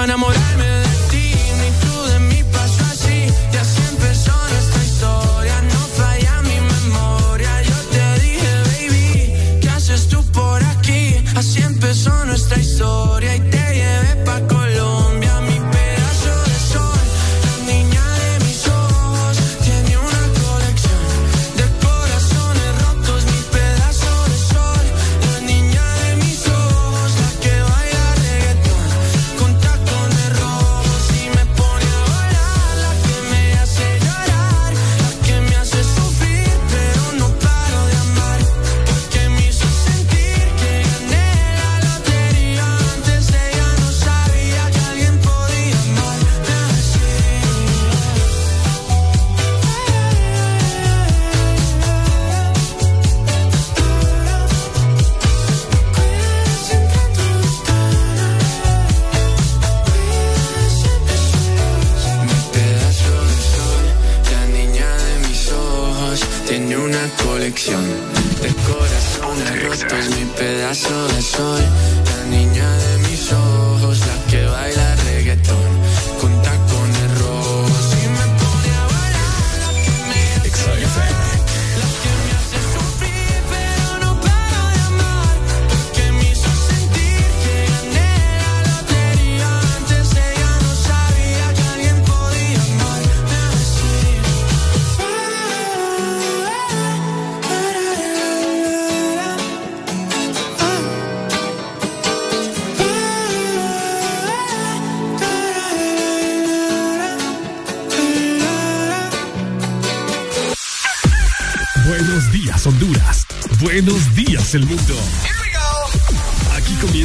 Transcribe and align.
sol 0.00 0.08
no 0.08 0.49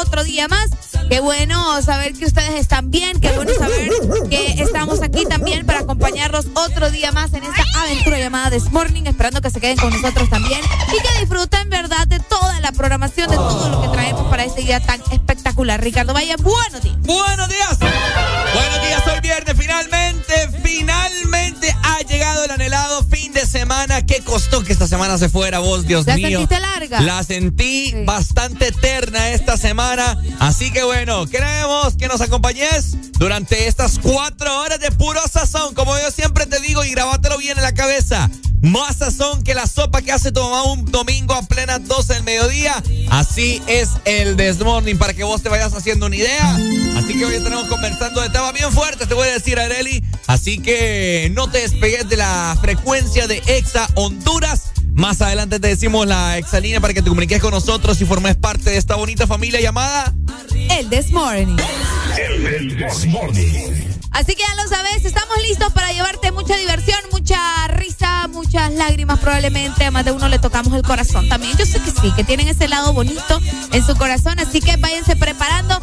Otro 0.00 0.24
día 0.24 0.48
más. 0.48 0.70
Qué 1.08 1.20
bueno 1.20 1.80
saber 1.82 2.14
que 2.14 2.24
ustedes 2.24 2.54
están 2.54 2.90
bien. 2.90 3.20
Qué 3.20 3.30
bueno 3.32 3.52
saber 3.58 3.90
que 4.30 4.62
estamos 4.62 5.02
aquí 5.02 5.24
también 5.26 5.66
para 5.66 5.80
acompañarlos 5.80 6.46
otro 6.54 6.90
día 6.90 7.12
más 7.12 7.32
en 7.34 7.44
esta 7.44 7.62
aventura 7.82 8.18
llamada 8.18 8.50
This 8.50 8.72
Morning. 8.72 9.04
Esperando 9.04 9.40
que 9.40 9.50
se 9.50 9.60
queden 9.60 9.76
con 9.76 9.90
nosotros 9.90 10.28
también 10.30 10.60
y 10.88 11.02
que 11.02 11.20
disfruten, 11.20 11.68
verdad, 11.68 12.06
de 12.06 12.20
toda 12.20 12.58
la 12.60 12.72
programación, 12.72 13.30
de 13.30 13.36
todo 13.36 13.68
lo 13.68 13.82
que 13.82 13.88
traemos 13.88 14.28
para 14.28 14.44
este 14.44 14.62
día 14.62 14.80
tan 14.80 15.00
espectacular. 15.12 15.80
Ricardo 15.82 16.14
Valle, 16.14 16.36
buenos 16.36 16.82
días. 16.82 16.96
Buenos 17.02 17.48
días. 17.48 17.73
Semana. 23.74 24.06
¿Qué 24.06 24.20
costó 24.20 24.62
que 24.62 24.72
esta 24.72 24.86
semana 24.86 25.18
se 25.18 25.28
fuera 25.28 25.58
vos, 25.58 25.86
Dios 25.86 26.06
¿La 26.06 26.16
mío? 26.16 26.28
sentiste 26.38 26.60
larga? 26.60 27.00
La 27.00 27.22
sentí 27.22 27.92
bastante 28.04 28.68
eterna 28.68 29.30
esta 29.30 29.56
semana. 29.56 30.16
Así 30.38 30.70
que 30.70 30.84
bueno, 30.84 31.26
queremos 31.26 31.96
que 31.96 32.06
nos 32.06 32.20
acompañes 32.20 32.96
durante 33.18 33.66
estas 33.66 33.98
cuatro 33.98 34.60
horas 34.60 34.78
de 34.78 34.90
puro 34.92 35.20
sazón. 35.30 35.73
Y 36.84 36.90
grabátelo 36.90 37.38
bien 37.38 37.56
en 37.56 37.62
la 37.62 37.72
cabeza. 37.72 38.30
Más 38.60 38.96
sazón 38.96 39.42
que 39.42 39.54
la 39.54 39.66
sopa 39.66 40.00
que 40.00 40.10
hace 40.10 40.32
tu 40.32 40.40
mamá 40.40 40.62
un 40.64 40.86
domingo 40.86 41.34
a 41.34 41.42
plenas 41.42 41.86
12 41.86 42.14
del 42.14 42.22
mediodía. 42.22 42.82
Así 43.10 43.60
es 43.66 43.90
el 44.06 44.36
Desmorning 44.36 44.96
para 44.96 45.12
que 45.12 45.22
vos 45.22 45.42
te 45.42 45.50
vayas 45.50 45.74
haciendo 45.74 46.06
una 46.06 46.16
idea. 46.16 46.56
Así 46.96 47.12
que 47.18 47.26
hoy 47.26 47.34
estaremos 47.34 47.66
conversando 47.66 48.22
de 48.22 48.30
temas 48.30 48.54
bien 48.54 48.72
fuertes, 48.72 49.06
te 49.06 49.14
voy 49.14 49.28
a 49.28 49.32
decir, 49.32 49.58
Areli. 49.58 50.02
Así 50.26 50.58
que 50.58 51.30
no 51.34 51.50
te 51.50 51.58
despegues 51.58 52.08
de 52.08 52.16
la 52.16 52.56
frecuencia 52.60 53.26
de 53.26 53.42
Exa 53.46 53.86
Honduras. 53.96 54.70
Más 54.94 55.20
adelante 55.20 55.60
te 55.60 55.68
decimos 55.68 56.06
la 56.06 56.38
exalínea 56.38 56.80
para 56.80 56.94
que 56.94 57.02
te 57.02 57.08
comuniques 57.08 57.40
con 57.40 57.50
nosotros 57.50 58.00
y 58.00 58.06
formes 58.06 58.36
parte 58.36 58.70
de 58.70 58.78
esta 58.78 58.94
bonita 58.94 59.26
familia 59.26 59.60
llamada 59.60 60.14
El 60.70 60.88
This 60.88 61.10
Morning. 61.10 61.56
El 62.16 62.76
Desmorning. 62.78 63.93
Así 64.14 64.36
que 64.36 64.42
ya 64.42 64.54
lo 64.54 64.68
sabes, 64.68 65.04
estamos 65.04 65.36
listos 65.42 65.72
para 65.72 65.92
llevarte 65.92 66.30
mucha 66.30 66.56
diversión, 66.56 67.00
mucha 67.10 67.36
risa, 67.66 68.28
muchas 68.28 68.72
lágrimas 68.72 69.18
probablemente. 69.18 69.84
A 69.84 69.90
más 69.90 70.04
de 70.04 70.12
uno 70.12 70.28
le 70.28 70.38
tocamos 70.38 70.72
el 70.72 70.82
corazón 70.82 71.28
también. 71.28 71.56
Yo 71.58 71.66
sé 71.66 71.80
que 71.80 71.90
sí, 71.90 72.12
que 72.14 72.22
tienen 72.22 72.46
ese 72.46 72.68
lado 72.68 72.92
bonito 72.92 73.40
en 73.72 73.84
su 73.84 73.96
corazón. 73.96 74.38
Así 74.38 74.60
que 74.60 74.76
váyanse 74.76 75.16
preparando 75.16 75.80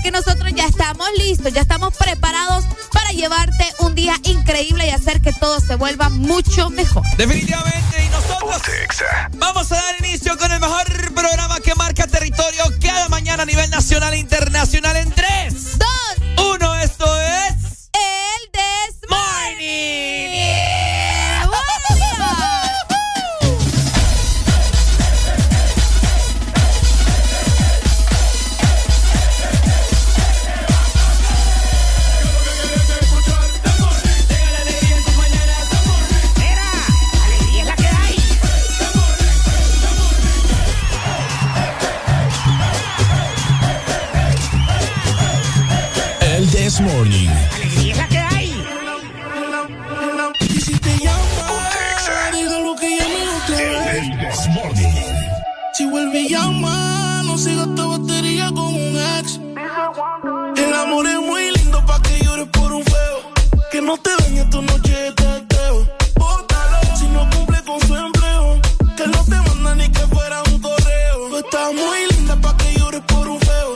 porque 0.00 0.12
nosotros 0.12 0.50
ya 0.54 0.64
estamos 0.64 1.06
listos, 1.18 1.52
ya 1.52 1.60
estamos 1.60 1.94
preparados 1.94 2.64
para 2.90 3.10
llevarte 3.10 3.66
un 3.80 3.94
día 3.94 4.14
increíble 4.22 4.86
y 4.86 4.90
hacer 4.90 5.20
que 5.20 5.30
todo 5.34 5.60
se 5.60 5.76
vuelva 5.76 6.08
mucho 6.08 6.70
mejor. 6.70 7.02
Definitivamente, 7.18 8.02
y 8.02 8.08
nosotros 8.08 8.62
vamos 9.32 9.70
a 9.70 9.74
dar 9.74 9.96
inicio 9.98 10.38
con 10.38 10.50
el 10.50 10.58
mejor 10.58 10.86
programa 11.12 11.60
que 11.60 11.74
marca 11.74 12.06
territorio 12.06 12.64
cada 12.80 13.10
mañana 13.10 13.42
a 13.42 13.46
nivel 13.46 13.68
nacional 13.68 14.14
e 14.14 14.18
internacional 14.18 14.96
en 14.96 15.12
3, 15.12 15.78
Dos, 15.78 16.46
1. 16.54 16.74
Esto 16.76 17.20
es. 17.20 17.90
el 17.92 18.50
This 18.52 19.00
Morning. 19.10 20.40
Buenos 21.50 22.59
amor 60.80 61.06
es 61.06 61.20
muy 61.20 61.50
lindo 61.56 61.84
pa' 61.86 62.00
que 62.02 62.24
llores 62.24 62.48
por 62.48 62.72
un 62.72 62.84
feo. 62.84 63.18
Que 63.70 63.80
no 63.80 63.96
te 63.98 64.10
dañe 64.20 64.44
tu 64.50 64.62
noche 64.62 64.92
de 64.92 65.12
teteo. 65.12 65.76
Bótalo 66.16 66.78
si 66.98 67.06
no 67.08 67.28
cumple 67.30 67.58
con 67.64 67.80
su 67.86 67.94
empleo. 67.94 68.60
Que 68.96 69.06
no 69.06 69.24
te 69.24 69.36
manda 69.46 69.74
ni 69.76 69.88
que 69.90 70.04
fuera 70.14 70.42
un 70.50 70.60
correo. 70.60 71.16
Tú 71.30 71.36
estás 71.38 71.72
muy 71.74 71.98
linda 72.12 72.36
pa' 72.40 72.56
que 72.56 72.78
llores 72.78 73.02
por 73.06 73.28
un 73.28 73.40
feo. 73.40 73.70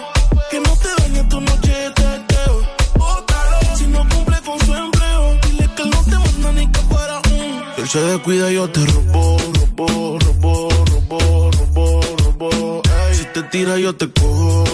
Que 0.50 0.60
no 0.60 0.72
te 0.82 0.88
dañe 1.02 1.22
tu 1.28 1.40
noche 1.40 1.72
de 1.72 1.90
teteo. 1.90 2.54
Bótalo 2.98 3.58
si 3.76 3.86
no 3.86 4.00
cumple 4.08 4.38
con 4.46 4.58
su 4.66 4.74
empleo. 4.74 5.38
Dile 5.46 5.68
que 5.76 5.84
no 5.84 6.04
te 6.10 6.16
manda 6.24 6.52
ni 6.52 6.66
que 6.72 6.80
fuera 6.90 7.16
un. 7.18 7.64
Si 7.76 7.80
él 7.82 7.88
se 7.88 8.00
descuida, 8.00 8.50
yo 8.50 8.70
te 8.70 8.80
robo, 8.86 9.36
robo, 9.58 10.18
robo, 10.18 10.68
robo, 10.90 11.50
robo, 11.50 12.00
robo. 12.24 12.82
Si 13.12 13.24
te 13.26 13.42
tira, 13.44 13.78
yo 13.78 13.94
te 13.94 14.10
cojo, 14.10 14.64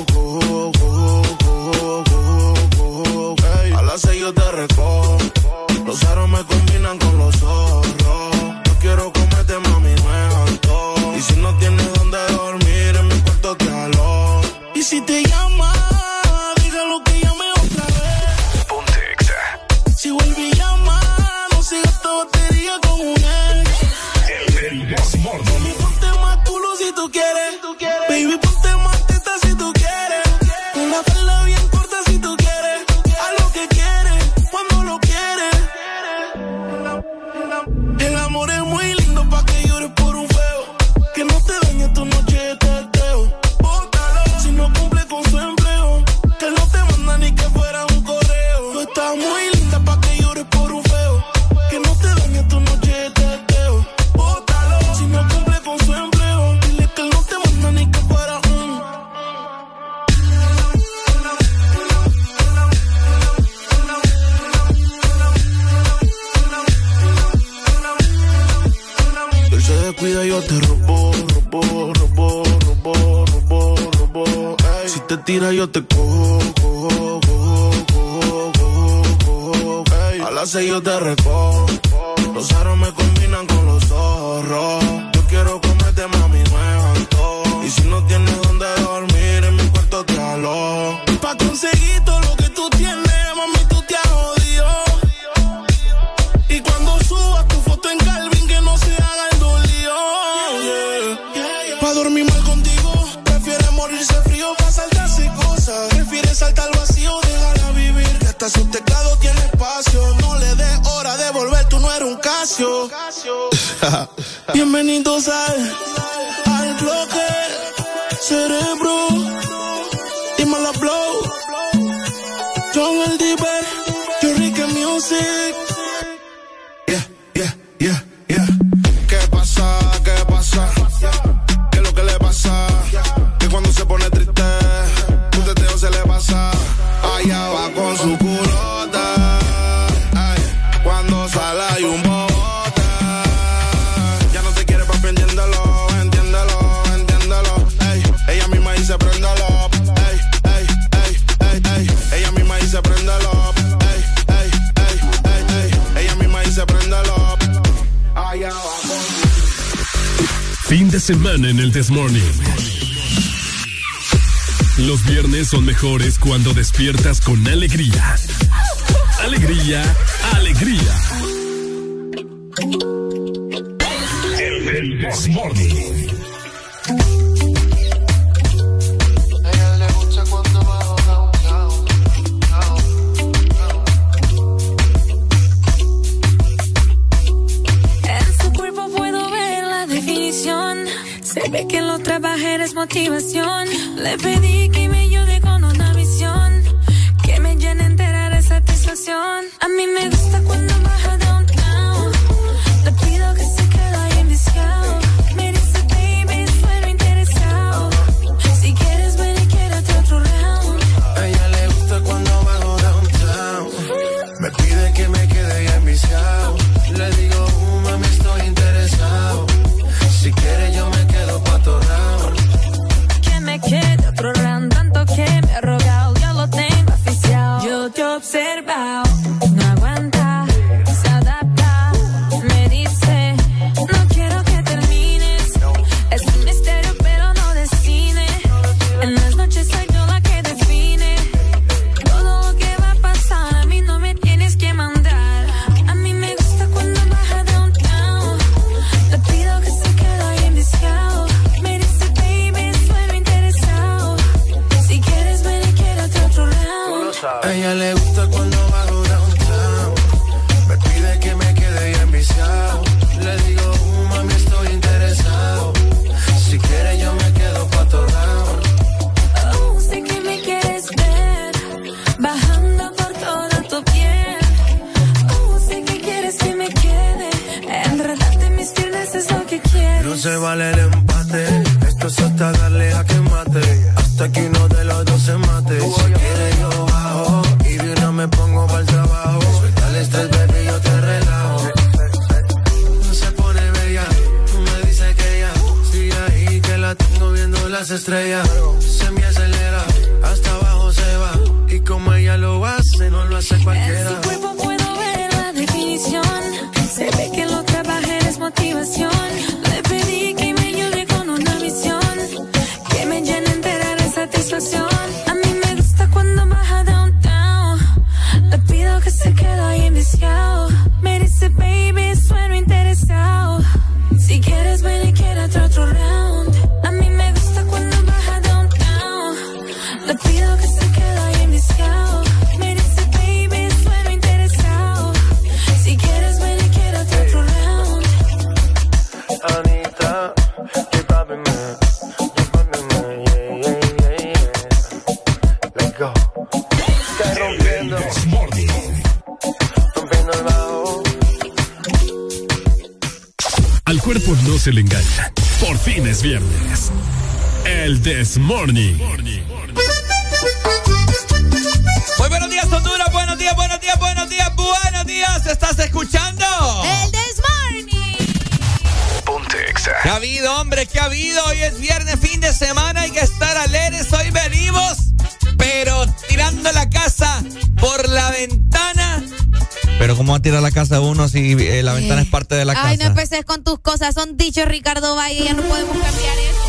dicho 384.61 384.69
Ricardo 384.69 385.17
Valle, 385.17 385.45
ya 385.45 385.55
no 385.55 385.63
podemos 385.63 385.97
cambiar 385.97 386.39
eso. 386.39 386.61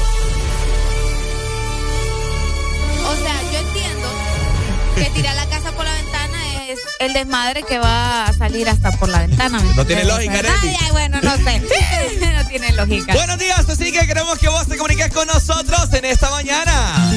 O 3.07 3.15
sea, 3.15 3.41
yo 3.51 3.57
entiendo 3.59 4.07
que 4.95 5.09
tirar 5.09 5.35
la 5.35 5.45
casa 5.47 5.71
por 5.71 5.83
la 5.85 5.93
ventana 5.93 6.65
es 6.67 6.79
el 6.99 7.13
desmadre 7.13 7.63
que 7.63 7.79
va 7.79 8.25
a 8.25 8.33
salir 8.33 8.69
hasta 8.69 8.91
por 8.91 9.09
la 9.09 9.19
ventana. 9.19 9.59
No 9.75 9.85
tiene 9.85 10.05
lógica, 10.05 10.39
¿eh? 10.39 10.47
Ay, 10.61 10.91
bueno, 10.91 11.19
no 11.21 11.35
sé. 11.37 11.59
no 12.33 12.45
tiene 12.47 12.71
lógica. 12.73 13.13
Buenos 13.13 13.37
días, 13.37 13.67
así 13.67 13.91
que 13.91 14.07
queremos 14.07 14.39
que 14.39 14.47
vos 14.49 14.67
te 14.67 14.77
comuniques 14.77 15.11
con 15.11 15.27
nosotros 15.27 15.93
en 15.93 16.05
esta 16.05 16.29
mañana. 16.29 17.11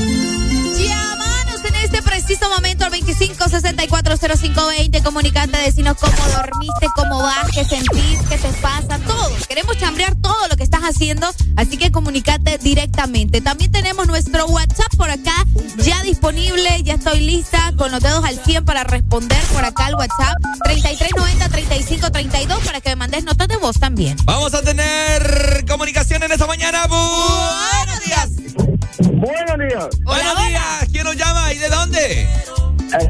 Llámanos 0.76 1.64
en 1.64 1.74
este 1.76 2.02
preciso 2.02 2.48
momento 2.48 2.84
al 2.84 2.90
25640520. 2.92 5.02
Comunicate, 5.02 5.56
decinos 5.58 5.96
cómo 6.00 6.16
dormiste, 6.36 6.86
cómo 6.94 7.18
vas, 7.18 7.50
qué 7.52 7.64
sentís, 7.64 8.20
qué 8.28 8.38
te 8.38 8.48
pasa, 8.60 8.98
todo. 9.06 9.30
Queremos 9.48 9.76
chambrear 9.78 10.14
todo 10.16 10.48
lo 10.48 10.53
haciendo, 10.94 11.26
así 11.56 11.76
que 11.76 11.90
comunicate 11.90 12.58
directamente. 12.58 13.40
También 13.40 13.72
tenemos 13.72 14.06
nuestro 14.06 14.46
WhatsApp 14.46 14.94
por 14.96 15.10
acá, 15.10 15.44
ya 15.78 16.02
disponible, 16.02 16.82
ya 16.82 16.94
estoy 16.94 17.20
lista 17.20 17.72
con 17.76 17.90
los 17.90 18.00
dedos 18.00 18.24
al 18.24 18.38
100 18.38 18.64
para 18.64 18.84
responder 18.84 19.42
por 19.52 19.64
acá 19.64 19.86
al 19.86 19.94
WhatsApp 19.96 20.36
3390-3532 20.64 22.58
para 22.64 22.80
que 22.80 22.90
me 22.90 22.96
mandes 22.96 23.24
notas 23.24 23.48
de 23.48 23.56
voz 23.56 23.78
también. 23.78 24.16
Vamos 24.24 24.54
a 24.54 24.62
tener 24.62 25.43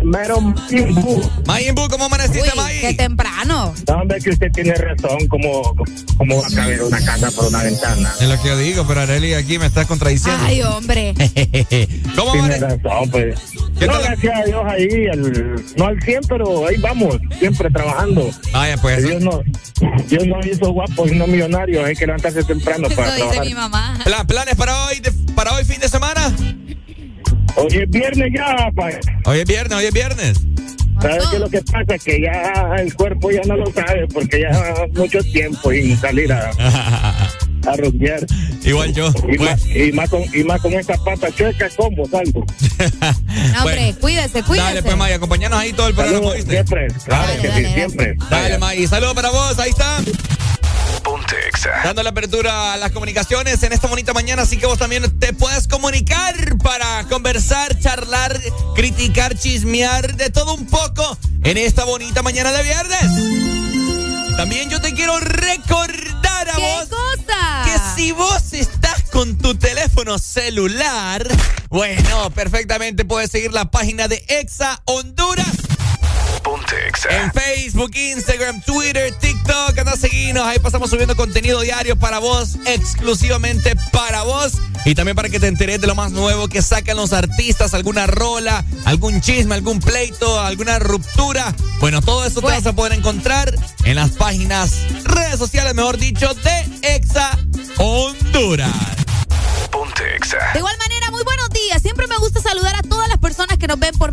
Mero 0.02 0.40
Mayimbu. 0.40 1.30
Mayimbu, 1.46 1.88
¿cómo 1.88 2.04
amaneciste, 2.06 2.50
May? 2.56 2.80
qué 2.80 2.94
temprano. 2.94 3.74
No, 3.88 3.94
hombre, 3.94 4.18
que 4.20 4.30
usted 4.30 4.50
tiene 4.52 4.74
razón. 4.74 5.26
¿Cómo, 5.28 5.74
cómo 6.16 6.40
va 6.40 6.46
a 6.46 6.50
caber 6.50 6.82
una 6.82 7.04
casa 7.04 7.30
por 7.30 7.46
una 7.46 7.62
ventana? 7.62 8.12
Es 8.20 8.28
lo 8.28 8.40
que 8.40 8.48
yo 8.48 8.56
digo, 8.58 8.86
pero 8.86 9.00
Areli 9.02 9.34
aquí 9.34 9.58
me 9.58 9.66
estás 9.66 9.86
contradiciendo. 9.86 10.42
Ay, 10.44 10.62
hombre. 10.62 11.14
¿Cómo 12.16 12.32
Tiene 12.32 12.56
amane- 12.56 12.60
razón, 12.82 13.10
pues. 13.10 13.40
¿Qué 13.78 13.86
No, 13.86 13.92
tal? 13.94 14.02
gracias 14.04 14.38
a 14.40 14.44
Dios 14.44 14.62
ahí, 14.66 14.88
el- 15.12 15.64
no 15.76 15.86
al 15.86 16.00
100, 16.02 16.20
pero 16.28 16.66
ahí 16.68 16.76
vamos, 16.80 17.16
siempre 17.38 17.70
trabajando. 17.70 18.30
Vaya, 18.52 18.76
pues. 18.78 19.02
Dios 19.02 19.22
no, 19.22 19.42
Dios 20.08 20.26
no 20.26 20.38
hizo 20.40 20.72
guapos 20.72 21.10
y 21.12 21.16
no 21.16 21.26
millonarios, 21.26 21.84
hay 21.84 21.94
que 21.96 22.06
levantarse 22.06 22.42
temprano 22.44 22.86
Eso 22.86 22.96
para 22.96 23.08
dice 23.08 23.18
trabajar. 23.20 23.46
mi 23.46 23.54
mamá. 23.54 23.98
Pla- 24.04 24.24
¿Planes 24.24 24.54
para 24.54 24.84
hoy, 24.86 25.00
de- 25.00 25.12
para 25.34 25.52
hoy 25.54 25.64
fin 25.64 25.80
de 25.80 25.88
semana? 25.88 26.32
Hoy 27.56 27.68
es 27.76 27.90
viernes 27.90 28.30
ya, 28.34 28.70
pa. 28.74 28.88
Hoy 29.26 29.38
es 29.40 29.44
viernes, 29.46 29.78
hoy 29.78 29.84
es 29.86 29.92
viernes. 29.92 30.38
¿Sabes 31.00 31.24
qué 31.28 31.36
es 31.36 31.40
lo 31.40 31.50
que 31.50 31.60
pasa? 31.62 31.98
Que 31.98 32.20
ya 32.20 32.74
el 32.78 32.94
cuerpo 32.94 33.30
ya 33.30 33.40
no 33.46 33.56
lo 33.56 33.72
sabe, 33.72 34.06
porque 34.12 34.40
ya 34.40 34.86
mucho 34.94 35.18
tiempo 35.32 35.70
sin 35.70 35.98
salir 35.98 36.32
a, 36.32 36.50
a 37.66 37.76
rumbear. 37.76 38.24
Igual 38.64 38.94
yo. 38.94 39.10
Y, 39.28 39.36
Bueno, 39.36 39.44
más, 39.52 39.66
y, 39.66 39.92
más 39.92 40.08
con, 40.10 40.22
y 40.32 40.44
más 40.44 40.60
con 40.60 40.72
esta 40.74 40.96
pata 40.98 41.30
chueca, 41.34 41.68
¿cómo 41.76 42.06
salgo? 42.06 42.44
No, 43.52 43.60
hombre, 43.60 43.82
bueno. 43.84 43.98
cuídese, 44.00 44.42
cuídese. 44.42 44.68
Dale, 44.68 44.82
pues, 44.82 44.96
May, 44.96 45.12
acompañanos 45.12 45.58
ahí 45.58 45.72
todo 45.72 45.88
el 45.88 45.94
programa, 45.94 46.18
Saludos, 46.18 46.34
¿oíste? 46.36 46.50
siempre, 46.52 46.86
claro 47.04 47.26
Dale, 47.28 47.40
que 47.42 47.48
dale, 47.48 47.56
sí, 47.60 47.62
dale. 47.64 47.74
siempre. 47.74 48.16
Dale, 48.30 48.58
May. 48.58 48.86
Saludos 48.86 49.14
para 49.14 49.30
vos, 49.30 49.58
ahí 49.58 49.70
está. 49.70 50.00
Ponte 51.02 51.34
Exa. 51.48 51.70
Dando 51.84 52.02
la 52.02 52.10
apertura 52.10 52.72
a 52.72 52.76
las 52.78 52.90
comunicaciones 52.92 53.62
en 53.62 53.72
esta 53.72 53.88
bonita 53.88 54.12
mañana, 54.14 54.42
así 54.42 54.56
que 54.56 54.66
vos 54.66 54.78
también 54.78 55.02
te 55.24 55.32
puedes 55.32 55.66
comunicar 55.68 56.58
para 56.58 57.04
conversar, 57.08 57.78
charlar, 57.80 58.38
criticar, 58.74 59.34
chismear, 59.34 60.16
de 60.16 60.28
todo 60.28 60.52
un 60.52 60.66
poco 60.66 61.16
en 61.44 61.56
esta 61.56 61.84
bonita 61.84 62.22
mañana 62.22 62.52
de 62.52 62.62
viernes. 62.62 64.36
También 64.36 64.68
yo 64.68 64.82
te 64.82 64.92
quiero 64.92 65.18
recordar 65.20 66.50
a 66.50 66.56
¿Qué 66.56 66.60
vos 66.60 66.88
cosa? 66.90 67.62
que 67.64 67.78
si 67.96 68.12
vos 68.12 68.52
estás 68.52 69.04
con 69.10 69.38
tu 69.38 69.54
teléfono 69.54 70.18
celular, 70.18 71.26
bueno, 71.70 72.28
perfectamente 72.28 73.06
puedes 73.06 73.30
seguir 73.30 73.50
la 73.54 73.70
página 73.70 74.08
de 74.08 74.22
Exa 74.28 74.82
Honduras. 74.84 75.56
Ponte 76.42 76.86
Exa. 76.86 77.08
En 77.08 77.32
Facebook, 77.32 77.92
Instagram, 77.96 78.60
Twitter, 78.60 79.10
TikTok, 79.14 79.33
seguirnos. 80.04 80.46
Ahí 80.46 80.58
pasamos 80.58 80.90
subiendo 80.90 81.16
contenido 81.16 81.60
diario 81.60 81.96
para 81.96 82.18
vos, 82.18 82.58
exclusivamente 82.66 83.74
para 83.92 84.22
vos. 84.22 84.52
Y 84.84 84.94
también 84.94 85.16
para 85.16 85.30
que 85.30 85.40
te 85.40 85.46
enteres 85.46 85.80
de 85.80 85.86
lo 85.86 85.94
más 85.94 86.12
nuevo 86.12 86.48
que 86.48 86.60
sacan 86.60 86.96
los 86.96 87.12
artistas, 87.12 87.72
alguna 87.72 88.06
rola, 88.06 88.64
algún 88.84 89.20
chisme, 89.22 89.54
algún 89.54 89.80
pleito, 89.80 90.40
alguna 90.40 90.78
ruptura. 90.78 91.54
Bueno, 91.80 92.02
todo 92.02 92.24
eso 92.26 92.40
te 92.40 92.46
vas 92.48 92.66
a 92.66 92.74
poder 92.74 92.92
encontrar 92.92 93.54
en 93.84 93.96
las 93.96 94.10
páginas, 94.10 94.72
redes 95.04 95.38
sociales, 95.38 95.74
mejor 95.74 95.96
dicho, 95.96 96.34
de 96.34 96.96
Exa 96.96 97.38
Honduras. 97.78 98.93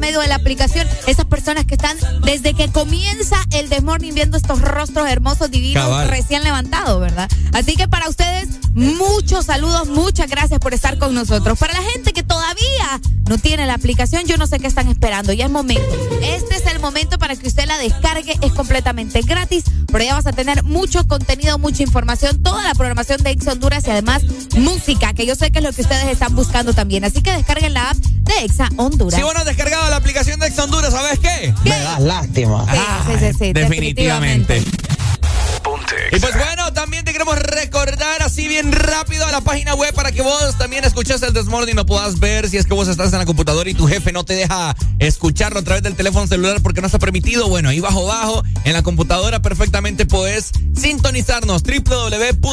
Medio 0.02 0.20
de 0.20 0.28
la 0.28 0.36
aplicación. 0.36 0.86
Esas 1.08 1.26
personas 1.26 1.66
que 1.66 1.76
están 1.76 1.98
desde 2.26 2.54
que 2.54 2.70
comienza 2.70 3.38
el 3.52 3.70
Desmorning 3.70 4.14
viendo 4.14 4.36
estos 4.36 4.60
rostros 4.60 5.08
hermosos, 5.08 5.50
divinos, 5.50 5.86
Cabal. 5.86 6.10
recién 6.10 6.44
levantados, 6.44 7.00
¿verdad? 7.00 7.30
Así 7.54 7.78
que 7.78 7.88
para 7.88 8.10
ustedes, 8.10 8.50
muchos 8.74 9.46
saludos, 9.46 9.88
muchas 9.88 10.30
gracias 10.30 10.60
por 10.60 10.74
estar 10.74 10.98
con 10.98 11.14
nosotros. 11.14 11.58
Para 11.58 11.74
la 11.74 11.84
gente 11.84 12.12
que 12.12 12.24
todavía 12.24 13.00
no 13.30 13.38
tiene 13.38 13.66
la 13.66 13.76
aplicación, 13.76 14.26
yo 14.26 14.36
no 14.38 14.48
sé 14.48 14.60
qué 14.60 14.68
están 14.68 14.90
esperando. 14.90 15.32
Ya 15.32 15.46
es 15.46 15.52
momento. 15.52 15.82
Este 16.22 16.56
es 16.56 16.66
el 16.66 16.80
momento 16.80 17.18
para 17.18 17.36
que 17.36 17.48
usted 17.48 17.66
la 17.66 17.78
descargue. 17.78 18.38
Es 18.42 18.52
completamente 18.52 19.22
gratis. 19.22 19.64
Por 19.92 20.02
allá 20.02 20.14
vas 20.14 20.28
a 20.28 20.32
tener 20.32 20.64
mucho 20.64 21.06
contenido, 21.08 21.58
mucha 21.60 21.84
información, 21.84 22.42
toda 22.42 22.64
la 22.64 22.74
programación 22.74 23.22
de 23.24 23.32
Ex 23.32 23.48
Honduras 23.48 23.86
y 23.88 23.92
además 23.92 24.24
música, 24.58 25.14
que 25.14 25.26
yo 25.26 25.36
sé 25.36 25.52
que 25.52 25.60
es 25.60 25.66
lo 25.66 25.74
que 25.74 25.82
ustedes 25.82 26.06
están 26.06 26.36
buscando 26.36 26.74
también. 26.74 27.04
Así 27.04 27.22
que 27.22 27.32
descarguen 27.32 27.74
la 27.74 27.90
app 27.90 27.98
de 27.98 28.46
Exa 28.46 28.70
Honduras. 28.78 29.16
Si 29.16 29.22
vos 29.22 29.34
no 29.34 29.40
has 29.42 29.46
descargado 29.46 29.90
la 29.90 29.98
aplicación 29.98 30.40
de 30.40 30.48
Exa 30.48 30.64
Honduras, 30.64 30.94
¿sabes 30.94 31.20
qué? 31.20 31.54
¿Qué? 31.64 31.70
das 31.70 32.00
lástima. 32.00 32.66
Sí, 32.72 32.80
sí, 33.08 33.14
sí, 33.20 33.38
sí, 33.38 33.54
definitivamente. 33.54 34.64
Ponte 35.64 35.96
Y 36.12 36.20
pues 36.20 36.36
bueno, 36.38 36.74
también 36.74 37.06
te 37.06 37.12
queremos 37.12 37.38
recordar 37.38 38.24
así 38.24 38.48
bien 38.48 38.72
rápido 38.72 39.26
a 39.26 39.32
la 39.32 39.42
página 39.42 39.76
web 39.76 39.94
para 39.94 40.12
que 40.12 40.22
vos 40.22 40.58
también 40.58 40.84
escuches 40.84 41.22
el 41.22 41.34
Desmorning 41.34 41.74
y 41.74 41.76
lo 41.76 41.86
puedas 41.86 42.20
ver 42.20 42.50
si 42.50 42.58
es 42.58 42.66
que 42.66 42.74
vos 42.74 42.88
estás 42.88 43.14
en 43.14 43.20
la 43.20 43.26
computadora 43.26 43.70
y 43.70 43.74
tu 43.74 43.88
jefe 43.88 44.12
no 44.12 44.24
te 44.24 44.34
deja 44.34 44.76
escucharlo 45.00 45.60
a 45.60 45.64
través 45.64 45.84
del 45.84 45.96
teléfono 45.96 46.26
celular 46.26 46.62
porque 46.62 46.82
no 46.82 46.88
está 46.88 46.98
permitido. 46.98 47.48
Bueno, 47.48 47.70
ahí 47.70 47.80
bajo 47.80 48.06
bajo 48.06 48.44
en 48.65 48.74
la 48.74 48.84
computadora 48.84 49.41
perfectamente 49.41 50.06
puedes 50.06 50.52
sintonizarnos 50.76 51.63
www.exafm.hn. 51.63 52.52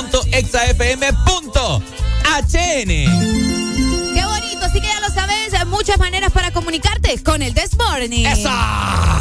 Qué 2.88 4.24
bonito, 4.24 4.64
así 4.64 4.80
que 4.80 4.86
ya 4.86 5.00
lo 5.00 5.08
sabes, 5.12 5.54
hay 5.54 5.66
muchas 5.66 5.98
maneras 5.98 6.32
para 6.32 6.50
comunicarte 6.52 7.22
con 7.22 7.42
el 7.42 7.54
Desmorning. 7.54 8.26
¡Esa! 8.26 9.18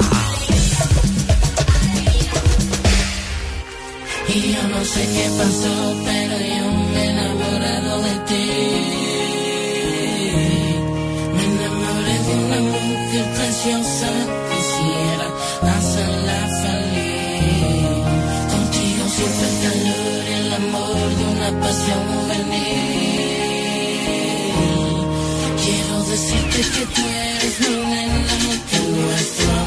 Y 4.29 4.51
yo 4.51 4.61
no 4.67 4.83
sé 4.83 5.01
qué 5.01 5.29
pasó, 5.37 5.95
pero 6.03 6.37
yo 6.37 6.71
me 6.91 7.01
he 7.01 7.09
enamorado 7.11 8.01
de 8.01 8.15
ti. 8.27 8.49
Me 11.33 11.43
enamoré 11.45 12.15
de 12.27 12.33
una 12.35 12.59
mujer 12.59 13.25
preciosa, 13.35 13.96
juvenil. 21.85 23.57
Quiero 25.63 26.03
decirte 26.03 26.59
que 26.73 26.83
tú 26.93 27.01
eres 27.07 27.55
mi 27.61 27.75
nena, 27.91 28.33
nuestro 29.05 29.49
amor 29.51 29.66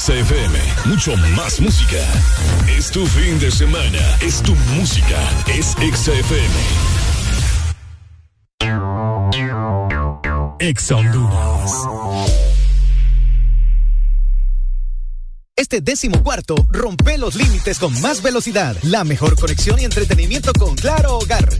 XFM. 0.00 0.58
Mucho 0.86 1.14
más 1.36 1.60
música. 1.60 1.98
Es 2.66 2.90
tu 2.90 3.06
fin 3.06 3.38
de 3.38 3.50
semana. 3.50 3.98
Es 4.22 4.40
tu 4.40 4.54
música. 4.74 5.18
Es 5.46 5.76
XFM. 5.76 6.54
Ex 10.58 10.88
Este 15.54 15.82
décimo 15.82 16.22
cuarto 16.22 16.54
rompe 16.70 17.18
los 17.18 17.34
límites 17.34 17.78
con 17.78 18.00
más 18.00 18.22
velocidad, 18.22 18.76
la 18.84 19.04
mejor 19.04 19.38
conexión 19.38 19.78
y 19.80 19.84
entretenimiento 19.84 20.54
con 20.54 20.76
Claro 20.76 21.18
Hogar. 21.18 21.59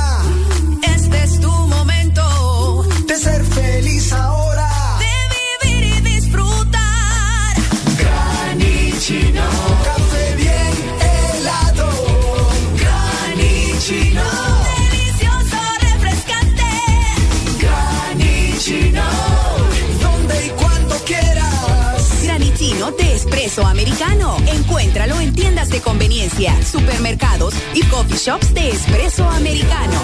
Espresso 23.51 23.67
americano. 23.67 24.37
Encuéntralo 24.47 25.19
en 25.19 25.33
tiendas 25.33 25.69
de 25.69 25.81
conveniencia, 25.81 26.55
supermercados 26.63 27.53
y 27.73 27.83
coffee 27.83 28.17
shops 28.17 28.53
de 28.53 28.69
espresso 28.69 29.29
americano. 29.29 29.99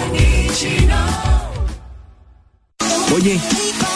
Oye, 3.14 3.40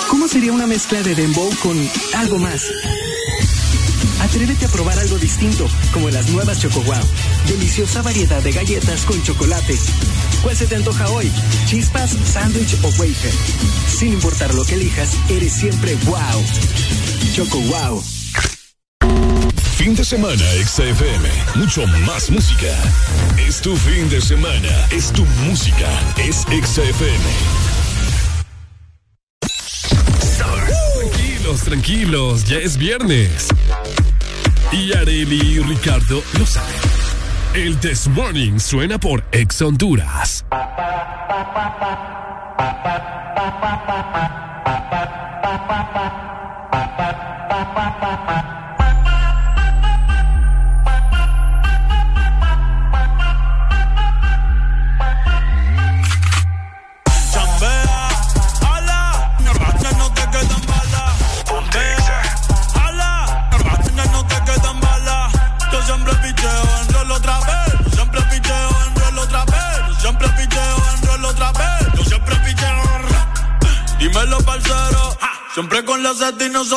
¿cómo 0.09 0.27
sería 0.27 0.53
una 0.53 0.67
mezcla 0.67 1.03
de 1.03 1.15
dembow 1.15 1.51
con 1.63 1.77
algo 2.15 2.39
más? 2.39 2.63
Atrévete 4.23 4.65
a 4.65 4.69
probar 4.69 4.99
algo 4.99 5.19
distinto, 5.19 5.69
como 5.93 6.09
las 6.09 6.31
nuevas 6.31 6.59
Choco 6.59 6.81
Wow. 6.81 7.05
Deliciosa 7.47 8.01
variedad 8.01 8.43
de 8.43 8.53
galletas 8.53 9.03
con 9.03 9.23
chocolate. 9.23 9.77
¿Cuál 10.43 10.57
se 10.57 10.67
te 10.67 10.77
antoja 10.77 11.11
hoy? 11.11 11.31
¿Chispas, 11.67 12.17
sándwich 12.25 12.75
o 12.85 12.89
wafer? 12.99 13.33
Sin 13.87 14.15
importar 14.15 14.55
lo 14.55 14.65
que 14.65 14.77
elijas, 14.77 15.11
eres 15.29 15.53
siempre 15.53 15.95
wow. 16.07 16.43
Choco 17.35 17.59
Wow. 17.59 18.03
Fin 19.83 19.97
de 19.97 20.05
semana, 20.05 20.45
XFM. 20.65 21.29
Mucho 21.57 21.85
más 22.07 22.31
música. 22.31 22.69
Es 23.37 23.61
tu 23.61 23.75
fin 23.75 24.09
de 24.09 24.21
semana. 24.21 24.87
Es 24.93 25.11
tu 25.11 25.25
música. 25.45 25.89
Es 26.17 26.43
XFM. 26.43 27.25
Tranquilos, 30.39 31.63
tranquilos. 31.65 32.45
Ya 32.45 32.59
es 32.59 32.77
viernes. 32.77 33.49
Y 34.71 34.93
Areli 34.93 35.57
y 35.57 35.59
Ricardo 35.59 36.23
lo 36.39 36.47
saben. 36.47 36.77
El 37.55 37.77
This 37.79 38.07
Morning 38.07 38.61
suena 38.61 39.01
por 39.01 39.25
Ex 39.33 39.61
Honduras. 39.63 40.32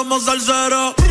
Sed 0.05 0.93
y 0.99 1.04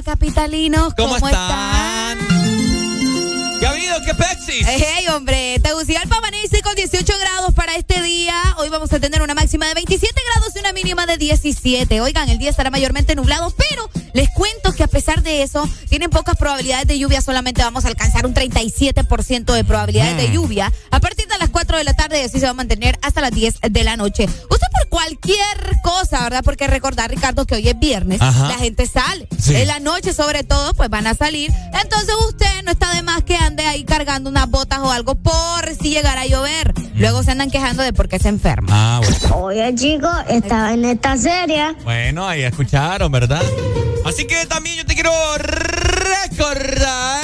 Hola, 0.00 0.12
capitalinos. 0.14 0.94
¿Cómo, 0.94 1.12
¿Cómo, 1.14 1.28
están? 1.28 2.18
¿Qué 3.60 3.66
ha 3.66 3.70
habido? 3.70 4.00
¿Qué 4.06 4.14
pexis? 4.14 4.39
Hey, 4.52 4.64
hey, 4.66 5.06
hombre, 5.14 5.60
Tegucigalpa 5.62 6.16
amanece 6.16 6.60
con 6.60 6.74
18 6.74 7.12
grados 7.20 7.54
para 7.54 7.76
este 7.76 8.02
día. 8.02 8.34
Hoy 8.58 8.68
vamos 8.68 8.92
a 8.92 8.98
tener 8.98 9.22
una 9.22 9.32
máxima 9.32 9.68
de 9.68 9.74
27 9.74 10.12
grados 10.34 10.56
y 10.56 10.58
una 10.58 10.72
mínima 10.72 11.06
de 11.06 11.18
17. 11.18 12.00
Oigan, 12.00 12.28
el 12.28 12.38
día 12.38 12.50
estará 12.50 12.68
mayormente 12.68 13.14
nublado, 13.14 13.54
pero 13.56 13.88
les 14.12 14.28
cuento 14.30 14.72
que 14.72 14.82
a 14.82 14.88
pesar 14.88 15.22
de 15.22 15.44
eso, 15.44 15.68
tienen 15.88 16.10
pocas 16.10 16.36
probabilidades 16.36 16.88
de 16.88 16.98
lluvia. 16.98 17.22
Solamente 17.22 17.62
vamos 17.62 17.84
a 17.84 17.88
alcanzar 17.88 18.26
un 18.26 18.34
37% 18.34 19.52
de 19.52 19.64
probabilidades 19.64 20.16
de 20.16 20.32
lluvia. 20.32 20.72
A 20.90 20.98
partir 20.98 21.28
de 21.28 21.38
las 21.38 21.50
4 21.50 21.78
de 21.78 21.84
la 21.84 21.94
tarde 21.94 22.20
y 22.20 22.24
así 22.24 22.40
se 22.40 22.46
va 22.46 22.50
a 22.50 22.54
mantener 22.54 22.98
hasta 23.02 23.20
las 23.20 23.30
10 23.30 23.60
de 23.70 23.84
la 23.84 23.96
noche. 23.96 24.24
Usted 24.24 24.66
por 24.72 24.88
cualquier 24.88 25.78
cosa, 25.84 26.24
¿verdad? 26.24 26.42
Porque 26.42 26.66
recordar, 26.66 27.08
Ricardo, 27.08 27.46
que 27.46 27.54
hoy 27.54 27.68
es 27.68 27.78
viernes. 27.78 28.20
Ajá. 28.20 28.48
La 28.48 28.58
gente 28.58 28.86
sale. 28.86 29.28
Sí. 29.38 29.54
En 29.54 29.68
la 29.68 29.78
noche, 29.78 30.12
sobre 30.12 30.42
todo, 30.42 30.74
pues 30.74 30.90
van 30.90 31.06
a 31.06 31.14
salir. 31.14 31.52
Entonces 31.80 32.14
usted 32.28 32.62
no 32.64 32.72
está 32.72 32.92
de 32.94 33.02
más 33.02 33.22
que 33.22 33.36
ande 33.36 33.64
ahí 33.64 33.84
cargando 33.84 34.30
unas 34.40 34.50
botas 34.50 34.78
o 34.78 34.90
algo 34.90 35.16
por 35.16 35.68
si 35.80 35.90
llegara 35.90 36.22
a 36.22 36.26
llover. 36.26 36.72
Luego 36.94 37.22
se 37.22 37.30
andan 37.30 37.50
quejando 37.50 37.82
de 37.82 37.92
por 37.92 38.08
qué 38.08 38.18
se 38.18 38.28
enferma. 38.28 38.68
Ah, 38.70 39.00
bueno. 39.02 39.36
Oye, 39.36 39.74
chicos, 39.74 40.14
estaba 40.28 40.72
en 40.72 40.84
esta 40.86 41.16
serie. 41.16 41.74
Bueno, 41.84 42.26
ahí 42.26 42.42
escucharon, 42.42 43.12
¿verdad? 43.12 43.42
Así 44.06 44.26
que 44.26 44.46
también 44.46 44.76
yo 44.76 44.86
te 44.86 44.94
quiero 44.94 45.12
recordar 45.36 47.20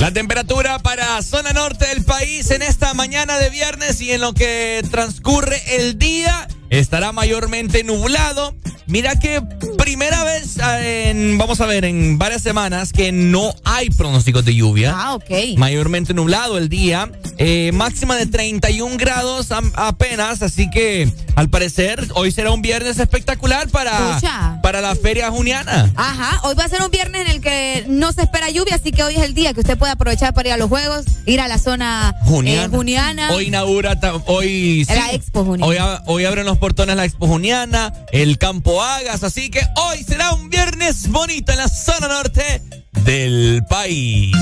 la 0.00 0.10
temperatura 0.12 0.80
para 0.80 1.22
zona 1.22 1.52
norte 1.52 1.86
del 1.86 2.04
país 2.04 2.50
en 2.50 2.62
esta 2.62 2.92
mañana 2.94 3.38
de 3.38 3.50
viernes 3.50 4.00
y 4.00 4.10
en 4.10 4.22
lo 4.22 4.32
que 4.32 4.82
transcurre 4.90 5.62
el 5.76 5.96
día 5.96 6.48
estará 6.70 7.12
mayormente 7.12 7.84
nublado. 7.84 8.54
Mira 8.86 9.14
que 9.20 9.40
primera 9.78 10.24
vez 10.24 10.56
en, 10.82 11.38
vamos 11.38 11.60
a 11.60 11.66
ver, 11.66 11.84
en 11.84 12.18
varias 12.18 12.42
semanas 12.42 12.92
que 12.92 13.12
no 13.12 13.54
hay 13.64 13.88
pronósticos 13.90 14.44
de 14.44 14.54
lluvia. 14.56 14.92
Ah, 14.96 15.14
ok. 15.14 15.30
Mayormente 15.58 16.12
nublado 16.12 16.58
el 16.58 16.68
día. 16.68 17.08
Eh, 17.38 17.70
máxima 17.72 18.16
de 18.16 18.26
31 18.26 18.96
grados 18.98 19.52
apenas. 19.74 20.42
Así 20.42 20.68
que 20.70 21.08
al 21.36 21.48
parecer 21.48 22.08
hoy 22.14 22.32
será 22.32 22.50
un 22.50 22.62
viernes 22.62 22.98
espectacular 22.98 23.68
para, 23.68 24.18
para 24.60 24.80
la 24.80 24.96
feria 24.96 25.30
juniana. 25.30 25.90
Ajá, 25.94 26.40
hoy 26.42 26.56
va 26.56 26.64
a 26.64 26.68
ser 26.68 26.82
un 26.82 26.90
viernes 26.90 27.22
en 27.22 27.28
el 27.28 27.40
que 27.40 27.84
no 27.88 28.12
se 28.12 28.22
espera 28.22 28.50
lluvia, 28.50 28.74
así 28.74 28.90
que 28.90 29.04
hoy 29.04 29.14
es 29.14 29.22
el 29.22 29.34
día 29.34 29.54
que 29.54 29.60
usted 29.60 29.78
puede 29.78 29.92
aprovechar 29.92 30.34
para 30.34 30.48
ir 30.48 30.54
a 30.54 30.56
los 30.56 30.68
juegos, 30.68 31.04
ir 31.26 31.40
a 31.40 31.46
la 31.46 31.58
zona 31.58 32.14
Juniana. 32.24 32.64
eh, 32.64 32.68
juniana. 32.68 33.30
Hoy 33.32 33.46
inaugura, 33.46 33.98
hoy 34.26 34.84
sí, 34.84 34.94
La 34.94 35.12
Expo 35.12 35.44
Juniana. 35.44 36.00
Hoy, 36.04 36.14
hoy 36.16 36.24
abren 36.24 36.44
los 36.44 36.58
portones 36.60 36.94
la 36.94 37.06
Expo 37.06 37.26
Juniana, 37.26 37.92
el 38.12 38.38
Campo 38.38 38.82
Agas, 38.82 39.24
así 39.24 39.50
que 39.50 39.62
hoy 39.76 40.04
será 40.04 40.32
un 40.34 40.50
viernes 40.50 41.08
bonito 41.08 41.52
en 41.52 41.58
la 41.58 41.68
zona 41.68 42.06
norte 42.06 42.62
del 43.04 43.64
país. 43.68 44.36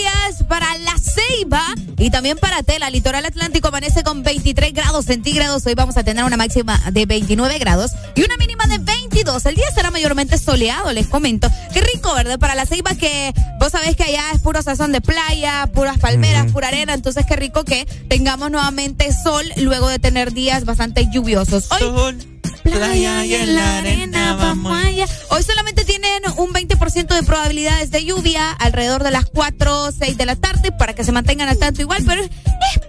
Días 0.00 0.44
para 0.48 0.78
La 0.78 0.96
Ceiba 0.96 1.62
y 1.98 2.10
también 2.10 2.38
para 2.38 2.62
Tela. 2.62 2.88
Litoral 2.88 3.26
Atlántico 3.26 3.68
amanece 3.68 4.02
con 4.02 4.22
23 4.22 4.72
grados 4.72 5.04
centígrados. 5.04 5.66
Hoy 5.66 5.74
vamos 5.74 5.98
a 5.98 6.04
tener 6.04 6.24
una 6.24 6.38
máxima 6.38 6.80
de 6.90 7.04
29 7.04 7.58
grados 7.58 7.92
y 8.14 8.24
una 8.24 8.36
mínima 8.38 8.64
de 8.66 8.78
22. 8.78 9.44
El 9.44 9.56
día 9.56 9.66
será 9.74 9.90
mayormente 9.90 10.38
soleado, 10.38 10.90
les 10.92 11.06
comento. 11.06 11.50
Qué 11.74 11.82
rico, 11.82 12.14
¿verdad? 12.14 12.38
Para 12.38 12.54
La 12.54 12.64
Ceiba 12.64 12.94
que 12.94 13.34
vos 13.58 13.72
sabés 13.72 13.94
que 13.94 14.04
allá 14.04 14.30
es 14.32 14.40
puro 14.40 14.62
sazón 14.62 14.90
de 14.92 15.02
playa, 15.02 15.68
puras 15.74 15.98
palmeras, 15.98 16.50
pura 16.50 16.68
arena. 16.68 16.94
Entonces, 16.94 17.26
qué 17.26 17.36
rico 17.36 17.64
que 17.64 17.84
tengamos 18.08 18.50
nuevamente 18.50 19.12
sol 19.12 19.44
luego 19.56 19.88
de 19.88 19.98
tener 19.98 20.32
días 20.32 20.64
bastante 20.64 21.08
lluviosos. 21.12 21.70
Hoy 21.72 21.80
Sol, 21.80 22.16
playa 22.62 23.24
y 23.24 23.34
en 23.34 23.54
la 23.54 23.78
arena 23.78 24.34
vamos 24.34 24.72
allá. 24.84 25.06
Hoy 25.30 25.42
solamente 25.42 25.84
tienen 25.84 26.22
un 26.36 26.52
20% 26.52 27.14
de 27.14 27.22
probabilidades 27.22 27.90
de 27.90 28.04
lluvia 28.04 28.50
alrededor 28.52 29.02
de 29.02 29.10
las 29.10 29.26
4 29.26 29.84
o 29.84 29.92
6 29.92 30.16
de 30.16 30.26
la 30.26 30.36
tarde 30.36 30.72
para 30.72 30.94
que 30.94 31.04
se 31.04 31.12
mantengan 31.12 31.48
al 31.48 31.58
tanto 31.58 31.80
igual, 31.82 32.02
pero 32.06 32.22
es 32.22 32.30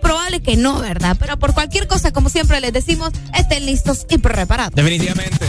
probable 0.02 0.42
que 0.42 0.56
no, 0.56 0.80
¿verdad? 0.80 1.16
Pero 1.20 1.38
por 1.38 1.54
cualquier 1.54 1.88
cosa, 1.88 2.12
como 2.12 2.30
siempre 2.30 2.60
les 2.62 2.74
decimos, 2.74 3.12
estén 3.38 3.66
listos 3.66 4.06
y 4.10 4.18
preparados. 4.18 4.76
Definitivamente. 4.76 5.46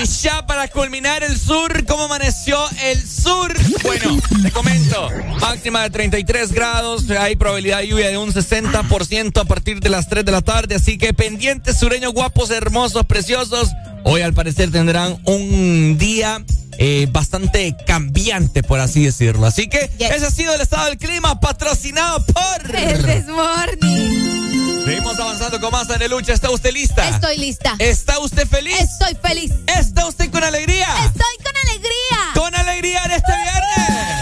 Y 0.00 0.06
ya 0.06 0.46
para 0.46 0.68
culminar 0.68 1.22
el 1.24 1.38
sur, 1.38 1.84
¿cómo 1.86 2.04
amaneció 2.04 2.58
el 2.84 3.04
sur? 3.04 3.52
Bueno, 3.82 4.18
te 4.42 4.50
comento. 4.50 5.08
Máxima 5.40 5.82
de 5.82 5.90
33 5.90 6.52
grados, 6.52 7.10
hay 7.10 7.36
probabilidad 7.36 7.78
de 7.78 7.88
lluvia 7.88 8.08
de 8.08 8.18
un 8.18 8.32
60% 8.32 9.40
a 9.40 9.44
partir 9.44 9.80
de 9.80 9.88
las 9.88 10.08
3 10.08 10.24
de 10.24 10.32
la 10.32 10.42
tarde, 10.42 10.76
así 10.76 10.96
que 10.96 11.12
pendientes 11.12 11.76
sureños 11.78 12.12
guapos, 12.12 12.50
hermosos, 12.50 12.71
preciosos. 13.06 13.70
Hoy 14.04 14.22
al 14.22 14.32
parecer 14.32 14.70
tendrán 14.70 15.18
un 15.24 15.98
día 15.98 16.42
eh, 16.78 17.06
bastante 17.10 17.76
cambiante, 17.86 18.62
por 18.62 18.80
así 18.80 19.04
decirlo. 19.04 19.46
Así 19.46 19.68
que 19.68 19.90
Yes. 19.98 20.10
ese 20.10 20.26
ha 20.26 20.30
sido 20.30 20.54
el 20.54 20.60
estado 20.60 20.86
del 20.86 20.98
clima 20.98 21.38
patrocinado 21.38 22.24
por... 22.24 22.74
El 22.74 23.02
Desmorning. 23.02 24.84
Seguimos 24.84 25.18
avanzando 25.20 25.60
con 25.60 25.70
más 25.70 25.86
lucha. 26.08 26.32
¿Está 26.32 26.50
usted 26.50 26.72
lista? 26.72 27.08
Estoy 27.08 27.36
lista. 27.38 27.74
¿Está 27.78 28.18
usted 28.18 28.48
feliz? 28.48 28.80
Estoy 28.80 29.16
feliz. 29.22 29.52
¿Está 29.78 30.06
usted 30.06 30.30
con 30.30 30.42
alegría? 30.42 30.88
Estoy 31.04 31.36
con 31.44 31.56
alegría. 31.68 32.18
con 32.34 32.54
alegría 32.54 33.04
en 33.04 33.10
este 33.12 33.32
viernes. 33.32 34.21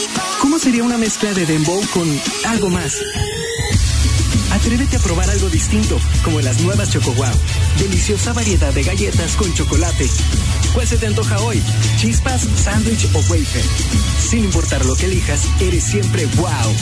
¿cómo 0.41 0.57
sería 0.57 0.83
una 0.83 0.97
mezcla 0.97 1.33
de 1.33 1.45
dembow 1.45 1.81
con 1.93 2.07
algo 2.45 2.69
más? 2.69 2.97
Atrévete 4.51 4.97
a 4.97 4.99
probar 4.99 5.29
algo 5.29 5.49
distinto, 5.49 5.97
como 6.23 6.41
las 6.41 6.59
nuevas 6.61 6.89
Choco 6.89 7.13
Wow. 7.13 7.31
Deliciosa 7.79 8.33
variedad 8.33 8.73
de 8.73 8.83
galletas 8.83 9.35
con 9.35 9.53
chocolate. 9.53 10.07
¿Cuál 10.73 10.87
se 10.87 10.97
te 10.97 11.07
antoja 11.07 11.39
hoy? 11.39 11.61
¿Chispas, 11.97 12.41
sándwich 12.63 13.07
o 13.13 13.19
wafer? 13.29 13.63
Sin 14.19 14.43
importar 14.43 14.85
lo 14.85 14.95
que 14.95 15.05
elijas, 15.05 15.41
eres 15.59 15.83
siempre 15.83 16.25
wow. 16.35 16.75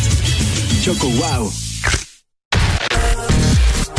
Choco 0.81 1.09
Wow. 1.09 1.53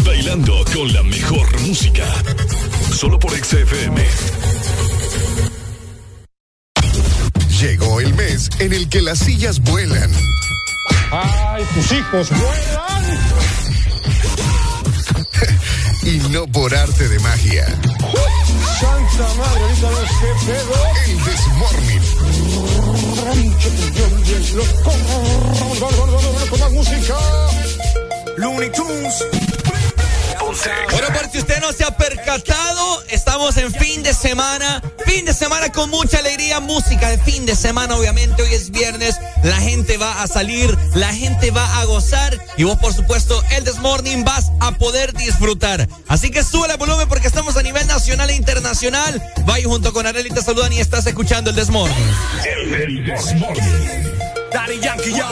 Bailando 0.04 0.64
con 0.74 0.92
la 0.92 1.02
mejor 1.02 1.60
música. 1.60 2.06
Solo 2.92 3.18
por 3.18 3.32
XFM. 3.32 4.04
Llegó 7.60 8.00
el 8.00 8.14
mes 8.14 8.48
en 8.58 8.72
el 8.72 8.88
que 8.88 9.02
las 9.02 9.18
sillas 9.18 9.60
vuelan. 9.60 10.10
¡Ay, 11.10 11.62
tus 11.74 11.92
hijos 11.92 12.30
vuelan! 12.30 13.20
y 16.04 16.16
no 16.30 16.46
por 16.46 16.74
arte 16.74 17.06
de 17.06 17.18
magia. 17.18 17.66
¡Santa 18.80 19.34
madre, 19.34 19.60
ahorita 19.60 19.90
ves 19.90 20.10
qué 20.20 20.32
pedo! 20.46 20.72
El 21.06 21.24
Desmorning. 21.24 22.00
Con 26.48 26.60
más 26.60 26.72
música. 26.72 27.16
Looney 28.38 28.70
Tunes. 28.72 29.49
Bueno, 30.90 31.06
por 31.14 31.30
si 31.30 31.38
usted 31.38 31.60
no 31.60 31.72
se 31.72 31.84
ha 31.84 31.96
percatado, 31.96 33.04
estamos 33.08 33.56
en 33.56 33.72
fin 33.72 34.02
de 34.02 34.12
semana. 34.12 34.82
Fin 35.06 35.24
de 35.24 35.32
semana 35.32 35.70
con 35.70 35.90
mucha 35.90 36.18
alegría, 36.18 36.58
música 36.58 37.08
de 37.08 37.18
fin 37.18 37.46
de 37.46 37.54
semana, 37.54 37.94
obviamente. 37.96 38.42
Hoy 38.42 38.52
es 38.52 38.70
viernes, 38.70 39.14
la 39.44 39.56
gente 39.58 39.96
va 39.96 40.22
a 40.22 40.26
salir, 40.26 40.76
la 40.94 41.14
gente 41.14 41.52
va 41.52 41.80
a 41.80 41.84
gozar. 41.84 42.36
Y 42.56 42.64
vos, 42.64 42.78
por 42.78 42.92
supuesto, 42.92 43.40
el 43.52 43.62
Desmorning 43.62 44.24
vas 44.24 44.50
a 44.58 44.72
poder 44.72 45.12
disfrutar. 45.12 45.88
Así 46.08 46.32
que 46.32 46.42
sube 46.42 46.68
el 46.68 46.78
volumen 46.78 47.08
porque 47.08 47.28
estamos 47.28 47.56
a 47.56 47.62
nivel 47.62 47.86
nacional 47.86 48.28
e 48.30 48.34
internacional. 48.34 49.22
Vaya 49.46 49.68
junto 49.68 49.92
con 49.92 50.06
Arely, 50.06 50.30
te 50.30 50.42
saludan 50.42 50.72
y 50.72 50.80
estás 50.80 51.06
escuchando 51.06 51.50
el 51.50 51.56
Desmorning. 51.56 51.96
El 52.44 53.04
Desmorning. 53.04 54.20
Daddy 54.52 54.80
Yankee, 54.80 55.12
yo. 55.12 55.28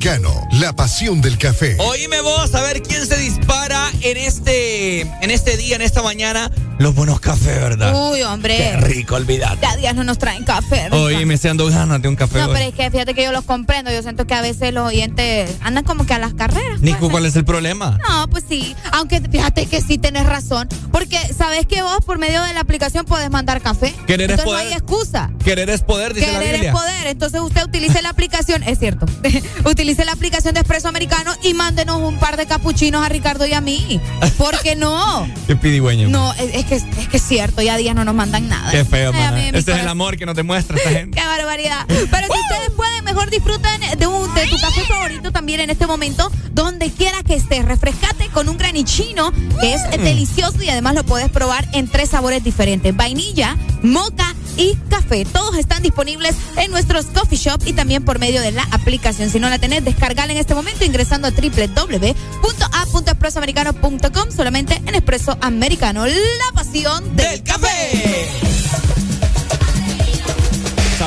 Americano, 0.00 0.46
la 0.60 0.74
pasión 0.76 1.22
del 1.22 1.38
café. 1.38 1.74
Oíme 1.78 2.20
vos, 2.20 2.54
a 2.54 2.60
ver 2.60 2.82
quién 2.82 3.06
se 3.06 3.16
dispara 3.16 3.90
en 4.02 4.18
este, 4.18 5.00
en 5.00 5.30
este 5.30 5.56
día, 5.56 5.74
en 5.76 5.80
esta 5.80 6.02
mañana, 6.02 6.50
los 6.78 6.94
buenos 6.94 7.18
cafés, 7.18 7.58
¿verdad? 7.62 7.94
Uy, 8.12 8.20
hombre. 8.20 8.58
Qué 8.58 8.76
rico, 8.76 9.14
olvidate. 9.14 9.56
Ya 9.62 9.74
días 9.76 9.94
no 9.94 10.04
nos 10.04 10.18
traen 10.18 10.44
café. 10.44 10.84
rica. 10.84 10.96
Oye, 10.96 11.24
me 11.24 11.32
estoy 11.32 11.48
dando 11.48 11.66
ganas 11.68 12.02
de 12.02 12.08
un 12.08 12.14
café 12.16 12.40
No, 12.40 12.48
hoy. 12.48 12.52
pero 12.54 12.68
es 12.68 12.74
que 12.74 12.90
fíjate 12.90 13.14
que 13.14 13.24
yo 13.24 13.32
los 13.32 13.44
comprendo. 13.44 13.90
Yo 13.90 14.02
siento 14.02 14.26
que 14.26 14.34
a 14.34 14.42
veces 14.42 14.74
los 14.74 14.86
oyentes 14.86 15.50
andan 15.62 15.82
como 15.84 16.04
que 16.04 16.12
a 16.12 16.18
las 16.18 16.34
carreras. 16.34 16.80
Nico, 16.82 17.08
¿cuál 17.10 17.24
es 17.24 17.34
el 17.36 17.46
problema? 17.46 17.96
No, 18.06 18.28
pues 18.28 18.44
sí. 18.46 18.76
Aunque 18.92 19.22
fíjate 19.22 19.64
que 19.64 19.80
sí 19.80 19.96
tenés 19.96 20.26
razón. 20.26 20.68
Porque 21.16 21.34
sabes 21.34 21.66
que 21.66 21.82
vos 21.82 21.98
por 22.04 22.18
medio 22.18 22.42
de 22.42 22.52
la 22.54 22.60
aplicación 22.60 23.04
podés 23.04 23.30
mandar 23.30 23.60
café. 23.60 23.94
Querer 24.06 24.30
es 24.30 24.38
Entonces 24.38 24.44
poder. 24.44 24.64
no 24.64 24.70
hay 24.70 24.72
excusa. 24.74 25.30
Querer 25.44 25.70
es 25.70 25.82
poder, 25.82 26.14
dice 26.14 26.26
la 26.32 26.38
Querer 26.38 26.52
Biblia. 26.54 26.70
es 26.70 26.76
poder. 26.76 27.06
Entonces 27.06 27.40
usted 27.40 27.64
utilice 27.64 28.02
la 28.02 28.10
aplicación, 28.10 28.62
es 28.62 28.78
cierto. 28.78 29.06
utilice 29.64 30.04
la 30.04 30.12
aplicación 30.12 30.54
de 30.54 30.60
Expreso 30.60 30.88
Americano 30.88 31.32
y 31.42 31.54
mándenos 31.54 32.00
un 32.00 32.18
par 32.18 32.36
de 32.36 32.46
capuchinos 32.46 33.04
a 33.04 33.08
Ricardo 33.08 33.46
y 33.46 33.52
a 33.54 33.60
mí. 33.60 34.00
¿Por 34.36 34.58
qué 34.60 34.76
no? 34.76 35.28
Qué 35.46 35.56
pidigüeño. 35.56 36.08
No, 36.08 36.32
es, 36.34 36.54
es 36.54 36.64
que, 36.66 36.74
es 36.76 37.08
que 37.10 37.16
es 37.16 37.22
cierto, 37.22 37.62
ya 37.62 37.76
días 37.76 37.94
no 37.94 38.04
nos 38.04 38.14
mandan 38.14 38.48
nada. 38.48 38.70
Qué 38.70 38.84
feo, 38.84 39.12
Ay, 39.14 39.50
Ese 39.54 39.72
es 39.72 39.78
el 39.78 39.88
amor 39.88 40.16
que 40.16 40.26
nos 40.26 40.34
demuestra 40.36 40.76
esta 40.76 40.90
gente. 40.98 41.18
Qué 41.18 41.26
barbaridad. 41.26 41.86
Pero 41.88 42.26
si 42.26 42.40
ustedes 42.40 42.70
pueden, 42.76 43.04
mejor 43.04 43.30
disfruten 43.30 43.80
de, 43.98 44.06
un, 44.06 44.34
de 44.34 44.46
tu 44.48 44.60
café 44.60 44.82
favorito 44.82 45.32
también 45.32 45.60
en 45.60 45.70
este 45.70 45.86
momento, 45.86 46.30
donde 46.86 46.96
quiera 46.96 47.22
que 47.22 47.34
estés. 47.34 47.64
Refrescate 47.64 48.28
con 48.28 48.48
un 48.48 48.56
granichino 48.58 49.32
que 49.60 49.74
es 49.74 49.82
Mm. 49.86 50.02
delicioso 50.02 50.62
y 50.62 50.70
además 50.70 50.94
lo 50.94 51.04
puedes 51.04 51.28
probar 51.30 51.66
en 51.72 51.88
tres 51.88 52.10
sabores 52.10 52.44
diferentes: 52.44 52.94
vainilla, 52.96 53.56
moca 53.82 54.34
y 54.56 54.74
café. 54.88 55.24
Todos 55.24 55.56
están 55.56 55.82
disponibles 55.82 56.34
en 56.56 56.70
nuestros 56.70 57.06
coffee 57.06 57.38
shop 57.38 57.60
y 57.66 57.72
también 57.72 58.04
por 58.04 58.18
medio 58.18 58.40
de 58.40 58.52
la 58.52 58.62
aplicación. 58.70 59.30
Si 59.30 59.40
no 59.40 59.48
la 59.50 59.58
tenés, 59.58 59.84
descargala 59.84 60.32
en 60.32 60.38
este 60.38 60.54
momento 60.54 60.84
ingresando 60.84 61.28
a 61.28 61.30
www.a.expresoamericano.com 61.30 64.30
solamente 64.34 64.76
en 64.86 64.94
Expreso 64.94 65.36
Americano. 65.40 66.06
La 66.06 66.52
pasión 66.54 67.16
del, 67.16 67.42
café. 67.42 68.45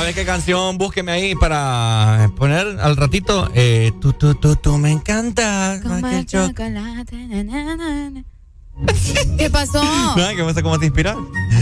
¿Sabes 0.09 0.25
qué 0.25 0.25
canción? 0.25 0.79
Búsqueme 0.79 1.11
ahí 1.11 1.35
para 1.35 2.31
poner 2.35 2.79
al 2.81 2.97
ratito. 2.97 3.47
Eh, 3.53 3.91
tú, 4.01 4.11
tú, 4.11 4.33
tú, 4.33 4.55
tú 4.55 4.75
me 4.79 4.89
encanta. 4.89 5.79
Como 5.83 6.07
el 6.07 6.25
chocolate, 6.25 7.15
na, 7.27 7.43
na, 7.43 7.75
na, 7.75 8.09
na. 8.09 8.23
¿Qué 9.37 9.51
pasó? 9.51 9.83
No, 9.83 10.35
que 10.35 10.43
me 10.43 10.51
sé 10.55 10.63
cómo 10.63 10.79
te 10.79 10.87
inspiras. 10.87 11.15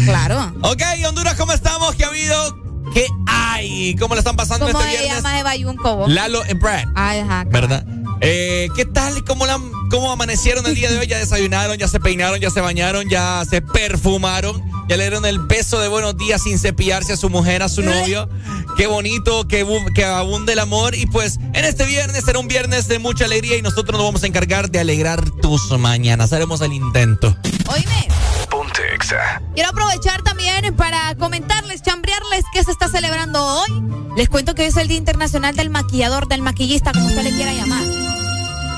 Claro. 0.05 0.53
Ok, 0.61 0.81
Honduras, 1.09 1.35
¿cómo 1.35 1.51
estamos? 1.51 1.93
¿Qué 1.95 2.05
ha 2.05 2.07
habido? 2.07 2.57
¿Qué 2.93 3.05
hay? 3.25 3.97
¿Cómo 3.97 4.15
le 4.15 4.19
están 4.19 4.37
pasando 4.37 4.65
¿Cómo 4.67 4.79
este 4.79 4.93
se 4.93 4.97
viernes? 5.01 5.23
llama 5.23 5.39
Eva 5.41 5.55
Yunco? 5.57 5.95
vos? 5.97 6.09
Lalo 6.09 6.41
y 6.49 6.53
Brad. 6.53 6.85
Ay, 6.95 7.19
ajá. 7.19 7.43
¿Verdad? 7.49 7.85
Eh, 8.21 8.69
¿Qué 8.77 8.85
tal? 8.85 9.25
¿Cómo, 9.25 9.45
la, 9.45 9.59
¿Cómo 9.91 10.09
amanecieron 10.09 10.65
el 10.67 10.73
día 10.75 10.89
de 10.89 10.99
hoy? 10.99 11.07
¿Ya 11.07 11.17
desayunaron? 11.17 11.77
¿Ya 11.77 11.89
se 11.89 11.99
peinaron? 11.99 12.39
¿Ya 12.39 12.49
se 12.49 12.61
bañaron? 12.61 13.09
¿Ya 13.09 13.43
se 13.43 13.61
perfumaron? 13.61 14.63
¿Ya 14.87 14.95
le 14.95 15.03
dieron 15.03 15.25
el 15.25 15.39
beso 15.39 15.81
de 15.81 15.89
buenos 15.89 16.15
días 16.15 16.43
sin 16.43 16.57
cepillarse 16.57 17.11
a 17.11 17.17
su 17.17 17.29
mujer, 17.29 17.61
a 17.61 17.67
su 17.67 17.81
novio? 17.81 18.29
Qué 18.77 18.87
bonito, 18.87 19.45
que, 19.45 19.67
que 19.93 20.05
abunde 20.05 20.53
el 20.53 20.59
amor. 20.59 20.95
Y 20.95 21.05
pues 21.07 21.39
en 21.53 21.65
este 21.65 21.85
viernes 21.85 22.23
será 22.23 22.39
un 22.39 22.47
viernes 22.47 22.87
de 22.87 22.97
mucha 22.97 23.25
alegría 23.25 23.57
y 23.57 23.61
nosotros 23.61 23.97
nos 23.97 24.07
vamos 24.07 24.23
a 24.23 24.27
encargar 24.27 24.71
de 24.71 24.79
alegrar 24.79 25.29
tus 25.41 25.77
mañanas. 25.77 26.31
Haremos 26.31 26.61
el 26.61 26.71
intento. 26.71 27.35
Oíme, 27.69 28.07
Ponte 28.49 28.81
Exa. 28.95 29.41
quiero 29.53 29.69
aprovechar 29.71 30.21
también 30.21 30.73
para 30.77 31.15
comentarles, 31.15 31.81
chambrearles 31.81 32.45
qué 32.53 32.63
se 32.63 32.71
está 32.71 32.87
celebrando 32.87 33.43
hoy. 33.43 33.83
Les 34.15 34.29
cuento 34.29 34.55
que 34.55 34.61
hoy 34.61 34.69
es 34.69 34.77
el 34.77 34.87
Día 34.87 34.97
Internacional 34.97 35.53
del 35.57 35.69
Maquillador, 35.69 36.29
del 36.29 36.41
maquillista, 36.41 36.93
como 36.93 37.07
usted 37.07 37.23
le 37.23 37.31
quiera 37.31 37.51
llamar. 37.51 37.83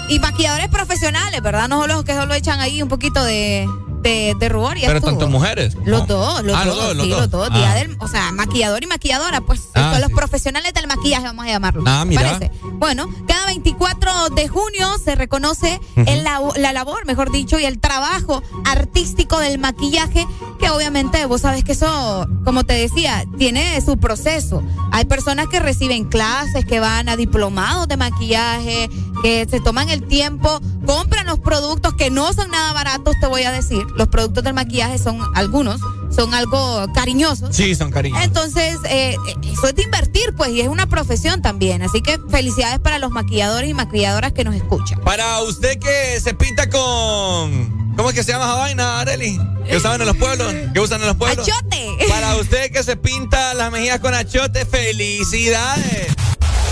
Y 0.09 0.17
maquilladores 0.17 0.69
profesionales, 0.69 1.39
¿verdad? 1.43 1.67
No 1.69 1.81
solo 1.81 1.93
los 1.95 2.03
que 2.03 2.15
solo 2.15 2.33
echan 2.33 2.59
ahí 2.59 2.81
un 2.81 2.89
poquito 2.89 3.23
de, 3.23 3.69
de, 4.09 4.35
de 4.39 4.49
rubor 4.49 4.77
y 4.77 4.81
Pero 4.85 5.01
tanto 5.01 5.27
mujeres. 5.29 5.75
Los 5.85 6.07
dos, 6.07 6.43
los 6.43 6.57
Ah, 6.57 6.65
dos, 6.65 6.91
sí, 7.01 7.07
los 7.09 7.29
dos. 7.29 7.49
Ah. 7.51 7.57
Día 7.57 7.73
del- 7.75 7.95
o 7.99 8.07
sea, 8.07 8.31
maquillador 8.31 8.83
y 8.83 8.87
maquilladora, 8.87 9.41
pues 9.41 9.61
Ah, 9.75 9.91
son 9.93 10.01
los 10.01 10.11
profesionales 10.11 10.73
del 10.73 10.87
maquillaje, 10.87 11.23
vamos 11.25 11.45
a 11.45 11.49
llamarlo. 11.49 11.83
Ah, 11.85 12.03
mira. 12.05 12.21
¿Parece? 12.37 12.51
Bueno, 12.73 13.07
cada 13.27 13.38
24 13.63 14.29
de 14.29 14.47
junio 14.47 14.87
se 15.03 15.15
reconoce 15.15 15.81
el 15.97 16.23
labo- 16.23 16.53
la 16.55 16.71
labor, 16.71 17.05
mejor 17.05 17.29
dicho, 17.29 17.59
y 17.59 17.65
el 17.65 17.79
trabajo 17.79 18.41
artístico 18.65 19.37
del 19.39 19.59
maquillaje, 19.59 20.25
que 20.59 20.69
obviamente 20.69 21.25
vos 21.25 21.41
sabes 21.41 21.65
que 21.65 21.73
eso, 21.73 22.25
como 22.45 22.63
te 22.63 22.73
decía, 22.73 23.25
tiene 23.37 23.79
su 23.81 23.97
proceso. 23.97 24.63
Hay 24.93 25.05
personas 25.05 25.47
que 25.47 25.59
reciben 25.59 26.05
clases, 26.05 26.63
que 26.65 26.79
van 26.79 27.09
a 27.09 27.17
diplomados 27.17 27.87
de 27.89 27.97
maquillaje, 27.97 28.89
que 29.23 29.45
se 29.49 29.59
toman 29.59 29.89
el 29.89 30.07
tiempo, 30.07 30.61
compran 30.85 31.25
los 31.27 31.39
productos 31.39 31.93
que 31.95 32.09
no 32.09 32.31
son 32.31 32.49
nada 32.51 32.71
baratos, 32.71 33.15
te 33.19 33.27
voy 33.27 33.43
a 33.43 33.51
decir. 33.51 33.85
Los 33.97 34.07
productos 34.07 34.43
del 34.45 34.53
maquillaje 34.53 34.97
son 34.97 35.19
algunos, 35.35 35.81
son 36.09 36.33
algo 36.33 36.85
cariñosos. 36.93 37.55
Sí, 37.55 37.75
son 37.75 37.91
cariños. 37.91 38.21
Entonces, 38.23 38.77
eh, 38.89 39.15
eso 39.43 39.67
es 39.67 39.75
de 39.75 39.83
invertir, 39.83 40.33
pues, 40.35 40.49
y 40.51 40.61
es 40.61 40.67
una 40.67 40.87
profesión 40.87 41.41
también. 41.41 41.81
Así 41.81 42.01
que 42.01 42.19
felicidades 42.29 42.79
para 42.79 42.99
los 42.99 43.11
maquilladores 43.11 43.69
y 43.69 43.73
maquilladoras 43.73 44.33
que 44.33 44.43
nos 44.43 44.55
escuchan. 44.55 44.99
Para 45.01 45.41
usted 45.41 45.79
que 45.79 46.19
se 46.19 46.33
pinta 46.33 46.69
con. 46.69 47.79
¿Cómo 47.95 48.09
es 48.09 48.15
que 48.15 48.23
se 48.23 48.31
llama 48.31 48.45
esa 48.45 48.55
vaina, 48.55 48.99
Areli? 49.01 49.39
Que 49.67 49.77
usaban 49.77 49.99
en 49.99 50.07
los 50.07 50.15
pueblos. 50.15 50.53
Que 50.73 50.79
usan 50.79 51.01
en 51.01 51.07
los 51.07 51.17
pueblos. 51.17 51.47
¡Achote! 51.47 51.89
Para 52.07 52.35
usted 52.37 52.71
que 52.71 52.81
se 52.83 52.95
pinta 52.95 53.53
las 53.53 53.71
mejillas 53.71 53.99
con 53.99 54.13
achote, 54.13 54.65
felicidades. 54.65 56.15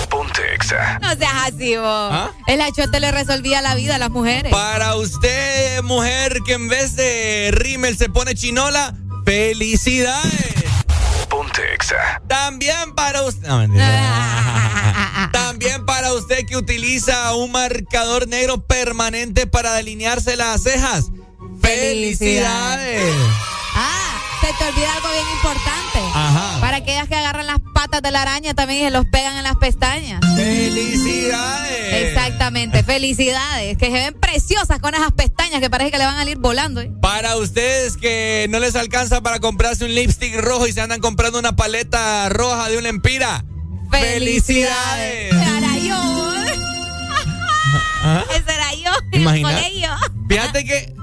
Ponte 0.09 0.41
Exa. 0.55 0.99
No 1.01 1.15
seas 1.15 1.33
así, 1.53 1.75
vos. 1.75 1.85
¿Ah? 1.85 2.31
El 2.47 2.61
achote 2.61 2.99
le 2.99 3.11
resolvía 3.11 3.61
la 3.61 3.75
vida 3.75 3.95
a 3.95 3.97
las 3.97 4.09
mujeres. 4.09 4.51
Para 4.51 4.95
usted, 4.95 5.83
mujer, 5.83 6.39
que 6.45 6.53
en 6.53 6.69
vez 6.69 6.95
de 6.95 7.49
rímel 7.51 7.97
se 7.97 8.09
pone 8.09 8.33
chinola, 8.33 8.95
felicidades. 9.27 10.63
Ponte 11.27 11.61
Exa. 11.73 12.21
También 12.27 12.95
para 12.95 13.23
usted. 13.23 13.45
No. 13.45 13.67
También 15.33 15.85
para 15.85 16.13
usted 16.13 16.45
que 16.45 16.55
utiliza 16.55 17.35
un 17.35 17.51
marcador 17.51 18.29
negro 18.29 18.61
permanente 18.65 19.45
para 19.45 19.73
delinearse 19.73 20.37
las 20.37 20.63
cejas. 20.63 21.07
Felicidades. 21.61 23.13
Ah, 24.47 24.51
se 24.51 24.63
te 24.63 24.69
olvida 24.69 24.93
algo 24.93 25.09
bien 25.09 25.25
importante. 25.33 25.99
Ajá. 26.13 26.61
Para 26.61 26.77
aquellas 26.77 27.07
que 27.07 27.15
agarran 27.15 27.47
las 27.47 27.59
patas 27.73 28.01
de 28.01 28.11
la 28.11 28.21
araña 28.21 28.53
también 28.53 28.81
y 28.81 28.83
se 28.85 28.91
los 28.91 29.05
pegan 29.05 29.35
en 29.37 29.43
las 29.43 29.57
pestañas. 29.57 30.21
Felicidades. 30.35 32.07
Exactamente, 32.07 32.83
felicidades. 32.85 33.77
Que 33.77 33.87
se 33.87 33.91
ven 33.91 34.13
preciosas 34.13 34.79
con 34.79 34.95
esas 34.95 35.11
pestañas 35.11 35.59
que 35.59 35.69
parece 35.69 35.91
que 35.91 35.97
le 35.97 36.05
van 36.05 36.17
a 36.17 36.29
ir 36.29 36.37
volando. 36.37 36.81
¿eh? 36.81 36.91
Para 37.01 37.35
ustedes 37.37 37.97
que 37.97 38.47
no 38.49 38.59
les 38.59 38.75
alcanza 38.75 39.21
para 39.21 39.39
comprarse 39.39 39.85
un 39.85 39.93
lipstick 39.93 40.35
rojo 40.39 40.67
y 40.67 40.73
se 40.73 40.81
andan 40.81 41.01
comprando 41.01 41.39
una 41.39 41.55
paleta 41.55 42.29
roja 42.29 42.69
de 42.69 42.77
una 42.77 42.89
empira. 42.89 43.43
¡Felicidades! 43.91 45.33
Era 45.33 45.77
yo. 45.77 45.97
Ajá. 48.01 48.25
Ese 48.35 48.53
era 48.53 48.73
yo 48.73 48.91
en 49.11 49.27
el 49.27 49.41
colegio. 49.41 49.89
Fíjate 50.29 50.65
que 50.65 50.97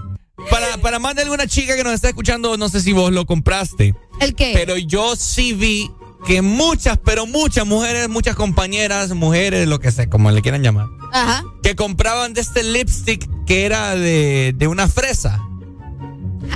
para, 0.51 0.77
para 0.79 0.99
más 0.99 1.15
de 1.15 1.23
alguna 1.23 1.47
chica 1.47 1.77
que 1.77 1.85
nos 1.85 1.93
está 1.95 2.09
escuchando, 2.09 2.57
no 2.57 2.69
sé 2.69 2.81
si 2.81 2.93
vos 2.93 3.13
lo 3.13 3.27
compraste. 3.27 3.95
¿El 4.21 4.35
qué? 4.35 4.53
Pero 4.55 4.77
yo 4.77 5.17
sí 5.17 5.53
vi 5.53 5.91
que 6.27 6.41
muchas, 6.43 6.99
pero 7.05 7.27
muchas 7.27 7.67
mujeres, 7.67 8.09
muchas 8.09 8.35
compañeras, 8.37 9.11
mujeres, 9.11 9.69
lo 9.69 9.79
que 9.81 9.93
sea, 9.93 10.09
como 10.09 10.31
le 10.31 10.41
quieran 10.43 10.63
llamar, 10.63 10.87
Ajá. 11.13 11.45
que 11.63 11.77
compraban 11.77 12.33
de 12.33 12.41
este 12.41 12.63
lipstick 12.63 13.29
que 13.47 13.67
era 13.67 13.95
de, 13.95 14.55
de 14.57 14.67
una 14.67 14.89
fresa. 14.89 15.39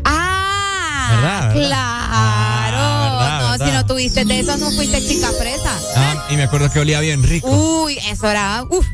Ah, 0.05 1.09
¿Verdad, 1.11 1.55
verdad? 1.55 1.68
claro. 1.68 3.03
verdad, 3.03 3.59
no, 3.59 3.66
si 3.66 3.72
no 3.72 3.86
tuviste 3.86 4.24
de 4.24 4.41
eso, 4.41 4.57
no 4.59 4.70
fuiste 4.70 5.07
chica 5.07 5.28
fresa. 5.32 5.78
Ah, 5.97 6.26
y 6.30 6.36
me 6.36 6.45
acuerdo 6.45 6.70
que 6.70 6.78
olía 6.80 7.01
bien 7.01 7.22
rico. 7.22 7.49
Uy, 7.49 7.99
eso 8.11 8.30
era. 8.30 8.64
Uf. 8.70 8.86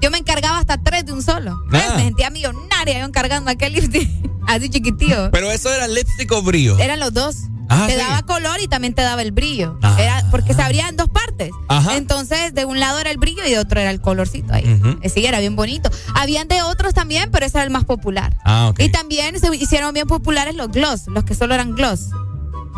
Yo 0.00 0.10
me 0.10 0.18
encargaba 0.18 0.58
hasta 0.58 0.78
tres 0.78 1.04
de 1.06 1.12
un 1.12 1.22
solo. 1.22 1.60
Ah. 1.72 1.94
Me 1.96 2.04
sentía 2.04 2.30
millonaria 2.30 3.00
yo 3.00 3.04
encargando 3.04 3.50
aquel 3.50 3.72
lipstick. 3.72 4.08
Así 4.46 4.70
chiquitío. 4.70 5.30
Pero 5.30 5.50
eso 5.50 5.72
era 5.72 5.86
lipstick 5.88 6.30
o 6.32 6.42
brillo. 6.42 6.78
Eran 6.78 7.00
los 7.00 7.12
dos. 7.12 7.36
Ah, 7.68 7.84
te 7.86 7.92
sí. 7.92 7.98
daba 7.98 8.22
color 8.22 8.60
y 8.62 8.66
también 8.66 8.94
te 8.94 9.02
daba 9.02 9.20
el 9.20 9.30
brillo. 9.30 9.78
Ah. 9.82 9.94
Era 9.98 10.24
porque 10.30 10.54
se 10.54 10.62
abría 10.62 10.88
en 10.88 10.96
dos 10.96 11.08
partes. 11.08 11.50
Ajá. 11.68 11.96
Entonces, 11.96 12.54
de 12.54 12.64
un 12.64 12.80
lado 12.80 12.98
era 12.98 13.10
el 13.10 13.18
brillo 13.18 13.44
y 13.44 13.50
de 13.50 13.58
otro 13.58 13.78
era 13.78 13.90
el 13.90 14.00
colorcito 14.00 14.54
ahí. 14.54 14.64
Ujú. 14.64 15.00
Sí, 15.08 15.26
era 15.26 15.38
bien 15.40 15.54
bonito. 15.54 15.90
Habían 16.14 16.48
de 16.48 16.62
otros 16.62 16.94
también, 16.94 17.30
pero 17.30 17.44
ese 17.44 17.58
era 17.58 17.64
el 17.64 17.70
más 17.70 17.84
popular. 17.84 18.34
Ah, 18.44 18.68
ok. 18.68 18.80
Y 18.80 18.88
también 18.90 19.38
se 19.38 19.54
hicieron 19.54 19.92
bien 19.92 20.06
populares 20.06 20.54
los 20.54 20.70
gloss, 20.70 21.08
los 21.08 21.24
que 21.24 21.34
solo 21.34 21.54
eran 21.54 21.74
gloss. 21.74 22.06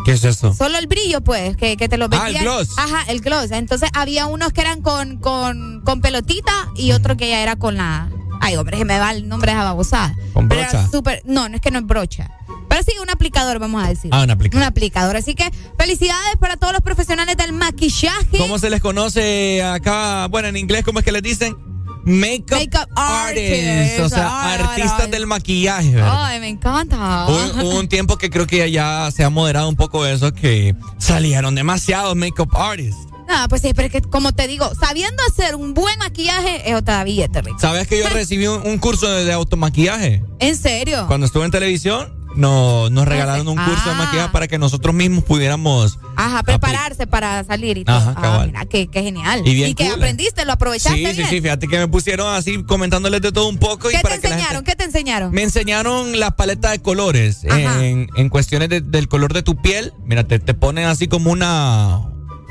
¿Qué 0.05 0.13
es 0.13 0.23
eso? 0.23 0.53
Solo 0.53 0.77
el 0.77 0.87
brillo, 0.87 1.21
pues, 1.21 1.55
que, 1.57 1.77
que 1.77 1.87
te 1.89 1.97
lo 1.97 2.05
Ah, 2.11 2.27
el 2.27 2.33
vendían. 2.33 2.43
gloss. 2.43 2.69
Ajá, 2.77 3.03
el 3.07 3.21
gloss. 3.21 3.51
Entonces 3.51 3.89
había 3.93 4.25
unos 4.25 4.51
que 4.53 4.61
eran 4.61 4.81
con, 4.81 5.17
con, 5.17 5.81
con 5.81 6.01
pelotita 6.01 6.51
y 6.75 6.91
otro 6.91 7.17
que 7.17 7.29
ya 7.29 7.41
era 7.41 7.55
con 7.55 7.77
la. 7.77 8.09
Ay, 8.43 8.55
hombre, 8.55 8.77
se 8.77 8.85
me 8.85 8.97
va 8.97 9.11
el 9.11 9.27
nombre 9.27 9.51
de 9.51 9.57
esa 9.57 9.65
babosada. 9.65 10.15
¿Con 10.33 10.49
Pero 10.49 10.61
era 10.61 10.71
brocha? 10.71 10.89
súper. 10.91 11.21
No, 11.25 11.47
no 11.49 11.55
es 11.55 11.61
que 11.61 11.69
no 11.69 11.77
es 11.79 11.85
brocha. 11.85 12.31
Pero 12.67 12.81
sí, 12.83 12.93
un 13.01 13.09
aplicador, 13.09 13.59
vamos 13.59 13.83
a 13.83 13.87
decir. 13.89 14.09
Ah, 14.13 14.23
un 14.23 14.31
aplicador. 14.31 14.63
Un 14.63 14.67
aplicador. 14.67 15.15
Así 15.17 15.35
que 15.35 15.51
felicidades 15.77 16.37
para 16.39 16.57
todos 16.57 16.73
los 16.73 16.81
profesionales 16.81 17.37
del 17.37 17.51
maquillaje. 17.53 18.37
¿Cómo 18.39 18.57
se 18.57 18.69
les 18.71 18.81
conoce 18.81 19.61
acá? 19.61 20.27
Bueno, 20.29 20.47
en 20.47 20.57
inglés, 20.57 20.83
¿cómo 20.83 20.99
es 20.99 21.05
que 21.05 21.11
les 21.11 21.21
dicen? 21.21 21.55
Makeup, 22.03 22.59
Makeup 22.59 22.89
artists. 22.95 23.99
O 23.99 24.09
sea, 24.09 24.51
Ay, 24.51 24.59
artistas 24.61 25.03
ay. 25.05 25.11
del 25.11 25.27
maquillaje, 25.27 25.91
¿verdad? 25.95 26.25
Ay, 26.25 26.39
me 26.39 26.47
encanta. 26.49 27.27
Hubo, 27.27 27.79
un 27.79 27.87
tiempo 27.87 28.17
que 28.17 28.29
creo 28.29 28.47
que 28.47 28.71
ya 28.71 29.09
se 29.11 29.23
ha 29.23 29.29
moderado 29.29 29.69
un 29.69 29.75
poco 29.75 30.05
eso, 30.05 30.33
que 30.33 30.75
salieron 30.97 31.55
demasiados 31.55 32.15
makeup 32.15 32.55
artists. 32.55 33.07
No, 33.27 33.47
pues 33.47 33.61
sí, 33.61 33.73
pero 33.73 33.85
es 33.87 33.93
que 33.93 34.01
como 34.01 34.33
te 34.33 34.47
digo, 34.47 34.69
sabiendo 34.79 35.23
hacer 35.29 35.55
un 35.55 35.73
buen 35.73 35.97
maquillaje 35.99 36.69
es 36.69 36.75
otra 36.75 37.03
billete, 37.05 37.41
Rick. 37.41 37.59
¿Sabes 37.59 37.87
que 37.87 37.97
yo 37.97 38.09
recibí 38.09 38.47
un, 38.47 38.65
un 38.67 38.77
curso 38.77 39.09
de, 39.09 39.23
de 39.23 39.31
automaquillaje? 39.31 40.21
¿En 40.39 40.57
serio? 40.57 41.05
Cuando 41.07 41.27
estuve 41.27 41.45
en 41.45 41.51
televisión, 41.51 42.20
no, 42.35 42.89
nos 42.89 43.07
regalaron 43.07 43.47
un 43.47 43.55
curso 43.57 43.85
de 43.85 43.91
Ah. 43.91 43.97
maquillaje 43.97 44.29
para 44.31 44.47
que 44.47 44.57
nosotros 44.57 44.95
mismos 44.95 45.23
pudiéramos... 45.23 45.99
Ajá, 46.15 46.43
prepararse 46.43 47.07
para 47.07 47.43
salir 47.43 47.77
y 47.77 47.85
todo. 47.85 47.95
Ajá, 47.97 48.13
Ah, 48.17 48.43
mira, 48.45 48.65
qué, 48.65 48.87
qué 48.87 49.01
genial. 49.03 49.41
Y 49.45 49.53
bien 49.55 49.75
que 49.75 49.85
cool. 49.85 49.95
aprendiste, 49.95 50.45
lo 50.45 50.53
aprovechaste 50.53 50.97
Sí, 50.97 51.05
sí, 51.07 51.17
bien. 51.17 51.29
sí, 51.29 51.41
fíjate 51.41 51.67
que 51.67 51.77
me 51.77 51.87
pusieron 51.87 52.33
así 52.33 52.63
comentándoles 52.63 53.21
de 53.21 53.31
todo 53.31 53.47
un 53.49 53.57
poco. 53.57 53.89
y 53.89 53.93
¿Qué 53.93 53.99
te 53.99 54.03
que 54.03 54.09
gente- 54.13 54.27
enseñaron? 54.29 54.63
¿Qué 54.63 54.75
te 54.75 54.83
enseñaron? 54.83 55.31
Me 55.31 55.43
enseñaron 55.43 56.19
la 56.19 56.31
paleta 56.35 56.71
de 56.71 56.79
colores 56.81 57.43
en, 57.43 58.07
en 58.15 58.29
cuestiones 58.29 58.69
de- 58.69 58.81
del 58.81 59.07
color 59.07 59.33
de 59.33 59.43
tu 59.43 59.61
piel. 59.61 59.93
Mira, 60.05 60.25
te, 60.25 60.39
te 60.39 60.53
ponen 60.53 60.85
así 60.85 61.07
como 61.07 61.31
una, 61.31 62.01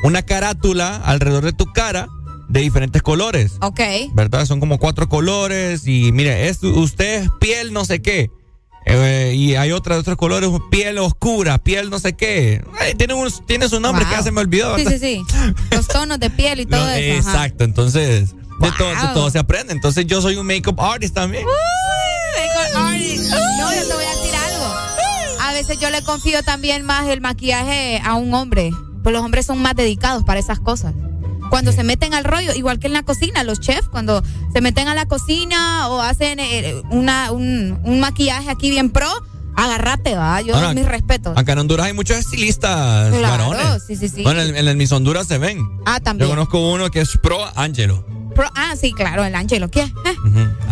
una 0.04 0.22
carátula 0.22 0.96
alrededor 0.96 1.44
de 1.44 1.52
tu 1.52 1.66
cara 1.72 2.08
de 2.48 2.60
diferentes 2.60 3.00
colores. 3.02 3.52
Ok. 3.60 3.80
¿Verdad? 4.14 4.44
Son 4.44 4.58
como 4.58 4.78
cuatro 4.78 5.08
colores 5.08 5.86
y 5.86 6.10
mire, 6.12 6.48
es, 6.48 6.62
usted 6.64 7.22
es 7.22 7.30
piel 7.40 7.72
no 7.72 7.84
sé 7.84 8.02
qué. 8.02 8.30
Eh, 8.86 9.34
y 9.36 9.54
hay 9.56 9.72
otras 9.72 9.98
otros 10.00 10.16
colores, 10.16 10.48
piel 10.70 10.98
oscura, 10.98 11.58
piel 11.58 11.90
no 11.90 11.98
sé 11.98 12.14
qué. 12.16 12.64
Tiene, 12.96 13.14
un, 13.14 13.30
tiene 13.46 13.68
su 13.68 13.78
nombre 13.78 14.04
que 14.04 14.10
ya 14.10 14.16
Wow. 14.18 14.24
se 14.24 14.30
me 14.32 14.40
olvidó. 14.40 14.76
Sí, 14.78 14.84
¿verdad? 14.84 14.98
sí, 15.00 15.22
sí. 15.26 15.54
Los 15.70 15.86
tonos 15.86 16.18
de 16.18 16.30
piel 16.30 16.60
y 16.60 16.66
todo 16.66 16.88
eso. 16.90 17.28
ajá. 17.28 17.34
exacto, 17.36 17.64
entonces 17.64 18.30
de, 18.60 18.72
todo, 18.78 18.88
de 18.88 18.94
Wow. 18.96 19.14
todo 19.14 19.30
se 19.30 19.38
aprende. 19.38 19.72
Entonces 19.72 20.06
yo 20.06 20.20
soy 20.22 20.36
un 20.36 20.46
makeup 20.46 20.80
artist 20.80 21.14
también. 21.14 21.44
Makeup 21.44 22.76
artist. 22.86 23.30
No, 23.30 23.74
yo 23.74 23.86
te 23.86 23.94
voy 23.94 24.04
a 24.04 24.10
decir 24.16 24.34
algo. 24.34 24.74
A 25.40 25.52
veces 25.52 25.78
yo 25.78 25.90
le 25.90 26.02
confío 26.02 26.42
también 26.42 26.84
más 26.84 27.06
el 27.08 27.20
maquillaje 27.20 28.00
a 28.04 28.14
un 28.14 28.32
hombre. 28.34 28.70
Pues 29.02 29.12
los 29.14 29.22
hombres 29.24 29.46
son 29.46 29.58
más 29.62 29.74
dedicados 29.76 30.24
para 30.24 30.40
esas 30.40 30.58
cosas. 30.60 30.94
Cuando 31.50 31.72
se 31.72 31.82
meten 31.84 32.14
al 32.14 32.24
rollo, 32.24 32.54
igual 32.54 32.78
que 32.78 32.86
en 32.86 32.92
la 32.94 33.02
cocina, 33.02 33.42
los 33.44 33.60
chefs, 33.60 33.88
cuando 33.88 34.22
se 34.52 34.60
meten 34.60 34.88
a 34.88 34.94
la 34.94 35.06
cocina 35.06 35.88
o 35.88 36.00
hacen 36.00 36.38
eh, 36.40 36.80
una, 36.90 37.32
un, 37.32 37.78
un 37.84 38.00
maquillaje 38.00 38.48
aquí 38.48 38.70
bien 38.70 38.90
pro, 38.90 39.08
agárrate, 39.56 40.14
va. 40.14 40.40
Yo 40.40 40.54
Ahora, 40.54 40.72
mis 40.74 40.86
respetos. 40.86 41.36
Acá 41.36 41.52
en 41.52 41.58
Honduras 41.58 41.86
hay 41.86 41.92
muchos 41.92 42.16
estilistas 42.16 43.12
Claro, 43.14 43.48
varones. 43.50 43.82
sí, 43.86 43.96
sí, 43.96 44.08
sí. 44.08 44.22
Bueno, 44.22 44.40
en, 44.42 44.56
en 44.68 44.76
Miss 44.78 44.92
Honduras 44.92 45.26
se 45.26 45.38
ven. 45.38 45.58
Ah, 45.86 45.98
Yo 45.98 46.02
también. 46.04 46.30
conozco 46.30 46.70
uno 46.72 46.90
que 46.90 47.00
es 47.00 47.10
pro 47.22 47.38
Angelo. 47.56 48.06
Pro- 48.34 48.50
ah, 48.54 48.74
sí, 48.80 48.92
claro, 48.92 49.24
el 49.24 49.34
Angelo. 49.34 49.68
¿Qué? 49.70 49.82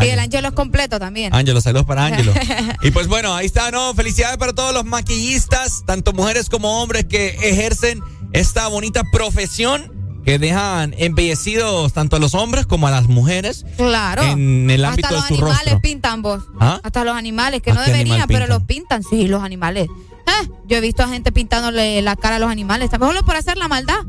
Eh, 0.01 0.07
Y 0.07 0.09
el 0.11 0.19
Angelo 0.21 0.47
es 0.49 0.55
completo 0.55 1.01
también. 1.01 1.35
Ángelo, 1.35 1.61
saludos 1.61 1.85
para 1.87 2.05
Ángelo. 2.07 2.33
y 2.83 2.93
pues 2.93 3.09
bueno, 3.09 3.35
ahí 3.35 3.47
está, 3.47 3.73
¿no? 3.73 3.93
Felicidades 3.95 4.37
para 4.37 4.53
todos 4.53 4.73
los 4.73 4.85
maquillistas, 4.85 5.83
tanto 5.85 6.13
mujeres 6.13 6.49
como 6.49 6.81
hombres 6.81 7.07
que 7.07 7.31
ejercen 7.43 8.01
esta 8.33 8.69
bonita 8.69 9.03
profesión 9.11 9.93
que 10.29 10.39
dejan 10.39 10.95
embellecidos 10.99 11.95
tanto 11.95 12.17
a 12.17 12.19
los 12.19 12.35
hombres 12.35 12.67
como 12.67 12.87
a 12.87 12.91
las 12.91 13.09
mujeres. 13.09 13.65
Claro. 13.79 14.23
En 14.25 14.69
el 14.69 14.85
ámbito 14.85 15.09
Hasta 15.09 15.15
de 15.15 15.21
los 15.23 15.27
su 15.29 15.35
animales 15.35 15.63
rostro. 15.63 15.81
pintan 15.81 16.21
vos. 16.21 16.43
¿Ah? 16.61 16.81
Hasta 16.83 17.03
los 17.03 17.17
animales, 17.17 17.63
que 17.63 17.71
¿A 17.71 17.75
no 17.75 17.81
deberían, 17.83 18.29
pero 18.29 18.47
los 18.47 18.63
pintan. 18.65 19.03
Sí, 19.03 19.27
los 19.27 19.43
animales. 19.43 19.89
Eh, 19.89 20.49
yo 20.67 20.77
he 20.77 20.81
visto 20.83 21.03
a 21.03 21.09
gente 21.09 21.33
pintándole 21.33 22.03
la 22.03 22.15
cara 22.15 22.37
a 22.37 22.39
los 22.41 22.51
animales. 22.51 22.91
Solo 22.91 23.25
por 23.25 23.37
hacer 23.37 23.57
la 23.57 23.69
maldad. 23.69 24.01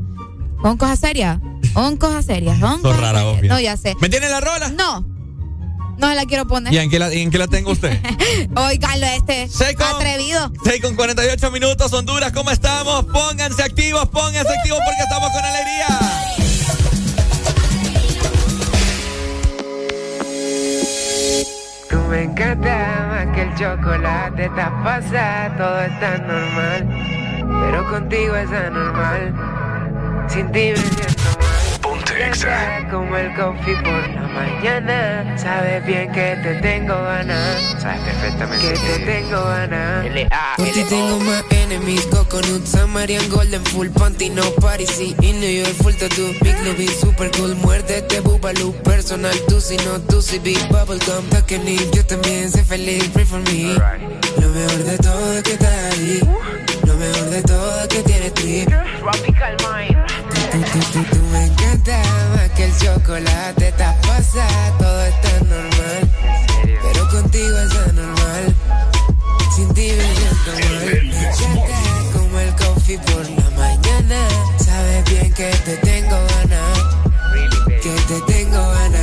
Son 0.60 0.76
cosas 0.76 0.98
serias. 1.00 1.38
Son 1.72 1.96
cosas 1.96 2.26
serias. 2.26 2.60
Son 2.60 2.82
cosas 2.82 3.00
rara, 3.00 3.22
serias. 3.36 3.54
No, 3.54 3.58
ya 3.58 3.78
sé. 3.78 3.96
¿Me 4.02 4.10
tiene 4.10 4.28
la 4.28 4.40
rola? 4.42 4.68
No. 4.68 5.06
No 6.00 6.08
se 6.08 6.14
la 6.14 6.24
quiero 6.24 6.46
poner. 6.46 6.72
¿Y 6.72 6.78
en 6.78 6.88
qué 6.88 6.98
la, 6.98 7.12
en 7.12 7.30
qué 7.30 7.36
la 7.36 7.46
tengo 7.46 7.72
usted? 7.72 8.00
Oiganlo 8.56 9.06
este. 9.06 9.48
Seco. 9.48 9.84
Atrevido. 9.84 10.50
6 10.64 10.80
con 10.80 10.96
48 10.96 11.50
minutos, 11.50 11.92
Honduras, 11.92 12.32
¿cómo 12.32 12.50
estamos? 12.50 13.04
Pónganse 13.04 13.62
activos, 13.62 14.08
pónganse 14.08 14.50
activos 14.50 14.80
porque 14.82 15.02
estamos 15.02 15.28
con 15.30 15.44
alegría. 15.44 15.86
Tú 21.90 21.98
me 22.08 22.22
encantas 22.22 23.06
más 23.08 23.34
que 23.34 23.42
el 23.42 23.54
chocolate, 23.56 24.44
estás 24.46 24.70
pasada, 24.82 25.56
todo 25.58 25.80
está 25.82 26.16
normal. 26.16 26.88
Pero 27.60 27.90
contigo 27.90 28.36
es 28.36 28.50
anormal. 28.50 29.34
Sin 30.30 30.50
ti 30.50 30.72
me 30.74 31.09
como 32.90 33.16
el 33.16 33.34
coffee 33.34 33.76
por 33.82 34.08
la 34.10 34.28
mañana. 34.28 35.38
Sabes 35.38 35.84
bien 35.86 36.10
que 36.12 36.36
te 36.42 36.54
tengo 36.56 36.94
ganas. 36.94 37.80
Sabes 37.80 38.00
perfectamente 38.00 38.72
que 38.72 38.78
te 38.78 38.98
tengo 39.06 39.44
ganas. 39.44 40.06
Por 40.56 40.68
ti 40.68 40.84
tengo 40.88 41.18
más 41.20 41.44
enemies, 41.70 42.06
coconut, 42.06 42.66
Samarian 42.66 43.28
Golden, 43.30 43.64
full 43.64 43.88
panty, 43.88 44.30
no 44.30 44.42
sí, 44.86 45.14
in 45.22 45.40
New 45.40 45.50
York, 45.50 45.74
full 45.82 45.94
tattoo, 45.94 46.32
big 46.42 46.56
lobby, 46.64 46.88
super 46.88 47.30
cool, 47.32 47.54
muérdete, 47.56 48.20
bubaloo, 48.20 48.72
personal, 48.82 49.34
tú 49.48 49.60
si 49.60 49.76
no, 49.78 50.00
tú 50.08 50.20
si 50.20 50.38
big 50.40 50.58
bubblegum, 50.68 51.24
Takeni, 51.30 51.76
yo 51.92 52.04
también 52.04 52.50
sé 52.50 52.64
feliz, 52.64 53.08
pray 53.12 53.24
for 53.24 53.40
me, 53.40 53.74
lo 54.40 54.48
mejor 54.48 54.84
de 54.84 54.98
todo 54.98 55.32
es 55.32 55.42
que 55.42 55.52
estás 55.52 55.94
ahí, 55.94 56.20
lo 56.84 56.94
mejor 56.94 57.30
de 57.30 57.42
todo 57.42 57.80
es 57.82 57.88
que 57.88 58.02
tienes 58.02 58.34
trip, 58.34 58.68
tropical 59.00 59.56
mind, 59.72 60.19
tú, 60.50 61.16
me 61.32 61.44
encanta 61.46 62.02
más 62.34 62.50
que 62.50 62.64
el 62.64 62.76
chocolate, 62.78 63.68
estás 63.68 63.96
pasada, 64.06 64.78
todo 64.78 65.04
está 65.04 65.30
normal, 65.44 66.10
pero 66.82 67.08
contigo 67.08 67.58
es 67.58 67.74
anormal. 67.88 68.54
Sin 69.54 69.74
ti 69.74 69.92
me 69.96 70.14
siento 70.16 70.52
mal. 70.52 70.86
Me 70.86 71.28
encanta 71.28 71.78
como 72.12 72.38
el 72.40 72.54
coffee 72.54 72.98
por 72.98 73.28
la 73.30 73.50
mañana. 73.50 74.28
Sabes 74.58 75.04
bien 75.10 75.32
que 75.34 75.50
te 75.64 75.76
tengo 75.78 76.16
ganas. 76.16 76.78
Que 77.82 77.90
te 78.08 78.32
tengo 78.32 78.70
ganas. 78.70 79.00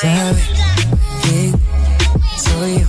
Sabes 0.00 0.40
quién 1.22 1.60
soy 2.38 2.80
yo. 2.80 2.86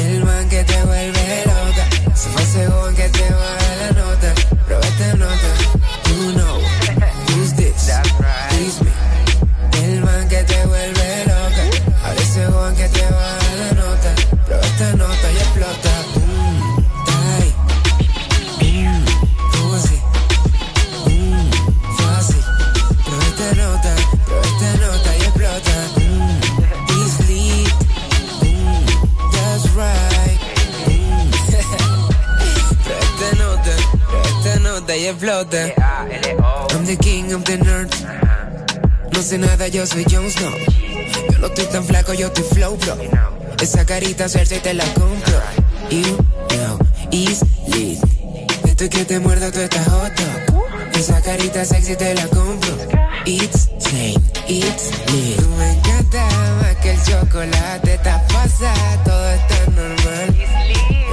El 0.00 0.24
man 0.24 0.48
que 0.48 0.64
te 0.64 0.82
vuelve 0.84 1.44
loca. 1.46 2.14
Se 2.14 2.28
fue 2.28 2.44
según 2.44 2.94
que 2.94 3.08
te 3.08 3.30
baja 3.32 3.76
la 3.80 3.90
nota. 4.00 4.34
Prueba 4.66 4.86
esta 4.86 5.14
nota. 5.14 5.91
Y 35.02 35.06
explota. 35.06 35.74
I'm 36.70 36.84
the 36.86 36.96
king 36.96 37.32
of 37.32 37.44
the 37.44 37.58
nerds. 37.58 38.04
No 39.12 39.20
sé 39.22 39.36
nada, 39.38 39.66
yo 39.68 39.84
soy 39.84 40.04
Jon 40.04 40.30
Snow. 40.30 40.52
Yo 41.30 41.38
no 41.38 41.46
estoy 41.48 41.66
tan 41.66 41.84
flaco, 41.84 42.14
yo 42.14 42.28
estoy 42.28 42.44
flow, 42.44 42.76
bro. 42.76 42.96
Esa 43.60 43.84
carita 43.84 44.28
Cersei 44.28 44.60
te 44.60 44.74
la 44.74 44.84
compro. 44.94 45.40
You 45.90 46.16
know, 46.50 46.78
is 47.10 47.42
lit. 47.66 47.98
Esto 48.64 48.88
que 48.88 49.04
te 49.04 49.18
muerda, 49.18 49.50
tú 49.50 49.60
estás 49.60 49.86
hot 49.88 50.12
dog. 50.14 50.62
Esa 50.94 51.20
carita 51.20 51.64
sexy 51.64 51.96
te 51.96 52.14
la 52.14 52.26
compro. 52.28 52.76
It's 53.26 53.70
sane, 53.78 54.22
it's 54.46 54.90
lit. 55.10 55.36
Tú 55.36 55.48
me 55.58 55.72
encanta 55.72 56.28
más 56.60 56.76
que 56.76 56.90
el 56.90 57.02
chocolate. 57.02 57.94
Estás 57.94 58.22
pasada, 58.32 59.02
todo 59.04 59.30
está 59.30 59.70
normal. 59.70 60.36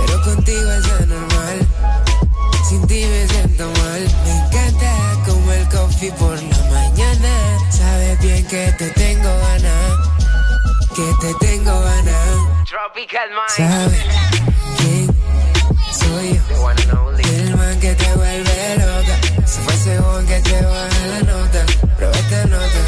Pero 0.06 0.22
contigo 0.24 0.72
es 0.74 0.86
anormal. 1.02 1.68
Sin 2.70 2.86
ti 2.86 3.04
me 3.04 3.29
mal. 3.68 4.02
Me 4.26 4.32
encanta 4.32 4.92
como 5.26 5.52
el 5.52 5.68
coffee 5.70 6.12
por 6.14 6.42
la 6.42 6.58
mañana. 6.72 7.58
Sabes 7.70 8.20
bien 8.20 8.46
que 8.48 8.72
te 8.78 8.90
tengo 8.92 9.30
ganas. 9.40 9.98
Que 10.96 11.14
te 11.22 11.34
tengo 11.46 11.80
ganas. 11.82 12.38
Sabes 13.56 14.04
quién 14.78 15.08
soy 15.92 16.40
yo. 16.50 16.70
El 16.72 17.56
man 17.56 17.80
que 17.80 17.96
te 17.96 18.16
vuelve 18.16 18.78
loca. 18.78 19.46
Se 19.46 19.62
fue 19.62 19.74
según 19.74 20.26
que 20.26 20.40
te 20.42 20.62
baja 20.62 21.06
la 21.08 21.20
nota. 21.22 21.66
Prueba 21.98 22.18
esta 22.18 22.46
nota. 22.46 22.79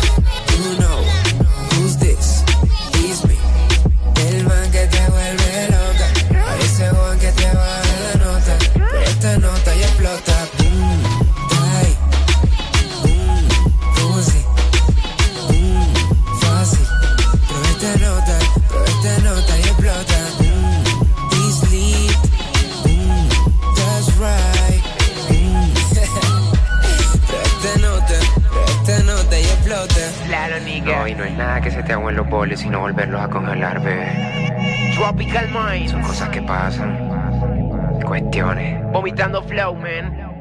Y 31.11 31.15
no 31.15 31.23
es 31.25 31.33
nada 31.33 31.61
que 31.61 31.71
se 31.71 31.83
te 31.83 31.93
en 31.93 32.15
los 32.15 32.29
boles, 32.29 32.61
sino 32.61 32.79
volverlos 32.79 33.21
a 33.21 33.27
congelar, 33.27 33.81
bebé. 33.81 34.91
Tropical 34.95 35.49
Mind. 35.49 35.91
Son 35.91 36.01
cosas 36.01 36.29
que 36.29 36.41
pasan. 36.41 37.99
Cuestiones. 38.05 38.81
Vomitando 38.91 39.43
flow, 39.43 39.75
man. 39.75 40.31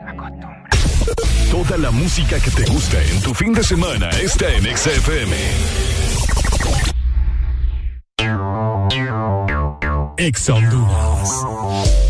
Toda 1.50 1.76
la 1.78 1.90
música 1.90 2.38
que 2.38 2.50
te 2.50 2.64
gusta 2.70 3.02
en 3.02 3.20
tu 3.22 3.34
fin 3.34 3.52
de 3.52 3.64
semana 3.64 4.10
está 4.10 4.48
en 4.52 4.64
XFM. 4.76 5.36
Ex 10.18 10.48
Honduras. 10.50 12.09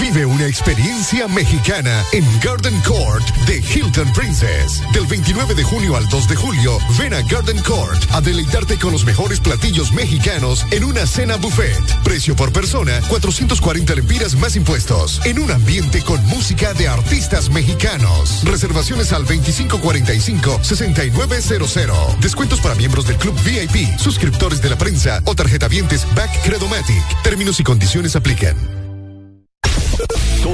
Vive 0.00 0.24
una 0.24 0.46
experiencia 0.46 1.28
mexicana 1.28 2.02
en 2.12 2.24
Garden 2.40 2.80
Court 2.82 3.26
de 3.46 3.58
Hilton 3.58 4.12
Princess. 4.12 4.80
Del 4.92 5.06
29 5.06 5.54
de 5.54 5.64
junio 5.64 5.96
al 5.96 6.08
2 6.08 6.28
de 6.28 6.36
julio, 6.36 6.78
ven 6.98 7.14
a 7.14 7.22
Garden 7.22 7.60
Court 7.62 8.04
a 8.12 8.20
deleitarte 8.20 8.78
con 8.78 8.92
los 8.92 9.04
mejores 9.04 9.40
platillos 9.40 9.90
mexicanos 9.92 10.64
en 10.70 10.84
una 10.84 11.04
cena 11.06 11.34
buffet. 11.36 11.82
Precio 12.04 12.36
por 12.36 12.52
persona, 12.52 13.00
440 13.08 13.96
lempiras 13.96 14.36
más 14.36 14.54
impuestos. 14.56 15.20
En 15.24 15.40
un 15.40 15.50
ambiente 15.50 16.02
con 16.02 16.22
música 16.26 16.74
de 16.74 16.86
artistas 16.88 17.48
mexicanos. 17.50 18.44
Reservaciones 18.44 19.12
al 19.12 19.26
2545-6900. 19.26 22.18
Descuentos 22.20 22.60
para 22.60 22.76
miembros 22.76 23.06
del 23.06 23.16
Club 23.16 23.34
VIP, 23.42 23.98
suscriptores 23.98 24.62
de 24.62 24.70
la 24.70 24.78
prensa 24.78 25.20
o 25.24 25.34
tarjeta 25.34 25.66
vientes 25.68 26.06
Back 26.14 26.30
Credomatic. 26.44 27.02
Términos 27.22 27.58
y 27.60 27.64
condiciones 27.64 28.14
aplican. 28.14 28.77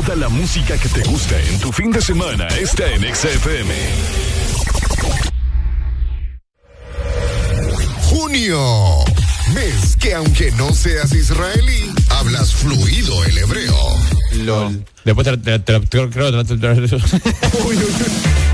Toda 0.05 0.16
la 0.16 0.28
música 0.28 0.76
que 0.76 0.88
te 0.90 1.02
gusta 1.05 1.40
en 1.40 1.59
tu 1.61 1.72
fin 1.72 1.90
de 1.90 2.02
semana 2.02 2.46
está 2.48 2.86
en 2.90 3.02
XFM. 3.14 3.74
Junio. 8.02 9.05
Mes 9.55 9.96
que 9.96 10.14
aunque 10.14 10.50
no 10.52 10.74
seas 10.74 11.12
israelí, 11.12 11.90
hablas 12.11 12.52
fluido 12.52 13.24
el 13.24 13.38
hebreo. 13.38 13.78
LOL. 14.32 14.84
Después 15.05 15.26
te, 15.42 15.59
te, 15.59 15.78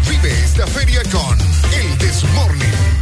Vive 0.09 0.45
esta 0.45 0.67
feria 0.69 1.03
con 1.11 1.39
el 1.41 1.99
Desmorning. 1.99 3.00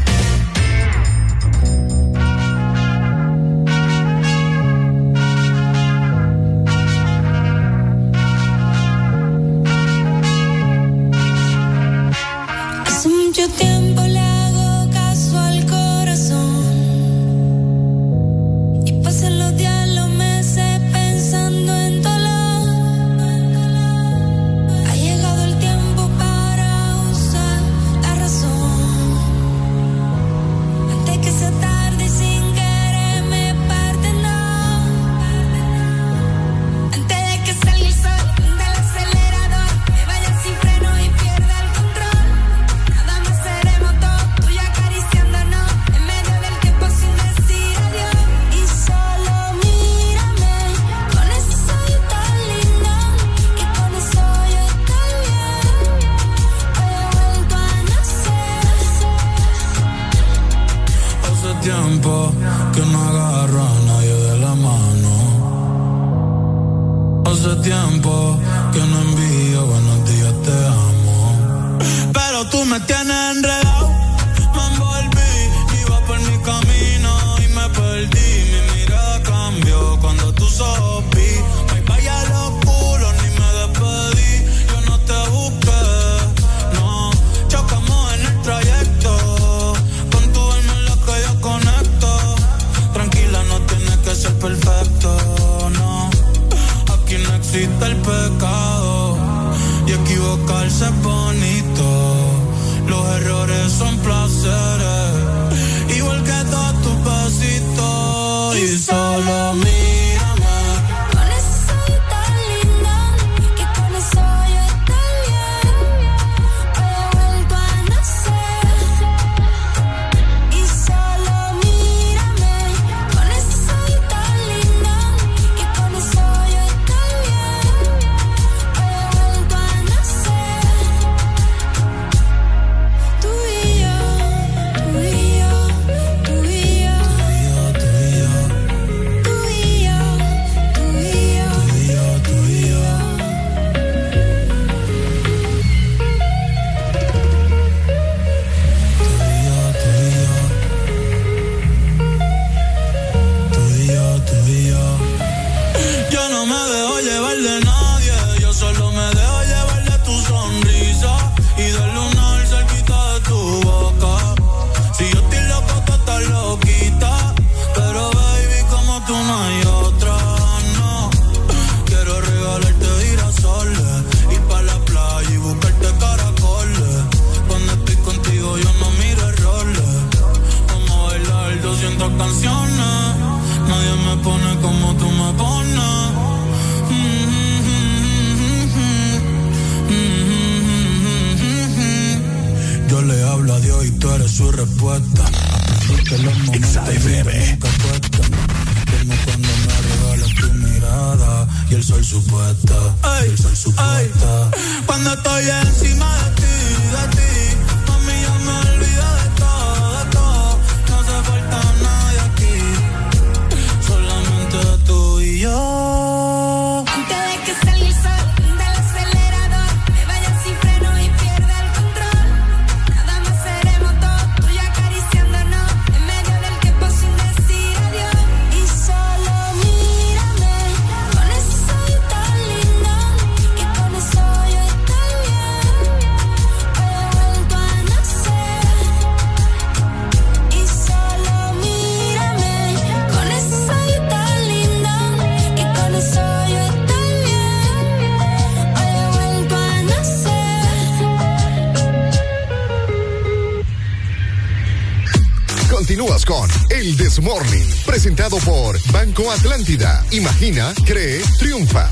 El 257.19 257.25
Desmorning, 257.25 257.67
presentado 257.85 258.39
por 258.39 258.81
Banco 258.93 259.29
Atlántida. 259.33 260.05
Imagina, 260.13 260.73
cree, 260.87 261.21
triunfa. 261.41 261.91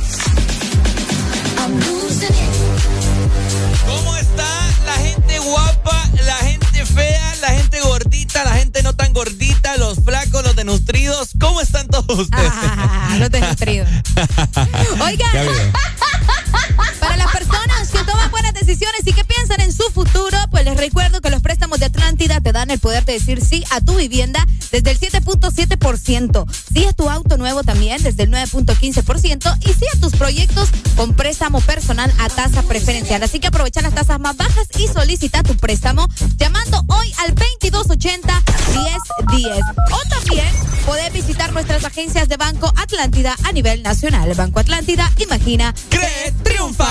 ¿Cómo 3.86 4.16
está 4.16 4.46
la 4.84 4.92
gente 4.92 5.38
guapa, 5.40 6.08
la 6.24 6.36
gente 6.36 6.86
fea, 6.86 7.34
la 7.40 7.48
gente 7.48 7.80
gordita, 7.80 8.44
la 8.44 8.52
gente 8.52 8.84
no 8.84 8.94
tan 8.94 9.12
gordita, 9.12 9.76
los 9.78 9.98
flacos, 10.04 10.44
los 10.44 10.54
denutridos? 10.54 11.30
¿Cómo 11.40 11.60
están 11.60 11.88
todos 11.88 12.18
ustedes? 12.20 12.52
Ah, 12.54 13.16
los 13.18 13.28
desnutridos. 13.28 13.88
Oigan, 15.00 15.32
para 17.00 17.16
las 17.16 17.32
personas 17.32 17.88
que 17.90 17.98
toman 18.04 18.30
buenas 18.30 18.54
decisiones 18.54 19.00
y 19.04 19.12
que 19.12 19.24
piensan 19.24 19.60
en 19.60 19.72
su 19.72 19.90
futuro, 19.92 20.38
pues 20.52 20.64
les 20.64 20.76
recuerdo 20.76 21.20
que 21.20 21.30
los 21.30 21.42
te 22.28 22.52
dan 22.52 22.70
el 22.70 22.78
poder 22.78 23.04
de 23.04 23.14
decir 23.14 23.40
sí 23.44 23.64
a 23.70 23.80
tu 23.80 23.96
vivienda 23.96 24.44
desde 24.72 24.90
el 24.90 24.98
7.7%. 24.98 26.46
Sí 26.72 26.84
a 26.84 26.92
tu 26.92 27.08
auto 27.08 27.36
nuevo 27.36 27.62
también 27.62 28.02
desde 28.02 28.24
el 28.24 28.30
9.15% 28.30 29.58
y 29.60 29.72
sí 29.72 29.84
a 29.94 30.00
tus 30.00 30.12
proyectos 30.12 30.68
con 30.96 31.14
préstamo 31.14 31.60
personal 31.60 32.12
a 32.18 32.28
tasa 32.28 32.62
preferencial. 32.62 33.22
Así 33.22 33.38
que 33.38 33.46
aprovecha 33.46 33.80
las 33.80 33.94
tasas 33.94 34.18
más 34.18 34.36
bajas 34.36 34.66
y 34.78 34.88
solicita 34.88 35.42
tu 35.42 35.56
préstamo 35.56 36.08
llamando 36.36 36.82
hoy 36.88 37.12
al 37.18 37.34
2280 37.34 38.42
1010. 39.28 39.58
O 39.92 40.08
también 40.08 40.48
podés 40.84 41.12
visitar 41.12 41.52
nuestras 41.52 41.84
agencias 41.84 42.28
de 42.28 42.36
Banco 42.36 42.72
Atlántida 42.76 43.36
a 43.44 43.52
nivel 43.52 43.82
nacional. 43.82 44.34
Banco 44.34 44.60
Atlántida, 44.60 45.10
imagina, 45.18 45.74
cree, 45.90 46.32
triunfa. 46.42 46.86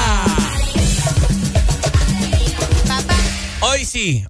Hoy 3.61 3.83
sí, 3.83 4.23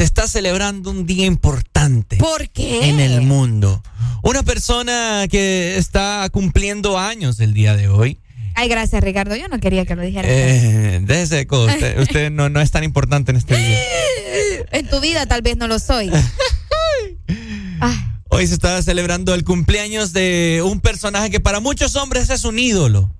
se 0.00 0.04
está 0.04 0.26
celebrando 0.26 0.90
un 0.90 1.04
día 1.04 1.26
importante. 1.26 2.16
¿Por 2.16 2.48
qué? 2.48 2.88
En 2.88 3.00
el 3.00 3.20
mundo. 3.20 3.82
Una 4.22 4.42
persona 4.42 5.26
que 5.30 5.76
está 5.76 6.26
cumpliendo 6.32 6.98
años 6.98 7.38
el 7.38 7.52
día 7.52 7.76
de 7.76 7.88
hoy. 7.88 8.18
Ay, 8.54 8.70
gracias, 8.70 9.04
Ricardo. 9.04 9.36
Yo 9.36 9.46
no 9.48 9.60
quería 9.60 9.84
que 9.84 9.94
lo 9.96 10.00
dijeras. 10.00 10.30
Eh, 10.32 11.00
déjese, 11.02 11.46
usted, 11.50 11.98
usted 12.00 12.30
no, 12.30 12.48
no 12.48 12.62
es 12.62 12.70
tan 12.70 12.82
importante 12.82 13.30
en 13.30 13.36
este 13.36 13.58
día. 13.58 13.78
En 14.72 14.88
tu 14.88 15.00
vida 15.00 15.26
tal 15.26 15.42
vez 15.42 15.58
no 15.58 15.68
lo 15.68 15.78
soy. 15.78 16.10
Hoy 18.30 18.46
se 18.46 18.54
está 18.54 18.80
celebrando 18.82 19.34
el 19.34 19.44
cumpleaños 19.44 20.14
de 20.14 20.62
un 20.64 20.80
personaje 20.80 21.28
que 21.28 21.40
para 21.40 21.60
muchos 21.60 21.94
hombres 21.96 22.30
es 22.30 22.44
un 22.44 22.58
ídolo. 22.58 23.14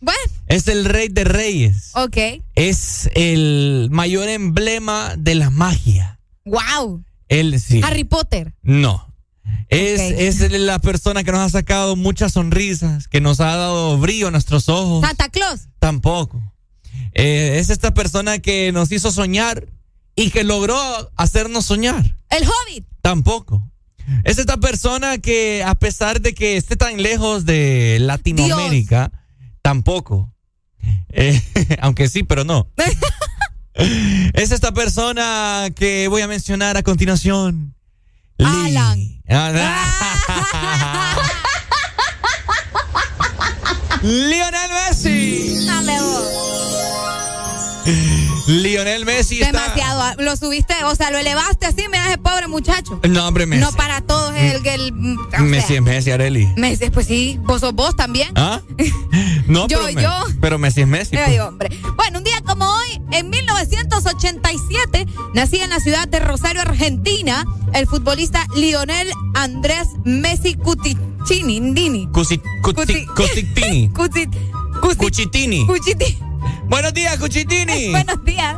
Bueno, 0.00 0.18
Es 0.48 0.66
el 0.66 0.86
rey 0.86 1.08
de 1.08 1.24
reyes. 1.24 1.90
ok. 1.94 2.16
Es 2.54 3.10
el 3.14 3.88
mayor 3.90 4.30
emblema 4.30 5.14
de 5.18 5.34
la 5.34 5.50
magia. 5.50 6.18
Wow. 6.44 7.04
Él 7.28 7.58
sí. 7.60 7.80
Harry 7.82 8.04
Potter. 8.04 8.54
No. 8.62 9.08
Es, 9.68 10.00
es 10.00 10.52
la 10.52 10.78
persona 10.78 11.24
que 11.24 11.32
nos 11.32 11.40
ha 11.40 11.48
sacado 11.48 11.96
muchas 11.96 12.32
sonrisas, 12.32 13.08
que 13.08 13.20
nos 13.20 13.40
ha 13.40 13.56
dado 13.56 13.98
brillo 13.98 14.28
a 14.28 14.30
nuestros 14.30 14.68
ojos. 14.68 15.04
Santa 15.04 15.28
Claus. 15.30 15.68
Tampoco. 15.78 16.42
Eh, 17.14 17.58
es 17.58 17.70
esta 17.70 17.94
persona 17.94 18.38
que 18.38 18.70
nos 18.72 18.92
hizo 18.92 19.10
soñar 19.10 19.66
y 20.14 20.30
que 20.30 20.44
logró 20.44 20.76
hacernos 21.16 21.66
soñar. 21.66 22.16
El 22.30 22.44
Hobbit. 22.44 22.86
Tampoco. 23.00 23.68
Es 24.24 24.38
esta 24.38 24.58
persona 24.58 25.18
que 25.18 25.62
a 25.64 25.74
pesar 25.74 26.20
de 26.20 26.34
que 26.34 26.56
esté 26.56 26.76
tan 26.76 27.02
lejos 27.02 27.44
de 27.44 27.98
Latinoamérica, 28.00 29.12
tampoco. 29.62 30.32
Eh, 31.10 31.40
aunque 31.80 32.08
sí, 32.08 32.22
pero 32.22 32.44
no. 32.44 32.68
es 33.74 34.52
esta 34.52 34.72
persona 34.72 35.68
que 35.74 36.08
voy 36.08 36.22
a 36.22 36.28
mencionar 36.28 36.76
a 36.76 36.82
continuación. 36.82 37.74
Alan. 38.38 39.22
Lionel 44.02 44.70
Messi. 44.88 45.66
Dame 45.66 46.00
vos. 46.00 46.28
Lionel 48.46 49.04
Messi 49.04 49.42
está... 49.42 49.62
Demasiado. 49.62 50.22
Lo 50.22 50.36
subiste, 50.36 50.74
o 50.84 50.94
sea, 50.94 51.10
lo 51.10 51.18
elevaste 51.18 51.66
así, 51.66 51.84
me 51.90 51.98
ese 52.06 52.18
pobre 52.18 52.48
muchacho. 52.48 53.00
No, 53.08 53.26
hombre, 53.28 53.46
Messi. 53.46 53.62
No 53.62 53.72
para 53.72 54.00
todos 54.00 54.34
el 54.36 54.92
mm, 54.92 55.16
sea, 55.30 55.40
Messi 55.40 55.74
es 55.76 55.82
Messi, 55.82 56.10
Areli. 56.10 56.48
Messi, 56.56 56.90
pues 56.90 57.06
sí, 57.06 57.38
vos 57.42 57.60
sos 57.60 57.72
vos 57.74 57.94
también. 57.96 58.30
¿Ah? 58.36 58.60
No, 59.46 59.66
Yo, 59.68 59.80
pero, 59.84 60.00
yo. 60.00 60.24
pero 60.40 60.58
Messi 60.58 60.82
es 60.82 60.86
Messi. 60.86 61.16
Ay, 61.16 61.36
pues. 61.36 61.40
hombre. 61.40 61.68
Bueno, 61.96 62.18
un 62.18 62.24
día 62.24 62.40
como 62.46 62.64
hoy, 62.64 63.02
en 63.10 63.28
1987, 63.28 65.06
nacía 65.34 65.64
en 65.64 65.70
la 65.70 65.80
ciudad 65.80 66.08
de 66.08 66.20
Rosario, 66.20 66.62
Argentina, 66.62 67.44
el 67.74 67.86
futbolista 67.86 68.46
Lionel 68.54 69.10
Andrés 69.34 69.88
Messi 70.04 70.54
Cuticini. 70.54 72.06
Cusi- 72.12 72.40
Cusitini. 72.62 73.06
Cusi- 73.94 74.30
Cusi- 74.80 74.96
Cuchitini. 74.96 75.66
Cuchiti- 75.66 76.16
Buenos 76.64 76.94
días, 76.94 77.18
Cuchitini. 77.18 77.90
Buenos 77.90 78.24
días. 78.24 78.56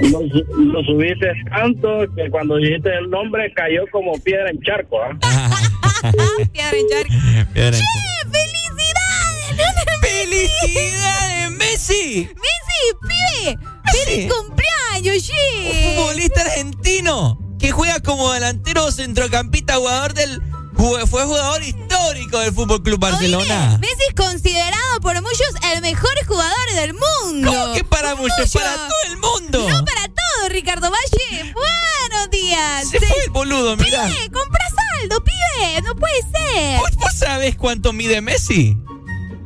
Lo, 0.00 0.20
lo 0.56 0.82
subiste 0.82 1.26
tanto 1.48 2.04
que 2.16 2.28
cuando 2.30 2.56
dijiste 2.56 2.88
el 2.92 3.08
nombre 3.08 3.52
cayó 3.54 3.84
como 3.92 4.12
piedra 4.20 4.50
en 4.50 4.60
charco. 4.62 5.00
¿ah? 5.00 5.16
Piedra 6.52 6.76
en 6.76 6.88
charco. 6.88 7.52
Piedra 7.52 7.76
en 7.76 7.84
¡Felicidades! 8.32 10.00
¡Felicidades, 10.00 11.50
Messi! 11.52 12.28
¡Messi, 12.34 12.80
pibe! 13.08 13.58
¡Feliz 13.92 14.32
cumpleaños, 14.32 15.26
che! 15.26 15.34
Un 15.70 15.96
futbolista 15.96 16.40
argentino 16.42 17.38
que 17.58 17.70
juega 17.70 18.00
como 18.00 18.32
delantero 18.32 18.90
centrocampista, 18.90 19.76
jugador 19.76 20.14
del. 20.14 20.40
Fue 20.76 21.24
jugador 21.24 21.62
histórico 21.62 22.38
del 22.38 22.54
Fútbol 22.54 22.82
Club 22.82 22.98
Barcelona. 23.00 23.78
Messi 23.80 24.02
es 24.08 24.14
considerado 24.14 25.00
por 25.02 25.14
muchos 25.22 25.48
el 25.74 25.80
mejor 25.82 26.10
jugador 26.26 26.74
del 26.74 26.94
mundo. 26.94 27.50
¿Cómo 27.50 27.74
que 27.74 27.84
para 27.84 28.14
muchos? 28.14 28.38
Muchos. 28.38 28.52
Para 28.62 28.76
todo 28.76 29.12
el 29.12 29.16
mundo. 29.18 29.68
No 29.68 29.84
para 29.84 30.04
todo, 30.04 30.48
Ricardo 30.50 30.90
Valle. 30.90 31.52
Buenos 31.52 32.30
días. 32.30 32.88
Se 32.88 32.98
fue 32.98 33.16
el 33.24 33.30
boludo, 33.30 33.76
mira. 33.76 34.06
Pibe, 34.06 34.30
compra 34.30 34.64
saldo, 34.68 35.22
pibe. 35.24 35.82
No 35.82 35.96
puede 35.96 36.22
ser. 36.32 36.78
¿Vos, 36.78 36.96
vos 36.96 37.12
sabés 37.18 37.56
cuánto 37.56 37.92
mide 37.92 38.20
Messi? 38.20 38.76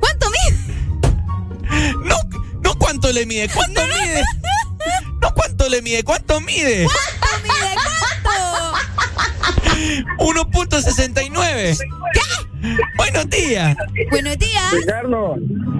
¿Cuánto 0.01 0.31
mide? 0.31 1.95
No, 2.05 2.16
no 2.61 2.79
cuánto 2.79 3.11
le 3.12 3.27
mide, 3.27 3.49
cuánto 3.49 3.81
mide. 3.87 4.22
No 5.20 5.33
cuánto 5.33 5.68
le 5.70 5.81
mide, 5.81 6.05
cuánto 6.05 6.39
mide. 6.43 6.85
¿Cuánto 6.85 7.43
mide? 7.45 7.75
¿Cuánto? 8.22 8.79
1.69. 10.19 11.79
¿Qué? 12.12 12.21
Buenos 12.97 13.31
días. 13.31 13.77
Buenos 14.11 14.39
días. 14.39 14.73
Ricardo, 14.73 15.37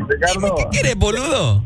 Ricardo, 0.09 0.55
¿Qué 0.57 0.67
quieres, 0.71 0.97
boludo? 0.97 1.65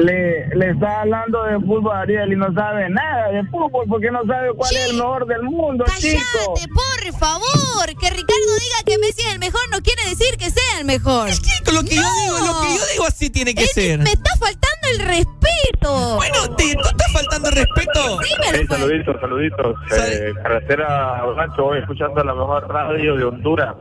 Le, 0.00 0.48
le 0.54 0.70
está 0.70 1.02
hablando 1.02 1.42
de 1.44 1.58
fútbol 1.60 1.96
a 1.96 2.00
Ariel 2.00 2.32
y 2.32 2.36
no 2.36 2.52
sabe 2.54 2.88
nada 2.90 3.28
de 3.28 3.44
fútbol 3.44 3.84
porque 3.88 4.10
no 4.10 4.24
sabe 4.26 4.52
cuál 4.54 4.74
es 4.74 4.90
el 4.90 4.96
mejor 4.96 5.26
del 5.26 5.42
mundo, 5.42 5.84
chico. 5.98 6.22
Cállate, 6.32 6.68
por 6.72 7.18
favor. 7.18 7.86
Que 8.00 8.10
Ricardo 8.10 8.54
diga 8.60 8.84
que 8.86 8.98
Messi 8.98 9.22
es 9.22 9.32
el 9.32 9.38
mejor 9.38 9.60
no 9.70 9.80
quiere 9.82 10.02
decir 10.08 10.36
que 10.38 10.50
sea 10.50 10.78
el 10.78 10.84
mejor. 10.84 11.30
Chico, 11.30 11.72
lo 11.72 11.82
que 11.82 11.96
yo 11.96 12.02
digo, 12.02 12.38
lo 12.38 12.60
que 12.60 12.78
yo 12.78 12.86
digo 12.92 13.04
así 13.06 13.30
tiene 13.30 13.54
que 13.54 13.66
ser. 13.66 13.98
Me 13.98 14.12
está 14.12 14.30
faltando 14.38 14.88
el 14.92 14.98
respeto. 15.00 16.16
Bueno, 16.16 16.56
te, 16.56 16.74
tú 16.74 16.88
estás 16.88 17.12
faltando 17.12 17.48
el 17.48 17.56
respeto. 17.56 18.20
Sí, 18.22 18.66
saluditos, 18.68 19.20
saluditos. 19.20 19.76
Eh, 19.92 20.32
carretera 20.42 21.22
Rancho, 21.36 21.64
voy 21.64 21.78
escuchando 21.78 22.22
la 22.22 22.34
mejor 22.34 22.68
radio 22.68 23.16
de 23.16 23.24
Honduras. 23.24 23.74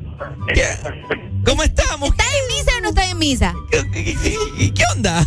¿Cómo 1.45 1.63
estamos? 1.63 2.09
¿Está 2.09 2.23
en 2.23 2.47
misa 2.55 2.71
o 2.77 2.81
no 2.81 2.89
está 2.89 3.09
en 3.09 3.17
misa? 3.17 3.53
¿Y 4.57 4.71
qué 4.71 4.83
onda? 4.95 5.25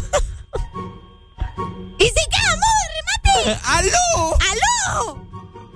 ¿Y 1.98 2.04
si 2.04 2.12
qué, 2.30 2.38
amor? 2.52 3.44
¡Remate! 3.44 3.60
¡Aló! 3.64 4.38
¡Aló! 4.50 5.24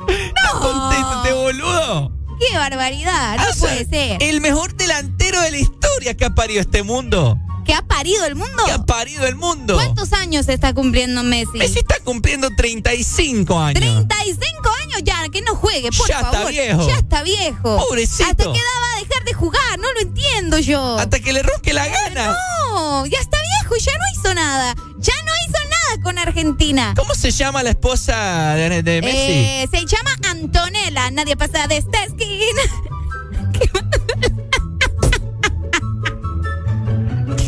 No. 0.08 0.60
Contéstate, 0.60 1.32
boludo. 1.32 2.12
¡Qué 2.38 2.56
barbaridad! 2.56 3.36
No 3.38 3.42
O 3.50 3.52
sea, 3.52 3.60
puede 3.60 3.84
ser. 3.86 4.22
El 4.22 4.40
mejor 4.40 4.74
delantero 4.76 5.40
de 5.40 5.50
la 5.52 5.58
historia 5.58 6.14
que 6.16 6.24
ha 6.24 6.34
parido 6.34 6.60
este 6.60 6.82
mundo. 6.82 7.38
¿Que 7.64 7.74
ha 7.74 7.82
parido 7.82 8.24
el 8.26 8.36
mundo? 8.36 8.64
Que 8.64 8.70
ha 8.72 8.84
parido 8.84 9.26
el 9.26 9.34
mundo. 9.34 9.74
¿Cuántos 9.74 10.12
años 10.12 10.48
está 10.48 10.72
cumpliendo 10.72 11.24
Messi? 11.24 11.58
Messi 11.58 11.80
está 11.80 11.98
cumpliendo 12.04 12.48
35 12.56 13.58
años. 13.58 13.80
35 13.80 14.70
años 14.84 15.00
ya, 15.02 15.28
que 15.30 15.40
no 15.42 15.56
juegue, 15.56 15.90
por 15.90 16.06
Ya 16.08 16.20
está 16.20 16.30
favor. 16.32 16.52
viejo. 16.52 16.86
Ya 16.86 16.96
está 16.98 17.22
viejo. 17.24 17.76
Pobrecito. 17.88 18.24
¿Hasta 18.24 18.44
qué 18.44 18.50
edad 18.58 18.80
va 18.82 18.96
a 18.96 19.00
dejar 19.00 19.24
de 19.24 19.32
jugar? 19.34 19.78
No 19.80 19.92
lo 19.94 20.00
entiendo 20.00 20.58
yo. 20.60 20.96
Hasta 20.98 21.18
que 21.18 21.32
le 21.32 21.42
ronque 21.42 21.72
la 21.72 21.88
gana. 21.88 22.36
No, 22.70 23.04
ya 23.06 23.18
está 23.18 23.38
viejo 23.60 23.74
y 23.76 23.80
ya 23.80 23.92
no 23.98 24.04
hizo 24.20 24.34
nada. 24.34 24.74
Ya 24.98 25.14
no 25.24 25.32
hizo 25.48 25.58
nada 25.64 25.65
con 26.06 26.18
Argentina. 26.20 26.94
¿Cómo 26.96 27.16
se 27.16 27.32
llama 27.32 27.64
la 27.64 27.70
esposa 27.70 28.54
de, 28.54 28.80
de 28.84 29.02
Messi? 29.02 29.18
Eh, 29.18 29.68
se 29.68 29.84
llama 29.86 30.12
Antonella. 30.30 31.10
Nadie 31.10 31.36
pasa 31.36 31.66
de 31.66 31.78
esta 31.78 32.04
esquina. 32.04 32.62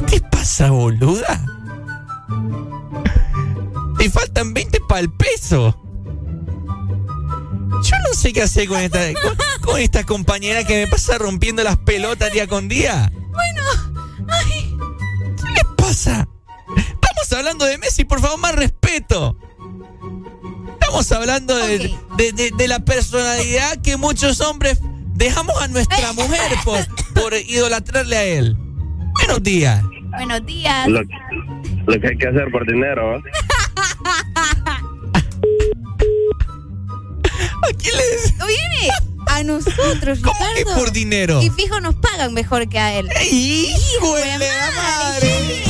¿Qué 0.09 0.21
pasa, 0.23 0.71
boluda? 0.73 1.41
Te 3.97 4.11
faltan 4.11 4.53
20 4.53 4.81
para 4.89 5.03
el 5.03 5.13
peso. 5.13 5.81
Yo 7.85 7.97
no 8.09 8.15
sé 8.15 8.33
qué 8.33 8.43
hacer 8.43 8.67
con 8.67 8.81
esta, 8.81 8.99
con, 9.23 9.37
con 9.61 9.81
esta 9.81 10.03
compañera 10.03 10.65
que 10.65 10.85
me 10.85 10.89
pasa 10.89 11.17
rompiendo 11.17 11.63
las 11.63 11.77
pelotas 11.77 12.33
día 12.33 12.49
con 12.49 12.67
día. 12.67 13.13
Bueno, 13.31 13.63
ay, 14.27 14.77
¿Qué 15.37 15.53
le 15.53 15.63
pasa? 15.77 16.27
Estamos 17.29 17.45
hablando 17.45 17.67
de 17.67 17.77
Messi, 17.77 18.05
por 18.07 18.23
favor, 18.23 18.39
más 18.39 18.55
respeto. 18.55 19.37
Estamos 20.81 21.13
hablando 21.13 21.55
de, 21.59 21.95
de- 22.17 22.33
de- 22.33 22.51
de 22.57 22.69
la 22.69 22.79
personalidad 22.81 23.77
que 23.83 23.99
muchos 23.99 24.41
hombres 24.41 24.79
dejamos 25.13 25.61
a 25.61 25.69
nuestra 25.69 26.15
mujer 26.15 26.41
por, 26.65 26.79
por 27.13 27.35
idolatrarle 27.35 28.17
a 28.17 28.25
él. 28.25 28.57
Buenos 29.19 29.43
días. 29.43 29.83
buenos 30.17 30.47
días. 30.47 30.89
Lo, 30.89 31.03
lo 31.03 32.01
que 32.01 32.09
hay 32.09 32.17
que 32.17 32.29
hacer 32.29 32.51
por 32.51 32.67
dinero, 32.67 33.19
¿eh? 33.19 33.23
¿A 37.63 37.73
quién 37.79 37.95
le 37.95 38.47
Viene 38.47 38.89
a 39.27 39.43
nosotros, 39.43 40.21
¿Cómo 40.25 40.39
que 40.55 40.61
Ricardo. 40.61 40.79
por 40.81 40.93
dinero? 40.93 41.43
Y 41.43 41.51
fijo 41.51 41.79
nos 41.83 41.95
pagan 41.97 42.33
mejor 42.33 42.67
que 42.71 42.79
a 42.79 42.95
él. 42.99 43.07
¡Hijo 43.31 44.15
de 44.17 44.23
de 44.39 44.49
la 44.49 44.71
madre! 44.75 45.68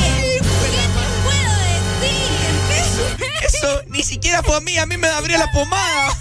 Eso 3.61 3.81
ni 3.87 4.03
siquiera 4.03 4.41
fue 4.41 4.55
a 4.55 4.61
mí, 4.61 4.77
a 4.77 4.85
mí 4.85 4.95
me 4.95 5.07
abrió 5.09 5.37
la 5.37 5.51
pomada. 5.51 6.13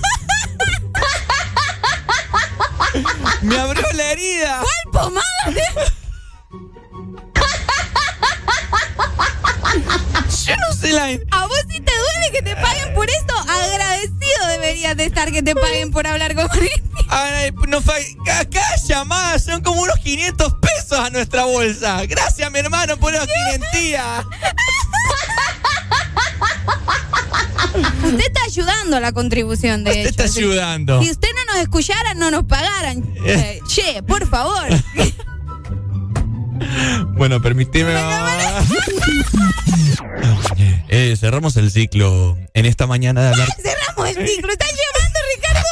Me 3.43 3.57
abrió 3.59 3.85
la 3.93 4.05
herida. 4.13 4.61
¿Cuál 4.61 4.93
pomada? 4.93 5.25
Yo 10.47 10.57
no 10.57 10.73
sé 10.81 10.93
la. 10.93 11.05
¿A 11.31 11.47
vos 11.47 11.59
sí 11.71 11.81
te 11.81 11.93
duele 11.97 12.31
que 12.33 12.43
te 12.43 12.57
paguen 12.57 12.93
por 12.95 13.09
esto? 13.09 13.35
Agradecido 13.49 14.47
deberías 14.49 14.97
de 14.97 15.05
estar 15.05 15.31
que 15.31 15.43
te 15.43 15.55
paguen 15.55 15.93
por 15.93 16.07
hablar 16.09 16.35
con. 16.35 16.49
Ay, 17.11 17.53
no 17.69 17.81
fa- 17.81 17.93
ca- 18.25 18.45
cada 18.51 18.77
llamada 18.77 19.39
son 19.39 19.63
como 19.63 19.83
unos 19.83 19.99
500 20.01 20.55
pesos 20.61 20.99
a 20.99 21.11
nuestra 21.11 21.45
bolsa. 21.45 22.05
Gracias, 22.07 22.51
mi 22.51 22.59
hermano, 22.59 22.97
por 22.97 23.13
los 23.13 23.27
500. 23.27 24.27
Usted 28.05 28.21
está 28.21 28.43
ayudando 28.47 28.97
a 28.97 29.01
la 29.01 29.13
contribución, 29.13 29.85
de 29.85 29.91
Usted 29.91 30.01
hecho. 30.07 30.11
está 30.11 30.25
ayudando. 30.25 31.03
Si 31.03 31.11
usted 31.11 31.29
no 31.37 31.53
nos 31.53 31.63
escuchara, 31.63 32.15
no 32.15 32.31
nos 32.31 32.45
pagaran. 32.45 33.05
Eh, 33.25 33.61
che, 33.69 34.03
por 34.03 34.27
favor. 34.29 34.67
Bueno, 37.17 37.41
permíteme. 37.41 37.95
mamá. 37.95 38.37
Eh, 40.91 41.17
cerramos 41.19 41.55
el 41.59 41.71
ciclo 41.71 42.37
en 42.55 42.65
esta 42.67 42.87
mañana 42.87 43.21
de 43.23 43.29
hablar. 43.29 43.49
Cerramos 43.63 44.09
el 44.17 44.27
ciclo. 44.27 44.51
¿Están 44.53 44.69
llamando, 44.71 45.19
Ricardo? 45.37 45.69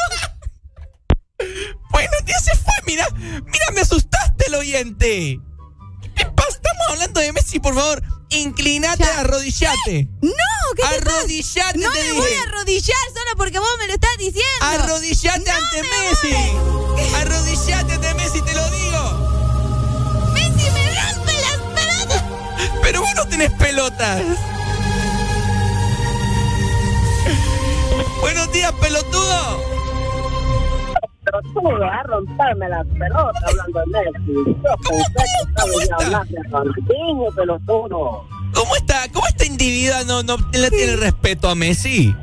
Bueno, 1.91 2.11
ya 2.27 2.39
se 2.39 2.55
fue, 2.57 2.75
mira. 2.87 3.07
Mira, 3.17 3.67
me 3.75 3.81
asustaste 3.81 4.47
el 4.49 4.55
oyente. 4.57 5.41
¿Qué 6.03 6.25
te 6.25 6.31
pasa? 6.33 6.51
Estamos 6.51 6.87
hablando 6.91 7.21
de 7.21 7.33
Messi, 7.33 7.59
por 7.59 7.75
favor. 7.75 8.03
Inclinate, 8.31 9.05
arrodillate. 9.05 10.09
No, 10.21 10.31
¿qué? 10.77 10.83
Arrodillate, 10.83 11.79
No 11.79 11.91
te 11.93 11.99
me 11.99 12.05
dije. 12.05 12.19
voy 12.21 12.33
a 12.33 12.43
arrodillar 12.43 12.97
solo 13.15 13.31
porque 13.37 13.59
vos 13.59 13.69
me 13.79 13.87
lo 13.87 13.95
estás 13.95 14.17
diciendo. 14.19 14.45
Arrodillate 14.63 15.51
ante 15.51 15.83
Messi. 15.83 16.35
Arrodillate 17.17 17.93
ante 17.93 18.15
Messi, 18.15 18.43
te 18.43 18.55
lo 18.55 18.71
digo. 18.71 20.31
Messi 20.35 20.71
me 20.71 20.87
rompe 20.91 21.33
las 21.41 21.59
pelotas. 21.75 22.23
Pero 22.83 23.01
vos 23.01 23.15
no 23.15 23.27
tenés 23.29 23.53
pelotas. 23.53 24.23
Buenos 28.21 28.51
días, 28.53 28.73
pelotudo. 28.81 29.76
Pelotudo, 31.27 31.85
a 31.85 32.03
romperme 32.05 32.69
las 32.69 32.87
pelotas 32.87 33.43
hablando 33.49 33.81
de 33.81 33.87
Messi. 33.87 34.33
Yo 34.63 34.77
pensé 34.89 35.13
que 35.15 35.49
estaba 35.49 36.05
hablando 36.05 36.35
de 36.35 36.49
Ronaldinho, 36.51 37.31
pelotudo. 37.35 38.25
¿Cómo 38.55 38.77
está? 38.77 39.03
¿Cómo 39.13 39.27
esta 39.27 39.45
individual 39.45 40.07
no, 40.07 40.23
no 40.23 40.37
le 40.53 40.71
tiene 40.71 40.97
respeto 40.97 41.49
a 41.49 41.55
Messi? 41.57 42.15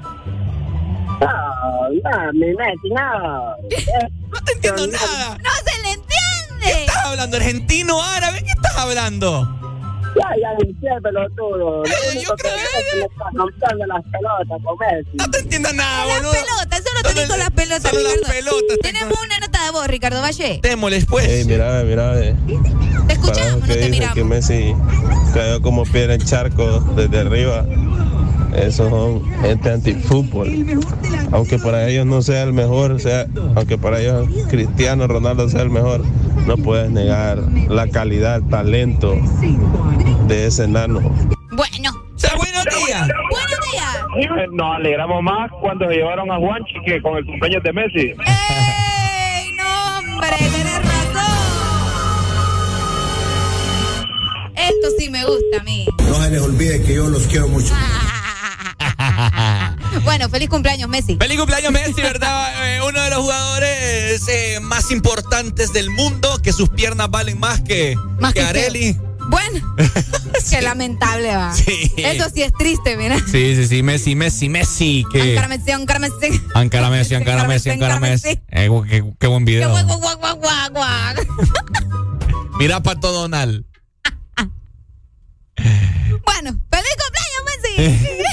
No, 1.19 1.27
no, 1.89 2.33
mi 2.33 2.53
Messi, 2.53 2.89
no. 2.89 3.55
No 4.33 4.39
te 4.45 4.53
entiendo 4.53 4.87
nada. 4.87 5.37
No 5.37 5.49
se 5.63 5.81
le 5.83 5.89
entiende. 5.91 6.63
¿Qué 6.63 6.71
estás 6.85 7.05
hablando? 7.05 7.37
¿Argentino, 7.37 8.01
árabe? 8.01 8.43
¿Qué 8.43 8.51
estás 8.51 8.75
hablando? 8.77 9.47
Ya, 10.15 10.27
ya 10.41 10.53
limpié, 10.63 10.89
pelotudo. 11.03 11.83
Lo 11.83 11.85
Eh, 11.85 11.91
yo 12.23 12.35
que 12.35 12.43
creo- 12.43 12.53
sé 12.57 12.79
es 12.79 12.85
que 12.93 12.99
me 12.99 13.05
está 13.05 13.25
rompiendo 13.33 13.85
las 13.85 14.03
pelotas 14.05 14.61
con 14.63 14.77
Messi. 14.79 15.09
No 15.17 15.29
te 15.29 15.39
entiendo 15.39 15.73
nada, 15.73 16.05
Las 16.05 16.15
boludo. 16.17 16.31
pelotas, 16.33 16.62
las 17.15 17.51
pelotas, 17.51 17.93
las 17.93 18.31
pelotas. 18.31 18.77
Tenemos 18.81 19.17
una 19.25 19.39
nota 19.39 19.65
de 19.65 19.71
voz, 19.71 19.87
Ricardo 19.87 20.21
Valle. 20.21 20.59
Démosles, 20.61 21.05
pues. 21.05 21.27
Ey, 21.27 21.45
mira, 21.45 21.83
mira, 21.83 22.19
eh. 22.19 22.35
¿Te 23.07 23.13
escuchamos 23.13 23.61
no 23.61 23.67
que 23.67 23.75
te 23.75 23.89
miramos? 23.89 24.15
que 24.15 24.23
Messi 24.23 24.75
cayó 25.33 25.61
como 25.61 25.83
piedra 25.83 26.15
en 26.15 26.21
charco 26.21 26.79
desde 26.95 27.19
arriba. 27.19 27.65
Esos 28.55 28.89
son 28.89 29.23
gente 29.41 29.71
antifútbol. 29.71 30.47
Aunque 31.31 31.57
para 31.57 31.87
ellos 31.89 32.05
no 32.05 32.21
sea 32.21 32.43
el 32.43 32.53
mejor, 32.53 33.01
sea, 33.01 33.25
aunque 33.55 33.77
para 33.77 33.99
ellos 33.99 34.27
Cristiano 34.49 35.07
Ronaldo 35.07 35.49
sea 35.49 35.61
el 35.61 35.71
mejor, 35.71 36.03
no 36.45 36.57
puedes 36.57 36.91
negar 36.91 37.39
la 37.67 37.87
calidad, 37.87 38.35
el 38.35 38.49
talento 38.49 39.15
de 40.27 40.45
ese 40.45 40.65
enano. 40.65 40.99
Bueno. 41.51 42.03
O 42.15 42.19
sea, 42.19 42.35
buenos 42.35 42.63
días. 42.63 43.09
Eh, 44.15 44.47
Nos 44.51 44.75
alegramos 44.75 45.21
más 45.23 45.49
cuando 45.61 45.87
se 45.89 45.95
llevaron 45.95 46.29
a 46.31 46.37
Juanchi 46.37 46.73
que 46.85 47.01
con 47.01 47.17
el 47.17 47.25
cumpleaños 47.25 47.63
de 47.63 47.73
Messi. 47.73 47.99
¡Ey! 47.99 49.55
No, 49.57 49.97
hombre, 49.97 50.29
tenés 50.37 50.79
razón. 50.83 51.33
Esto 54.55 54.87
sí 54.99 55.09
me 55.09 55.25
gusta 55.25 55.59
a 55.59 55.63
mí. 55.63 55.85
No 56.07 56.13
se 56.15 56.29
les 56.29 56.41
olvide 56.41 56.81
que 56.83 56.95
yo 56.95 57.09
los 57.09 57.27
quiero 57.27 57.47
mucho. 57.47 57.73
Bueno, 60.03 60.27
feliz 60.27 60.49
cumpleaños, 60.49 60.89
Messi. 60.89 61.17
Feliz 61.17 61.37
cumpleaños, 61.37 61.71
Messi, 61.71 62.01
¿verdad? 62.01 62.51
Eh, 62.65 62.79
uno 62.87 62.99
de 63.01 63.09
los 63.09 63.19
jugadores 63.19 64.27
eh, 64.27 64.59
más 64.61 64.91
importantes 64.91 65.71
del 65.71 65.89
mundo, 65.91 66.39
que 66.41 66.51
sus 66.51 66.69
piernas 66.69 67.09
valen 67.11 67.39
más 67.39 67.61
que, 67.61 67.95
Más 68.19 68.33
que 68.33 68.39
que 68.39 68.45
Areli. 68.45 68.97
Bueno, 69.27 69.75
qué 70.49 70.61
lamentable 70.61 71.35
va. 71.35 71.53
Sí. 71.53 71.91
Eso 71.97 72.29
sí 72.33 72.43
es 72.43 72.53
triste, 72.53 72.97
mira. 72.97 73.17
Sí, 73.19 73.55
sí, 73.55 73.67
sí, 73.67 73.83
Messi, 73.83 74.15
Messi, 74.15 74.49
Messi. 74.49 75.05
Que... 75.11 75.31
Ankara 75.31 75.47
Messi, 75.47 75.71
Ankara 75.71 75.99
Messi. 75.99 76.35
Ankara 76.53 76.89
Messi, 76.89 77.15
Ankara 77.15 77.47
Messi, 77.47 77.69
Ankara 77.69 77.99
Messi. 77.99 78.39
Eh, 78.49 78.69
qué, 78.89 79.03
qué 79.19 79.27
buen 79.27 79.45
video. 79.45 79.69
Guau, 79.69 79.85
guau, 79.85 80.17
guau, 80.17 80.37
guau, 80.37 80.69
guau. 80.71 81.15
Mira 82.59 82.81
Pato 82.81 83.11
Donald. 83.11 83.65
Bueno, 86.25 86.59
feliz 86.71 86.95
cumpleaños, 86.99 87.43
Messi. 87.45 88.23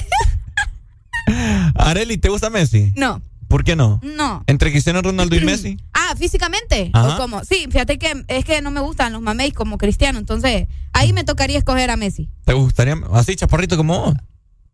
Areli, 1.74 2.18
¿te 2.18 2.28
gusta 2.28 2.50
Messi? 2.50 2.92
No, 2.96 3.22
¿Por 3.50 3.64
qué 3.64 3.74
no? 3.74 4.00
no. 4.02 4.44
¿Entre 4.46 4.70
Cristiano 4.70 5.02
Ronaldo 5.02 5.34
y 5.34 5.40
Messi? 5.40 5.76
Ah, 5.92 6.14
físicamente. 6.16 6.90
Ajá. 6.92 7.14
¿O 7.14 7.18
cómo? 7.18 7.44
Sí, 7.44 7.66
fíjate 7.70 7.98
que 7.98 8.24
es 8.26 8.44
que 8.44 8.62
no 8.62 8.70
me 8.72 8.80
gustan 8.80 9.12
los 9.12 9.22
mameis 9.22 9.52
como 9.54 9.78
cristiano, 9.78 10.18
entonces 10.18 10.66
ahí 10.92 11.12
me 11.12 11.22
tocaría 11.22 11.56
escoger 11.58 11.90
a 11.90 11.96
Messi. 11.96 12.30
¿Te 12.44 12.52
gustaría 12.52 12.96
así, 13.12 13.36
chaparrito 13.36 13.76
como 13.76 13.98
vos? 14.00 14.14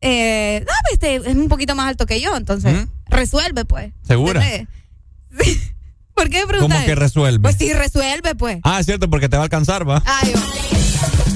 Eh, 0.01 0.65
no, 0.67 0.73
este 0.93 1.17
es 1.17 1.27
un 1.27 1.49
poquito 1.49 1.75
más 1.75 1.89
alto 1.89 2.07
que 2.07 2.21
yo, 2.21 2.37
entonces. 2.37 2.87
¿Mm? 2.87 2.91
resuelve, 3.09 3.65
pues. 3.65 3.93
¿Segura? 4.03 4.41
¿Por 6.15 6.31
qué 6.31 6.41
me 6.41 6.47
preguntas? 6.47 6.79
¿Cómo 6.79 6.87
que 6.87 6.95
resuelve? 6.95 7.43
Pues 7.43 7.57
sí, 7.57 7.73
resuelve, 7.73 8.35
pues. 8.35 8.61
Ah, 8.63 8.81
es 8.81 8.87
cierto, 8.87 9.11
porque 9.11 9.29
te 9.29 9.37
va 9.37 9.43
a 9.43 9.45
alcanzar, 9.45 9.89
va. 9.89 10.03
Ay, 10.07 10.33
oh. 10.35 11.36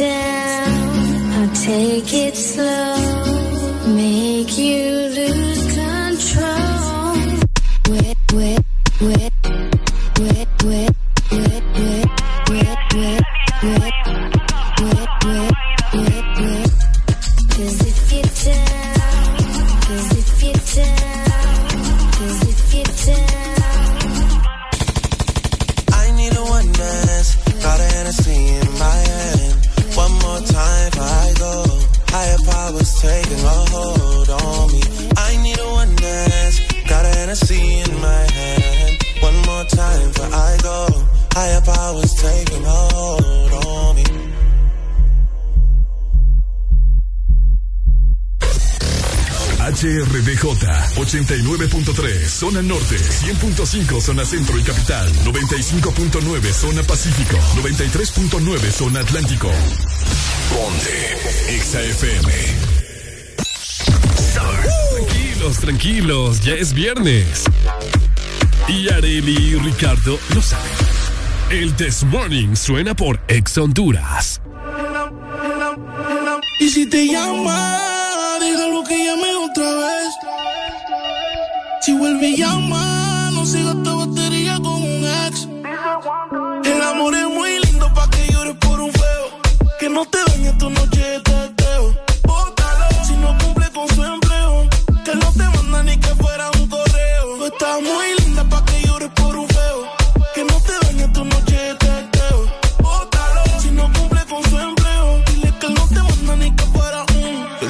I'll 0.00 1.54
take 1.54 2.12
it 2.14 2.36
slow, 2.36 2.96
make 3.88 4.56
you 4.56 5.08
lose 5.18 5.74
control. 5.74 7.16
Where, 7.88 8.14
where, 8.32 8.58
where, 9.00 9.30
Hennessy 37.28 37.60
in 37.60 38.00
my 38.00 38.24
hand. 38.32 38.96
One 39.20 39.36
more 39.44 39.64
time 39.64 40.08
before 40.08 40.32
I 40.32 40.56
go. 40.62 40.86
Higher 41.36 41.60
powers 41.60 42.14
taking 42.14 42.64
hold 42.64 43.52
on 43.66 43.96
me. 43.96 44.04
HRDJ 49.60 50.72
89.3 50.96 52.28
Zona 52.28 52.62
Norte, 52.62 52.96
100.5 52.96 54.00
Zona 54.00 54.24
Centro 54.24 54.56
y 54.58 54.62
Capital, 54.62 55.12
95.9 55.26 56.52
Zona 56.54 56.82
Pacífico, 56.82 57.36
93.9 57.56 58.70
Zona 58.70 59.00
Atlántico. 59.00 59.50
Ponte 60.48 61.54
Exa 61.54 61.82
FM. 61.82 62.78
Tranquilos, 65.38 65.60
tranquilos, 65.60 66.40
ya 66.40 66.54
es 66.54 66.72
viernes. 66.72 67.44
Y 68.66 68.88
Areli 68.88 69.36
y 69.36 69.54
Ricardo 69.54 70.18
lo 70.34 70.42
saben. 70.42 70.68
El 71.50 71.72
This 71.76 72.02
Morning 72.02 72.56
suena 72.56 72.92
por 72.96 73.20
Ex 73.28 73.56
Honduras. 73.56 74.40
Y 76.58 76.68
si 76.68 76.86
te 76.86 77.06
llama, 77.06 77.78
déjalo 78.40 78.82
que 78.82 78.96
llame 79.04 79.36
otra 79.48 79.74
vez. 79.74 80.14
Si 81.82 81.92
vuelve 81.92 82.30
y 82.30 82.36
llama, 82.36 83.30
no 83.32 83.46
siga 83.46 83.74
esta 83.78 83.94
batería 83.94 84.56
con 84.56 84.82
un 84.82 85.04
ex. 85.26 85.46
El 86.64 86.82
amor 86.82 87.14
es 87.14 87.28
muy 87.28 87.60
lindo 87.60 87.94
pa' 87.94 88.10
que 88.10 88.32
llores 88.32 88.56
por 88.56 88.80
un 88.80 88.90
feo. 88.90 89.40
Que 89.78 89.88
no 89.88 90.04
te 90.04 90.18
dañe 90.26 90.52
tu 90.58 90.68
noche 90.68 90.97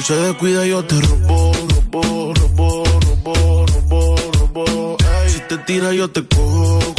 se 0.09 0.15
descuida, 0.15 0.65
yo 0.65 0.83
te 0.83 0.99
robo, 1.01 1.51
robo, 1.69 2.33
robo, 2.33 2.83
robo, 2.83 3.65
robo, 3.67 4.15
robo. 4.39 4.97
Ey, 5.21 5.29
si 5.29 5.39
te 5.41 5.57
tira, 5.59 5.93
yo 5.93 6.09
te 6.09 6.27
cojo, 6.27 6.79
cojo, 6.79 6.98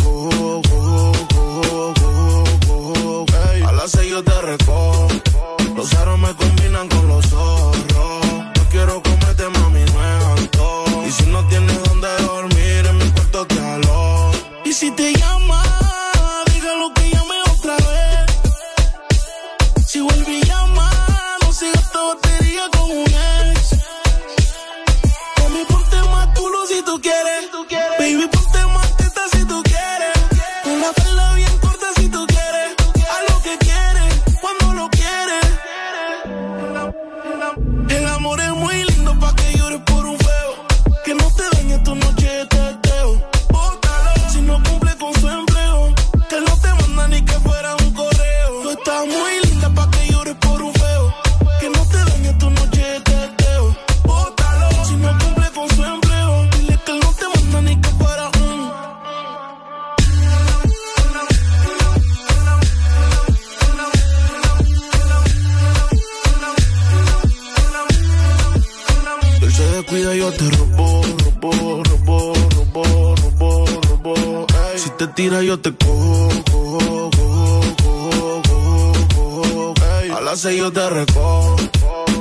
te 70.33 70.51
robó, 70.51 71.03
robó, 71.25 71.83
robó, 71.85 72.35
robó, 72.35 73.15
robó, 73.17 73.67
robó. 73.89 74.47
Si 74.77 74.91
te 74.91 75.07
tira 75.09 75.43
yo 75.43 75.59
te 75.59 75.75
cojo, 75.75 76.29
cojo, 76.51 77.11
cojo, 77.17 78.43
cojo, 78.49 79.75
cojo. 79.75 80.17
A 80.17 80.21
las 80.21 80.41
seis 80.41 80.59
yo 80.59 80.73
te 80.73 80.89
recojo. 80.91 81.57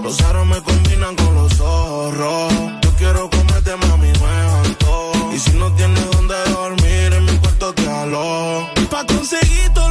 Los 0.03 0.21
aros 0.21 0.45
me 0.47 0.61
combinan 0.61 1.15
con 1.15 1.35
los 1.35 1.53
zorros. 1.53 2.53
Yo 2.81 2.91
quiero 2.97 3.29
comerte, 3.29 3.75
mami, 3.75 4.07
me 4.07 4.67
antojo. 4.67 5.31
Y 5.33 5.39
si 5.39 5.51
no 5.51 5.71
tienes 5.75 6.09
donde 6.11 6.35
dormir, 6.49 7.13
en 7.13 7.25
mi 7.25 7.37
cuarto 7.37 7.73
te 7.73 7.89
alojo. 7.89 8.69
Pa' 8.89 9.05
conseguir 9.05 9.69
todo 9.73 9.88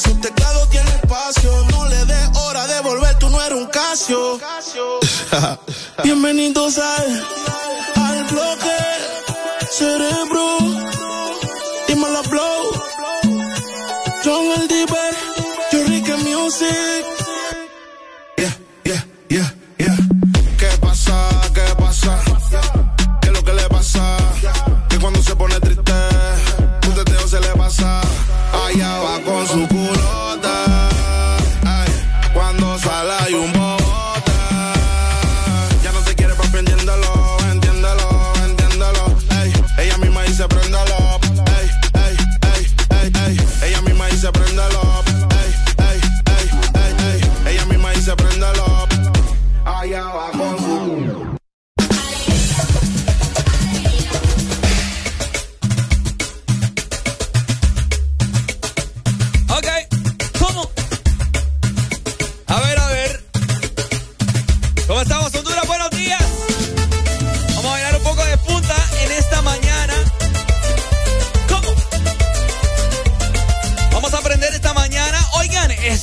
su 0.00 0.14
teclado 0.20 0.66
tiene 0.68 0.90
espacio. 0.90 1.50
No 1.70 1.86
le 1.86 2.04
des 2.06 2.30
hora 2.38 2.66
de 2.66 2.80
volver, 2.80 3.18
tú 3.18 3.28
no 3.28 3.42
eres 3.42 3.58
un 3.58 3.66
Casio. 3.66 4.38
Bienvenidos 6.04 6.78
al, 6.78 7.24
al 7.96 8.24
bloque 8.24 8.76
cerebro. 9.70 10.58
Dímelo, 11.86 12.22
blow. 12.30 12.72
John 14.24 14.46
el 14.60 14.68
Diver, 14.68 15.14
yo 15.72 15.84
Ricky 15.84 16.12
Music. 16.12 16.89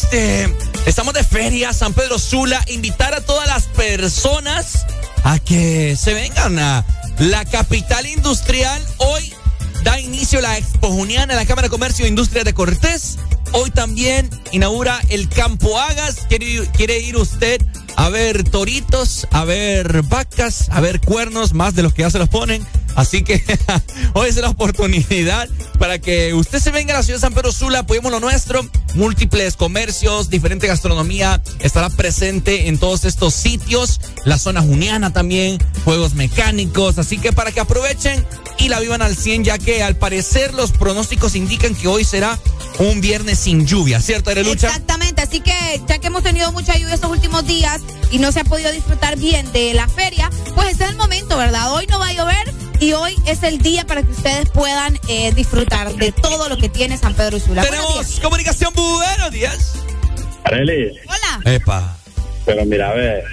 Este. 0.10 0.56
Estamos 0.86 1.14
de 1.14 1.24
feria, 1.24 1.74
San 1.74 1.94
Pedro 1.94 2.18
Sula. 2.18 2.64
Invitar 2.68 3.14
a 3.14 3.22
todas 3.22 3.48
las 3.48 3.66
personas 3.66 4.86
a 5.24 5.38
que 5.40 5.98
se 5.98 6.14
vengan 6.14 6.58
a 6.60 6.86
la 7.20 7.44
capital 7.46 8.06
industrial. 8.06 8.82
Hoy 8.98 9.34
da 9.84 10.00
inicio 10.00 10.40
la 10.40 10.58
Expo 10.58 10.90
Juniana, 10.90 11.36
la 11.36 11.46
Cámara 11.46 11.68
de 11.68 11.70
Comercio 11.70 12.06
e 12.06 12.08
Industria 12.08 12.44
de 12.44 12.54
Cortés. 12.54 13.18
Hoy 13.52 13.70
también 13.72 14.30
inaugura 14.52 15.00
el 15.10 15.28
Campo 15.28 15.78
Agas. 15.78 16.26
¿Quiere, 16.30 16.68
quiere 16.74 17.00
ir 17.00 17.18
usted 17.18 17.62
a 17.96 18.10
ver 18.10 18.44
toritos, 18.44 19.28
a 19.32 19.44
ver 19.44 20.04
vacas, 20.04 20.70
a 20.70 20.80
ver 20.80 21.02
cuernos, 21.02 21.54
más 21.54 21.76
de 21.76 21.84
los 21.84 21.94
que 21.94 22.04
ya 22.04 22.10
se 22.10 22.20
los 22.20 22.30
ponen? 22.30 22.66
Así 22.98 23.24
que 23.24 23.44
hoy 24.14 24.30
es 24.30 24.38
la 24.38 24.50
oportunidad 24.50 25.48
para 25.78 26.00
que 26.00 26.34
usted 26.34 26.60
se 26.60 26.72
venga 26.72 26.96
a 26.96 26.98
la 26.98 27.04
ciudad 27.04 27.18
de 27.18 27.22
San 27.22 27.34
Pedro 27.34 27.52
Sula, 27.52 27.80
apoyemos 27.80 28.12
lo 28.12 28.20
nuestro. 28.20 28.68
Múltiples 28.96 29.56
comercios, 29.56 30.32
diferente 30.32 30.66
gastronomía 30.66 31.44
estará 31.60 31.92
presente 31.92 32.68
en 32.68 32.80
todos 32.80 33.06
estos 33.06 33.36
sitios. 33.36 34.02
La 34.26 34.40
zona 34.40 34.64
juniana 34.64 35.14
también, 35.14 35.60
juegos 35.86 36.16
mecánicos. 36.16 36.98
Así 36.98 37.20
que 37.20 37.32
para 37.32 37.52
que 37.52 37.60
aprovechen 37.60 38.26
y 38.58 38.70
la 38.70 38.80
vivan 38.80 39.04
al 39.04 39.16
100, 39.16 39.44
ya 39.44 39.60
que 39.60 39.84
al 39.84 39.96
parecer 39.96 40.56
los 40.56 40.72
pronósticos 40.72 41.36
indican 41.36 41.76
que 41.76 41.88
hoy 41.88 42.04
será 42.04 42.40
un 42.80 43.00
viernes 43.00 43.38
sin 43.38 43.68
lluvia, 43.68 44.02
¿cierto, 44.02 44.32
Arelucha? 44.32 44.70
Exactamente, 44.70 45.22
así 45.22 45.40
que 45.40 45.54
ya 45.88 46.00
que 46.00 46.08
hemos 46.08 46.24
tenido 46.24 46.52
mucha 46.52 46.76
lluvia 46.76 46.96
estos 46.96 47.12
últimos 47.12 47.46
días 47.46 47.80
y 48.10 48.18
no 48.18 48.32
se 48.32 48.40
ha 48.40 48.44
podido 48.44 48.72
disfrutar 48.72 49.18
bien 49.18 49.52
de 49.52 49.76
la 49.76 49.88
feria, 49.88 50.32
pues 50.56 50.82
es 50.82 50.90
el 50.90 50.96
momento, 50.96 51.38
¿verdad? 51.38 51.74
Hoy 51.74 51.86
no 51.86 52.00
va 52.00 52.08
a 52.08 52.14
llover 52.14 52.67
y 52.80 52.94
hoy 52.94 53.16
es 53.26 53.44
el 53.44 53.58
día 53.60 53.86
para 53.86 54.04
que 54.04 54.12
ustedes 54.12 54.50
puedan 54.50 54.98
eh, 55.08 55.32
disfrutar 55.34 55.94
de 55.96 56.12
todo 56.12 56.50
lo 56.50 56.58
que 56.58 56.70
tiene 56.70 56.98
San 56.98 57.14
Pedro 57.14 57.40
Sula. 57.40 57.62
Buenos 57.62 57.80
días. 57.80 57.96
Tenemos 57.96 58.20
comunicación, 58.20 58.74
buenos 58.74 59.32
días. 59.32 59.74
Arely, 60.44 60.92
Hola. 61.08 61.52
Epa. 61.54 61.98
pero 62.46 62.66
mira, 62.66 62.92
a 62.92 62.94
ver, 62.94 63.24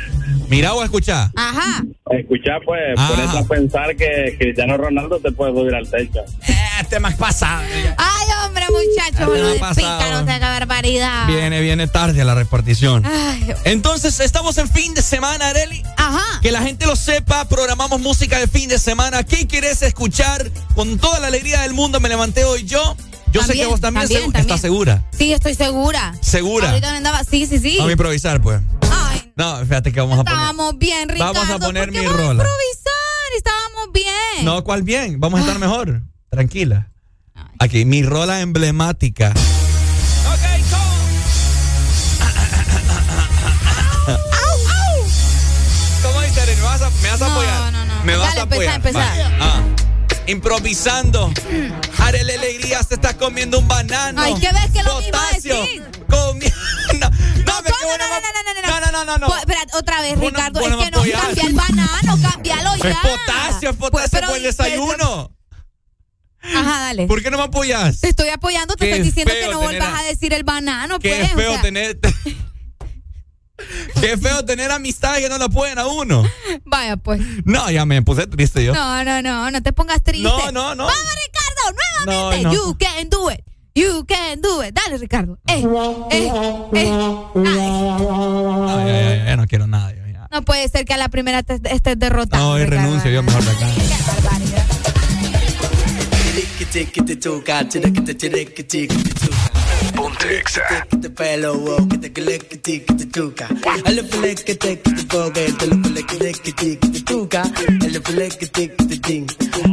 Mira 0.49 0.75
o 0.75 0.83
escucha. 0.85 1.31
Ajá. 1.37 1.83
escucha 2.11 2.53
pues, 2.65 2.81
Ah. 2.97 3.09
pones 3.15 3.31
a 3.35 3.49
pensar 3.49 3.97
que 3.97 4.37
Cristiano 4.39 4.77
Ronaldo 4.77 5.19
te 5.21 5.33
puede 5.33 5.53
subir 5.53 5.75
al 5.75 5.89
techo. 5.91 6.21
Este 6.81 7.01
más 7.01 7.15
pasado. 7.15 7.63
Ay, 7.97 8.27
hombre, 8.47 8.65
muchachos, 8.71 9.29
me 9.33 9.39
lo 9.39 9.47
de 9.49 9.55
pícaros, 9.75 10.25
qué 10.27 10.39
barbaridad. 10.39 11.27
Viene, 11.27 11.61
viene 11.61 11.87
tarde 11.87 12.21
a 12.21 12.25
la 12.25 12.35
repartición. 12.35 13.05
Ay, 13.07 13.55
Entonces, 13.65 14.21
estamos 14.21 14.59
en 14.59 14.69
fin 14.69 14.93
de 14.95 15.03
semana, 15.03 15.49
Areli. 15.49 15.83
Ajá. 15.97 16.41
Que 16.43 16.51
la 16.53 16.63
gente 16.63 16.87
lo 16.87 16.97
sepa, 16.97 17.47
programamos 17.49 18.01
música 18.01 18.39
de 18.39 18.49
fin 18.49 18.69
de 18.69 18.79
semana. 18.79 19.23
¿Qué 19.23 19.47
quieres 19.47 19.83
escuchar? 19.83 20.51
Con 20.75 20.99
toda 20.99 21.21
la 21.21 21.29
alegría 21.29 21.61
del 21.63 21.75
mundo 21.75 22.01
me 22.01 22.09
levanté 22.09 22.45
hoy 22.45 22.65
yo. 22.65 22.97
Yo 23.33 23.43
sé 23.43 23.55
que 23.55 23.67
vos 23.67 23.81
también, 23.81 24.03
también, 24.03 24.21
segu- 24.21 24.25
también. 24.27 24.41
estás 24.43 24.61
segura. 24.61 25.03
Sí, 25.17 25.33
estoy 25.33 25.55
segura. 25.57 26.15
¿Segura? 26.21 26.69
Ahorita 26.71 26.91
me 26.93 26.99
andaba, 26.99 27.25
sí, 27.25 27.47
sí, 27.47 27.59
sí. 27.59 27.77
Vamos 27.79 27.89
a 27.89 27.93
improvisar, 27.93 28.41
pues. 28.41 28.61
Ay, 28.93 29.14
No, 29.37 29.59
fíjate 29.67 29.93
que 29.93 30.01
vamos 30.01 30.19
a 30.19 30.25
poner. 30.25 30.39
estábamos 30.39 30.79
bien, 30.79 31.09
Ricardo. 31.09 31.35
Vamos 31.35 31.51
a 31.51 31.59
poner 31.59 31.85
¿por 31.87 31.93
qué 31.95 32.01
mi 32.01 32.07
vamos 32.07 32.21
a 32.21 32.33
improvisar, 32.33 33.33
estábamos 33.37 33.93
bien. 33.93 34.45
No, 34.45 34.63
¿cuál 34.65 34.83
bien? 34.83 35.19
Vamos 35.21 35.41
a 35.41 35.43
estar 35.43 35.59
mejor. 35.59 36.03
Tranquila. 36.31 36.91
Aquí, 37.59 37.85
mi 37.85 38.03
rola 38.03 38.41
emblemática. 38.41 39.33
¿Cómo 46.03 46.21
dice? 46.21 46.47
¿Me 46.57 46.63
vas 46.63 46.83
a, 46.83 46.91
me 46.91 47.11
vas 47.11 47.23
a 47.23 47.29
No, 47.29 47.33
apoyar? 47.35 47.73
no, 47.73 47.85
no. 47.87 48.05
¿Me 48.05 48.17
vas 48.17 48.35
Dale, 48.35 48.41
a 48.41 48.43
empezá, 48.45 48.75
apoyar? 48.75 48.75
empezá. 48.77 48.99
Vaya. 48.99 49.33
Ah. 49.41 49.63
Improvisando. 50.27 51.33
Arely 51.99 52.33
Alegría 52.33 52.83
se 52.83 52.95
está 52.95 53.17
comiendo 53.17 53.59
un 53.59 53.69
banano. 53.69 54.21
Ay, 54.21 54.35
¿qué 54.41 54.49
ves 54.53 54.71
que 54.73 54.83
lo 54.83 54.99
mismo 55.01 55.13
Potasio. 55.13 55.61
decís? 55.63 55.83
Comi- 56.09 56.53
no, 57.87 57.99
no, 57.99 58.09
no, 58.09 58.81
no, 58.81 58.81
no, 58.81 58.93
no, 58.93 59.05
no, 59.05 59.19
no. 59.19 59.27
Pues, 59.27 59.41
Espera, 59.41 59.61
otra 59.75 60.01
vez, 60.01 60.19
Ricardo, 60.19 60.61
es 60.61 60.67
que 60.67 60.91
no, 60.91 61.03
cambia 61.21 61.47
el 61.47 61.55
banano, 61.55 62.19
cámbialo 62.23 62.77
ya. 62.77 62.91
Es 62.91 62.97
potasio, 62.97 63.71
es 63.71 63.77
pues, 63.77 63.91
potasio 63.91 64.21
por 64.21 64.29
pues, 64.29 64.37
el 64.37 64.43
desayuno. 64.43 65.31
Ajá, 66.43 66.81
dale. 66.81 67.07
¿Por 67.07 67.23
qué 67.23 67.31
no 67.31 67.39
me 67.39 67.45
apoyas? 67.45 68.01
Te 68.01 68.09
estoy 68.09 68.29
apoyando, 68.29 68.77
te 68.77 68.85
estoy 68.85 69.03
diciendo 69.03 69.33
que 69.33 69.49
no 69.49 69.61
vuelvas 69.61 70.01
a 70.01 70.03
decir 70.05 70.33
el 70.35 70.45
banano, 70.45 70.99
pues. 71.01 71.31
Qué 71.31 71.37
feo 71.37 71.61
tener... 71.61 71.99
Qué 74.01 74.19
feo 74.19 74.45
tener 74.45 74.73
amistades 74.73 75.23
que 75.23 75.29
no 75.29 75.39
lo 75.39 75.49
pueden 75.49 75.79
a 75.79 75.87
uno. 75.87 76.29
Vaya, 76.65 76.97
pues. 76.97 77.21
No, 77.45 77.71
ya 77.71 77.87
me 77.87 78.03
puse 78.03 78.27
triste 78.27 78.65
yo. 78.65 78.75
No, 78.75 79.05
no, 79.05 79.23
no, 79.23 79.51
no 79.51 79.63
te 79.63 79.73
pongas 79.73 80.03
triste. 80.03 80.25
No, 80.29 80.51
no, 80.51 80.75
no. 80.75 80.85
Vamos, 80.85 81.15
Ricardo, 81.27 81.79
nuevamente. 82.05 82.43
No, 82.43 82.51
no. 82.51 82.55
You 82.55 82.77
can 82.77 83.09
do 83.09 83.31
it. 83.31 83.45
You 83.77 84.05
can 84.07 84.41
do 84.41 84.63
it. 84.63 84.73
Dale, 84.73 84.99
Ricardo. 84.99 85.37
Eh, 85.49 85.65
eh, 85.65 85.67
eh. 86.13 86.31
Ay, 86.73 86.89
Ay, 87.45 88.91
ay, 88.91 89.19
ay, 89.19 89.25
ya 89.27 89.37
no 89.37 89.47
quiero 89.49 89.67
nada. 89.67 89.93
yo 89.93 90.03
no 90.31 90.43
puede 90.43 90.69
ser 90.69 90.85
que 90.85 90.95
a 90.95 90.97
la 90.97 91.09
primera 91.09 91.43
te 91.43 91.61
estés 91.73 91.99
derrotado. 91.99 92.43
No, 92.43 92.51
hoy 92.53 92.65
Ricardo. 92.65 92.83
renuncio 92.87 93.11
yo 93.11 93.23
mejor 93.25 93.43
de 93.45 93.51
acá. 93.51 93.67
Ponte 100.05 100.39
Exa. 100.39 100.61
Te 101.01 101.09
pelo, 101.09 101.55
wow, 101.61 101.89
que 101.89 101.97
te 101.97 102.13
clic, 102.13 102.47
que 102.47 102.59
te 102.59 102.85
que 102.85 102.93
te 102.93 103.07
tuca. 103.07 103.49
El 103.87 104.07
flex 104.07 104.45
que 104.45 104.55
te 104.55 104.79
que 104.79 104.91
te 104.91 105.07
coge, 105.07 105.53
te 105.59 105.67
lo 105.67 105.77
flex 105.83 106.41
que 106.41 106.53
te 106.53 106.53
que 106.53 106.53
te 106.53 106.79
que 106.79 106.89
te 106.89 107.01
tuca. 107.01 107.43
El 107.87 108.03
flex 108.03 108.37
que 108.37 108.47
te 108.49 108.69
que 108.69 108.85
te 108.85 108.99
ting, 108.99 109.27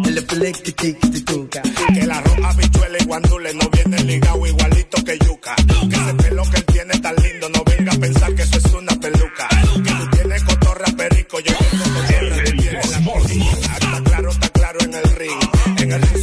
el 0.06 0.22
flex 0.26 0.62
que 0.62 0.72
te 0.72 0.98
que 0.98 1.08
te 1.10 1.22
tuca. 1.22 1.62
Que 1.94 2.08
la 2.08 2.22
roja 2.22 2.54
bichuela 2.54 2.98
y 2.98 3.06
guandule 3.08 3.54
no 3.56 3.70
viene 3.72 4.04
ligado 4.06 4.48
igualito 4.48 5.04
que 5.04 5.20
yuca. 5.20 5.54
Que 5.90 5.96
ese 5.98 6.14
pelo 6.14 6.44
que 6.50 6.58
él 6.60 6.66
tiene 6.66 7.00
tan 7.00 7.16
lindo, 7.18 7.50
no 7.50 7.64
venga 7.66 7.92
a 7.92 7.98
pensar 7.98 8.34
que 8.34 8.44
eso 8.44 8.58
es 8.58 8.74
una 8.74 8.96
peluca. 9.02 9.50
Que 9.84 9.92
tú 9.92 10.10
tienes 10.16 10.44
cotorra 10.46 10.86
perico, 10.96 11.40
yo 11.42 11.54
tengo 11.58 11.84
cotorra 11.84 12.44
que 12.46 12.52
tiene 12.52 12.82
la 12.90 13.00
Está 13.82 14.04
claro, 14.06 14.30
está 14.32 14.48
claro 14.48 14.80
en 14.80 14.94
el 14.94 15.04
ring, 15.04 15.40
en 15.80 15.92
el 15.92 16.02
ring 16.02 16.21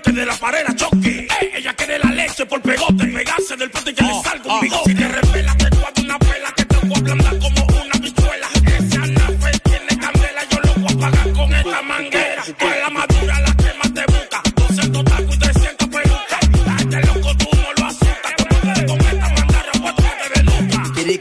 que 0.00 0.12
de 0.12 0.26
la 0.26 0.36
pared 0.36 0.60
la 0.66 0.74
choque. 0.74 1.26
Eh, 1.40 1.52
ella 1.56 1.74
quiere 1.74 1.98
la 1.98 2.10
leche 2.10 2.46
por 2.46 2.60
pegote. 2.60 3.06
Pegarse 3.06 3.56
del 3.56 3.70
y 3.70 3.94
que 3.94 4.02
le 4.02 4.22
salga 4.22 4.54
un 4.54 4.60
bigote. 4.60 4.90
Si 4.90 4.96
te 4.96 5.08
revela, 5.08 5.56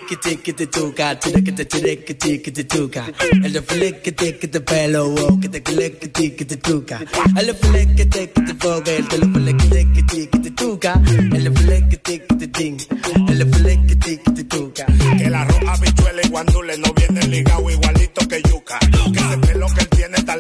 veluca. 0.10 1.20
Tiriquitiquituca, 1.20 1.20
tiriquitiquitiquituca. 1.20 3.06
El 3.44 3.54
de 3.54 3.62
fliquitiquiti 3.62 4.60
pelo, 4.60 5.10
wow, 5.10 5.40
que 5.40 5.50
te 5.50 5.62
cliquitiquituca. 5.62 7.00
El 7.38 7.46
de 7.46 7.54
fliquitiquitifoga, 7.54 8.92
el 8.92 9.08
de 9.08 9.18
fliquitiquituca. 9.18 11.02
El 11.32 11.44
de 11.44 11.52
fliquitiquitin, 11.52 12.78
el 13.28 13.38
de 13.38 13.46
fliquitiquituca. 13.46 14.86
Que 15.18 15.30
la 15.30 15.46
roja 15.46 15.78
bichuela 15.78 16.22
y 16.24 16.30
guandule 16.30 16.78
no 16.78 16.94
vienen 16.94 17.32
ligados 17.32 17.72
igualito 17.72 18.28
que 18.28 18.42
yuca. 18.42 18.80
Que 18.80 19.20
ese 19.20 19.38
pelo 19.38 19.68
que 19.76 19.82
él 19.82 19.90
tiene 19.90 20.24
tan 20.24 20.40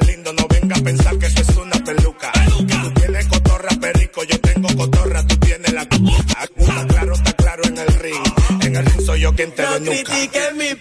No 9.47 9.79
desnuca. 9.79 10.03
critiques 10.03 10.53
mi 10.55 10.75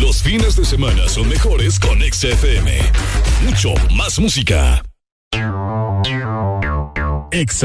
Los 0.00 0.22
fines 0.22 0.56
de 0.56 0.64
semana 0.64 1.08
son 1.08 1.28
mejores 1.28 1.78
con 1.78 2.00
XFM. 2.00 2.78
Mucho 3.44 3.74
más 3.94 4.18
música. 4.18 4.82
Ex 7.30 7.64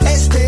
Este 0.00 0.43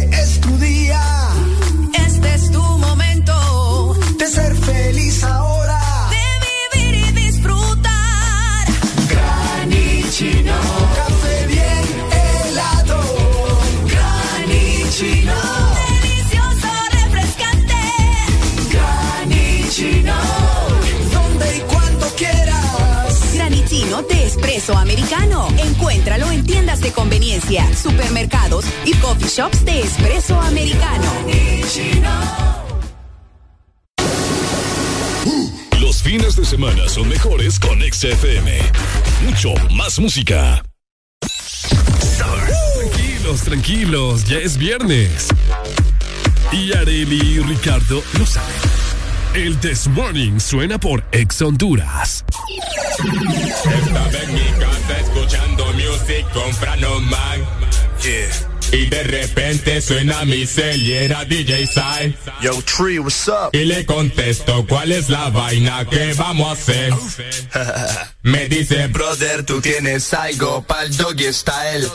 americano. 24.75 25.49
Encuéntralo 25.59 26.31
en 26.31 26.45
tiendas 26.45 26.81
de 26.81 26.93
conveniencia, 26.93 27.67
supermercados 27.75 28.65
y 28.85 28.95
coffee 28.95 29.29
shops 29.29 29.65
de 29.65 29.81
espresso 29.81 30.41
americano. 30.41 31.11
Los 35.81 36.03
fines 36.03 36.37
de 36.37 36.45
semana 36.45 36.89
son 36.89 37.09
mejores 37.09 37.61
con 37.61 37.81
XFM. 37.81 38.59
Mucho 39.25 39.55
más 39.75 39.99
música. 39.99 40.63
Tranquilos, 42.17 43.43
tranquilos, 43.43 44.25
ya 44.25 44.39
es 44.39 44.57
viernes. 44.57 45.29
Y 46.53 46.73
Areli 46.73 47.37
y 47.37 47.39
Ricardo 47.41 48.03
lo 48.19 48.27
saben. 48.27 48.76
El 49.37 49.59
This 49.61 49.87
Morning 49.89 50.41
suena 50.41 50.79
por 50.79 51.05
Ex 51.13 51.43
Honduras. 51.43 52.25
Estaba 52.99 54.09
en 54.23 54.35
mi 54.35 54.41
casa 54.59 54.99
escuchando 54.99 55.67
music 55.75 56.27
con 56.33 56.55
Frano 56.55 57.01
Y 58.73 58.87
de 58.87 59.03
repente 59.05 59.81
suena 59.81 60.25
mi 60.25 60.45
cel 60.47 60.83
y 60.83 60.93
era 60.93 61.25
DJ 61.25 61.67
Sai. 61.67 62.17
Yo, 62.43 62.61
Tree, 62.63 62.99
what's 62.99 63.29
up? 63.29 63.51
Y 63.53 63.65
le 63.65 63.87
contesto, 63.87 64.67
¿cuál 64.69 64.93
es 64.93 65.09
la 65.09 65.31
vaina 65.31 65.85
que 65.89 66.13
vamos 66.15 66.49
a 66.49 66.53
hacer? 66.53 66.93
Me 68.23 68.49
dice, 68.49 68.89
Brother, 68.89 69.45
tú 69.45 69.61
tienes 69.61 70.13
algo 70.15 70.63
pa'l 70.63 70.95
doggy 70.97 71.33
style. 71.33 71.87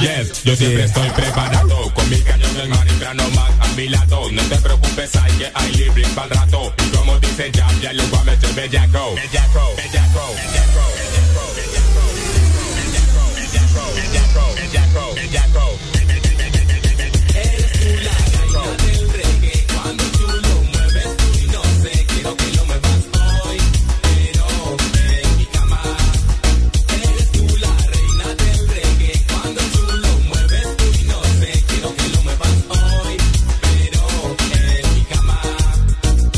Yes, 0.00 0.44
yo 0.44 0.54
siempre 0.54 0.84
estoy 0.84 1.08
preparado 1.10 1.92
Con 1.94 2.10
mi 2.10 2.20
cañón 2.20 2.54
del 2.54 2.68
mar 2.68 2.86
y 2.86 2.90
Frano 2.90 3.28
Man 3.30 3.52
a 3.60 3.68
mi 3.68 3.88
lado 3.88 4.30
No 4.30 4.42
te 4.42 4.56
preocupes, 4.56 5.16
hay 5.16 5.32
que 5.32 5.50
hay 5.54 5.72
libre 5.72 6.02
pa'l 6.14 6.30
rato 6.30 6.74
Y 6.86 6.96
como 6.96 7.18
dice 7.20 7.50
Jam, 7.54 7.80
ya 7.80 7.92
le 7.92 8.04
voy 8.06 8.18
a 8.20 8.24
meter 8.24 8.54
bellaco 8.54 9.14
Bellaco, 9.14 9.74
bellaco, 9.76 10.34
bellaco, 10.36 11.07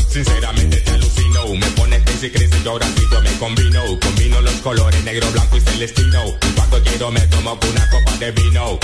Sinceramente 0.09 0.77
te 0.81 0.91
alucino, 0.91 1.47
me 1.55 1.67
pones 1.71 2.01
crazy, 2.03 2.29
crazy, 2.29 2.63
yo 2.63 2.71
ahora 2.71 2.85
sí 2.95 3.03
yo 3.09 3.21
me 3.21 3.31
combino 3.39 3.97
colores 4.61 5.03
negro, 5.03 5.29
blanco 5.31 5.57
y 5.57 5.61
celestino 5.61 6.23
Cuando 6.55 6.81
quiero 6.83 7.11
me 7.11 7.21
tomo 7.21 7.57
una 7.69 7.89
copa 7.89 8.17
de 8.17 8.31
vino 8.31 8.79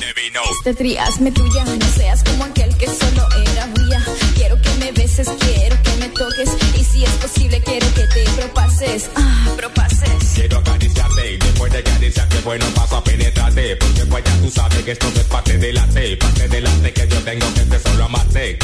De 0.00 0.12
vino 0.20 0.40
Este 0.58 0.74
triazme 0.74 1.30
tuya, 1.30 1.64
no 1.64 1.86
seas 1.94 2.22
como 2.24 2.44
aquel 2.44 2.76
que 2.76 2.86
solo 2.86 3.28
era 3.52 3.66
mía. 3.66 4.04
Quiero 4.34 4.60
que 4.60 4.70
me 4.78 4.92
beses, 4.92 5.28
quiero 5.40 5.76
que 5.82 5.96
me 5.98 6.08
toques. 6.08 6.50
Y 6.78 6.84
si 6.84 7.04
es 7.04 7.10
posible, 7.10 7.62
quiero 7.62 7.86
que 7.94 8.06
te 8.06 8.24
propases. 8.30 9.10
Ah, 9.14 9.48
propases. 9.56 10.10
Quiero 10.34 10.58
acariciarte 10.58 11.32
y 11.32 11.36
después 11.36 11.72
de 11.72 11.78
acariciarte 11.78 12.40
bueno 12.40 12.64
paso 12.74 12.96
a 12.96 13.04
penetrarte 13.04 13.76
Porque 13.76 14.06
pues 14.06 14.24
ya 14.24 14.40
tú 14.40 14.50
sabes 14.50 14.82
que 14.82 14.92
esto 14.92 15.06
es 15.08 15.24
parte 15.24 15.58
de 15.58 15.72
la 15.72 15.86
T 15.88 16.16
Parte 16.16 16.48
de 16.48 16.60
la 16.60 16.70
T 16.70 16.92
que 16.92 17.08
yo 17.08 17.18
tengo 17.22 17.54
que 17.54 17.60
te 17.60 17.78
solo 17.80 18.04
amarte 18.04 18.58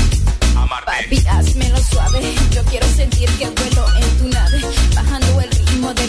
Amarte 0.56 0.92
Papi, 1.02 1.26
hazmelo 1.28 1.78
suave. 1.78 2.34
Yo 2.50 2.62
quiero 2.64 2.86
sentir 2.88 3.28
que 3.38 3.50
vuelo 3.50 3.86
en 3.96 4.18
tu 4.18 4.28
nave 4.28 4.85
ritmo 5.76 5.92
de 5.94 6.06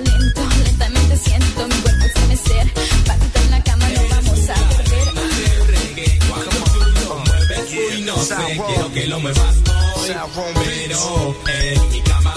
lento. 0.00 0.40
Lentamente 0.64 1.16
siento 1.16 1.68
mi 1.68 1.74
cuerpo 1.82 2.04
estremecer. 2.04 2.72
Patita 3.06 3.40
en 3.42 3.50
la 3.50 3.62
cama, 3.62 3.88
no 3.88 4.02
vamos 4.08 4.48
a 4.48 4.54
volver. 4.72 4.90
Quiero 8.66 8.92
que 8.92 9.06
lo 9.06 9.20
muevas 9.20 9.56
hoy, 10.36 10.54
pero 10.64 11.36
en 11.48 11.90
mi 11.90 12.00
cama 12.02 12.34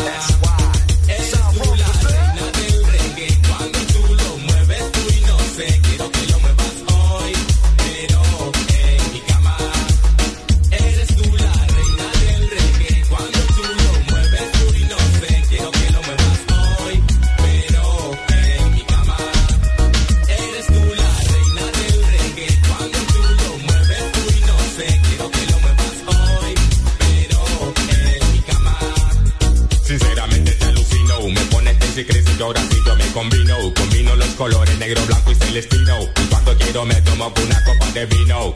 combino. 33.13 33.55
Combino 33.75 34.15
los 34.15 34.27
colores 34.29 34.77
negro, 34.79 35.05
blanco 35.05 35.31
y 35.31 35.35
celestino. 35.35 35.99
Y 36.01 36.25
cuando 36.27 36.57
quiero 36.57 36.85
me 36.85 36.95
tomo 37.01 37.31
una 37.43 37.63
copa 37.63 37.91
de 37.93 38.05
vino. 38.07 38.53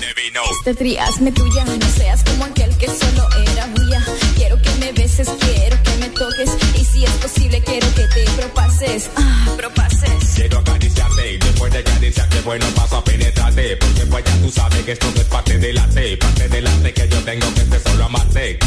De 0.00 0.22
vino. 0.22 0.40
Este 0.58 0.74
triazme 0.74 1.32
tuya, 1.32 1.64
no 1.64 1.88
seas 1.96 2.22
como 2.22 2.44
aquel 2.44 2.74
que 2.76 2.86
solo 2.86 3.28
era 3.52 3.66
bulla. 3.66 4.04
Quiero 4.36 4.60
que 4.62 4.70
me 4.78 4.92
beses, 4.92 5.28
quiero 5.40 5.82
que 5.82 5.96
me 5.98 6.08
toques. 6.10 6.50
Y 6.80 6.84
si 6.84 7.04
es 7.04 7.10
posible, 7.10 7.62
quiero 7.62 7.92
que 7.94 8.06
te 8.06 8.24
propases. 8.36 9.10
Ah, 9.16 9.48
propases. 9.56 10.34
Quiero 10.34 10.58
acariciarte 10.58 11.32
y 11.32 11.38
después 11.38 11.72
de 11.72 11.78
acariciarte, 11.80 12.40
bueno, 12.42 12.66
paso 12.76 12.96
a 12.98 13.04
penetrarte. 13.04 13.76
Porque 13.76 14.06
pues 14.06 14.24
ya 14.24 14.40
tú 14.40 14.50
sabes 14.50 14.84
que 14.84 14.92
esto 14.92 15.06
no 15.14 15.20
es 15.20 15.26
parte 15.26 15.58
del 15.58 15.76
arte. 15.76 16.16
Parte 16.16 16.48
del 16.48 16.66
arte 16.66 16.94
que 16.94 17.08
yo 17.08 17.18
tengo 17.24 17.54
que 17.54 17.76
es 17.76 17.82
solo 17.82 18.04
amarte. 18.04 18.58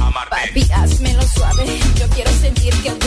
Amarte. 0.00 0.36
Papi, 0.52 0.66
suave. 1.34 1.78
Yo 1.98 2.08
quiero 2.10 2.30
sentir 2.40 2.72
que 2.82 2.97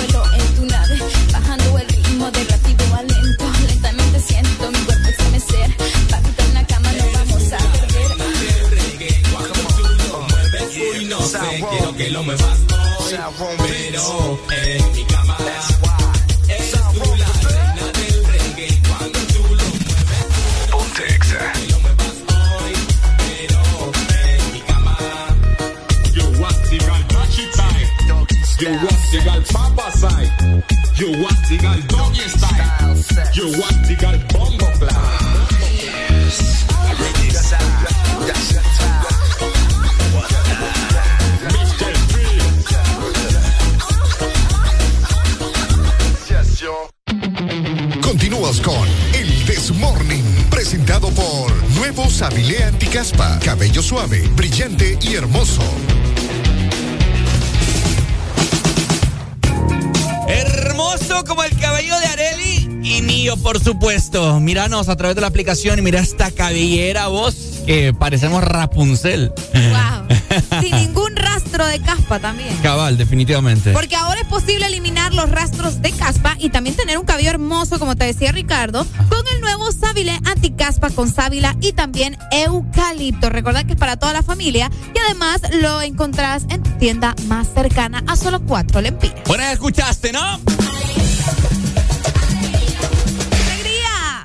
a 64.90 64.96
través 64.96 65.16
de 65.16 65.22
la 65.22 65.28
aplicación 65.28 65.80
y 65.80 65.82
mira 65.82 66.00
esta 66.00 66.32
cabellera, 66.32 67.08
vos, 67.08 67.36
que 67.66 67.94
parecemos 67.94 68.44
Rapunzel. 68.44 69.32
Wow. 69.54 70.62
Sin 70.62 70.76
ningún 70.76 71.16
rastro 71.16 71.66
de 71.66 71.80
caspa 71.80 72.20
también. 72.20 72.56
Cabal, 72.64 72.98
definitivamente. 72.98 73.72
Porque 73.72 73.96
ahora 73.96 74.22
es 74.22 74.28
posible 74.28 74.66
eliminar 74.66 75.14
los 75.14 75.30
rastros 75.30 75.82
de 75.82 75.92
caspa 75.92 76.36
y 76.40 76.50
también 76.50 76.76
tener 76.76 76.98
un 76.98 77.06
cabello 77.06 77.30
hermoso, 77.30 77.80
como 77.80 77.96
te 77.96 78.06
decía 78.06 78.32
Ricardo, 78.32 78.86
con 79.10 79.24
el 79.34 79.42
nuevo 79.42 79.72
Sábile 79.72 80.20
Anticaspa 80.26 80.90
con 80.90 81.12
sábila 81.12 81.56
y 81.62 81.74
también 81.74 82.18
eucalipto. 82.32 83.30
Recuerda 83.30 83.64
que 83.64 83.74
es 83.74 83.80
para 83.80 83.98
toda 83.98 84.14
la 84.14 84.24
familia 84.24 84.70
y 84.94 85.00
además 85.00 85.42
lo 85.62 85.82
encontrás 85.82 86.46
en 86.50 86.64
tu 86.64 86.70
tienda 86.72 87.16
más 87.28 87.48
cercana 87.54 88.04
a 88.08 88.16
solo 88.16 88.42
cuatro 88.42 88.82
lempiras. 88.82 89.22
Bueno, 89.28 89.44
escuchaste, 89.44 90.12
¿no? 90.12 90.40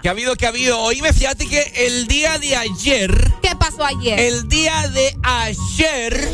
Que 0.06 0.10
ha 0.10 0.12
habido, 0.12 0.36
que 0.36 0.46
ha 0.46 0.50
habido. 0.50 0.78
Oíme, 0.82 1.12
fíjate 1.12 1.48
que 1.48 1.72
el 1.74 2.06
día 2.06 2.38
de 2.38 2.54
ayer. 2.54 3.10
¿Qué 3.42 3.56
pasó 3.56 3.84
ayer? 3.84 4.20
El 4.20 4.48
día 4.48 4.86
de 4.86 5.16
ayer. 5.24 6.28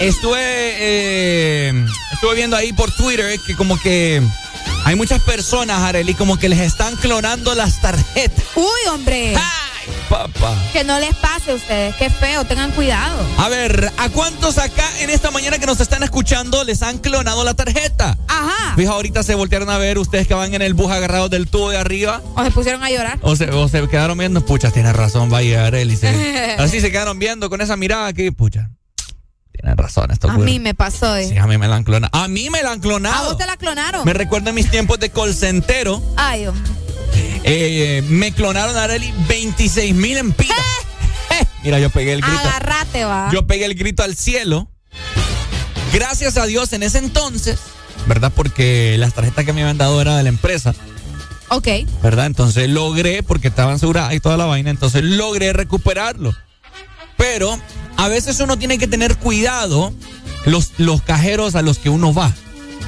Estuve. 0.00 0.40
eh, 0.40 1.86
estuve 2.12 2.34
viendo 2.34 2.56
ahí 2.56 2.72
por 2.72 2.90
Twitter 2.90 3.38
que 3.46 3.54
como 3.54 3.80
que. 3.80 4.20
Hay 4.84 4.96
muchas 4.96 5.22
personas, 5.22 5.82
Arely, 5.82 6.14
como 6.14 6.36
que 6.36 6.48
les 6.48 6.58
están 6.58 6.96
clonando 6.96 7.54
las 7.54 7.80
tarjetas. 7.80 8.44
Uy, 8.56 8.88
hombre. 8.92 9.32
Papá. 10.08 10.54
Que 10.72 10.84
no 10.84 10.98
les 10.98 11.14
pase 11.16 11.52
a 11.52 11.54
ustedes. 11.54 11.94
Qué 11.96 12.10
feo. 12.10 12.44
Tengan 12.44 12.70
cuidado. 12.72 13.24
A 13.38 13.48
ver, 13.48 13.90
¿a 13.98 14.08
cuántos 14.10 14.58
acá 14.58 14.84
en 15.00 15.10
esta 15.10 15.30
mañana 15.30 15.58
que 15.58 15.66
nos 15.66 15.80
están 15.80 16.02
escuchando 16.02 16.64
les 16.64 16.82
han 16.82 16.98
clonado 16.98 17.44
la 17.44 17.54
tarjeta? 17.54 18.16
Ajá. 18.28 18.74
Fija, 18.76 18.92
ahorita 18.92 19.22
se 19.22 19.34
voltearon 19.34 19.70
a 19.70 19.78
ver 19.78 19.98
ustedes 19.98 20.26
que 20.26 20.34
van 20.34 20.54
en 20.54 20.62
el 20.62 20.74
bus 20.74 20.90
agarrados 20.90 21.30
del 21.30 21.48
tubo 21.48 21.70
de 21.70 21.78
arriba. 21.78 22.20
O 22.36 22.42
se 22.44 22.50
pusieron 22.50 22.82
a 22.82 22.90
llorar. 22.90 23.18
O 23.22 23.36
se, 23.36 23.50
o 23.50 23.68
se 23.68 23.86
quedaron 23.88 24.18
viendo, 24.18 24.44
pucha, 24.44 24.70
tienes 24.70 24.94
razón, 24.94 25.32
va 25.32 25.38
a 25.38 25.42
llegar 25.42 25.74
él. 25.74 25.90
Y 25.92 25.96
se- 25.96 26.54
así 26.58 26.80
se 26.80 26.90
quedaron 26.90 27.18
viendo 27.18 27.48
con 27.50 27.60
esa 27.60 27.76
mirada 27.76 28.12
que, 28.12 28.32
pucha, 28.32 28.70
tienen 29.52 29.76
razón 29.76 30.10
esto. 30.10 30.30
A 30.30 30.38
mí 30.38 30.58
me 30.58 30.74
pasó. 30.74 31.16
eh. 31.16 31.28
Sí, 31.28 31.36
a 31.38 31.46
mí 31.46 31.58
me 31.58 31.68
la 31.68 31.76
han 31.76 31.84
clonado. 31.84 32.10
A 32.18 32.28
mí 32.28 32.48
me 32.50 32.62
la 32.62 32.72
han 32.72 32.78
¿A 32.78 32.82
clonado. 32.82 33.24
vos 33.28 33.36
te 33.38 33.46
la 33.46 33.56
clonaron? 33.56 34.04
Me 34.04 34.12
recuerda 34.14 34.52
mis 34.52 34.70
tiempos 34.70 34.98
de 35.00 35.10
call 35.10 35.34
centero. 35.34 36.02
Ay, 36.16 36.46
hombre. 36.46 36.72
Eh, 37.44 38.02
me 38.08 38.32
clonaron 38.32 38.76
a 38.76 38.84
Arely 38.84 39.12
26 39.28 39.94
mil 39.94 40.18
empiras. 40.18 40.58
Eh, 41.30 41.46
Mira, 41.62 41.78
yo 41.78 41.90
pegué 41.90 42.12
el 42.14 42.22
grito. 42.22 42.38
Agarrate, 42.40 43.04
va. 43.04 43.30
Yo 43.32 43.46
pegué 43.46 43.64
el 43.64 43.76
grito 43.76 44.02
al 44.02 44.16
cielo. 44.16 44.68
Gracias 45.92 46.36
a 46.36 46.46
Dios 46.46 46.72
en 46.72 46.82
ese 46.82 46.98
entonces, 46.98 47.58
¿verdad? 48.06 48.32
Porque 48.34 48.96
las 48.98 49.14
tarjetas 49.14 49.44
que 49.44 49.52
me 49.52 49.62
habían 49.62 49.78
dado 49.78 50.00
era 50.00 50.16
de 50.16 50.24
la 50.24 50.28
empresa, 50.28 50.74
Ok. 51.48 51.68
¿verdad? 52.02 52.26
Entonces 52.26 52.68
logré, 52.68 53.22
porque 53.22 53.48
estaban 53.48 53.74
aseguradas 53.74 54.12
y 54.14 54.20
toda 54.20 54.36
la 54.36 54.44
vaina, 54.46 54.70
entonces 54.70 55.02
logré 55.04 55.52
recuperarlo. 55.52 56.32
Pero 57.16 57.58
a 57.96 58.08
veces 58.08 58.38
uno 58.40 58.56
tiene 58.58 58.78
que 58.78 58.86
tener 58.86 59.16
cuidado 59.16 59.92
los, 60.46 60.72
los 60.78 61.02
cajeros 61.02 61.54
a 61.56 61.62
los 61.62 61.78
que 61.78 61.90
uno 61.90 62.14
va, 62.14 62.32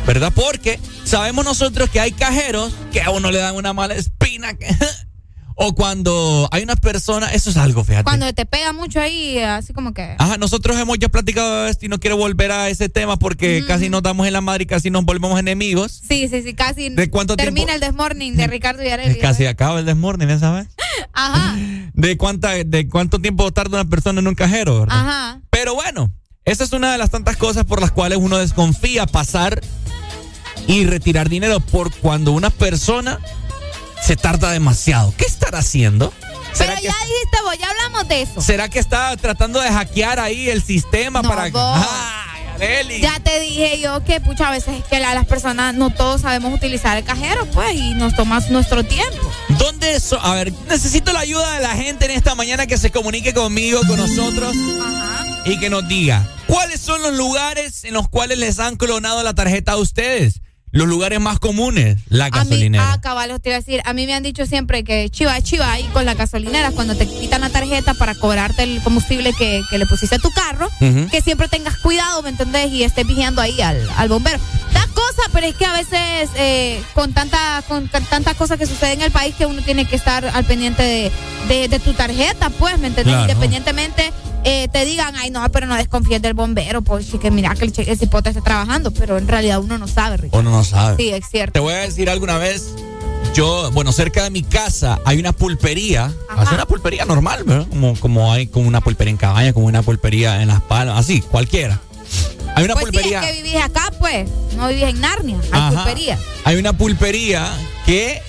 ¿verdad? 0.06 0.32
Porque 0.34 0.78
sabemos 1.04 1.44
nosotros 1.44 1.90
que 1.90 2.00
hay 2.00 2.12
cajeros 2.12 2.72
que 2.92 3.02
a 3.02 3.10
uno 3.10 3.30
le 3.30 3.38
dan 3.38 3.54
una 3.54 3.72
mala 3.72 3.94
espina. 3.94 4.54
que- 4.54 4.66
o 5.54 5.74
cuando 5.74 6.48
hay 6.50 6.62
una 6.62 6.76
persona, 6.76 7.28
eso 7.32 7.50
es 7.50 7.56
algo, 7.56 7.84
fíjate. 7.84 8.04
Cuando 8.04 8.32
te 8.32 8.46
pega 8.46 8.72
mucho 8.72 9.00
ahí, 9.00 9.38
así 9.38 9.72
como 9.72 9.92
que. 9.94 10.16
Ajá, 10.18 10.38
nosotros 10.38 10.76
hemos 10.78 10.98
ya 10.98 11.08
platicado 11.08 11.64
de 11.64 11.70
esto 11.70 11.86
y 11.86 11.88
no 11.88 12.00
quiero 12.00 12.16
volver 12.16 12.50
a 12.50 12.68
ese 12.70 12.88
tema 12.88 13.18
porque 13.18 13.62
casi 13.66 13.88
nos 13.90 14.02
damos 14.02 14.26
en 14.26 14.32
la 14.32 14.40
madre 14.40 14.64
y 14.64 14.66
casi 14.66 14.90
nos 14.90 15.04
volvemos 15.04 15.38
enemigos. 15.38 15.92
Sí, 16.08 16.26
sí, 16.28 16.42
sí, 16.42 16.54
casi. 16.54 16.88
¿De 16.88 17.10
cuánto 17.10 17.36
termina 17.36 17.66
tiempo? 17.66 17.74
el 17.74 17.80
desmorning 17.80 18.34
de 18.36 18.46
Ricardo 18.46 18.82
y 18.82 18.88
Arely. 18.88 19.18
Casi 19.20 19.46
acaba 19.46 19.78
el 19.80 19.86
desmorning, 19.86 20.28
¿ya 20.28 20.38
sabes? 20.38 20.68
Ajá, 21.12 21.56
De, 21.92 22.16
cuánta, 22.16 22.52
de 22.64 22.88
cuánto 22.88 23.20
tiempo 23.20 23.52
tarda 23.52 23.80
una 23.82 23.88
persona 23.90 24.20
en 24.20 24.26
un 24.28 24.34
cajero, 24.34 24.80
¿verdad? 24.80 24.98
ajá. 24.98 25.40
Pero 25.50 25.74
bueno, 25.74 26.10
esa 26.44 26.64
es 26.64 26.72
una 26.72 26.90
de 26.92 26.98
las 26.98 27.10
tantas 27.10 27.36
cosas 27.36 27.64
por 27.66 27.80
las 27.80 27.92
cuales 27.92 28.18
uno 28.20 28.38
desconfía 28.38 29.06
pasar 29.06 29.62
y 30.66 30.86
retirar 30.86 31.28
dinero 31.28 31.60
por 31.60 31.92
cuando 31.96 32.32
una 32.32 32.50
persona 32.50 33.18
se 34.02 34.16
tarda 34.16 34.50
demasiado. 34.50 35.12
¿Qué 35.16 35.24
estará 35.24 35.58
haciendo? 35.58 36.12
Pero 36.58 36.72
ya 36.74 36.80
dijiste 36.80 37.38
vos, 37.44 37.56
ya 37.58 37.68
hablamos 37.70 38.08
de 38.08 38.22
eso. 38.22 38.40
¿Será 38.40 38.68
que 38.68 38.78
está 38.78 39.16
tratando 39.16 39.60
de 39.60 39.70
hackear 39.70 40.20
ahí 40.20 40.50
el 40.50 40.62
sistema 40.62 41.22
No, 41.22 41.28
para... 41.28 41.48
vos. 41.48 41.86
¡Ay, 41.88 42.44
Arely! 42.56 43.00
Ya 43.00 43.18
te 43.20 43.40
dije 43.40 43.80
yo 43.80 44.04
que 44.04 44.20
muchas 44.20 44.50
veces 44.50 44.78
es 44.80 44.84
que 44.84 45.00
la- 45.00 45.14
las 45.14 45.24
personas 45.24 45.74
no 45.74 45.90
todos 45.90 46.20
sabemos 46.20 46.52
utilizar 46.54 46.96
el 46.98 47.04
cajero, 47.04 47.46
pues, 47.52 47.74
y 47.74 47.94
nos 47.94 48.14
toma 48.14 48.40
nuestro 48.50 48.84
tiempo. 48.84 49.32
¿Dónde 49.58 49.98
so- 49.98 50.20
A 50.20 50.34
ver, 50.34 50.52
necesito 50.68 51.12
la 51.12 51.20
ayuda 51.20 51.54
de 51.54 51.60
la 51.62 51.74
gente 51.74 52.04
en 52.04 52.10
esta 52.12 52.34
mañana 52.34 52.66
que 52.66 52.76
se 52.76 52.90
comunique 52.90 53.32
conmigo, 53.32 53.80
con 53.88 53.96
nosotros 53.98 54.54
y 55.46 55.58
que 55.58 55.70
nos 55.70 55.88
diga 55.88 56.28
cuáles 56.46 56.80
son 56.80 57.00
los 57.02 57.14
lugares 57.14 57.84
en 57.84 57.94
los 57.94 58.08
cuales 58.08 58.36
les 58.38 58.58
han 58.58 58.76
clonado 58.76 59.22
la 59.22 59.32
tarjeta 59.34 59.72
a 59.72 59.76
ustedes. 59.78 60.40
Los 60.72 60.88
lugares 60.88 61.20
más 61.20 61.38
comunes, 61.38 61.98
la 62.08 62.24
A 62.26 62.30
mí, 62.30 62.36
gasolinera. 62.38 62.92
ah, 62.94 63.00
caballos, 63.00 63.40
te 63.40 63.50
iba 63.50 63.56
a 63.56 63.60
decir, 63.60 63.80
a 63.84 63.92
mí 63.92 64.06
me 64.06 64.14
han 64.14 64.22
dicho 64.22 64.46
siempre 64.46 64.84
que 64.84 65.08
chiva, 65.10 65.40
chiva 65.42 65.70
ahí 65.70 65.84
con 65.92 66.04
las 66.04 66.16
gasolineras 66.16 66.72
cuando 66.74 66.94
te 66.96 67.06
quitan 67.06 67.42
la 67.42 67.50
tarjeta 67.50 67.94
para 67.94 68.14
cobrarte 68.14 68.62
el 68.62 68.82
combustible 68.82 69.32
que, 69.34 69.62
que 69.70 69.78
le 69.78 69.86
pusiste 69.86 70.16
a 70.16 70.18
tu 70.18 70.30
carro, 70.30 70.68
que 71.10 71.20
siempre 71.20 71.48
tengas 71.48 71.76
cuidado, 71.76 72.22
¿me 72.22 72.30
entendés? 72.30 72.70
Y 72.72 72.82
estés 72.84 73.06
vigiando 73.06 73.40
ahí 73.42 73.60
al, 73.60 73.86
al 73.96 74.08
bombero. 74.08 74.38
Da 74.72 74.86
cosa, 74.94 75.22
pero 75.32 75.46
es 75.46 75.54
que 75.54 75.66
a 75.66 75.72
veces 75.74 76.30
eh, 76.36 76.82
con 76.94 77.12
tanta 77.12 77.62
con, 77.68 77.86
con 77.88 78.04
tantas 78.06 78.34
cosas 78.36 78.58
que 78.58 78.64
suceden 78.66 79.00
en 79.00 79.02
el 79.02 79.10
país 79.10 79.34
que 79.36 79.44
uno 79.46 79.60
tiene 79.62 79.84
que 79.84 79.96
estar 79.96 80.24
al 80.24 80.44
pendiente 80.44 80.82
de, 80.82 81.12
de- 81.48 81.68
de 81.68 81.78
tu 81.80 81.92
tarjeta, 81.92 82.48
pues, 82.50 82.78
¿me 82.78 82.86
entendés? 82.86 83.12
Claro. 83.14 83.30
Independientemente 83.30 84.10
eh, 84.44 84.68
te 84.72 84.84
digan, 84.84 85.14
ay, 85.16 85.30
no, 85.30 85.46
pero 85.52 85.66
no 85.66 85.74
desconfíes 85.76 86.20
del 86.22 86.34
bombero, 86.34 86.82
pues, 86.82 87.06
que 87.20 87.30
mira 87.30 87.54
que 87.54 87.64
el, 87.64 87.72
che- 87.72 87.90
el 87.90 87.98
cipote 87.98 88.30
está 88.30 88.42
trabajando, 88.42 88.90
pero 88.90 89.18
en 89.18 89.28
realidad 89.28 89.60
uno 89.60 89.78
no 89.78 89.86
sabe, 89.88 90.16
Ricardo. 90.16 90.40
Uno 90.40 90.50
no 90.58 90.64
sabe. 90.64 90.96
Sí, 90.96 91.10
es 91.10 91.24
cierto. 91.30 91.52
Te 91.52 91.60
voy 91.60 91.74
a 91.74 91.78
decir 91.78 92.10
alguna 92.10 92.38
vez, 92.38 92.74
yo, 93.34 93.70
bueno, 93.72 93.92
cerca 93.92 94.24
de 94.24 94.30
mi 94.30 94.42
casa 94.42 95.00
hay 95.04 95.18
una 95.18 95.32
pulpería, 95.32 96.12
es 96.42 96.50
una 96.52 96.66
pulpería 96.66 97.04
normal, 97.04 97.44
¿verdad? 97.44 97.66
Como, 97.68 97.94
como 97.98 98.32
hay 98.32 98.46
como 98.46 98.66
una 98.68 98.80
pulpería 98.80 99.10
en 99.12 99.16
Cabaña, 99.16 99.52
como 99.52 99.66
una 99.66 99.82
pulpería 99.82 100.42
en 100.42 100.48
Las 100.48 100.60
Palmas, 100.62 100.98
así, 100.98 101.20
cualquiera. 101.20 101.80
Hay 102.54 102.64
una 102.64 102.74
pues 102.74 102.84
pulpería. 102.86 103.22
sí, 103.22 103.28
es 103.28 103.36
que 103.36 103.42
vivís 103.42 103.62
acá, 103.62 103.90
pues. 103.98 104.28
No 104.56 104.68
vivís 104.68 104.82
en 104.84 105.00
Narnia. 105.00 105.36
Hay 105.52 105.60
Ajá. 105.60 105.70
pulpería. 105.72 106.18
Hay 106.44 106.56
una 106.56 106.74
pulpería 106.74 107.48
que 107.86 108.20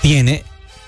tiene 0.00 0.42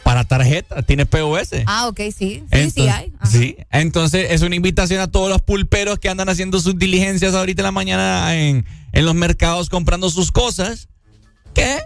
para 0.08 0.24
tarjeta, 0.24 0.80
tiene 0.80 1.04
POS. 1.04 1.50
Ah, 1.66 1.86
ok, 1.86 2.00
sí. 2.16 2.42
Sí, 2.50 2.70
sí 2.70 2.88
hay. 2.88 3.12
Sí, 3.30 3.56
entonces 3.70 4.28
es 4.30 4.40
una 4.40 4.54
invitación 4.54 5.02
a 5.02 5.08
todos 5.08 5.28
los 5.28 5.42
pulperos 5.42 5.98
que 5.98 6.08
andan 6.08 6.30
haciendo 6.30 6.58
sus 6.60 6.78
diligencias 6.78 7.34
ahorita 7.34 7.60
en 7.60 7.64
la 7.64 7.72
mañana 7.72 8.34
en, 8.34 8.64
en 8.92 9.04
los 9.04 9.14
mercados 9.14 9.68
comprando 9.68 10.08
sus 10.08 10.32
cosas, 10.32 10.88
que 11.52 11.80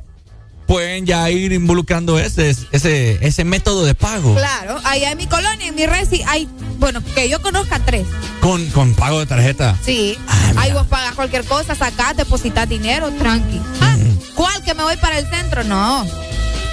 pueden 0.69 1.05
ya 1.05 1.29
ir 1.33 1.51
involucrando 1.53 2.17
ese, 2.17 2.55
ese, 2.71 3.19
ese 3.27 3.43
método 3.45 3.85
de 3.85 3.97
pago 3.97 4.37
Claro, 4.37 4.79
allá 4.85 5.11
en 5.11 5.19
mi 5.19 5.27
colonia, 5.27 5.67
en 5.67 5.75
mi 5.75 5.87
resi, 5.87 6.23
hay, 6.29 6.49
bueno, 6.79 7.03
que 7.17 7.29
yo 7.29 7.43
conozca 7.43 7.81
tres. 7.81 8.07
con, 8.41 8.65
con 8.71 8.95
pago 8.95 9.19
de 9.19 9.27
tarjeta. 9.27 9.77
Sí. 9.85 10.17
ahí 10.57 10.73
vos 10.73 10.87
pagas 10.87 11.17
cualquier 11.17 11.45
cosa, 11.45 11.75
sacás, 11.75 12.17
depositas 12.17 12.69
dinero, 12.69 13.11
tranqui. 13.19 13.61
Ah, 13.81 13.97
¿cuál? 14.37 14.63
¿Que 14.63 14.75
me 14.75 14.85
voy 14.85 14.97
para 14.99 15.19
el 15.19 15.27
centro? 15.27 15.65
No. 15.65 16.07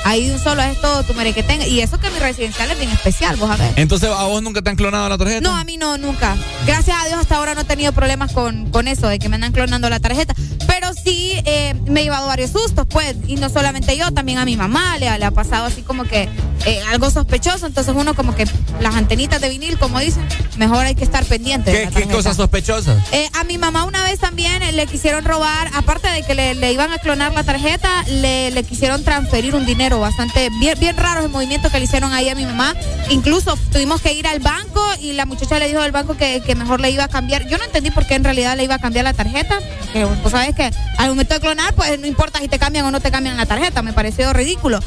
Ahí 0.09 0.25
de 0.25 0.33
un 0.33 0.39
solo 0.39 0.63
es 0.63 0.81
todo 0.81 1.03
tu 1.03 1.13
tenga. 1.13 1.67
Y 1.67 1.81
eso 1.81 1.99
que 1.99 2.09
mi 2.09 2.17
residencial 2.17 2.71
es 2.71 2.79
bien 2.79 2.89
especial, 2.89 3.35
vos 3.35 3.47
a 3.51 3.57
ver. 3.57 3.73
Entonces, 3.75 4.09
¿a 4.09 4.23
vos 4.23 4.41
nunca 4.41 4.63
te 4.63 4.71
han 4.71 4.75
clonado 4.75 5.07
la 5.07 5.19
tarjeta? 5.19 5.41
No, 5.41 5.55
a 5.55 5.63
mí 5.63 5.77
no, 5.77 5.99
nunca. 5.99 6.35
Gracias 6.65 6.97
a 6.99 7.07
Dios 7.07 7.19
hasta 7.19 7.35
ahora 7.37 7.53
no 7.53 7.61
he 7.61 7.65
tenido 7.65 7.91
problemas 7.91 8.31
con, 8.31 8.71
con 8.71 8.87
eso, 8.87 9.07
de 9.07 9.19
que 9.19 9.29
me 9.29 9.35
andan 9.35 9.51
clonando 9.51 9.87
la 9.87 9.99
tarjeta. 9.99 10.33
Pero 10.65 10.93
sí 10.93 11.33
eh, 11.45 11.75
me 11.85 12.01
he 12.01 12.03
llevado 12.05 12.25
varios 12.25 12.49
sustos, 12.51 12.87
pues. 12.89 13.15
Y 13.27 13.35
no 13.35 13.49
solamente 13.49 13.95
yo, 13.95 14.11
también 14.11 14.39
a 14.39 14.45
mi 14.45 14.57
mamá 14.57 14.97
le, 14.97 15.09
ha- 15.09 15.19
le 15.19 15.25
ha 15.25 15.31
pasado 15.31 15.65
así 15.65 15.83
como 15.83 16.05
que 16.05 16.27
eh, 16.65 16.81
algo 16.91 17.11
sospechoso. 17.11 17.67
Entonces 17.67 17.93
uno 17.95 18.15
como 18.15 18.33
que 18.33 18.45
las 18.79 18.95
antenitas 18.95 19.39
de 19.41 19.49
vinil, 19.49 19.77
como 19.77 19.99
dicen, 19.99 20.25
mejor 20.57 20.85
hay 20.87 20.95
que 20.95 21.03
estar 21.03 21.23
pendiente. 21.25 21.71
¿Qué, 21.71 21.89
qué 21.93 22.07
cosas 22.07 22.35
sospechosas? 22.35 22.97
Eh, 23.11 23.29
a 23.39 23.43
mi 23.43 23.59
mamá 23.59 23.85
una 23.85 24.03
vez 24.03 24.19
también 24.19 24.63
eh, 24.63 24.71
le 24.71 24.87
quisieron 24.87 25.23
robar, 25.23 25.69
aparte 25.75 26.07
de 26.09 26.23
que 26.23 26.33
le, 26.33 26.55
le 26.55 26.73
iban 26.73 26.91
a 26.91 26.97
clonar 26.97 27.33
la 27.33 27.43
tarjeta, 27.43 28.03
le, 28.07 28.49
le 28.51 28.63
quisieron 28.63 29.03
transferir 29.03 29.53
un 29.53 29.65
dinero 29.67 29.98
bastante, 29.99 30.49
bien, 30.59 30.77
bien 30.79 30.97
raro 30.97 31.21
el 31.21 31.29
movimiento 31.29 31.69
que 31.69 31.79
le 31.79 31.85
hicieron 31.85 32.13
ahí 32.13 32.29
a 32.29 32.35
mi 32.35 32.45
mamá. 32.45 32.75
Incluso 33.09 33.57
tuvimos 33.71 34.01
que 34.01 34.13
ir 34.13 34.27
al 34.27 34.39
banco 34.39 34.81
y 35.01 35.13
la 35.13 35.25
muchacha 35.25 35.59
le 35.59 35.67
dijo 35.67 35.81
al 35.81 35.91
banco 35.91 36.15
que, 36.15 36.41
que 36.45 36.55
mejor 36.55 36.79
le 36.79 36.91
iba 36.91 37.03
a 37.03 37.07
cambiar. 37.07 37.47
Yo 37.47 37.57
no 37.57 37.63
entendí 37.63 37.91
por 37.91 38.05
qué 38.05 38.15
en 38.15 38.23
realidad 38.23 38.57
le 38.57 38.63
iba 38.63 38.75
a 38.75 38.79
cambiar 38.79 39.05
la 39.05 39.13
tarjeta, 39.13 39.59
que 39.93 40.07
sabes 40.29 40.55
que 40.55 40.71
al 40.97 41.09
momento 41.09 41.33
de 41.33 41.39
clonar, 41.39 41.73
pues 41.73 41.99
no 41.99 42.07
importa 42.07 42.39
si 42.39 42.47
te 42.47 42.59
cambian 42.59 42.85
o 42.85 42.91
no 42.91 42.99
te 42.99 43.11
cambian 43.11 43.37
la 43.37 43.45
tarjeta, 43.45 43.81
me 43.81 43.93
pareció 43.93 44.33
ridículo. 44.33 44.79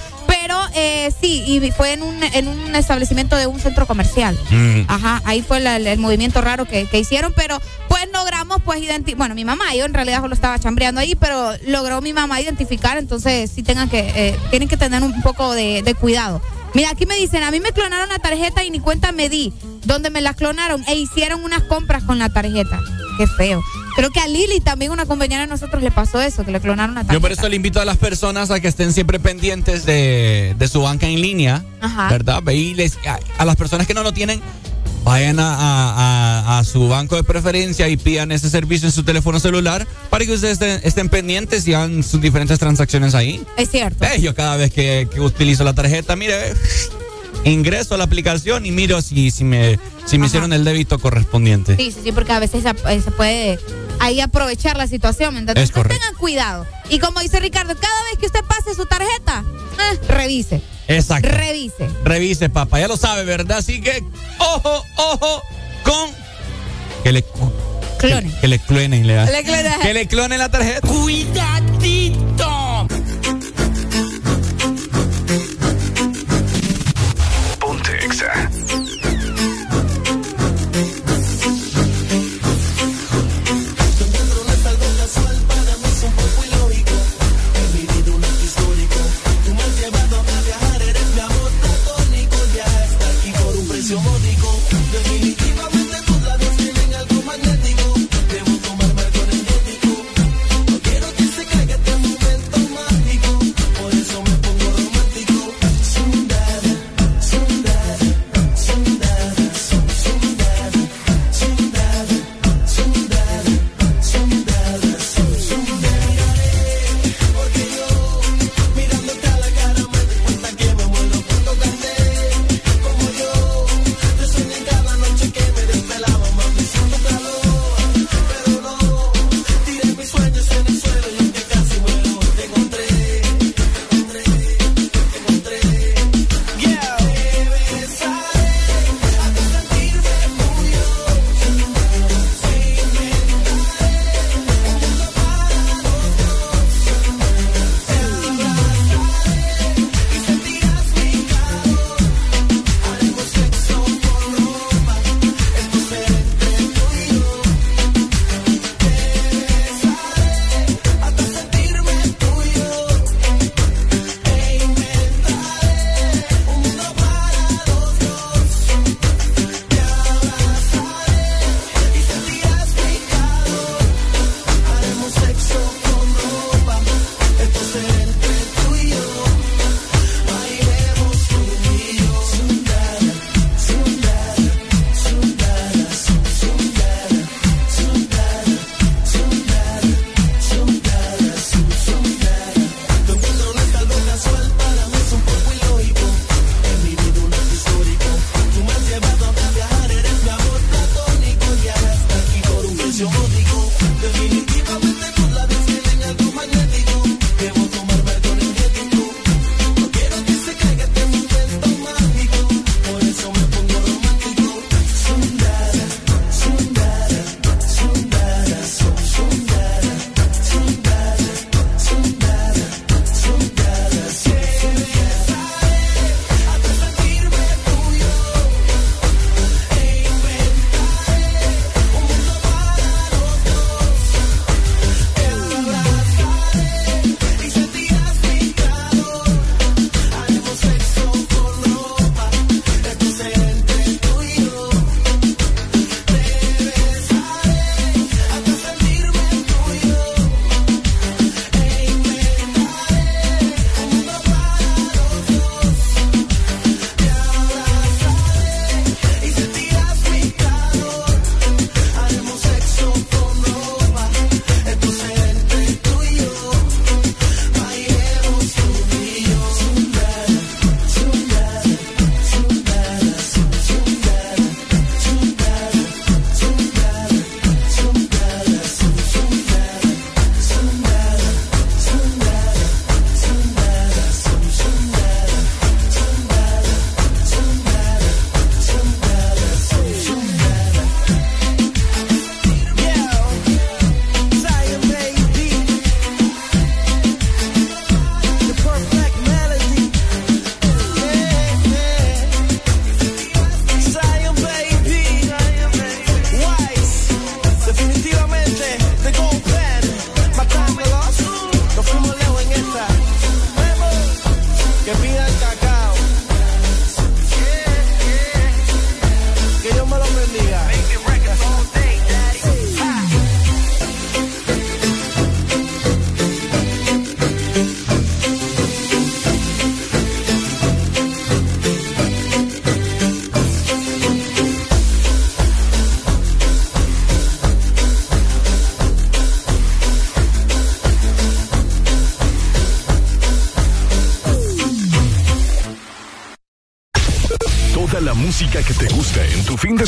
Pero 0.42 0.58
eh, 0.74 1.12
sí, 1.20 1.44
y 1.46 1.70
fue 1.70 1.92
en 1.92 2.02
un, 2.02 2.20
en 2.20 2.48
un 2.48 2.74
establecimiento 2.74 3.36
de 3.36 3.46
un 3.46 3.60
centro 3.60 3.86
comercial. 3.86 4.36
Mm. 4.50 4.80
Ajá, 4.88 5.22
ahí 5.24 5.40
fue 5.40 5.60
la- 5.60 5.76
el, 5.76 5.98
movimiento 6.00 6.40
raro 6.40 6.64
que, 6.64 6.86
que 6.86 6.98
hicieron, 6.98 7.32
pero 7.36 7.60
pues 7.88 8.08
logramos 8.12 8.60
pues 8.64 8.80
identificar, 8.82 9.18
bueno, 9.18 9.34
mi 9.36 9.44
mamá, 9.44 9.72
yo 9.76 9.84
en 9.84 9.94
realidad 9.94 10.20
solo 10.20 10.34
estaba 10.34 10.58
chambreando 10.58 11.00
ahí, 11.00 11.14
pero 11.14 11.52
logró 11.68 12.00
mi 12.00 12.12
mamá 12.12 12.40
identificar, 12.40 12.98
entonces 12.98 13.52
sí 13.54 13.62
tengan 13.62 13.88
que, 13.88 14.00
eh, 14.00 14.36
tienen 14.50 14.68
que 14.68 14.76
tener 14.76 15.02
un 15.04 15.22
poco 15.22 15.52
de, 15.54 15.82
de 15.82 15.94
cuidado. 15.94 16.42
Mira, 16.74 16.90
aquí 16.90 17.06
me 17.06 17.16
dicen, 17.16 17.44
a 17.44 17.50
mí 17.52 17.60
me 17.60 17.70
clonaron 17.72 18.08
la 18.08 18.18
tarjeta 18.18 18.64
y 18.64 18.70
ni 18.70 18.80
cuenta 18.80 19.12
me 19.12 19.28
di, 19.28 19.52
donde 19.84 20.10
me 20.10 20.22
la 20.22 20.34
clonaron 20.34 20.82
e 20.88 20.96
hicieron 20.96 21.44
unas 21.44 21.62
compras 21.64 22.02
con 22.02 22.18
la 22.18 22.30
tarjeta. 22.30 22.80
Qué 23.18 23.26
feo. 23.26 23.62
Creo 23.96 24.10
que 24.10 24.20
a 24.20 24.26
Lili 24.28 24.60
también 24.60 24.90
una 24.90 25.06
compañera 25.06 25.42
de 25.42 25.46
nosotros 25.48 25.82
le 25.82 25.90
pasó 25.90 26.20
eso, 26.20 26.44
que 26.44 26.50
le 26.50 26.60
clonaron 26.60 26.94
la 26.94 27.00
tarjeta. 27.02 27.14
Yo 27.14 27.20
por 27.20 27.32
eso 27.32 27.48
le 27.48 27.56
invito 27.56 27.80
a 27.80 27.84
las 27.84 27.96
personas 27.98 28.50
a 28.50 28.60
que 28.60 28.68
estén 28.68 28.92
siempre 28.92 29.18
pendientes 29.20 29.84
de, 29.84 30.54
de 30.58 30.68
su 30.68 30.82
banca 30.82 31.06
en 31.06 31.20
línea, 31.20 31.64
Ajá. 31.80 32.08
¿verdad? 32.08 32.42
Ve 32.42 32.54
y 32.54 32.74
les- 32.74 32.98
a, 33.06 33.18
a 33.38 33.44
las 33.44 33.56
personas 33.56 33.86
que 33.86 33.94
no 33.94 34.02
lo 34.02 34.12
tienen, 34.12 34.40
vayan 35.04 35.40
a, 35.40 35.54
a- 35.54 36.58
a- 36.58 36.64
su 36.64 36.88
banco 36.88 37.16
de 37.16 37.24
preferencia 37.24 37.88
y 37.88 37.96
pidan 37.96 38.30
ese 38.32 38.48
servicio 38.48 38.86
en 38.88 38.92
su 38.92 39.02
teléfono 39.02 39.40
celular 39.40 39.86
para 40.10 40.24
que 40.24 40.32
ustedes 40.32 40.54
estén, 40.54 40.80
estén 40.84 41.08
pendientes 41.08 41.66
y 41.66 41.74
hagan 41.74 42.02
sus 42.02 42.20
diferentes 42.20 42.58
transacciones 42.58 43.14
ahí. 43.14 43.44
Es 43.56 43.68
cierto. 43.70 44.04
Eh, 44.04 44.20
yo 44.20 44.34
cada 44.34 44.56
vez 44.56 44.72
que, 44.72 45.08
que 45.12 45.20
utilizo 45.20 45.64
la 45.64 45.74
tarjeta, 45.74 46.14
mire, 46.16 46.54
ingreso 47.44 47.94
a 47.94 47.98
la 47.98 48.04
aplicación 48.04 48.66
y 48.66 48.70
miro 48.70 49.00
si, 49.02 49.30
si 49.30 49.44
me, 49.44 49.78
si 50.06 50.18
me 50.18 50.26
hicieron 50.26 50.52
el 50.52 50.64
débito 50.64 50.98
correspondiente. 50.98 51.76
Sí, 51.76 51.90
sí, 51.92 52.00
sí, 52.04 52.12
porque 52.12 52.32
a 52.32 52.38
veces 52.38 52.62
se, 52.62 52.70
eh, 52.92 53.00
se 53.00 53.10
puede 53.10 53.58
ahí 53.98 54.20
aprovechar 54.20 54.76
la 54.76 54.86
situación, 54.86 55.34
¿me 55.34 55.40
entiendes? 55.40 55.64
Es 55.64 55.70
Entonces, 55.70 55.88
correcto. 55.98 56.06
tengan 56.06 56.18
cuidado. 56.20 56.66
Y 56.88 56.98
como 56.98 57.20
dice 57.20 57.40
Ricardo, 57.40 57.74
cada 57.78 58.02
vez 58.04 58.18
que 58.18 58.26
usted 58.26 58.44
pase 58.44 58.74
su 58.74 58.86
tarjeta, 58.86 59.44
eh, 59.92 59.98
revise. 60.08 60.62
Exacto. 60.88 61.28
Revise. 61.28 61.88
Revise, 62.04 62.48
papá, 62.50 62.80
ya 62.80 62.88
lo 62.88 62.96
sabe, 62.96 63.24
¿verdad? 63.24 63.58
Así 63.58 63.80
que, 63.80 64.02
ojo, 64.38 64.84
ojo, 64.96 65.42
con 65.84 66.10
que 67.02 67.12
le 67.12 67.24
Clonen. 67.98 68.32
Que, 68.32 68.40
que 68.40 68.48
le 68.48 68.58
clonen, 68.58 69.06
le 69.06 69.14
da. 69.14 69.30
Le 69.30 69.44
clonen. 69.44 69.80
Que 69.80 69.94
le 69.94 70.08
clonen 70.08 70.38
la 70.40 70.50
tarjeta. 70.50 70.86
Cuidadito. 70.88 72.88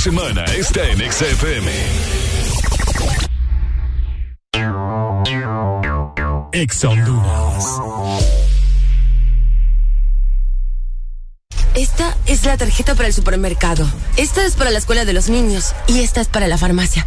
Semana 0.05 0.45
está 0.55 0.87
en 0.91 0.99
XFM. 1.11 1.73
Esta 11.75 12.17
es 12.27 12.45
la 12.45 12.59
tarjeta 12.59 12.95
para 12.95 13.09
el 13.09 13.15
supermercado. 13.15 13.91
Esta 14.19 14.45
es 14.45 14.57
para 14.57 14.71
la 14.71 14.79
escuela 14.79 15.07
de 15.07 15.15
los 15.15 15.31
niños. 15.31 15.75
Y 15.87 16.01
esta 16.01 16.21
es 16.21 16.29
para 16.29 16.49
la 16.49 16.59
farmacia. 16.59 17.07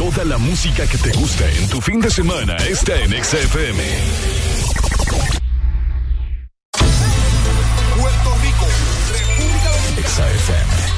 Toda 0.00 0.24
la 0.24 0.38
música 0.38 0.86
que 0.86 0.96
te 0.96 1.10
gusta 1.12 1.44
en 1.50 1.68
tu 1.68 1.78
fin 1.82 2.00
de 2.00 2.10
semana 2.10 2.56
está 2.56 2.96
en 2.96 3.10
XFM. 3.22 3.82
Puerto 7.98 8.34
Rico, 8.42 8.66
República 9.12 9.68
Dominicana. 9.68 10.08
XFM. 10.08 10.90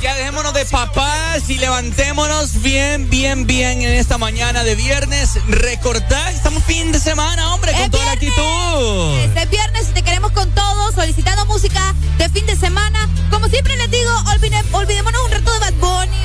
Ya 0.00 0.14
dejémonos 0.16 0.52
de 0.54 0.64
papás 0.66 1.48
y 1.48 1.56
levantémonos 1.58 2.60
bien, 2.62 3.08
bien, 3.10 3.46
bien 3.46 3.82
en 3.82 3.92
esta 3.94 4.16
mañana 4.18 4.62
de 4.64 4.74
viernes. 4.74 5.38
Recordad, 5.48 6.30
estamos 6.32 6.62
fin 6.64 6.92
de 6.92 6.98
semana, 6.98 7.54
hombre, 7.54 7.72
con 7.72 7.82
Es 7.82 7.90
toda 7.90 8.04
la 8.06 8.12
actitud. 8.12 9.18
Este 9.24 9.46
viernes 9.46 9.94
te 9.94 10.02
queremos 10.02 10.32
con 10.32 10.50
todo, 10.54 10.92
solicitando 10.92 11.44
música 11.46 11.94
de 12.18 12.28
fin 12.30 12.44
de 12.46 12.56
semana. 12.56 13.08
Como 13.30 13.48
siempre 13.48 13.76
les 13.78 13.90
digo, 13.90 14.10
olvide- 14.34 14.62
olvidémonos 14.72 15.22
un 15.24 15.30
rato 15.30 15.52
de 15.54 15.58
Bad 15.60 15.72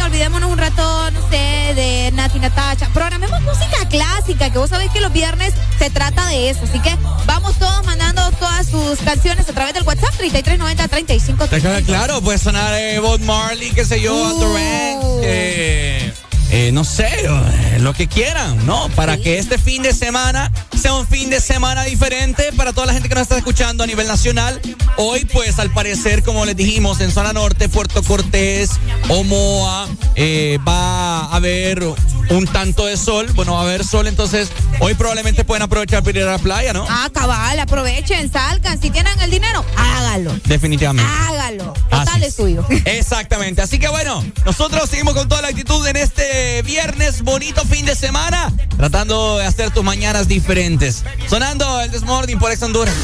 Olvidémonos 0.06 0.50
un 0.52 0.58
rato, 0.58 1.12
no 1.12 1.30
sé, 1.30 1.74
de 1.76 2.12
Nati 2.14 2.40
Natacha. 2.40 2.90
Programemos 2.94 3.42
música 3.42 3.88
clásica, 3.90 4.52
que 4.52 4.58
vos 4.58 4.70
sabés 4.70 4.90
que 4.92 5.02
los 5.02 5.12
viernes 5.14 5.54
se 5.78 5.90
trata 5.90 6.28
de 6.28 6.50
eso. 6.50 6.62
Así 6.64 6.80
que 6.80 6.96
vamos 7.26 7.58
todos 7.58 7.86
mandando 7.86 8.22
todas 8.40 8.68
sus 8.68 9.00
canciones 9.00 9.48
a 9.50 9.54
través 9.54 9.74
del 9.74 9.84
WhatsApp 9.84 10.14
3390 10.18 10.88
35 10.88 11.48
Te 11.48 11.62
queda 11.62 11.82
claro, 11.82 12.22
puede 12.22 12.38
sonar 12.38 12.74
eh, 12.74 13.00
Bob 13.00 13.20
Marley, 13.22 13.72
qué 13.72 13.86
sé 13.86 14.02
yo, 14.02 14.10
Uh. 14.16 14.40
Durant, 14.40 15.04
eh, 15.24 16.14
eh, 16.52 16.72
no 16.74 16.84
sé, 16.84 17.08
eh, 17.08 17.78
lo 17.80 17.94
que 17.94 18.08
quieran, 18.08 18.66
¿no? 18.66 18.90
Para 18.90 19.18
que 19.18 19.38
este 19.38 19.58
fin 19.58 19.84
de 19.84 19.94
semana 19.94 20.52
sea 20.80 20.94
un 20.94 21.06
fin 21.06 21.30
de 21.30 21.40
semana 21.40 21.84
diferente 21.84 22.52
para 22.56 22.74
toda 22.74 22.88
la 22.88 22.94
gente 22.94 23.08
que 23.08 23.16
nos 23.16 23.24
está 23.24 23.38
escuchando 23.38 23.84
a 23.84 23.88
nivel 23.88 24.08
nacional. 24.08 24.60
Hoy, 24.98 25.26
pues, 25.26 25.60
al 25.60 25.72
parecer, 25.72 26.24
como 26.24 26.46
les 26.46 26.56
dijimos, 26.56 27.02
en 27.02 27.12
zona 27.12 27.34
norte, 27.34 27.70
Puerto 27.70 28.02
Cortés, 28.02 28.72
Omoa, 29.10 29.88
eh, 30.16 30.58
va 30.68 31.20
a 31.20 31.36
haber 31.36 31.84
un 32.30 32.48
tanto 32.48 32.86
de 32.86 32.98
sol. 32.98 33.28
Bueno, 33.36 33.54
va 33.54 33.62
a 33.62 33.64
haber 33.64 33.86
sol, 33.86 34.08
entonces 34.08 34.50
hoy 34.80 34.94
probablemente 34.96 35.44
pueden 35.44 35.64
aprovechar 35.64 36.04
para 36.04 36.18
ir 36.18 36.26
a 36.26 36.32
la 36.32 36.40
playa, 36.40 36.74
¿no? 36.74 36.86
Ah, 36.90 37.10
cabal, 37.14 37.60
aprovechen, 37.60 38.32
salgan. 38.32 38.82
Si 38.82 38.90
tienen 38.90 39.20
el 39.22 39.30
dinero, 39.30 39.64
hágalo. 39.76 40.34
Definitivamente. 40.46 41.12
Hágalo. 41.28 41.74
Total 41.90 42.24
es 42.24 42.36
suyo. 42.36 42.66
Exactamente. 42.86 43.62
Así 43.62 43.80
que 43.80 43.88
bueno, 43.90 44.24
nosotros 44.46 44.90
seguimos 44.90 45.14
con 45.14 45.28
toda 45.28 45.42
la 45.42 45.50
actitud 45.50 45.86
en 45.88 45.98
este 45.98 46.39
viernes, 46.64 47.22
bonito 47.22 47.66
fin 47.66 47.86
de 47.86 47.96
semana, 47.96 48.52
tratando 48.78 49.38
de 49.38 49.46
hacer 49.46 49.72
tus 49.72 49.84
mañanas 49.84 50.28
diferentes. 50.28 51.04
Sonando 51.28 51.82
el 51.82 51.92
Desmorning 51.92 52.40
por 52.40 52.52
Ex 52.52 52.62
Honduras. 52.64 52.96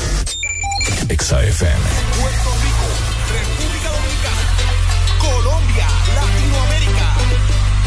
XFM. 1.10 1.84
Puerto 2.20 2.49
Rico, 2.64 2.88
República 3.32 3.90
Dominicana, 3.90 4.44
Colombia, 5.20 5.88
Latinoamérica. 6.16 7.16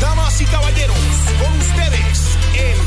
Damas 0.00 0.40
y 0.40 0.44
caballeros, 0.44 0.96
con 1.40 1.58
ustedes, 1.58 2.38
el 2.54 2.78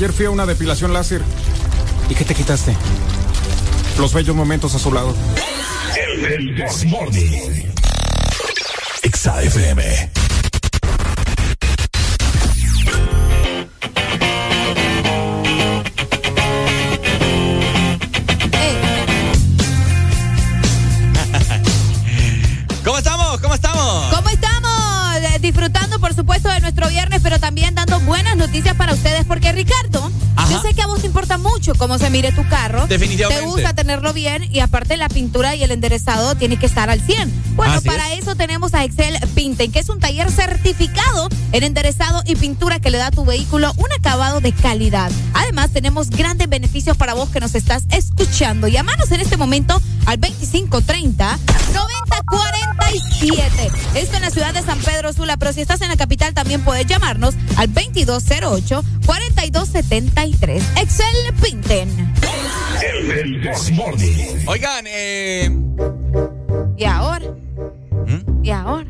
ayer 0.00 0.14
fui 0.14 0.24
a 0.24 0.30
una 0.30 0.46
depilación 0.46 0.94
láser. 0.94 1.20
¿Y 2.08 2.14
qué 2.14 2.24
te 2.24 2.34
quitaste? 2.34 2.74
Los 3.98 4.14
bellos 4.14 4.34
momentos 4.34 4.74
a 4.74 4.78
su 4.78 4.90
lado. 4.94 5.14
El 6.26 6.56
Desmorning. 6.56 7.70
Exa 9.02 9.42
FM. 9.42 9.82
¿Cómo 9.82 10.09
Definitivamente. 32.90 33.44
Te 33.44 33.48
gusta 33.48 33.72
tenerlo 33.72 34.12
bien 34.12 34.52
y 34.52 34.58
aparte 34.58 34.96
la 34.96 35.08
pintura 35.08 35.54
y 35.54 35.62
el 35.62 35.70
enderezado 35.70 36.34
tiene 36.34 36.56
que 36.56 36.66
estar 36.66 36.90
al 36.90 37.00
100. 37.00 37.54
Bueno, 37.54 37.74
Así 37.74 37.88
para 37.88 38.12
eso 38.14 38.34
tenemos 38.34 38.74
a 38.74 38.84
Excel 38.84 39.16
Pinten, 39.34 39.70
que 39.70 39.78
es 39.78 39.88
un 39.88 40.00
taller 40.00 40.28
certificado 40.30 41.28
en 41.52 41.62
enderezado 41.62 42.22
y 42.26 42.34
pintura 42.34 42.80
que 42.80 42.90
le 42.90 42.98
da 42.98 43.06
a 43.06 43.10
tu 43.12 43.24
vehículo 43.24 43.72
un 43.76 43.92
acabado 43.96 44.40
de 44.40 44.52
calidad. 44.52 45.12
Además, 45.34 45.70
tenemos 45.70 46.10
grandes 46.10 46.48
beneficios 46.48 46.96
para 46.96 47.14
vos 47.14 47.28
que 47.30 47.38
nos 47.38 47.54
estás 47.54 47.84
escuchando. 47.90 48.66
Llamanos 48.66 49.12
en 49.12 49.20
este 49.20 49.36
momento 49.36 49.80
al 50.06 50.20
2530 50.20 51.38
9047. 53.20 53.98
Esto 53.98 54.16
en 54.16 54.22
la 54.22 54.30
ciudad 54.30 54.54
de 54.54 54.62
San 54.62 54.78
Pedro 54.80 55.12
Sula, 55.12 55.36
pero 55.36 55.52
si 55.52 55.60
estás 55.60 55.80
en 55.82 55.88
la 55.88 55.96
capital 55.96 56.34
también 56.34 56.62
puedes 56.62 56.86
llamarnos 56.86 57.34
al 57.56 57.72
2208 57.72 58.82
4273. 59.06 60.62
Excel 60.76 61.06
Pinten. 61.42 62.14
El. 62.82 63.50
Oigan, 64.46 64.84
eh. 64.86 65.50
¿Y 66.76 66.84
ahora? 66.84 67.26
¿Mm? 68.06 68.44
¿Y 68.44 68.50
ahora? 68.50 68.86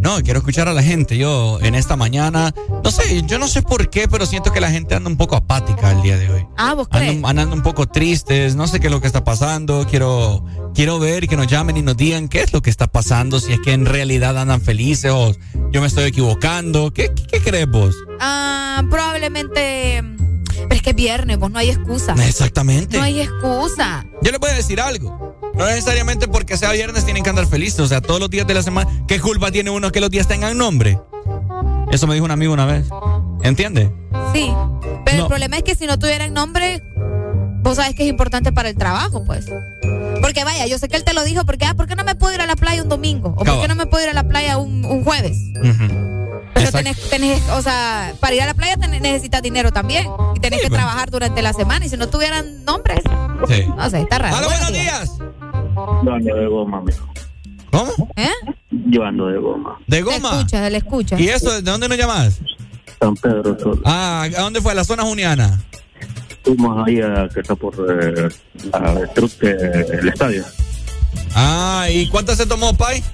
No, 0.00 0.22
quiero 0.22 0.38
escuchar 0.38 0.68
a 0.68 0.72
la 0.72 0.82
gente. 0.82 1.16
Yo 1.16 1.58
en 1.60 1.74
esta 1.74 1.96
mañana, 1.96 2.54
no 2.84 2.90
sé, 2.90 3.22
yo 3.26 3.38
no 3.38 3.48
sé 3.48 3.62
por 3.62 3.90
qué, 3.90 4.08
pero 4.08 4.26
siento 4.26 4.52
que 4.52 4.60
la 4.60 4.70
gente 4.70 4.94
anda 4.94 5.10
un 5.10 5.16
poco 5.16 5.36
apática 5.36 5.90
el 5.92 6.02
día 6.02 6.16
de 6.16 6.30
hoy. 6.30 6.46
Ah, 6.56 6.74
¿vos 6.74 6.88
crees? 6.88 7.16
Andan, 7.16 7.30
andan 7.30 7.52
un 7.52 7.62
poco 7.62 7.86
tristes, 7.86 8.54
no 8.54 8.66
sé 8.66 8.80
qué 8.80 8.86
es 8.86 8.92
lo 8.92 9.00
que 9.00 9.06
está 9.06 9.24
pasando. 9.24 9.86
Quiero, 9.88 10.44
quiero 10.74 10.98
ver 10.98 11.28
que 11.28 11.36
nos 11.36 11.46
llamen 11.46 11.76
y 11.76 11.82
nos 11.82 11.96
digan 11.96 12.28
qué 12.28 12.42
es 12.42 12.52
lo 12.52 12.62
que 12.62 12.70
está 12.70 12.86
pasando, 12.86 13.40
si 13.40 13.52
es 13.52 13.60
que 13.60 13.72
en 13.72 13.86
realidad 13.86 14.38
andan 14.38 14.60
felices 14.60 15.10
o 15.12 15.34
yo 15.70 15.80
me 15.80 15.86
estoy 15.86 16.04
equivocando. 16.04 16.92
¿Qué, 16.92 17.12
qué, 17.14 17.24
qué 17.26 17.40
crees 17.40 17.68
vos? 17.68 17.94
Ah, 18.20 18.82
probablemente. 18.90 20.17
Pero 20.62 20.74
es 20.74 20.82
que 20.82 20.90
es 20.90 20.96
viernes, 20.96 21.38
vos 21.38 21.50
no 21.50 21.58
hay 21.58 21.70
excusa. 21.70 22.14
Exactamente. 22.26 22.96
No 22.96 23.02
hay 23.04 23.20
excusa. 23.20 24.04
Yo 24.22 24.30
les 24.30 24.40
voy 24.40 24.50
a 24.50 24.54
decir 24.54 24.80
algo. 24.80 25.36
No 25.54 25.66
necesariamente 25.66 26.28
porque 26.28 26.56
sea 26.56 26.72
viernes 26.72 27.04
tienen 27.04 27.22
que 27.24 27.30
andar 27.30 27.46
felices. 27.46 27.80
O 27.80 27.86
sea, 27.88 28.00
todos 28.00 28.20
los 28.20 28.30
días 28.30 28.46
de 28.46 28.54
la 28.54 28.62
semana. 28.62 28.88
¿Qué 29.08 29.20
culpa 29.20 29.50
tiene 29.50 29.70
uno 29.70 29.90
que 29.90 30.00
los 30.00 30.10
días 30.10 30.28
tengan 30.28 30.56
nombre? 30.56 30.98
Eso 31.90 32.06
me 32.06 32.14
dijo 32.14 32.24
un 32.26 32.30
amigo 32.30 32.52
una 32.52 32.66
vez. 32.66 32.86
¿Entiende? 33.42 33.92
Sí. 34.32 34.52
Pero 35.04 35.16
No. 35.16 35.22
el 35.24 35.28
problema 35.28 35.56
es 35.56 35.62
que 35.62 35.74
si 35.74 35.86
no 35.86 35.98
tuvieran 35.98 36.32
nombre, 36.34 36.82
vos 37.62 37.76
sabes 37.76 37.94
que 37.94 38.04
es 38.04 38.08
importante 38.10 38.52
para 38.52 38.68
el 38.68 38.76
trabajo, 38.76 39.24
pues. 39.24 39.46
Porque 40.20 40.44
vaya, 40.44 40.66
yo 40.66 40.78
sé 40.78 40.88
que 40.88 40.96
él 40.96 41.04
te 41.04 41.14
lo 41.14 41.24
dijo 41.24 41.44
porque, 41.46 41.64
ah, 41.64 41.74
¿por 41.74 41.86
qué 41.86 41.94
no 41.96 42.04
me 42.04 42.14
puedo 42.14 42.34
ir 42.34 42.40
a 42.40 42.46
la 42.46 42.56
playa 42.56 42.82
un 42.82 42.88
domingo? 42.88 43.34
¿O 43.36 43.44
por 43.44 43.60
qué 43.60 43.68
no 43.68 43.74
me 43.74 43.86
puedo 43.86 44.04
ir 44.04 44.10
a 44.10 44.14
la 44.14 44.24
playa 44.28 44.58
un, 44.58 44.84
un 44.84 45.02
jueves? 45.04 45.38
Pero 46.54 46.70
tenés, 46.72 47.10
tenés, 47.10 47.42
o 47.50 47.62
sea, 47.62 48.14
para 48.20 48.34
ir 48.34 48.42
a 48.42 48.46
la 48.46 48.54
playa 48.54 48.76
tenés- 48.76 49.00
necesitas 49.00 49.42
dinero 49.42 49.72
también. 49.72 50.06
Y 50.36 50.40
tenés 50.40 50.60
que 50.62 50.70
trabajar 50.70 51.10
durante 51.10 51.42
la 51.42 51.52
semana. 51.52 51.84
Y 51.86 51.88
si 51.88 51.96
no 51.96 52.08
tuvieran 52.08 52.64
nombres, 52.64 53.00
Sí. 53.48 53.64
no 53.76 53.90
sé, 53.90 54.00
está 54.02 54.18
raro. 54.18 54.36
¡Aló, 54.36 54.48
buenos 54.48 54.72
días! 54.72 55.10
Yo 56.04 56.12
ando 56.12 56.34
de 56.36 56.46
goma, 56.46 56.80
mijo. 56.82 57.06
¿Cómo? 57.70 58.10
¿Eh? 58.16 58.28
Yo 58.70 59.04
ando 59.04 59.26
de 59.26 59.38
goma. 59.38 59.78
¿De 59.86 59.96
Le 59.98 60.02
goma? 60.02 60.30
escucha, 60.38 60.64
se 60.64 60.70
le 60.70 60.78
escucha. 60.78 61.20
¿Y 61.20 61.28
eso? 61.28 61.50
¿De 61.50 61.62
dónde 61.62 61.88
nos 61.88 61.98
llamas? 61.98 62.38
San 63.00 63.14
Pedro 63.14 63.56
Sol. 63.60 63.80
Ah, 63.84 64.22
¿a 64.36 64.40
dónde 64.40 64.60
fue? 64.60 64.72
¿A 64.72 64.74
la 64.74 64.84
zona 64.84 65.02
juniana? 65.04 65.60
Fuimos 66.44 66.86
ahí 66.86 67.00
a 67.00 67.28
que 67.32 67.40
está 67.40 67.54
por 67.54 67.74
eh, 67.90 68.28
la 68.72 69.06
truck 69.14 69.32
del 69.38 70.08
estadio. 70.08 70.44
Ah, 71.34 71.86
¿y 71.90 72.08
cuántas 72.08 72.38
se 72.38 72.46
tomó, 72.46 72.72
Pai? 72.74 73.04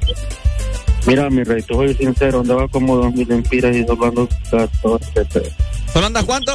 Mira, 1.06 1.28
mi 1.28 1.43
rey, 1.44 1.62
te 1.62 1.74
soy 1.74 1.94
sincero, 1.94 2.40
andaba 2.40 2.66
como 2.68 2.97
dos 2.97 3.14
mil 3.14 3.31
empiras 3.31 3.76
y 3.76 3.85
tomando 3.85 4.28
14 4.51 5.24
pesos. 5.26 5.52
¿Solo 5.93 6.06
andas 6.06 6.24
cuánto? 6.24 6.52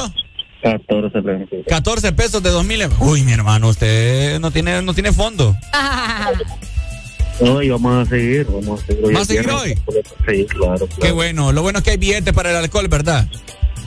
14 0.62 1.22
pesos. 1.22 1.58
14 1.68 2.12
pesos 2.12 2.42
de 2.42 2.50
2000. 2.50 2.88
Uy, 3.00 3.22
mi 3.22 3.32
hermano, 3.32 3.68
usted 3.68 4.40
no 4.40 4.50
tiene, 4.50 4.82
no 4.82 4.92
tiene 4.92 5.12
fondo. 5.12 5.56
Hoy 7.40 7.70
vamos 7.70 8.06
a 8.06 8.10
seguir, 8.10 8.46
vamos 8.46 8.82
a 8.82 8.86
seguir. 8.86 9.12
¿Vas 9.12 9.22
a 9.22 9.24
seguir 9.24 9.46
viernes, 9.46 9.78
Sí, 10.28 10.46
claro, 10.46 10.86
claro. 10.86 10.88
Qué 11.00 11.10
bueno. 11.12 11.52
Lo 11.52 11.62
bueno 11.62 11.78
es 11.78 11.84
que 11.84 11.92
hay 11.92 11.96
billete 11.96 12.32
para 12.32 12.50
el 12.50 12.56
alcohol, 12.56 12.88
¿verdad? 12.88 13.26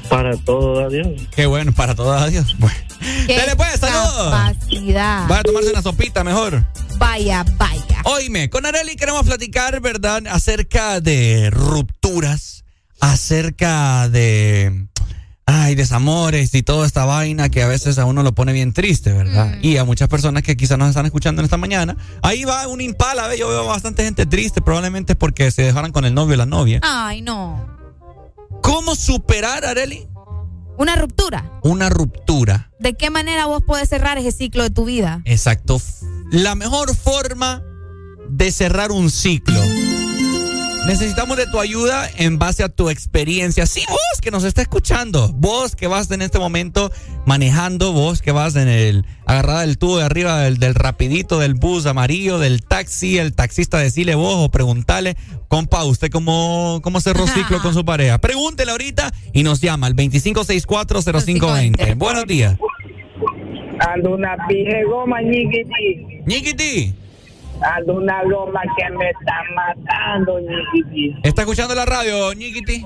Para 0.10 0.36
todo, 0.38 0.86
adiós. 0.86 1.22
Qué 1.36 1.46
bueno, 1.46 1.72
para 1.74 1.96
todos, 1.96 2.22
adiós. 2.22 2.56
Bueno. 2.60 2.78
Qué 3.28 3.36
Dele 3.38 3.56
pues, 3.56 3.80
saludos. 3.80 4.32
capacidad. 4.32 5.28
Vaya 5.28 5.42
a 5.42 5.44
tomarse 5.44 5.70
una 5.72 5.82
sopita 5.82 6.24
mejor. 6.24 6.66
Vaya, 6.98 7.44
vaya. 7.58 8.02
Oíme, 8.06 8.50
con 8.50 8.66
Areli 8.66 8.96
queremos 8.96 9.26
platicar, 9.26 9.80
¿verdad? 9.82 10.24
Acerca 10.30 11.02
de 11.02 11.50
rupturas, 11.52 12.64
acerca 13.00 14.08
de. 14.10 14.88
Ay, 15.46 15.76
desamores 15.76 16.56
y 16.56 16.64
toda 16.64 16.88
esta 16.88 17.04
vaina 17.04 17.50
que 17.50 17.62
a 17.62 17.68
veces 17.68 18.00
a 18.00 18.06
uno 18.06 18.24
lo 18.24 18.32
pone 18.34 18.54
bien 18.54 18.72
triste, 18.72 19.12
¿verdad? 19.12 19.58
Y 19.62 19.76
a 19.76 19.84
muchas 19.84 20.08
personas 20.08 20.42
que 20.44 20.56
quizás 20.56 20.78
nos 20.78 20.88
están 20.88 21.06
escuchando 21.06 21.42
en 21.42 21.46
esta 21.46 21.58
mañana. 21.58 21.98
Ahí 22.22 22.46
va 22.46 22.66
un 22.68 22.80
impala, 22.80 23.28
¿ve? 23.28 23.38
yo 23.38 23.50
veo 23.50 23.66
bastante 23.66 24.06
gente 24.06 24.26
triste, 24.26 24.62
probablemente 24.62 25.16
porque 25.16 25.52
se 25.52 25.64
dejaron 25.64 25.92
con 25.92 26.06
el 26.06 26.14
novio 26.14 26.36
o 26.36 26.38
la 26.38 26.46
novia. 26.46 26.80
Ay, 26.82 27.22
no. 27.22 27.73
¿Cómo 28.64 28.96
superar, 28.96 29.66
Areli? 29.66 30.08
Una 30.78 30.96
ruptura. 30.96 31.60
Una 31.62 31.90
ruptura. 31.90 32.72
¿De 32.80 32.96
qué 32.96 33.10
manera 33.10 33.46
vos 33.46 33.62
podés 33.62 33.90
cerrar 33.90 34.18
ese 34.18 34.32
ciclo 34.32 34.64
de 34.64 34.72
tu 34.72 34.86
vida? 34.86 35.22
Exacto. 35.26 35.80
La 36.32 36.56
mejor 36.56 36.96
forma 36.96 37.62
de 38.30 38.52
cerrar 38.52 38.92
un 38.92 39.12
ciclo. 39.12 39.60
Necesitamos 40.86 41.38
de 41.38 41.48
tu 41.48 41.62
ayuda 41.62 42.10
en 42.18 42.38
base 42.38 42.62
a 42.62 42.68
tu 42.68 42.90
experiencia. 42.90 43.66
Sí, 43.66 43.84
vos 43.88 44.20
que 44.22 44.32
nos 44.32 44.44
está 44.44 44.62
escuchando. 44.62 45.32
Vos 45.34 45.78
que 45.78 45.88
vas 45.88 46.12
en 46.12 46.22
este 46.22 46.40
momento 46.40 46.92
manejando. 47.26 47.94
Vos 47.94 48.22
que 48.22 48.34
vas 48.34 48.58
en 48.58 48.68
el 48.68 49.06
agarrada 49.26 49.62
del 49.62 49.78
tubo 49.78 50.00
de 50.00 50.04
arriba 50.04 50.40
del, 50.40 50.58
del 50.58 50.76
rapidito, 50.76 51.40
del 51.40 51.54
bus 51.54 51.86
amarillo, 51.86 52.38
del 52.38 52.64
taxi. 52.64 53.18
El 53.18 53.34
taxista 53.34 53.78
decirle 53.78 54.16
vos 54.16 54.36
o 54.38 54.52
preguntarle, 54.52 55.16
compa, 55.48 55.86
¿usted 55.86 56.12
cómo, 56.12 56.82
cómo 56.84 57.00
cerró 57.00 57.28
ciclo 57.28 57.62
con 57.62 57.74
su 57.74 57.86
pareja? 57.86 58.18
Pregúntele 58.18 58.72
ahorita 58.72 59.14
y 59.32 59.44
nos 59.44 59.62
llama 59.62 59.88
al 59.88 59.96
25640520. 59.96 61.96
Buenos 61.96 62.28
días. 62.28 62.58
Ando 63.80 64.16
una 64.16 64.36
pije 64.50 64.84
goma, 64.84 65.22
ñiquiti. 65.22 66.24
Ñiquiti. 66.26 66.94
Ando 67.64 67.96
una 67.96 68.22
goma 68.24 68.62
que 68.78 68.90
me 68.96 69.10
está 69.10 69.34
matando, 69.56 70.40
ñiquiti. 70.40 71.16
¿Está 71.24 71.42
escuchando 71.44 71.74
la 71.76 71.86
radio, 71.86 72.34
Ñiquiti? 72.34 72.86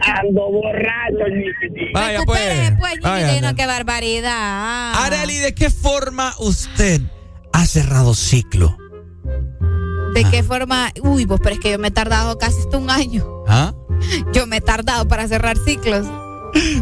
Ando 0.00 0.50
borracho, 0.50 1.28
ñiquiti. 1.28 1.92
Vaya 1.92 2.20
pues. 2.24 2.72
Pues, 2.78 3.00
Vaya, 3.00 3.26
Ñiquitino, 3.26 3.48
anda. 3.48 3.54
qué 3.62 3.66
barbaridad. 3.66 4.92
Areli, 5.04 5.36
¿de 5.38 5.54
qué 5.54 5.70
forma 5.70 6.32
usted 6.38 7.00
ha 7.52 7.66
cerrado 7.66 8.14
ciclo? 8.14 8.76
¿De 10.14 10.24
qué 10.30 10.42
forma? 10.42 10.90
Uy, 11.02 11.26
vos, 11.26 11.38
pero 11.42 11.54
es 11.56 11.60
que 11.60 11.72
yo 11.72 11.78
me 11.78 11.88
he 11.88 11.92
tardado 11.92 12.38
casi 12.38 12.58
hasta 12.60 12.78
un 12.78 12.90
año. 12.90 13.24
¿Ah? 13.46 13.74
Yo 14.32 14.46
me 14.46 14.56
he 14.56 14.60
tardado 14.60 15.06
para 15.06 15.28
cerrar 15.28 15.56
ciclos. 15.58 16.06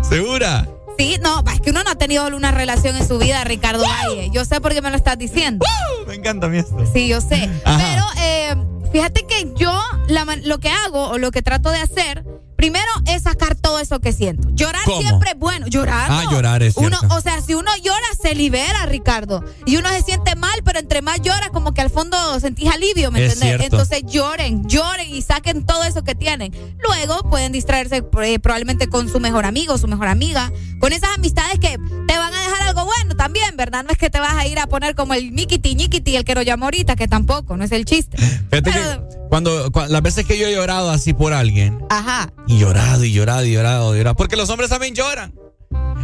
¿Segura? 0.03 0.69
Sí, 0.99 1.19
no, 1.23 1.45
es 1.53 1.61
que 1.61 1.71
uno 1.71 1.85
no 1.85 1.91
ha 1.91 1.95
tenido 1.97 2.27
una 2.27 2.53
relación 2.53 2.97
en 2.97 3.07
su 3.07 3.19
vida, 3.19 3.45
Ricardo 3.45 3.85
Valle. 3.85 4.31
Yo 4.33 4.45
sé 4.45 4.61
por 4.61 4.73
qué 4.73 4.81
me 4.83 4.91
lo 4.91 4.97
estás 4.97 5.19
diciendo. 5.19 5.65
Me 6.07 6.15
encanta 6.15 6.47
a 6.47 6.49
mí 6.49 6.59
esto. 6.59 6.77
Sí, 6.93 7.09
yo 7.09 7.21
sé. 7.21 7.51
Ajá. 7.65 7.79
Pero 7.79 8.05
eh, 8.25 8.57
fíjate 8.93 9.27
que 9.27 9.53
yo 9.57 9.79
la 10.09 10.25
lo 10.43 10.59
que 10.59 10.71
hago 10.71 11.09
o 11.09 11.19
lo 11.19 11.31
que 11.31 11.43
trato 11.43 11.71
de 11.71 11.79
hacer, 11.79 12.25
primero 12.57 12.91
es 13.07 13.23
sacar 13.23 13.55
todo 13.55 13.79
eso 13.79 14.01
que 14.01 14.13
siento. 14.13 14.49
Llorar 14.53 14.83
¿Cómo? 14.85 15.01
siempre 15.01 15.31
es 15.31 15.39
bueno. 15.39 15.67
Llorar. 15.67 16.09
Ah, 16.11 16.25
llorar 16.31 16.63
es 16.63 16.77
uno. 16.77 16.99
O 17.11 17.21
sea, 17.21 17.41
si 17.43 17.55
uno 17.55 17.71
llora, 17.83 18.07
se 18.21 18.35
libera, 18.35 18.87
Ricardo. 18.87 19.45
Y 19.67 19.77
uno 19.77 19.89
se 19.91 20.03
siente 20.03 20.35
mal, 20.37 20.63
pero 20.65 20.79
entre 20.79 21.03
más 21.03 21.21
llora, 21.23 21.51
como 21.51 21.73
que 21.75 21.81
al 21.81 21.91
fondo 21.91 22.41
sentís 22.41 22.71
alivio, 22.71 23.11
¿me 23.11 23.25
Es 23.25 23.35
entendés? 23.35 23.59
cierto. 23.59 23.77
Entonces 23.77 24.03
lloren, 24.07 24.67
lloren 24.69 25.15
y 25.15 25.23
saquen 25.23 25.65
todo 25.67 25.85
eso 25.85 26.03
que 26.05 26.15
tienen. 26.15 26.53
Luego 26.83 27.29
pueden 27.31 27.53
distraerse 27.53 28.03
eh, 28.23 28.39
probablemente 28.39 28.89
con 28.89 29.09
su 29.11 29.21
mejor 29.21 29.45
amigo, 29.47 29.79
su 29.79 29.87
mejor 29.89 30.09
amiga, 30.09 30.51
con 30.81 30.93
esas 30.93 31.11
amistades 31.17 31.59
que 31.61 31.79
te 32.07 32.19
van 32.19 32.33
a 32.35 32.41
dejar 32.41 32.69
algo 32.69 32.85
bueno 32.85 33.15
también, 33.17 33.57
¿verdad? 33.57 33.85
No 33.85 33.91
es 33.91 33.99
que 33.99 34.11
te 34.11 34.21
vas 34.21 34.35
a 34.35 34.47
ir 34.47 34.59
a 34.59 34.67
poner 34.67 34.95
como 34.95 35.15
el 35.15 35.33
ñiquiti 35.33 35.75
ñiquiti, 35.75 36.17
el 36.17 36.25
que 36.25 36.35
lo 36.35 36.43
llamo 36.43 36.65
ahorita, 36.67 36.97
que 36.97 37.09
tampoco, 37.09 37.57
no 37.57 37.65
es 37.65 37.73
el 37.73 37.85
chiste. 37.85 38.17
Fíjate 38.17 38.71
que 38.73 39.01
cuando, 39.29 39.71
cua- 39.71 39.89
las 39.89 40.03
veces 40.03 40.25
que 40.27 40.39
yo 40.39 40.47
he 40.47 40.53
llorado 40.55 40.91
así 40.91 41.13
por 41.13 41.33
alguien, 41.33 41.85
Ajá, 41.91 42.33
y 42.47 42.59
llorado 42.59 43.05
y 43.05 43.13
llorado 43.13 43.45
y 43.45 43.53
llorado 43.53 43.95
y 43.95 43.99
llorado, 43.99 44.17
porque 44.17 44.37
los 44.37 44.49
hombres 44.51 44.71
también 44.71 44.95
lloran. 44.95 45.33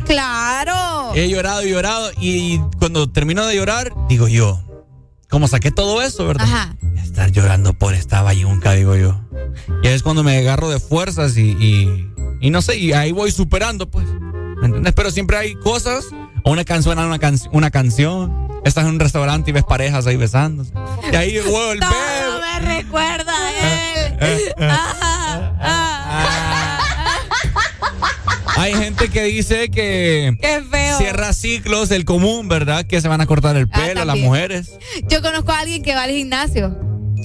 claro. 0.07 1.13
He 1.15 1.29
llorado 1.29 1.65
y 1.67 1.71
llorado 1.71 2.11
y 2.21 2.59
cuando 2.79 3.11
termino 3.11 3.47
de 3.47 3.57
llorar, 3.57 3.93
digo 4.09 4.29
yo, 4.29 4.61
como 5.31 5.49
saqué 5.49 5.71
todo 5.71 6.03
eso, 6.03 6.27
¿verdad? 6.27 6.47
Ajá. 6.47 6.77
Estar 7.03 7.31
llorando 7.31 7.75
por 7.75 7.95
esta 7.95 8.23
bayunca, 8.23 8.73
digo 8.73 8.97
yo. 8.97 9.21
Y 9.83 9.89
es 9.89 10.03
cuando 10.03 10.23
me 10.23 10.39
agarro 10.39 10.71
de 10.71 10.81
fuerzas 10.81 11.37
y, 11.37 11.51
y, 11.53 12.11
y 12.41 12.51
no 12.51 12.63
sé, 12.63 12.77
y 12.79 12.93
ahí 12.93 13.13
voy 13.13 13.31
superando, 13.31 13.91
pues. 13.91 14.07
¿Me 14.61 14.67
entiendes? 14.67 14.93
Pero 14.95 15.11
siempre 15.11 15.37
hay 15.37 15.55
cosas, 15.57 16.05
una 16.45 16.65
canción, 16.65 16.99
una, 16.99 17.19
can- 17.19 17.39
una 17.53 17.71
canción. 17.71 18.49
Estás 18.65 18.85
en 18.85 18.91
un 18.91 19.01
restaurante 19.01 19.51
y 19.51 19.53
ves 19.53 19.65
parejas 19.65 20.07
ahí 20.07 20.17
besándose. 20.17 20.73
Y 21.13 21.17
ahí 21.17 21.39
vuelve. 21.41 21.85
Me 22.61 22.77
recuerda 22.77 23.33
a 23.33 23.51
él. 24.27 24.55
Ajá, 24.59 25.55
ajá. 25.61 26.79
Hay 28.57 28.75
gente 28.75 29.09
que 29.09 29.23
dice 29.25 29.71
que 29.71 30.37
Qué 30.41 30.63
feo. 30.71 30.99
cierra 30.99 31.33
ciclos 31.33 31.89
del 31.89 32.05
común, 32.05 32.49
¿verdad? 32.49 32.85
Que 32.87 33.01
se 33.01 33.09
van 33.09 33.21
a 33.21 33.27
cortar 33.27 33.57
el 33.57 33.69
pelo 33.69 33.95
las 33.95 34.07
también. 34.07 34.27
mujeres. 34.27 34.73
Yo 35.09 35.23
conozco 35.23 35.53
a 35.53 35.61
alguien 35.61 35.83
que 35.83 35.95
va 35.95 36.05
al 36.05 36.11
gimnasio. 36.11 36.77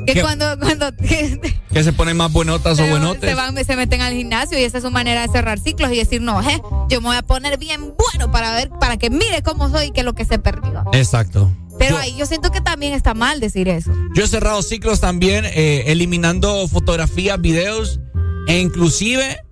Que 0.06 0.14
¿Qué? 0.14 0.22
cuando, 0.22 0.58
cuando 0.60 0.96
que 0.96 1.40
Que 1.74 1.84
se 1.84 1.92
ponen 1.92 2.16
más 2.18 2.32
buenotas 2.32 2.80
o 2.80 2.86
buenotes. 2.88 3.30
se 3.30 3.36
van, 3.36 3.56
se 3.66 3.76
meten 3.76 4.02
al 4.02 4.14
gimnasio 4.14 4.58
y 4.58 4.64
esa 4.64 4.78
es 4.78 4.84
su 4.84 4.90
manera 4.92 5.22
de 5.22 5.28
cerrar 5.28 5.60
ciclos 5.60 5.92
y 5.92 5.98
decir, 5.98 6.22
no, 6.22 6.42
je, 6.42 6.62
yo 6.90 7.02
me 7.02 7.08
voy 7.10 7.18
a 7.18 7.24
poner 7.24 7.58
bien 7.60 7.94
bueno 7.98 8.32
para 8.32 8.52
ver, 8.56 8.70
para 8.80 8.98
que 8.98 9.10
mire 9.10 9.42
cómo 9.44 9.70
soy 9.70 9.88
y 9.88 9.92
que 9.92 10.04
lo 10.04 10.14
que 10.16 10.24
se 10.24 10.40
perdió. 10.40 10.86
Exacto. 10.94 11.52
Pero 11.78 11.96
Yo- 11.96 12.02
ahí 12.02 12.16
yo 12.16 12.26
siento 12.26 12.52
que 12.52 12.62
también 12.62 12.94
está 12.94 13.14
mal 13.14 13.40
decir 13.40 13.68
eso. 13.70 13.92
Yo 14.16 14.24
he 14.24 14.28
cerrado 14.28 14.62
ciclos 14.62 15.00
también 15.00 15.46
eh, 15.46 15.84
eliminando 15.88 16.68
fotografías, 16.68 17.40
videos 17.40 18.00
e 18.48 18.60
inclusive 18.60 19.44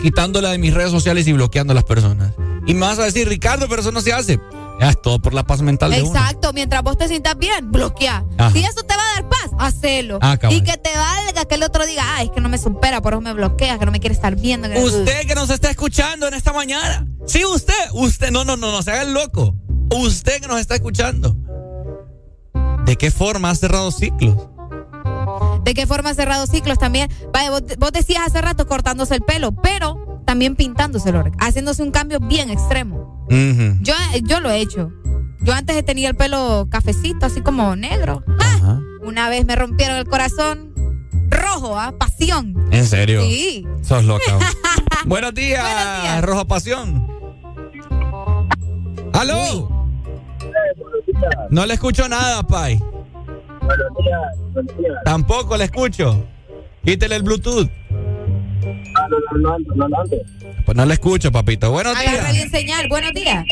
quitándola 0.00 0.50
de 0.50 0.58
mis 0.58 0.74
redes 0.74 0.90
sociales 0.90 1.26
y 1.28 1.32
bloqueando 1.32 1.72
a 1.72 1.74
las 1.74 1.84
personas. 1.84 2.32
Y 2.66 2.74
me 2.74 2.80
vas 2.80 2.98
a 2.98 3.04
decir, 3.04 3.28
Ricardo, 3.28 3.68
pero 3.68 3.80
eso 3.82 3.92
no 3.92 4.00
se 4.00 4.12
hace. 4.12 4.38
Es 4.80 5.00
todo 5.00 5.20
por 5.20 5.32
la 5.34 5.44
paz 5.44 5.62
mental 5.62 5.90
de 5.92 6.02
uno. 6.02 6.10
Exacto, 6.18 6.52
mientras 6.52 6.82
vos 6.82 6.98
te 6.98 7.06
sientas 7.06 7.36
bien, 7.38 7.70
bloquea. 7.70 8.24
Ajá. 8.38 8.50
Si 8.52 8.64
eso 8.64 8.82
te 8.82 8.96
va 8.96 9.02
a 9.02 9.14
dar 9.20 9.28
paz, 9.28 9.50
hacelo. 9.58 10.18
Ah, 10.22 10.36
y 10.50 10.62
que 10.62 10.76
te 10.76 10.90
valga 10.96 11.44
que 11.44 11.54
el 11.54 11.62
otro 11.62 11.86
diga, 11.86 12.02
ay, 12.16 12.26
es 12.26 12.32
que 12.32 12.40
no 12.40 12.48
me 12.48 12.58
supera, 12.58 13.00
por 13.00 13.12
eso 13.12 13.20
me 13.20 13.32
bloquea, 13.32 13.78
que 13.78 13.86
no 13.86 13.92
me 13.92 14.00
quiere 14.00 14.14
estar 14.14 14.34
viendo. 14.34 14.68
que- 14.68 14.78
Usted 14.82 15.26
que 15.26 15.34
nos 15.36 15.50
está 15.50 15.70
escuchando 15.70 16.26
en 16.26 16.34
esta 16.34 16.52
mañana. 16.52 17.06
Sí, 17.26 17.44
usted, 17.44 17.74
usted, 17.92 18.30
no, 18.32 18.44
no, 18.44 18.56
no, 18.56 18.72
no 18.72 18.82
se 18.82 18.90
haga 18.90 19.02
el 19.02 19.12
loco. 19.14 19.54
Usted 19.94 20.40
que 20.40 20.48
nos 20.48 20.58
está 20.58 20.74
escuchando. 20.74 21.36
¿De 22.92 22.98
qué 22.98 23.10
forma 23.10 23.48
ha 23.48 23.54
cerrado 23.54 23.90
ciclos? 23.90 24.36
¿De 25.64 25.72
qué 25.72 25.86
forma 25.86 26.10
ha 26.10 26.14
cerrado 26.14 26.46
ciclos 26.46 26.78
también? 26.78 27.08
Vaya, 27.32 27.48
vos, 27.48 27.62
vos 27.78 27.90
decías 27.90 28.20
hace 28.26 28.42
rato 28.42 28.66
cortándose 28.66 29.14
el 29.14 29.22
pelo, 29.22 29.52
pero 29.52 30.20
también 30.26 30.56
pintándoselo, 30.56 31.24
haciéndose 31.40 31.82
un 31.82 31.90
cambio 31.90 32.20
bien 32.20 32.50
extremo. 32.50 33.24
Ujú. 33.30 33.78
Yo, 33.80 33.94
yo 34.24 34.40
lo 34.40 34.50
he 34.50 34.58
hecho. 34.58 34.92
Yo 35.40 35.54
antes 35.54 35.82
tenía 35.86 36.10
el 36.10 36.16
pelo 36.16 36.68
cafecito, 36.70 37.24
así 37.24 37.40
como 37.40 37.74
negro. 37.76 38.22
¡Ah! 38.38 38.78
Una 39.02 39.30
vez 39.30 39.46
me 39.46 39.56
rompieron 39.56 39.96
el 39.96 40.04
corazón 40.04 40.74
rojo, 41.30 41.78
¿ah? 41.78 41.94
Pasión. 41.98 42.54
¿En 42.72 42.86
serio? 42.86 43.22
Sí. 43.22 43.66
Sos 43.80 44.04
loca. 44.04 44.38
Buenos 45.06 45.32
días, 45.32 46.20
Roja 46.20 46.44
Pasión. 46.44 47.08
¡Aló! 49.14 49.81
No 51.50 51.66
le 51.66 51.74
escucho 51.74 52.08
nada, 52.08 52.42
Pai. 52.42 52.80
Tampoco 55.04 55.56
le 55.56 55.64
escucho. 55.64 56.24
Quítele 56.84 57.16
el 57.16 57.22
Bluetooth. 57.22 57.68
Pues 60.64 60.76
no 60.76 60.86
le 60.86 60.94
escucho, 60.94 61.32
papito. 61.32 61.70
Buenos 61.72 61.96
Agarra 61.96 62.30
días. 62.30 62.32
bien 62.32 62.50
señal. 62.50 62.88
Buenos 62.88 63.12
días. 63.12 63.44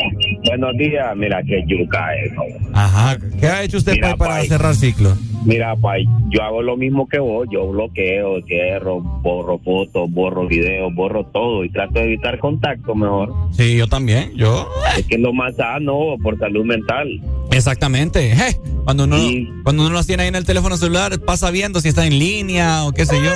Buenos 0.45 0.77
días, 0.77 1.15
mira 1.15 1.41
que 1.43 1.63
yuca 1.67 2.15
eso. 2.25 2.41
Ajá. 2.73 3.17
¿Qué 3.39 3.47
ha 3.47 3.63
hecho 3.63 3.77
usted, 3.77 3.93
Mira, 3.93 4.09
Pai, 4.09 4.17
para 4.17 4.33
Pai. 4.35 4.47
cerrar 4.47 4.75
ciclos? 4.75 5.17
Mira, 5.45 5.75
Pai, 5.75 6.05
yo 6.29 6.41
hago 6.43 6.61
lo 6.61 6.77
mismo 6.77 7.07
que 7.07 7.19
vos, 7.19 7.47
yo 7.51 7.67
bloqueo, 7.67 8.41
cierro, 8.45 9.01
borro 9.01 9.59
fotos, 9.59 10.09
borro 10.11 10.47
videos, 10.47 10.93
borro 10.95 11.25
todo 11.25 11.65
y 11.65 11.69
trato 11.71 11.95
de 11.95 12.03
evitar 12.05 12.37
contacto 12.39 12.95
mejor. 12.95 13.33
Sí, 13.51 13.75
yo 13.75 13.87
también. 13.87 14.31
Yo. 14.35 14.69
Es 14.97 15.05
que 15.07 15.15
es 15.15 15.21
lo 15.21 15.33
más 15.33 15.55
sano 15.55 16.15
por 16.23 16.37
salud 16.39 16.63
mental. 16.63 17.07
Exactamente. 17.51 18.33
Cuando 18.85 19.03
uno, 19.03 19.17
cuando 19.63 19.83
uno 19.83 19.91
los 19.91 20.07
tiene 20.07 20.23
ahí 20.23 20.29
en 20.29 20.35
el 20.35 20.45
teléfono 20.45 20.77
celular, 20.77 21.19
pasa 21.19 21.51
viendo 21.51 21.81
si 21.81 21.89
está 21.89 22.05
en 22.05 22.17
línea 22.17 22.85
o 22.85 22.91
qué 22.93 23.05
sé 23.05 23.17
yo. 23.21 23.31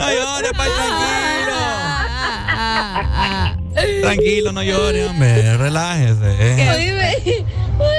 No 0.00 0.08
llore, 0.12 0.50
Pai, 0.56 0.68
tranquilo. 0.76 1.56
Tranquilo, 4.02 4.52
no 4.52 4.62
llore, 4.62 5.06
hombre. 5.06 5.56
Relájese. 5.56 6.36
eh. 6.38 7.44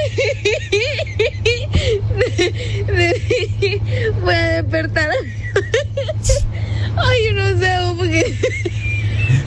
Voy 4.24 4.34
a 4.36 4.48
despertar. 4.62 5.10
Ay, 6.96 7.20
yo 7.26 7.34
no 7.34 7.60
sé, 7.60 7.78
porque. 7.98 8.36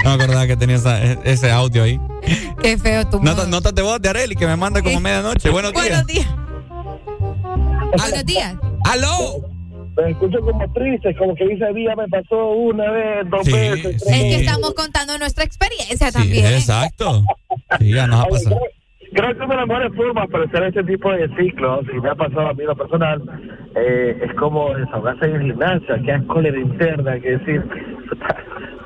No 0.04 0.16
me 0.16 0.24
acordaba 0.24 0.46
que 0.46 0.56
tenía 0.56 0.76
esa- 0.76 1.02
ese 1.02 1.50
audio 1.50 1.82
ahí. 1.84 2.00
Qué 2.62 2.78
feo 2.78 3.06
tu 3.08 3.20
Notas, 3.22 3.48
notas 3.48 3.74
de 3.74 3.82
voz 3.82 4.00
de 4.00 4.08
Areli 4.08 4.34
que 4.34 4.46
me 4.46 4.56
manda 4.56 4.82
como 4.82 5.00
medianoche. 5.00 5.48
Buenos 5.50 5.72
días. 5.72 5.88
Buenos 5.88 6.06
días. 6.06 6.26
Buenos 7.96 8.24
días. 8.24 8.54
¡Aló! 8.84 9.42
Me 9.96 10.10
escucho 10.10 10.40
como 10.40 10.72
triste, 10.72 11.14
como 11.16 11.34
que 11.34 11.46
dice 11.46 11.72
día 11.74 11.94
me 11.96 12.06
pasó 12.08 12.50
una 12.50 12.90
vez, 12.90 13.30
dos 13.30 13.44
Sí, 13.46 13.52
veces. 13.52 14.02
sí. 14.02 14.12
Es 14.14 14.22
que 14.22 14.36
estamos 14.44 14.74
contando 14.74 15.16
nuestra 15.18 15.44
experiencia 15.44 16.08
Sí, 16.10 16.12
también. 16.18 16.46
exacto. 16.46 17.22
Sí, 17.78 17.92
ya 17.94 18.06
nos 18.06 18.24
ha 18.24 18.28
pasado. 18.28 18.56
creo- 19.12 19.34
que 19.34 19.44
una 19.44 19.46
de 19.54 19.56
las 19.56 19.66
mejores 19.68 19.92
formas 19.96 20.28
para 20.30 20.44
hacer 20.44 20.62
este 20.64 20.84
tipo 20.84 21.10
de 21.10 21.28
ciclos, 21.36 21.86
y 21.90 22.00
me 22.00 22.10
ha 22.10 22.14
pasado 22.14 22.48
a 22.48 22.52
mí 22.54 22.64
lo 22.64 22.76
personal, 22.76 23.22
eh, 23.74 24.18
es 24.28 24.34
como 24.34 24.74
desahogarse 24.74 25.24
en 25.24 25.36
el 25.36 25.42
gimnasio, 25.52 25.94
que 26.04 26.10
es 26.12 26.22
cólera 26.24 26.58
interna, 26.60 27.18
que 27.20 27.30
decir, 27.38 27.62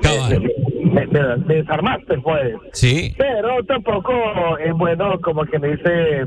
me, 0.84 1.06
me- 1.06 1.36
me 1.38 1.54
desarmaste, 1.56 2.18
pues. 2.18 2.54
Sí. 2.72 3.12
Pero 3.18 3.64
tampoco 3.64 4.12
es 4.58 4.72
bueno 4.74 5.18
como 5.20 5.44
que 5.44 5.58
me 5.58 5.68
dice 5.76 6.26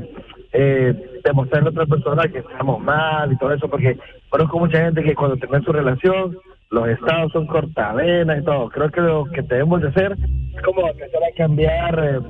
eh, 0.54 0.94
demostrarle 1.24 1.68
a 1.68 1.72
otra 1.72 1.86
persona 1.86 2.28
que 2.28 2.38
estamos 2.38 2.80
mal 2.80 3.32
y 3.32 3.36
todo 3.38 3.52
eso, 3.52 3.68
porque 3.68 3.98
conozco 4.30 4.58
mucha 4.60 4.78
gente 4.78 5.02
que 5.02 5.14
cuando 5.14 5.36
termina 5.36 5.62
su 5.64 5.72
relación, 5.72 6.38
los 6.70 6.88
estados 6.88 7.32
son 7.32 7.46
cortavenas 7.46 8.40
y 8.40 8.44
todo. 8.44 8.68
Creo 8.70 8.90
que 8.90 9.00
lo 9.00 9.24
que 9.26 9.42
debemos 9.42 9.82
de 9.82 9.88
hacer 9.88 10.16
es 10.56 10.62
como 10.62 10.88
empezar 10.88 11.20
a 11.22 11.36
cambiar 11.36 11.98
eh, 11.98 12.20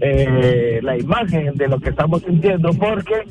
eh, 0.00 0.80
la 0.82 0.96
imagen 0.98 1.54
de 1.54 1.68
lo 1.68 1.78
que 1.80 1.90
estamos 1.90 2.22
sintiendo, 2.22 2.70
porque 2.74 3.22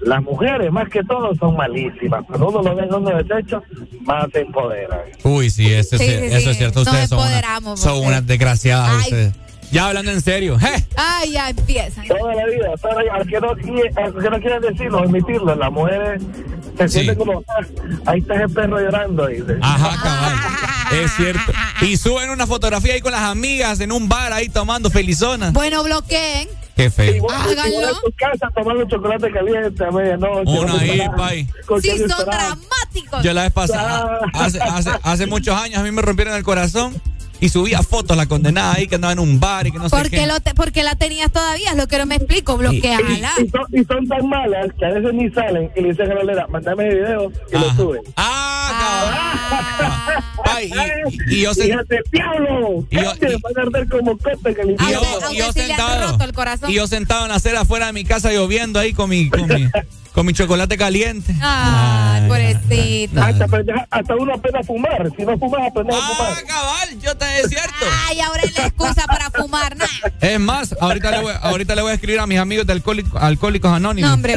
las 0.00 0.22
mujeres, 0.22 0.70
más 0.70 0.88
que 0.88 1.02
todo, 1.02 1.34
son 1.34 1.56
malísimas. 1.56 2.24
Cuando 2.26 2.48
uno 2.48 2.62
lo 2.62 2.74
ve 2.76 2.84
en 2.84 2.94
uno 2.94 3.10
desecho, 3.22 3.62
más 4.02 4.26
se 4.32 4.40
empoderan. 4.42 5.00
Uy, 5.24 5.50
sí, 5.50 5.72
eso, 5.72 5.96
es- 5.96 6.02
Sí, 6.02 6.08
sí, 6.08 6.24
eso 6.26 6.38
sí. 6.40 6.50
es 6.50 6.56
cierto. 6.56 6.78
Nos 6.80 6.88
Ustedes 6.88 7.08
son, 7.08 7.18
una- 7.18 7.26
empoderamos, 7.28 7.80
son 7.80 7.92
porque- 7.94 8.06
unas 8.08 8.26
desgraciadas. 8.26 8.90
Ay. 8.90 9.00
ustedes. 9.02 9.47
Ya 9.70 9.88
hablando 9.88 10.10
en 10.10 10.20
serio. 10.22 10.58
¡je! 10.58 10.86
Ay, 10.96 11.32
ya 11.32 11.50
empiezan. 11.50 12.06
Toda 12.06 12.34
la 12.34 12.46
vida, 12.46 12.68
toda 12.80 12.94
la 12.94 13.02
vida. 13.02 13.12
Aunque 13.16 13.40
no, 13.40 13.54
quiere- 13.56 13.92
aunque 14.02 14.30
no 14.30 14.40
quieran 14.40 14.62
decirlo, 14.62 14.98
admitirlo, 15.00 15.54
las 15.54 15.70
mujeres 15.72 16.22
se 16.78 16.88
sienten 16.88 17.16
como, 17.16 17.42
"Ah, 17.48 17.60
ahí 18.06 18.20
está 18.20 18.34
ese 18.36 18.48
perro 18.48 18.80
llorando, 18.80 19.26
dice. 19.26 19.56
Ajá, 19.60 20.02
cabal. 20.02 21.02
Es 21.02 21.12
cierto. 21.12 21.52
Y 21.82 21.96
suben 21.98 22.30
una 22.30 22.46
fotografía 22.46 22.94
ahí 22.94 23.00
con 23.02 23.12
las 23.12 23.22
amigas 23.22 23.80
en 23.80 23.92
un 23.92 24.08
bar 24.08 24.32
ahí 24.32 24.48
tomando 24.48 24.88
felizonas. 24.90 25.52
Bueno, 25.52 25.82
bloqueen. 25.84 26.48
Qué 26.74 26.90
feo. 26.90 27.16
Igual, 27.16 27.36
igual 27.50 27.72
en 27.72 27.88
tu 28.04 28.12
casa 28.16 28.48
tomando 28.54 28.84
chocolate 28.88 29.30
caliente 29.32 29.84
a 29.84 29.90
medianoche. 29.90 30.50
Una 30.50 30.78
ahí, 30.80 31.02
pay. 31.16 31.48
Sí, 31.82 31.90
son 31.98 32.24
dramáticos. 32.24 33.22
Yo 33.22 33.32
la 33.34 33.42
vez 33.42 33.52
pasada, 33.52 34.20
hace, 34.32 34.60
hace, 34.62 34.90
hace 35.02 35.26
muchos 35.26 35.54
años, 35.60 35.78
a 35.78 35.82
mí 35.82 35.90
me 35.90 36.00
rompieron 36.00 36.34
el 36.36 36.44
corazón 36.44 36.94
Y 37.40 37.48
subía 37.50 37.82
fotos 37.82 38.16
la 38.16 38.26
condenada 38.26 38.74
ahí 38.74 38.86
que 38.88 38.96
andaba 38.96 39.12
en 39.12 39.20
un 39.20 39.38
bar 39.38 39.66
y 39.66 39.72
que 39.72 39.78
no 39.78 39.88
sé 39.88 39.96
¿Por 39.96 40.10
qué. 40.10 40.16
qué, 40.18 40.26
lo 40.26 40.40
te- 40.40 40.54
por 40.54 40.72
qué 40.72 40.82
la 40.82 40.96
tenías 40.96 41.30
todavía? 41.30 41.70
Es 41.70 41.76
lo 41.76 41.86
que 41.86 41.98
no 41.98 42.06
me 42.06 42.16
explico. 42.16 42.56
Bloqueala. 42.56 43.32
Y, 43.38 43.42
y 43.44 43.48
son, 43.48 43.62
y 43.72 43.84
son 43.84 44.08
tan 44.08 44.28
malas 44.28 44.66
que 44.78 44.84
a 44.84 44.88
veces 44.90 45.14
ni 45.14 45.30
salen 45.30 45.70
y 45.76 45.80
le 45.82 45.88
dicen 45.90 46.06
a 46.10 46.14
la 46.14 46.20
Lolera, 46.24 46.46
mandame 46.48 46.88
el 46.88 46.96
video 46.96 47.32
y 47.52 47.58
lo 47.58 47.74
suben. 47.74 48.02
Ah, 48.16 49.44
Ay, 50.44 50.70
y, 51.28 51.34
y 51.36 51.42
yo 51.42 51.52
sen- 51.52 51.66
Fíjate, 51.66 52.00
diablo. 52.10 52.84
Y 52.90 52.96
yo- 52.96 53.02
como 53.04 53.14
que 53.14 53.28
le 53.28 54.72
y 54.72 55.38
yo, 55.38 55.52
sentado 55.52 56.16
el 56.20 56.70
y 56.70 56.74
yo 56.74 56.86
sentado 56.86 57.22
en 57.24 57.28
la 57.30 57.36
acera 57.36 57.60
afuera 57.60 57.86
de 57.86 57.92
mi 57.92 58.04
casa 58.04 58.32
lloviendo 58.32 58.78
ahí 58.78 58.92
con 58.92 59.10
mi 59.10 59.28
con 59.30 59.46
mi, 59.46 59.68
con 60.12 60.26
mi 60.26 60.32
chocolate 60.32 60.76
caliente. 60.76 61.34
Ay, 61.40 62.28
pobrecito. 62.28 63.20
Hasta, 63.22 63.44
aprendes- 63.46 63.86
hasta 63.90 64.16
uno 64.16 64.34
aprende 64.34 64.58
a 64.58 64.62
fumar. 64.62 65.10
Si 65.16 65.22
no 65.24 65.38
fumas, 65.38 65.60
aprendes 65.68 65.96
a 65.96 66.00
fumar. 66.00 66.32
Ah, 66.32 66.42
cabal, 66.46 67.00
yo 67.00 67.16
te 67.16 67.24
es 67.36 67.48
cierto. 67.48 67.86
Ay, 68.06 68.20
ahora 68.20 68.42
es 68.42 68.56
la 68.56 68.66
excusa 68.66 69.04
para 69.06 69.30
fumar. 69.30 69.76
Es 70.20 70.40
más, 70.40 70.74
ahorita 70.80 71.10
le 71.10 71.20
voy, 71.20 71.32
ahorita 71.40 71.74
le 71.74 71.82
voy 71.82 71.90
a 71.90 71.94
escribir 71.94 72.20
a 72.20 72.26
mis 72.26 72.38
amigos 72.38 72.66
de 72.66 72.72
alcohólico- 72.74 73.18
alcohólicos 73.18 73.72
anónimos. 73.72 74.08
No, 74.10 74.14
hombre. 74.14 74.36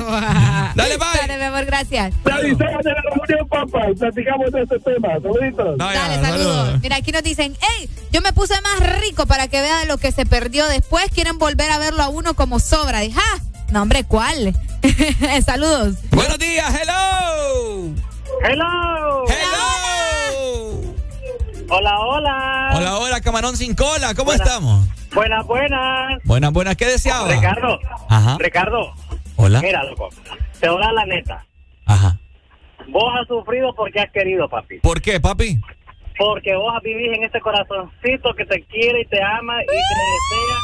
Dale, 0.76 0.98
bye. 0.98 1.08
Dale, 1.22 1.38
mi 1.38 1.44
amor, 1.44 1.66
gracias. 1.66 2.14
Te 2.24 2.32
avisamos 2.32 2.84
de 2.84 2.92
la 2.92 3.02
reunión, 3.02 3.48
papá, 3.50 3.90
y 3.92 3.96
platicamos 3.96 4.52
de 4.52 4.62
este 4.64 4.80
tema. 4.80 5.10
Saluditos. 5.22 5.78
Dale, 5.78 6.22
saludos. 6.22 6.80
Mira, 6.82 6.96
aquí 6.98 7.12
nos 7.12 7.24
dicen, 7.24 7.58
hey, 7.62 7.90
yo 8.12 8.22
me 8.22 8.34
puse 8.34 8.54
más 8.62 8.80
rico 9.02 9.26
para 9.26 9.48
que 9.48 9.62
vean 9.62 9.88
lo 9.88 9.98
que 9.98 10.12
se 10.12 10.26
perdió 10.26 10.68
después. 10.68 11.06
Quieren 11.14 11.38
volver 11.38 11.72
a 11.72 11.78
verlo 11.80 12.04
a 12.04 12.10
uno 12.10 12.34
como 12.36 12.60
sobra. 12.60 13.00
Dije, 13.00 13.20
ah, 13.20 13.40
no, 13.72 13.82
hombre, 13.82 14.04
¿cuál? 14.04 14.54
saludos. 15.46 15.96
Buenos 16.12 16.38
días, 16.40 16.74
hello. 16.82 17.94
Hello. 18.44 19.26
Hello. 19.28 20.11
Hola, 21.74 22.00
hola. 22.00 22.70
Hola, 22.76 22.98
hola, 22.98 23.22
camarón 23.22 23.56
sin 23.56 23.74
cola, 23.76 24.14
¿cómo 24.14 24.34
estamos? 24.34 24.86
Buenas, 25.14 25.46
buenas. 25.46 26.22
Buenas, 26.26 26.52
buenas, 26.52 26.76
¿qué 26.76 26.86
deseaba? 26.86 27.30
Ricardo. 27.30 27.80
Ajá. 28.10 28.36
Ricardo. 28.40 28.94
Hola. 29.38 29.62
Mira, 29.62 29.82
loco. 29.86 30.10
Te 30.60 30.68
voy 30.68 30.84
a 30.84 30.86
dar 30.88 30.94
la 30.94 31.06
neta. 31.06 31.46
Ajá. 31.86 32.18
Vos 32.90 33.14
has 33.18 33.26
sufrido 33.26 33.74
porque 33.74 34.02
has 34.02 34.12
querido, 34.12 34.50
papi. 34.50 34.80
¿Por 34.80 35.02
qué, 35.02 35.22
papi? 35.22 35.62
Porque 36.18 36.54
vos 36.58 36.74
vivís 36.84 37.16
en 37.16 37.24
este 37.24 37.40
corazoncito 37.40 38.34
que 38.36 38.46
te 38.46 38.66
quiere 38.66 39.04
y 39.04 39.06
te 39.06 39.24
ama 39.24 39.64
y 39.64 39.68
te 39.68 39.74
desea 39.74 40.58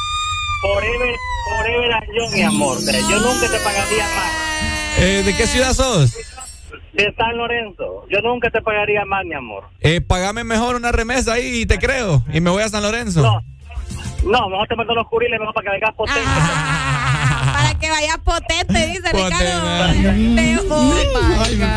forever, 0.62 1.16
forever 1.46 1.94
and 1.94 2.08
young, 2.18 2.34
mi 2.34 2.42
amor. 2.42 2.78
Yo 3.10 3.20
nunca 3.22 3.48
te 3.50 3.60
pagaría 3.64 4.04
más. 4.04 5.00
Eh, 5.00 5.24
¿De 5.24 5.34
qué 5.38 5.48
ciudad 5.48 5.72
sos? 5.72 6.18
De 6.98 7.14
San 7.16 7.38
Lorenzo. 7.38 8.06
Yo 8.10 8.20
nunca 8.22 8.50
te 8.50 8.60
pagaría 8.62 9.06
más, 9.06 9.24
mi 9.24 9.36
amor. 9.36 9.66
Eh, 9.82 10.02
pagame 10.02 10.44
mejor 10.44 10.76
una 10.76 10.92
remesa 10.92 11.34
ahí 11.34 11.62
y 11.62 11.66
te 11.68 11.78
creo. 11.78 12.24
Y 12.34 12.42
me 12.42 12.50
voy 12.50 12.64
a 12.64 12.70
San 12.70 12.82
Lorenzo. 12.82 13.22
No. 13.22 13.42
No, 14.24 14.50
mejor 14.50 14.68
te 14.68 14.76
mando 14.76 14.96
los 14.96 15.08
curiles, 15.08 15.40
mejor 15.40 15.54
para 15.54 15.66
que 15.66 15.72
vengas 15.74 15.96
potente. 15.96 16.20
Para 17.54 17.74
que 17.80 17.90
vayas 17.92 18.18
potente, 18.18 18.88
dice 18.88 19.12
Potente. 19.12 19.36
Ricardo. 19.36 19.62
Te- 20.36 20.58
oh, 20.70 20.94
my 21.14 21.56
God. 21.56 21.68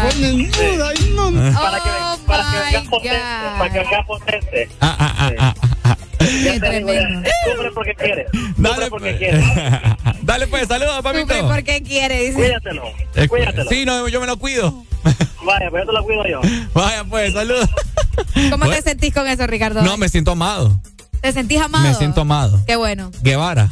Para 1.55 1.78
que, 1.80 1.90
Oh, 1.92 2.18
para 2.26 2.42
que 2.42 2.56
my 2.56 2.64
vengas 2.64 2.88
potente. 2.88 3.18
God. 3.20 3.59
Para 3.59 3.72
que 3.72 3.78
vengas 3.78 4.06
potente. 4.06 4.68
Ah, 4.80 4.97
ah, 4.98 5.14
ah, 5.18 5.32
ah, 5.38 5.55
ah. 5.84 5.97
Digo, 6.20 6.92
ya. 6.92 7.22
Sufre 7.44 7.70
porque 7.74 7.94
quieres. 7.94 8.26
Sufre 8.56 8.90
porque 8.90 9.16
quieres. 9.18 9.44
Dale 10.22 10.47
pues, 10.47 10.66
saludos, 10.66 11.02
papito. 11.02 11.34
Sufre 11.34 11.42
porque 11.55 11.82
quiere, 11.82 12.20
dice. 12.20 12.34
Cuídatelo. 12.34 12.84
Eh, 13.16 13.28
Cuídatelo. 13.28 13.70
Sí, 13.70 13.84
no, 13.84 14.09
yo 14.09 14.20
me 14.20 14.26
lo 14.26 14.38
cuido. 14.38 14.84
Vaya, 15.44 15.70
pues 15.70 15.82
yo 15.82 15.86
te 15.86 15.93
lo 15.93 16.05
cuido 16.05 16.27
yo. 16.28 16.40
Vaya 16.74 17.05
pues, 17.05 17.32
saludos. 17.32 17.68
¿Cómo 18.51 18.64
Bueno. 18.66 18.74
te 18.74 18.82
sentís 18.82 19.14
con 19.14 19.27
eso, 19.27 19.47
Ricardo? 19.47 19.82
No, 19.82 19.97
me 19.97 20.09
siento 20.09 20.32
amado. 20.32 20.81
¿Te 21.20 21.32
sentís 21.32 21.60
amado? 21.60 21.85
Me 21.89 21.94
siento 21.94 22.22
amado. 22.22 22.62
Qué 22.66 22.77
bueno. 22.77 23.10
Guevara. 23.22 23.70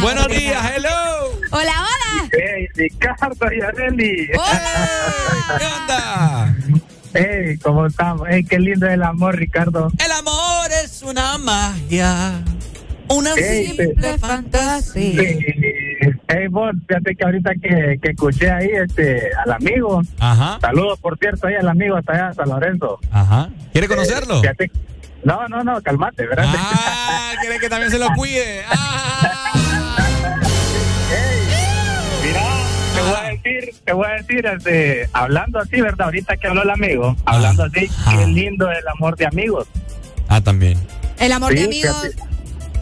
Buenos 0.00 0.28
días, 0.28 0.72
hello. 0.76 0.88
Hola, 1.50 1.72
hola. 1.72 2.28
Hey, 2.32 2.66
Ricardo 2.74 3.52
y 3.52 3.60
Areli. 3.60 4.28
¿Qué 4.28 5.66
onda? 5.66 6.56
Hey, 7.14 7.58
¿cómo 7.62 7.86
estamos? 7.86 8.26
Hey, 8.30 8.44
qué 8.48 8.58
lindo 8.58 8.86
es 8.86 8.94
el 8.94 9.02
amor, 9.02 9.36
Ricardo. 9.36 9.90
El 10.04 10.12
amor 10.12 10.70
es 10.84 11.02
una 11.02 11.36
magia. 11.38 12.42
Una 13.08 13.34
Ey, 13.34 13.66
simple 13.66 14.18
fantasía. 14.18 14.92
Sí. 14.92 15.18
Hey, 16.28 16.46
vos, 16.48 16.70
fíjate 16.88 17.14
que 17.14 17.24
ahorita 17.24 17.50
que, 17.60 17.98
que 18.00 18.10
escuché 18.10 18.50
ahí 18.50 18.68
este, 18.72 19.30
al 19.44 19.52
amigo. 19.52 20.00
Ajá. 20.18 20.58
Saludos, 20.60 20.98
por 21.00 21.18
cierto, 21.18 21.46
ahí 21.46 21.54
al 21.56 21.68
amigo 21.68 21.96
hasta 21.96 22.12
allá, 22.12 22.32
San 22.34 22.48
Lorenzo. 22.48 22.98
Ajá. 23.10 23.50
¿Quiere 23.72 23.88
conocerlo? 23.88 24.40
Fíjate- 24.40 24.70
no, 25.24 25.46
no, 25.48 25.62
no, 25.62 25.80
calmate, 25.82 26.26
¿verdad? 26.26 26.46
Ah, 26.48 27.32
quiere 27.40 27.58
que 27.60 27.68
también 27.68 27.90
se 27.92 27.98
lo 27.98 28.08
cuide. 28.16 28.62
Ah. 28.68 30.32
Mira, 32.24 32.42
te 32.94 33.00
voy 33.02 33.14
a 33.14 33.22
decir, 33.30 33.74
te 33.84 33.92
voy 33.92 34.06
a 34.06 34.10
decir, 34.14 34.46
este, 34.46 35.08
hablando 35.12 35.58
así, 35.60 35.80
¿verdad? 35.80 36.06
Ahorita 36.06 36.36
que 36.36 36.46
habló 36.48 36.62
el 36.62 36.70
amigo, 36.70 37.16
hablando 37.24 37.64
así, 37.64 37.88
qué 38.10 38.26
lindo 38.26 38.70
es 38.70 38.78
el 38.78 38.88
amor 38.88 39.16
de 39.16 39.26
amigos. 39.26 39.68
Ah, 40.28 40.40
también. 40.40 40.78
El 41.18 41.32
amor 41.32 41.52
de 41.52 41.58
Sí, 41.58 41.64
amigos. 41.66 42.08
fíjate. 42.14 42.31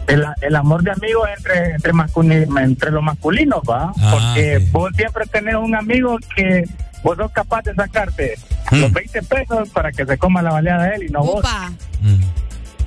El, 0.07 0.25
el 0.41 0.55
amor 0.55 0.83
de 0.83 0.91
amigos 0.91 1.29
entre 1.37 1.71
entre, 1.75 1.93
masculi- 1.93 2.61
entre 2.63 2.91
los 2.91 3.03
masculinos, 3.03 3.61
¿va? 3.69 3.91
Ah, 3.99 4.11
Porque 4.11 4.59
vos 4.71 4.91
siempre 4.95 5.25
tenés 5.27 5.55
un 5.55 5.73
amigo 5.75 6.17
que 6.35 6.63
vos 7.03 7.15
sos 7.17 7.31
capaz 7.31 7.61
de 7.63 7.73
sacarte 7.75 8.35
Mm. 8.71 8.79
los 8.81 8.93
20 8.93 9.21
pesos 9.23 9.69
para 9.69 9.91
que 9.91 10.05
se 10.05 10.17
coma 10.17 10.41
la 10.41 10.51
baleada 10.51 10.83
de 10.85 10.95
él 10.95 11.03
y 11.03 11.09
no 11.09 11.21
vos. 11.23 11.39
Upa. 11.39 11.71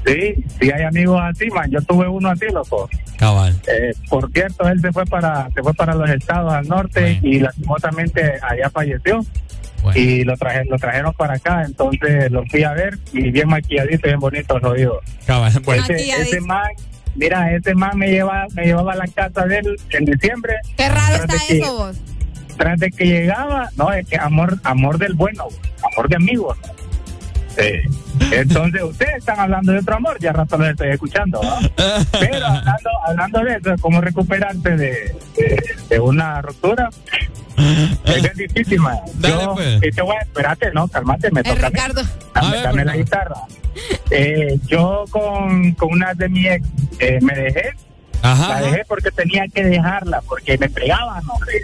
Sí, 0.07 0.35
sí 0.61 0.71
hay 0.71 0.83
amigos 0.83 1.21
así, 1.23 1.49
man. 1.51 1.71
Yo 1.71 1.81
tuve 1.83 2.07
uno 2.09 2.31
así, 2.31 2.45
loco. 2.53 2.89
Cabal. 3.19 3.59
Eh, 3.67 3.93
por 4.09 4.31
cierto, 4.33 4.69
él 4.69 4.81
se 4.81 4.93
fue 4.93 5.05
para 5.07 5.49
se 5.55 5.63
fue 5.63 5.73
para 5.75 5.95
los 5.95 6.09
estados 6.11 6.53
al 6.53 6.69
norte 6.69 7.19
y 7.23 7.41
lastimosamente 7.41 8.35
allá 8.43 8.69
falleció. 8.71 9.25
Y 9.95 10.25
lo 10.25 10.35
traje, 10.39 10.65
lo 10.65 10.79
trajeron 10.79 11.13
para 11.13 11.35
acá, 11.35 11.63
entonces 11.63 12.31
lo 12.31 12.43
fui 12.47 12.65
a 12.65 12.73
ver 12.73 12.99
y 13.13 13.31
bien 13.31 13.49
maquilladito, 13.49 14.09
bien 14.09 14.19
bonito 14.19 14.59
los 14.59 14.73
oídos. 14.73 14.99
Cabal. 15.27 15.53
Bueno. 15.65 15.83
Ese, 15.83 16.09
ese 16.23 16.41
man, 16.41 16.63
mira, 17.15 17.53
ese 17.55 17.75
man 17.75 17.97
me 17.99 18.09
lleva, 18.11 18.47
me 18.55 18.65
llevaba 18.67 18.93
a 18.93 18.97
la 18.97 19.07
casa 19.09 19.45
de 19.47 19.59
él 19.59 19.77
en 19.91 20.05
diciembre. 20.05 20.55
Qué 20.77 20.89
raro 20.89 21.17
está 21.17 21.35
que- 21.47 21.59
eso, 21.59 21.77
vos. 21.77 21.97
Tras 22.57 22.79
de 22.79 22.91
que 22.93 23.05
llegaba, 23.07 23.69
no, 23.77 23.93
es 23.93 24.07
que 24.09 24.17
amor, 24.17 24.59
amor 24.63 24.99
del 24.99 25.15
bueno, 25.15 25.47
amor 25.93 26.09
de 26.09 26.17
amigos. 26.17 26.57
Sí. 27.57 27.81
Entonces 28.33 28.83
ustedes 28.91 29.17
están 29.17 29.41
hablando 29.41 29.73
de 29.73 29.79
otro 29.79 29.97
amor, 29.97 30.19
ya 30.21 30.33
rato 30.33 30.57
lo 30.57 30.69
estoy 30.69 30.91
escuchando. 30.91 31.41
Pero 32.21 32.47
hablando, 32.47 32.91
hablando 33.09 33.41
de 33.45 33.57
eso, 33.57 33.75
cómo 33.81 34.01
recuperarte 34.01 34.77
de, 34.77 35.17
de, 35.37 35.65
de 35.89 36.01
una 36.01 36.43
ruptura, 36.43 36.91
es 38.05 38.23
bien 38.23 38.35
difícil, 38.37 38.79
man. 38.81 38.99
Yo, 39.21 39.57
y 39.83 39.91
te 39.91 40.03
voy 40.03 40.17
a, 40.17 40.21
espérate, 40.23 40.71
no, 40.73 40.87
cálmate, 40.89 41.31
me 41.33 41.43
toca. 41.43 41.55
a 41.67 41.71
mí. 41.71 41.75
Ricardo. 41.77 42.03
Dame, 42.35 42.61
dame 42.61 42.85
la 42.85 42.97
guitarra. 42.97 43.35
Eh, 44.11 44.59
yo 44.67 45.05
con, 45.11 45.73
con 45.73 45.93
una 45.93 46.15
de 46.15 46.29
mi 46.29 46.47
ex 46.47 46.67
eh, 46.99 47.19
me 47.21 47.35
dejé. 47.35 47.71
La 48.23 48.61
dejé 48.63 48.85
porque 48.87 49.11
tenía 49.11 49.47
que 49.49 49.65
dejarla, 49.65 50.23
porque 50.23 50.57
me 50.57 50.69
pegaban, 50.71 51.23
hombre. 51.29 51.61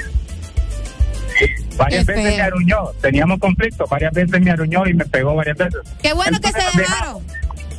Varias 1.76 2.04
Qué 2.04 2.12
veces 2.12 2.28
feo. 2.28 2.36
me 2.36 2.42
aruñó, 2.42 2.90
teníamos 3.00 3.38
conflicto, 3.38 3.86
varias 3.86 4.12
veces 4.12 4.40
me 4.40 4.50
aruñó 4.50 4.86
y 4.86 4.92
me 4.92 5.06
pegó 5.06 5.34
varias 5.34 5.56
veces. 5.56 5.80
Qué 6.02 6.12
bueno 6.12 6.38
que 6.38 6.52
se 6.52 6.78
dejaron. 6.78 7.22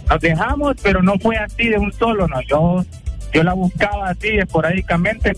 Nos 0.10 0.20
dejamos, 0.20 0.76
pero 0.82 1.04
no 1.04 1.14
fue 1.20 1.38
así 1.38 1.70
de 1.70 1.78
un 1.78 1.94
solo, 1.94 2.28
no. 2.28 2.42
Yo, 2.42 2.84
yo 3.32 3.44
la 3.44 3.54
buscaba 3.54 4.10
así 4.10 4.30
esporádicamente, 4.30 5.34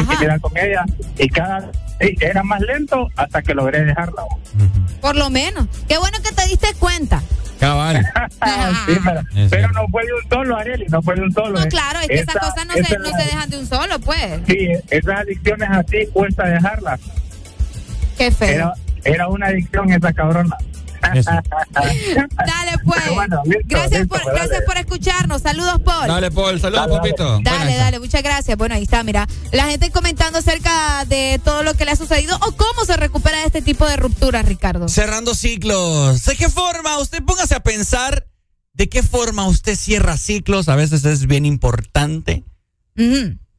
y 0.00 0.06
que 0.06 0.16
quedar 0.16 0.40
con 0.40 0.56
ella, 0.56 0.84
y 1.16 1.28
cada 1.28 1.70
era 2.00 2.42
más 2.42 2.60
lento 2.60 3.08
hasta 3.16 3.42
que 3.42 3.54
logré 3.54 3.84
dejarla. 3.84 4.22
Por 5.00 5.16
lo 5.16 5.30
menos. 5.30 5.66
Qué 5.88 5.98
bueno 5.98 6.18
que 6.22 6.32
te 6.32 6.46
diste 6.48 6.74
cuenta. 6.78 7.22
Cabal. 7.60 8.04
Sí, 8.86 8.92
pero, 9.02 9.20
pero 9.48 9.70
no 9.72 9.86
fue 9.88 10.04
de 10.04 10.12
un 10.12 10.28
solo, 10.28 10.56
Areli, 10.56 10.86
no 10.88 11.00
fue 11.00 11.14
de 11.14 11.22
un 11.22 11.32
solo. 11.32 11.58
No, 11.58 11.64
eh. 11.64 11.68
claro, 11.68 12.00
es 12.00 12.08
que 12.08 12.14
esas 12.16 12.36
Esa- 12.36 12.40
cosas 12.40 12.66
no 12.66 12.74
se, 12.74 12.98
no 12.98 13.10
se 13.10 13.24
dejan 13.24 13.48
de 13.50 13.58
un 13.58 13.66
solo, 13.66 13.98
pues. 14.00 14.40
Sí, 14.46 14.68
esas 14.90 15.20
adicciones 15.20 15.68
así 15.70 16.06
cuesta 16.12 16.44
dejarlas. 16.46 17.00
Qué 18.18 18.30
feo. 18.30 18.48
Era, 18.48 18.72
era 19.04 19.28
una 19.28 19.46
adicción 19.46 19.90
esa 19.92 20.12
cabrona. 20.12 20.56
Dale, 21.72 22.78
pues. 22.84 23.00
Pero 23.02 23.14
bueno, 23.14 23.42
listo, 23.44 23.62
gracias, 23.68 24.00
listo, 24.00 24.08
por, 24.08 24.22
pues, 24.22 24.34
gracias 24.34 24.50
dale. 24.50 24.66
por 24.66 24.76
escucharnos. 24.76 25.42
Saludos, 25.42 25.80
Paul. 25.84 26.08
Dale, 26.08 26.30
Paul, 26.30 26.60
saludos, 26.60 26.86
Dale, 26.86 26.96
papito. 26.98 27.40
Dale, 27.42 27.76
dale, 27.76 27.98
muchas 28.00 28.22
gracias. 28.22 28.56
Bueno, 28.56 28.74
ahí 28.74 28.84
está, 28.84 29.02
mira. 29.02 29.26
La 29.52 29.66
gente 29.66 29.90
comentando 29.90 30.38
acerca 30.38 31.04
de 31.06 31.40
todo 31.44 31.62
lo 31.62 31.74
que 31.74 31.84
le 31.84 31.92
ha 31.92 31.96
sucedido 31.96 32.36
o 32.36 32.52
cómo 32.52 32.84
se 32.86 32.96
recupera 32.96 33.38
de 33.40 33.46
este 33.46 33.62
tipo 33.62 33.86
de 33.86 33.96
rupturas, 33.96 34.46
Ricardo. 34.46 34.88
Cerrando 34.88 35.34
ciclos. 35.34 36.24
¿De 36.24 36.36
qué 36.36 36.48
forma? 36.48 36.98
Usted 36.98 37.22
póngase 37.24 37.54
a 37.54 37.60
pensar 37.60 38.26
de 38.72 38.88
qué 38.88 39.02
forma 39.02 39.46
usted 39.46 39.76
cierra 39.76 40.16
ciclos. 40.16 40.68
A 40.68 40.76
veces 40.76 41.04
es 41.04 41.26
bien 41.26 41.46
importante. 41.46 42.44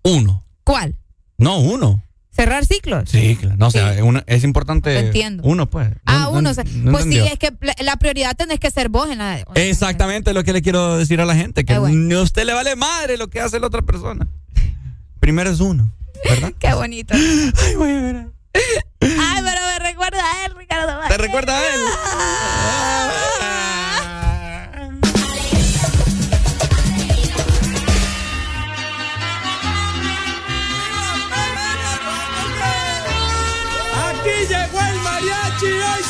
Uno. 0.04 0.46
¿Cuál? 0.64 0.96
No, 1.38 1.60
uno. 1.60 2.05
Cerrar 2.36 2.66
ciclos. 2.66 3.10
Sí, 3.10 3.36
claro. 3.40 3.56
No, 3.58 3.68
o 3.68 3.72
sea, 3.72 3.96
uno- 4.04 4.22
es 4.28 4.44
importante. 4.44 4.98
Entiendo. 5.00 5.44
Uno, 5.46 5.70
pues. 5.70 5.90
Ah, 6.06 6.20
No- 6.24 6.32
uno. 6.32 6.42
no- 6.42 6.52
o 6.52 6.92
pues 6.92 7.04
sí, 7.06 7.18
es 7.20 7.40
que 7.40 7.52
la 7.84 7.96
prioridad 7.98 8.36
tenés 8.36 8.60
que 8.60 8.70
ser 8.72 8.90
vos 8.90 9.10
en 9.10 9.20
la. 9.20 9.40
Exactamente 9.56 10.34
lo 10.34 10.44
que 10.44 10.54
le 10.54 10.62
quiero 10.62 10.98
decir 10.98 11.22
a 11.22 11.26
la 11.26 11.36
gente, 11.36 11.64
que 11.66 11.74
Ah, 11.74 11.80
bueno. 11.80 12.20
a 12.20 12.22
usted 12.24 12.46
le 12.46 12.54
vale 12.54 12.76
madre 12.76 13.18
lo 13.18 13.30
que 13.30 13.40
hace 13.42 13.60
la 13.60 13.68
otra 13.68 13.82
persona. 13.84 14.28
Primero 15.20 15.50
es 15.50 15.60
uno, 15.60 15.90
¿verdad? 16.30 16.52
Qué 16.60 16.74
bonito. 16.74 17.14
Ay, 17.66 17.76
voy 17.78 17.92
a 17.92 18.02
ver. 18.02 18.28
Ay, 19.02 19.42
pero 19.44 19.62
me 19.68 19.80
recuerda 19.90 20.20
a 20.20 20.46
él, 20.46 20.54
Ricardo. 20.58 21.00
¿Te 21.08 21.18
recuerda 21.18 21.58
a 21.58 21.62
él? 21.62 21.82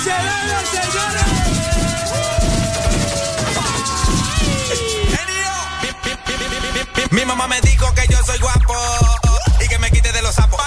Mariachi, 0.05 0.49
hoy 0.51 0.65
se 0.65 0.79
bebe, 0.79 0.81
señores. 0.81 1.25
Mi 7.11 7.25
mamá 7.25 7.47
me 7.47 7.61
dijo 7.61 7.93
que 7.93 8.07
yo 8.07 8.21
soy 8.23 8.37
guapo 8.39 8.73
y 9.59 9.67
que 9.67 9.79
me 9.79 9.89
quite 9.91 10.11
de 10.11 10.21
los 10.21 10.35
sapos. 10.35 10.59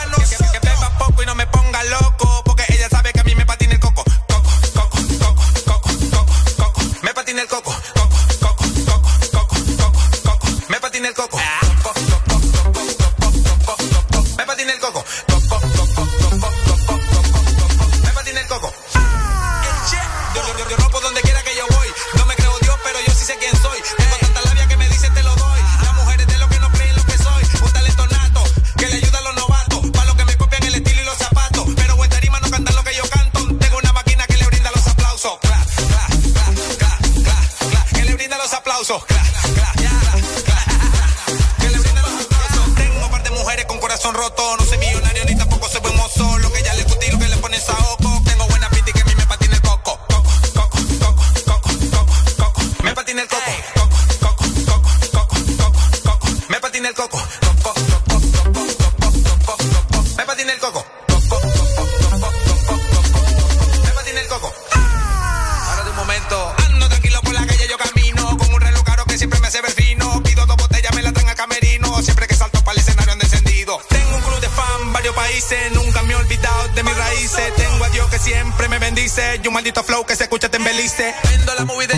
Que, 0.52 0.58
beba 0.60 0.98
poco 0.98 1.22
y 1.22 1.26
no 1.26 1.34
me 1.34 1.46
ponga 1.46 1.82
loco, 1.84 2.42
porque 2.44 2.64
ella 2.68 2.88
sabe 2.88 3.12
que 3.12 3.20
a 3.20 3.24
mí 3.24 3.34
me 3.34 3.44
patina 3.46 3.74
el 3.74 3.80
coco. 3.80 4.02
Coco, 4.28 4.50
coco, 4.74 4.98
coco, 5.18 5.42
coco, 5.66 5.90
coco, 6.10 6.34
coco. 6.56 6.80
Me 7.02 7.14
patina 7.14 7.42
el 7.42 7.48
coco. 7.48 7.74
Coco, 7.94 8.16
coco, 8.40 8.64
coco, 8.86 9.08
coco, 9.32 9.56
coco, 9.76 10.00
coco. 10.24 10.46
Me 10.68 10.80
patina 10.80 11.08
el 11.08 11.14
coco. 11.14 11.38
Coco, 11.38 11.67
flow 79.88 80.04
que 80.04 80.14
se 80.14 80.24
escucha 80.24 80.50
te 80.50 80.58
embelice. 80.58 81.14
Vendo 81.30 81.54
la 81.54 81.64
movie 81.64 81.86
del 81.86 81.97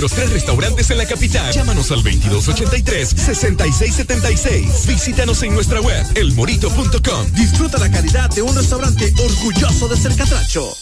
nuestros 0.00 0.12
tres 0.12 0.32
restaurantes 0.32 0.90
en 0.90 0.98
la 0.98 1.06
capital. 1.06 1.52
Llámanos 1.52 1.90
al 1.90 2.02
2283-6676. 2.02 4.86
Visítanos 4.86 5.42
en 5.42 5.54
nuestra 5.54 5.80
web, 5.80 6.06
elmorito.com. 6.14 7.32
Disfruta 7.34 7.78
la 7.78 7.90
calidad 7.90 8.28
de 8.30 8.42
un 8.42 8.54
restaurante 8.54 9.12
orgulloso 9.18 9.88
de 9.88 9.96
ser 9.96 10.14
catracho. 10.16 10.79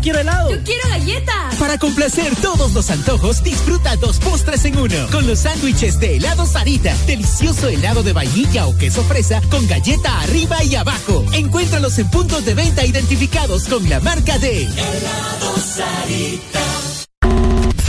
Yo 0.00 0.04
quiero 0.04 0.20
helado. 0.20 0.50
Yo 0.50 0.62
quiero 0.64 0.88
galleta. 0.88 1.50
Para 1.58 1.76
complacer 1.76 2.34
todos 2.36 2.72
los 2.72 2.90
antojos, 2.90 3.42
disfruta 3.42 3.96
dos 3.96 4.18
postres 4.18 4.64
en 4.64 4.78
uno. 4.78 4.96
Con 5.12 5.26
los 5.26 5.40
sándwiches 5.40 6.00
de 6.00 6.16
helado 6.16 6.46
Sarita. 6.46 6.96
Delicioso 7.06 7.68
helado 7.68 8.02
de 8.02 8.14
vainilla 8.14 8.66
o 8.66 8.74
queso 8.78 9.04
fresa 9.04 9.42
con 9.50 9.66
galleta 9.66 10.22
arriba 10.22 10.64
y 10.64 10.74
abajo. 10.74 11.26
Encuéntralos 11.34 11.98
en 11.98 12.08
puntos 12.08 12.46
de 12.46 12.54
venta 12.54 12.86
identificados 12.86 13.64
con 13.64 13.86
la 13.90 14.00
marca 14.00 14.38
de 14.38 14.62
Helado 14.62 15.58
Sarita. 15.58 16.60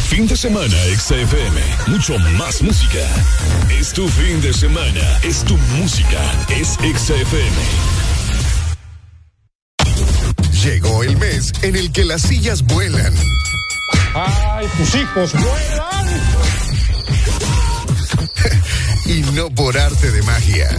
Fin 0.09 0.27
de 0.27 0.35
semana, 0.35 0.75
XFM. 0.97 1.61
Mucho 1.87 2.19
más 2.37 2.61
música. 2.61 3.07
Es 3.69 3.93
tu 3.93 4.05
fin 4.09 4.41
de 4.41 4.51
semana. 4.51 5.19
Es 5.23 5.45
tu 5.45 5.55
música. 5.79 6.19
Es 6.49 6.73
XFM. 6.73 7.90
En 11.63 11.75
el 11.75 11.91
que 11.91 12.05
las 12.05 12.21
sillas 12.21 12.63
vuelan. 12.63 13.13
¡Ay, 14.13 14.67
tus 14.77 14.95
hijos 14.95 15.33
vuelan! 15.33 16.07
y 19.05 19.21
no 19.33 19.49
por 19.49 19.77
arte 19.77 20.11
de 20.11 20.21
magia. 20.21 20.69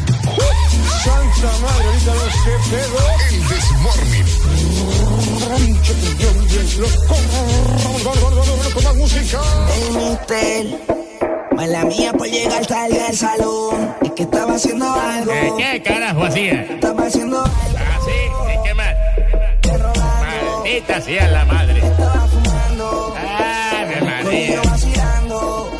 ¡Santa 1.02 1.52
madre, 1.60 1.84
ahorita 1.84 2.14
no 2.14 2.30
sé, 2.30 2.52
pedo! 2.70 2.98
El 3.30 3.48
Desmorning. 3.48 4.26
Música. 8.96 9.40
Hey, 9.68 9.88
mister. 9.94 10.66
Mala 11.56 11.84
mía 11.84 12.12
por 12.12 12.28
llegar 12.28 12.64
tarde 12.66 13.00
al 13.02 13.16
salón. 13.16 13.94
Es 14.02 14.12
que 14.12 14.22
estaba 14.22 14.54
haciendo 14.54 14.92
algo. 14.92 15.32
Eh, 15.32 15.52
¿Qué 15.58 15.82
carajo 15.82 16.24
hacía? 16.24 16.62
Estaba 16.62 17.06
haciendo 17.06 17.42
algo. 17.42 17.61
maldita 20.72 21.00
sea 21.02 21.28
la 21.28 21.44
madre. 21.44 21.86
Estaba 21.86 22.26
fumando. 22.28 23.14
Ah, 23.18 23.84
me 23.88 24.00
maría. 24.00 24.62
vacilando. 24.62 25.70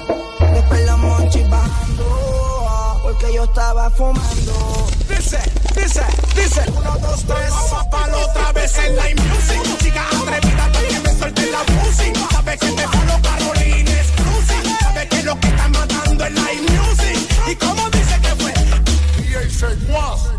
Después 0.53 0.87
los 0.87 0.99
monchis 0.99 1.49
bajando. 1.49 3.01
Porque 3.03 3.35
yo 3.35 3.45
estaba 3.45 3.91
fumando. 3.91 4.87
Dice, 5.09 5.39
dice, 5.75 6.03
dice. 6.37 6.63
Uno, 6.77 6.99
dos, 6.99 7.25
tres. 7.25 7.51
Vamos 7.51 7.87
para 7.91 8.17
otra 8.17 8.53
vez 8.53 8.79
en 8.79 8.97
la 8.97 9.03
music. 9.05 9.67
Música 9.67 10.03
atrevida 10.09 10.73
para 10.73 10.89
que 10.89 11.01
me 11.01 11.19
suelte 11.19 11.51
la 11.51 11.63
música. 11.73 12.21
Sabes 12.31 12.59
que 12.61 12.67
te 12.67 12.83
falo 12.83 13.23
Carolines 13.23 14.07
Cruising. 14.17 14.77
Sabes 14.81 15.07
que 15.09 15.23
lo 15.23 15.41
que 15.41 15.49
están 15.49 15.73
matando 15.73 16.25
es 16.27 16.33
la 16.35 16.43
music. 16.43 17.19
Y 17.51 17.57
como 17.57 17.91
dice 17.91 18.21
que 18.21 18.43
fue. 18.43 18.53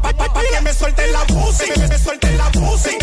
Pa, 0.02 0.14
pa, 0.14 0.34
pa, 0.34 0.42
que 0.42 0.62
me 0.62 0.74
suelte 0.74 1.08
la 1.08 1.24
música. 1.34 1.74
Que 1.74 1.80
me, 1.80 1.88
me 1.88 1.98
suelte 1.98 2.32
la 2.38 2.50
música. 2.60 3.03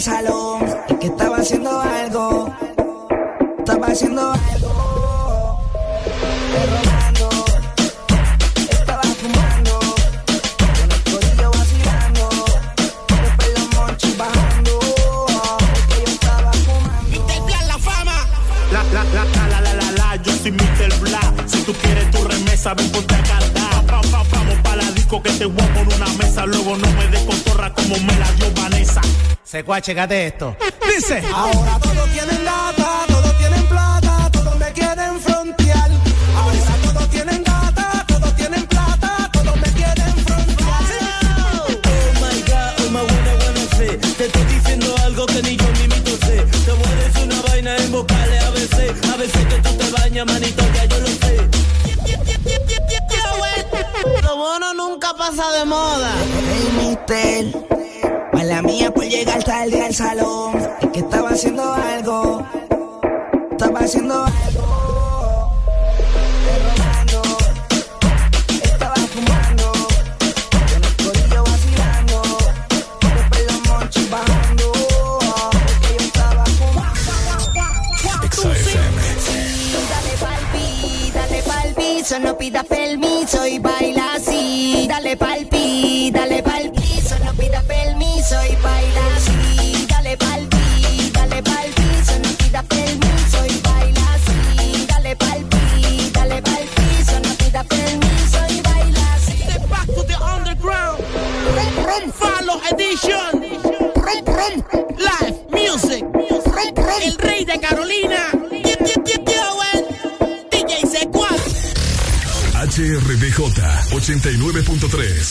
Salón. 0.00 0.64
Que 1.00 1.06
estaba 1.06 1.38
haciendo 1.38 1.80
algo. 1.80 2.52
Estaba 3.58 3.86
haciendo 3.88 4.32
algo. 4.32 4.57
Secua, 29.68 29.82
checate 29.82 30.26
esto. 30.28 30.56
Dice. 30.88 31.22
Ahora 31.34 31.78
todos 31.78 32.10
tienen 32.10 32.42
data, 32.42 33.04
todos 33.06 33.36
tienen 33.36 33.66
plata, 33.66 34.30
todos 34.32 34.58
me 34.58 34.72
quieren 34.72 35.20
frontear. 35.20 35.90
Ahora 36.34 36.74
todos 36.82 37.10
tienen 37.10 37.44
data, 37.44 38.02
todos 38.08 38.34
tienen 38.34 38.66
plata, 38.66 39.28
todos 39.30 39.56
me 39.56 39.70
quieren 39.72 40.14
frontear. 40.24 40.84
Oh 41.84 42.12
my 42.14 42.40
god, 42.48 42.80
oh 42.80 42.90
my 42.90 43.04
buena, 43.12 43.34
buena 43.42 43.60
sé. 43.76 43.98
Te 44.16 44.24
estoy 44.24 44.44
diciendo 44.44 44.94
algo 45.04 45.26
que 45.26 45.42
ni 45.42 45.56
yo 45.58 45.68
mismito 45.72 46.12
sé. 46.24 46.36
Te 46.64 47.04
decir 47.04 47.24
una 47.24 47.42
vaina 47.42 47.76
en 47.76 47.92
vocales 47.92 48.42
a 48.42 48.50
veces. 48.52 49.10
A 49.12 49.16
veces 49.18 49.46
que 49.48 49.56
tú 49.56 49.74
te 49.76 49.90
bañas, 49.90 50.24
manito, 50.24 50.64
ya 50.72 50.84
yo 50.86 50.98
lo 50.98 51.08
sé. 51.08 51.48
Lo 54.22 54.36
bueno 54.36 54.72
nunca 54.72 55.12
pasa 55.12 55.52
de 55.52 55.66
moda. 55.66 56.10
Hey, 57.18 57.77
llegar 59.28 59.44
tarde 59.44 59.82
al 59.82 59.94
salón. 59.94 60.52
Que 60.92 61.00
estaba 61.00 61.30
haciendo 61.30 61.74
algo. 61.74 62.46
Estaba 63.50 63.80
haciendo 63.80 64.14
algo. 64.14 64.27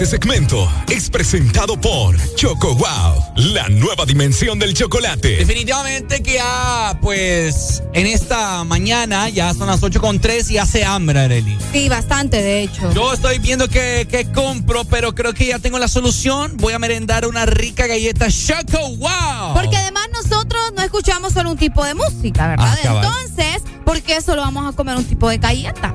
Este 0.00 0.16
segmento 0.16 0.66
es 0.88 1.10
presentado 1.10 1.78
por 1.78 2.16
Choco 2.34 2.74
Wow, 2.74 3.22
la 3.52 3.68
nueva 3.68 4.06
dimensión 4.06 4.58
del 4.58 4.72
chocolate. 4.72 5.36
Definitivamente 5.36 6.22
que 6.22 6.36
ya, 6.36 6.98
pues, 7.02 7.82
en 7.92 8.06
esta 8.06 8.64
mañana, 8.64 9.28
ya 9.28 9.52
son 9.52 9.66
las 9.66 9.82
8 9.82 10.00
con 10.00 10.18
3 10.18 10.52
y 10.52 10.56
hace 10.56 10.86
hambre, 10.86 11.20
Arely. 11.20 11.58
Sí, 11.70 11.90
bastante, 11.90 12.40
de 12.40 12.62
hecho. 12.62 12.90
Yo 12.94 13.12
estoy 13.12 13.40
viendo 13.40 13.68
qué 13.68 14.08
qué 14.10 14.24
compro, 14.32 14.86
pero 14.86 15.14
creo 15.14 15.34
que 15.34 15.44
ya 15.44 15.58
tengo 15.58 15.78
la 15.78 15.86
solución. 15.86 16.56
Voy 16.56 16.72
a 16.72 16.78
merendar 16.78 17.26
una 17.26 17.44
rica 17.44 17.86
galleta 17.86 18.28
Choco 18.30 18.96
Wow. 18.96 19.52
Porque 19.52 19.76
además 19.76 20.08
nosotros 20.14 20.72
no 20.74 20.82
escuchamos 20.82 21.34
solo 21.34 21.50
un 21.50 21.58
tipo 21.58 21.84
de 21.84 21.92
música, 21.92 22.48
¿verdad? 22.48 22.74
Ah. 22.84 23.02
Entonces, 23.02 23.62
¿por 23.84 24.00
qué 24.00 24.22
solo 24.22 24.40
vamos 24.40 24.66
a 24.66 24.74
comer 24.74 24.96
un 24.96 25.04
tipo 25.04 25.28
de 25.28 25.36
galleta? 25.36 25.94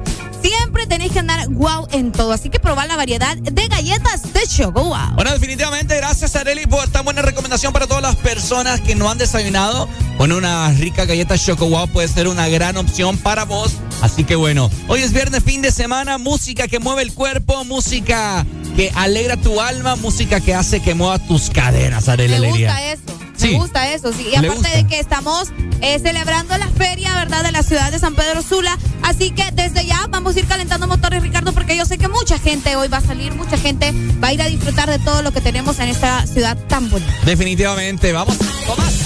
Tenéis 0.96 1.12
que 1.12 1.20
andar 1.20 1.50
wow 1.50 1.90
en 1.92 2.14
todo, 2.14 2.32
así 2.32 2.50
que 2.50 2.58
probar 2.58 2.88
la 2.88 2.96
variedad 2.96 3.36
de 3.36 3.68
galletas 3.68 4.32
de 4.32 4.48
Choco 4.48 4.82
Wow. 4.82 5.16
Bueno, 5.16 5.34
definitivamente, 5.34 5.98
gracias 5.98 6.38
Areli 6.38 6.68
por 6.68 6.88
tan 6.88 7.04
buena 7.04 7.22
recomendación 7.22 7.74
para 7.74 7.86
todas 7.86 8.02
las 8.02 8.16
personas 8.16 8.80
que 8.80 8.96
no 8.96 9.12
han 9.12 9.18
desayunado. 9.18 9.90
Bueno, 10.18 10.38
una 10.38 10.72
rica 10.72 11.04
galleta 11.04 11.38
Choco 11.38 11.68
Wow 11.68 11.90
puede 11.90 12.08
ser 12.08 12.30
una 12.30 12.48
gran 12.48 12.78
opción 12.78 13.18
para 13.18 13.44
vos. 13.44 13.74
Así 14.02 14.24
que 14.24 14.38
bueno, 14.38 14.72
hoy 14.88 15.02
es 15.02 15.12
viernes, 15.12 15.44
fin 15.44 15.62
de 15.62 15.74
semana, 15.74 16.18
música 16.18 16.70
que 16.70 16.80
mueve 16.80 17.02
el 17.02 17.14
cuerpo, 17.14 17.66
música 17.66 18.46
que 18.78 18.90
alegra 18.96 19.36
tu 19.36 19.60
alma, 19.60 19.98
música 19.98 20.40
que 20.40 20.54
hace 20.54 20.80
que 20.80 20.94
mueva 20.94 21.20
tus 21.20 21.50
cadenas, 21.50 22.08
Areli 22.08 22.40
Me 22.40 22.48
gusta 22.48 22.94
eso. 22.94 23.15
Sí. 23.36 23.52
Me 23.52 23.58
gusta 23.58 23.92
eso, 23.92 24.14
sí. 24.14 24.28
Y 24.32 24.36
aparte 24.36 24.70
de 24.70 24.88
que 24.88 25.00
estamos 25.00 25.52
eh, 25.82 26.00
celebrando 26.00 26.58
la 26.58 26.68
feria, 26.70 27.14
¿verdad? 27.16 27.44
De 27.44 27.52
la 27.52 27.64
ciudad 27.64 27.92
de 27.92 28.00
San 28.00 28.16
Pedro 28.16 28.42
Sula. 28.42 28.78
Así 29.02 29.32
que 29.32 29.52
desde 29.52 29.86
ya 29.86 30.08
vamos 30.10 30.36
a 30.36 30.40
ir 30.40 30.48
calentando 30.48 30.88
motores, 30.88 31.22
Ricardo, 31.22 31.54
porque 31.54 31.78
yo 31.78 31.86
sé 31.86 31.98
que 31.98 32.08
mucha 32.08 32.40
gente 32.40 32.76
hoy 32.76 32.88
va 32.88 32.98
a 32.98 33.02
salir, 33.02 33.34
mucha 33.34 33.58
gente 33.58 33.94
va 34.24 34.30
a 34.30 34.34
ir 34.34 34.42
a 34.42 34.46
disfrutar 34.46 34.90
de 34.90 35.00
todo 35.00 35.22
lo 35.22 35.32
que 35.32 35.42
tenemos 35.42 35.80
en 35.80 35.90
esta 35.90 36.26
ciudad 36.28 36.58
tan 36.68 36.90
bonita. 36.90 37.14
Definitivamente, 37.26 38.12
vamos. 38.12 38.38
Tomás. 38.66 39.06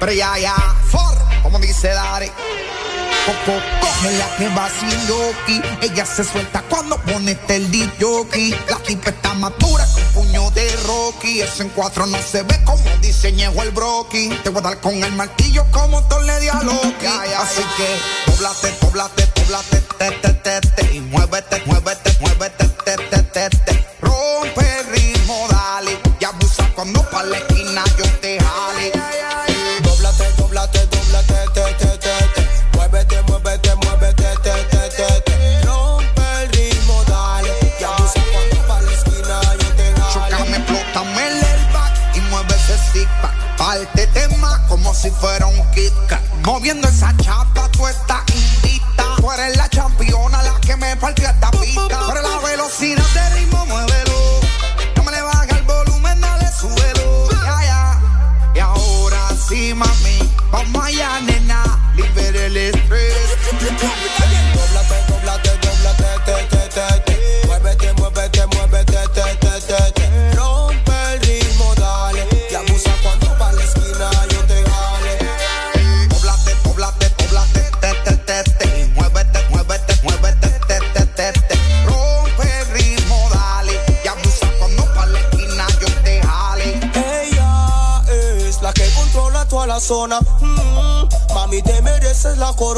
Pero 0.00 0.12
ya, 0.12 0.38
ya, 0.38 0.54
Dari. 1.82 2.26
Coco, 3.24 3.60
coge 3.80 4.10
la 4.18 4.36
que 4.36 4.48
va 4.48 4.68
sin 4.68 5.06
yoki. 5.06 5.62
Ella 5.82 6.04
se 6.04 6.24
suelta 6.24 6.62
cuando 6.68 6.96
pone 7.02 7.38
el 7.48 7.70
DJ. 7.70 8.56
La 8.68 8.78
tipa 8.78 9.10
está 9.10 9.34
madura 9.34 9.86
con 9.94 10.24
puño 10.24 10.50
de 10.50 10.68
Rocky. 10.86 11.40
Eso 11.40 11.62
en 11.62 11.68
cuatro 11.70 12.06
no 12.06 12.18
se 12.18 12.42
ve 12.42 12.58
como 12.64 12.82
diseñó 13.00 13.52
el 13.62 13.70
broki. 13.70 14.28
Te 14.42 14.50
voy 14.50 14.60
a 14.60 14.68
dar 14.68 14.80
con 14.80 14.94
el 14.94 15.12
martillo 15.12 15.64
como 15.70 16.02
Thor 16.08 16.24
di 16.40 16.48
a 16.48 16.62
Loki. 16.62 17.06
Así 17.06 17.62
que, 17.76 18.32
doblate, 18.32 18.74
doblate, 18.80 19.28
doblate, 19.36 19.80
te, 19.98 20.10
te, 20.10 20.32
te, 20.34 20.60
te. 20.60 20.94
Y 20.94 21.00
muévete, 21.00 21.62
muévete, 21.66 21.77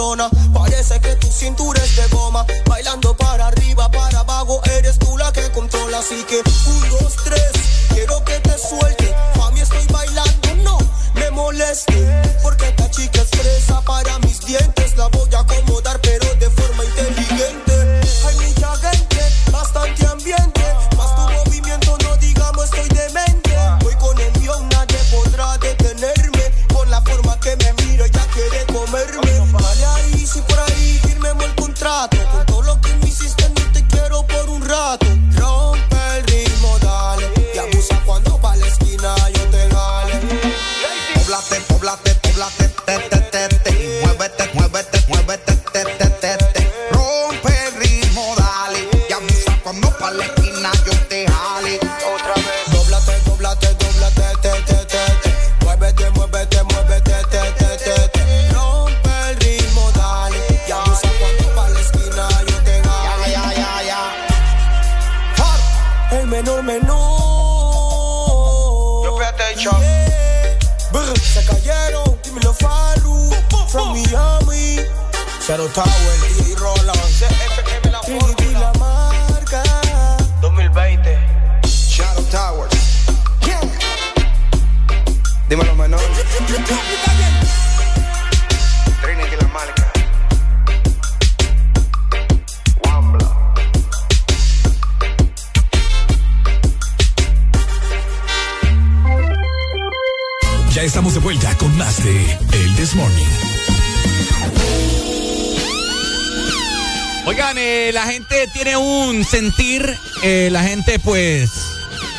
corona. 0.00 0.39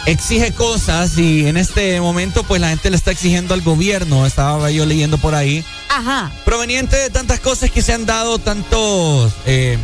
Exige 0.06 0.52
cosas 0.54 1.18
y 1.18 1.48
en 1.48 1.58
este 1.58 2.00
momento 2.02 2.44
pues 2.44 2.60
la 2.60 2.70
gente 2.70 2.90
le 2.90 2.96
está 2.96 3.12
exigiendo 3.12 3.54
al 3.54 3.62
gobierno, 3.62 4.26
estaba 4.26 4.72
yo 4.72 4.86
leyendo 4.86 5.18
por 5.18 5.36
ahí, 5.36 5.64
Ajá. 5.90 6.32
proveniente 6.46 6.96
de 6.96 7.10
tantas 7.10 7.40
cosas 7.40 7.70
que 7.72 7.82
se 7.82 7.94
han 7.94 8.06
dado, 8.06 8.40
tantos... 8.40 9.34
eh, 9.46 9.78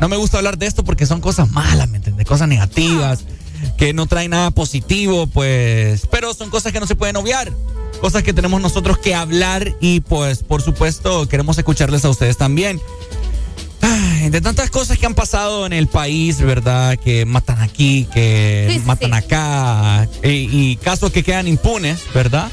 no 0.00 0.08
me 0.08 0.16
gusta 0.16 0.38
hablar 0.38 0.56
de 0.56 0.66
esto 0.66 0.82
porque 0.82 1.04
son 1.06 1.20
cosas 1.20 1.50
malas, 1.50 1.88
¿me 1.90 1.98
entiendes? 1.98 2.26
Cosas 2.26 2.48
negativas, 2.48 3.20
que 3.76 3.92
no 3.92 4.06
traen 4.06 4.30
nada 4.30 4.50
positivo, 4.50 5.26
pues... 5.26 6.06
Pero 6.10 6.32
son 6.32 6.48
cosas 6.48 6.72
que 6.72 6.80
no 6.80 6.86
se 6.86 6.94
pueden 6.94 7.16
obviar, 7.16 7.52
cosas 8.00 8.22
que 8.22 8.32
tenemos 8.32 8.62
nosotros 8.62 8.96
que 8.98 9.14
hablar 9.14 9.74
y 9.80 10.00
pues 10.00 10.42
por 10.42 10.62
supuesto 10.62 11.28
queremos 11.28 11.58
escucharles 11.58 12.04
a 12.06 12.08
ustedes 12.08 12.38
también. 12.38 12.80
Ay, 13.82 14.30
de 14.30 14.40
tantas 14.40 14.70
cosas 14.70 14.98
que 14.98 15.06
han 15.06 15.14
pasado 15.14 15.66
en 15.66 15.72
el 15.72 15.86
país, 15.86 16.40
¿verdad? 16.40 16.98
Que 16.98 17.24
matan 17.24 17.49
aquí, 17.80 18.06
que 18.12 18.68
Sí, 18.74 18.78
matan 18.84 19.10
sí. 19.10 19.16
acá, 19.16 20.06
y, 20.22 20.28
y 20.72 20.76
casos 20.76 21.10
que 21.12 21.22
quedan 21.22 21.48
impunes, 21.48 22.00
¿verdad? 22.14 22.50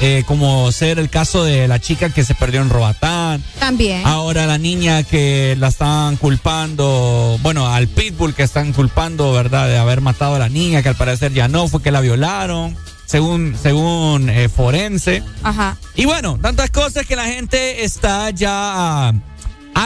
Eh, 0.00 0.22
como 0.26 0.70
ser 0.72 0.98
el 0.98 1.10
caso 1.10 1.44
de 1.44 1.66
la 1.68 1.80
chica 1.80 2.10
que 2.10 2.24
se 2.24 2.34
perdió 2.34 2.60
en 2.60 2.70
Roatán. 2.70 3.42
También. 3.58 4.02
Ahora 4.04 4.46
la 4.46 4.58
niña 4.58 5.02
que 5.04 5.56
la 5.58 5.68
están 5.68 6.16
culpando, 6.16 7.38
bueno, 7.42 7.66
al 7.68 7.86
pitbull 7.88 8.34
que 8.34 8.42
están 8.44 8.72
culpando, 8.72 9.32
¿verdad? 9.32 9.68
De 9.68 9.78
haber 9.78 10.00
matado 10.00 10.36
a 10.36 10.38
la 10.38 10.48
niña, 10.48 10.82
que 10.82 10.88
al 10.88 10.96
parecer 10.96 11.32
ya 11.32 11.46
no, 11.48 11.66
fue 11.68 11.82
que 11.82 11.90
la 11.92 12.00
violaron, 12.00 12.76
según, 13.06 13.56
según 13.60 14.28
eh, 14.30 14.48
forense. 14.48 15.22
Ajá. 15.42 15.76
Y 15.96 16.04
bueno, 16.04 16.38
tantas 16.40 16.70
cosas 16.70 17.06
que 17.06 17.14
la 17.16 17.26
gente 17.26 17.84
está 17.84 18.30
ya 18.30 19.12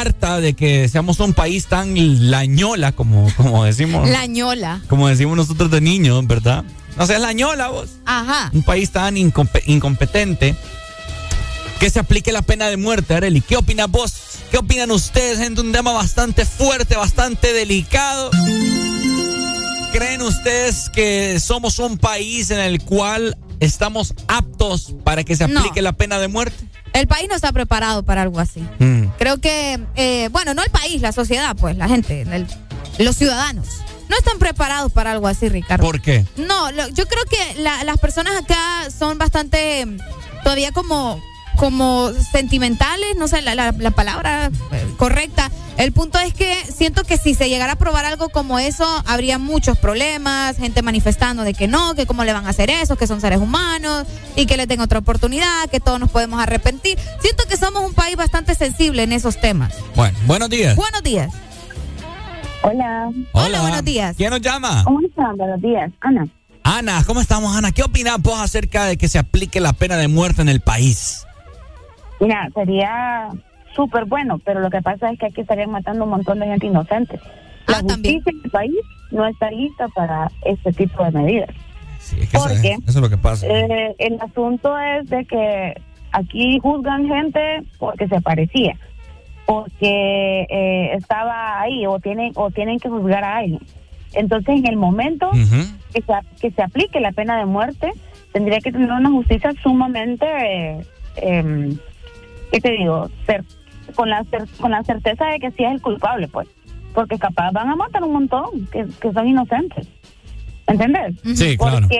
harta 0.00 0.40
de 0.40 0.54
que 0.54 0.88
seamos 0.88 1.20
un 1.20 1.32
país 1.32 1.66
tan 1.66 1.94
lañola, 2.30 2.92
como, 2.92 3.28
como 3.36 3.64
decimos. 3.64 4.08
La 4.08 4.26
ñola. 4.26 4.80
Como 4.88 5.08
decimos 5.08 5.36
nosotros 5.36 5.70
de 5.70 5.80
niños, 5.80 6.26
¿verdad? 6.26 6.64
No 6.96 7.06
seas 7.06 7.20
lañola 7.20 7.68
vos. 7.68 7.88
Ajá. 8.06 8.50
Un 8.54 8.62
país 8.62 8.90
tan 8.90 9.16
incompe- 9.16 9.62
incompetente 9.66 10.56
que 11.80 11.90
se 11.90 11.98
aplique 12.00 12.32
la 12.32 12.42
pena 12.42 12.68
de 12.68 12.76
muerte, 12.78 13.14
Areli. 13.14 13.40
¿Qué 13.42 13.56
opinas 13.56 13.90
vos? 13.90 14.12
¿Qué 14.50 14.56
opinan 14.58 14.90
ustedes? 14.90 15.38
Gente, 15.38 15.60
un 15.60 15.72
tema 15.72 15.92
bastante 15.92 16.46
fuerte, 16.46 16.96
bastante 16.96 17.52
delicado. 17.52 18.30
¿Creen 19.92 20.22
ustedes 20.22 20.90
que 20.90 21.40
somos 21.40 21.78
un 21.78 21.96
país 21.98 22.50
en 22.50 22.60
el 22.60 22.82
cual 22.82 23.36
estamos 23.60 24.14
aptos 24.28 24.94
para 25.04 25.24
que 25.24 25.36
se 25.36 25.48
No. 25.48 25.60
aplique 25.60 25.80
la 25.82 25.92
pena 25.92 26.18
de 26.18 26.28
muerte? 26.28 26.64
El 26.96 27.06
país 27.06 27.28
no 27.28 27.34
está 27.36 27.52
preparado 27.52 28.02
para 28.04 28.22
algo 28.22 28.40
así. 28.40 28.60
Mm. 28.78 29.08
Creo 29.18 29.38
que, 29.38 29.78
eh, 29.96 30.28
bueno, 30.32 30.54
no 30.54 30.62
el 30.62 30.70
país, 30.70 31.02
la 31.02 31.12
sociedad, 31.12 31.54
pues, 31.54 31.76
la 31.76 31.88
gente, 31.88 32.22
el- 32.22 32.46
los 32.98 33.16
ciudadanos. 33.16 33.66
No 34.08 34.16
están 34.16 34.38
preparados 34.38 34.92
para 34.92 35.10
algo 35.12 35.26
así, 35.28 35.48
Ricardo. 35.50 35.84
¿Por 35.84 36.00
qué? 36.00 36.24
No, 36.36 36.70
lo- 36.72 36.88
yo 36.88 37.06
creo 37.06 37.24
que 37.28 37.60
la- 37.60 37.84
las 37.84 37.98
personas 37.98 38.34
acá 38.42 38.88
son 38.96 39.18
bastante 39.18 39.84
mm, 39.84 39.98
todavía 40.42 40.72
como 40.72 41.20
como 41.56 42.10
sentimentales, 42.12 43.16
no 43.18 43.28
sé 43.28 43.42
la, 43.42 43.54
la- 43.54 43.72
la 43.76 43.90
palabra 43.90 44.50
eh, 44.72 44.86
correcta. 44.96 45.50
El 45.76 45.92
punto 45.92 46.18
es 46.18 46.32
que 46.32 46.54
siento 46.74 47.04
que 47.04 47.18
si 47.18 47.34
se 47.34 47.50
llegara 47.50 47.72
a 47.72 47.76
probar 47.76 48.06
algo 48.06 48.30
como 48.30 48.58
eso, 48.58 48.86
habría 49.06 49.38
muchos 49.38 49.76
problemas, 49.76 50.56
gente 50.56 50.80
manifestando 50.80 51.42
de 51.42 51.52
que 51.52 51.68
no, 51.68 51.94
que 51.94 52.06
cómo 52.06 52.24
le 52.24 52.32
van 52.32 52.46
a 52.46 52.50
hacer 52.50 52.70
eso, 52.70 52.96
que 52.96 53.06
son 53.06 53.20
seres 53.20 53.40
humanos 53.40 54.06
y 54.36 54.46
que 54.46 54.56
les 54.56 54.68
den 54.68 54.80
otra 54.80 55.00
oportunidad, 55.00 55.68
que 55.70 55.78
todos 55.80 56.00
nos 56.00 56.10
podemos 56.10 56.40
arrepentir. 56.40 56.98
Siento 57.20 57.44
que 57.48 57.58
somos 57.58 57.84
un 57.84 57.92
país 57.92 58.16
bastante 58.16 58.54
sensible 58.54 59.02
en 59.02 59.12
esos 59.12 59.38
temas. 59.38 59.74
Bueno, 59.94 60.16
buenos 60.26 60.48
días. 60.48 60.76
Buenos 60.76 61.02
días. 61.02 61.30
Hola. 62.62 63.10
Hola, 63.32 63.60
buenos 63.60 63.84
días. 63.84 64.16
¿Quién 64.16 64.30
nos 64.30 64.40
llama? 64.40 64.82
¿Cómo 64.84 65.00
están? 65.06 65.36
Buenos 65.36 65.60
días. 65.60 65.92
Ana. 66.00 66.26
Ana, 66.62 67.04
¿cómo 67.06 67.20
estamos, 67.20 67.54
Ana? 67.54 67.70
¿Qué 67.70 67.82
opinas 67.82 68.20
vos 68.20 68.40
acerca 68.40 68.86
de 68.86 68.96
que 68.96 69.08
se 69.08 69.18
aplique 69.18 69.60
la 69.60 69.72
pena 69.74 69.96
de 69.96 70.08
muerte 70.08 70.42
en 70.42 70.48
el 70.48 70.60
país? 70.60 71.25
Mira, 72.20 72.48
sería 72.54 73.28
súper 73.74 74.04
bueno, 74.06 74.38
pero 74.44 74.60
lo 74.60 74.70
que 74.70 74.80
pasa 74.82 75.10
es 75.10 75.18
que 75.18 75.26
aquí 75.26 75.40
estarían 75.42 75.70
matando 75.70 76.04
un 76.04 76.10
montón 76.10 76.38
de 76.40 76.46
gente 76.46 76.66
inocente. 76.66 77.20
La 77.66 77.80
justicia 77.80 78.32
en 78.32 78.40
el 78.44 78.50
país 78.50 78.74
no 79.10 79.26
está 79.26 79.50
lista 79.50 79.88
para 79.88 80.30
este 80.44 80.72
tipo 80.72 81.04
de 81.04 81.10
medidas. 81.10 81.50
es 81.98 82.28
que 82.30 82.36
eso, 82.36 82.48
Porque 82.48 82.68
eso 82.72 82.82
es 82.86 82.96
lo 82.96 83.10
que 83.10 83.18
pasa. 83.18 83.46
eh, 83.46 83.94
el 83.98 84.18
asunto 84.20 84.78
es 84.78 85.08
de 85.10 85.24
que 85.24 85.74
aquí 86.12 86.58
juzgan 86.62 87.06
gente 87.06 87.62
porque 87.78 88.08
se 88.08 88.20
parecía, 88.20 88.78
porque 89.44 90.46
eh, 90.48 90.94
estaba 90.94 91.60
ahí 91.60 91.86
o 91.86 91.98
tienen 91.98 92.32
o 92.34 92.50
tienen 92.50 92.78
que 92.78 92.88
juzgar 92.88 93.24
a 93.24 93.38
alguien. 93.38 93.60
Entonces, 94.14 94.56
en 94.58 94.66
el 94.66 94.76
momento 94.76 95.30
que, 95.92 96.00
se, 96.00 96.12
que 96.40 96.50
se 96.50 96.62
aplique 96.62 97.00
la 97.00 97.12
pena 97.12 97.36
de 97.38 97.44
muerte, 97.44 97.92
tendría 98.32 98.60
que 98.60 98.72
tener 98.72 98.90
una 98.90 99.10
justicia 99.10 99.52
sumamente, 99.62 100.26
eh, 100.26 100.86
em, 101.16 101.76
¿qué 102.52 102.60
te 102.60 102.70
digo? 102.72 103.08
Cer- 103.26 103.44
con, 103.94 104.10
la 104.10 104.22
cer- 104.24 104.48
con 104.58 104.70
la 104.72 104.82
certeza 104.84 105.26
de 105.26 105.38
que 105.38 105.50
sí 105.52 105.64
es 105.64 105.72
el 105.72 105.80
culpable, 105.82 106.28
pues. 106.28 106.48
Porque 106.94 107.18
capaz 107.18 107.50
van 107.52 107.68
a 107.68 107.76
matar 107.76 108.02
un 108.02 108.12
montón 108.12 108.66
que, 108.72 108.86
que 109.00 109.12
son 109.12 109.28
inocentes. 109.28 109.86
¿Entendés? 110.66 111.14
Sí, 111.34 111.56
claro. 111.56 111.80
Porque, 111.80 111.98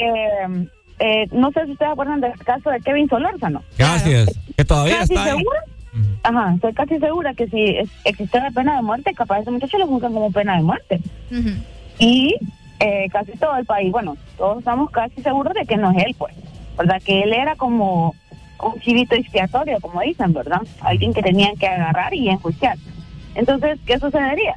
eh, 0.99 1.29
no 1.33 1.53
sé 1.53 1.67
si 1.67 1.73
ustedes 1.73 1.93
acuerdan 1.93 2.21
del 2.21 2.33
caso 2.39 2.71
de 2.71 2.81
Kevin 2.81 3.09
Solórzano. 3.09 3.63
Gracias. 3.79 4.31
Que 4.57 4.65
todavía 4.65 4.99
Casi 4.99 5.15
está 5.15 5.25
ahí. 5.25 5.31
segura, 5.39 5.61
ajá, 6.25 6.55
estoy 6.55 6.73
casi 6.73 6.99
segura 6.99 7.35
que 7.35 7.47
si 7.49 7.63
es- 7.77 7.91
existe 8.05 8.41
la 8.41 8.51
pena 8.51 8.77
de 8.77 8.83
muerte, 8.83 9.13
capaz 9.15 9.41
ese 9.41 9.51
muchacho 9.51 9.79
lo 9.79 9.87
juzgan 9.87 10.13
como 10.15 10.33
pena 10.33 10.57
de 10.57 10.63
muerte. 10.63 11.01
Y 11.99 12.35
eh, 12.81 13.07
casi 13.13 13.33
todo 13.33 13.57
el 13.57 13.65
país, 13.67 13.93
bueno, 13.93 14.17
todos 14.37 14.59
estamos 14.59 14.91
casi 14.91 15.23
seguros 15.23 15.55
de 15.55 15.65
que 15.67 15.77
no 15.77 15.91
es 15.93 16.05
él, 16.05 16.15
pues, 16.19 16.35
¿verdad? 16.77 17.01
Que 17.05 17.23
él 17.23 17.33
era 17.33 17.55
como 17.57 18.15
un 18.63 18.81
chivito 18.81 19.15
expiatorio, 19.15 19.79
como 19.81 20.01
dicen, 20.01 20.33
¿verdad? 20.33 20.63
Alguien 20.81 21.13
que 21.13 21.23
tenían 21.23 21.57
que 21.57 21.67
agarrar 21.67 22.15
y 22.15 22.29
enjuiciar. 22.29 22.77
Entonces, 23.35 23.79
¿qué 23.87 23.99
sucedería? 23.99 24.55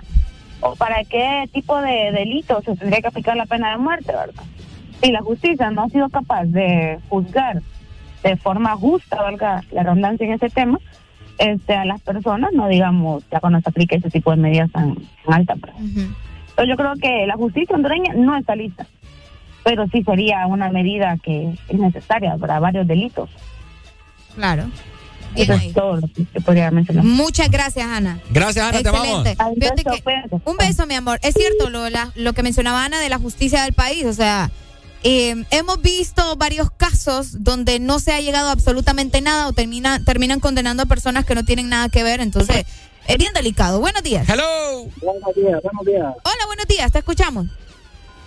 ¿O 0.61 0.75
para 0.75 1.03
qué 1.03 1.49
tipo 1.53 1.79
de 1.81 2.11
delito 2.11 2.61
se 2.61 2.75
tendría 2.75 3.01
que 3.01 3.07
aplicar 3.07 3.35
la 3.35 3.45
pena 3.45 3.71
de 3.71 3.77
muerte, 3.77 4.11
verdad? 4.11 4.43
Si 5.01 5.11
la 5.11 5.21
justicia 5.21 5.71
no 5.71 5.83
ha 5.83 5.89
sido 5.89 6.09
capaz 6.09 6.45
de 6.45 6.99
juzgar 7.09 7.61
de 8.23 8.35
forma 8.37 8.75
justa, 8.75 9.21
valga 9.21 9.63
la 9.71 9.83
redundancia 9.83 10.25
en 10.25 10.33
ese 10.33 10.49
tema, 10.49 10.79
este, 11.37 11.73
a 11.73 11.85
las 11.85 12.01
personas, 12.01 12.51
no 12.53 12.67
digamos, 12.67 13.23
ya 13.31 13.39
cuando 13.39 13.61
se 13.61 13.69
aplique 13.69 13.95
ese 13.95 14.09
tipo 14.09 14.31
de 14.31 14.37
medidas 14.37 14.71
tan, 14.71 14.95
tan 14.95 15.33
altas. 15.33 15.57
Entonces 15.77 16.67
yo 16.67 16.75
creo 16.75 16.93
que 17.01 17.25
la 17.25 17.35
justicia 17.35 17.75
hondureña 17.75 18.13
no 18.15 18.35
está 18.35 18.55
lista, 18.55 18.85
pero 19.63 19.87
sí 19.87 20.03
sería 20.03 20.45
una 20.47 20.69
medida 20.69 21.17
que 21.23 21.53
es 21.69 21.79
necesaria 21.79 22.35
para 22.37 22.59
varios 22.59 22.85
delitos. 22.87 23.29
Claro. 24.39 24.69
Eso 25.35 25.53
es 25.53 25.73
todo 25.73 25.97
lo 25.97 26.07
que 26.07 26.25
se 26.33 26.41
podría 26.41 26.71
mencionar. 26.71 27.03
Muchas 27.03 27.51
gracias, 27.51 27.85
Ana. 27.85 28.19
Gracias, 28.31 28.65
Ana, 28.65 28.81
te 28.81 28.89
vamos. 28.89 29.27
Excelente. 29.27 29.59
Fíjate 29.61 29.83
que- 29.83 30.41
un 30.45 30.57
beso, 30.57 30.87
mi 30.87 30.95
amor. 30.95 31.19
Es 31.21 31.35
cierto 31.35 31.69
lo, 31.69 31.87
la- 31.89 32.11
lo 32.15 32.33
que 32.33 32.41
mencionaba 32.41 32.83
Ana 32.83 32.99
de 32.99 33.09
la 33.09 33.19
justicia 33.19 33.63
del 33.63 33.73
país. 33.73 34.05
O 34.05 34.13
sea, 34.13 34.49
eh, 35.03 35.43
hemos 35.51 35.81
visto 35.81 36.35
varios 36.35 36.71
casos 36.71 37.43
donde 37.43 37.79
no 37.79 37.99
se 37.99 38.11
ha 38.11 38.21
llegado 38.21 38.49
a 38.49 38.53
absolutamente 38.53 39.21
nada 39.21 39.47
o 39.47 39.53
termina, 39.53 40.03
terminan 40.03 40.39
condenando 40.39 40.83
a 40.83 40.85
personas 40.87 41.25
que 41.25 41.35
no 41.35 41.45
tienen 41.45 41.69
nada 41.69 41.89
que 41.89 42.01
ver. 42.03 42.21
Entonces, 42.21 42.65
es 43.07 43.17
bien 43.17 43.31
delicado. 43.33 43.79
Buenos 43.79 44.01
días. 44.03 44.27
Hello. 44.27 44.87
Buenos 45.01 45.35
días, 45.35 45.61
buenos 45.61 45.85
días. 45.85 46.05
Hola, 46.23 46.45
buenos 46.47 46.65
días. 46.67 46.91
Te 46.91 46.99
escuchamos. 46.99 47.45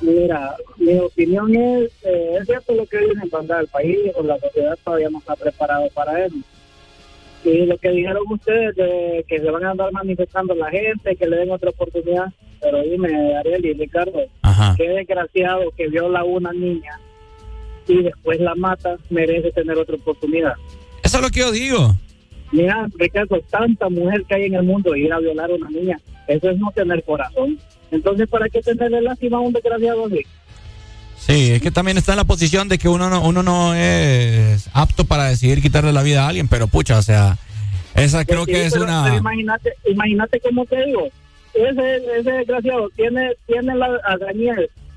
Mira, 0.02 0.56
mi 0.76 0.98
opinión 0.98 1.54
es, 1.54 1.90
eh, 2.04 2.36
es 2.40 2.46
cierto 2.46 2.74
lo 2.74 2.84
que 2.86 2.98
dicen 2.98 3.28
cuando 3.30 3.58
el 3.58 3.68
país 3.68 3.98
o 4.16 4.22
la 4.22 4.38
sociedad 4.38 4.76
todavía 4.84 5.08
no 5.10 5.18
está 5.18 5.36
preparado 5.36 5.88
para 5.94 6.26
eso. 6.26 6.36
Y 7.44 7.66
lo 7.66 7.76
que 7.78 7.90
dijeron 7.90 8.22
ustedes 8.30 8.74
de 8.76 9.24
que 9.28 9.40
se 9.40 9.50
van 9.50 9.64
a 9.64 9.70
andar 9.70 9.92
manifestando 9.92 10.54
la 10.54 10.70
gente, 10.70 11.16
que 11.16 11.26
le 11.26 11.36
den 11.36 11.50
otra 11.50 11.70
oportunidad, 11.70 12.26
pero 12.60 12.82
dime, 12.82 13.36
Ariel 13.36 13.66
y 13.66 13.72
Ricardo, 13.74 14.20
qué 14.76 14.88
desgraciado 14.88 15.70
que 15.76 15.88
viola 15.88 16.20
a 16.20 16.24
una 16.24 16.52
niña 16.52 17.00
y 17.88 18.02
después 18.02 18.40
la 18.40 18.54
mata, 18.54 18.96
merece 19.10 19.50
tener 19.50 19.76
otra 19.76 19.96
oportunidad. 19.96 20.54
Eso 21.02 21.18
es 21.18 21.22
lo 21.22 21.30
que 21.30 21.40
yo 21.40 21.50
digo. 21.50 21.94
Mira, 22.52 22.86
Ricardo, 22.96 23.40
tanta 23.50 23.88
mujer 23.88 24.24
que 24.28 24.34
hay 24.34 24.44
en 24.44 24.54
el 24.54 24.62
mundo 24.62 24.94
ir 24.94 25.12
a 25.12 25.18
violar 25.18 25.50
a 25.50 25.54
una 25.54 25.70
niña, 25.70 25.98
eso 26.28 26.50
es 26.50 26.58
no 26.58 26.70
tener 26.70 27.02
corazón. 27.02 27.58
Entonces, 27.92 28.28
¿para 28.28 28.48
qué 28.48 28.60
tenerle 28.60 29.00
lástima 29.02 29.36
a 29.36 29.40
un 29.40 29.52
desgraciado 29.52 30.06
así? 30.06 30.22
Sí, 31.18 31.52
es 31.52 31.62
que 31.62 31.70
también 31.70 31.96
está 31.98 32.12
en 32.12 32.18
la 32.18 32.24
posición 32.24 32.68
de 32.68 32.78
que 32.78 32.88
uno 32.88 33.08
no, 33.08 33.22
uno 33.24 33.44
no 33.44 33.74
es 33.76 34.68
apto 34.72 35.04
para 35.04 35.26
decidir 35.28 35.62
quitarle 35.62 35.92
la 35.92 36.02
vida 36.02 36.24
a 36.24 36.28
alguien, 36.28 36.48
pero 36.48 36.66
pucha, 36.66 36.98
o 36.98 37.02
sea, 37.02 37.38
esa 37.94 38.24
creo 38.24 38.44
Sí, 38.44 38.52
que 38.52 38.66
es 38.66 38.72
pero- 38.72 38.86
pero 38.86 38.98
una... 39.06 39.16
imagínate, 39.16 39.72
imagínate 39.88 40.40
cómo 40.40 40.66
te 40.66 40.84
digo, 40.84 41.06
ese, 41.54 41.96
ese 42.18 42.30
desgraciado 42.32 42.88
tiene, 42.96 43.30
tiene 43.46 43.76
la 43.76 43.86
hazaña 44.04 44.56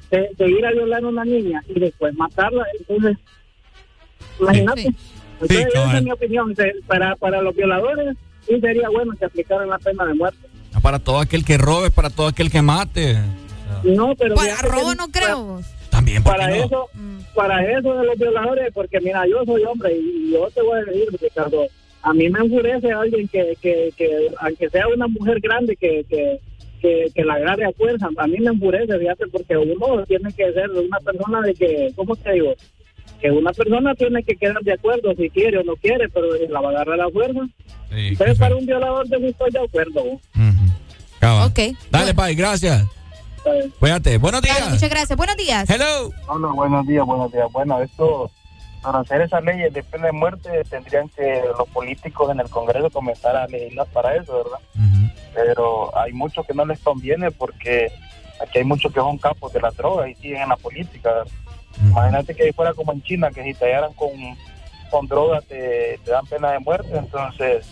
de, 0.09 0.29
de 0.35 0.49
ir 0.49 0.65
a 0.65 0.71
violar 0.71 1.03
a 1.03 1.07
una 1.07 1.25
niña 1.25 1.61
y 1.67 1.79
después 1.79 2.15
matarla, 2.15 2.63
entonces, 2.79 3.17
imagínate. 4.39 4.87
Entonces, 5.41 5.67
esa 5.67 5.97
es 5.97 6.03
mi 6.03 6.11
opinión. 6.11 6.55
Para, 6.87 7.15
para 7.17 7.41
los 7.41 7.53
violadores, 7.55 8.15
sí 8.47 8.59
sería 8.61 8.87
bueno 8.89 9.13
que 9.19 9.25
aplicaran 9.25 9.69
la 9.69 9.77
pena 9.79 10.05
de 10.05 10.13
muerte. 10.13 10.47
Para 10.85 10.99
todo 10.99 11.17
aquel 11.19 11.43
que 11.43 11.57
robe, 11.57 11.89
para 11.89 12.11
todo 12.11 12.27
aquel 12.27 12.51
que 12.51 12.61
mate. 12.61 13.17
No, 13.83 14.13
pero 14.15 14.35
Para 14.35 14.55
robo 14.61 14.91
que- 14.91 14.95
no 14.97 15.07
creo. 15.09 15.61
También, 15.89 16.21
¿por 16.21 16.33
para 16.37 16.51
qué 16.51 16.59
no? 16.59 16.65
eso 16.65 16.89
para 17.33 17.63
eso 17.79 17.95
de 17.95 18.05
los 18.05 18.15
violadores 18.19 18.71
porque 18.71 18.99
mira 19.01 19.25
yo 19.27 19.43
soy 19.45 19.63
hombre 19.63 19.97
y 19.97 20.31
yo 20.31 20.47
te 20.51 20.61
voy 20.61 20.77
a 20.77 20.83
decir 20.83 21.07
Ricardo 21.19 21.65
a 22.03 22.13
mí 22.13 22.29
me 22.29 22.39
enfurece 22.39 22.91
alguien 22.91 23.27
que, 23.29 23.57
que, 23.59 23.91
que 23.97 24.31
aunque 24.39 24.69
sea 24.69 24.87
una 24.87 25.07
mujer 25.07 25.39
grande 25.39 25.75
que, 25.75 26.05
que, 26.07 26.39
que, 26.81 27.07
que 27.15 27.25
la 27.25 27.33
agarre 27.33 27.65
a 27.65 27.71
fuerza 27.71 28.07
a 28.15 28.27
mí 28.27 28.37
me 28.39 28.51
enfurece 28.51 28.99
fíjate 28.99 29.25
porque 29.27 29.57
uno 29.57 30.05
tiene 30.05 30.31
que 30.33 30.53
ser 30.53 30.69
una 30.69 30.99
persona 30.99 31.41
de 31.41 31.55
que 31.55 31.91
¿cómo 31.95 32.15
te 32.15 32.31
digo? 32.33 32.53
Que 33.25 33.31
una 33.31 33.51
persona 33.53 33.95
tiene 33.95 34.23
que 34.23 34.35
quedar 34.35 34.61
de 34.61 34.73
acuerdo 34.73 35.13
si 35.15 35.29
quiere 35.29 35.57
o 35.57 35.63
no 35.63 35.75
quiere 35.75 36.09
pero 36.09 36.27
la 36.49 36.61
va 36.61 36.69
a 36.69 36.71
agarrar 36.73 37.01
a 37.01 37.09
fuerza 37.09 37.41
entonces 37.91 38.37
para 38.37 38.55
un 38.55 38.65
violador 38.65 39.07
de 39.07 39.29
estoy 39.29 39.51
de 39.51 39.59
acuerdo 39.59 40.03
Cabal. 41.19 41.47
Ok. 41.47 41.59
Dale, 41.89 42.13
Pai, 42.13 42.35
gracias. 42.35 42.85
Cuídate. 43.79 44.17
Buenos 44.17 44.41
días. 44.41 44.59
Dale, 44.59 44.71
muchas 44.71 44.89
gracias. 44.89 45.17
Buenos 45.17 45.37
días. 45.37 45.67
Hello. 45.69 46.11
Hola, 46.27 46.47
buenos 46.49 46.85
días, 46.85 47.05
buenos 47.05 47.31
días. 47.31 47.51
Bueno, 47.51 47.81
esto, 47.81 48.29
para 48.83 48.99
hacer 48.99 49.21
esas 49.21 49.43
leyes 49.43 49.73
de 49.73 49.81
pena 49.81 50.07
de 50.07 50.11
muerte, 50.11 50.49
tendrían 50.69 51.09
que 51.09 51.41
los 51.57 51.67
políticos 51.69 52.29
en 52.31 52.41
el 52.41 52.49
Congreso 52.49 52.89
comenzar 52.89 53.35
a 53.35 53.47
legislar 53.47 53.87
para 53.87 54.15
eso, 54.15 54.43
¿verdad? 54.43 54.59
Pero 55.33 55.97
hay 55.97 56.13
muchos 56.13 56.45
que 56.45 56.53
no 56.53 56.65
les 56.65 56.79
conviene 56.79 57.31
porque 57.31 57.87
aquí 58.41 58.59
hay 58.59 58.63
muchos 58.65 58.91
que 58.93 58.99
son 58.99 59.17
capos 59.17 59.51
de 59.53 59.61
la 59.61 59.71
droga 59.71 60.09
y 60.09 60.15
siguen 60.15 60.43
en 60.43 60.49
la 60.49 60.57
política. 60.57 61.09
¿verdad? 61.09 61.31
Imagínate 61.81 62.33
que 62.35 62.43
ahí 62.43 62.51
fuera 62.53 62.73
como 62.73 62.91
en 62.93 63.01
China, 63.03 63.29
que 63.31 63.43
si 63.43 63.53
te 63.53 63.65
hallaran 63.65 63.93
con, 63.93 64.09
con 64.89 65.07
droga 65.07 65.41
te, 65.41 65.99
te 66.03 66.11
dan 66.11 66.25
pena 66.25 66.51
de 66.51 66.59
muerte, 66.59 66.89
entonces 66.95 67.65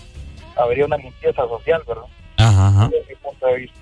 habría 0.58 0.86
una 0.86 0.98
limpieza 0.98 1.42
social, 1.48 1.82
¿verdad? 1.88 2.04
Ajá, 2.38 2.68
ajá. 2.68 2.90
Desde 2.92 3.08
mi 3.10 3.16
punto 3.16 3.46
de 3.48 3.56
vista. 3.58 3.78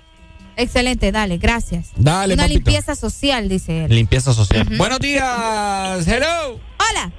Excelente, 0.56 1.10
dale, 1.12 1.38
gracias. 1.38 1.90
Dale, 1.96 2.34
Una 2.34 2.42
papito. 2.44 2.58
limpieza 2.58 2.94
social, 2.94 3.48
dice 3.48 3.84
él. 3.86 3.94
Limpieza 3.94 4.32
social. 4.34 4.66
Buenos 4.76 4.98
días. 5.00 6.06
Hello. 6.06 6.58
Hola, 6.78 7.10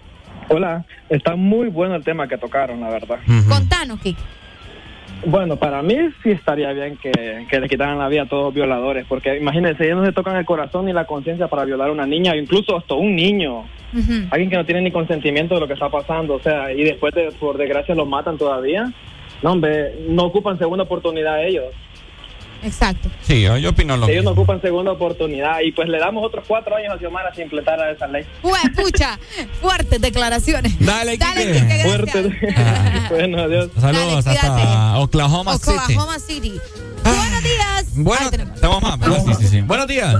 Hola, 0.49 0.85
está 1.09 1.35
muy 1.35 1.69
bueno 1.69 1.95
el 1.95 2.03
tema 2.03 2.27
que 2.27 2.37
tocaron, 2.37 2.79
la 2.81 2.89
verdad. 2.89 3.17
contanos, 3.47 3.99
Kik. 4.01 4.17
Bueno, 5.25 5.55
para 5.55 5.81
mí 5.81 5.95
sí 6.21 6.31
estaría 6.31 6.73
bien 6.73 6.97
que, 6.97 7.45
que 7.49 7.59
le 7.59 7.69
quitaran 7.69 7.97
la 7.97 8.09
vida 8.09 8.23
a 8.23 8.25
todos 8.25 8.45
los 8.45 8.53
violadores, 8.53 9.05
porque 9.07 9.37
imagínense, 9.37 9.85
ellos 9.85 9.99
no 9.99 10.05
se 10.05 10.11
tocan 10.11 10.35
el 10.35 10.45
corazón 10.45 10.85
ni 10.85 10.93
la 10.93 11.05
conciencia 11.05 11.47
para 11.47 11.63
violar 11.63 11.89
a 11.89 11.91
una 11.93 12.05
niña, 12.05 12.35
incluso 12.35 12.75
hasta 12.75 12.95
un 12.95 13.15
niño, 13.15 13.63
alguien 14.31 14.49
que 14.49 14.57
no 14.57 14.65
tiene 14.65 14.81
ni 14.81 14.91
consentimiento 14.91 15.55
de 15.55 15.61
lo 15.61 15.67
que 15.67 15.73
está 15.73 15.89
pasando, 15.89 16.35
o 16.35 16.39
sea, 16.39 16.73
y 16.73 16.83
después, 16.83 17.13
de, 17.13 17.31
por 17.39 17.57
desgracia, 17.57 17.95
los 17.95 18.07
matan 18.07 18.37
todavía. 18.37 18.91
No, 19.41 19.51
hombre, 19.51 19.93
no 20.07 20.25
ocupan 20.25 20.57
segunda 20.57 20.83
oportunidad 20.83 21.45
ellos. 21.45 21.65
Exacto. 22.63 23.09
Sí, 23.21 23.41
yo, 23.41 23.57
yo 23.57 23.71
opino 23.71 23.97
lo 23.97 24.05
Ellos 24.07 24.17
mismo. 24.23 24.29
no 24.31 24.41
ocupan 24.41 24.61
segunda 24.61 24.91
oportunidad 24.91 25.59
y 25.61 25.71
pues 25.71 25.89
le 25.89 25.99
damos 25.99 26.25
otros 26.25 26.45
cuatro 26.47 26.75
años 26.75 26.93
a 26.93 26.97
Xiomara 26.97 27.33
si 27.35 27.41
implementara 27.41 27.91
esa 27.91 28.07
ley. 28.07 28.25
Hue, 28.41 28.57
pucha, 28.75 29.19
fuertes 29.61 29.99
declaraciones. 30.01 30.73
Dale, 30.79 31.17
Dale, 31.17 31.41
Kike. 31.45 31.53
Kike, 31.53 31.77
gracias. 31.77 31.87
Fuerte. 31.87 33.09
bueno, 33.09 33.41
adiós. 33.41 33.69
Saludos 33.79 34.27
hasta 34.27 34.99
Oklahoma 34.99 35.57
City. 35.57 35.77
Oklahoma 35.77 36.19
City. 36.19 36.53
Buenos 37.03 37.43
días. 37.43 37.85
Bueno, 37.95 38.31
tenemos 38.31 38.81
más. 38.81 38.99
Sí, 39.25 39.33
sí, 39.43 39.47
sí. 39.47 39.61
Buenos 39.61 39.87
días. 39.87 40.15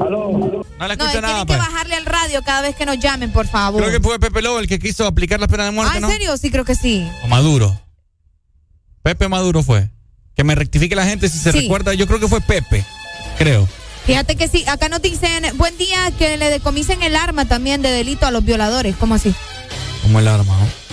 Aló. 0.00 0.64
No 0.78 0.88
le 0.88 0.96
No, 0.96 1.04
nada, 1.04 1.10
tienen 1.12 1.36
que 1.38 1.46
pues. 1.46 1.58
bajarle 1.58 1.94
al 1.96 2.06
radio 2.06 2.42
cada 2.42 2.60
vez 2.62 2.76
que 2.76 2.86
nos 2.86 2.98
llamen, 2.98 3.32
por 3.32 3.46
favor. 3.46 3.82
Creo 3.82 3.92
que 3.92 4.02
fue 4.02 4.18
Pepe 4.18 4.42
Lobo 4.42 4.58
el 4.58 4.68
que 4.68 4.78
quiso 4.78 5.06
aplicar 5.06 5.40
la 5.40 5.48
pena 5.48 5.64
de 5.64 5.70
muerte, 5.72 5.92
Ah, 5.94 5.96
¿en 5.96 6.02
¿no? 6.02 6.08
serio? 6.10 6.36
Sí, 6.36 6.50
creo 6.50 6.64
que 6.64 6.74
sí. 6.74 7.08
O 7.24 7.28
Maduro. 7.28 7.80
Pepe 9.02 9.28
Maduro 9.28 9.62
fue. 9.62 9.90
Que 10.36 10.44
me 10.44 10.54
rectifique 10.54 10.94
la 10.94 11.04
gente 11.04 11.28
si 11.28 11.38
se 11.38 11.50
Sí. 11.52 11.60
recuerda. 11.62 11.94
Yo 11.94 12.06
creo 12.06 12.20
que 12.20 12.28
fue 12.28 12.40
Pepe. 12.40 12.84
Creo. 13.38 13.68
Fíjate 14.06 14.36
que 14.36 14.48
sí, 14.48 14.64
acá 14.68 14.88
nos 14.88 15.02
dicen, 15.02 15.44
buen 15.58 15.76
día, 15.76 16.10
que 16.18 16.36
le 16.38 16.48
decomisen 16.50 17.02
el 17.02 17.16
arma 17.16 17.44
también 17.46 17.82
de 17.82 17.90
delito 17.90 18.26
a 18.26 18.30
los 18.30 18.44
violadores. 18.44 18.96
¿Cómo 18.96 19.14
así? 19.16 19.34
Como 20.02 20.18
el 20.20 20.28
arma, 20.28 20.56
¿no? 20.58 20.87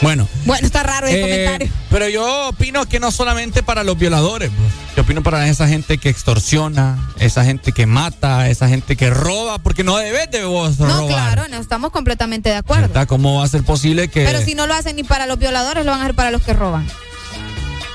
Bueno. 0.00 0.28
Bueno, 0.44 0.66
está 0.66 0.82
raro 0.82 1.06
ese 1.08 1.18
eh, 1.18 1.22
comentario. 1.22 1.68
pero 1.90 2.08
yo 2.08 2.48
opino 2.48 2.86
que 2.86 3.00
no 3.00 3.10
solamente 3.10 3.62
para 3.62 3.82
los 3.82 3.98
violadores, 3.98 4.50
pues. 4.56 4.72
yo 4.96 5.02
opino 5.02 5.22
para 5.22 5.48
esa 5.48 5.66
gente 5.68 5.98
que 5.98 6.08
extorsiona, 6.08 7.12
esa 7.18 7.44
gente 7.44 7.72
que 7.72 7.86
mata, 7.86 8.48
esa 8.48 8.68
gente 8.68 8.96
que 8.96 9.10
roba, 9.10 9.58
porque 9.58 9.82
no 9.84 9.96
debes 9.96 10.30
de 10.30 10.44
vos 10.44 10.78
No, 10.78 10.86
robar. 10.86 11.34
claro, 11.34 11.48
no 11.48 11.56
estamos 11.56 11.90
completamente 11.90 12.48
de 12.50 12.56
acuerdo. 12.56 13.06
¿Cómo 13.08 13.38
va 13.38 13.44
a 13.44 13.48
ser 13.48 13.64
posible 13.64 14.08
que... 14.08 14.24
Pero 14.24 14.40
si 14.40 14.54
no 14.54 14.66
lo 14.66 14.74
hacen 14.74 14.96
ni 14.96 15.02
para 15.02 15.26
los 15.26 15.38
violadores, 15.38 15.84
lo 15.84 15.90
van 15.90 16.00
a 16.00 16.04
hacer 16.04 16.14
para 16.14 16.30
los 16.30 16.42
que 16.42 16.52
roban. 16.52 16.86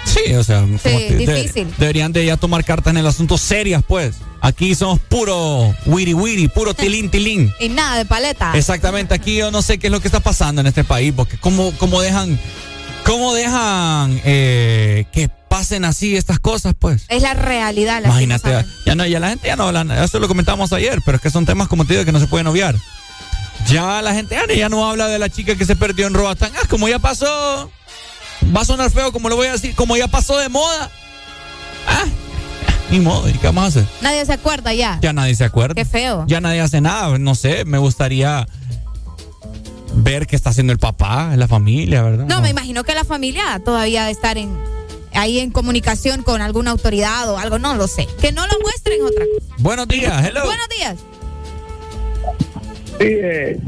Sí, 0.06 0.34
o 0.34 0.44
sea, 0.44 0.66
te- 0.82 1.16
difícil. 1.16 1.74
deberían 1.78 2.12
de 2.14 2.26
ya 2.26 2.38
tomar 2.38 2.64
cartas 2.66 2.92
en 2.92 2.98
el 2.98 3.08
asunto 3.08 3.38
serias, 3.38 3.84
pues. 3.88 4.16
Aquí 4.42 4.76
somos 4.76 5.00
puro 5.00 5.74
wiri 5.86 6.14
wiri, 6.14 6.48
puro 6.50 6.74
tilín 6.76 7.10
tilín. 7.10 7.54
Y 7.60 7.70
nada 7.70 7.98
de 7.98 8.06
paleta. 8.06 8.52
Exactamente, 8.56 9.14
aquí 9.14 9.36
yo 9.38 9.52
no 9.52 9.62
sé 9.62 9.78
qué 9.78 9.88
es 9.88 9.92
lo 9.92 10.02
que 10.02 10.08
está 10.10 10.20
pasando 10.20 10.62
en 10.62 10.68
este 10.68 10.84
país, 10.84 11.14
porque 11.16 11.38
cómo, 11.38 11.72
cómo 11.78 12.02
dejan, 12.02 12.38
cómo 13.06 13.34
dejan 13.34 14.20
eh, 14.26 15.06
que 15.14 15.30
pasen 15.48 15.86
así 15.86 16.16
estas 16.18 16.40
cosas, 16.40 16.74
pues. 16.78 17.06
Es 17.08 17.22
la 17.22 17.34
realidad. 17.34 18.02
La 18.02 18.10
Imagínate, 18.10 18.66
ya 18.86 18.96
no, 18.96 19.06
ya 19.06 19.20
la 19.20 19.30
gente 19.30 19.48
ya 19.48 19.56
no 19.56 19.68
habla, 19.68 20.04
eso 20.04 20.20
lo 20.20 20.28
comentamos 20.28 20.74
ayer, 20.74 21.00
pero 21.06 21.16
es 21.18 21.22
que 21.22 21.30
son 21.30 21.46
temas 21.46 21.68
como 21.70 21.86
te 21.86 21.94
digo 21.94 22.06
que 22.06 22.12
no 22.12 22.20
se 22.20 22.28
pueden 22.28 22.48
obviar. 22.48 22.76
Ya 23.68 24.02
la 24.02 24.14
gente 24.14 24.36
ya, 24.36 24.54
ya 24.54 24.68
no 24.68 24.90
habla 24.90 25.08
de 25.08 25.20
la 25.20 25.30
chica 25.30 25.56
que 25.56 25.66
se 25.66 25.76
perdió 25.78 26.08
en 26.08 26.14
Roatán, 26.14 26.52
ah, 26.62 26.68
como 26.70 26.90
ya 26.90 27.00
pasó, 27.00 27.72
va 28.56 28.62
a 28.62 28.66
sonar 28.66 28.92
feo, 28.92 29.12
como 29.12 29.30
lo 29.30 29.36
voy 29.36 29.48
a 29.48 29.54
decir, 29.54 29.76
como 29.76 29.96
ya 29.98 30.08
pasó 30.08 30.38
de 30.38 30.50
moda. 30.50 30.90
Ah, 31.88 32.06
ni 32.92 33.00
modo, 33.00 33.28
¿y 33.30 33.34
qué 33.34 33.48
vamos 33.48 33.64
a 33.64 33.68
hacer? 33.68 33.86
Nadie 34.02 34.26
se 34.26 34.34
acuerda 34.34 34.74
ya. 34.74 35.00
Ya 35.02 35.14
nadie 35.14 35.36
se 35.36 35.44
acuerda. 35.44 35.76
Qué 35.76 35.86
feo. 35.86 36.26
Ya 36.28 36.42
nadie 36.42 36.62
hace 36.62 36.82
nada, 36.82 37.18
no 37.18 37.36
sé, 37.36 37.66
me 37.66 37.78
gustaría 37.78 38.48
ver 39.96 40.28
qué 40.28 40.36
está 40.36 40.50
haciendo 40.50 40.74
el 40.74 40.80
papá, 40.80 41.36
la 41.36 41.48
familia, 41.48 42.02
¿verdad? 42.02 42.26
No, 42.26 42.42
me 42.42 42.50
imagino 42.50 42.84
que 42.84 42.94
la 42.96 43.04
familia 43.04 43.62
todavía 43.64 44.02
debe 44.02 44.12
estar 44.12 44.38
en 44.38 44.58
ahí 45.14 45.40
en 45.40 45.52
comunicación 45.52 46.24
con 46.24 46.42
alguna 46.42 46.72
autoridad 46.72 47.30
o 47.30 47.38
algo, 47.38 47.60
no 47.60 47.76
lo 47.76 47.88
sé. 47.88 48.08
Que 48.20 48.32
no 48.32 48.46
lo 48.48 48.54
muestren 48.62 49.02
otra 49.04 49.26
cosa. 49.26 49.56
Buenos 49.60 49.88
días, 49.88 50.26
hello. 50.26 50.46
Buenos 50.46 50.70
días. 50.70 50.96
Sí, 53.00 53.08
eh. 53.10 53.60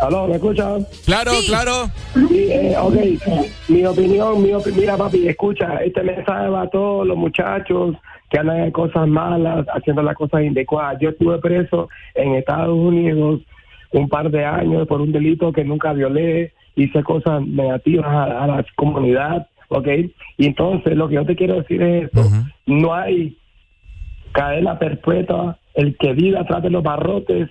¿Aló, 0.00 0.28
me 0.28 0.36
escuchas? 0.36 0.82
Claro, 1.04 1.32
claro. 1.46 1.72
Sí, 2.28 2.46
eh, 2.50 2.74
ok. 2.80 2.94
Mi 3.68 3.84
opinión, 3.84 4.42
mi 4.42 4.50
opi- 4.50 4.72
mira, 4.72 4.96
papi, 4.96 5.26
escucha, 5.28 5.78
este 5.84 6.02
mensaje 6.02 6.48
va 6.48 6.62
a 6.62 6.68
todos 6.70 7.06
los 7.06 7.16
muchachos 7.16 7.96
que 8.30 8.38
andan 8.38 8.60
en 8.60 8.70
cosas 8.70 9.08
malas, 9.08 9.66
haciendo 9.74 10.02
las 10.02 10.14
cosas 10.14 10.42
inadecuadas. 10.42 10.98
Yo 11.00 11.10
estuve 11.10 11.38
preso 11.38 11.88
en 12.14 12.34
Estados 12.34 12.76
Unidos 12.76 13.40
un 13.92 14.08
par 14.08 14.30
de 14.30 14.44
años 14.44 14.86
por 14.86 15.00
un 15.00 15.10
delito 15.12 15.50
que 15.52 15.64
nunca 15.64 15.92
violé, 15.94 16.52
hice 16.76 17.02
cosas 17.02 17.44
negativas 17.46 18.06
a, 18.06 18.44
a 18.44 18.46
la 18.46 18.66
comunidad, 18.76 19.48
¿ok? 19.68 19.88
Y 20.36 20.46
entonces 20.46 20.94
lo 20.96 21.08
que 21.08 21.14
yo 21.16 21.24
te 21.26 21.34
quiero 21.34 21.54
decir 21.56 21.82
es 21.82 22.04
esto, 22.04 22.22
no 22.66 22.94
hay 22.94 23.36
cadena 24.32 24.78
perpetua, 24.78 25.58
el 25.74 25.96
que 25.96 26.12
viva 26.12 26.40
atrás 26.40 26.62
de 26.62 26.70
los 26.70 26.82
barrotes, 26.82 27.48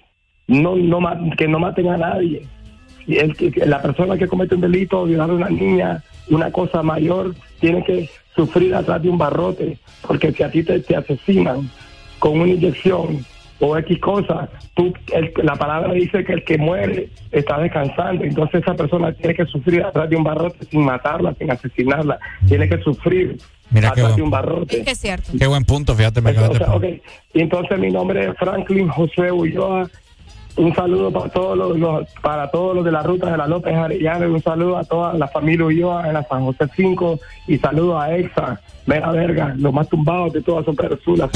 no, 0.47 0.75
no 0.75 0.99
que 1.37 1.47
no 1.47 1.59
maten 1.59 1.89
a 1.89 1.97
nadie. 1.97 2.43
Y 3.05 3.17
el 3.17 3.33
la 3.65 3.81
persona 3.81 4.17
que 4.17 4.27
comete 4.27 4.55
un 4.55 4.61
delito, 4.61 5.05
violar 5.05 5.29
a 5.29 5.33
una 5.33 5.49
niña, 5.49 6.03
una 6.29 6.51
cosa 6.51 6.83
mayor, 6.83 7.33
tiene 7.59 7.83
que 7.83 8.09
sufrir 8.35 8.75
atrás 8.75 9.01
de 9.01 9.09
un 9.09 9.17
barrote, 9.17 9.77
porque 10.05 10.31
si 10.31 10.43
a 10.43 10.51
ti 10.51 10.63
te, 10.63 10.79
te 10.81 10.95
asesinan 10.95 11.69
con 12.19 12.39
una 12.39 12.51
inyección 12.51 13.25
o 13.59 13.75
X 13.77 13.99
cosa, 13.99 14.49
tú, 14.75 14.93
el- 15.13 15.31
la 15.43 15.55
palabra 15.55 15.93
dice 15.93 16.23
que 16.23 16.33
el 16.33 16.43
que 16.43 16.57
muere 16.57 17.09
está 17.31 17.57
descansando, 17.59 18.23
entonces 18.23 18.61
esa 18.61 18.75
persona 18.75 19.11
tiene 19.13 19.33
que 19.33 19.45
sufrir 19.45 19.83
atrás 19.83 20.09
de 20.09 20.15
un 20.17 20.23
barrote 20.23 20.65
sin 20.65 20.81
matarla, 20.85 21.33
sin 21.39 21.49
asesinarla, 21.49 22.19
tiene 22.47 22.69
que 22.69 22.77
sufrir 22.79 23.37
Mira 23.71 23.91
qué 23.93 24.01
atrás 24.01 24.15
de 24.17 24.21
un 24.21 24.29
barrote. 24.29 24.77
Es 24.79 24.85
que 24.85 24.91
es 24.91 24.99
cierto. 24.99 25.31
Qué 25.39 25.47
buen 25.47 25.63
punto, 25.63 25.95
fíjate, 25.95 26.21
me 26.21 26.31
entonces 27.41 27.79
mi 27.79 27.89
nombre 27.89 28.25
es 28.29 28.37
Franklin 28.37 28.89
José 28.89 29.31
Ulloa. 29.31 29.89
Un 30.57 30.73
saludo 30.73 31.11
para 31.11 31.29
todos 31.29 31.77
los, 31.77 32.09
para 32.21 32.49
todos 32.49 32.75
los 32.75 32.83
de 32.83 32.91
la 32.91 33.03
ruta 33.03 33.29
de 33.29 33.37
la 33.37 33.47
López 33.47 33.75
Arellano 33.75 34.33
un 34.33 34.41
saludo 34.41 34.77
a 34.77 34.83
toda 34.83 35.13
la 35.13 35.27
familia 35.27 35.65
Ulloa 35.65 36.07
en 36.07 36.15
la 36.15 36.23
San 36.23 36.43
José 36.45 36.65
5 36.75 37.19
y 37.47 37.59
saludo 37.59 37.99
a 37.99 38.15
Exa, 38.15 38.59
mera 38.87 39.11
verga, 39.11 39.53
los 39.55 39.71
más 39.71 39.87
tumbados 39.87 40.33
de 40.33 40.41
todas 40.41 40.65
son 40.65 40.75
Persula, 40.75 41.29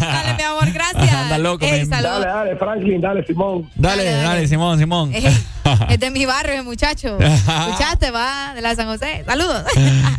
Dale. 0.00 0.34
Mi 0.34 0.42
amor, 0.42 0.70
gracias. 0.72 1.12
Anda 1.14 1.38
loco, 1.38 1.64
Ey. 1.64 1.84
Dale, 1.86 2.08
dale, 2.26 2.56
Franklin, 2.56 3.00
dale, 3.00 3.24
Simón. 3.26 3.70
Dale, 3.74 4.04
dale, 4.04 4.48
Simón, 4.48 4.78
Simón. 4.78 5.14
Ey, 5.14 5.26
es 5.88 6.00
de 6.00 6.10
mi 6.10 6.26
barrio, 6.26 6.62
muchacho. 6.64 7.18
¿Escuchaste? 7.20 8.10
Va 8.10 8.52
de 8.54 8.60
la 8.60 8.74
San 8.74 8.86
José. 8.86 9.22
Saludos. 9.26 9.64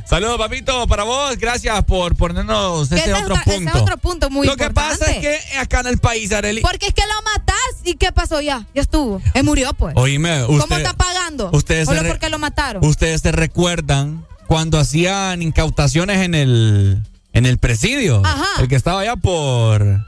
Saludos, 0.06 0.38
papito, 0.38 0.88
para 0.88 1.04
vos. 1.04 1.38
Gracias 1.38 1.84
por 1.86 2.16
ponernos 2.16 2.92
ese 2.92 3.02
ese 3.02 3.12
es 3.12 3.18
otro 3.24 3.36
ese 3.36 3.44
punto. 3.44 3.70
es 3.70 3.82
otro 3.82 3.98
punto 3.98 4.30
muy 4.30 4.48
Lo 4.48 4.56
que 4.56 4.70
pasa 4.70 5.06
es 5.06 5.16
importante. 5.18 5.40
que 5.52 5.58
acá 5.58 5.80
en 5.82 5.88
el 5.88 5.98
país, 6.00 6.32
Areli. 6.32 6.62
Porque 6.62 6.88
es 6.88 6.94
que 6.94 7.04
lo 7.04 7.22
matás 7.24 7.56
y 7.84 7.96
¿qué 7.96 8.12
pasó 8.12 8.42
ya? 8.42 8.66
Ya 8.74 8.82
estuvo. 8.82 9.22
Él 9.34 9.44
murió, 9.44 9.74
pues. 9.74 9.94
Oíme, 9.98 10.44
¿Cómo 10.46 10.58
usted- 10.60 10.78
está 10.78 10.94
pagando? 10.94 11.50
ustedes 11.54 11.88
Solo 11.88 12.02
porque 12.08 12.30
lo 12.30 12.40
mataron. 12.40 12.84
Ustedes 12.86 13.22
se 13.22 13.32
recuerdan 13.32 14.26
cuando 14.48 14.80
hacían 14.80 15.42
incautaciones 15.42 16.22
en 16.22 16.36
el 16.36 17.02
en 17.36 17.46
el 17.46 17.60
presidio. 17.60 18.22
Ajá. 18.26 18.46
El 18.60 18.68
que 18.68 18.76
estaba 18.76 19.02
allá 19.02 19.16
por 19.16 20.04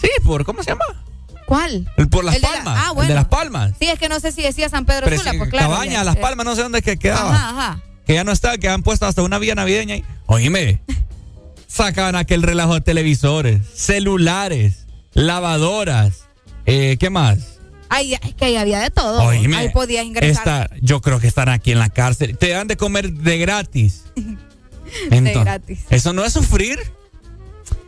Sí, 0.00 0.08
por 0.24 0.44
¿cómo 0.44 0.62
se 0.62 0.70
llama? 0.70 0.84
¿Cuál? 1.46 1.90
El 1.96 2.08
por 2.08 2.24
Las 2.24 2.36
El 2.36 2.42
de 2.42 2.48
la- 2.48 2.54
Palmas. 2.54 2.78
ah, 2.78 2.86
El 2.90 2.94
bueno. 2.94 3.08
de 3.08 3.14
Las 3.14 3.24
Palmas. 3.26 3.72
Sí, 3.78 3.88
es 3.88 3.98
que 3.98 4.08
no 4.08 4.20
sé 4.20 4.32
si 4.32 4.42
decía 4.42 4.68
San 4.68 4.84
Pedro 4.84 5.06
Sula, 5.16 5.32
pues 5.38 5.50
claro. 5.50 5.70
Cabaña, 5.70 5.92
ya- 5.92 6.04
Las 6.04 6.16
eh, 6.16 6.20
Palmas, 6.20 6.44
no 6.46 6.54
sé 6.56 6.62
dónde 6.62 6.78
es 6.78 6.84
que 6.84 6.96
quedaba. 6.98 7.34
Ajá, 7.34 7.48
ajá. 7.50 7.80
Que 8.06 8.14
ya 8.14 8.24
no 8.24 8.32
está, 8.32 8.56
que 8.58 8.68
han 8.68 8.82
puesto 8.82 9.06
hasta 9.06 9.22
una 9.22 9.38
vía 9.38 9.54
navideña 9.54 9.94
ahí. 9.94 10.04
Oíme, 10.26 10.80
sacaban 11.66 12.16
aquel 12.16 12.42
relajo 12.42 12.74
de 12.74 12.80
televisores, 12.82 13.60
celulares, 13.74 14.86
lavadoras, 15.14 16.26
eh, 16.66 16.96
¿qué 17.00 17.10
más? 17.10 17.38
Ay, 17.90 18.14
es 18.14 18.34
que 18.34 18.44
ahí 18.44 18.56
había 18.56 18.80
de 18.80 18.90
todo. 18.90 19.22
Oíme, 19.22 19.56
ahí 19.56 19.70
podías 19.70 20.04
ingresar. 20.04 20.30
esta- 20.30 20.76
yo 20.82 21.00
creo 21.00 21.18
que 21.20 21.26
están 21.26 21.48
aquí 21.48 21.72
en 21.72 21.78
la 21.78 21.88
cárcel. 21.88 22.36
Te 22.36 22.50
dan 22.50 22.68
de 22.68 22.76
comer 22.76 23.10
de 23.12 23.38
gratis. 23.38 24.04
Entonces, 25.10 25.44
gratis. 25.44 25.78
¿Eso 25.90 26.12
no 26.12 26.24
es 26.24 26.32
sufrir? 26.32 26.78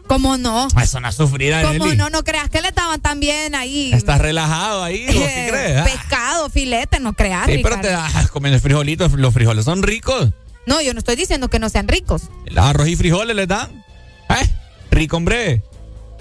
¿Cómo 0.07 0.37
no? 0.37 0.67
Eso 0.83 0.99
no 0.99 1.09
es 1.09 1.15
sufrir, 1.15 1.55
¿Cómo 1.63 1.95
no? 1.95 2.11
No 2.11 2.25
creas 2.25 2.51
que 2.51 2.61
le 2.61 2.69
estaban 2.69 3.01
tan 3.01 3.21
bien 3.21 3.55
ahí. 3.55 3.93
Estás 3.93 4.21
relajado 4.21 4.83
ahí, 4.83 5.07
¿vos 5.07 5.15
qué 5.15 5.47
eh, 5.47 5.51
crees? 5.51 5.77
Ah, 5.79 5.85
pescado, 5.85 6.51
filete, 6.51 6.99
no 6.99 7.13
creas. 7.13 7.47
sí, 7.47 7.61
pero 7.63 7.81
te 7.81 7.91
da 7.91 8.11
comer 8.33 8.53
el 8.53 8.61
frijolito. 8.61 9.09
Los 9.09 9.33
frijoles 9.33 9.65
son 9.65 9.85
ricos. 9.85 10.31
No, 10.67 10.81
yo 10.83 10.93
no 10.95 10.99
estoy 10.99 11.15
diciendo 11.15 11.49
que 11.49 11.61
no 11.61 11.69
sean 11.69 11.87
ricos. 11.87 12.23
El 12.45 12.59
arroz 12.59 12.89
y 12.89 12.97
frijoles 12.97 13.37
les 13.37 13.47
dan. 13.47 13.85
¿Eh? 14.31 14.49
Rico, 14.91 15.17
hombre. 15.17 15.63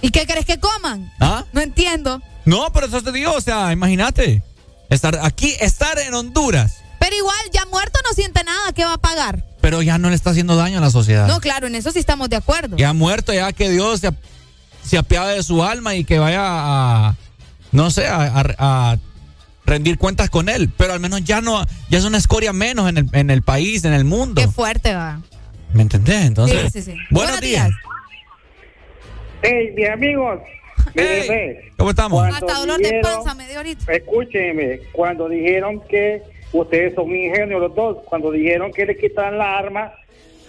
¿Y 0.02 0.12
qué 0.12 0.28
crees 0.28 0.46
que 0.46 0.60
coman? 0.60 1.12
¿Ah? 1.20 1.46
No 1.52 1.62
entiendo. 1.62 2.22
No, 2.46 2.72
pero 2.72 2.86
eso 2.86 3.02
te 3.02 3.12
digo, 3.12 3.34
o 3.34 3.42
sea, 3.42 3.72
imagínate. 3.72 4.44
Estar 4.90 5.20
aquí, 5.22 5.56
estar 5.60 6.00
en 6.00 6.14
Honduras, 6.14 6.78
Pero 7.00 7.16
igual, 7.16 7.38
ya 7.54 7.66
muerto 7.66 8.00
no 8.08 8.14
siente 8.14 8.44
nada. 8.44 8.74
¿Qué 8.74 8.84
va 8.86 8.94
a 8.94 8.98
pagar? 8.98 9.44
pero 9.62 9.82
ya 9.82 9.98
no 9.98 10.10
le 10.10 10.16
está 10.16 10.30
haciendo 10.30 10.56
daño 10.56 10.78
a 10.78 10.82
la 10.82 10.90
sociedad. 10.90 11.28
No, 11.28 11.42
claro, 11.42 11.68
en 11.68 11.76
eso 11.76 11.92
sí 11.92 12.00
estamos 12.00 12.30
de 12.30 12.38
acuerdo. 12.38 12.78
Ya 12.78 12.94
muerto, 12.94 13.34
ya 13.34 13.52
que 13.52 13.70
Dios 13.70 14.00
se, 14.00 14.08
ap- 14.08 14.16
se 14.84 14.98
apiade 14.98 15.36
de 15.36 15.44
su 15.44 15.62
alma 15.64 15.96
y 15.96 16.06
que 16.06 16.18
vaya 16.18 16.40
a, 16.42 17.16
no 17.74 17.92
sé, 17.92 18.08
a, 18.08 18.24
a- 18.24 18.56
a 18.92 18.98
rendir 19.66 19.98
cuentas 19.98 20.30
con 20.30 20.48
él. 20.48 20.70
Pero 20.78 20.94
al 20.94 21.02
menos 21.02 21.26
ya 21.26 21.42
no, 21.42 21.66
ya 21.90 21.98
es 21.98 22.06
una 22.06 22.18
escoria 22.18 22.54
menos 22.54 22.88
en 22.90 22.98
el, 23.00 23.06
en 23.12 23.30
el 23.32 23.42
país, 23.42 23.84
en 23.84 23.92
el 23.92 24.06
mundo. 24.06 24.42
Qué 24.42 24.48
fuerte 24.48 24.96
va. 24.96 25.20
¿Me 25.74 25.82
entendés? 25.82 26.26
Entonces, 26.26 26.72
Sí, 26.72 26.82
sí, 26.82 26.92
sí. 26.94 26.98
buenos, 27.12 27.42
días. 27.42 27.70
Hey, 29.42 29.72
mis 29.76 29.90
amigos. 29.90 30.40
Hey, 30.96 31.26
Míreme, 31.30 31.72
¿Cómo 31.78 31.90
estamos? 31.90 32.20
cuando 32.28 32.48
Hasta 32.48 32.60
dolor 32.60 32.80
de 32.80 33.00
panza 33.04 33.34
me 33.36 33.46
dio 33.48 33.58
ahorita. 33.58 33.92
Escúchenme, 33.94 34.80
cuando 34.94 35.28
dijeron 35.30 35.82
que 35.90 36.22
ustedes 36.54 36.96
son 36.96 37.16
ingenios 37.16 37.62
los 37.62 37.76
dos, 37.76 37.98
cuando 38.06 38.32
dijeron 38.32 38.72
que 38.72 38.86
le 38.86 38.98
quitaran 38.98 39.38
la 39.38 39.58
arma, 39.58 39.92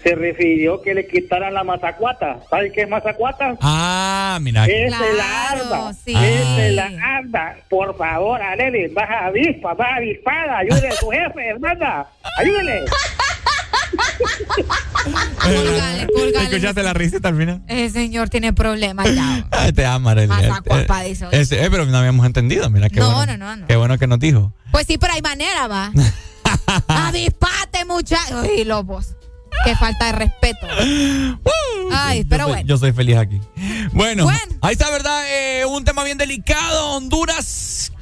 se 0.02 0.14
refirió 0.14 0.80
que 0.80 0.94
le 0.94 1.06
quitaran 1.06 1.52
la 1.52 1.62
mazacuata. 1.62 2.40
¿Saben 2.48 2.72
qué 2.72 2.82
es 2.82 2.88
mazacuata? 2.88 3.54
Ah, 3.60 4.38
mira. 4.40 4.64
Esa 4.64 4.86
es 4.86 5.14
la 5.16 5.24
Claro, 5.24 5.74
arma. 5.74 5.92
sí. 5.92 6.12
Esa 6.16 6.66
es 6.66 6.72
la 6.74 6.90
arma. 7.18 7.54
Por 7.68 7.94
favor, 7.98 8.40
Arely, 8.40 8.86
vas 8.88 9.10
a 9.10 9.26
avispa, 9.26 9.74
vas 9.74 9.96
avispada. 9.98 10.58
Ayúdele 10.58 10.88
a 10.88 10.94
tu 10.96 11.10
jefe, 11.10 11.48
hermana. 11.48 12.06
Ayúdele. 12.38 12.80
¿Escuchaste 16.44 16.82
la 16.82 16.92
risita 16.92 17.28
al 17.28 17.36
final? 17.36 17.62
Ese 17.68 17.90
señor 17.90 18.28
tiene 18.28 18.52
problemas 18.52 19.14
ya. 19.14 19.46
Ay, 19.52 19.72
te 19.72 19.84
amo, 19.86 20.08
Arely. 20.08 20.28
Mazacuapa, 20.28 21.06
Eh, 21.06 21.16
ese- 21.32 21.64
eh, 21.64 21.70
pero 21.70 21.86
no 21.86 21.96
habíamos 21.98 22.24
entendido, 22.26 22.68
mira 22.70 22.88
qué 22.88 23.00
No, 23.00 23.12
bueno. 23.14 23.36
no, 23.36 23.46
no, 23.46 23.56
no. 23.62 23.66
Qué 23.66 23.76
bueno 23.76 23.98
que 23.98 24.06
nos 24.06 24.18
dijo. 24.18 24.52
Pues 24.72 24.86
sí, 24.86 24.98
pero 24.98 25.12
hay 25.14 25.22
manera, 25.22 25.66
va. 25.68 25.92
Avispate, 26.88 27.84
muchachos. 27.86 28.46
Y 28.56 28.64
lobos. 28.64 29.16
Qué 29.64 29.74
falta 29.76 30.06
de 30.06 30.12
respeto. 30.12 30.66
Ay, 31.92 32.24
pero 32.24 32.44
yo 32.44 32.44
soy, 32.44 32.52
bueno. 32.52 32.68
Yo 32.68 32.78
soy 32.78 32.92
feliz 32.92 33.16
aquí. 33.16 33.40
Bueno, 33.92 34.28
ahí 34.62 34.72
está, 34.72 34.90
¿verdad? 34.90 35.22
Eh, 35.28 35.64
un 35.66 35.84
tema 35.84 36.04
bien 36.04 36.18
delicado. 36.18 36.92
Honduras. 36.96 37.92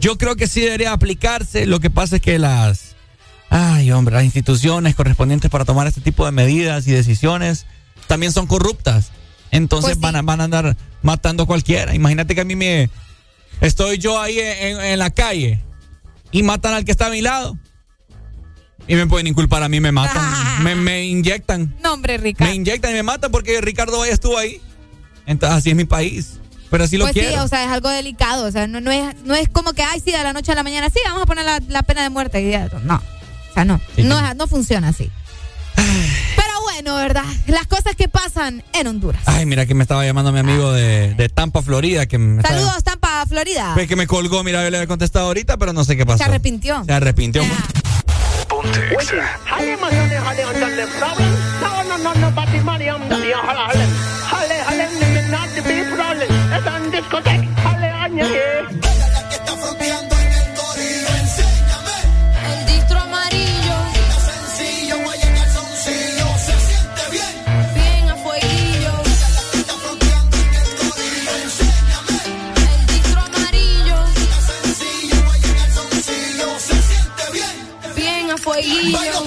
Yo 0.00 0.16
creo 0.16 0.36
que 0.36 0.46
sí 0.46 0.60
debería 0.60 0.92
aplicarse. 0.92 1.66
Lo 1.66 1.80
que 1.80 1.90
pasa 1.90 2.16
es 2.16 2.22
que 2.22 2.38
las. 2.38 2.95
Ay, 3.50 3.90
hombre, 3.92 4.14
las 4.14 4.24
instituciones 4.24 4.94
correspondientes 4.94 5.50
para 5.50 5.64
tomar 5.64 5.86
este 5.86 6.00
tipo 6.00 6.24
de 6.26 6.32
medidas 6.32 6.86
y 6.86 6.92
decisiones 6.92 7.66
también 8.06 8.32
son 8.32 8.46
corruptas. 8.46 9.10
Entonces 9.50 9.90
Pues 9.90 9.96
sí. 9.96 10.00
van, 10.02 10.16
a, 10.16 10.22
van 10.22 10.40
a 10.40 10.44
andar 10.44 10.76
matando 11.02 11.44
a 11.44 11.46
cualquiera. 11.46 11.94
Imagínate 11.94 12.34
que 12.34 12.40
a 12.40 12.44
mí 12.44 12.56
me. 12.56 12.90
Estoy 13.60 13.98
yo 13.98 14.20
ahí 14.20 14.38
en, 14.38 14.80
en 14.80 14.98
la 14.98 15.10
calle 15.10 15.60
y 16.32 16.42
matan 16.42 16.74
al 16.74 16.84
que 16.84 16.90
está 16.90 17.06
a 17.06 17.10
mi 17.10 17.22
lado. 17.22 17.56
Y 18.88 18.94
me 18.94 19.06
pueden 19.06 19.26
inculpar 19.26 19.62
a 19.62 19.68
mí, 19.68 19.80
me 19.80 19.90
matan. 19.92 20.22
Me, 20.62 20.74
me 20.76 21.04
inyectan. 21.06 21.74
No, 21.82 21.94
hombre, 21.94 22.18
Ricardo. 22.18 22.50
Me 22.50 22.56
inyectan 22.56 22.90
y 22.92 22.94
me 22.94 23.02
matan 23.02 23.30
porque 23.32 23.60
Ricardo 23.60 23.98
Valle 23.98 24.12
estuvo 24.12 24.36
ahí. 24.38 24.60
Entonces, 25.26 25.58
así 25.58 25.70
es 25.70 25.76
mi 25.76 25.84
país. 25.86 26.34
Pero 26.70 26.84
así 26.84 26.96
lo 26.96 27.04
Pues 27.04 27.14
sí, 27.14 27.20
quiero. 27.20 27.42
o 27.44 27.48
sea, 27.48 27.64
es 27.64 27.70
algo 27.70 27.88
delicado. 27.88 28.44
O 28.46 28.50
sea, 28.50 28.66
no, 28.66 28.80
no, 28.80 28.90
es, 28.92 29.16
no 29.24 29.34
es 29.34 29.48
como 29.48 29.72
que, 29.72 29.82
ay, 29.82 30.00
sí, 30.04 30.12
de 30.12 30.22
la 30.22 30.32
noche 30.32 30.52
a 30.52 30.54
la 30.54 30.62
mañana, 30.62 30.88
sí, 30.90 30.98
vamos 31.04 31.22
a 31.22 31.26
poner 31.26 31.44
la, 31.44 31.60
la 31.68 31.82
pena 31.82 32.02
de 32.02 32.10
muerte. 32.10 32.68
No. 32.84 33.02
No. 33.64 33.80
No, 33.96 34.34
no 34.34 34.46
funciona 34.46 34.88
así. 34.88 35.10
Pero 35.76 36.62
bueno, 36.62 36.96
¿verdad? 36.96 37.24
Las 37.46 37.66
cosas 37.66 37.94
que 37.96 38.08
pasan 38.08 38.62
en 38.72 38.86
Honduras. 38.86 39.22
Ay, 39.26 39.46
mira 39.46 39.66
que 39.66 39.74
me 39.74 39.82
estaba 39.82 40.04
llamando 40.04 40.32
mi 40.32 40.38
amigo 40.40 40.72
de, 40.72 41.14
de 41.14 41.28
Tampa, 41.28 41.62
Florida. 41.62 42.06
Que 42.06 42.18
me 42.18 42.42
estaba- 42.42 42.58
Saludos, 42.58 42.82
Tampa, 42.84 43.24
Florida. 43.28 43.74
Ve 43.74 43.86
que 43.86 43.96
me 43.96 44.06
colgó, 44.06 44.42
mira, 44.42 44.62
yo 44.64 44.70
le 44.70 44.78
había 44.78 44.86
contestado 44.88 45.26
ahorita, 45.26 45.56
pero 45.58 45.72
no 45.72 45.84
sé 45.84 45.96
qué 45.96 46.04
pasó. 46.06 46.18
Se 46.18 46.24
arrepintió. 46.24 46.82
Se 46.84 46.92
arrepintió. 46.92 47.42
A 78.94 79.25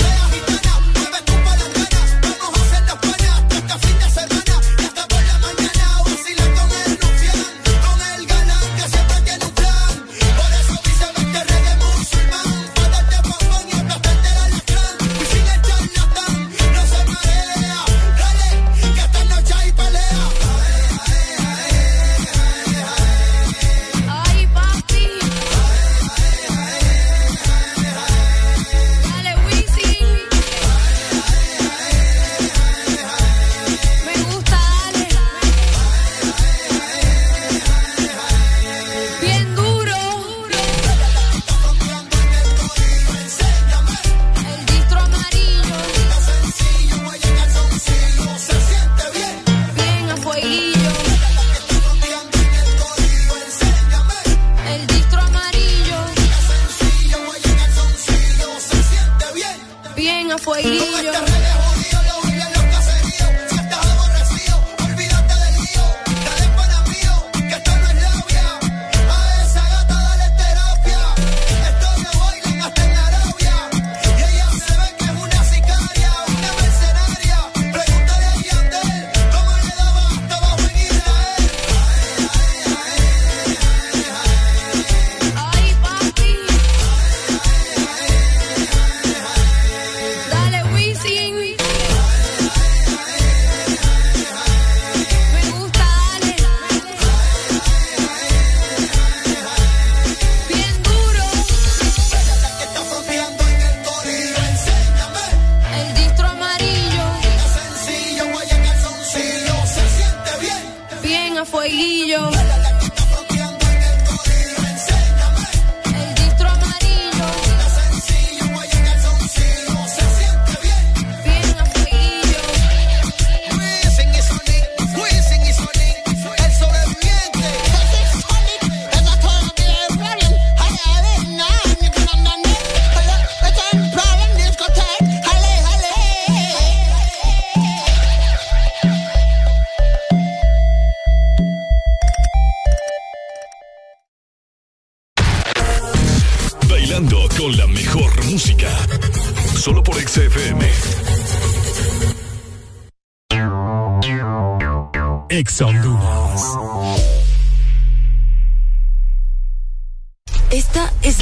Ex 155.60 155.62
Honduras. 155.62 155.99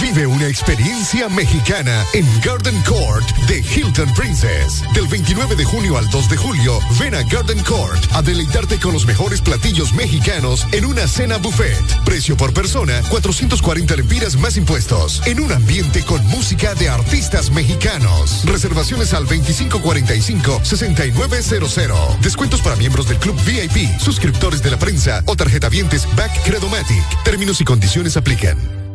Vive 0.00 0.26
una 0.26 0.46
experiencia 0.46 1.28
mexicana 1.28 2.04
en 2.14 2.24
Garden 2.40 2.80
Court 2.82 3.28
de 3.48 3.58
Hilton 3.58 4.12
Princess. 4.14 4.84
Del 4.94 5.08
29 5.08 5.56
de 5.56 5.64
junio 5.64 5.98
al 5.98 6.08
2 6.08 6.30
de 6.30 6.36
julio, 6.36 6.78
ven 7.00 7.14
a 7.14 7.24
Garden 7.24 7.58
Court 7.64 8.00
a 8.12 8.22
deleitarte 8.22 8.78
con 8.78 8.92
los 8.92 9.06
mejores 9.06 9.40
platillos 9.40 9.92
mexicanos 9.92 10.68
en 10.72 10.84
una 10.84 11.08
cena 11.08 11.38
buffet. 11.38 11.82
Precio 12.04 12.36
por 12.36 12.54
persona, 12.54 13.02
440 13.10 13.96
lempiras 13.96 14.36
más 14.36 14.56
impuestos. 14.56 15.20
En 15.26 15.40
un 15.40 15.50
ambiente 15.52 16.04
con 16.04 16.24
música 16.26 16.74
de 16.74 16.88
artistas 16.88 17.50
mexicanos. 17.50 18.44
Reservaciones 18.44 19.14
al 19.14 19.26
2545-6900. 19.26 22.20
Descuentos 22.20 22.62
para 22.62 22.76
miembros 22.76 23.08
del 23.08 23.18
Club 23.18 23.34
VIP, 23.44 23.98
suscriptores 24.00 24.62
de 24.62 24.70
la 24.70 24.78
prensa 24.78 25.22
o 25.26 25.34
tarjetavientes 25.36 26.06
Back 26.16 26.44
Credomatic. 26.44 27.04
Términos 27.24 27.60
y 27.60 27.64
condiciones 27.64 28.16
aplican. 28.16 28.87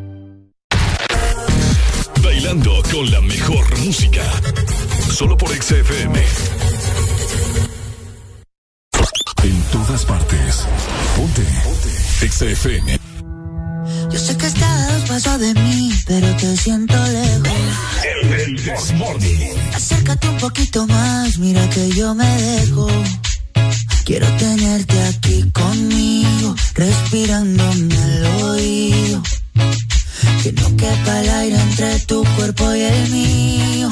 Despertando 2.34 2.82
con 2.92 3.12
la 3.12 3.22
mejor 3.22 3.80
música. 3.80 4.24
Solo 5.12 5.38
por 5.38 5.50
XFM. 5.50 6.20
En 9.44 9.62
todas 9.72 10.04
partes. 10.04 10.66
Ponte. 11.16 11.46
XFM. 12.28 13.00
Yo 14.12 14.20
sé 14.20 14.36
que 14.36 14.48
estás 14.48 15.02
paso 15.08 15.38
de 15.38 15.54
mí, 15.54 15.94
pero 16.08 16.36
te 16.38 16.58
siento 16.58 16.96
lejos. 17.06 17.48
El 18.04 18.98
Morning. 18.98 19.56
Acércate 19.74 20.28
un 20.28 20.38
poquito 20.38 20.88
más, 20.88 21.38
mira 21.38 21.70
que 21.70 21.92
yo 21.92 22.16
me 22.16 22.26
dejo. 22.42 22.88
Quiero 24.06 24.28
tenerte 24.38 25.00
aquí 25.04 25.52
conmigo, 25.52 26.56
respirándome 26.74 27.96
al 27.96 28.26
oído. 28.44 29.24
Que 30.42 30.52
no 30.54 30.76
quepa 30.76 31.22
el 31.22 31.30
aire 31.30 31.56
entre 31.56 32.00
tu 32.02 32.24
cuerpo 32.36 32.74
y 32.76 32.82
el 32.82 33.10
mío. 33.10 33.90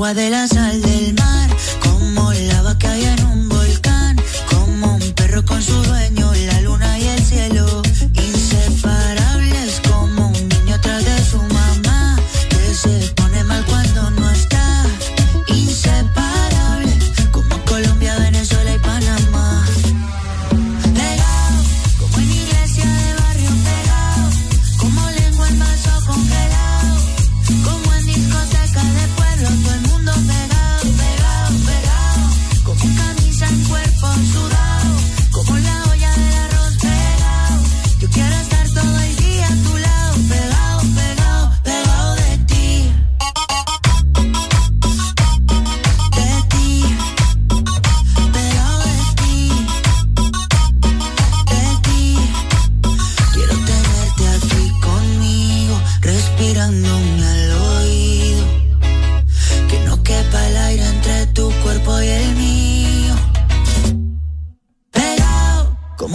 Agua 0.00 0.14
de 0.14 0.30
la 0.30 0.48
sal 0.48 0.80
del 0.80 1.12
mar, 1.12 1.29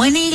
Pegado, 0.05 0.34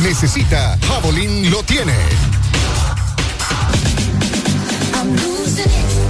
necesita, 0.00 0.78
Javelin 0.86 1.50
lo 1.50 1.62
tiene. 1.62 1.94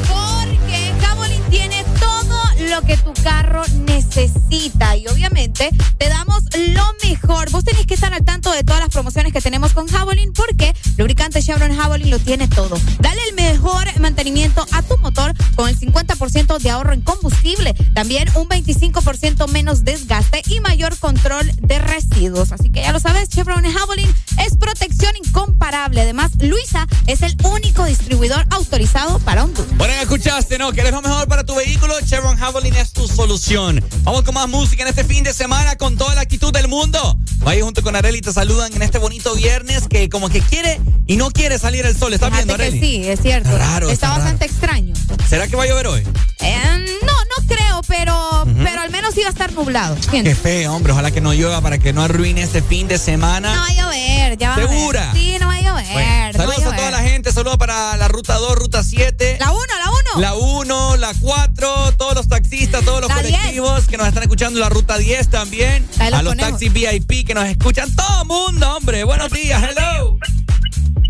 Porque 0.09 0.93
Javelin 1.01 1.43
tiene 1.51 1.85
todo 1.99 2.43
lo 2.71 2.83
que 2.83 2.97
tu 2.99 3.13
carro 3.23 3.63
necesita 3.87 4.97
y 4.97 5.07
obviamente 5.09 5.71
te 5.99 6.09
damos 6.09 6.45
lo 6.55 6.85
mejor. 7.03 7.51
Vos 7.51 7.65
tenés 7.65 7.87
que 7.87 7.95
estar 7.95 8.13
al 8.13 8.25
tanto 8.25 8.53
de 8.53 8.63
todas 8.63 8.81
las 8.81 8.91
promociones 8.91 9.33
que 9.33 9.41
tenemos 9.41 9.73
con 9.73 9.89
Javelin 9.89 10.33
porque 10.33 10.75
lubricante 10.97 11.43
Chevron 11.43 11.75
Javelin 11.75 12.11
lo 12.11 12.19
tiene 12.19 12.49
todo. 12.49 12.79
Dale 13.01 13.21
el 13.29 13.35
mejor 13.35 13.87
mantenimiento 14.01 14.67
a 14.73 14.83
tu 14.83 14.99
motor 14.99 15.33
con 15.55 15.69
el 15.69 15.79
50% 15.79 16.59
de 16.59 16.71
ahorro 16.71 16.93
en 16.93 17.03
combustible, 17.03 17.75
también 17.95 18.29
un 18.35 18.49
25% 18.49 19.49
menos 19.49 19.85
desgaste 19.85 20.43
y 20.47 20.61
mayor 20.61 20.97
control 20.99 21.51
de 21.61 21.79
residuos. 21.79 22.53
Así 22.53 22.71
que 22.71 22.83
ya 22.83 22.93
lo 22.93 23.01
sabes, 23.01 23.29
Chevron 23.29 23.65
Javelin 23.65 24.13
es 24.39 24.57
protección 24.57 25.13
incomparable. 25.25 26.01
Además, 26.01 26.33
Luisa 26.39 26.87
es 27.07 27.23
el 27.23 27.37
único 27.45 27.85
distribuidor 27.85 28.47
autorizado 28.51 29.19
para 29.21 29.45
Honduras. 29.45 29.77
Bueno, 29.77 29.95
ya 29.95 30.03
escuchaste, 30.03 30.59
¿no? 30.59 30.73
¿Quieres 30.73 30.93
lo 30.93 31.03
mejor 31.03 31.29
para 31.29 31.45
tu 31.45 31.55
vehículo? 31.55 31.95
Chevron 32.05 32.37
Javelin 32.37 32.75
es 32.75 32.93
tu 32.93 33.07
solución. 33.09 33.85
Vamos 34.03 34.23
con 34.23 34.35
más 34.35 34.49
música 34.49 34.83
en 34.83 34.89
este 34.89 35.05
fin 35.05 35.25
de 35.25 35.33
semana 35.33 35.77
con 35.77 35.97
toda 35.97 36.15
la 36.15 36.23
actitud 36.23 36.53
del 36.53 36.69
mundo. 36.69 37.19
Vaya 37.39 37.65
junto 37.65 37.83
con 37.83 37.97
Areli 37.97 38.21
te 38.21 38.33
saludan 38.33 38.73
en 38.73 38.83
este 38.83 38.99
bonito 38.99 39.35
viernes 39.35 39.89
que 39.89 40.09
como 40.09 40.29
que 40.29 40.41
quiere 40.41 40.81
y 41.07 41.17
no 41.17 41.31
quiere 41.31 41.59
salir 41.59 41.85
el 41.87 41.97
sol. 41.97 42.13
¿Estás 42.13 42.31
Fíjate 42.31 42.47
viendo, 42.47 42.57
que 42.63 42.69
Areli? 42.69 42.81
sí, 42.81 43.09
es 43.09 43.21
cierto. 43.21 43.57
Raro, 43.57 43.91
está, 43.91 44.07
está 44.07 44.19
bastante 44.19 44.45
extraño. 44.47 44.95
¿Será 45.29 45.47
que 45.49 45.57
va 45.57 45.65
a 45.65 45.67
llover 45.67 45.87
hoy? 45.89 46.03
Eh, 46.41 46.57
no, 47.05 47.13
no 47.13 47.47
creo, 47.49 47.81
pero, 47.89 48.45
pero 48.63 48.81
al 48.81 48.91
menos 48.91 49.17
iba 49.17 49.27
a 49.29 49.31
estar 49.31 49.53
nublado. 49.53 49.97
Siento. 50.11 50.29
Qué 50.31 50.35
feo, 50.37 50.75
hombre. 50.75 50.93
Ojalá 50.93 51.11
que 51.11 51.21
no 51.21 51.33
llueva 51.33 51.61
para 51.61 51.79
que 51.79 51.93
no 51.93 52.03
arruine 52.03 52.43
este 52.43 52.63
fin 52.63 52.89
de 52.89 52.99
semana. 52.99 53.55
No 53.55 53.61
va 53.63 53.67
a 53.67 53.73
llover, 53.75 54.39
ya 54.39 54.51
va 54.51 54.57
¿Segura? 54.57 55.11
a 55.11 55.13
ver. 55.13 55.23
Sí, 55.23 55.37
no 55.41 55.47
va 55.49 55.55
a 55.55 55.61
llover. 55.61 55.93
Bueno, 55.93 56.33
no 56.33 56.39
va 56.39 56.55
saludos 56.55 56.73
a, 56.73 56.77
toda 56.77 56.91
la 56.91 56.99
gente, 57.01 57.33
saludos 57.33 57.57
para 57.59 57.97
la 57.97 58.09
ruta 58.09 58.35
2, 58.35 58.55
ruta 58.57 58.83
7. 58.83 59.37
La 59.41 59.53
1, 59.53 59.61
la 59.85 59.91
1. 59.91 60.21
La 60.21 60.35
1, 60.35 60.97
la 60.99 61.15
4, 61.21 61.93
todos 61.97 62.15
los 62.15 62.29
taxistas, 62.29 62.85
todos 62.85 63.01
los 63.01 63.09
La 63.09 63.17
colectivos 63.17 63.87
que 63.87 63.97
nos 63.97 64.07
están 64.09 64.23
escuchando, 64.23 64.61
la 64.61 64.69
ruta 64.69 64.99
10 64.99 65.29
también. 65.29 65.87
Los 65.99 66.01
A 66.01 66.11
los 66.23 66.33
ponemos. 66.33 66.51
taxis 66.51 66.73
VIP 66.73 67.27
que 67.27 67.35
nos 67.35 67.47
escuchan, 67.47 67.95
todo 67.95 68.25
mundo, 68.27 68.77
hombre. 68.77 69.05
Buenos 69.05 69.31
días, 69.31 69.63
hello. 69.63 70.12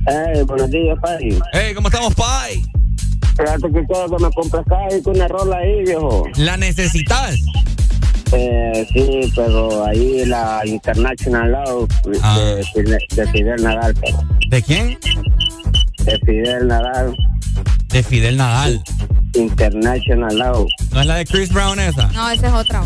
Hey, 0.06 0.42
buenos 0.46 0.70
días, 0.70 0.98
Pai. 1.00 1.38
Hey, 1.52 1.74
¿cómo 1.74 1.88
estamos, 1.88 2.14
Pai? 2.14 2.62
Fíjate 3.36 3.62
que 3.62 3.86
quiero 3.86 4.16
que 4.16 4.24
me 4.24 4.30
compres 4.32 4.62
ahí 4.90 5.02
con 5.02 5.16
una 5.16 5.28
rola 5.28 5.56
ahí, 5.58 5.84
viejo. 5.84 6.24
¿La 6.36 6.56
necesitas? 6.56 7.36
Eh, 8.32 8.86
sí, 8.92 9.32
pero 9.36 9.84
ahí 9.86 10.24
la 10.26 10.62
International 10.64 11.52
Love 11.52 11.90
Ah. 12.22 12.38
de, 12.38 12.64
Fidel, 12.64 12.98
de 13.14 13.26
Fidel 13.30 13.62
Nadal, 13.62 13.94
pero. 14.00 14.18
¿De 14.48 14.62
quién? 14.62 14.98
De 16.04 16.18
Fidel 16.26 16.66
Nadal. 16.66 17.14
De 17.88 18.02
Fidel 18.02 18.36
Nadal. 18.36 18.82
International 19.34 20.36
Love. 20.38 20.68
¿No 20.92 21.00
es 21.00 21.06
la 21.06 21.14
de 21.16 21.26
Chris 21.26 21.52
Brown 21.52 21.78
esa? 21.78 22.08
No, 22.08 22.28
esa 22.30 22.46
es 22.48 22.52
otra. 22.52 22.82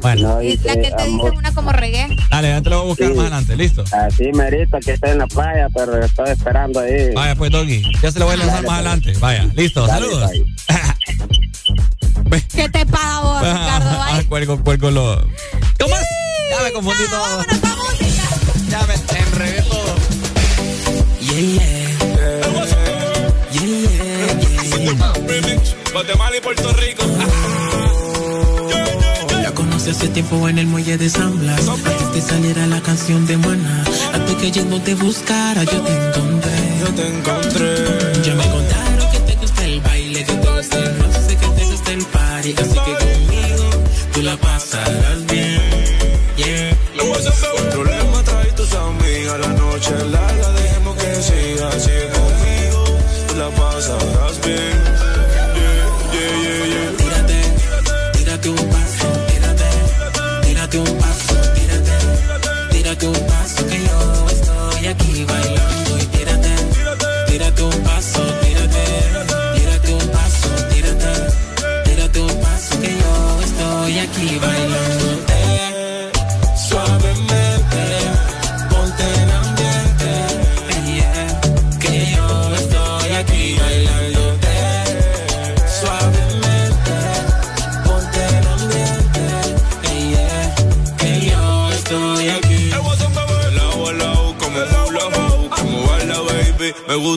Bueno. 0.00 0.28
No, 0.36 0.42
Y 0.42 0.52
dice, 0.56 0.68
la 0.68 0.74
que 0.76 0.90
te 0.90 1.04
dice 1.06 1.30
una 1.30 1.52
como 1.52 1.72
reggae. 1.72 2.16
Dale, 2.30 2.48
ya 2.48 2.62
te 2.62 2.70
lo 2.70 2.76
voy 2.78 2.84
a 2.84 2.88
buscar 2.88 3.08
Sí. 3.08 3.12
más 3.14 3.20
adelante, 3.26 3.56
¿listo? 3.56 3.84
Así 3.92 4.32
merito 4.32 4.78
que 4.84 4.92
esté 4.92 5.10
en 5.10 5.18
la 5.18 5.26
playa, 5.26 5.68
pero 5.74 6.02
estoy 6.02 6.30
esperando 6.30 6.80
ahí. 6.80 7.12
Vaya, 7.14 7.34
pues, 7.34 7.50
Doggy. 7.50 7.82
Ya 8.02 8.10
se 8.12 8.18
lo 8.18 8.24
voy 8.26 8.34
a 8.34 8.38
lanzar 8.38 8.56
Dale, 8.64 8.68
más 8.68 8.76
pues. 8.80 8.86
adelante. 8.86 9.12
Vaya, 9.20 9.44
listo, 9.54 9.86
Dale, 9.86 10.06
saludos. 10.06 10.30
Pai. 12.30 12.42
¿Qué 12.54 12.68
te 12.68 12.86
paga 12.86 13.20
vos, 13.20 13.40
Ricardo? 13.40 13.90
Ah, 13.90 14.06
Vaya. 14.12 14.28
cuelgo, 14.28 14.62
cuelgo 14.62 14.90
lo. 14.90 15.16
¿Cómo 15.78 15.94
es? 15.96 16.06
Ya 16.50 16.62
me 16.64 16.72
confundí 16.72 17.04
todo. 17.10 17.44
Ya 18.70 18.86
me 18.86 18.94
enredé 19.18 19.62
todo. 19.62 19.96
Yeah, 21.20 21.40
yeah. 21.40 21.60
Yeah, 23.52 23.60
yeah, 23.60 24.74
yeah. 24.78 25.60
Guatemala 25.92 26.36
y 26.36 26.40
Puerto 26.40 26.72
Rico. 26.72 27.02
Hace 29.88 30.08
tiempo 30.08 30.46
en 30.48 30.58
el 30.58 30.66
muelle 30.66 30.98
de 30.98 31.08
San 31.08 31.38
Blas. 31.38 31.66
Antes 31.66 32.12
de 32.14 32.20
saliera 32.20 32.66
la 32.66 32.80
canción 32.80 33.26
de 33.26 33.36
Maná. 33.38 33.82
Antes 34.12 34.36
que 34.36 34.50
yo 34.50 34.64
no 34.66 34.80
te 34.80 34.94
buscara, 34.94 35.64
yo 35.64 35.80
te 35.80 35.92
encontré. 35.92 36.52
Yo 36.80 36.86
te 36.94 37.06
encontré. 37.08 38.22
Ya 38.22 38.34
me 38.34 38.44
contaron 38.44 39.10
que 39.10 39.18
te 39.20 39.36
gusta 39.36 39.64
el 39.64 39.80
baile, 39.80 40.24
que 40.24 40.32
te 40.34 40.52
gusta 40.54 40.78
el 40.78 40.98
roce, 40.98 41.36
que 41.36 41.46
te 41.46 41.64
gusta 41.64 41.92
el 41.92 42.04
party. 42.04 42.54
Así 42.58 42.78
que 42.86 42.94
conmigo 43.04 43.70
tú 44.12 44.22
la 44.22 44.36
pasarás 44.36 45.26
bien. 45.26 45.49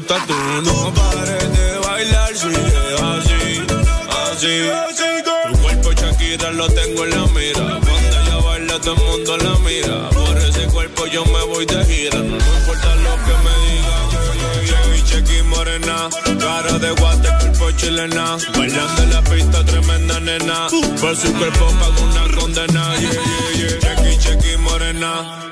No 0.02 0.94
pares 0.94 1.58
de 1.58 1.80
bailar, 1.86 2.36
sigue 2.36 2.96
así, 2.98 3.62
así. 4.10 5.24
Tu 5.52 5.60
cuerpo 5.60 5.92
Shakira 5.94 6.52
lo 6.52 6.68
tengo 6.70 7.04
en 7.04 7.12
la 7.12 7.28
mira, 7.28 7.80
cuando 7.80 8.20
ella 8.22 8.38
baila 8.44 8.80
todo 8.80 8.96
el 8.96 9.04
mundo 9.04 9.38
la 9.38 9.60
mira, 9.60 10.10
por 10.10 10.38
ese 10.40 10.66
cuerpo 10.68 11.06
yo 11.08 11.24
me 11.26 11.44
voy 11.44 11.66
de 11.68 11.86
gira, 11.86 12.18
no 12.18 12.24
me 12.24 12.38
importa 12.38 12.96
lo 12.96 13.16
que 13.26 13.36
me 13.44 13.54
digan. 13.68 14.10
Chequi, 14.66 15.04
chequi, 15.04 15.44
morena, 15.44 16.10
cara 16.40 16.80
de 16.80 16.92
guate, 16.92 17.30
cuerpo 17.40 17.72
chilena, 17.78 18.38
bailando 18.58 19.04
en 19.04 19.10
la 19.12 19.22
pista, 19.22 19.64
tremenda 19.66 20.20
nena, 20.22 20.68
por 21.02 21.16
su 21.16 21.32
cuerpo 21.34 21.68
pago 21.68 22.02
una 22.02 22.36
condena, 22.36 22.96
yeah, 22.96 23.12
yeah, 23.12 23.68
yeah. 23.68 23.80
Chequi, 23.80 24.18
chequi, 24.18 24.58
morena, 24.58 25.52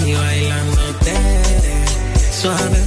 aquí 0.00 0.14
bailándote 0.14 1.14
suavemente, 2.32 2.85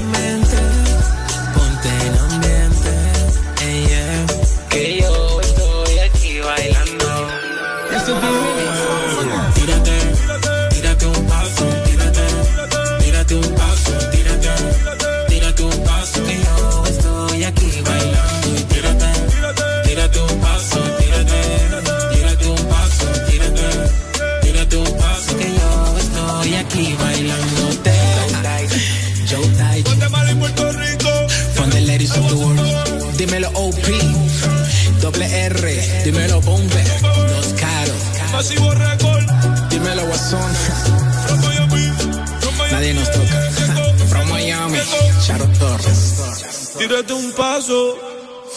Tírate 46.99 47.13
un 47.13 47.31
paso. 47.31 47.97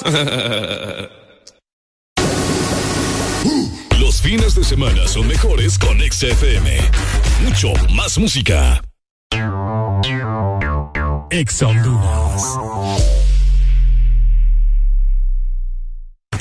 Los 4.01 4.21
fines 4.21 4.57
de 4.57 4.65
semana 4.65 5.07
son 5.07 5.29
mejores 5.29 5.79
con 5.79 6.01
XFM. 6.01 6.77
Mucho 7.45 7.73
más 7.95 8.19
música. 8.19 8.83
Ex 11.31 11.62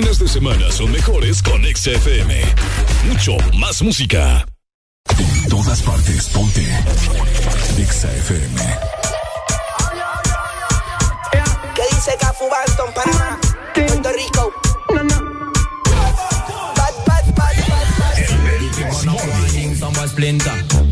fines 0.00 0.18
de 0.20 0.28
semana 0.28 0.70
son 0.70 0.92
mejores 0.92 1.42
con 1.42 1.60
XFM. 1.64 2.32
Mucho 3.08 3.36
más 3.54 3.82
música. 3.82 4.46
En 5.18 5.48
todas 5.48 5.82
partes, 5.82 6.28
ponte. 6.28 6.64
XFM. 7.84 8.60
¿Qué 11.74 11.82
dice 11.90 12.12
Cafu 12.20 12.44
Banton, 12.48 12.94
Panamá? 12.94 13.40
Puerto 13.74 14.12
Rico. 14.12 14.52
No, 14.94 15.02
no. 15.02 15.52
Bad, 16.76 16.94
bad, 17.06 17.34
bad. 17.34 17.54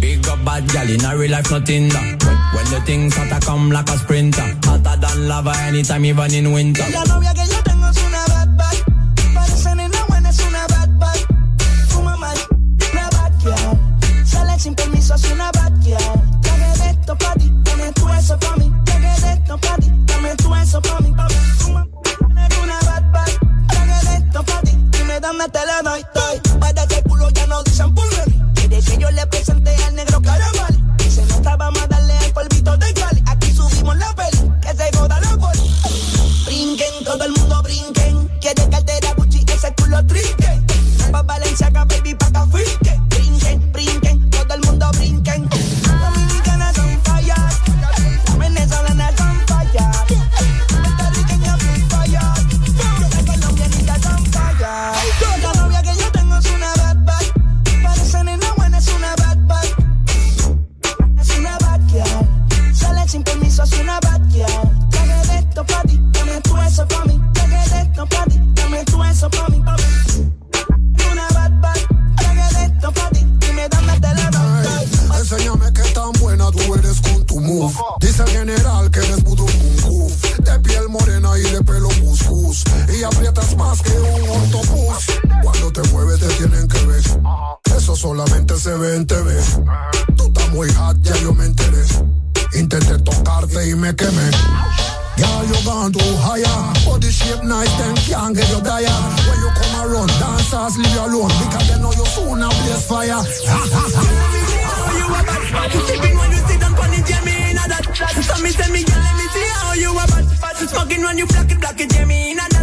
Big 0.00 0.28
up 0.28 0.44
bad 0.44 0.66
gal 0.72 0.88
in 0.88 1.04
a 1.04 1.16
real 1.16 1.30
life, 1.30 1.50
not 1.50 1.68
in 1.70 1.88
that. 1.90 2.24
When 2.54 2.64
the 2.70 2.80
things 2.84 3.14
hotter 3.16 3.44
come 3.44 3.70
like 3.70 3.88
a 3.88 3.98
sprinter. 3.98 4.56
Hotter 4.64 4.96
than 5.00 5.28
lava 5.28 5.52
anytime, 5.68 6.04
even 6.04 6.34
in 6.34 6.52
winter. 6.52 6.84
La 6.90 7.04
novia 7.04 7.34
que 7.34 7.46
yo 7.46 7.62
tengo 7.62 7.88
es 7.88 7.96
una 7.98 8.15
Sin 14.58 14.74
permiso, 14.74 15.14
es 15.14 15.30
una 15.30 15.50
girl. 15.82 16.40
Traje 16.40 16.78
de 16.78 16.90
esto 16.90 17.16
pa' 17.16 17.34
ti, 17.34 17.52
dame 17.62 17.92
tú 17.92 18.08
eso 18.08 18.38
pa' 18.38 18.56
mí. 18.56 18.72
Traje 18.84 19.20
de 19.20 19.32
esto 19.34 19.58
pa' 19.58 19.76
ti, 19.76 19.92
dame 20.06 20.34
tú 20.36 20.54
eso 20.56 20.80
pa' 20.82 20.98
mí. 21.00 21.14
Eres 21.14 22.58
una 22.62 22.78
bad 22.80 23.12
bad. 23.12 23.28
Traje 23.68 24.06
de 24.08 24.16
esto 24.16 24.42
pa' 24.42 24.60
ti, 24.62 24.76
dime 24.90 25.20
dónde 25.20 25.48
te 25.50 25.58
la 25.66 25.82
doy. 25.82 26.04
doy. 26.14 26.58
Para 26.58 26.86
que 26.86 27.02
culo 27.02 27.30
ya 27.30 27.46
no 27.46 27.62
dicen 27.64 27.94
pulver. 27.94 28.24
Quiere 28.54 28.80
que 28.80 28.96
yo 28.98 29.10
le 29.10 29.26
presenté 29.26 29.76
al 29.84 29.94
negro 29.94 30.20
caramel. 30.22 30.82
Se 31.10 31.24
nota, 31.26 31.56
vamos 31.56 31.82
a 31.82 31.86
darle 31.86 32.16
el 32.24 32.32
polvito 32.32 32.76
de 32.76 32.94
Cali. 32.94 33.22
Aquí 33.26 33.52
subimos 33.54 33.96
la 33.98 34.12
peli, 34.14 34.50
que 34.62 34.74
se 34.74 34.96
joda 34.96 35.20
la 35.20 35.36
poli. 35.36 35.70
Brinquen, 36.46 37.04
todo 37.04 37.24
el 37.24 37.32
mundo 37.32 37.62
brinquen. 37.62 38.28
Quiere 38.40 38.68
cartera 38.68 39.12
Gucci, 39.16 39.44
ese 39.46 39.72
culo 39.74 40.04
trinquen. 40.06 40.66
Pa' 41.12 41.22
Valenciaga, 41.22 41.84
baby, 41.84 42.14
pa' 42.14 42.25
ve 88.76 88.96
en 88.96 89.06
TV. 89.06 89.34
Tú 90.16 90.26
estás 90.26 90.48
muy 90.50 90.72
hot, 90.72 90.96
ya 91.02 91.16
yo 91.16 91.32
me 91.32 91.44
enteré. 91.46 91.84
Intenté 92.54 92.98
tocarte 92.98 93.68
y 93.68 93.74
me 93.74 93.94
quemé. 93.94 94.30
Girl, 95.16 95.46
you 95.46 95.56
gone 95.64 95.92
too 95.92 96.16
higher. 96.20 96.46
Body 96.84 97.10
shape 97.10 97.42
nice, 97.42 97.72
then 97.78 97.96
can't 97.96 98.36
get 98.36 98.48
you 98.50 98.60
tired. 98.60 98.90
When 99.28 99.38
you 99.40 99.50
come 99.56 99.76
around, 99.80 100.10
dancers 100.20 100.76
leave 100.76 100.92
you 100.92 101.00
alone 101.00 101.32
because 101.40 101.68
they 101.68 101.80
know 101.80 101.92
you 101.92 102.04
soon 102.06 102.42
a 102.42 102.48
blaze 102.48 102.86
fire. 102.86 103.22
Sipping 105.86 106.16
when 106.18 106.30
you 106.30 106.42
sit 106.48 106.62
on 106.62 106.72
yeah, 107.08 107.20
me 107.24 107.50
in 107.50 107.56
a 107.56 107.64
that. 107.68 107.84
So 107.96 108.42
me 108.42 108.50
say 108.50 108.70
me, 108.72 108.84
girl, 108.84 109.00
let 109.00 109.16
me 109.16 109.26
see 109.32 109.48
how 109.56 109.72
you 109.72 109.90
a 109.92 110.04
bad. 110.06 110.24
Smoking 110.68 111.02
when 111.02 111.18
you 111.18 111.26
black 111.26 111.50
it, 111.50 111.60
black 111.60 111.80
it, 111.80 112.06
me 112.06 112.32
in 112.32 112.38
a 112.38 112.48
that. 112.50 112.55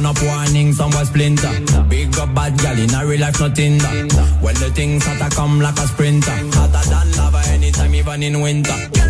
Burn 0.00 0.16
up 0.16 0.22
warning, 0.22 0.72
somewhere 0.72 1.04
splinter. 1.04 1.52
Big 1.90 2.16
up 2.18 2.34
bad 2.34 2.56
gal 2.56 2.78
in 2.78 2.94
a 2.94 3.06
real 3.06 3.20
life, 3.20 3.38
nothing 3.38 3.76
that. 3.76 4.38
When 4.40 4.54
the 4.54 4.70
things 4.70 5.04
hotter 5.04 5.28
come 5.34 5.60
like 5.60 5.76
a 5.76 5.86
sprinter. 5.86 6.30
Hotter 6.56 6.88
than 6.88 7.12
lava 7.18 7.42
anytime, 7.50 7.94
even 7.94 8.22
in 8.22 8.40
winter. 8.40 9.09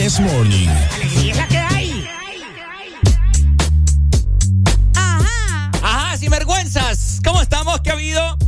This 0.00 0.18
Morning. 0.18 0.70
Ajá, 4.94 6.16
sin 6.16 6.30
vergüenzas. 6.30 7.20
¿Cómo 7.22 7.42
estamos? 7.42 7.82
¿Qué 7.82 7.90
ha 7.90 7.92
habido? 7.92 8.38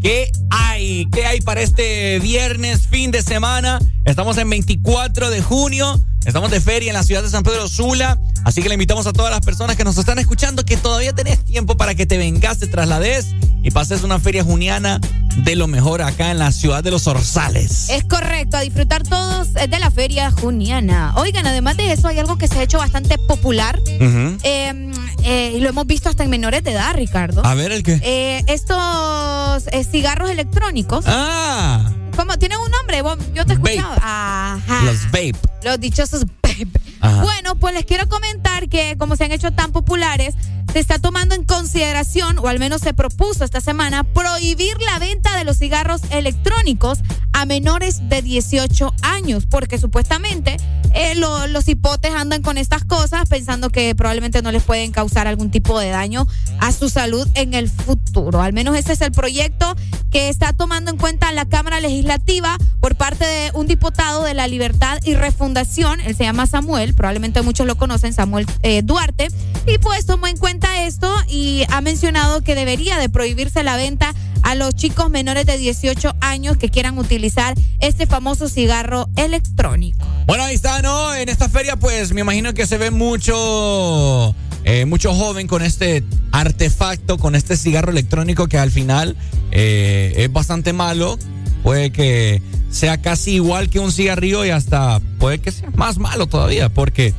¿Qué 0.00 0.32
hay? 0.48 1.06
¿Qué 1.12 1.26
hay 1.26 1.42
para 1.42 1.60
este 1.60 2.18
viernes, 2.18 2.86
fin 2.86 3.10
de 3.10 3.20
semana? 3.20 3.78
Estamos 4.06 4.38
en 4.38 4.48
24 4.48 5.28
de 5.28 5.42
junio. 5.42 6.02
Estamos 6.24 6.50
de 6.50 6.60
feria 6.60 6.90
en 6.90 6.94
la 6.94 7.02
ciudad 7.02 7.22
de 7.22 7.28
San 7.28 7.42
Pedro 7.42 7.68
Sula. 7.68 8.18
Así 8.44 8.62
que 8.62 8.68
le 8.68 8.74
invitamos 8.74 9.06
a 9.06 9.12
todas 9.12 9.30
las 9.30 9.40
personas 9.40 9.76
que 9.76 9.84
nos 9.84 9.98
están 9.98 10.18
escuchando 10.18 10.64
que 10.64 10.76
todavía 10.76 11.12
tenés 11.12 11.44
tiempo 11.44 11.76
para 11.76 11.94
que 11.94 12.06
te 12.06 12.16
vengas, 12.16 12.58
te 12.58 12.66
traslades 12.66 13.34
y 13.62 13.70
pases 13.70 14.02
una 14.02 14.18
feria 14.18 14.42
juniana 14.44 15.00
de 15.36 15.56
lo 15.56 15.66
mejor 15.66 16.02
acá 16.02 16.30
en 16.30 16.38
la 16.38 16.52
ciudad 16.52 16.84
de 16.84 16.90
los 16.90 17.06
Orzales. 17.06 17.88
Es 17.90 18.04
correcto, 18.04 18.56
a 18.56 18.60
disfrutar 18.60 19.02
todos 19.02 19.48
eh, 19.56 19.66
de 19.68 19.78
la 19.78 19.90
feria 19.90 20.30
juniana. 20.30 21.14
Oigan, 21.16 21.46
además 21.46 21.76
de 21.76 21.92
eso, 21.92 22.08
hay 22.08 22.18
algo 22.18 22.36
que 22.38 22.48
se 22.48 22.58
ha 22.58 22.62
hecho 22.62 22.78
bastante 22.78 23.18
popular. 23.18 23.78
Ujú. 23.80 24.36
eh, 24.42 24.90
eh, 25.24 25.54
y 25.56 25.60
lo 25.60 25.68
hemos 25.68 25.86
visto 25.86 26.08
hasta 26.08 26.24
en 26.24 26.30
menores 26.30 26.64
de 26.64 26.72
edad, 26.72 26.94
Ricardo. 26.94 27.44
A 27.44 27.54
ver 27.54 27.72
el 27.72 27.82
qué. 27.82 28.00
Eh, 28.02 28.44
estos 28.48 29.64
cigarros 29.90 30.30
electrónicos. 30.30 31.04
Ah. 31.06 31.92
¿Cómo? 32.16 32.38
¿Tienen 32.38 32.58
un 32.58 32.70
nombre? 32.70 33.02
Vos- 33.02 33.18
Yo 33.34 33.44
te 33.46 33.52
he 33.52 33.56
escuchado. 33.56 33.94
Ajá. 34.02 34.82
Los 34.84 35.04
vape. 35.06 35.32
Los 35.62 35.80
dichosos 35.80 36.24
vape. 36.24 36.41
Ajá. 37.00 37.22
Bueno, 37.22 37.56
pues 37.56 37.74
les 37.74 37.84
quiero 37.84 38.08
comentar 38.08 38.68
que 38.68 38.96
como 38.98 39.16
se 39.16 39.24
han 39.24 39.32
hecho 39.32 39.50
tan 39.52 39.72
populares, 39.72 40.34
se 40.72 40.78
está 40.78 40.98
tomando 40.98 41.34
en 41.34 41.44
consideración, 41.44 42.38
o 42.38 42.48
al 42.48 42.58
menos 42.58 42.80
se 42.80 42.94
propuso 42.94 43.44
esta 43.44 43.60
semana, 43.60 44.04
prohibir 44.04 44.74
la 44.80 44.98
venta 44.98 45.36
de 45.36 45.44
los 45.44 45.58
cigarros 45.58 46.00
electrónicos 46.10 47.00
a 47.34 47.44
menores 47.46 48.08
de 48.08 48.22
18 48.22 48.94
años, 49.02 49.46
porque 49.46 49.78
supuestamente 49.78 50.56
eh, 50.94 51.14
lo- 51.14 51.46
los 51.46 51.68
hipotes 51.68 52.12
andan 52.14 52.42
con 52.42 52.58
estas 52.58 52.84
cosas 52.84 53.26
pensando 53.28 53.70
que 53.70 53.94
probablemente 53.94 54.40
no 54.42 54.52
les 54.52 54.62
pueden 54.62 54.92
causar 54.92 55.26
algún 55.26 55.50
tipo 55.50 55.78
de 55.78 55.88
daño 55.88 56.26
a 56.60 56.70
su 56.72 56.88
salud 56.90 57.26
en 57.34 57.54
el 57.54 57.68
futuro. 57.70 58.40
Al 58.42 58.52
menos 58.52 58.76
ese 58.76 58.92
es 58.92 59.00
el 59.00 59.12
proyecto 59.12 59.74
que 60.10 60.28
está 60.28 60.52
tomando 60.52 60.90
en 60.90 60.98
cuenta 60.98 61.32
la 61.32 61.46
Cámara 61.46 61.80
Legislativa 61.80 62.56
por 62.80 62.96
parte 62.96 63.24
de 63.24 63.50
un 63.54 63.66
diputado 63.66 64.22
de 64.24 64.34
la 64.34 64.46
Libertad 64.46 64.98
y 65.04 65.14
Refundación, 65.14 66.00
él 66.00 66.14
se 66.14 66.24
llama 66.24 66.46
Samuel, 66.52 66.94
probablemente 66.94 67.40
muchos 67.42 67.66
lo 67.66 67.76
conocen, 67.76 68.12
Samuel 68.12 68.46
eh, 68.62 68.82
Duarte, 68.82 69.28
y 69.66 69.78
pues 69.78 70.06
tomó 70.06 70.26
en 70.26 70.36
cuenta 70.36 70.84
esto 70.84 71.10
y 71.26 71.64
ha 71.70 71.80
mencionado 71.80 72.42
que 72.42 72.54
debería 72.54 72.98
de 72.98 73.08
prohibirse 73.08 73.62
la 73.62 73.76
venta 73.76 74.14
a 74.42 74.54
los 74.54 74.74
chicos 74.74 75.08
menores 75.08 75.46
de 75.46 75.56
18 75.56 76.14
años 76.20 76.58
que 76.58 76.68
quieran 76.68 76.98
utilizar 76.98 77.54
este 77.78 78.06
famoso 78.06 78.48
cigarro 78.48 79.08
electrónico. 79.16 80.06
Bueno, 80.26 80.44
ahí 80.44 80.54
está, 80.54 80.82
¿no? 80.82 81.14
En 81.14 81.28
esta 81.28 81.48
feria, 81.48 81.76
pues 81.76 82.12
me 82.12 82.20
imagino 82.20 82.52
que 82.52 82.66
se 82.66 82.76
ve 82.76 82.90
mucho, 82.90 84.34
eh, 84.64 84.84
mucho 84.84 85.14
joven 85.14 85.46
con 85.46 85.62
este 85.62 86.04
artefacto, 86.32 87.16
con 87.16 87.34
este 87.34 87.56
cigarro 87.56 87.92
electrónico 87.92 88.46
que 88.46 88.58
al 88.58 88.70
final 88.70 89.16
eh, 89.52 90.12
es 90.16 90.32
bastante 90.32 90.72
malo. 90.72 91.18
Puede 91.62 91.92
que 91.92 92.42
sea 92.72 93.00
casi 93.00 93.34
igual 93.34 93.70
que 93.70 93.78
un 93.78 93.92
cigarrillo 93.92 94.44
y 94.44 94.50
hasta 94.50 95.00
puede 95.18 95.38
que 95.38 95.52
sea 95.52 95.70
más 95.76 95.98
malo 95.98 96.26
todavía, 96.26 96.68
porque 96.70 97.14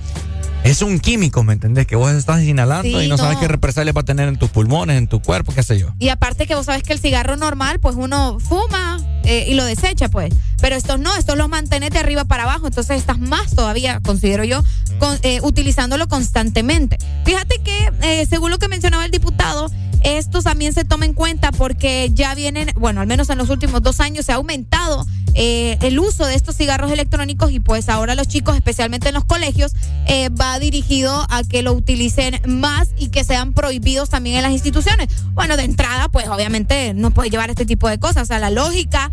es 0.64 0.82
un 0.82 1.00
químico, 1.00 1.44
¿me 1.44 1.54
entendés? 1.54 1.86
Que 1.88 1.96
vos 1.96 2.12
estás 2.12 2.42
inhalando 2.44 2.84
Sí, 3.00 3.06
y 3.06 3.08
no, 3.08 3.18
sabes 3.18 3.38
qué 3.38 3.48
represalias 3.48 3.96
va 3.96 4.02
a 4.02 4.06
tener 4.06 4.28
en 4.28 4.38
tus 4.38 4.50
pulmones, 4.50 4.98
en 4.98 5.08
tu 5.08 5.22
cuerpo, 5.22 5.54
qué 5.54 5.64
sé 5.64 5.78
yo. 5.80 5.94
Y 6.00 6.10
aparte 6.10 6.48
que 6.48 6.56
vos 6.56 6.66
sabes 6.66 6.84
que 6.84 6.94
el 6.94 7.00
cigarro 7.00 7.36
normal, 7.38 7.80
pues 7.80 7.96
uno 7.98 8.40
fuma 8.40 9.00
eh, 9.24 9.46
y 9.50 9.54
lo 9.56 9.66
desecha, 9.66 10.10
pues. 10.10 10.34
Pero 10.62 10.76
estos 10.76 11.00
no, 11.00 11.16
estos 11.16 11.38
los 11.38 11.50
mantenés 11.50 11.90
de 11.92 12.00
arriba 12.00 12.24
para 12.26 12.44
abajo. 12.44 12.68
Entonces 12.68 12.98
estás 12.98 13.20
más 13.20 13.54
todavía, 13.56 14.00
considero 14.02 14.44
yo, 14.44 14.64
con- 15.00 15.18
eh, 15.24 15.40
utilizándolo 15.42 16.08
constantemente. 16.08 16.98
Fíjate 17.26 17.58
que, 17.64 17.92
eh, 18.02 18.26
según 18.30 18.50
lo 18.52 18.60
que 18.60 18.68
mencionaba 18.68 19.06
el 19.06 19.12
diputado, 19.12 19.70
esto 20.04 20.42
también 20.42 20.74
se 20.74 20.84
toma 20.84 21.06
en 21.06 21.14
cuenta 21.14 21.52
porque 21.52 22.10
ya 22.14 22.36
vienen, 22.36 22.70
bueno, 22.76 23.00
al 23.02 23.08
menos 23.08 23.30
en 23.30 23.38
los 23.38 23.50
últimos 23.50 23.82
dos 23.82 24.00
años 24.02 24.26
se 24.26 24.32
ha 24.34 24.36
aumentado 24.36 25.06
eh, 25.36 25.78
el 25.82 25.98
uso 25.98 26.26
de 26.28 26.36
estos 26.36 26.56
cigarros 26.58 26.92
electrónicos 26.92 27.52
y 27.52 27.60
pues 27.60 27.90
ahora 27.90 28.14
los 28.14 28.28
chicos, 28.28 28.56
especialmente 28.56 29.08
en 29.08 29.16
los 29.16 29.24
colegios, 29.26 29.74
eh, 30.06 30.30
va 30.54 30.60
dirigido 30.60 31.26
a 31.30 31.44
que 31.44 31.64
lo 31.64 31.74
utilicen 31.74 32.40
más 32.46 32.90
y 32.98 33.10
que 33.10 33.24
sean 33.24 33.54
prohibidos 33.54 34.10
también 34.10 34.38
en 34.38 34.44
las 34.44 34.52
instituciones. 34.52 35.08
Bueno, 35.34 35.58
de 35.58 35.64
entrada, 35.64 36.10
pues 36.10 36.28
obviamente 36.28 36.94
no 36.94 37.12
puedes 37.12 37.32
llevar 37.32 37.50
este 37.50 37.66
tipo 37.66 37.90
de 37.90 37.98
cosas. 38.00 38.24
O 38.24 38.26
sea, 38.26 38.40
la 38.40 38.50
lógica 38.52 39.12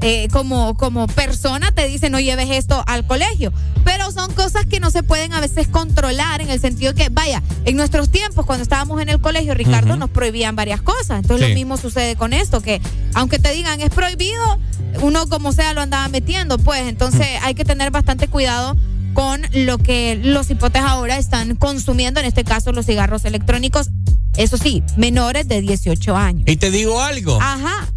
eh, 0.00 0.28
como, 0.30 0.76
como 0.76 1.06
persona 1.06 1.72
te 1.72 1.88
dice 1.88 2.10
no 2.10 2.20
lleves 2.20 2.50
esto 2.50 2.82
al 2.86 3.06
colegio. 3.06 3.52
Pero 3.84 4.10
son 4.12 4.32
cosas 4.34 4.66
que 4.66 4.78
no 4.80 4.90
se 4.90 5.02
pueden 5.02 5.32
a 5.32 5.40
veces 5.40 5.68
controlar 5.68 6.42
en 6.42 6.50
el 6.50 6.60
sentido 6.60 6.94
que, 6.94 7.08
vaya, 7.08 7.42
en 7.64 7.76
nuestros 7.76 8.10
tiempos, 8.10 8.44
cuando 8.44 8.62
estábamos 8.62 9.00
en 9.00 9.08
el 9.08 9.20
colegio, 9.20 9.54
Ricardo, 9.54 9.96
nos 9.96 10.10
prohibían 10.10 10.56
varias 10.56 10.82
cosas. 10.82 11.22
Entonces 11.22 11.46
Sí. 11.46 11.52
lo 11.52 11.58
mismo 11.58 11.76
sucede 11.78 12.16
con 12.16 12.32
esto, 12.34 12.60
que 12.60 12.80
aunque 13.14 13.38
te 13.38 13.52
digan 13.52 13.80
es 13.80 13.90
prohibido, 13.90 14.58
uno 15.00 15.26
como 15.28 15.52
sea 15.52 15.72
lo 15.72 15.80
andaba 15.80 16.08
metiendo, 16.08 16.58
pues 16.58 16.82
entonces 16.82 17.26
hay 17.42 17.54
que 17.54 17.64
tener 17.64 17.90
bastante 17.90 18.28
cuidado 18.28 18.76
con 19.14 19.42
lo 19.52 19.78
que 19.78 20.20
los 20.22 20.50
hipotes 20.50 20.82
ahora 20.82 21.16
están 21.16 21.56
consumiendo, 21.56 22.20
en 22.20 22.26
este 22.26 22.44
caso 22.44 22.72
los 22.72 22.84
cigarros 22.86 23.24
electrónicos, 23.24 23.88
eso 24.36 24.58
sí, 24.58 24.82
menores 24.96 25.48
de 25.48 25.60
18 25.62 26.16
años. 26.16 26.44
Y 26.46 26.56
te 26.56 26.70
digo 26.70 27.00
algo, 27.00 27.38
Ajá, 27.40 27.88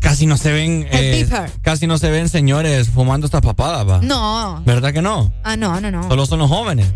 casi 0.00 0.26
no 0.26 0.36
se 0.36 0.52
ven, 0.52 0.86
El 0.90 1.04
eh, 1.22 1.28
casi 1.62 1.86
no 1.86 1.96
se 1.98 2.10
ven 2.10 2.28
señores 2.28 2.88
fumando 2.88 3.26
estas 3.26 3.40
papadas, 3.42 3.88
va. 3.88 4.00
no, 4.02 4.62
¿Verdad 4.66 4.92
que 4.92 5.00
no? 5.02 5.32
ah, 5.44 5.56
no, 5.56 5.80
no, 5.80 5.90
no. 5.90 6.08
Solo 6.08 6.26
son 6.26 6.40
los 6.40 6.48
jóvenes. 6.50 6.86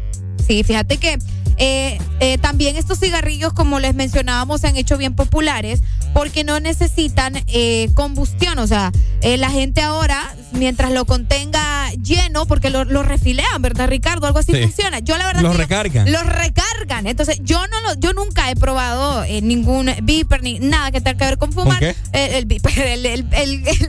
Sí, 0.47 0.63
fíjate 0.65 0.97
que 0.99 1.19
eh, 1.63 1.99
eh, 2.21 2.39
también 2.39 2.77
estos 2.77 2.99
cigarrillos, 3.01 3.53
como 3.53 3.81
les 3.81 3.95
mencionábamos, 3.95 4.63
se 4.63 4.69
han 4.69 4.77
hecho 4.77 4.97
bien 4.97 5.15
populares 5.15 5.83
porque 6.15 6.43
no 6.43 6.59
necesitan 6.59 7.35
eh, 7.49 7.91
combustión. 7.95 8.59
O 8.59 8.67
sea, 8.67 8.91
eh, 9.21 9.37
la 9.37 9.51
gente 9.51 9.83
ahora, 9.83 10.35
mientras 10.53 10.91
lo 10.91 11.05
contenga 11.05 11.91
lleno, 12.03 12.47
porque 12.47 12.71
lo, 12.71 12.85
lo 12.85 13.03
refilean, 13.03 13.61
¿verdad, 13.61 13.89
Ricardo? 13.89 14.27
Algo 14.27 14.39
así 14.39 14.53
Sí. 14.53 14.63
funciona. 14.63 15.01
Yo 15.01 15.17
la 15.19 15.27
verdad 15.27 15.43
Los 15.43 15.57
recargan. 15.57 16.11
Los 16.11 16.25
recargan. 16.25 17.07
Entonces, 17.07 17.39
yo 17.43 17.65
no 17.69 17.81
lo, 17.83 17.95
yo 18.01 18.13
nunca 18.15 18.51
he 18.51 18.57
probado 18.57 19.23
eh, 19.25 19.43
ningún 19.43 19.91
beeper 20.03 20.43
ni 20.43 20.59
nada 20.61 20.91
que 20.91 21.01
tenga 21.01 21.19
que 21.19 21.25
ver 21.27 21.39
con 21.39 21.53
fumar. 21.53 21.79
qué? 21.79 21.95
El, 22.13 22.47
beeper, 22.47 22.79
el, 22.79 23.05
el- 23.07 23.27
el- 23.33 23.69
el- 23.69 23.89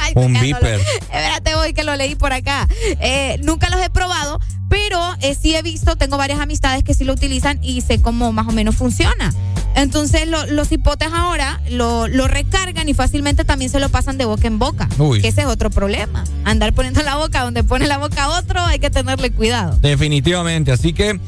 Ay, 0.00 0.12
Un 0.14 0.32
beeper. 0.32 0.80
Espérate, 1.00 1.54
voy 1.56 1.72
que 1.74 1.82
lo 1.84 1.94
leí 1.96 2.14
por 2.14 2.32
acá. 2.32 2.66
Eh, 3.00 3.38
nunca 3.42 3.68
los 3.68 3.80
he 3.84 3.90
probado, 3.90 4.40
pero 4.70 4.98
eh, 5.20 5.36
sí 5.38 5.54
he 5.54 5.60
visto, 5.60 5.96
tengo 5.96 6.16
varias 6.16 6.40
amistades 6.40 6.82
que 6.82 6.94
sí 6.94 7.04
lo 7.04 7.12
utilizan 7.12 7.58
y 7.62 7.82
sé 7.82 8.00
cómo 8.00 8.32
más 8.32 8.48
o 8.48 8.52
menos 8.52 8.76
funciona. 8.76 9.34
Entonces 9.76 10.26
lo- 10.26 10.46
los 10.46 10.72
hipotes 10.72 11.08
ahora 11.12 11.60
lo, 11.70 12.08
lo 12.08 12.26
recargan 12.26 12.88
y 12.88 12.94
fácilmente 12.94 13.44
también 13.44 13.70
se 13.70 13.78
lo 13.80 13.88
pasan 13.88 14.16
de 14.16 14.24
boca 14.24 14.46
en 14.48 14.58
boca. 14.58 14.88
Uy. 14.98 15.20
Que 15.20 15.28
ese 15.28 15.42
es 15.42 15.46
otro 15.46 15.68
problema. 15.70 16.24
Andar 16.44 16.72
poniendo 16.72 17.02
la 17.02 17.16
boca 17.16 17.42
donde 17.44 17.62
pone 17.62 17.86
la 17.86 17.98
boca 17.98 18.28
otro, 18.30 18.60
hay 18.64 18.78
que 18.78 18.88
tenerle 18.90 19.30
cuidado. 19.30 19.76
Definitivamente. 19.80 20.72
Así 20.72 20.92
que, 20.92 21.20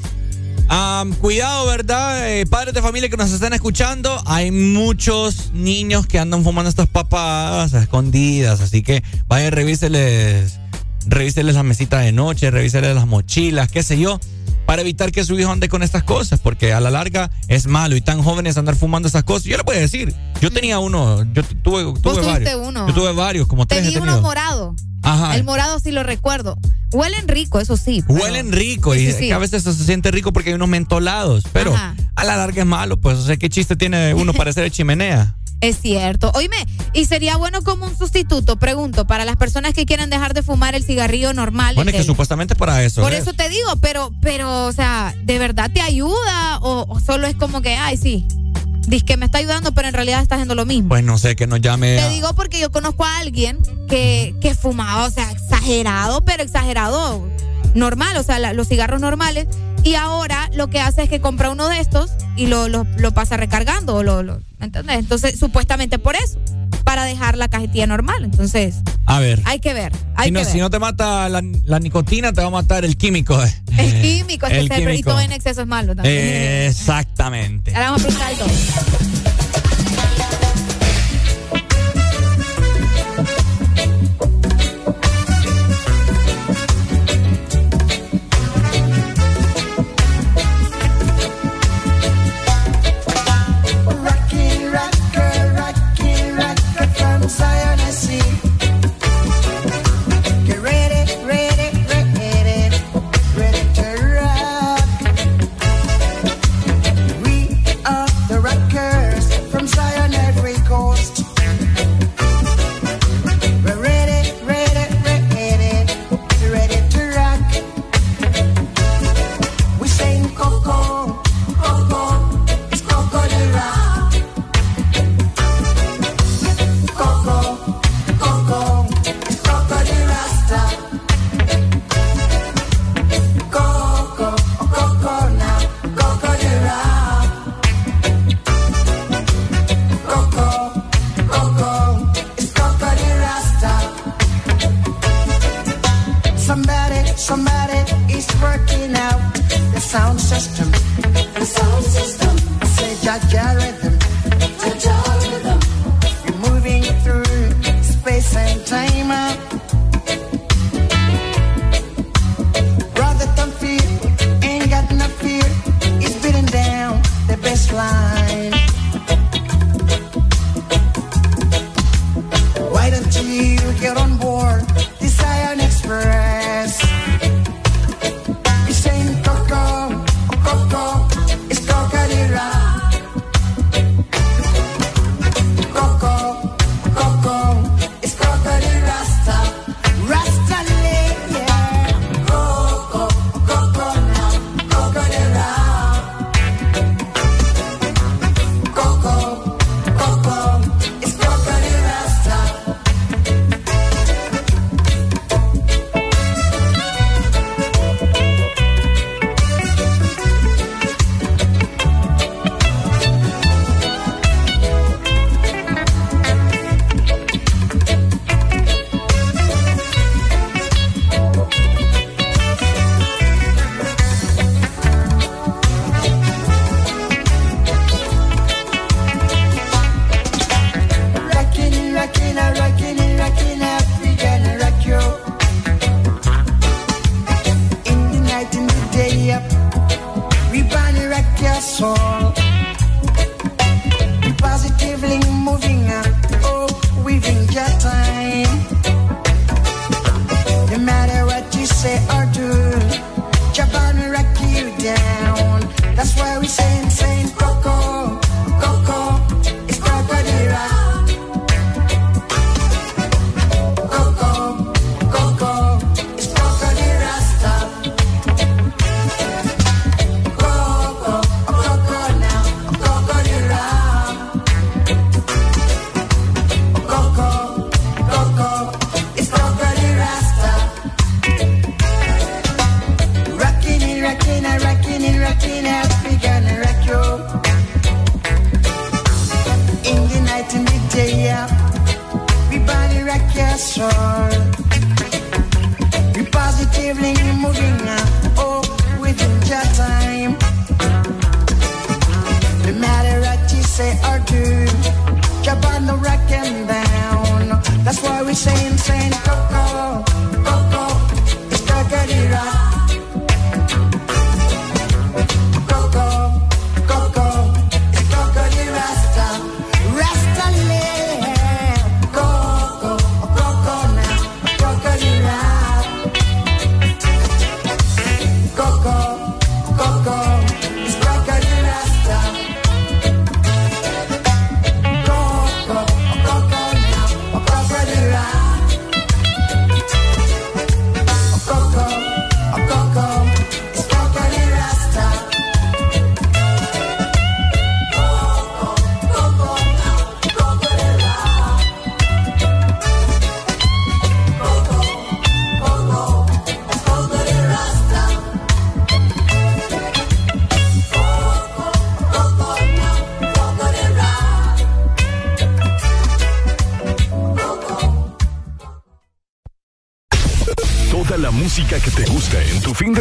am, 0.69 1.13
cuidado, 1.15 1.67
¿verdad? 1.67 2.31
Eh, 2.31 2.47
padres 2.47 2.75
de 2.75 2.83
familia 2.83 3.09
que 3.09 3.17
nos 3.17 3.31
están 3.33 3.53
escuchando, 3.53 4.21
hay 4.27 4.51
muchos 4.51 5.53
niños 5.53 6.07
que 6.07 6.19
andan 6.19 6.43
fumando 6.43 6.69
estas 6.69 6.89
papas 6.89 7.75
a 7.75 7.81
escondidas. 7.83 8.61
Así 8.61 8.83
que 8.83 9.05
vayan, 9.29 9.53
revíseles, 9.53 10.59
revíseles 11.07 11.55
la 11.55 11.63
mesita 11.63 11.99
de 12.01 12.13
noche, 12.13 12.51
revíseles 12.51 12.95
las 12.95 13.07
mochilas, 13.07 13.71
qué 13.71 13.83
sé 13.83 13.99
yo. 13.99 14.21
Para 14.67 14.83
evitar 14.83 15.11
que 15.11 15.25
su 15.25 15.39
hijo 15.39 15.51
ande 15.51 15.69
con 15.69 15.83
estas 15.83 16.05
cosas, 16.05 16.39
porque 16.41 16.73
a 16.73 16.79
la 16.81 16.91
larga 16.91 17.31
es 17.49 17.67
malo 17.67 17.97
y 17.97 18.01
tan 18.01 18.23
jóvenes 18.23 18.57
andar 18.57 18.77
fumando 18.77 19.09
estas 19.09 19.25
cosas. 19.25 19.45
Yo 19.45 19.57
le 19.57 19.65
puedo 19.65 19.79
decir, 19.79 20.15
yo 20.41 20.51
tenía 20.53 20.79
uno, 20.79 21.25
yo 21.35 21.43
tu- 21.43 21.55
tuve, 21.57 21.83
tuve 21.83 22.01
tuviste 22.01 22.27
varios. 22.31 22.69
uno. 22.69 22.87
Yo 22.87 22.95
tuve 22.95 23.13
varios, 23.13 23.49
como 23.49 23.67
tres 23.67 23.83
Tenía 23.83 24.01
uno 24.01 24.21
morado. 24.23 24.77
Ajá. 25.03 25.35
El 25.37 25.43
morado 25.43 25.81
sí 25.81 25.91
lo 25.91 26.05
recuerdo. 26.05 26.57
Huelen 26.93 27.27
rico, 27.27 27.59
eso 27.59 27.77
sí. 27.77 28.05
pero- 28.07 28.21
Huelen 28.23 28.53
rico 28.53 28.95
Sí, 28.95 29.01
y 29.09 29.13
sí, 29.13 29.19
que 29.29 29.33
a 29.33 29.39
veces 29.39 29.65
se 29.65 29.75
siente 29.75 30.13
rico 30.13 30.33
porque 30.33 30.51
hay 30.51 30.55
unos 30.55 30.69
mentolados, 30.69 31.43
pero 31.53 31.75
Ajá. 31.75 31.97
a 32.15 32.25
la 32.25 32.37
larga 32.37 32.63
es 32.63 32.67
malo, 32.69 33.01
pues, 33.01 33.19
o 33.19 33.27
sea, 33.27 33.37
¿qué 33.37 33.49
chiste 33.51 33.75
tiene 33.75 34.15
uno 34.15 34.33
para 34.33 34.51
hacer 34.51 34.71
chimenea? 34.71 35.35
Es 35.63 35.79
cierto. 35.81 36.31
Oíme, 36.35 36.57
y 36.93 37.05
sería 37.07 37.37
bueno 37.37 37.63
como 37.63 37.87
un 37.87 37.97
sustituto, 37.97 38.57
pregunto, 38.57 39.07
para 39.07 39.25
las 39.25 39.37
personas 39.37 39.73
que 39.75 39.87
quieran 39.87 40.11
dejar 40.11 40.35
de 40.35 40.43
fumar 40.43 40.75
el 40.75 40.83
cigarrillo 40.85 41.33
normal. 41.33 41.77
Bueno, 41.77 41.91
es 41.93 41.97
que 41.97 42.03
supuestamente 42.05 42.55
para 42.57 42.83
eso. 42.83 43.01
Por 43.01 43.13
es. 43.15 43.21
eso 43.23 43.33
te 43.33 43.49
digo, 43.49 43.77
pero, 43.81 44.13
pero, 44.21 44.67
o 44.67 44.73
sea, 44.73 45.15
¿de 45.23 45.39
verdad 45.39 45.71
te 45.73 45.81
ayuda? 45.81 46.59
O, 46.63 46.85
o 46.89 46.99
solo 47.01 47.29
es 47.29 47.37
como 47.37 47.63
que, 47.63 47.77
ay, 47.77 47.97
sí, 47.97 48.27
dice 48.89 49.05
que 49.05 49.17
me 49.17 49.27
está 49.27 49.39
ayudando, 49.39 49.73
pero 49.73 49.87
en 49.87 49.95
realidad 49.95 50.21
está 50.21 50.35
haciendo 50.35 50.57
lo 50.57 50.67
mismo? 50.67 50.89
Pues 50.89 51.05
no 51.05 51.17
sé, 51.17 51.37
que 51.37 51.47
nos 51.47 51.61
llame. 51.61 51.95
Te 51.95 52.01
a- 52.03 52.09
digo 52.09 52.35
porque 52.35 52.59
yo 52.61 52.73
conozco 52.73 53.05
a 53.05 53.19
alguien 53.19 53.57
que, 53.89 54.35
que 54.43 54.57
fumaba, 54.57 55.07
o 55.07 55.11
sea, 55.11 55.31
exagerado, 55.31 56.25
pero 56.25 56.43
exagerado 56.43 57.25
normal, 57.77 58.17
o 58.17 58.23
sea, 58.25 58.41
la- 58.41 58.53
los 58.53 58.67
cigarros 58.67 59.01
normales. 59.01 59.47
Y 59.85 59.95
ahora 59.97 60.49
lo 60.55 60.69
que 60.69 60.81
hace 60.81 61.03
es 61.05 61.09
que 61.11 61.21
compra 61.21 61.51
uno 61.51 61.69
de 61.69 61.81
estos 61.81 62.11
y 62.37 62.47
lo, 62.47 62.69
lo, 62.69 62.87
lo 62.97 63.13
pasa 63.13 63.37
recargando. 63.37 63.97
o 63.97 64.03
Lo, 64.03 64.23
lo- 64.23 64.41
¿Me 64.59 64.67
entiendes? 64.67 64.97
Entonces, 64.99 65.39
supuestamente 65.39 65.99
por 65.99 66.15
eso, 66.15 66.39
para 66.85 67.05
dejar 67.05 67.37
la 67.37 67.49
cajetilla 67.49 67.87
normal. 67.89 68.25
Entonces, 68.25 68.77
A 69.07 69.19
ver. 69.19 69.41
hay 69.45 69.59
que 69.59 69.75
ver, 69.75 69.93
hay 70.15 70.27
Si 70.27 70.31
no, 70.33 70.39
que 70.41 70.45
ver. 70.45 70.53
si 70.53 70.61
no 70.61 70.71
te 70.71 70.79
mata 70.79 71.29
la, 71.29 71.43
la 71.65 71.79
nicotina, 71.81 72.33
te 72.33 72.41
va 72.43 72.47
a 72.47 72.51
matar 72.51 72.85
el 72.85 72.97
químico. 72.97 73.37
el 73.77 74.03
químico, 74.03 74.47
es 74.47 74.53
que 74.53 74.59
el 74.61 74.69
se- 74.69 74.75
y 74.75 74.87
químico. 74.87 75.11
todo 75.11 75.21
en 75.21 75.33
exceso 75.33 75.63
es 75.63 75.67
malo 75.67 75.97
también. 75.97 76.15
Eh, 76.17 76.67
exactamente. 76.69 77.75
Ahora 77.75 77.91
vamos 77.91 78.03
a 78.03 78.07
preguntar 78.07 78.29
algo. 78.35 78.45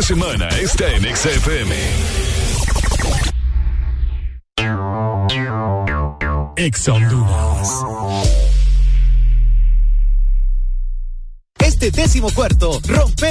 de 0.01 0.07
semana 0.07 0.47
está 0.59 0.89
en 0.95 1.15
XFM. 1.15 1.75
Ex 6.55 6.89
Este 11.59 11.91
décimo 11.91 12.31
cuarto 12.31 12.81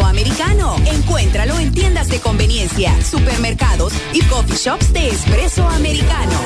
americano. 0.00 0.76
Encuéntralo 0.86 1.58
en 1.58 1.72
tiendas 1.72 2.08
de 2.08 2.20
conveniencia, 2.20 2.94
supermercados 3.02 3.92
y 4.12 4.22
coffee 4.22 4.56
shops 4.56 4.92
de 4.92 5.08
espresso 5.08 5.68
americano. 5.68 6.38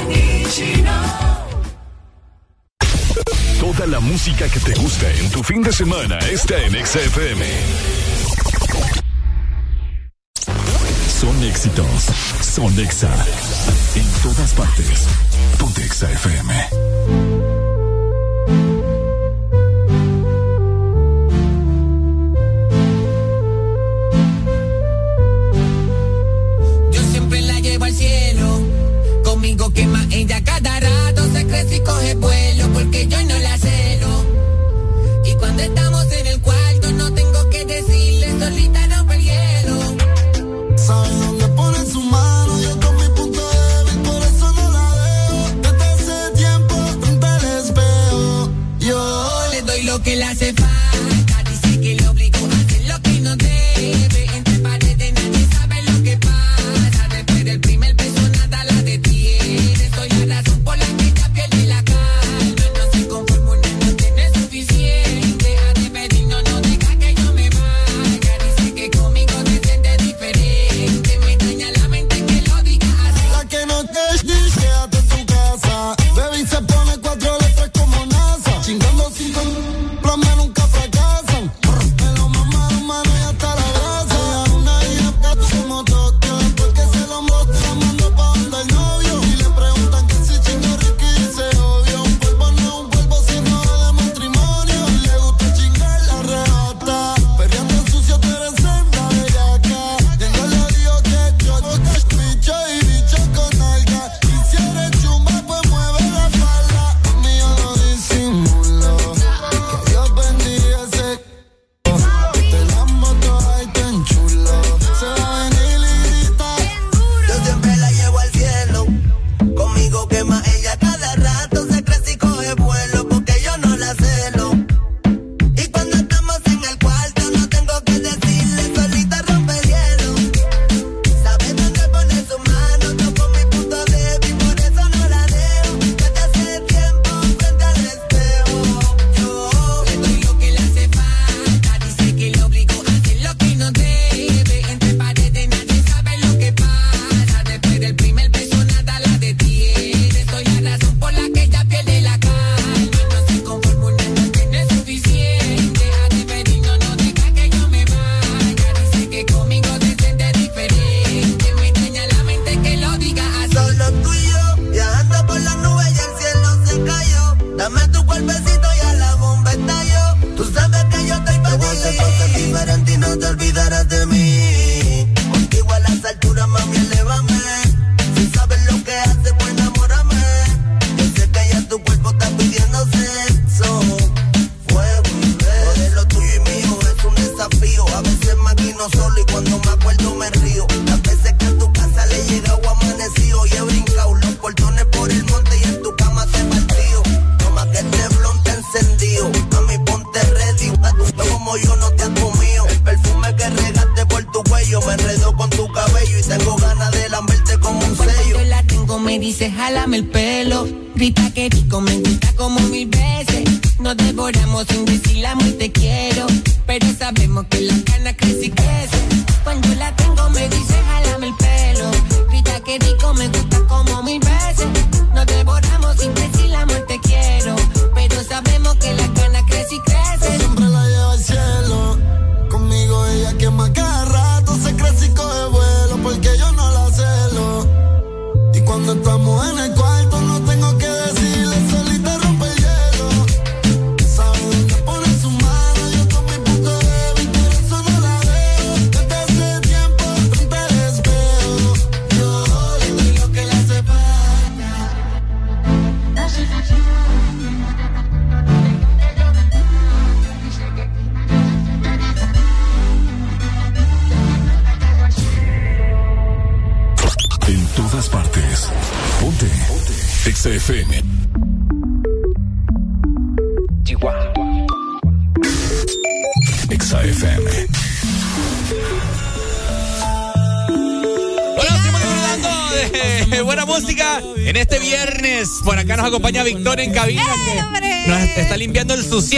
Toda 3.60 3.86
la 3.86 4.00
música 4.00 4.49
que 4.49 4.60
te 4.60 4.75
gusta 4.75 5.10
en 5.12 5.31
tu 5.31 5.42
fin 5.42 5.62
de 5.62 5.73
semana 5.73 6.18
está 6.18 6.60
en 6.62 6.73
XFM. 6.86 7.47
Son 11.20 11.42
éxitos. 11.44 11.86
Son 12.42 12.78
Exa. 12.78 13.10
En 13.94 14.23
todas 14.23 14.52
partes. 14.52 15.07
Ponte 15.58 15.84
Exa 15.84 16.10
FM. 16.12 17.35
digo 29.57 29.73
que 29.73 29.86
más. 29.86 30.07
Ella 30.10 30.43
cada 30.44 30.81
rato 30.81 31.23
se 31.33 31.47
crece 31.47 31.76
y 31.76 31.81
coge 31.81 32.15
vuelo 32.17 32.68
porque 32.75 33.07
yo 33.07 33.23
no 33.25 33.39
la 33.39 33.59
sé. 33.59 33.75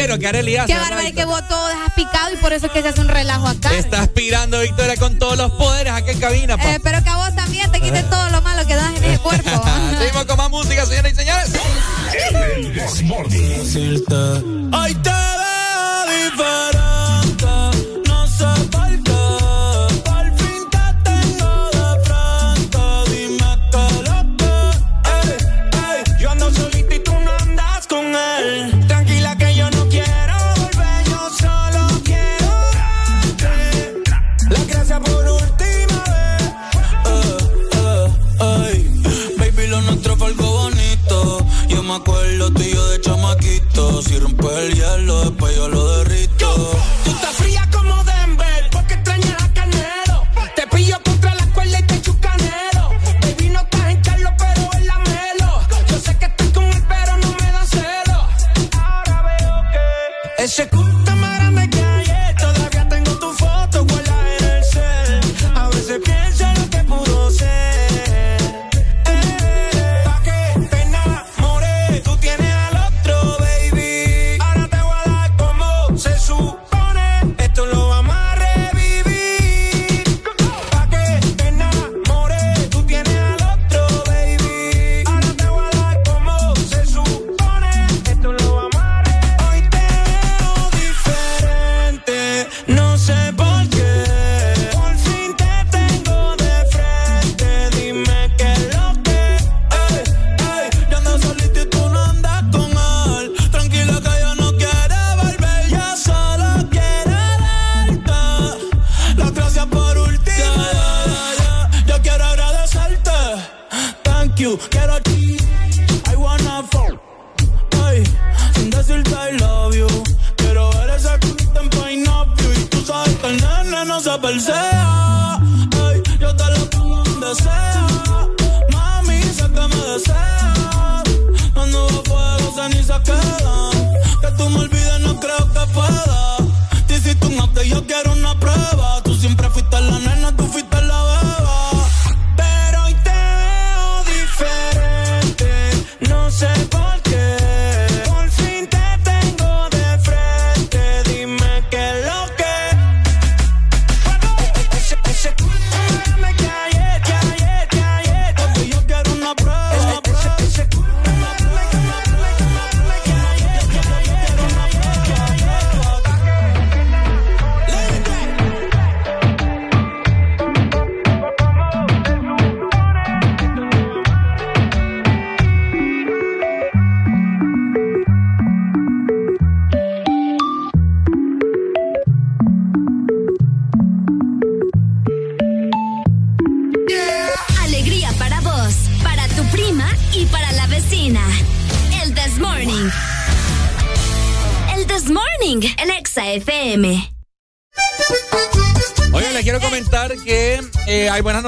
Suciero 0.09 0.19
que 0.19 0.27
Areli 0.27 0.57
hace. 0.57 0.73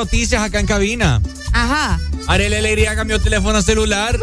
Noticias 0.01 0.43
acá 0.43 0.59
en 0.61 0.67
cabina. 0.67 1.21
Ajá. 1.53 2.01
Arely 2.27 2.57
Alegría 2.57 2.97
cambió 2.97 3.21
teléfono 3.21 3.61
celular. 3.61 4.19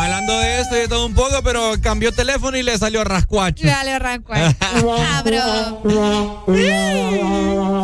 Hablando 0.00 0.36
de 0.40 0.60
esto 0.60 0.76
y 0.76 0.80
de 0.80 0.88
todo 0.88 1.06
un 1.06 1.14
poco, 1.14 1.40
pero 1.44 1.72
cambió 1.80 2.12
teléfono 2.12 2.56
y 2.56 2.64
le 2.64 2.76
salió 2.78 3.04
rascuacho. 3.04 3.64
Dale, 3.64 3.92
arranco. 3.92 4.32
ah, 4.34 5.22
bro. 5.24 6.44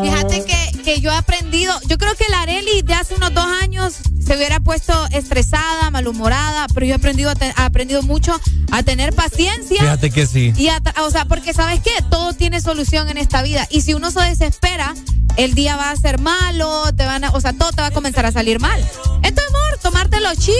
Fíjate 0.03 0.45
que, 0.45 0.83
que 0.83 1.01
yo 1.01 1.11
he 1.13 1.15
aprendido, 1.17 1.73
yo 1.87 1.99
creo 1.99 2.15
que 2.17 2.25
la 2.31 2.43
Areli 2.43 2.83
de 2.83 2.95
hace 2.95 3.15
unos 3.15 3.33
dos 3.33 3.47
años 3.63 3.95
se 4.25 4.37
hubiera 4.37 4.61
puesto 4.61 4.93
estresada, 5.11 5.91
malhumorada, 5.91 6.67
pero 6.73 6.87
yo 6.87 6.93
he 6.93 6.97
aprendido, 6.97 7.31
a 7.31 7.35
te- 7.35 7.53
aprendido 7.57 8.03
mucho 8.03 8.39
a 8.71 8.83
tener 8.83 9.13
paciencia. 9.15 9.81
Fíjate 9.81 10.11
que 10.11 10.27
sí. 10.27 10.53
Y 10.57 10.69
a 10.69 10.81
o 11.03 11.11
sea, 11.11 11.25
porque 11.27 11.53
sabes 11.53 11.81
qué, 11.81 11.91
todo 12.11 12.33
tiene 12.33 12.61
solución 12.61 13.09
en 13.09 13.19
esta 13.19 13.43
vida. 13.43 13.67
Y 13.71 13.83
si 13.83 13.95
uno 13.95 14.11
se 14.11 14.21
desespera, 14.21 14.95
el 15.37 15.55
día 15.55 15.77
va 15.77 15.91
a 15.91 15.97
ser 15.97 16.19
malo, 16.21 16.85
te 16.97 17.05
van 17.05 17.25
a, 17.25 17.31
o 17.31 17.41
sea, 17.41 17.53
todo 17.53 17.71
te 17.73 17.83
va 17.83 17.89
a 17.89 17.91
comenzar 17.91 18.25
a 18.27 18.33
salir 18.33 18.61
mal. 18.61 18.81
Entonces, 19.23 19.45
amor, 19.49 19.79
tomártelo 19.83 20.29
chill. 20.37 20.55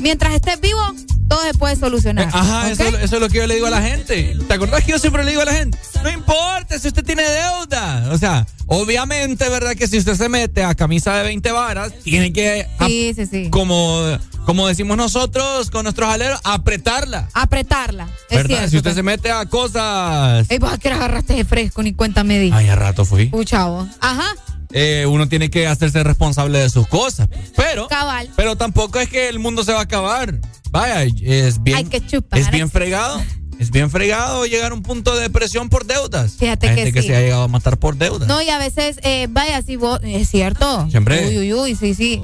Mientras 0.00 0.32
estés 0.34 0.60
vivo, 0.60 0.80
todo 1.28 1.42
se 1.42 1.54
puede 1.54 1.76
solucionar. 1.76 2.28
Ajá, 2.32 2.66
¿ok? 2.66 2.70
eso, 2.72 2.84
eso 2.98 3.16
es 3.16 3.20
lo 3.20 3.28
que 3.28 3.38
yo 3.38 3.46
le 3.46 3.54
digo 3.54 3.66
a 3.66 3.70
la 3.70 3.82
gente. 3.82 4.36
¿Te 4.48 4.54
acordás 4.54 4.84
que 4.84 4.92
yo 4.92 4.98
siempre 4.98 5.24
le 5.24 5.30
digo 5.30 5.42
a 5.42 5.46
la 5.46 5.52
gente? 5.52 5.78
No 6.02 6.10
importa 6.10 6.78
si 6.78 6.88
usted 6.88 7.04
tiene 7.04 7.22
deuda. 7.22 8.08
O 8.12 8.18
sea, 8.18 8.46
obviamente, 8.66 9.48
¿verdad? 9.48 9.74
Que 9.74 9.86
si 9.86 9.98
usted 9.98 10.14
se 10.14 10.28
mete 10.28 10.64
a 10.64 10.74
camisa 10.74 11.14
de 11.16 11.24
20 11.24 11.52
varas, 11.52 11.92
tiene 12.02 12.32
que, 12.32 12.66
Sí, 13.14 13.26
sí, 13.26 13.44
sí. 13.44 13.50
como, 13.50 14.02
como 14.44 14.68
decimos 14.68 14.96
nosotros 14.96 15.70
con 15.70 15.84
nuestros 15.84 16.08
aleros, 16.08 16.40
apretarla. 16.44 17.28
Apretarla. 17.34 18.08
Es 18.28 18.36
¿Verdad? 18.36 18.48
cierto. 18.48 18.70
si 18.70 18.76
usted 18.76 18.94
se 18.94 19.02
mete 19.02 19.30
a 19.30 19.46
cosas... 19.46 20.50
Ey, 20.50 20.58
vos 20.58 20.72
a 20.72 20.76
hora 20.76 20.96
agarraste 20.96 21.34
de 21.34 21.44
fresco, 21.44 21.82
ni 21.82 21.92
cuenta 21.94 22.24
me 22.24 22.38
di. 22.38 22.50
Ay, 22.52 22.68
a 22.68 22.76
rato 22.76 23.04
fui. 23.04 23.30
Uh, 23.32 23.44
chavo. 23.44 23.88
Ajá. 24.00 24.34
Eh, 24.72 25.04
uno 25.08 25.28
tiene 25.28 25.50
que 25.50 25.66
hacerse 25.66 26.02
responsable 26.04 26.58
de 26.58 26.70
sus 26.70 26.86
cosas. 26.86 27.28
Pero, 27.56 27.88
Cabal. 27.88 28.30
pero 28.36 28.56
tampoco 28.56 29.00
es 29.00 29.08
que 29.08 29.28
el 29.28 29.38
mundo 29.40 29.64
se 29.64 29.72
va 29.72 29.80
a 29.80 29.82
acabar. 29.82 30.38
Vaya, 30.70 31.02
es 31.02 31.60
bien, 31.62 31.78
Hay 31.78 31.84
que 31.84 32.04
chupar. 32.06 32.38
es 32.38 32.50
bien 32.52 32.70
fregado 32.70 33.20
es 33.60 33.70
bien 33.70 33.90
fregado 33.90 34.46
llegar 34.46 34.72
a 34.72 34.74
un 34.74 34.82
punto 34.82 35.14
de 35.14 35.20
depresión 35.20 35.68
por 35.68 35.84
deudas. 35.84 36.36
Fíjate 36.38 36.66
Hay 36.66 36.74
que 36.74 36.82
gente 36.82 36.94
que 36.94 37.02
sí. 37.02 37.08
se 37.08 37.16
ha 37.16 37.20
llegado 37.20 37.42
a 37.42 37.48
matar 37.48 37.76
por 37.76 37.94
deudas. 37.94 38.26
No, 38.26 38.40
y 38.40 38.48
a 38.48 38.56
veces, 38.56 38.98
eh, 39.02 39.26
vaya, 39.28 39.60
si 39.60 39.76
vos, 39.76 40.00
es 40.02 40.30
cierto. 40.30 40.88
Siempre. 40.90 41.28
Uy, 41.28 41.38
uy, 41.38 41.52
uy, 41.52 41.76
sí, 41.76 41.94
sí. 41.94 42.22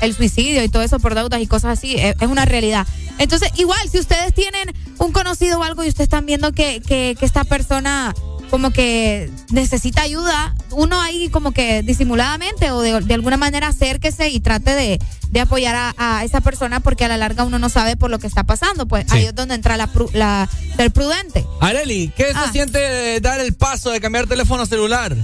El 0.00 0.12
suicidio 0.12 0.64
y 0.64 0.68
todo 0.68 0.82
eso 0.82 0.98
por 0.98 1.14
deudas 1.14 1.40
y 1.40 1.46
cosas 1.46 1.78
así, 1.78 1.94
es, 1.96 2.16
es 2.20 2.28
una 2.28 2.46
realidad. 2.46 2.84
Entonces, 3.18 3.52
igual, 3.58 3.88
si 3.88 4.00
ustedes 4.00 4.34
tienen 4.34 4.74
un 4.98 5.12
conocido 5.12 5.60
o 5.60 5.62
algo 5.62 5.84
y 5.84 5.88
ustedes 5.88 6.06
están 6.06 6.26
viendo 6.26 6.50
que, 6.50 6.82
que, 6.84 7.16
que 7.16 7.26
esta 7.26 7.44
persona 7.44 8.12
como 8.52 8.70
que 8.70 9.30
necesita 9.50 10.02
ayuda, 10.02 10.54
uno 10.72 11.00
ahí 11.00 11.30
como 11.30 11.52
que 11.52 11.82
disimuladamente 11.82 12.70
o 12.70 12.82
de, 12.82 13.00
de 13.00 13.14
alguna 13.14 13.38
manera 13.38 13.68
acérquese 13.68 14.28
y 14.28 14.40
trate 14.40 14.74
de, 14.74 15.00
de 15.30 15.40
apoyar 15.40 15.74
a, 15.74 15.94
a 15.96 16.22
esa 16.22 16.42
persona 16.42 16.80
porque 16.80 17.06
a 17.06 17.08
la 17.08 17.16
larga 17.16 17.44
uno 17.44 17.58
no 17.58 17.70
sabe 17.70 17.96
por 17.96 18.10
lo 18.10 18.18
que 18.18 18.26
está 18.26 18.44
pasando. 18.44 18.86
Pues 18.86 19.10
ahí 19.10 19.24
es 19.24 19.34
donde 19.34 19.54
entra 19.54 19.78
la, 19.78 19.88
la 20.12 20.50
ser 20.76 20.90
prudente. 20.90 21.46
Areli, 21.62 22.12
¿qué 22.14 22.26
Ah. 22.34 22.44
se 22.46 22.52
siente 22.52 22.78
de 22.78 23.20
dar 23.20 23.40
el 23.40 23.54
paso 23.54 23.90
de 23.90 24.02
cambiar 24.02 24.26
teléfono 24.26 24.66
celular? 24.66 25.16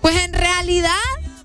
Pues 0.00 0.14
en 0.24 0.32
realidad 0.32 0.92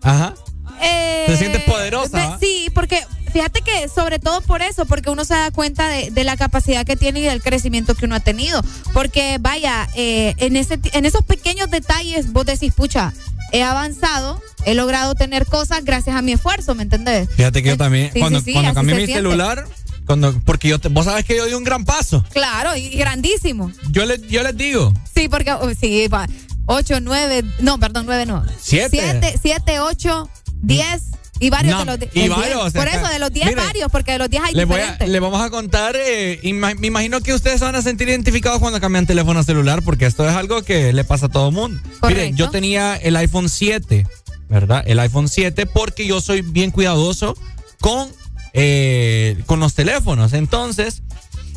Ajá. 0.04 0.36
Eh, 0.84 1.24
Te 1.26 1.38
sientes 1.38 1.64
poderosa, 1.64 2.18
¿va? 2.30 2.40
Sí, 2.40 2.70
porque 2.76 3.04
fíjate 3.32 3.62
que 3.62 3.88
sobre 3.90 4.20
todo 4.20 4.42
por 4.42 4.62
eso, 4.62 4.86
porque 4.86 5.10
uno 5.10 5.26
se 5.26 5.34
da 5.34 5.52
cuenta 5.52 5.88
de, 5.90 6.12
de 6.12 6.24
la 6.24 6.38
capacidad 6.38 6.86
que 6.86 6.96
tiene 6.96 7.20
y 7.22 7.24
del 7.24 7.42
crecimiento 7.42 7.96
que 7.96 8.06
uno 8.06 8.16
ha 8.16 8.20
tenido. 8.20 8.64
Porque 8.94 9.38
vaya, 9.40 9.88
eh, 9.96 10.34
en, 10.38 10.56
ese, 10.56 10.80
en 10.94 11.06
esos 11.06 11.24
pequeños 11.24 11.70
detalles 11.72 12.32
vos 12.32 12.46
decís, 12.46 12.74
pucha, 12.74 13.14
he 13.52 13.64
avanzado, 13.64 14.42
he 14.66 14.74
logrado 14.76 15.16
tener 15.16 15.46
cosas 15.46 15.84
gracias 15.84 16.16
a 16.16 16.22
mi 16.22 16.34
esfuerzo, 16.34 16.76
¿me 16.76 16.84
entendés? 16.84 17.30
Fíjate 17.36 17.62
que 17.64 17.70
yo 17.70 17.78
también, 17.78 18.12
Sí, 18.14 18.20
cuando, 18.20 18.40
sí, 18.40 18.46
sí, 18.46 18.52
cuando 18.54 18.70
así 18.72 18.76
cambié 18.76 18.96
mi 18.96 19.02
siente. 19.06 19.16
celular, 19.16 19.66
cuando, 20.06 20.40
porque 20.46 20.68
yo, 20.70 20.80
te- 20.80 20.90
vos 20.90 21.06
sabes 21.06 21.26
que 21.26 21.36
yo 21.38 21.46
di 21.46 21.54
un 21.54 21.64
gran 21.64 21.84
paso. 21.86 22.24
Claro, 22.32 22.76
y, 22.76 22.90
grandísimo. 22.92 23.72
Yo, 23.92 24.06
le, 24.06 24.20
yo 24.28 24.44
les 24.44 24.56
digo, 24.58 24.94
Sí, 25.14 25.28
porque 25.30 25.52
oh, 25.54 25.70
sí, 25.80 26.08
va. 26.08 26.28
8, 26.68 27.00
9, 27.02 27.44
no, 27.60 27.80
perdón, 27.80 28.06
9 28.06 28.26
no. 28.26 28.46
Siete. 28.60 28.90
7, 29.22 29.40
7 29.42 29.80
8, 29.82 30.30
10 30.62 31.02
y 31.42 31.50
varios 31.50 31.74
No, 31.74 31.80
de 31.80 31.86
los 31.86 32.00
di- 32.00 32.08
y 32.14 32.22
el 32.22 32.30
varios, 32.30 32.48
10. 32.48 32.58
o 32.58 32.70
sea, 32.70 32.82
Por 32.82 32.88
eso, 32.94 33.08
de 33.12 33.20
los 33.20 33.34
10 33.34 33.46
mire, 33.48 33.56
varios, 33.62 33.92
porque 33.92 34.12
de 34.14 34.18
los 34.20 34.30
10 34.30 34.44
hay 34.46 34.54
les, 34.54 34.66
voy 34.66 34.76
a- 34.78 34.80
diferentes. 34.80 35.10
les 35.10 35.22
vamos 35.22 35.42
a 35.42 35.50
contar, 35.50 35.96
eh, 35.98 36.40
ima- 36.44 36.76
me 36.80 36.88
imagino 36.88 37.20
que 37.20 37.34
ustedes 37.34 37.60
se 37.60 37.66
van 37.66 37.76
a 37.76 37.82
sentir 37.82 38.08
identificados 38.08 38.60
cuando 38.60 38.80
cambian 38.80 39.06
teléfono 39.06 39.44
celular, 39.44 39.82
porque 39.84 40.06
esto 40.06 40.26
es 40.30 40.34
algo 40.36 40.62
que 40.62 40.94
le 40.94 41.04
pasa 41.04 41.26
a 41.26 41.30
todo 41.30 41.52
mundo. 41.52 41.82
Miren, 42.08 42.38
yo 42.38 42.50
tenía 42.50 42.96
el 42.96 43.16
iPhone 43.18 43.50
7, 43.50 44.08
¿verdad? 44.48 44.84
El 44.86 45.00
iPhone 45.00 45.28
7 45.28 45.66
porque 45.66 46.06
yo 46.08 46.22
soy 46.22 46.42
bien 46.42 46.72
cuidadoso 46.72 47.36
con, 47.80 48.08
eh, 48.54 49.42
con 49.46 49.60
los 49.60 49.74
teléfonos. 49.74 50.34
Entonces, 50.34 51.02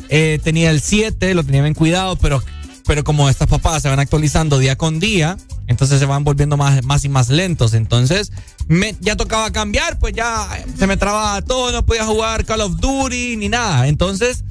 eh, 0.09 0.39
tenía 0.43 0.71
el 0.71 0.81
7, 0.81 1.33
lo 1.33 1.43
tenía 1.43 1.61
bien 1.61 1.73
cuidado, 1.73 2.15
pero, 2.15 2.41
pero 2.85 3.03
como 3.03 3.29
estas 3.29 3.47
papás 3.47 3.81
se 3.81 3.89
van 3.89 3.99
actualizando 3.99 4.59
día 4.59 4.75
con 4.77 4.99
día, 4.99 5.37
entonces 5.67 5.99
se 5.99 6.05
van 6.05 6.23
volviendo 6.23 6.57
más, 6.57 6.83
más 6.83 7.03
y 7.05 7.09
más 7.09 7.29
lentos. 7.29 7.73
Entonces, 7.73 8.31
me, 8.67 8.95
ya 8.99 9.15
tocaba 9.15 9.51
cambiar, 9.51 9.97
pues 9.99 10.13
ya 10.13 10.47
se 10.77 10.85
me 10.87 10.97
trababa 10.97 11.41
todo, 11.41 11.71
no 11.71 11.85
podía 11.85 12.05
jugar 12.05 12.45
Call 12.45 12.61
of 12.61 12.77
Duty 12.79 13.37
ni 13.37 13.49
nada. 13.49 13.87
Entonces, 13.87 14.43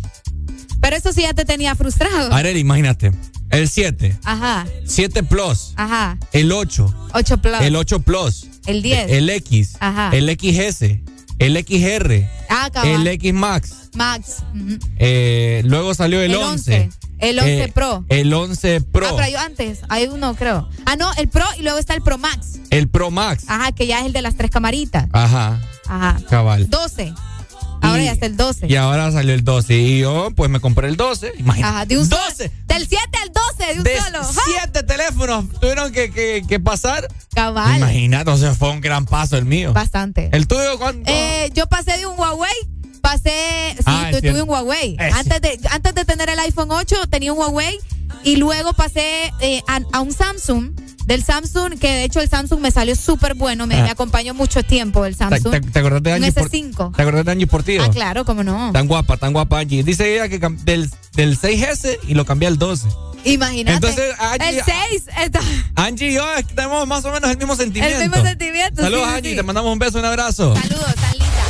Pero 0.81 0.97
eso 0.97 1.13
sí 1.13 1.23
ya 1.23 1.33
te 1.35 1.45
tenía 1.45 1.75
frustrado. 1.75 2.33
Arely, 2.35 2.61
imagínate, 2.61 3.13
el 3.51 3.69
7, 3.69 4.19
Ajá, 4.25 4.67
7 4.85 5.23
Plus, 5.23 5.73
ajá. 5.77 6.19
el 6.33 6.51
8, 6.53 6.93
8 7.15 7.39
plus. 7.39 7.61
el 7.61 7.77
8 7.77 8.01
Plus, 8.01 8.47
El 8.67 8.83
10. 8.83 9.11
el 9.13 9.31
X, 9.31 9.77
Ajá. 9.81 10.11
el 10.13 10.29
XS, 10.29 11.01
el 11.39 11.57
XR, 11.65 12.29
Ah, 12.49 12.69
cabal. 12.73 12.89
el 13.03 13.07
X 13.07 13.33
Max. 13.33 13.71
Max. 13.95 14.39
ujú. 14.55 14.77
eh, 14.99 15.63
luego 15.67 15.95
salió 15.95 16.21
el, 16.21 16.33
El 16.33 16.37
11. 16.39 16.75
11, 16.85 16.91
el 17.31 17.39
11 17.39 17.63
eh, 17.65 17.73
Pro. 17.73 18.05
El 18.09 18.33
11 18.33 18.81
Pro. 18.81 19.07
Ah, 19.09 19.13
pero 19.17 19.29
yo 19.31 19.39
antes, 19.41 19.81
hay 19.89 20.07
uno, 20.07 20.35
creo. 20.35 20.69
Ah, 20.87 20.97
no, 20.97 21.11
el 21.15 21.29
Pro 21.29 21.45
y 21.59 21.63
luego 21.63 21.79
está 21.79 21.95
el 21.95 22.03
Pro 22.03 22.19
Max. 22.19 22.59
El 22.71 22.89
Pro 22.89 23.11
Max. 23.11 23.45
Ajá, 23.49 23.73
que 23.73 23.87
ya 23.87 24.01
es 24.01 24.07
el 24.07 24.13
de 24.13 24.23
las 24.23 24.37
tres 24.37 24.51
camaritas. 24.51 25.07
Ajá. 25.13 25.61
Ajá. 25.87 26.19
Cabal. 26.29 26.69
12. 26.71 27.13
Ahora 27.83 28.03
Y- 28.03 28.07
ya 28.07 28.13
está 28.13 28.25
el 28.27 28.37
12. 28.39 28.67
Y 28.67 28.77
ahora 28.77 29.13
salió 29.13 29.35
el 29.35 29.45
12. 29.45 29.75
Y 29.77 29.99
yo, 30.01 30.31
pues 30.35 30.49
me 30.51 30.59
compré 30.59 30.89
el 30.89 30.97
12. 30.97 31.33
Imagínate. 31.39 31.75
Ajá, 31.75 31.85
de 31.87 31.99
un 31.99 32.09
12. 32.09 32.51
Del 32.67 32.89
7 32.89 32.99
al 33.23 33.31
12, 33.33 33.73
de 33.75 33.79
un 33.79 33.85
De 33.85 34.01
solo. 34.01 34.21
Siete 34.47 34.83
teléfonos 34.85 35.51
tuvieron 35.61 35.93
que, 35.93 36.11
que, 36.11 36.43
que 36.49 36.61
pasar. 36.61 37.07
Cabal. 37.35 37.77
Imagínate, 37.77 38.31
o 38.31 38.37
sea, 38.39 38.55
fue 38.55 38.71
un 38.71 38.81
gran 38.81 39.05
paso 39.05 39.37
el 39.37 39.45
mío. 39.45 39.73
Bastante. 39.75 40.31
¿El 40.33 40.47
tuyo 40.47 40.79
cuánto? 40.79 41.11
Eh, 41.13 41.51
yo 41.53 41.67
pasé 41.67 41.99
de 41.99 42.07
un 42.07 42.19
Huawei, 42.19 42.53
pasé, 43.05 43.75
sí, 43.77 43.83
Ah, 43.87 44.09
tu- 44.11 44.21
tuve 44.21 44.43
un 44.43 44.49
Huawei. 44.49 44.97
Eh, 44.99 45.11
antes, 45.13 45.41
de, 45.41 45.61
antes 45.71 45.95
de 45.95 46.05
tener 46.05 46.29
el 46.31 46.39
iPhone 46.41 46.71
8 46.73 46.97
tenía 47.09 47.33
un 47.33 47.39
Huawei 47.39 47.79
y 48.25 48.37
luego 48.37 48.73
pasé 48.73 49.31
eh, 49.41 49.63
a, 49.69 49.81
a 49.93 50.01
un 50.01 50.13
Samsung. 50.13 50.73
Del 51.05 51.23
Samsung, 51.23 51.79
que 51.79 51.87
de 51.89 52.05
hecho 52.05 52.21
el 52.23 52.31
Samsung 52.31 52.61
me 52.61 52.71
salió 52.71 52.97
súper 52.97 53.35
bueno, 53.35 53.67
me, 53.67 53.75
Ah. 53.75 53.83
me 53.83 53.91
acompañó 53.91 54.33
mucho 54.33 54.63
tiempo 54.63 55.05
el 55.05 55.13
¿Te, 55.15 55.19
Samsung. 55.19 55.51
te, 55.53 55.61
te 55.61 55.79
acordás 55.79 56.03
de 56.03 56.11
un 56.15 56.25
Angie 56.25 56.33
Por- 56.33 56.51
S5. 56.51 56.97
¿Te 56.97 57.03
acordás 57.03 57.25
de 57.27 57.33
Angie 57.33 57.47
Portillo? 57.47 57.83
Ah, 57.85 57.91
claro, 57.91 58.25
cómo 58.25 58.43
no. 58.43 58.73
Tan 58.73 58.89
guapa, 58.89 59.19
tan 59.19 59.35
guapa 59.35 59.59
Angie. 59.59 59.83
Dice 59.85 60.15
ella 60.15 60.31
que 60.31 60.39
del, 60.39 60.91
del 61.13 61.39
6S 61.39 61.99
y 62.09 62.15
lo 62.15 62.25
cambié 62.25 62.49
al 62.49 62.57
12. 62.59 62.89
Imagínate. 63.27 63.75
Entonces, 63.77 64.15
Angie- 64.19 64.49
el 64.49 64.65
6 64.65 65.05
está. 65.25 65.41
Angie 65.77 66.09
y 66.11 66.15
yo 66.15 66.25
tenemos 66.55 66.87
más 66.89 67.05
o 67.05 67.13
menos 67.13 67.31
el 67.31 67.37
mismo 67.37 67.55
sentimiento. 67.55 67.99
El 68.01 68.09
mismo 68.11 68.25
sentimiento. 68.25 68.81
Saludos, 68.83 69.07
sí, 69.11 69.15
Angie. 69.17 69.31
sí. 69.33 69.37
Te 69.37 69.43
mandamos 69.43 69.73
un 69.75 69.79
beso, 69.79 69.99
un 69.99 70.05
abrazo. 70.07 70.57
Saludos, 70.57 70.95
tan 70.95 71.13
linda. 71.13 71.44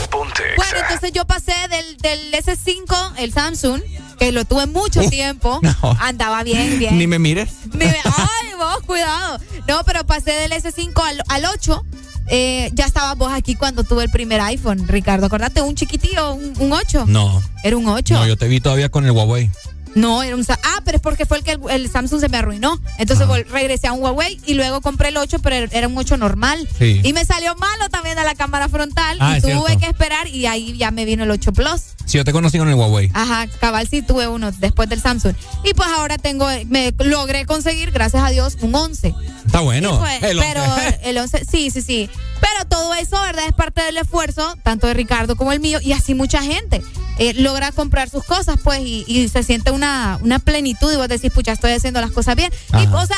Bueno, 0.57 0.78
entonces 0.83 1.12
yo 1.12 1.25
pasé 1.27 1.53
del, 1.70 1.97
del 1.99 2.33
S5, 2.33 3.12
el 3.19 3.33
Samsung, 3.33 3.81
que 4.19 4.33
lo 4.33 4.44
tuve 4.44 4.67
mucho 4.67 5.01
Uh, 5.03 5.11
tiempo. 5.11 5.61
no. 5.62 5.75
Andaba 6.01 6.43
bien, 6.43 6.78
bien. 6.78 6.99
Ni 6.99 7.07
me 7.07 7.19
mires. 7.19 7.51
Ni 7.73 7.78
me- 7.86 7.97
ay, 8.05 8.49
vos, 8.59 8.81
cuidado. 8.86 9.39
No, 9.69 9.83
pero 9.85 10.05
pasé 10.07 10.33
del 10.33 10.53
S5 10.53 10.93
al, 11.03 11.23
al 11.28 11.44
8. 11.47 11.85
Eh, 12.28 12.70
ya 12.73 12.86
estabas 12.86 13.19
vos 13.19 13.31
aquí 13.33 13.55
cuando 13.55 13.85
tuve 13.85 14.05
el 14.05 14.11
primer 14.11 14.41
iPhone, 14.41 14.89
Ricardo. 14.89 15.27
Acordate, 15.27 15.61
un 15.61 15.75
chiquitillo, 15.75 16.33
un, 16.35 16.55
un 16.59 16.73
8. 16.73 17.05
No. 17.07 17.43
Era 17.62 17.77
un 17.77 17.86
8. 17.86 18.15
No, 18.15 18.27
yo 18.27 18.36
te 18.39 18.49
vi 18.49 18.61
todavía 18.61 18.89
con 18.89 19.05
el 19.05 19.11
Huawei. 19.11 19.51
No, 19.94 20.23
era 20.23 20.34
un 20.36 20.44
Ah, 20.48 20.81
pero 20.84 20.97
es 20.97 21.02
porque 21.02 21.24
fue 21.26 21.39
el 21.39 21.44
que 21.44 21.52
el, 21.52 21.60
el 21.70 21.90
Samsung 21.90 22.20
se 22.20 22.28
me 22.28 22.36
arruinó. 22.36 22.81
Entonces 22.98 23.26
vol- 23.26 23.47
regresé 23.47 23.86
a 23.86 23.92
un 23.92 24.02
Huawei 24.02 24.40
y 24.47 24.55
luego 24.55 24.81
compré 24.81 25.08
el 25.08 25.16
8, 25.16 25.39
pero 25.40 25.68
era 25.73 25.89
un 25.89 25.97
8 25.97 26.16
normal. 26.16 26.68
Sí. 26.78 27.00
Y 27.05 27.12
me 27.12 27.24
salió 27.24 27.55
malo 27.56 27.89
también 27.90 28.18
a 28.18 28.24
la 28.24 28.34
cámara 28.34 28.68
frontal 28.68 29.16
Ah, 29.20 29.39
y 29.39 29.40
tuve 29.40 29.52
cierto. 29.52 29.78
que 29.78 29.86
esperar 29.86 30.28
y 30.28 30.47
ahí 30.47 30.76
ya 30.76 30.90
me 30.90 31.05
vino 31.05 31.24
el 31.24 31.31
8 31.31 31.52
Plus. 31.52 31.81
Sí, 32.06 32.18
yo 32.18 32.24
te 32.24 32.32
conocí 32.32 32.58
con 32.58 32.68
el 32.68 32.74
Huawei. 32.74 33.10
Ajá, 33.14 33.47
cabal 33.60 33.89
sí 33.89 34.02
tuve 34.02 34.28
uno 34.28 34.52
después 34.52 34.89
del 34.89 35.00
Samsung. 35.00 35.34
Y 35.64 35.73
pues 35.74 35.89
ahora 35.97 36.18
tengo, 36.18 36.47
me 36.68 36.92
logré 36.98 37.47
conseguir, 37.47 37.90
gracias 37.92 38.23
a 38.23 38.31
Dios, 38.31 38.56
un 38.60 38.74
11. 38.74 39.14
Está 39.47 39.60
bueno. 39.60 39.98
Pues, 40.00 40.23
El 40.23 40.39
pero 40.39 40.62
once. 40.74 41.00
el 41.05 41.18
11, 41.18 41.44
sí, 41.50 41.70
sí, 41.70 41.81
sí. 41.82 42.10
Pero 42.44 42.68
todo 42.68 42.92
eso, 42.94 43.20
¿verdad? 43.23 43.44
Es 43.47 43.55
parte 43.55 43.82
del 43.82 43.97
esfuerzo, 43.97 44.55
tanto 44.62 44.86
de 44.86 44.92
Ricardo 44.94 45.34
como 45.34 45.52
el 45.52 45.60
mío, 45.60 45.78
y 45.82 45.92
así 45.92 46.14
mucha 46.14 46.42
gente 46.42 46.82
eh, 47.18 47.32
logra 47.34 47.73
comprar 47.73 48.10
sus 48.10 48.24
cosas, 48.24 48.58
pues, 48.62 48.81
y, 48.81 49.05
y 49.06 49.28
se 49.28 49.42
siente 49.42 49.70
una, 49.70 50.18
una 50.20 50.39
plenitud, 50.39 50.92
y 50.92 50.97
vos 50.97 51.08
decís, 51.08 51.32
pucha, 51.32 51.52
estoy 51.52 51.73
haciendo 51.73 52.00
las 52.02 52.10
cosas 52.10 52.36
bien. 52.36 52.52
Y, 52.74 52.86
o 52.86 53.06
sea, 53.06 53.16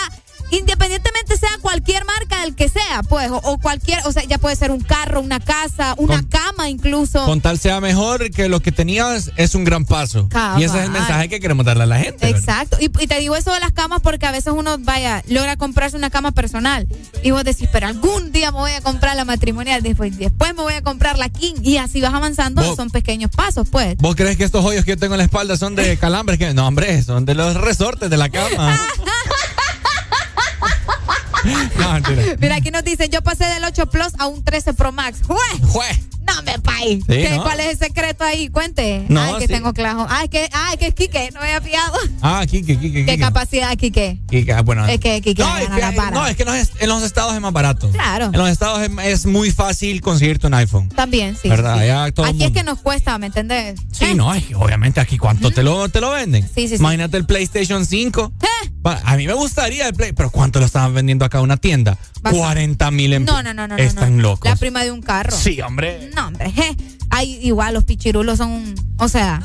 independientemente 0.50 1.36
sea 1.36 1.50
cualquier 1.60 2.04
marca 2.04 2.40
del 2.42 2.54
que 2.54 2.68
sea, 2.68 3.02
pues, 3.08 3.30
o, 3.30 3.36
o 3.36 3.58
cualquier, 3.58 4.00
o 4.06 4.12
sea, 4.12 4.24
ya 4.24 4.38
puede 4.38 4.56
ser 4.56 4.70
un 4.70 4.80
carro, 4.80 5.20
una 5.20 5.40
casa, 5.40 5.94
una 5.98 6.16
Con- 6.16 6.26
cama 6.26 6.68
incluso. 6.70 7.24
Con 7.26 7.40
tal 7.40 7.58
sea 7.58 7.80
mejor 7.80 8.30
que 8.30 8.48
lo 8.48 8.60
que 8.60 8.72
tenías 8.72 9.30
es 9.36 9.54
un 9.54 9.64
gran 9.64 9.84
paso. 9.84 10.28
Cabal. 10.28 10.60
Y 10.60 10.64
ese 10.64 10.78
es 10.78 10.84
el 10.84 10.90
mensaje 10.90 11.28
que 11.28 11.40
queremos 11.40 11.64
darle 11.66 11.84
a 11.84 11.86
la 11.86 11.98
gente. 11.98 12.28
Exacto. 12.28 12.76
Y, 12.80 12.84
y 12.84 13.06
te 13.06 13.18
digo 13.18 13.36
eso 13.36 13.52
de 13.52 13.60
las 13.60 13.72
camas 13.72 14.00
porque 14.02 14.26
a 14.26 14.30
veces 14.32 14.52
uno, 14.56 14.76
vaya, 14.78 15.22
logra 15.28 15.56
comprarse 15.56 15.96
una 15.96 16.10
cama 16.10 16.32
personal. 16.32 16.86
Y 17.22 17.30
vos 17.32 17.44
decís, 17.44 17.68
pero 17.72 17.86
algún 17.88 18.32
día 18.32 18.52
me 18.52 18.58
voy 18.58 18.72
a 18.72 18.80
comprar 18.80 19.16
la 19.16 19.24
matrimonial, 19.24 19.82
después, 19.82 20.16
después 20.18 20.54
me 20.54 20.62
voy 20.62 20.74
a 20.74 20.82
comprar 20.82 21.18
la 21.18 21.28
king. 21.28 21.54
Y 21.62 21.76
así 21.78 22.00
vas 22.00 22.14
avanzando, 22.14 22.62
Vos- 22.62 22.76
son 22.76 22.90
pequeños 22.90 23.30
pasos, 23.30 23.68
pues. 23.70 23.96
¿Vos 23.98 24.14
crees 24.16 24.36
que 24.36 24.44
estos 24.44 24.64
hoyos 24.64 24.84
que 24.84 24.92
yo 24.92 24.96
tengo 24.98 25.14
en 25.14 25.18
la 25.18 25.24
espalda 25.24 25.56
son 25.56 25.74
de 25.74 25.96
calambres? 25.98 26.38
Que 26.38 26.54
No, 26.54 26.66
hombre, 26.66 27.02
son 27.02 27.24
de 27.24 27.34
los 27.34 27.54
resortes 27.54 28.08
de 28.10 28.16
la 28.16 28.28
cama. 28.28 28.78
no, 31.78 31.92
mentira. 31.92 32.22
Mira, 32.40 32.56
aquí 32.56 32.70
nos 32.70 32.84
dicen, 32.84 33.10
yo 33.10 33.22
pasé 33.22 33.44
del 33.46 33.64
8 33.64 33.86
Plus 33.86 34.12
a 34.18 34.26
un 34.26 34.42
13 34.42 34.74
Pro 34.74 34.92
Max. 34.92 35.20
¡Jue! 35.26 35.36
¡Jue! 35.68 35.86
No 36.26 36.42
me 36.42 36.58
pay. 36.58 36.96
Sí, 37.00 37.04
¿Qué- 37.06 37.30
¿no? 37.36 37.42
¿Cuál 37.42 37.60
es 37.60 37.68
el 37.72 37.78
secreto 37.78 38.24
ahí? 38.24 38.48
Cuente. 38.48 39.04
No, 39.08 39.20
Ay, 39.20 39.34
que 39.38 39.46
sí. 39.46 39.52
tengo 39.52 39.72
claro. 39.72 40.06
Ay, 40.08 40.28
que, 40.28 40.48
ay, 40.52 40.76
que 40.76 40.88
es 40.88 40.94
Quique, 40.94 41.30
no 41.32 41.40
me 41.40 41.46
había 41.46 41.60
pillado. 41.60 41.96
Ah, 42.22 42.44
Kike, 42.46 42.76
Kike, 42.78 42.92
¿Qué 43.04 43.04
Kike. 43.12 43.18
capacidad, 43.18 43.76
Quique? 43.76 44.18
Kike, 44.28 44.52
ah, 44.52 44.62
bueno. 44.62 44.86
Es 44.86 44.98
que 45.00 45.20
Quique 45.20 45.42
no, 45.42 45.56
es 45.56 45.68
que, 45.68 45.80
la 45.80 46.10
no, 46.10 46.26
es 46.26 46.36
que 46.36 46.42
en 46.42 46.48
los, 46.48 46.70
en 46.80 46.88
los 46.88 47.02
estados 47.02 47.34
es 47.34 47.40
más 47.40 47.52
barato. 47.52 47.90
Claro. 47.90 48.26
En 48.26 48.32
los 48.38 48.48
estados 48.48 48.80
es, 48.82 48.90
es 49.04 49.26
muy 49.26 49.50
fácil 49.50 50.00
conseguirte 50.00 50.46
un 50.46 50.54
iPhone. 50.54 50.88
También, 50.88 51.36
sí. 51.40 51.48
¿Verdad? 51.48 51.76
sí. 51.76 51.82
Allá 51.82 52.12
todo 52.12 52.26
el 52.26 52.34
Aquí 52.34 52.44
es 52.44 52.50
que 52.52 52.62
nos 52.62 52.78
cuesta, 52.80 53.16
¿me 53.18 53.26
entendés? 53.26 53.78
Sí, 53.92 54.14
no, 54.14 54.34
es 54.34 54.44
que 54.44 54.54
obviamente 54.54 55.00
aquí 55.00 55.18
cuánto 55.18 55.50
te, 55.50 55.62
lo, 55.62 55.88
te 55.88 56.00
lo 56.00 56.10
venden. 56.10 56.42
Sí, 56.42 56.68
sí, 56.68 56.68
sí. 56.68 56.74
Imagínate 56.76 57.16
el 57.16 57.26
PlayStation 57.26 57.86
5. 57.86 58.32
¿Eh? 58.42 58.46
A 59.04 59.16
mí 59.16 59.26
me 59.26 59.32
gustaría 59.32 59.88
el 59.88 59.94
Play, 59.94 60.12
pero 60.12 60.30
¿cuánto 60.30 60.60
lo 60.60 60.66
estaban 60.66 60.94
vendiendo 60.94 61.24
acá 61.24 61.38
en 61.38 61.44
una 61.44 61.56
tienda? 61.56 61.98
Bastante. 62.22 62.38
40 62.38 62.90
mil 62.92 63.24
No, 63.24 63.42
no, 63.42 63.52
no, 63.52 63.66
no. 63.66 63.76
Están 63.76 64.22
locos. 64.22 64.48
La 64.48 64.56
prima 64.56 64.84
de 64.84 64.90
un 64.92 65.02
carro. 65.02 65.36
Sí, 65.36 65.60
hombre. 65.60 66.10
No, 66.16 66.28
hombre. 66.28 66.50
je. 66.50 66.76
Hay, 67.10 67.38
igual 67.42 67.74
los 67.74 67.84
pichirulos 67.84 68.38
son, 68.38 68.74
o 68.98 69.08
sea, 69.08 69.40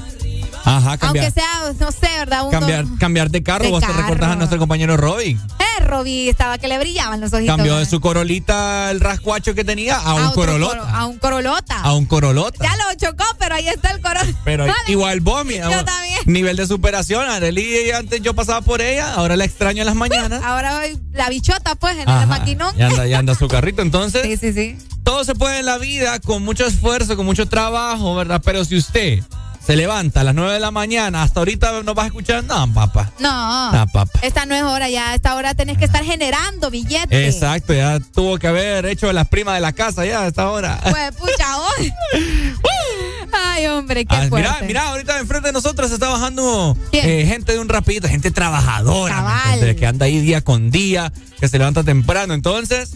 Ajá, 0.64 0.98
cambiar. 0.98 1.25
Aunque 1.25 1.40
sea, 1.41 1.73
no 1.80 1.91
sé, 1.91 2.07
¿verdad? 2.19 2.49
Cambiar, 2.51 2.85
cambiar 2.99 3.30
de 3.31 3.41
carro, 3.43 3.65
De 3.65 3.72
vos 3.72 3.81
te 3.83 3.91
recordás 3.91 4.31
a 4.31 4.35
nuestro 4.35 4.59
compañero 4.59 4.95
Robbie. 4.98 5.31
Eh, 5.59 5.83
Robbie 5.83 6.30
estaba 6.30 6.57
que 6.57 6.67
le 6.67 6.77
brillaban 6.77 7.19
los 7.19 7.33
ojitos. 7.33 7.56
Cambió 7.56 7.77
de 7.77 7.85
su 7.85 7.99
corolita 7.99 8.91
el 8.91 8.99
rascuacho 8.99 9.56
que 9.56 9.64
tenía 9.64 9.98
a 9.98 10.14
un 10.14 10.31
corolota. 10.33 10.77
coro- 10.77 10.90
a 10.95 11.06
un 11.07 11.17
corolota. 11.17 11.81
A 11.81 11.93
un 11.93 12.06
corolota. 12.06 12.64
Ya 12.64 12.75
lo 12.77 12.93
chocó, 12.98 13.23
pero 13.40 13.56
ahí 13.56 13.67
está 13.67 13.91
el 13.91 14.01
corolota. 14.01 14.40
Pero 14.45 14.65
igual 14.88 15.19
vos, 15.22 15.43
mi 15.45 15.57
amor, 15.57 15.83
también. 15.83 16.19
Nivel 16.25 16.56
de 16.57 16.67
superación. 16.67 17.27
Arely, 17.30 17.91
antes 17.91 18.22
yo 18.22 18.33
pasaba 18.35 18.61
por 18.61 18.81
ella, 18.81 19.14
ahora 19.15 19.35
la 19.35 19.45
extraño 19.45 19.81
en 19.81 19.88
las 19.88 19.95
mañanas. 19.95 20.41
Ahora 20.43 20.81
la 21.14 21.30
bichota, 21.30 21.75
pues, 21.75 21.93
en 21.95 22.01
el 22.01 22.09
Ajá, 22.09 22.25
maquinón. 22.27 22.75
Ya 22.77 22.88
anda, 22.88 23.07
ya 23.07 23.17
anda 23.19 23.35
su 23.35 23.48
carrito. 23.48 23.81
Entonces, 23.81 24.22
Sí, 24.23 24.38
sí, 24.38 24.53
sí. 24.53 24.77
todo 25.03 25.23
se 25.23 25.33
puede 25.35 25.59
en 25.59 25.65
la 25.65 25.77
vida 25.80 26.19
con 26.19 26.43
mucho 26.43 26.65
esfuerzo, 26.65 27.17
con 27.17 27.25
mucho 27.25 27.48
trabajo, 27.48 28.15
¿verdad? 28.15 28.41
Pero 28.45 28.64
si 28.65 28.77
usted 28.77 29.19
se 29.65 29.75
levanta 29.75 30.22
a 30.22 30.23
las 30.23 30.33
9 30.35 30.53
de 30.53 30.59
la 30.59 30.72
mañana, 30.72 31.23
hasta 31.23 31.40
ahorita 31.41 31.83
no 31.83 31.93
vas 31.93 32.06
a 32.06 32.07
escuchar 32.07 32.43
nada, 32.43 32.65
papá. 32.67 33.11
No. 33.19 33.72
No, 33.72 33.88
papá. 33.88 34.19
Esta 34.22 34.45
no 34.45 34.56
es 34.56 34.64
hora 34.64 34.90
ya. 34.90 35.11
A 35.11 35.15
esta 35.15 35.35
hora 35.35 35.53
tenés 35.53 35.77
que 35.77 35.85
estar 35.85 36.03
generando 36.03 36.69
billetes. 36.72 37.35
Exacto, 37.35 37.73
ya 37.73 37.99
tuvo 37.99 38.38
que 38.40 38.48
haber 38.48 38.85
hecho 38.88 39.11
las 39.14 39.27
primas 39.27 39.56
de 39.56 39.61
la 39.61 39.73
casa 39.73 40.06
ya 40.06 40.22
a 40.23 40.27
esta 40.27 40.49
hora. 40.49 40.80
Pues, 40.90 41.11
pucha, 41.15 41.57
hoy. 41.57 41.93
Ay, 43.33 43.65
hombre, 43.67 44.06
qué 44.06 44.15
Ah, 44.15 44.25
fuerte. 44.27 44.49
mira, 44.49 44.57
mira, 44.67 44.90
ahorita 44.90 45.19
enfrente 45.19 45.48
de 45.49 45.53
nosotros 45.53 45.88
se 45.90 45.95
está 45.95 46.09
bajando 46.09 46.77
eh, 46.91 47.25
gente 47.27 47.53
de 47.53 47.59
un 47.59 47.69
rapidito, 47.69 48.07
gente 48.07 48.31
trabajadora, 48.31 49.43
que 49.77 49.85
anda 49.88 50.06
ahí 50.06 50.19
día 50.19 50.41
con 50.41 50.72
día, 50.72 51.11
que 51.40 51.48
se 51.48 51.57
levanta 51.57 51.83
temprano. 51.83 52.33
Entonces, 52.33 52.91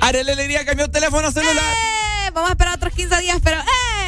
Arely 0.00 0.34
le 0.34 0.42
diría 0.42 0.64
cambió 0.66 0.86
el 0.86 0.90
teléfono 0.90 1.30
celular. 1.32 1.56
Eh, 1.56 2.15
vamos 2.34 2.50
a 2.50 2.52
esperar 2.52 2.74
otros 2.76 2.92
15 2.94 3.20
días, 3.20 3.38
pero 3.42 3.58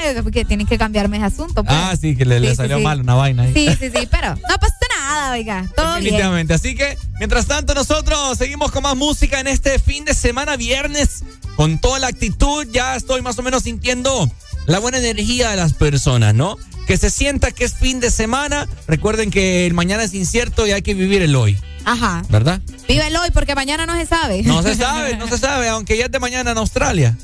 eh, 0.04 0.20
porque 0.22 0.44
tienen 0.44 0.66
que 0.66 0.78
cambiarme 0.78 1.16
ese 1.18 1.26
asunto. 1.26 1.64
pues. 1.64 1.76
Ah, 1.76 1.94
sí, 2.00 2.16
que 2.16 2.24
le, 2.24 2.40
le 2.40 2.48
Sí, 2.48 2.52
sí, 2.52 2.56
salió 2.56 2.78
sí. 2.78 2.82
mal 2.84 3.00
una 3.00 3.14
vaina 3.14 3.44
ahí. 3.44 3.52
Sí, 3.54 3.68
sí, 3.78 3.90
sí, 3.94 4.08
pero 4.10 4.34
no 4.34 4.58
pasa 4.60 4.74
nada, 4.98 5.32
oiga. 5.32 5.64
Todo 5.76 5.86
bien. 5.94 6.04
Definitivamente. 6.04 6.54
Así 6.54 6.74
que, 6.74 6.96
mientras 7.18 7.46
tanto, 7.46 7.74
nosotros 7.74 8.36
seguimos 8.38 8.70
con 8.70 8.82
más 8.82 8.96
música 8.96 9.40
en 9.40 9.46
este 9.46 9.78
fin 9.78 10.04
de 10.04 10.14
semana, 10.14 10.56
viernes, 10.56 11.22
con 11.56 11.78
toda 11.78 11.98
la 11.98 12.08
actitud. 12.08 12.66
Ya 12.72 12.96
estoy 12.96 13.22
más 13.22 13.38
o 13.38 13.42
menos 13.42 13.62
sintiendo 13.64 14.30
la 14.66 14.78
buena 14.78 14.98
energía 14.98 15.50
de 15.50 15.56
las 15.56 15.72
personas, 15.74 16.34
¿no? 16.34 16.56
Que 16.86 16.96
se 16.96 17.10
sienta 17.10 17.50
que 17.52 17.64
es 17.64 17.74
fin 17.74 18.00
de 18.00 18.10
semana. 18.10 18.66
Recuerden 18.86 19.30
que 19.30 19.66
el 19.66 19.74
mañana 19.74 20.04
es 20.04 20.14
incierto 20.14 20.66
y 20.66 20.72
hay 20.72 20.82
que 20.82 20.94
vivir 20.94 21.20
el 21.22 21.36
hoy, 21.36 21.58
Ajá. 21.84 22.22
¿verdad? 22.30 22.60
Vive 22.88 23.06
el 23.06 23.16
hoy 23.16 23.30
porque 23.32 23.54
mañana 23.54 23.84
no 23.86 23.94
se 23.94 24.06
sabe. 24.06 24.42
No 24.42 24.62
se 24.62 24.74
sabe, 24.76 25.16
no 25.16 25.28
se 25.28 25.36
sabe, 25.38 25.68
aunque 25.68 25.96
ya 25.98 26.06
es 26.06 26.10
de 26.12 26.18
mañana 26.18 26.52
en 26.52 26.58
Australia. 26.58 27.16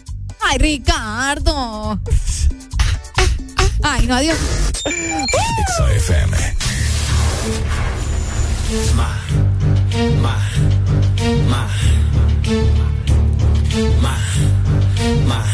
Ay, 0.47 0.59
Ricardo. 0.59 1.99
Ay, 3.83 4.07
no, 4.07 4.15
adiós. 4.15 4.39
XFM. 4.85 6.33
Ma, 8.95 9.09
ma, 10.21 10.37
ma, 11.49 11.67
ma, 14.03 14.17
ma, 15.27 15.54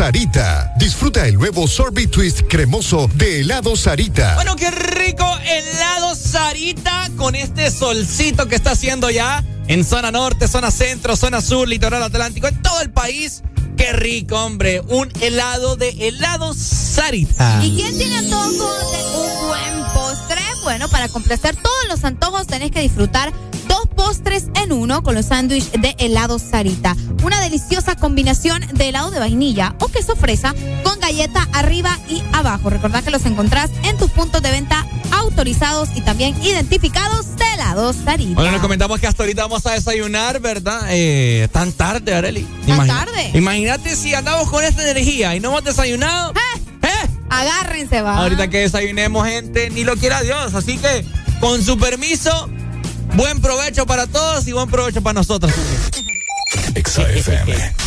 Sarita. 0.00 0.72
Disfruta 0.78 1.26
el 1.26 1.34
nuevo 1.34 1.68
sorbet 1.68 2.10
twist 2.10 2.40
cremoso 2.48 3.06
de 3.16 3.42
helado 3.42 3.76
Sarita. 3.76 4.34
Bueno, 4.34 4.56
qué 4.56 4.70
rico 4.70 5.26
helado 5.44 6.14
Sarita 6.14 7.10
con 7.18 7.34
este 7.34 7.70
solcito 7.70 8.48
que 8.48 8.54
está 8.54 8.70
haciendo 8.70 9.10
ya 9.10 9.44
en 9.68 9.84
zona 9.84 10.10
norte, 10.10 10.48
zona 10.48 10.70
centro, 10.70 11.16
zona 11.16 11.42
sur, 11.42 11.68
litoral 11.68 12.02
atlántico, 12.02 12.48
en 12.48 12.62
todo 12.62 12.80
el 12.80 12.90
país. 12.90 13.42
Qué 13.76 13.92
rico, 13.92 14.42
hombre. 14.42 14.80
Un 14.88 15.12
helado 15.20 15.76
de 15.76 15.90
helado 15.90 16.54
Sarita. 16.54 17.60
¿Y 17.62 17.76
quién 17.76 17.98
tiene 17.98 18.16
antojos 18.16 18.56
de 18.56 19.18
un 19.18 19.48
buen 19.48 19.92
postre? 19.92 20.40
Bueno, 20.62 20.88
para 20.88 21.10
complacer 21.10 21.56
todos 21.56 21.88
los 21.88 22.04
antojos 22.04 22.46
tenés 22.46 22.70
que 22.70 22.80
disfrutar 22.80 23.34
dos 23.68 23.86
postres 23.94 24.46
en 24.62 24.72
uno 24.72 25.02
con 25.02 25.14
los 25.14 25.26
sándwiches 25.26 25.72
de 25.72 25.94
helado 25.98 26.38
Sarita 26.38 26.96
una 27.22 27.40
deliciosa 27.40 27.96
combinación 27.96 28.66
de 28.72 28.88
helado 28.88 29.10
de 29.10 29.18
vainilla 29.18 29.74
o 29.80 29.88
queso 29.88 30.16
fresa 30.16 30.54
con 30.82 30.98
galleta 31.00 31.48
arriba 31.52 31.98
y 32.08 32.22
abajo. 32.32 32.70
Recordad 32.70 33.02
que 33.02 33.10
los 33.10 33.26
encontrás 33.26 33.70
en 33.84 33.96
tus 33.96 34.10
puntos 34.10 34.42
de 34.42 34.50
venta 34.50 34.86
autorizados 35.12 35.90
y 35.94 36.00
también 36.02 36.40
identificados 36.42 37.36
de 37.36 37.44
helados 37.54 37.96
Sarita. 38.04 38.34
Bueno, 38.34 38.52
nos 38.52 38.60
comentamos 38.60 39.00
que 39.00 39.06
hasta 39.06 39.22
ahorita 39.22 39.42
vamos 39.42 39.66
a 39.66 39.72
desayunar, 39.72 40.40
¿verdad? 40.40 40.82
Eh, 40.90 41.48
tan 41.52 41.72
tarde, 41.72 42.14
Areli. 42.14 42.46
Tan 42.66 42.86
tarde. 42.86 43.30
Imagínate 43.34 43.96
si 43.96 44.14
andamos 44.14 44.48
con 44.50 44.64
esta 44.64 44.82
energía 44.82 45.34
y 45.34 45.40
no 45.40 45.50
hemos 45.50 45.64
desayunado. 45.64 46.32
¿Eh? 46.32 46.60
¿Eh? 46.82 47.08
Agárrense, 47.28 48.02
va. 48.02 48.18
Ahorita 48.18 48.48
que 48.48 48.58
desayunemos, 48.58 49.26
gente, 49.26 49.70
ni 49.70 49.84
lo 49.84 49.96
quiera 49.96 50.22
Dios. 50.22 50.54
Así 50.54 50.78
que, 50.78 51.04
con 51.40 51.62
su 51.62 51.78
permiso, 51.78 52.48
buen 53.14 53.40
provecho 53.40 53.86
para 53.86 54.06
todos 54.06 54.46
y 54.48 54.52
buen 54.52 54.68
provecho 54.68 55.02
para 55.02 55.14
nosotros. 55.14 55.52
Alpha 57.00 57.22
family. 57.22 57.70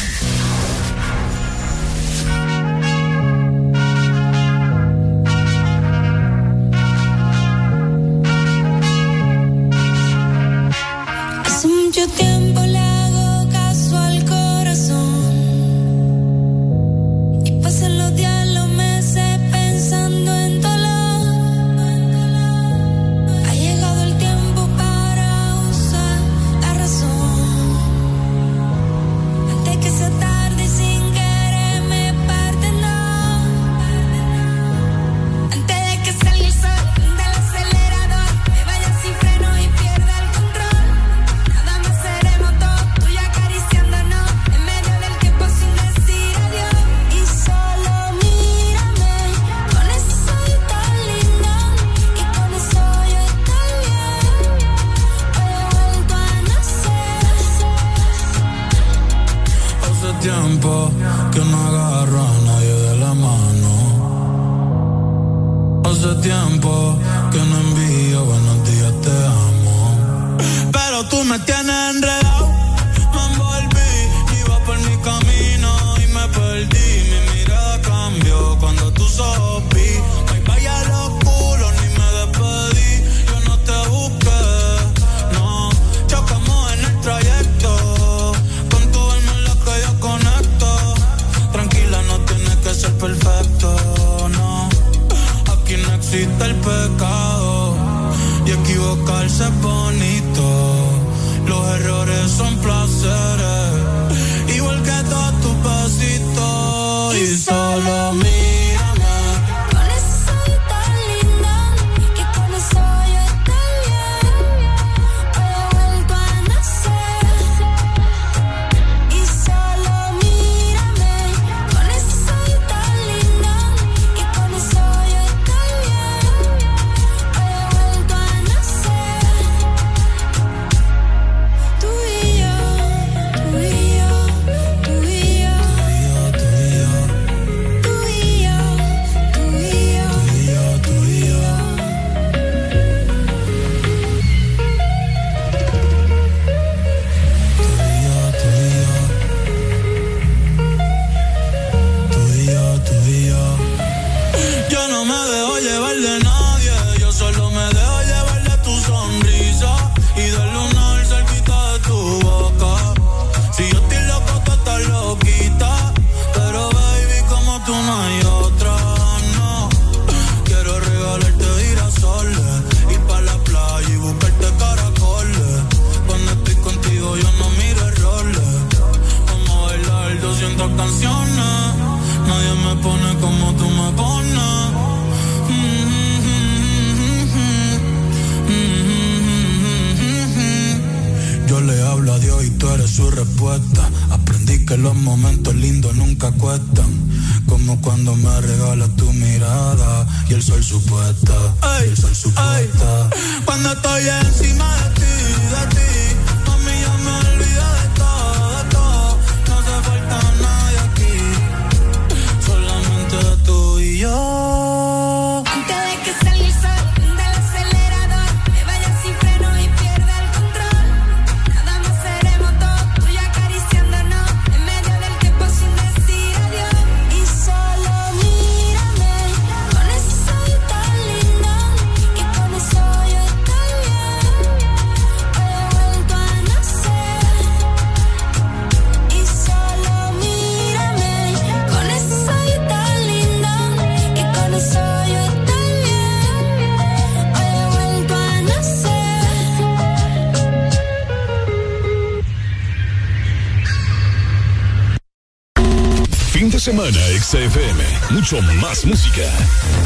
Exa 257.34 257.46
FM. 257.46 257.84
Mucho 258.12 258.42
más 258.62 258.86
música. 258.86 259.24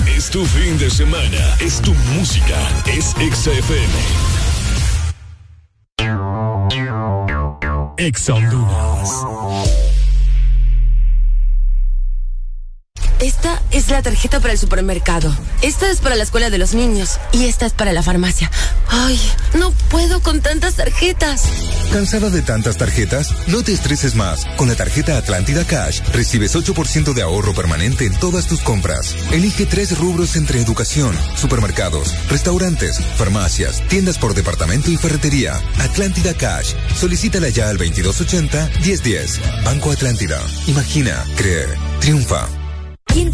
Es 0.05 0.29
tu 0.29 0.45
fin 0.45 0.77
de 0.77 0.89
semana. 0.89 1.55
Es 1.61 1.81
tu 1.81 1.93
música. 1.93 2.57
Es 2.85 3.15
Exa 3.21 3.51
FM. 3.51 3.93
Esta 13.21 13.61
es 13.71 13.89
la 13.89 14.01
tarjeta 14.01 14.41
para 14.41 14.51
el 14.51 14.59
supermercado. 14.59 15.33
Esta 15.61 15.89
es 15.89 16.01
para 16.01 16.17
la 16.17 16.23
escuela 16.23 16.49
de 16.49 16.57
los 16.57 16.73
niños. 16.73 17.17
Y 17.31 17.45
esta 17.45 17.65
es 17.65 17.71
para 17.71 17.93
la 17.93 18.03
farmacia. 18.03 18.51
Ay, 18.89 19.17
no 19.57 19.71
puedo 19.89 20.21
con 20.21 20.41
tantas 20.41 20.75
tarjetas. 20.75 21.45
¿Cansada 21.91 22.29
de 22.29 22.41
tantas 22.41 22.77
tarjetas? 22.77 23.33
No 23.47 23.63
te 23.63 23.71
estreses 23.71 24.15
más. 24.15 24.45
Con 24.57 24.67
la 24.67 24.75
tarjeta 24.75 25.17
Atlántida 25.17 25.65
Cash 25.65 26.01
recibes 26.11 26.55
8% 26.55 27.13
de 27.13 27.21
ahorro 27.21 27.53
permanente 27.53 28.05
en 28.05 28.13
todas 28.19 28.47
tus 28.47 28.61
compras. 28.61 29.15
Elige 29.31 29.65
tres 29.65 29.97
rubros 29.97 30.35
entre 30.35 30.61
educación, 30.61 31.15
supermercados, 31.35 32.13
restaurantes, 32.29 32.99
farmacias, 33.15 33.81
tiendas 33.87 34.17
por 34.17 34.33
departamento 34.33 34.91
y 34.91 34.97
ferretería. 34.97 35.59
Atlántida 35.79 36.33
Cash. 36.33 36.73
Solicítala 36.95 37.49
ya 37.49 37.69
al 37.69 37.77
2280-1010. 37.77 39.63
Banco 39.63 39.91
Atlántida. 39.91 40.39
Imagina, 40.67 41.25
cree, 41.35 41.65
triunfa. 41.99 42.47
¿Quién 43.05 43.31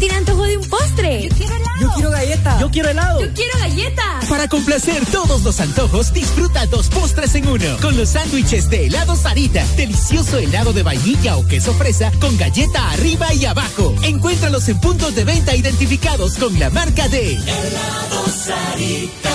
galleta. 2.44 2.60
Yo 2.60 2.70
quiero 2.70 2.90
helado. 2.90 3.20
Yo 3.20 3.32
quiero 3.32 3.58
galleta. 3.58 4.20
Para 4.28 4.48
complacer 4.48 5.04
todos 5.06 5.42
los 5.42 5.60
antojos, 5.60 6.12
disfruta 6.12 6.66
dos 6.66 6.88
postres 6.88 7.34
en 7.34 7.48
uno. 7.48 7.76
Con 7.80 7.96
los 7.96 8.10
sándwiches 8.10 8.70
de 8.70 8.86
helado 8.86 9.16
Sarita. 9.16 9.64
Delicioso 9.76 10.38
helado 10.38 10.72
de 10.72 10.82
vainilla 10.82 11.36
o 11.36 11.46
queso 11.46 11.74
fresa 11.74 12.10
con 12.20 12.36
galleta 12.36 12.90
arriba 12.90 13.32
y 13.34 13.44
abajo. 13.46 13.94
Encuéntralos 14.02 14.68
en 14.68 14.80
puntos 14.80 15.14
de 15.14 15.24
venta 15.24 15.54
identificados 15.54 16.34
con 16.34 16.58
la 16.58 16.70
marca 16.70 17.08
de 17.08 17.34
Helado 17.34 18.28
Sarita. 18.28 19.30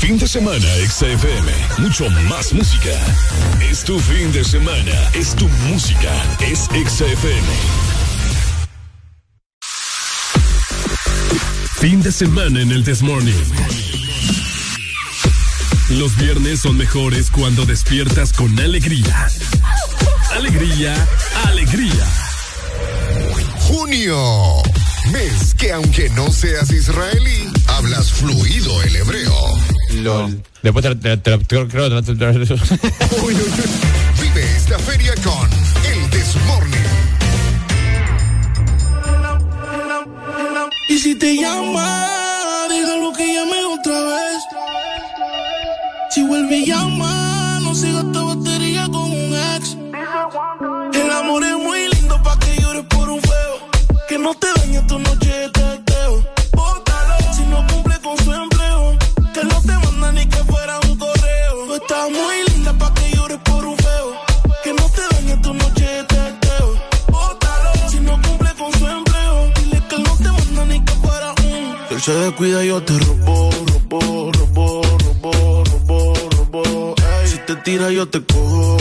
Fin 0.00 0.18
de 0.18 0.28
semana, 0.28 0.66
XFM. 0.88 1.50
Mucho 1.78 2.08
más 2.28 2.52
música. 2.52 2.90
Es 3.68 3.82
tu 3.82 3.98
fin 3.98 4.30
de 4.32 4.44
semana. 4.44 5.10
Es 5.14 5.34
tu 5.34 5.48
música. 5.68 6.12
Es 6.40 6.68
XFM. 6.70 7.85
Fin 11.88 12.02
de 12.02 12.10
semana 12.10 12.60
en 12.60 12.72
el 12.72 12.82
Desmorning. 12.82 13.32
Los 15.90 16.16
viernes 16.16 16.58
son 16.58 16.76
mejores 16.76 17.30
cuando 17.30 17.64
despiertas 17.64 18.32
con 18.32 18.58
alegría. 18.58 19.28
Alegría, 20.34 20.96
alegría. 21.44 22.04
Junio. 23.60 24.62
Mes 25.12 25.54
que 25.54 25.70
aunque 25.70 26.10
no 26.10 26.32
seas 26.32 26.72
israelí, 26.72 27.48
hablas 27.68 28.10
fluido 28.10 28.82
el 28.82 28.96
hebreo. 28.96 29.32
LOL. 30.02 30.42
Después 30.64 30.84
te, 30.84 30.96
te, 30.96 31.16
te, 31.18 31.38
creo 31.46 31.68
que 31.68 31.76
Vive 34.20 34.56
esta 34.56 34.76
feria 34.80 35.14
con 35.22 35.48
el 35.84 36.10
Desmorning. 36.10 36.65
Si 41.06 41.14
te 41.14 41.36
llama, 41.36 42.66
déjalo 42.68 43.12
que 43.12 43.32
llame 43.32 43.64
otra 43.76 44.00
vez. 44.10 44.38
Si 46.10 46.20
vuelve 46.24 46.64
llama, 46.66 47.15
se 72.06 72.12
descuida, 72.12 72.62
yo 72.62 72.80
te 72.84 72.96
robo, 73.00 73.50
robo, 73.50 74.30
robo, 74.30 74.80
robo, 75.04 75.64
robo, 75.64 76.14
robo. 76.36 76.94
Ey, 76.98 77.26
si 77.26 77.38
te 77.38 77.56
tira, 77.56 77.90
yo 77.90 78.06
te 78.06 78.24
cojo, 78.24 78.76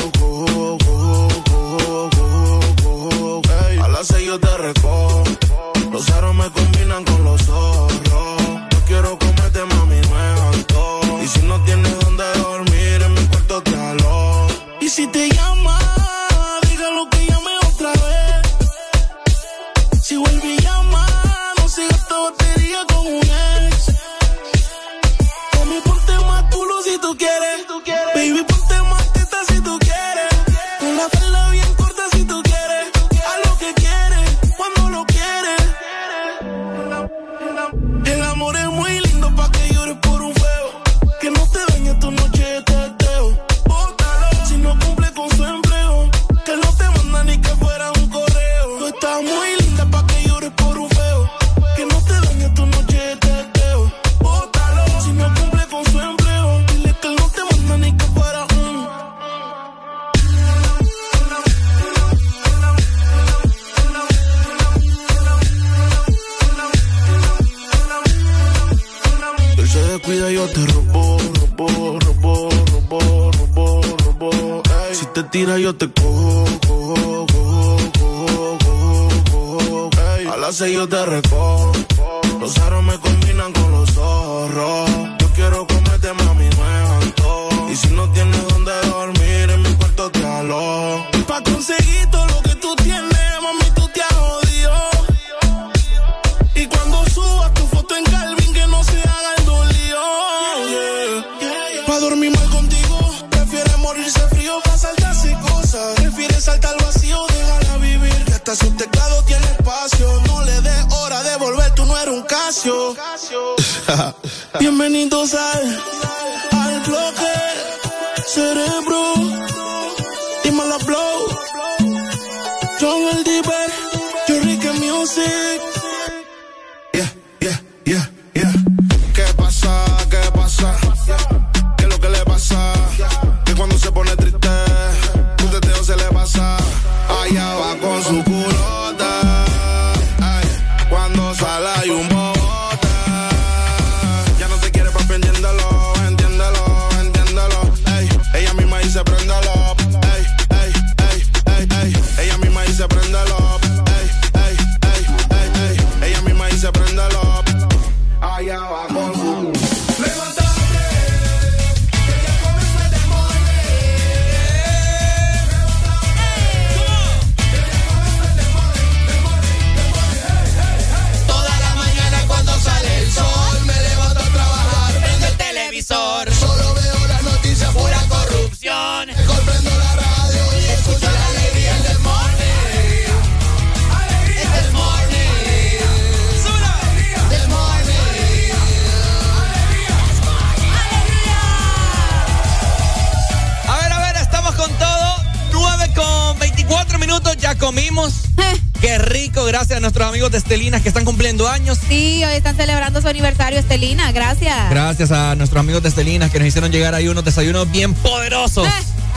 hicieron 206.65 206.71
llegar 206.71 206.95
ahí 206.95 207.07
unos 207.07 207.23
desayunos 207.23 207.69
bien 207.71 207.93
poderosos. 207.93 208.67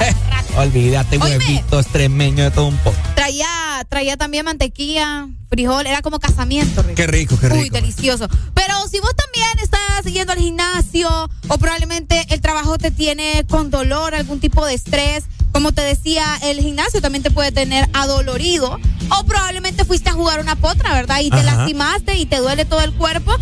Eh, 0.00 0.14
olvídate, 0.56 1.18
Oíme. 1.18 1.38
huevito 1.38 1.80
extremeño 1.80 2.44
de 2.44 2.50
todo 2.50 2.66
un 2.66 2.76
poco. 2.78 2.96
Traía, 3.14 3.46
traía 3.88 4.16
también 4.16 4.44
mantequilla, 4.44 5.28
frijol, 5.50 5.86
era 5.86 6.02
como 6.02 6.18
casamiento. 6.20 6.82
Rico. 6.82 6.94
Qué 6.94 7.06
rico, 7.06 7.38
qué 7.40 7.48
rico. 7.48 7.60
Uy, 7.60 7.70
delicioso. 7.70 8.28
Pero 8.54 8.74
si 8.90 9.00
vos 9.00 9.12
también 9.16 9.48
estás 9.62 10.04
yendo 10.12 10.32
al 10.32 10.38
gimnasio 10.38 11.08
o 11.48 11.58
probablemente 11.58 12.26
el 12.30 12.40
trabajo 12.40 12.76
te 12.78 12.90
tiene 12.90 13.44
con 13.48 13.70
dolor, 13.70 14.14
algún 14.14 14.40
tipo 14.40 14.64
de 14.66 14.74
estrés, 14.74 15.24
como 15.52 15.72
te 15.72 15.80
decía, 15.82 16.24
el 16.42 16.60
gimnasio 16.60 17.00
también 17.00 17.22
te 17.22 17.30
puede 17.30 17.50
tener 17.50 17.88
adolorido 17.94 18.78
o 19.10 19.24
probablemente 19.24 19.84
fuiste 19.84 20.10
a 20.10 20.12
jugar 20.12 20.38
una 20.40 20.54
potra, 20.54 20.92
¿verdad? 20.92 21.20
Y 21.20 21.30
te 21.30 21.38
Ajá. 21.40 21.56
lastimaste 21.56 22.16
y 22.16 22.26
te 22.26 22.36
duele 22.36 22.64
todo 22.66 22.82
el 22.82 22.92
cuerpo. 22.92 23.34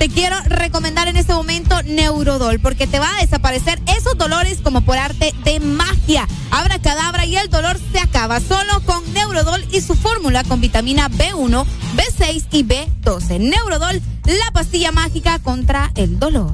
Te 0.00 0.08
quiero 0.08 0.34
recomendar 0.46 1.08
en 1.08 1.18
este 1.18 1.34
momento 1.34 1.82
Neurodol 1.82 2.58
porque 2.58 2.86
te 2.86 2.98
va 2.98 3.14
a 3.14 3.20
desaparecer 3.20 3.78
esos 3.98 4.16
dolores 4.16 4.60
como 4.62 4.80
por 4.80 4.96
arte 4.96 5.34
de 5.44 5.60
magia. 5.60 6.26
Abra 6.50 6.78
cadabra 6.78 7.26
y 7.26 7.36
el 7.36 7.50
dolor 7.50 7.78
se 7.92 7.98
acaba 7.98 8.40
solo 8.40 8.80
con 8.86 9.02
Neurodol 9.12 9.62
y 9.70 9.82
su 9.82 9.94
fórmula 9.94 10.42
con 10.44 10.62
vitamina 10.62 11.10
B1, 11.10 11.66
B6 11.96 12.44
y 12.50 12.64
B12. 12.64 13.40
Neurodol, 13.40 14.00
la 14.24 14.50
pastilla 14.54 14.90
mágica 14.90 15.38
contra 15.38 15.92
el 15.94 16.18
dolor. 16.18 16.50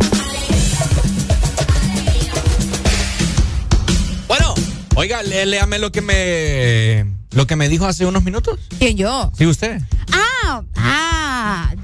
Bueno, 4.26 4.54
oiga, 4.96 5.22
lé- 5.22 5.46
léame 5.46 5.78
lo 5.78 5.92
que 5.92 6.00
me 6.02 7.06
lo 7.30 7.46
que 7.46 7.54
me 7.54 7.68
dijo 7.68 7.86
hace 7.86 8.06
unos 8.06 8.24
minutos. 8.24 8.58
¿Quién 8.80 8.96
yo? 8.96 9.30
Sí, 9.38 9.46
usted. 9.46 9.80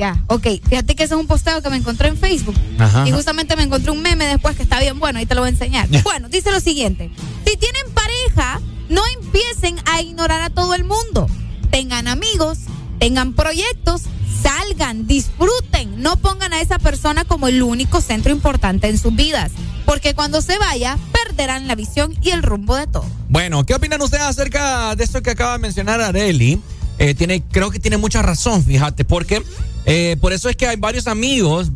Ya, 0.02 0.20
ok. 0.26 0.48
Fíjate 0.68 0.96
que 0.96 1.04
ese 1.04 1.14
es 1.14 1.20
un 1.20 1.28
posteo 1.28 1.62
que 1.62 1.70
me 1.70 1.76
encontré 1.76 2.08
en 2.08 2.16
Facebook. 2.16 2.56
Ajá. 2.76 3.06
Y 3.06 3.12
justamente 3.12 3.54
me 3.54 3.62
encontré 3.62 3.92
un 3.92 4.02
meme 4.02 4.26
después 4.26 4.56
que 4.56 4.64
está 4.64 4.80
bien 4.80 4.98
bueno, 4.98 5.20
ahí 5.20 5.26
te 5.26 5.36
lo 5.36 5.42
voy 5.42 5.46
a 5.46 5.52
enseñar. 5.52 5.86
Bueno, 6.02 6.28
dice 6.28 6.50
lo 6.50 6.58
siguiente. 6.58 7.08
Si 7.46 7.56
tienen 7.56 7.88
pareja, 7.94 8.60
no 8.88 9.00
empiecen 9.14 9.76
a 9.84 10.02
ignorar 10.02 10.40
a 10.40 10.50
todo 10.50 10.74
el 10.74 10.82
mundo. 10.82 11.28
Tengan 11.70 12.08
amigos, 12.08 12.58
tengan 12.98 13.34
proyectos, 13.34 14.02
salgan, 14.42 15.06
disfruten. 15.06 16.02
No 16.02 16.16
pongan 16.16 16.52
a 16.52 16.60
esa 16.60 16.80
persona 16.80 17.24
como 17.24 17.46
el 17.46 17.62
único 17.62 18.00
centro 18.00 18.32
importante 18.32 18.88
en 18.88 18.98
sus 18.98 19.14
vidas. 19.14 19.52
Porque 19.86 20.16
cuando 20.16 20.42
se 20.42 20.58
vaya, 20.58 20.98
perderán 21.12 21.68
la 21.68 21.76
visión 21.76 22.12
y 22.22 22.30
el 22.30 22.42
rumbo 22.42 22.74
de 22.74 22.88
todo. 22.88 23.06
Bueno, 23.28 23.64
¿qué 23.64 23.76
opinan 23.76 24.02
ustedes 24.02 24.24
acerca 24.24 24.96
de 24.96 25.04
esto 25.04 25.22
que 25.22 25.30
acaba 25.30 25.52
de 25.52 25.58
mencionar 25.60 26.00
Areli? 26.00 26.60
Eh, 26.98 27.14
tiene, 27.14 27.44
creo 27.52 27.70
que 27.70 27.78
tiene 27.78 27.98
mucha 27.98 28.20
razón, 28.20 28.64
fíjate, 28.64 29.04
porque 29.04 29.42
eh, 29.86 30.16
por 30.20 30.32
eso 30.32 30.48
es 30.48 30.56
que 30.56 30.66
hay 30.66 30.76
varios 30.76 31.06
amigos 31.06 31.70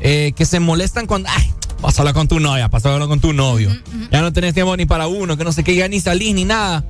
eh, 0.00 0.32
que 0.36 0.44
se 0.46 0.60
molestan 0.60 1.06
cuando, 1.06 1.28
ay, 1.32 1.52
pásala 1.80 2.12
con 2.12 2.28
tu 2.28 2.40
novia, 2.40 2.68
pásala 2.68 3.06
con 3.06 3.20
tu 3.20 3.32
novio. 3.32 3.70
Ya 4.10 4.20
no 4.20 4.32
tenés 4.32 4.54
tiempo 4.54 4.76
ni 4.76 4.86
para 4.86 5.06
uno, 5.06 5.36
que 5.36 5.44
no 5.44 5.52
sé 5.52 5.64
qué, 5.64 5.74
ya 5.74 5.88
ni 5.88 6.00
salís 6.00 6.34
ni 6.34 6.44
nada. 6.44 6.84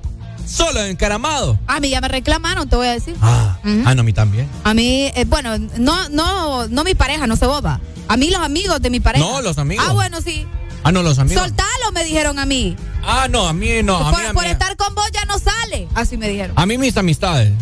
Solo 0.46 0.80
encaramado. 0.84 1.58
A 1.66 1.80
mí 1.80 1.90
ya 1.90 2.00
me 2.00 2.06
reclamaron, 2.08 2.68
te 2.68 2.76
voy 2.76 2.86
a 2.86 2.92
decir. 2.92 3.16
Ah, 3.20 3.58
ah, 3.84 3.94
no, 3.94 4.00
a 4.00 4.04
mí 4.04 4.12
también. 4.12 4.48
A 4.62 4.74
mí, 4.74 5.10
eh, 5.14 5.24
bueno, 5.26 5.58
no, 5.58 6.08
no, 6.08 6.68
no 6.68 6.84
mi 6.84 6.94
pareja, 6.94 7.26
no 7.26 7.34
se 7.34 7.46
boba. 7.46 7.80
A 8.06 8.16
mí 8.16 8.30
los 8.30 8.40
amigos 8.40 8.80
de 8.80 8.90
mi 8.90 9.00
pareja. 9.00 9.24
No, 9.24 9.42
los 9.42 9.58
amigos. 9.58 9.84
Ah, 9.88 9.92
bueno, 9.92 10.20
sí. 10.20 10.46
Ah, 10.84 10.92
no, 10.92 11.02
los 11.02 11.18
amigos. 11.18 11.42
Soltalo, 11.42 11.90
me 11.92 12.04
dijeron 12.04 12.38
a 12.38 12.46
mí. 12.46 12.76
Ah, 13.04 13.26
no, 13.28 13.48
a 13.48 13.52
mí 13.52 13.82
no, 13.82 13.96
a 13.96 14.10
por 14.12 14.20
mí, 14.20 14.26
a 14.28 14.32
por 14.32 14.44
mí, 14.44 14.50
estar 14.50 14.76
con 14.76 14.94
vos 14.94 15.10
ya 15.12 15.24
no 15.24 15.36
sale. 15.40 15.88
Así 15.94 16.16
me 16.16 16.28
dijeron. 16.28 16.52
a 16.56 16.64
mí 16.64 16.78
mis 16.78 16.96
amistades. 16.96 17.52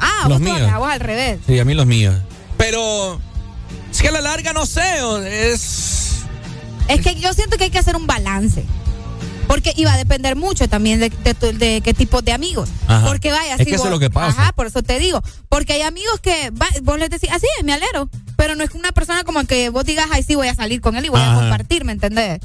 Ah, 0.00 0.20
los 0.28 0.38
vos, 0.38 0.40
míos. 0.40 0.56
todavía, 0.56 0.78
vos 0.78 0.90
al 0.90 1.00
revés. 1.00 1.40
Sí, 1.46 1.58
a 1.58 1.64
mí 1.66 1.74
los 1.74 1.84
míos. 1.84 2.14
Pero 2.60 3.18
es 3.90 4.02
que 4.02 4.08
a 4.08 4.12
la 4.12 4.20
larga 4.20 4.52
no 4.52 4.66
sé, 4.66 4.82
es... 5.52 6.16
Es 6.88 7.00
que 7.00 7.14
yo 7.14 7.32
siento 7.32 7.56
que 7.56 7.64
hay 7.64 7.70
que 7.70 7.78
hacer 7.78 7.96
un 7.96 8.06
balance. 8.06 8.64
Porque 9.48 9.72
iba 9.76 9.92
a 9.92 9.96
depender 9.96 10.36
mucho 10.36 10.68
también 10.68 11.00
de, 11.00 11.08
de 11.08 11.34
tu- 11.34 11.56
de 11.58 11.80
qué 11.82 11.92
tipo 11.94 12.20
de 12.22 12.32
amigos. 12.32 12.68
Ajá. 12.86 13.06
Porque 13.06 13.32
vaya, 13.32 13.54
Es 13.54 13.58
si 13.60 13.64
que 13.64 13.74
eso 13.76 13.84
es 13.86 13.90
lo 13.90 13.98
que 13.98 14.10
pasa. 14.10 14.40
Ajá, 14.42 14.52
por 14.52 14.66
eso 14.66 14.82
te 14.82 14.98
digo. 15.00 15.22
Porque 15.48 15.72
hay 15.72 15.82
amigos 15.82 16.20
que 16.20 16.50
va- 16.50 16.68
vos 16.82 16.98
les 17.00 17.10
decís, 17.10 17.30
así 17.32 17.46
es, 17.58 17.64
me 17.64 17.72
alero. 17.72 18.08
Pero 18.36 18.54
no 18.54 18.62
es 18.62 18.70
una 18.74 18.92
persona 18.92 19.24
como 19.24 19.44
que 19.46 19.70
vos 19.70 19.84
digas, 19.84 20.06
ay, 20.12 20.22
sí, 20.22 20.34
voy 20.36 20.48
a 20.48 20.54
salir 20.54 20.80
con 20.80 20.96
él 20.96 21.06
y 21.06 21.08
voy 21.08 21.20
a 21.20 21.34
compartir, 21.34 21.84
¿me 21.84 21.92
entendés? 21.92 22.40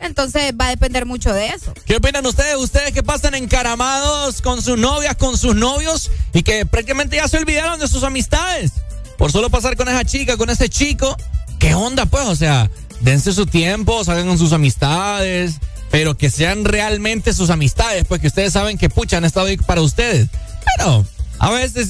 Entonces 0.00 0.52
va 0.58 0.66
a 0.66 0.70
depender 0.70 1.04
mucho 1.04 1.32
de 1.32 1.48
eso. 1.48 1.74
¿Qué 1.84 1.96
opinan 1.96 2.24
ustedes? 2.24 2.56
Ustedes 2.56 2.92
que 2.92 3.02
pasan 3.02 3.34
encaramados 3.34 4.40
con 4.40 4.62
sus 4.62 4.78
novias, 4.78 5.14
con 5.16 5.36
sus 5.36 5.54
novios 5.56 6.10
y 6.32 6.42
que 6.42 6.64
prácticamente 6.64 7.16
ya 7.16 7.28
se 7.28 7.36
olvidaron 7.38 7.78
de 7.80 7.88
sus 7.88 8.02
amistades. 8.02 8.72
Por 9.18 9.32
solo 9.32 9.50
pasar 9.50 9.76
con 9.76 9.88
esa 9.88 10.04
chica, 10.04 10.36
con 10.36 10.50
ese 10.50 10.68
chico. 10.68 11.16
¿Qué 11.58 11.74
onda, 11.74 12.06
pues? 12.06 12.26
O 12.26 12.36
sea, 12.36 12.70
dense 13.00 13.32
su 13.32 13.46
tiempo, 13.46 14.04
salgan 14.04 14.26
con 14.28 14.38
sus 14.38 14.52
amistades, 14.52 15.54
pero 15.90 16.16
que 16.16 16.30
sean 16.30 16.64
realmente 16.64 17.32
sus 17.32 17.50
amistades, 17.50 18.04
pues 18.06 18.20
que 18.20 18.26
ustedes 18.26 18.52
saben 18.52 18.76
que 18.78 18.88
pucha 18.90 19.16
han 19.16 19.24
estado 19.24 19.46
ahí 19.46 19.56
para 19.56 19.80
ustedes. 19.80 20.28
Pero 20.76 21.06
a 21.38 21.50
veces 21.50 21.88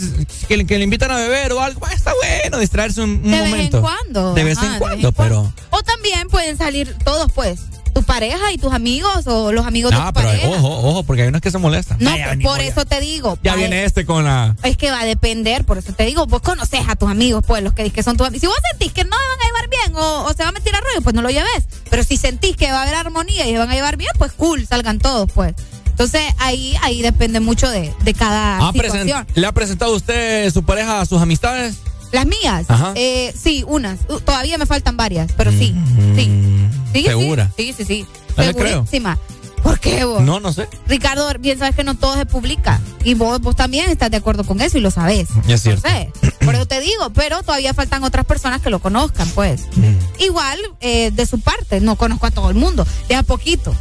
que, 0.49 0.57
le- 0.57 0.67
que 0.67 0.79
le 0.79 0.85
invitan 0.85 1.11
a 1.11 1.17
beber 1.17 1.53
o 1.53 1.61
algo, 1.61 1.87
está 1.89 2.13
bueno 2.15 2.59
distraerse 2.59 3.01
un, 3.01 3.11
un 3.11 3.23
de 3.31 3.41
vez 3.41 3.51
momento. 3.51 3.77
en 3.79 3.83
cuando. 3.83 4.35
De 4.35 4.45
vez 4.45 4.59
Ajá, 4.59 4.67
en 4.67 4.73
de 4.75 4.79
cuando, 4.79 5.13
pero. 5.13 5.53
O 5.71 5.83
también 5.83 6.29
pueden 6.29 6.57
salir 6.57 6.95
todos, 7.05 7.33
pues. 7.33 7.59
Tu 7.97 8.03
pareja 8.03 8.53
y 8.53 8.59
tus 8.59 8.75
amigos 8.75 9.27
o 9.27 9.53
los 9.53 9.65
amigos 9.67 9.91
de 9.91 9.97
Ah, 9.99 10.09
tu 10.13 10.21
pero 10.21 10.29
pareja. 10.29 10.49
ojo, 10.49 10.69
ojo, 10.91 11.03
porque 11.05 11.23
hay 11.23 11.29
unos 11.29 11.41
que 11.41 11.51
se 11.51 11.57
molestan. 11.57 11.97
No, 11.99 12.11
por 12.43 12.59
ya. 12.59 12.65
eso 12.67 12.85
te 12.85 13.01
digo. 13.01 13.39
Ya 13.43 13.55
viene 13.55 13.85
este 13.85 14.05
con 14.05 14.23
la. 14.23 14.55
Es 14.65 14.77
que 14.77 14.91
va 14.91 15.01
a 15.01 15.05
depender, 15.07 15.65
por 15.65 15.79
eso 15.79 15.95
te 15.95 16.05
digo, 16.05 16.27
vos 16.27 16.43
conoces 16.43 16.81
a 16.87 16.97
tus 16.97 17.11
amigos, 17.11 17.43
pues, 17.47 17.63
los 17.63 17.73
que 17.73 17.85
dices 17.85 17.95
que 17.95 18.03
son 18.03 18.19
tus 18.19 18.27
amigos. 18.27 18.43
Si 18.43 18.47
vos 18.49 18.57
sentís 18.71 18.93
que 18.93 19.05
no 19.05 19.11
van 19.11 19.41
a 19.41 19.47
llevar 19.47 19.71
bien 19.71 19.97
o, 19.97 20.25
o 20.27 20.33
se 20.35 20.43
va 20.43 20.51
a 20.51 20.53
meter 20.53 20.75
a 20.75 20.81
rollo, 20.81 21.01
pues 21.03 21.15
no 21.15 21.23
lo 21.23 21.31
lleves. 21.31 21.65
Pero 21.89 22.05
si 22.05 22.19
sentís 22.19 22.55
que 22.55 22.71
va 22.71 22.81
a 22.81 22.83
haber 22.83 22.97
armonía 22.97 23.47
y 23.49 23.53
se 23.53 23.59
van 23.59 23.71
a 23.71 23.75
llevar 23.75 23.97
bien, 23.97 24.11
pues 24.19 24.33
cool, 24.33 24.67
salgan 24.67 24.99
todos, 24.99 25.33
pues. 25.33 25.55
Entonces 25.87 26.21
ahí, 26.39 26.77
ahí 26.83 27.01
depende 27.01 27.41
mucho 27.41 27.71
de, 27.71 27.95
de 28.03 28.13
cada 28.13 28.59
¿Ha 28.59 28.73
presen- 28.75 28.83
situación. 29.05 29.27
¿Le 29.35 29.47
ha 29.47 29.53
presentado 29.53 29.95
usted 29.97 30.53
su 30.53 30.63
pareja 30.65 31.01
a 31.01 31.07
sus 31.07 31.23
amistades? 31.23 31.77
Las 32.17 32.25
mías, 32.25 32.65
Ajá. 32.69 32.95
eh, 32.95 33.35
sí, 33.39 33.63
unas. 33.69 33.99
Uh, 34.09 34.21
todavía 34.21 34.57
me 34.57 34.65
faltan 34.65 34.97
varias, 34.97 35.33
pero 35.37 35.51
sí, 35.51 35.75
sí. 36.15 36.25
Sí, 36.25 36.71
sí, 36.95 37.05
¿Segura? 37.05 37.53
Sí, 37.59 37.75
sí, 37.77 37.85
sí. 37.85 38.07
No. 38.39 38.43
Segurísima. 38.43 39.19
¿Por 39.63 39.79
qué 39.79 40.03
vos? 40.07 40.23
No, 40.23 40.41
no 40.41 40.51
sé. 40.51 40.67
Ricardo, 40.87 41.31
bien 41.39 41.59
sabes 41.59 41.77
que 41.77 41.85
no 41.85 41.95
todo 41.95 42.15
se 42.15 42.25
publica. 42.25 42.81
Y 43.05 43.13
vos, 43.13 43.39
vos 43.43 43.55
también 43.55 43.91
estás 43.91 44.11
de 44.11 44.17
acuerdo 44.17 44.45
con 44.45 44.63
eso 44.63 44.79
y 44.79 44.81
lo 44.81 44.91
sabés. 44.91 45.29
Es 45.47 45.61
cierto. 45.61 45.87
No 45.87 45.95
sé. 45.95 46.11
Por 46.43 46.55
eso 46.55 46.65
te 46.65 46.81
digo, 46.81 47.11
pero 47.11 47.43
todavía 47.43 47.75
faltan 47.75 48.03
otras 48.03 48.25
personas 48.25 48.63
que 48.63 48.71
lo 48.71 48.79
conozcan, 48.79 49.29
pues. 49.35 49.67
Mm. 49.77 50.23
Igual, 50.23 50.59
eh, 50.81 51.11
de 51.11 51.27
su 51.27 51.39
parte, 51.41 51.83
no 51.83 51.97
conozco 51.97 52.25
a 52.25 52.31
todo 52.31 52.49
el 52.49 52.57
mundo. 52.57 52.87
De 53.11 53.15
a 53.15 53.25
poquito. 53.25 53.75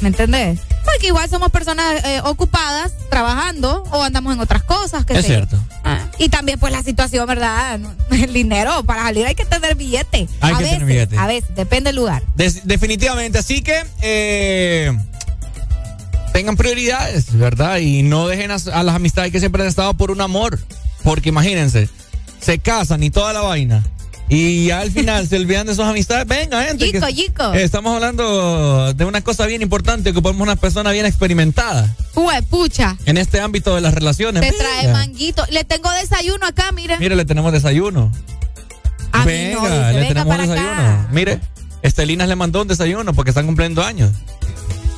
¿Me 0.00 0.08
entendés? 0.08 0.60
Porque 0.84 1.06
igual 1.08 1.28
somos 1.28 1.50
personas 1.50 2.04
eh, 2.04 2.20
ocupadas, 2.24 2.92
trabajando, 3.10 3.82
o 3.90 4.02
andamos 4.02 4.34
en 4.34 4.40
otras 4.40 4.62
cosas. 4.62 5.04
qué 5.04 5.14
Es 5.14 5.22
sé 5.22 5.28
cierto. 5.28 5.58
Ah, 5.84 6.00
Y 6.18 6.28
también, 6.28 6.58
pues, 6.60 6.72
la 6.72 6.82
situación, 6.82 7.26
¿verdad? 7.26 7.80
El 8.10 8.32
dinero, 8.32 8.82
para 8.84 9.02
salir 9.04 9.26
hay 9.26 9.34
que 9.34 9.44
tener 9.46 9.74
billete. 9.74 10.28
Hay 10.40 10.54
a 10.54 10.58
que 10.58 10.64
veces, 10.64 10.78
tener 10.78 10.84
billete. 10.86 11.18
A 11.18 11.26
veces, 11.26 11.54
depende 11.56 11.88
del 11.88 11.96
lugar. 11.96 12.22
Des- 12.34 12.66
definitivamente. 12.66 13.38
Así 13.38 13.62
que 13.62 13.84
eh, 14.02 14.92
tengan 16.32 16.56
prioridades, 16.56 17.32
¿verdad? 17.36 17.78
Y 17.78 18.02
no 18.02 18.28
dejen 18.28 18.50
a, 18.50 18.56
a 18.72 18.82
las 18.82 18.94
amistades 18.94 19.32
que 19.32 19.40
siempre 19.40 19.62
han 19.62 19.68
estado 19.68 19.94
por 19.94 20.10
un 20.10 20.20
amor. 20.20 20.58
Porque 21.02 21.28
imagínense, 21.30 21.88
se 22.40 22.58
casan 22.58 23.02
y 23.02 23.10
toda 23.10 23.32
la 23.32 23.40
vaina. 23.40 23.82
Y 24.28 24.66
ya 24.66 24.80
al 24.80 24.90
final 24.90 25.26
se 25.28 25.36
olvidan 25.36 25.66
de 25.66 25.74
sus 25.74 25.84
amistades. 25.84 26.26
Venga, 26.26 26.62
gente. 26.64 26.90
Yico. 27.12 27.54
eh, 27.54 27.62
estamos 27.62 27.94
hablando 27.94 28.92
de 28.92 29.04
una 29.04 29.20
cosa 29.22 29.46
bien 29.46 29.62
importante, 29.62 30.12
que 30.12 30.20
podemos 30.20 30.42
una 30.42 30.56
persona 30.56 30.90
bien 30.90 31.06
experimentada 31.06 31.94
Ué, 32.14 32.42
pucha. 32.42 32.96
en 33.06 33.18
este 33.18 33.40
ámbito 33.40 33.74
de 33.74 33.80
las 33.80 33.94
relaciones. 33.94 34.42
Te 34.42 34.52
trae 34.52 34.92
manguito. 34.92 35.44
Le 35.50 35.64
tengo 35.64 35.90
desayuno 35.92 36.46
acá, 36.46 36.72
mire. 36.72 36.98
Mire, 36.98 37.14
le 37.14 37.24
tenemos 37.24 37.52
desayuno. 37.52 38.10
A 39.12 39.24
mí 39.24 39.32
venga, 39.32 39.60
no, 39.60 39.64
dice, 39.68 39.78
le 39.92 39.92
venga 40.00 40.08
tenemos 40.08 40.26
para 40.36 40.42
desayuno. 40.46 40.72
acá. 40.72 41.08
Mire, 41.12 41.40
Estelinas 41.82 42.28
le 42.28 42.36
mandó 42.36 42.62
un 42.62 42.68
desayuno 42.68 43.14
porque 43.14 43.30
están 43.30 43.46
cumpliendo 43.46 43.84
años. 43.84 44.10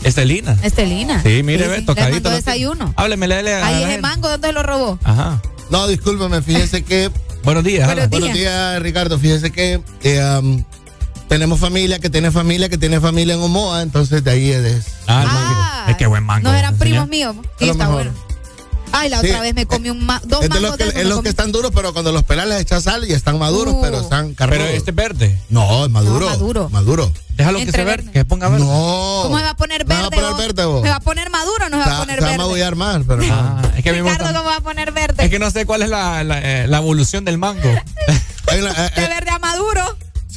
Estelina. 0.04 0.56
Estelina. 0.62 1.22
Sí, 1.22 1.42
mire, 1.42 1.64
Sí, 1.64 1.68
ve, 1.70 1.74
sí, 1.74 1.80
le 1.80 1.86
tocadito. 1.86 2.14
mandó 2.14 2.30
lo 2.30 2.36
desayuno. 2.36 2.94
Hábleme, 2.96 3.28
léele 3.28 3.54
a 3.54 3.66
Ahí 3.66 3.74
ese 3.82 3.86
gente. 3.92 4.00
mango, 4.02 4.28
¿dónde 4.28 4.52
lo 4.52 4.62
robó? 4.62 4.98
Ajá. 5.04 5.42
No, 5.70 5.86
discúlpeme, 5.86 6.40
fíjese 6.40 6.82
que. 6.82 7.10
Buenos 7.44 7.64
días. 7.64 7.86
Buenos 7.86 8.10
días. 8.10 8.20
Buenos 8.20 8.38
días, 8.38 8.82
Ricardo. 8.82 9.18
Fíjese 9.18 9.50
que 9.50 9.80
eh, 10.02 10.38
um, 10.40 10.64
tenemos 11.28 11.60
familia 11.60 11.98
que 11.98 12.10
tiene 12.10 12.30
familia 12.30 12.68
que 12.68 12.78
tiene 12.78 13.00
familia 13.00 13.34
en 13.34 13.40
Omoa, 13.40 13.82
entonces 13.82 14.24
de 14.24 14.30
ahí 14.30 14.50
es. 14.50 14.86
Ah, 15.06 15.22
el 15.22 15.28
mango. 15.28 15.90
Es 15.90 15.96
que 15.96 16.06
buen 16.06 16.24
mango. 16.24 16.48
No 16.48 16.54
eran 16.54 16.76
primos 16.76 17.08
míos. 17.08 17.36
Sí, 17.58 17.68
está 17.68 17.88
mejor. 17.88 18.04
bueno. 18.04 18.27
Ay, 18.92 19.08
la 19.10 19.20
Sí. 19.20 19.26
otra 19.28 19.40
vez 19.40 19.54
me 19.54 19.66
comí 19.66 19.90
un 19.90 20.04
ma- 20.04 20.20
dos 20.24 20.42
Es 20.42 20.50
de 20.50 20.60
mangos 20.60 20.68
los 20.70 20.76
que, 20.78 20.84
de 20.84 20.90
es 20.90 20.96
me 20.96 21.04
los 21.04 21.22
que 21.22 21.28
están 21.28 21.52
duros, 21.52 21.70
pero 21.74 21.92
cuando 21.92 22.12
los 22.12 22.22
pelas 22.24 22.46
les 22.48 22.60
echas 22.60 22.84
sal 22.84 23.04
y 23.08 23.12
están 23.12 23.38
maduros, 23.38 23.74
Uh. 23.74 23.80
pero 23.82 24.00
están 24.00 24.34
carnudos. 24.34 24.64
Pero 24.64 24.76
este 24.76 24.90
es 24.90 24.96
verde. 24.96 25.38
No, 25.50 25.84
es 25.84 25.90
maduro. 25.90 26.26
No, 26.26 26.30
maduro. 26.32 26.68
Maduro. 26.70 27.12
Déjalo 27.36 27.58
que 27.58 27.64
se 27.64 27.68
Entre 27.70 27.84
ver, 27.84 27.96
verde. 27.98 28.12
que 28.12 28.18
se 28.20 28.24
ponga 28.24 28.48
verde. 28.48 28.64
No. 28.64 29.20
¿Cómo 29.24 29.38
se 29.38 29.44
va 29.44 29.50
a 29.50 29.56
poner 29.56 29.86
Me 29.86 29.94
va 29.94 30.02
verde? 30.08 30.16
a 30.16 30.20
poner 30.30 30.46
verde, 30.48 30.64
vos. 30.64 30.82
¿Se 30.82 30.88
va 30.88 30.96
a 30.96 31.00
poner 31.00 31.30
maduro 31.30 31.66
o 31.66 31.68
no 31.68 31.76
se 31.78 31.84
Se 31.84 31.90
va 31.90 31.96
a 31.96 32.00
poner 32.00 32.14
se 32.16 32.20
va 32.22 32.26
a 32.26 32.30
verde? 32.32 32.44
magullar 32.44 32.74
más, 32.74 33.02
pero. 33.06 33.22
Ah, 33.30 33.62
es 33.76 33.84
que 33.84 33.92
me 33.92 34.02
Ricardo. 34.02 34.24
¿cómo 34.34 34.44
va 34.44 34.56
a 34.56 34.60
poner 34.60 34.90
verde? 34.92 35.24
Es 35.24 35.30
que 35.30 35.38
no 35.38 35.50
sé 35.50 35.64
cuál 35.66 35.82
es 35.82 35.88
la, 35.88 36.24
la, 36.24 36.40
eh, 36.42 36.66
la 36.66 36.78
evolución 36.78 37.24
del 37.24 37.38
mango. 37.38 37.62
Eh, 38.50 38.62
De 38.62 39.04
eh, 39.04 39.08
verde 39.08 39.30
a 39.30 39.38
maduro. 39.38 39.82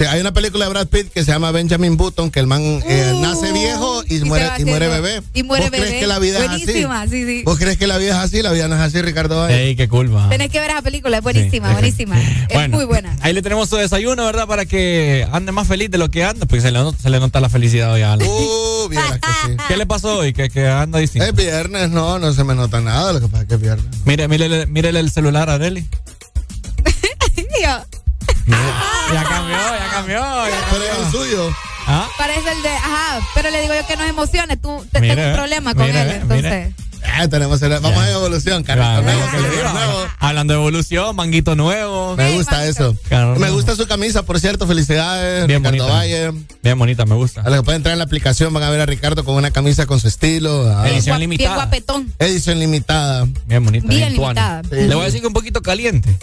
Sí, 0.03 0.07
hay 0.09 0.21
una 0.21 0.33
película 0.33 0.65
de 0.65 0.71
Brad 0.71 0.88
Pitt 0.88 1.11
que 1.11 1.23
se 1.23 1.31
llama 1.31 1.51
Benjamin 1.51 1.97
Button, 1.97 2.31
que 2.31 2.39
el 2.39 2.47
man 2.47 2.61
eh, 2.61 3.11
Uh, 3.13 3.21
nace 3.21 3.51
viejo 3.51 4.03
y, 4.07 4.17
y 4.17 4.21
muere, 4.25 4.49
y 4.57 4.65
muere 4.65 4.88
bebé. 4.88 5.21
y 5.33 5.43
muere 5.43 5.63
¿Vos 5.65 5.71
bebé. 5.71 5.85
crees 5.88 5.99
que 6.01 6.07
la 6.07 6.19
vida 6.19 6.39
Buenísima, 6.45 7.03
es 7.03 7.07
así? 7.09 7.21
sí, 7.21 7.25
sí. 7.25 7.43
¿Vos 7.43 7.57
crees 7.59 7.77
que 7.77 7.88
la 7.88 7.97
vida 7.97 8.11
es 8.11 8.17
así? 8.17 8.41
La 8.41 8.51
vida 8.51 8.67
no 8.67 8.75
es 8.75 8.81
así, 8.81 9.01
Ricardo. 9.01 9.39
Valle? 9.41 9.63
Ey, 9.69 9.75
qué 9.75 9.88
cool, 9.88 10.15
va. 10.15 10.30
Tenés 10.30 10.49
que 10.49 10.59
ver 10.59 10.71
esa 10.71 10.81
película, 10.81 11.17
es 11.17 11.23
buenísima, 11.23 11.67
Sí. 11.69 11.73
buenísima. 11.73 12.19
Es 12.21 12.47
Bueno, 12.53 12.77
muy 12.77 12.85
buena. 12.85 13.15
Ahí 13.21 13.33
le 13.33 13.41
tenemos 13.41 13.69
su 13.69 13.75
desayuno, 13.77 14.25
¿verdad? 14.25 14.47
Para 14.47 14.65
que 14.65 15.27
ande 15.31 15.51
más 15.51 15.67
feliz 15.67 15.89
de 15.91 15.97
lo 15.97 16.09
que 16.09 16.23
anda, 16.23 16.45
porque 16.45 16.61
se 16.61 16.71
le, 16.71 16.80
nota- 16.80 16.97
se 17.01 17.09
le 17.09 17.19
nota 17.19 17.39
la 17.39 17.49
felicidad 17.49 17.91
hoy 17.93 18.01
a 18.01 18.13
Alan. 18.13 18.27
Uh, 18.27 18.89
que 18.89 18.95
sí. 18.97 19.57
¿Qué 19.67 19.77
le 19.77 19.85
pasó 19.85 20.17
hoy? 20.19 20.33
Que, 20.33 20.49
que 20.49 20.67
anda 20.67 20.99
distinto. 20.99 21.27
Es 21.27 21.35
viernes, 21.35 21.89
no, 21.89 22.17
no 22.19 22.33
se 22.33 22.43
me 22.43 22.55
nota 22.55 22.81
nada, 22.81 23.13
lo 23.13 23.19
que 23.21 23.27
pasa 23.27 23.43
es 23.43 23.47
que 23.49 23.55
es 23.55 23.61
viernes. 23.61 23.85
Mire, 24.05 24.27
mírele, 24.27 24.65
mírele 24.67 24.99
el 24.99 25.11
celular 25.11 25.49
a 25.49 25.55
Areli. 25.55 25.85
Tío, 27.35 27.69
Ya 29.14 29.23
cambió, 29.23 29.56
ya 29.57 29.90
cambió. 29.91 30.19
Ya 30.19 30.67
Pero 30.72 30.83
es 30.83 30.99
el 31.06 31.11
suyo. 31.11 31.56
¿Ah? 31.88 32.07
parece 32.17 32.51
el 32.51 32.61
de, 32.61 32.69
ajá, 32.69 33.19
pero 33.33 33.49
le 33.49 33.59
digo 33.61 33.73
yo 33.73 33.85
que 33.88 33.98
no 33.98 34.03
es 34.03 34.09
emociones, 34.11 34.61
tú 34.61 34.85
te, 34.91 35.01
Mire, 35.01 35.15
tengo 35.15 35.30
un 35.30 35.35
problema 35.35 35.73
con 35.73 35.90
él, 35.90 35.98
entonces. 36.11 36.73
Ah, 37.17 37.27
tenemos 37.27 37.59
el- 37.64 37.80
vamos 37.80 38.07
evolución, 38.07 38.64
Claro, 38.64 39.01
nuevo, 39.01 39.22
que 39.31 39.38
le 39.38 39.49
digo. 39.49 39.64
carrito 39.64 39.73
nuevo. 39.73 40.06
Hablando 40.19 40.53
de 40.53 40.59
evolución, 40.59 41.15
manguito 41.15 41.56
nuevo. 41.56 42.15
Me 42.15 42.33
gusta 42.35 42.64
eso. 42.67 42.95
Claro, 43.09 43.35
Me 43.38 43.49
gusta 43.49 43.75
su 43.75 43.88
camisa, 43.88 44.22
por 44.23 44.40
cierto. 44.40 44.67
Felicidades, 44.67 45.48
Bien 45.48 45.64
Ricardo 45.64 45.83
bonita. 45.83 45.98
Valle. 45.98 46.31
Bien 46.61 46.77
bonita, 46.77 47.06
me 47.07 47.15
gusta. 47.15 47.41
A 47.41 47.49
los 47.49 47.59
que 47.59 47.64
pueden 47.64 47.80
entrar 47.80 47.93
en 47.93 47.98
la 47.99 48.06
aplicación 48.06 48.53
van 48.53 48.61
a 48.64 48.69
ver 48.69 48.81
a 48.81 48.85
Ricardo 48.85 49.25
con 49.25 49.33
una 49.33 49.49
camisa 49.49 49.88
con 49.88 49.99
su 49.99 50.07
estilo. 50.07 50.69
ah, 50.72 50.88
Edición 50.88 51.15
Guap- 51.15 51.19
Bien 51.19 51.30
limitada. 51.31 51.56
guapetón. 51.56 52.14
edición 52.19 52.59
limitada. 52.59 53.27
Bien 53.48 53.65
bonita. 53.65 53.88
Bien 53.88 54.14
limitada. 54.14 54.61
Sí. 54.69 54.75
Le 54.75 54.93
voy 54.93 55.01
a 55.01 55.06
decir 55.07 55.22
que 55.22 55.27
un 55.27 55.33
poquito 55.33 55.61
caliente. 55.64 56.15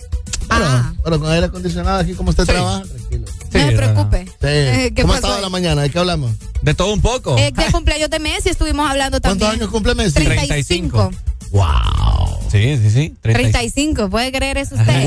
Pero, 0.49 0.65
Ah. 0.67 0.93
pero 1.05 1.20
con 1.20 1.31
aire 1.31 1.47
acondicionado 1.47 1.99
aquí, 2.01 2.15
como 2.15 2.31
usted 2.31 2.44
Sí. 2.44 2.51
trabaja, 2.52 2.83
tranquilo. 2.83 3.27
Sí, 3.28 3.59
no 3.59 3.67
se 3.70 3.77
preocupe. 3.77 4.25
Sí. 4.27 4.33
Eh, 4.43 4.93
¿Qué 4.94 5.02
¿Cómo 5.02 5.12
ha 5.12 5.17
pasó 5.17 5.27
estado 5.27 5.35
ahí? 5.36 5.43
la 5.43 5.49
mañana? 5.51 5.83
¿De 5.83 5.91
qué 5.91 5.99
hablamos? 5.99 6.33
De 6.62 6.75
todo 6.75 6.93
un 6.93 7.01
poco. 7.01 7.36
Eh, 7.39 7.52
de 7.55 7.73
cumpleaños 7.73 8.10
de 8.10 8.18
Messi 8.18 8.49
estuvimos 8.49 8.89
hablando 8.91 9.20
también. 9.20 9.39
¿Cuántos 9.41 9.60
años 9.60 9.70
cumple 9.70 9.94
Messi? 9.94 10.25
35. 10.25 11.10
Wow. 11.51 12.39
Sí, 12.51 12.77
sí, 12.78 12.91
sí. 12.91 13.15
35. 13.20 13.23
35, 13.23 14.10
¿puede 14.10 14.33
creer 14.33 14.59
eso 14.59 14.75
usted? 14.75 15.05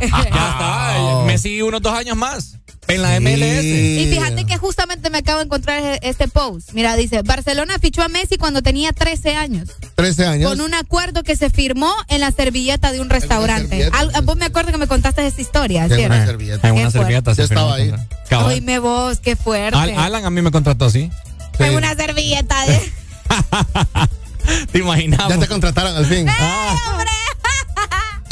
Ya 0.00 0.28
está. 0.28 1.22
Messi 1.26 1.62
unos 1.62 1.82
dos 1.82 1.92
años 1.94 2.16
más. 2.16 2.56
En 2.86 3.00
la 3.00 3.18
MLS. 3.18 3.64
Y 3.64 4.08
fíjate 4.10 4.44
que 4.44 4.58
justamente 4.58 5.08
me 5.08 5.18
acabo 5.18 5.38
de 5.38 5.44
encontrar 5.46 5.78
e- 5.82 6.00
este 6.02 6.28
post. 6.28 6.72
Mira, 6.74 6.96
dice, 6.96 7.22
Barcelona 7.22 7.78
fichó 7.78 8.02
a 8.02 8.08
Messi 8.08 8.36
cuando 8.36 8.60
tenía 8.60 8.92
13 8.92 9.36
años, 9.36 9.70
13 9.94 10.26
años. 10.26 10.50
con 10.50 10.60
un 10.60 10.74
acuerdo 10.74 11.22
que 11.22 11.34
se 11.34 11.48
firmó 11.48 11.90
en 12.08 12.20
la 12.20 12.30
servilleta 12.30 12.92
de 12.92 13.00
un 13.00 13.08
restaurante. 13.08 13.88
Al- 13.90 14.10
vos 14.24 14.36
me 14.36 14.44
acuerdo 14.44 14.70
que 14.70 14.76
me 14.76 14.86
contaste 14.86 15.26
esa 15.26 15.40
historia, 15.40 15.84
En 15.84 15.94
¿cierto? 15.94 16.14
una 16.14 16.26
servilleta. 16.26 16.68
En 16.68 16.74
una 16.74 16.90
servilleta. 16.90 17.34
se 17.34 17.40
Yo 17.40 17.44
estaba 17.44 17.76
firmó. 17.76 17.96
ahí. 17.96 18.02
Cabal. 18.28 18.46
Oíme 18.52 18.78
vos, 18.80 19.18
qué 19.18 19.34
fuerte. 19.34 19.78
Al- 19.78 19.98
Alan 19.98 20.26
a 20.26 20.30
mí 20.30 20.42
me 20.42 20.50
contrató 20.50 20.84
así. 20.84 21.10
Sí. 21.56 21.64
En 21.64 21.76
una 21.76 21.94
servilleta 21.94 22.66
de... 22.66 22.80
¿Te 24.72 24.78
imaginas? 24.78 25.20
Ya 25.28 25.38
te 25.38 25.46
contrataron 25.46 25.96
al 25.96 26.06
fin. 26.06 26.26
Ah, 26.38 26.98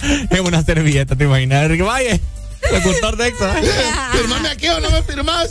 en 0.30 0.44
una 0.44 0.62
servilleta, 0.64 1.14
¿te 1.14 1.24
imaginas? 1.24 1.62
Enrique 1.64 1.84
Valle, 1.84 2.20
locutor 2.72 3.16
de 3.16 3.28
Exa. 3.28 3.54
¿Firmame 4.12 4.48
aquí 4.48 4.68
o 4.68 4.80
no 4.80 4.90
me 4.90 5.00
firmas? 5.02 5.50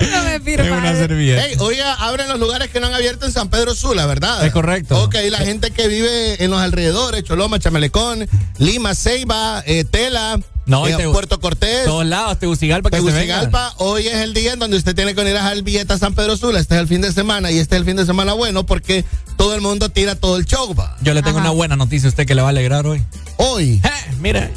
no 0.00 0.22
me 0.24 0.34
En 0.34 0.42
firma. 0.42 0.78
una 0.78 0.94
servilleta. 0.96 1.46
Ey, 1.46 1.54
oiga, 1.60 1.94
abren 1.94 2.28
los 2.28 2.40
lugares 2.40 2.70
que 2.70 2.80
no 2.80 2.88
han 2.88 2.94
abierto 2.94 3.26
en 3.26 3.32
San 3.32 3.50
Pedro 3.50 3.74
Sula, 3.76 4.06
¿verdad? 4.06 4.44
Es 4.44 4.52
correcto. 4.52 5.00
Ok, 5.02 5.14
la 5.30 5.38
gente 5.38 5.70
que 5.70 5.86
vive 5.86 6.42
en 6.42 6.50
los 6.50 6.60
alrededores, 6.60 7.22
Choloma, 7.22 7.60
Chamelecón, 7.60 8.28
Lima, 8.58 8.96
Ceiba, 8.96 9.62
eh, 9.64 9.84
Tela, 9.84 10.40
No, 10.68 10.84
te- 10.84 11.08
Puerto 11.08 11.40
Cortés, 11.40 11.84
Todos 11.86 12.06
lados, 12.06 12.38
Tegucigalpa, 12.38 12.90
que 12.90 12.98
se. 12.98 13.02
Tegucigalpa. 13.02 13.74
Hoy 13.78 14.06
es 14.06 14.16
el 14.16 14.34
día 14.34 14.52
en 14.52 14.58
donde 14.58 14.76
usted 14.76 14.94
tiene 14.94 15.14
que 15.14 15.20
venir 15.22 15.34
a 15.34 15.38
dejar 15.40 15.54
el 15.54 15.62
billete 15.62 15.92
a 15.94 15.98
San 15.98 16.14
Pedro 16.14 16.36
Sula. 16.36 16.60
Este 16.60 16.74
es 16.76 16.80
el 16.80 16.86
fin 16.88 17.00
de 17.00 17.10
semana 17.12 17.50
y 17.50 17.58
este 17.58 17.74
es 17.74 17.80
el 17.80 17.86
fin 17.86 17.96
de 17.96 18.04
semana 18.06 18.34
bueno 18.34 18.64
porque 18.66 19.04
todo 19.36 19.54
el 19.54 19.60
mundo 19.62 19.88
tira 19.88 20.14
todo 20.14 20.36
el 20.36 20.44
show, 20.44 20.74
va. 20.74 20.96
Yo 21.00 21.14
le 21.14 21.22
tengo 21.22 21.38
Ajá. 21.38 21.48
una 21.48 21.56
buena 21.56 21.74
noticia 21.76 22.06
a 22.06 22.10
usted 22.10 22.26
que 22.26 22.34
le 22.34 22.42
va 22.42 22.48
a 22.48 22.50
alegrar 22.50 22.86
hoy. 22.86 23.02
Hoy. 23.38 23.80
Eh, 23.82 23.90
mire. 24.20 24.50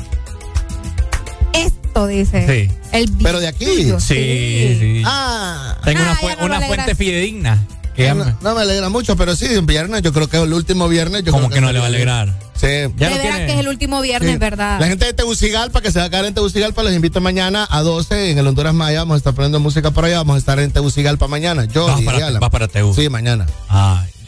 Esto 1.53 2.07
dice. 2.07 2.45
Sí. 2.69 2.75
El 2.91 3.11
Pero 3.23 3.39
de 3.39 3.47
aquí. 3.47 3.65
billuyo. 3.65 3.99
Sí, 3.99 4.15
sí. 4.79 5.01
Ah. 5.05 5.77
Tengo 5.83 6.01
una, 6.01 6.15
fu- 6.15 6.27
ya 6.27 6.35
no 6.37 6.45
una 6.45 6.61
fuente 6.61 6.95
fidedigna. 6.95 7.59
Que 7.95 8.03
ya 8.05 8.13
no, 8.13 8.25
me- 8.25 8.35
no 8.41 8.55
me 8.55 8.61
alegra 8.61 8.89
mucho, 8.89 9.15
pero 9.15 9.35
sí, 9.35 9.47
un 9.57 9.65
viernes, 9.65 10.01
yo 10.01 10.13
creo 10.13 10.27
que 10.29 10.37
el 10.41 10.53
último 10.53 10.87
viernes. 10.87 11.23
Yo 11.23 11.31
como 11.31 11.47
creo 11.49 11.55
que 11.55 11.61
no 11.61 11.71
le 11.71 11.79
va 11.79 11.85
a 11.85 11.87
alegrar. 11.89 12.29
Sí. 12.55 12.67
Ya 12.95 13.09
de 13.09 13.19
tiene- 13.19 13.45
que 13.47 13.53
es 13.53 13.59
el 13.59 13.67
último 13.67 14.01
viernes, 14.01 14.31
Sí. 14.33 14.37
¿verdad? 14.37 14.79
La 14.79 14.87
gente 14.87 15.05
de 15.05 15.13
Tegucigalpa, 15.13 15.81
que 15.81 15.91
se 15.91 15.99
va 15.99 16.05
a 16.05 16.09
quedar 16.09 16.25
en 16.25 16.33
Tegucigalpa, 16.33 16.83
los 16.83 16.93
invito 16.93 17.19
mañana 17.19 17.67
a 17.69 17.81
12 17.81 18.31
en 18.31 18.37
el 18.37 18.45
Honduras 18.47 18.73
Maya. 18.73 18.99
Vamos 18.99 19.15
a 19.15 19.17
estar 19.17 19.33
poniendo 19.33 19.59
música 19.59 19.91
por 19.91 20.05
allá. 20.05 20.17
Vamos 20.19 20.35
a 20.35 20.39
estar 20.39 20.59
en 20.59 20.71
Tegucigalpa 20.71 21.27
mañana. 21.27 21.65
Yo 21.65 21.87
Vas 21.87 22.01
y 22.01 22.05
para, 22.05 22.27
Alan. 22.27 22.39
vas 22.39 22.49
para 22.51 22.67
Tegu. 22.67 22.93
Sí, 22.93 23.09
mañana. 23.09 23.47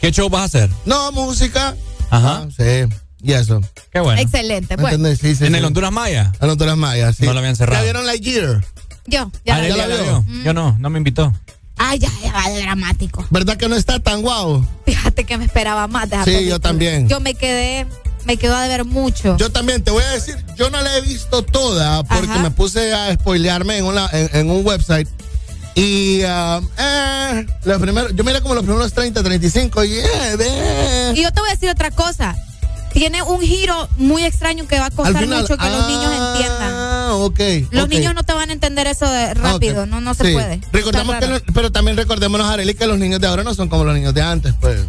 ¿Qué 0.00 0.10
show 0.10 0.28
vas 0.28 0.42
a 0.42 0.44
hacer? 0.44 0.70
No, 0.84 1.12
música. 1.12 1.74
Ajá. 2.10 2.42
Ah, 2.44 2.48
sí. 2.56 2.92
Y 3.22 3.32
eso. 3.32 3.60
Qué 3.92 4.00
bueno. 4.00 4.20
Excelente. 4.20 4.76
¿Me 4.76 4.82
Bueno? 4.82 5.08
Sí, 5.10 5.34
sí, 5.34 5.44
¿En 5.46 5.52
sí. 5.52 5.58
el 5.58 5.64
Honduras 5.64 5.92
Maya? 5.92 6.32
En 6.40 6.50
Honduras 6.50 6.76
Maya, 6.76 7.12
sí. 7.12 7.24
No 7.24 7.32
lo 7.32 7.38
habían 7.38 7.56
cerrado. 7.56 7.78
¿Ya 7.80 7.84
vieron 7.84 8.04
Lightyear? 8.04 8.64
yo, 9.06 9.30
ya 9.46 9.54
Ah, 9.56 9.58
la 9.62 9.68
ya 9.68 9.76
la 9.76 9.86
la 9.86 9.94
vio? 10.02 10.22
vio. 10.26 10.42
Yo 10.44 10.52
no, 10.52 10.76
no 10.78 10.90
me 10.90 10.98
invitó. 10.98 11.32
Ay, 11.76 11.98
ya, 11.98 12.10
ya 12.22 12.50
de 12.50 12.62
dramático. 12.62 13.26
¿Verdad 13.30 13.56
que 13.56 13.68
no 13.68 13.76
está 13.76 13.98
tan 13.98 14.22
guau? 14.22 14.66
Fíjate 14.86 15.24
que 15.24 15.36
me 15.38 15.44
esperaba 15.44 15.86
más 15.86 16.08
de 16.08 16.22
Sí, 16.24 16.46
yo 16.46 16.60
también. 16.60 17.08
Yo 17.08 17.20
me 17.20 17.34
quedé, 17.34 17.86
me 18.24 18.36
quedó 18.36 18.58
de 18.58 18.68
ver 18.68 18.84
mucho. 18.84 19.36
Yo 19.36 19.50
también 19.50 19.82
te 19.82 19.90
voy 19.90 20.04
a 20.04 20.10
decir, 20.10 20.36
yo 20.56 20.70
no 20.70 20.80
la 20.80 20.96
he 20.96 21.00
visto 21.00 21.42
toda 21.42 22.04
porque 22.04 22.30
Ajá. 22.30 22.42
me 22.42 22.50
puse 22.50 22.92
a 22.94 23.12
spoilearme 23.14 23.78
en, 23.78 23.84
una, 23.84 24.08
en, 24.12 24.30
en 24.32 24.50
un 24.50 24.64
website. 24.64 25.08
Y 25.74 26.22
ah, 26.22 26.60
eh, 26.78 27.46
los 27.64 27.80
primeros, 27.80 28.14
yo 28.14 28.22
miré 28.22 28.40
como 28.40 28.54
los 28.54 28.64
primeros 28.64 28.92
30, 28.92 29.22
35 29.22 29.84
y 29.84 29.92
eh, 29.94 30.04
eh. 30.38 31.12
Y 31.16 31.22
yo 31.22 31.32
te 31.32 31.40
voy 31.40 31.50
a 31.50 31.54
decir 31.54 31.68
otra 31.68 31.90
cosa. 31.90 32.36
Tiene 32.94 33.22
un 33.22 33.40
giro 33.40 33.88
muy 33.98 34.24
extraño 34.24 34.66
que 34.66 34.78
va 34.78 34.86
a 34.86 34.90
costar 34.90 35.22
final, 35.24 35.42
mucho 35.42 35.56
que 35.58 35.66
los 35.68 35.86
niños 35.88 36.06
ah, 36.06 36.32
entiendan. 36.32 36.72
ok. 37.10 37.72
Los 37.72 37.88
niños 37.88 38.14
no 38.14 38.22
te 38.22 38.32
van 38.32 38.50
a 38.50 38.52
entender 38.52 38.86
eso 38.86 39.10
de 39.10 39.34
rápido, 39.34 39.84
no, 39.84 40.00
no 40.00 40.14
se 40.14 40.24
Sí. 40.28 40.32
puede. 40.32 40.60
Recordamos 40.72 41.16
que 41.16 41.26
lo- 41.26 41.40
pero 41.52 41.70
también 41.72 41.96
recordémonos, 41.96 42.48
Arely, 42.48 42.74
que 42.74 42.86
los 42.86 42.96
niños 42.98 43.20
de 43.20 43.26
ahora 43.26 43.42
no 43.42 43.52
son 43.52 43.68
como 43.68 43.84
los 43.84 43.94
niños 43.94 44.14
de 44.14 44.22
antes, 44.22 44.54
pues. 44.60 44.80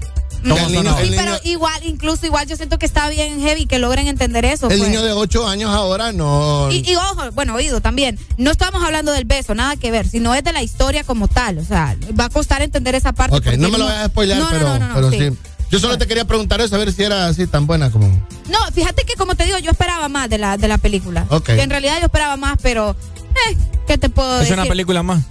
No, 0.44 0.56
niño, 0.70 0.96
el 1.00 1.06
Sí, 1.06 1.10
niño- 1.10 1.22
pero 1.26 1.40
igual, 1.46 1.82
incluso 1.84 2.28
igual 2.28 2.46
yo 2.46 2.56
siento 2.56 2.78
que 2.78 2.86
está 2.86 3.10
bien 3.10 3.42
heavy 3.42 3.66
que 3.66 3.80
logren 3.80 4.08
entender 4.08 4.46
eso. 4.46 4.70
el 4.70 4.78
pues. 4.78 4.88
niño 4.90 5.02
de 5.02 5.12
8 5.12 5.48
años 5.48 5.72
ahora 5.72 6.12
no. 6.12 6.70
Y, 6.72 6.88
y 6.88 6.96
ojo, 6.96 7.32
bueno, 7.34 7.56
oído 7.56 7.82
también. 7.82 8.20
No 8.38 8.52
estamos 8.52 8.84
hablando 8.84 9.12
del 9.12 9.26
beso, 9.26 9.56
nada 9.56 9.76
que 9.78 9.90
ver, 9.90 10.08
sino 10.08 10.36
es 10.36 10.44
de 10.44 10.54
la 10.54 10.62
historia 10.62 11.04
como 11.04 11.28
tal. 11.28 11.58
O 11.58 11.66
sea, 11.66 11.96
va 12.20 12.26
a 12.26 12.30
costar 12.30 12.62
entender 12.62 12.94
esa 12.94 13.12
parte. 13.14 13.36
ok, 13.36 13.58
no 13.58 13.70
me 13.70 13.80
lo 13.80 13.86
voy 13.86 13.94
a 13.96 14.06
spoiler, 14.06 14.38
No, 14.38 14.44
no, 14.44 14.50
pero, 14.52 14.68
no, 14.68 14.78
no, 14.80 14.88
no, 14.90 14.94
pero 14.94 15.10
sí. 15.12 15.18
sí. 15.18 15.38
Yo 15.72 15.80
solo 15.80 15.98
te 15.98 16.08
quería 16.08 16.26
preguntar 16.26 16.62
eso, 16.62 16.76
a 16.76 16.78
ver 16.78 16.92
si 16.94 17.04
era 17.04 17.28
así 17.28 17.48
tan 17.48 17.66
buena 17.68 17.90
como. 17.92 18.08
No, 18.50 18.58
fíjate 18.74 19.04
que 19.04 19.16
como 19.16 19.36
te 19.36 19.46
digo, 19.46 19.58
yo 19.60 19.72
esperaba 19.72 20.08
más 20.10 20.30
de 20.30 20.38
la, 20.38 20.58
de 20.58 20.68
la 20.68 20.78
película. 20.78 21.26
Ok. 21.30 21.50
En 21.50 21.70
realidad 21.70 21.98
yo 22.00 22.06
esperaba 22.06 22.38
más, 22.38 22.58
pero, 22.62 22.92
eh, 23.50 23.58
¿qué 23.88 23.98
te 23.98 24.10
puedo 24.10 24.34
Es 24.36 24.42
decir? 24.42 24.54
una 24.54 24.66
película 24.66 25.02
más 25.04 25.24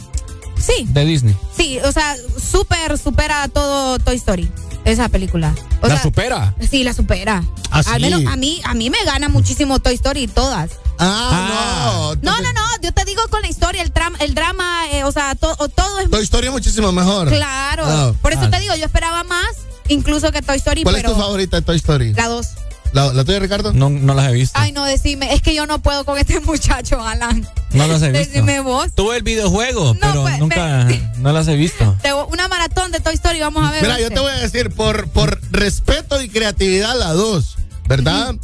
Sí, 0.59 0.87
de 0.89 1.05
Disney. 1.05 1.37
sí, 1.57 1.79
o 1.81 1.93
sea, 1.93 2.17
súper 2.51 2.99
supera 2.99 3.49
todo 3.49 3.99
Toy 3.99 4.17
Story, 4.17 4.51
esa 4.85 5.09
película. 5.09 5.55
O 5.83 5.87
¿La 5.89 5.95
sea, 5.95 6.03
supera? 6.03 6.55
Sí, 6.71 6.83
la 6.85 6.95
supera. 6.95 7.45
¿Ah, 7.71 7.79
Al 7.87 7.97
sí? 7.97 8.01
menos 8.01 8.25
a 8.33 8.37
mí, 8.37 8.61
a 8.65 8.75
mí 8.75 8.89
me 8.91 9.03
gana 9.05 9.29
muchísimo 9.29 9.79
Toy 9.81 9.95
Story 9.95 10.27
todas. 10.27 10.71
Ah, 10.99 12.15
no. 12.23 12.31
No, 12.33 12.41
no, 12.43 12.53
no, 12.53 12.61
yo 12.83 12.93
te 12.93 13.05
digo 13.05 13.23
con 13.31 13.43
la 13.43 13.49
historia, 13.49 13.83
el, 13.83 13.93
tram- 13.93 14.17
el 14.21 14.35
drama, 14.35 14.87
eh, 14.93 15.05
o 15.05 15.13
sea, 15.13 15.35
to- 15.35 15.55
o 15.59 15.69
todo 15.69 15.99
es 16.01 16.09
Tu 16.11 16.19
historia 16.19 16.49
es 16.49 16.53
muchísimo 16.55 16.93
mejor. 16.93 17.29
claro. 17.29 17.85
Ah, 17.87 18.13
Por 18.23 18.33
eso 18.33 18.43
ah. 18.45 18.51
te 18.51 18.61
digo, 18.61 18.75
yo 18.77 18.85
esperaba 18.87 19.23
más, 19.25 19.47
incluso 19.89 20.31
que 20.33 20.43
Toy 20.43 20.57
Story, 20.57 20.83
¿Cuál 20.83 20.97
pero 20.97 21.09
es 21.11 21.15
tu 21.15 21.21
favorita 21.21 21.57
de 21.57 21.63
Toy 21.63 21.77
Story? 21.77 22.13
la 22.15 22.29
dos. 22.29 22.49
¿La, 22.93 23.13
la 23.13 23.25
tuya, 23.25 23.41
Ricardo? 23.41 23.73
No, 23.73 23.91
no 23.91 24.15
las 24.15 24.31
he 24.31 24.33
visto. 24.35 24.57
Ay, 24.57 24.71
no, 24.71 24.85
decime, 24.85 25.35
es 25.35 25.43
que 25.43 25.53
yo 25.53 25.67
no 25.67 25.81
puedo 25.81 26.05
con 26.05 26.17
este 26.17 26.39
muchacho, 26.47 27.03
Alan. 27.05 27.45
No 27.73 27.89
las 27.89 28.01
he 28.03 28.13
visto. 28.13 28.31
Decime 28.31 28.61
vos. 28.61 28.93
Tuve 28.95 29.17
el 29.17 29.25
videojuego, 29.25 29.95
No, 29.95 30.01
pero 30.01 30.23
pues, 30.23 30.39
nunca 30.39 30.87
no 31.19 31.33
las 31.33 31.49
he 31.49 31.57
visto. 31.57 31.97
Una 32.31 32.47
maratón 32.47 32.93
de 32.93 33.01
Toy 33.01 33.15
Story, 33.15 33.41
vamos 33.41 33.67
a 33.69 33.73
ver. 33.73 33.83
Mira, 33.83 33.99
yo 34.01 34.11
te 34.11 34.21
voy 34.21 34.31
a 34.31 34.37
decir, 34.37 34.71
por, 34.71 35.09
por 35.09 35.41
respeto 35.51 36.23
y 36.23 36.29
creatividad, 36.29 36.97
la 36.97 37.13
dos, 37.13 37.57
¿verdad? 37.89 38.37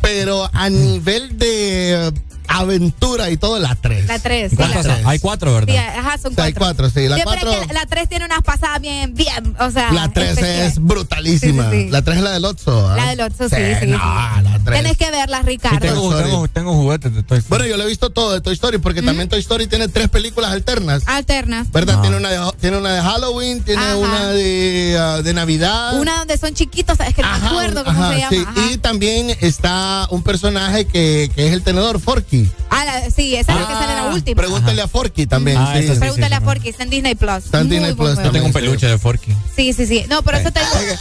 Pero 0.00 0.48
a 0.52 0.70
nivel 0.70 1.36
de 1.38 2.12
aventura 2.58 3.30
y 3.30 3.36
todo, 3.36 3.58
la 3.58 3.74
tres. 3.74 4.06
La 4.06 4.18
tres, 4.18 4.50
sí, 4.50 4.56
¿Cuántas 4.56 4.86
la 4.86 4.96
son? 4.96 5.06
Hay 5.06 5.18
cuatro, 5.18 5.54
¿verdad? 5.54 5.72
Sí, 5.72 5.78
ajá, 5.78 6.18
son 6.18 6.32
O 6.32 6.34
sea, 6.34 6.44
hay 6.44 6.52
cuatro. 6.52 6.84
cuatro, 6.86 7.00
sí. 7.00 7.08
La 7.08 7.16
Siempre 7.16 7.40
cuatro, 7.42 7.62
es 7.62 7.66
que 7.68 7.74
la 7.74 7.86
3 7.86 8.08
tiene 8.08 8.24
unas 8.24 8.42
pasadas 8.42 8.80
bien, 8.80 9.14
bien, 9.14 9.56
o 9.58 9.70
sea. 9.70 9.92
la 9.92 10.08
tres 10.12 10.30
especiales. 10.30 10.72
es 10.72 10.78
brutalísima. 10.82 11.70
Sí, 11.70 11.76
sí, 11.76 11.84
sí. 11.84 11.90
La 11.90 12.02
tres 12.02 12.18
es 12.18 12.22
la 12.22 12.30
del 12.32 12.44
Otso. 12.44 12.88
¿ah? 12.88 12.96
La 12.96 13.08
del 13.10 13.20
Otso, 13.20 13.48
sí, 13.48 13.56
sí, 13.56 13.86
no, 13.86 13.96
sí. 13.98 14.42
la 14.42 14.42
tres 14.42 14.64
tres. 14.64 14.82
Tenés 14.82 14.96
que 14.96 15.10
verlas, 15.10 15.44
Ricardo. 15.44 15.78
tengo, 15.80 16.10
Story. 16.10 16.24
tengo, 16.24 16.48
tengo 16.48 16.74
juguetes 16.74 17.14
de 17.14 17.22
Toy 17.22 17.38
Story. 17.38 17.48
Bueno, 17.48 17.66
yo 17.66 17.76
lo 17.76 17.84
he 17.84 17.86
visto 17.86 18.10
todo 18.10 18.32
de 18.32 18.40
Toy 18.40 18.54
Story 18.54 18.78
porque 18.78 19.02
también 19.02 19.28
Toy 19.28 19.40
Story 19.40 19.66
tiene 19.66 19.88
tres 19.88 20.08
películas 20.08 20.52
alternas. 20.52 21.02
Alternas. 21.06 21.70
¿Verdad? 21.70 22.00
Tiene, 22.00 22.16
una 22.16 22.30
de, 22.30 22.52
tiene 22.60 22.78
una 22.78 22.94
de 22.94 23.02
Halloween, 23.02 23.62
tiene 23.62 23.82
Ajá. 23.82 23.96
una 23.96 24.28
de, 24.28 24.96
ah, 24.98 25.22
de 25.22 25.34
Navidad. 25.34 26.00
Una 26.00 26.18
donde 26.18 26.38
son 26.38 26.54
chiquitos, 26.54 26.98
es 27.00 27.14
que 27.14 27.22
no 27.22 27.38
me 27.38 27.46
acuerdo 27.46 27.84
cómo 27.84 28.02
ajá, 28.02 28.12
se 28.12 28.18
llama. 28.20 28.30
sí. 28.30 28.44
Ajá. 28.46 28.72
Y 28.72 28.78
también 28.78 29.36
está 29.40 30.06
un 30.10 30.22
personaje 30.22 30.86
que, 30.86 31.30
que 31.34 31.48
es 31.48 31.52
el 31.52 31.62
tenedor, 31.62 32.00
Forky. 32.00 32.41
Ah, 32.70 32.84
la- 32.84 33.10
sí, 33.10 33.34
esa 33.36 33.52
es 33.52 33.60
la 33.60 33.66
que 33.68 33.74
sale 33.74 33.94
la 33.94 34.12
última. 34.14 34.40
Pregúntale 34.42 34.82
a 34.82 34.88
Forky 34.88 35.26
también. 35.26 35.56
Ah, 35.58 35.74
sí. 35.78 35.88
Pregúntale 35.98 36.34
a 36.34 36.40
Forky, 36.40 36.68
está 36.68 36.82
en 36.84 36.90
Disney 36.90 37.14
Plus. 37.14 37.44
Está 37.44 37.60
en 37.60 37.68
Disney 37.68 37.94
Plus. 37.94 38.16
Yo 38.22 38.30
tengo 38.30 38.46
un 38.46 38.52
peluche 38.52 38.86
de 38.86 38.98
Forky. 38.98 39.32
Sí, 39.56 39.72
sí, 39.72 39.86
sí. 39.86 40.04
No, 40.08 40.22
pero 40.22 40.38
eso 40.38 40.50
te 40.50 40.60
digo. 40.60 40.94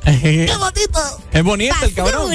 ¡Qué 0.04 0.54
bonito! 0.58 1.00
Es 1.32 1.42
bonito 1.44 1.74
el 1.82 1.94
cabrón. 1.94 2.30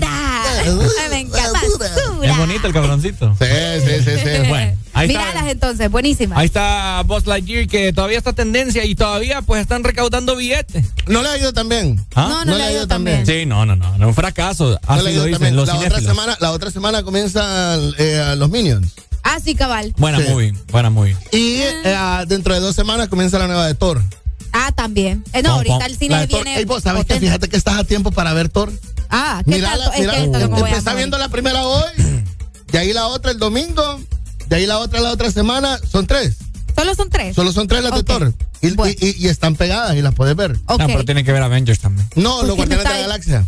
Me 1.10 1.20
encanta. 1.20 1.52
¡Basura! 1.54 1.90
Es 2.24 2.38
bonito 2.38 2.68
el 2.68 2.74
cabroncito. 2.74 3.36
Sí, 3.40 3.46
sí, 3.86 4.04
sí, 4.04 4.12
sí. 4.24 4.30
Bueno, 4.50 4.78
ahí 4.94 5.08
Míralas 5.08 5.36
está. 5.36 5.52
entonces, 5.52 5.92
buenísimas. 5.92 6.38
Ahí 6.38 6.46
está 6.46 7.02
Buzz 7.06 7.26
Lightyear 7.28 7.68
que 7.68 7.94
todavía 7.94 8.18
está 8.18 8.34
tendencia 8.34 8.84
y 8.86 8.96
todavía 8.96 9.42
pues 9.42 9.62
están 9.62 9.84
recaudando 9.84 10.36
billetes. 10.36 10.86
¿No 11.08 11.22
le 11.22 11.30
ha 11.30 11.38
ido 11.38 11.54
también? 11.54 12.04
¿Ah? 12.16 12.28
No, 12.30 12.46
no, 12.46 12.58
le 12.58 12.64
ha 12.64 12.72
ido 12.72 12.88
tan 12.88 13.04
bien. 13.04 13.26
Sí, 13.26 13.46
no, 13.46 13.66
no, 13.66 13.76
no, 13.76 13.98
no, 13.98 14.08
un 14.08 14.16
fracaso. 14.16 14.72
No 14.72 14.80
Así 14.88 14.94
le 14.94 15.00
ha 15.00 15.04
lo 15.04 15.10
ido 15.12 15.24
dicen 15.26 15.34
también. 15.34 15.56
los 15.56 15.68
la, 15.68 15.76
otra 15.76 16.00
semana, 16.02 16.38
la 16.40 16.52
otra 16.52 16.72
semana 16.72 17.04
comienzan 17.04 17.94
eh, 17.98 18.34
los 18.38 18.50
Minions. 18.50 18.94
Ah, 19.24 19.38
sí, 19.44 19.54
cabal. 19.54 19.94
Buena 19.98 20.18
Sí. 20.20 20.30
movie, 20.30 20.54
buena 20.72 20.90
movie. 20.90 21.16
Y 21.32 21.58
eh, 21.62 22.24
dentro 22.28 22.54
de 22.54 22.60
dos 22.62 22.76
semanas 22.76 23.10
comienza 23.10 23.38
la 23.38 23.48
nueva 23.48 23.68
de 23.68 23.76
Thor. 23.76 24.02
Ah, 24.52 24.72
también. 24.74 25.24
Eh, 25.34 25.42
no, 25.42 25.50
Pom, 25.50 25.58
ahorita 25.58 25.76
pom. 25.78 25.86
el 25.86 25.98
cine 25.98 26.26
viene. 26.28 26.58
Ey, 26.58 26.66
vos 26.66 26.84
sabes 26.84 27.06
que 27.06 27.20
fíjate 27.20 27.48
que 27.50 27.58
estás 27.58 27.78
a 27.78 27.84
tiempo 27.84 28.12
para 28.12 28.34
ver 28.34 28.50
Thor. 28.50 28.72
Ah, 29.10 29.42
¿qué 29.46 29.56
Mira, 29.56 29.70
tanto? 29.72 29.92
Es 29.94 30.00
mira, 30.02 30.14
que 30.14 30.24
esto 30.24 30.50
voy 30.50 30.72
a 30.72 30.94
viendo 30.96 31.18
la 31.18 31.30
primera 31.30 31.64
hoy, 31.66 31.92
de 32.72 32.78
ahí 32.80 32.94
la 32.94 33.08
otra 33.08 33.32
el 33.32 33.40
domingo, 33.40 34.00
de 34.48 34.56
ahí 34.56 34.66
la 34.66 34.80
otra 34.80 35.02
la 35.02 35.12
otra 35.12 35.32
semana. 35.32 35.80
Son 35.92 36.06
tres. 36.08 36.38
Solo 36.76 36.96
son 36.96 37.10
tres. 37.10 37.36
Solo 37.36 37.52
son 37.52 37.68
tres 37.68 37.84
las 37.84 37.94
de 37.94 38.04
Thor. 38.04 38.34
Y, 38.62 38.72
Bueno. 38.72 38.94
y- 39.00 39.06
y- 39.10 39.16
y 39.26 39.28
están 39.28 39.56
pegadas 39.56 39.96
y 39.96 40.02
las 40.02 40.14
puedes 40.14 40.36
ver. 40.36 40.58
Ok. 40.66 40.80
No, 40.80 40.88
pero 40.88 41.06
tienen 41.06 41.26
que 41.26 41.32
ver 41.32 41.42
Avengers 41.42 41.80
también. 41.80 42.08
No, 42.16 42.38
¿Por 42.40 42.48
los 42.48 42.56
Guardianes 42.56 42.86
de 42.86 42.94
la 42.94 43.00
Galaxia. 43.02 43.46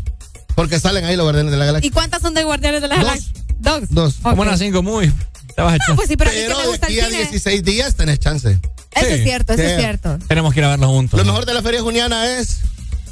Porque 0.56 0.80
salen 0.80 1.06
ahí 1.06 1.16
los 1.16 1.24
Guardianes 1.26 1.52
de 1.52 1.58
la 1.58 1.66
¿Y 1.66 1.68
Galaxia. 1.68 1.92
cuántas 1.94 2.22
son 2.22 2.34
de 2.34 2.44
Guardianes 2.44 2.82
de 2.82 2.88
la 2.88 2.96
Dos. 2.96 3.06
Galaxia? 3.06 3.32
Dos. 3.60 3.82
Dos. 3.90 4.16
Como 4.22 4.42
unas 4.42 4.60
cinco 4.60 4.82
movie. 4.84 5.12
Te 5.56 5.62
vas 5.62 5.74
a 5.74 5.78
No, 5.78 5.84
echar. 5.84 5.96
pues 5.96 6.08
sí, 6.08 6.18
pero, 6.18 6.30
a 6.30 6.34
mí 6.34 6.40
Pero 6.46 6.58
que 6.58 6.64
me 6.64 6.70
de 6.72 7.00
el 7.00 7.04
a 7.04 7.08
cine. 7.08 7.18
16 7.20 7.64
días 7.64 7.96
tenés 7.96 8.20
chance. 8.20 8.50
Eso 8.94 9.06
Sí. 9.08 9.14
es 9.14 9.24
cierto, 9.24 9.54
eso 9.54 9.62
Sí. 9.64 9.70
es 9.70 9.78
cierto. 9.78 10.20
Tenemos 10.28 10.54
que 10.54 10.60
ir 10.60 10.66
a 10.66 10.70
verlos 10.70 10.90
juntos. 10.90 11.18
Lo 11.18 11.26
mejor 11.26 11.46
de 11.46 11.54
la 11.54 11.62
Feria 11.62 11.82
Juniana 11.82 12.38
es. 12.40 12.60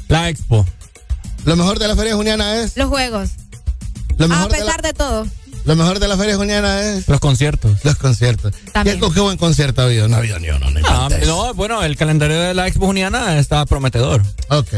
La 0.08 0.28
expo. 0.28 0.66
Lo 1.44 1.56
mejor 1.56 1.78
de 1.78 1.88
la 1.88 1.96
Feria 1.96 2.14
Juniana 2.14 2.56
es. 2.56 2.76
Los 2.76 2.88
juegos. 2.88 3.30
Lo 4.18 4.26
A 4.26 4.28
mejor, 4.28 4.50
de 4.52 4.58
la, 4.58 4.64
pesar 4.66 4.82
de 4.82 4.92
todo. 4.92 5.26
lo 5.64 5.76
mejor 5.76 5.98
de 6.00 6.08
la 6.08 6.16
Feria 6.18 6.36
Juniana 6.36 6.82
es. 6.82 7.08
Los 7.08 7.20
conciertos. 7.20 7.78
Los 7.84 7.96
conciertos. 7.96 8.52
También. 8.72 9.00
¿Qué, 9.00 9.10
qué 9.14 9.20
buen 9.20 9.38
concierto 9.38 9.80
ha 9.80 9.84
habido? 9.84 10.08
No 10.08 10.16
ha 10.16 10.18
habido 10.18 10.38
ni 10.38 10.50
uno, 10.50 10.70
no 10.70 10.80
Ah, 10.86 11.08
no, 11.26 11.54
bueno, 11.54 11.82
el 11.82 11.96
calendario 11.96 12.38
de 12.38 12.52
la 12.52 12.66
expo 12.66 12.86
juniana 12.86 13.38
está 13.38 13.64
prometedor. 13.64 14.22
Ok. 14.50 14.68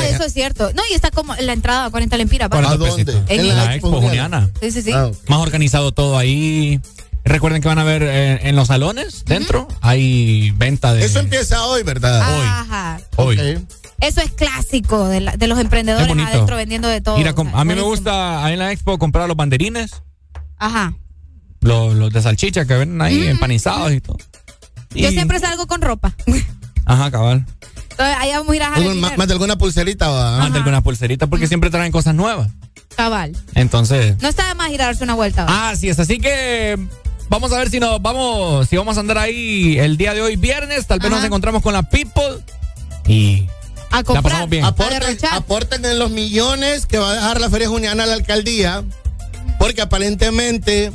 Ah, 0.00 0.08
eso 0.08 0.24
es 0.24 0.32
cierto. 0.32 0.72
No, 0.74 0.82
y 0.90 0.94
está 0.94 1.10
como 1.10 1.34
en 1.34 1.46
la 1.46 1.52
entrada 1.52 1.86
a 1.86 1.90
40 1.90 2.16
lempiras. 2.16 2.48
40 2.48 2.76
dónde? 2.76 3.12
En 3.28 3.40
En 3.40 3.48
la 3.48 3.54
la 3.64 3.74
expo 3.74 4.00
juniana. 4.00 4.50
Sí, 4.60 4.70
sí, 4.72 4.82
sí. 4.82 4.92
Ah. 4.92 5.10
Más 5.28 5.38
organizado 5.40 5.92
todo 5.92 6.16
ahí. 6.18 6.80
Recuerden 7.24 7.60
que 7.60 7.68
van 7.68 7.78
a 7.78 7.84
ver 7.84 8.02
eh, 8.02 8.40
en 8.48 8.56
los 8.56 8.68
salones 8.68 9.24
dentro 9.26 9.68
hay 9.82 10.52
venta 10.52 10.94
de 10.94 11.04
Eso 11.04 11.18
empieza 11.20 11.64
hoy, 11.66 11.82
¿verdad? 11.82 12.22
Ajá. 12.22 12.98
hoy. 13.16 13.38
Eso 14.00 14.22
es 14.22 14.30
clásico 14.32 15.06
de, 15.06 15.20
la- 15.20 15.36
de 15.36 15.46
los 15.46 15.58
emprendedores 15.58 16.08
adentro 16.10 16.56
vendiendo 16.56 16.88
de 16.88 17.02
todo. 17.02 17.18
Ir 17.20 17.28
a 17.28 17.34
com- 17.34 17.48
O 17.48 17.50
sea, 17.50 17.60
a 17.60 17.64
mí 17.64 17.74
me 17.74 17.82
gusta 17.82 18.42
ahí 18.42 18.54
en 18.54 18.58
la 18.60 18.72
expo 18.72 18.98
comprar 18.98 19.28
los 19.28 19.36
banderines, 19.36 20.02
Ajá. 20.56 20.94
los, 21.60 21.94
los 21.94 22.10
de 22.10 22.22
salchicha 22.22 22.64
que 22.64 22.74
venden 22.74 23.02
ahí 23.02 23.26
empanizados 23.28 23.92
y 23.92 24.00
todo. 24.00 24.16
Yo 24.94 25.10
siempre 25.10 25.38
salgo 25.38 25.66
con 25.66 25.82
ropa. 25.82 26.14
Ajá, 26.86 27.10
cabal. 27.10 27.44
Entonces, 28.00 28.16
allá 28.22 28.38
vamos 28.38 28.52
a 28.52 28.56
ir 28.56 28.62
a 28.62 28.74
Algún- 28.74 29.00
más, 29.00 29.26
de 29.28 29.32
alguna 29.32 29.56
pulserita 29.58 30.08
va. 30.08 30.38
Más 30.38 30.52
de 30.52 30.58
alguna 30.58 30.80
pulserita 30.80 31.26
porque 31.26 31.46
siempre 31.46 31.70
traen 31.70 31.92
cosas 31.92 32.14
nuevas. 32.14 32.48
Cabal. 32.96 33.36
Entonces, 33.54 34.16
No 34.22 34.28
está 34.28 34.48
de 34.48 34.54
más 34.54 34.70
ir 34.70 34.80
a 34.82 34.86
darse 34.86 35.04
una 35.04 35.14
vuelta. 35.14 35.44
¿va? 35.44 35.70
así 35.70 35.88
es. 35.88 35.98
Así 35.98 36.18
que 36.18 36.78
vamos 37.28 37.52
a 37.52 37.58
ver 37.58 37.70
si 37.70 37.78
nos 37.80 38.00
vamos, 38.02 38.68
si 38.68 38.76
vamos 38.76 38.96
a 38.96 39.00
andar 39.00 39.18
ahí 39.18 39.78
el 39.78 39.96
día 39.96 40.14
de 40.14 40.22
hoy 40.22 40.36
viernes. 40.36 40.86
Tal 40.86 40.98
vez 40.98 41.08
Ajá. 41.08 41.16
nos 41.16 41.24
encontramos 41.26 41.62
con 41.62 41.72
la 41.74 41.82
people 41.82 42.38
y 43.06 43.46
a 43.90 43.96
la 43.98 44.02
comprar. 44.04 44.22
pasamos 44.22 44.50
bien. 44.50 44.64
Aporten 44.64 45.84
en 45.84 45.98
los 45.98 46.10
millones 46.10 46.86
que 46.86 46.98
va 46.98 47.10
a 47.10 47.14
dejar 47.14 47.40
la 47.40 47.50
Feria 47.50 47.68
Juniana 47.68 48.04
a 48.04 48.06
la 48.06 48.14
alcaldía, 48.14 48.82
porque 49.58 49.82
aparentemente 49.82 50.90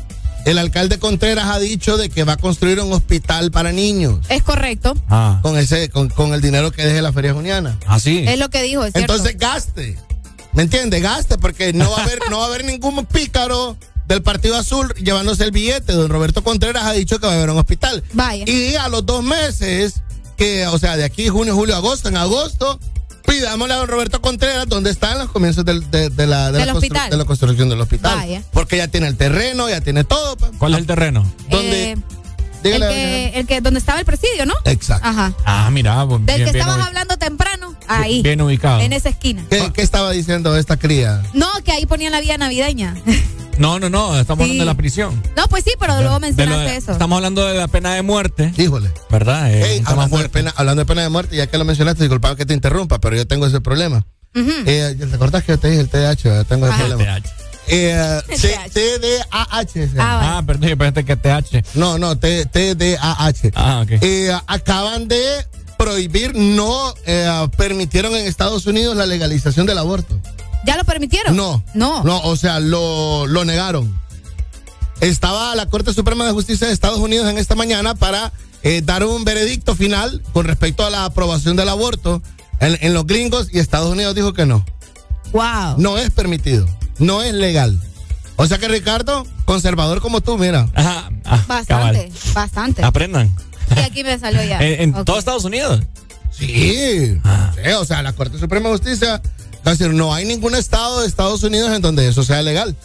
el 0.45 0.57
alcalde 0.57 0.99
Contreras 0.99 1.45
ha 1.47 1.59
dicho 1.59 1.97
de 1.97 2.09
que 2.09 2.23
va 2.23 2.33
a 2.33 2.37
construir 2.37 2.79
un 2.79 2.93
hospital 2.93 3.51
para 3.51 3.71
niños 3.71 4.19
Es 4.29 4.43
correcto. 4.43 4.93
Ah, 5.09 5.39
con 5.41 5.57
ese, 5.57 5.89
con, 5.89 6.09
con 6.09 6.33
el 6.33 6.41
dinero 6.41 6.71
que 6.71 6.85
deje 6.85 7.01
la 7.01 7.11
Feria 7.11 7.33
Juniana. 7.33 7.77
así. 7.87 8.23
Es 8.27 8.39
lo 8.39 8.49
que 8.49 8.61
dijo, 8.63 8.83
es 8.85 8.93
cierto. 8.93 9.13
Entonces 9.13 9.37
gaste, 9.37 9.97
¿me 10.53 10.63
entiende? 10.63 10.99
Gaste, 11.01 11.37
porque 11.37 11.73
no 11.73 11.89
va 11.91 11.97
a 11.97 12.03
haber, 12.03 12.19
no 12.29 12.37
va 12.37 12.45
a 12.45 12.47
haber 12.47 12.63
ningún 12.65 13.05
pícaro 13.05 13.75
del 14.07 14.21
Partido 14.21 14.55
Azul 14.55 14.93
llevándose 14.95 15.43
el 15.43 15.51
billete. 15.51 15.93
Don 15.93 16.09
Roberto 16.09 16.43
Contreras 16.43 16.83
ha 16.83 16.91
dicho 16.93 17.19
que 17.19 17.25
va 17.25 17.33
a 17.33 17.35
haber 17.35 17.49
un 17.49 17.57
hospital. 17.57 18.03
Vaya. 18.13 18.45
Y 18.47 18.75
a 18.75 18.87
los 18.87 19.05
dos 19.05 19.23
meses, 19.23 20.01
que, 20.37 20.67
o 20.67 20.77
sea, 20.77 20.95
de 20.95 21.03
aquí 21.03 21.27
junio, 21.27 21.55
julio, 21.55 21.75
agosto, 21.75 22.09
en 22.09 22.17
agosto, 22.17 22.79
pidámosle 23.25 23.73
a 23.73 23.77
don 23.77 23.87
Roberto 23.87 24.21
Contreras 24.21 24.67
dónde 24.67 24.89
están 24.91 25.17
los 25.19 25.31
comienzos 25.31 25.65
del- 25.65 25.89
de, 25.91 26.09
de 26.09 26.27
la, 26.27 26.51
de, 26.51 26.65
la 26.65 26.73
hospital. 26.73 27.09
de 27.09 27.17
la 27.17 27.25
construcción 27.25 27.69
del 27.69 27.81
hospital. 27.81 28.15
Vaya. 28.17 28.43
Porque 28.51 28.77
ya 28.77 28.87
tiene 28.87 29.07
el 29.07 29.17
terreno, 29.17 29.69
ya 29.69 29.81
tiene 29.81 30.03
todo. 30.03 30.35
pa. 30.37 30.51
¿Cuál 30.57 30.73
es 30.73 30.79
el 30.79 30.85
terreno? 30.87 31.25
¿Dónde? 31.49 31.91
Eh, 31.93 31.97
el, 32.73 32.81
que, 32.81 33.39
el 33.39 33.47
que 33.47 33.61
donde 33.61 33.79
estaba 33.79 33.99
el 33.99 34.05
presidio, 34.05 34.45
¿no? 34.45 34.53
Exacto. 34.65 35.07
Ajá. 35.07 35.33
Ah, 35.45 35.69
mira, 35.71 36.05
pues, 36.07 36.25
Del 36.25 36.35
bien, 36.37 36.47
que 36.47 36.53
bien, 36.53 36.67
estabas 36.67 36.87
hablando 36.87 37.17
temprano. 37.17 37.75
Ahí. 37.87 38.21
bien 38.23 38.41
ubicado. 38.41 38.79
En 38.81 38.93
esa 38.93 39.09
esquina. 39.09 39.43
¿Qué, 39.49 39.71
qué 39.73 39.81
estaba 39.81 40.11
diciendo 40.11 40.57
esta 40.57 40.77
cría? 40.77 41.21
No, 41.33 41.47
que 41.63 41.71
ahí 41.71 41.85
ponían 41.85 42.11
la 42.11 42.21
vía 42.21 42.37
navideña. 42.37 42.95
No, 43.57 43.79
no, 43.79 43.89
no, 43.89 44.19
estamos 44.19 44.43
Sí. 44.43 44.51
hablando 44.51 44.63
de 44.63 44.65
la 44.65 44.73
prisión. 44.75 45.23
No, 45.37 45.47
pues 45.47 45.63
sí, 45.63 45.71
pero 45.79 46.01
luego 46.01 46.19
mencionaste 46.19 46.71
de- 46.71 46.75
eso. 46.75 46.91
Estamos 46.91 47.15
hablando 47.15 47.45
de 47.47 47.53
la 47.57 47.69
pena 47.69 47.93
de 47.93 48.01
muerte, 48.01 48.51
Híjole. 48.57 48.91
¿verdad? 49.09 49.49
Eh, 49.49 49.63
Ey, 49.75 49.79
un 49.79 49.85
tema 49.85 50.03
hablando, 50.03 50.17
de 50.17 50.27
pena, 50.27 50.53
hablando 50.57 50.81
de 50.81 50.85
pena 50.85 51.01
de 51.03 51.07
muerte, 51.09 51.37
ya 51.37 51.47
que 51.47 51.57
lo 51.57 51.63
mencionaste, 51.63 52.03
disculpa 52.03 52.35
que 52.35 52.45
te 52.45 52.53
interrumpa, 52.53 52.99
pero 52.99 53.15
yo 53.15 53.25
tengo 53.25 53.47
ese 53.47 53.61
problema. 53.61 54.05
Eh, 54.33 54.97
¿Te 54.99 55.15
acordás 55.15 55.45
que 55.45 55.53
yo 55.53 55.57
te 55.57 55.69
dije 55.69 55.79
el 55.79 55.87
TDAH? 55.87 56.15
Yo 56.23 56.43
tengo 56.43 56.65
ese 56.67 56.75
Ajá. 56.75 56.85
problema. 56.85 57.21
TH. 57.21 57.29
Eh, 57.67 58.21
TDAH. 58.73 59.89
Ah, 59.99 60.37
Ah, 60.37 60.43
perdón, 60.45 60.69
yo 60.69 60.77
pensé 60.77 61.03
que 61.05 61.15
TH. 61.15 61.63
No, 61.75 61.97
no, 61.97 62.17
T- 62.17 62.45
TDAH. 62.45 63.51
Ah, 63.55 63.81
ok. 63.83 63.91
Eh, 64.01 64.31
acaban 64.47 65.07
de 65.07 65.23
prohibir, 65.77 66.35
no 66.35 66.93
eh, 67.05 67.47
permitieron 67.57 68.15
en 68.15 68.25
Estados 68.27 68.65
Unidos 68.65 68.95
la 68.95 69.05
legalización 69.05 69.65
del 69.65 69.77
aborto. 69.77 70.19
¿Ya 70.65 70.77
lo 70.77 70.83
permitieron? 70.83 71.35
No. 71.35 71.63
No. 71.73 72.03
No, 72.03 72.21
o 72.21 72.35
sea, 72.35 72.59
lo, 72.59 73.27
lo 73.27 73.45
negaron. 73.45 73.93
Estaba 75.01 75.53
la 75.55 75.65
Corte 75.65 75.93
Suprema 75.93 76.25
de 76.25 76.31
Justicia 76.31 76.67
de 76.67 76.73
Estados 76.73 76.99
Unidos 76.99 77.29
en 77.29 77.37
esta 77.37 77.53
mañana 77.55 77.95
para 77.95 78.31
eh, 78.63 78.81
dar 78.83 79.03
un 79.03 79.23
veredicto 79.25 79.75
final 79.75 80.23
con 80.33 80.45
respecto 80.45 80.85
a 80.85 80.89
la 80.89 81.05
aprobación 81.05 81.55
del 81.55 81.69
aborto 81.69 82.21
en, 82.59 82.77
en 82.81 82.93
los 82.93 83.05
gringos 83.05 83.49
y 83.51 83.59
Estados 83.59 83.91
Unidos 83.91 84.15
dijo 84.15 84.33
que 84.33 84.45
no. 84.45 84.65
Wow. 85.31 85.75
No 85.77 85.97
es 85.97 86.09
permitido. 86.11 86.65
No 86.99 87.21
es 87.23 87.33
legal. 87.33 87.79
O 88.37 88.45
sea 88.47 88.57
que 88.57 88.67
Ricardo, 88.67 89.25
conservador 89.45 90.01
como 90.01 90.21
tú, 90.21 90.37
mira. 90.37 90.69
Ajá. 90.75 91.09
ah, 91.25 91.43
Bastante, 91.47 91.67
cabal. 91.67 92.11
bastante. 92.33 92.83
Aprendan. 92.83 93.35
Y 93.75 93.79
aquí 93.79 94.03
me 94.03 94.17
salió 94.19 94.43
ya. 94.43 94.59
En, 94.61 94.95
en 94.95 95.05
todo 95.05 95.17
Estados 95.17 95.45
Unidos. 95.45 95.81
Sí. 96.31 97.17
Ah. 97.23 97.51
Sí, 97.55 97.71
o 97.71 97.85
sea, 97.85 98.01
la 98.03 98.13
Corte 98.13 98.37
Suprema 98.39 98.69
de 98.69 98.75
Justicia, 98.75 99.21
es 99.63 99.63
decir, 99.77 99.93
no 99.93 100.13
hay 100.13 100.25
ningún 100.25 100.53
estado 100.55 101.01
de 101.01 101.07
Estados 101.07 101.43
Unidos 101.43 101.71
en 101.71 101.81
donde 101.81 102.07
eso 102.07 102.23
sea 102.23 102.41
legal. 102.41 102.75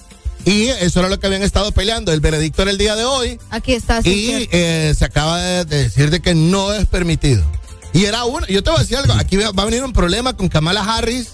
Y 0.45 0.69
eso 0.69 1.01
era 1.01 1.09
lo 1.11 1.21
que 1.21 1.27
habían 1.27 1.43
estado 1.43 1.71
peleando. 1.73 2.13
El 2.13 2.21
veredicto 2.21 2.63
era 2.63 2.71
el 2.71 2.79
día 2.79 2.97
de 2.97 3.05
hoy. 3.05 3.39
Aquí 3.51 3.75
está. 3.75 4.01
sí, 4.03 4.49
y 4.51 4.57
eh, 4.57 4.95
se 4.97 5.05
acaba 5.05 5.39
de, 5.41 5.65
de 5.67 5.83
decir 5.85 6.11
de 6.11 6.21
que 6.21 6.35
no 6.35 6.73
es 6.73 6.87
permitido. 6.87 7.45
Y 7.93 8.05
era 8.05 8.25
uno, 8.25 8.47
yo 8.47 8.63
te 8.63 8.71
voy 8.71 8.79
a 8.79 8.83
decir 8.83 8.97
algo, 8.97 9.13
aquí 9.15 9.37
va 9.37 9.49
a 9.49 9.65
venir 9.67 9.83
un 9.85 9.93
problema 9.93 10.35
con 10.37 10.49
Kamala 10.49 10.81
Harris 10.83 11.31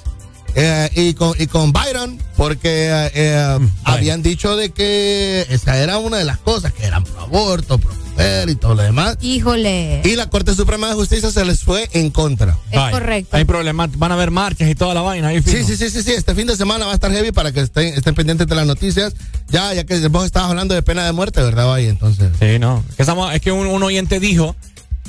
eh, 0.57 0.91
y, 0.95 1.15
con, 1.15 1.35
y 1.39 1.47
con 1.47 1.71
Byron, 1.73 2.19
porque 2.37 2.89
eh, 2.91 3.11
eh, 3.15 3.59
habían 3.85 4.23
dicho 4.23 4.57
de 4.57 4.71
que 4.71 5.47
esa 5.51 5.77
era 5.79 5.99
una 5.99 6.17
de 6.17 6.25
las 6.25 6.39
cosas, 6.39 6.73
que 6.73 6.85
eran 6.87 7.05
pro 7.05 7.21
aborto, 7.21 7.79
pro 7.79 7.93
mujer 7.95 8.49
y 8.49 8.55
todo 8.55 8.75
lo 8.75 8.83
demás. 8.83 9.19
Híjole. 9.21 10.01
Y 10.03 10.17
la 10.17 10.31
Corte 10.31 10.55
Suprema 10.55 10.89
de 10.89 10.95
Justicia 10.95 11.31
se 11.31 11.45
les 11.45 11.61
fue 11.61 11.87
en 11.93 12.09
contra. 12.09 12.57
Es 12.71 12.81
correcto. 12.91 13.37
Hay 13.37 13.45
problemas, 13.45 13.91
van 13.99 14.11
a 14.11 14.15
haber 14.15 14.31
marchas 14.31 14.71
y 14.71 14.75
toda 14.75 14.95
la 14.95 15.03
vaina 15.03 15.29
ahí. 15.29 15.43
Sí, 15.43 15.63
sí, 15.65 15.77
sí, 15.77 15.91
sí, 15.91 16.03
sí, 16.03 16.13
este 16.13 16.35
fin 16.35 16.47
de 16.47 16.57
semana 16.57 16.87
va 16.87 16.93
a 16.93 16.95
estar 16.95 17.13
heavy 17.13 17.33
para 17.33 17.53
que 17.53 17.61
estén, 17.61 17.93
estén 17.93 18.15
pendientes 18.15 18.47
de 18.47 18.55
las 18.55 18.67
noticias. 18.67 19.13
Ya, 19.49 19.75
ya 19.75 19.85
que 19.85 20.09
vos 20.09 20.25
estabas 20.25 20.49
hablando 20.49 20.75
de 20.75 20.83
pena 20.83 21.05
de 21.05 21.13
muerte, 21.13 21.43
¿verdad, 21.43 21.67
Valle? 21.67 21.91
Entonces. 21.91 22.31
Sí, 22.41 22.59
no. 22.59 22.83
Que 22.97 23.03
estamos- 23.03 23.35
es 23.35 23.43
que 23.43 23.53
un, 23.53 23.67
un 23.67 23.83
oyente 23.83 24.19
dijo 24.19 24.57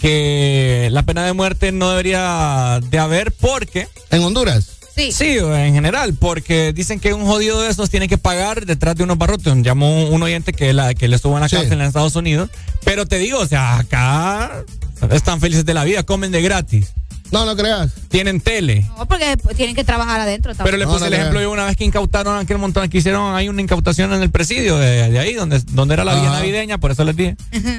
que 0.01 0.89
la 0.91 1.03
pena 1.03 1.25
de 1.25 1.33
muerte 1.33 1.71
no 1.71 1.89
debería 1.89 2.79
de 2.89 2.99
haber 2.99 3.31
porque 3.31 3.87
En 4.11 4.23
Honduras. 4.23 4.76
Sí. 4.97 5.11
Sí, 5.11 5.37
en 5.37 5.73
general, 5.73 6.15
porque 6.15 6.73
dicen 6.73 6.99
que 6.99 7.13
un 7.13 7.25
jodido 7.25 7.61
de 7.61 7.69
esos 7.69 7.89
tiene 7.89 8.07
que 8.07 8.17
pagar 8.17 8.65
detrás 8.65 8.95
de 8.95 9.03
unos 9.03 9.17
barrotes. 9.17 9.53
Llamó 9.61 10.09
un 10.09 10.23
oyente 10.23 10.53
que, 10.53 10.73
la, 10.73 10.95
que 10.95 11.07
le 11.07 11.15
estuvo 11.15 11.35
en 11.35 11.41
la 11.41 11.49
cárcel 11.49 11.73
en 11.73 11.81
Estados 11.81 12.15
Unidos. 12.15 12.49
Pero 12.83 13.05
te 13.05 13.19
digo, 13.19 13.39
o 13.39 13.47
sea, 13.47 13.77
acá 13.77 14.63
están 15.11 15.39
felices 15.39 15.65
de 15.65 15.73
la 15.75 15.83
vida, 15.83 16.01
comen 16.03 16.31
de 16.31 16.41
gratis. 16.41 16.93
No, 17.31 17.45
no 17.45 17.55
creas. 17.55 17.91
Tienen 18.07 18.39
tele. 18.39 18.85
No, 18.97 19.05
porque 19.05 19.35
tienen 19.55 19.75
que 19.75 19.83
trabajar 19.83 20.21
adentro 20.21 20.55
también. 20.55 20.65
Pero 20.65 20.77
le 20.77 20.87
puse 20.87 21.07
el 21.07 21.13
ejemplo 21.13 21.41
yo 21.41 21.51
una 21.51 21.65
vez 21.65 21.75
que 21.75 21.83
incautaron 21.83 22.37
aquel 22.37 22.57
montón 22.57 22.87
que 22.89 22.99
hicieron, 22.99 23.35
hay 23.35 23.49
una 23.49 23.61
incautación 23.61 24.13
en 24.13 24.21
el 24.21 24.31
presidio 24.31 24.77
de, 24.77 25.09
de 25.09 25.19
ahí, 25.19 25.33
donde, 25.33 25.61
donde 25.71 25.93
era 25.93 26.05
la 26.05 26.15
vía 26.15 26.29
navideña, 26.29 26.77
por 26.77 26.91
eso 26.91 27.03
les 27.03 27.15
dije. 27.15 27.35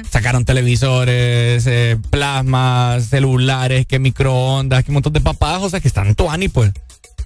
Sacaron 0.09 0.45
televisores, 0.45 1.65
eh, 1.67 1.97
plasmas, 2.09 3.05
celulares, 3.05 3.85
que 3.87 3.99
microondas, 3.99 4.83
que 4.83 4.91
un 4.91 4.95
montón 4.95 5.13
de 5.13 5.21
papadas, 5.21 5.63
o 5.63 5.69
sea, 5.69 5.79
que 5.79 5.87
están 5.87 6.13
tuani, 6.15 6.47
pues. 6.47 6.71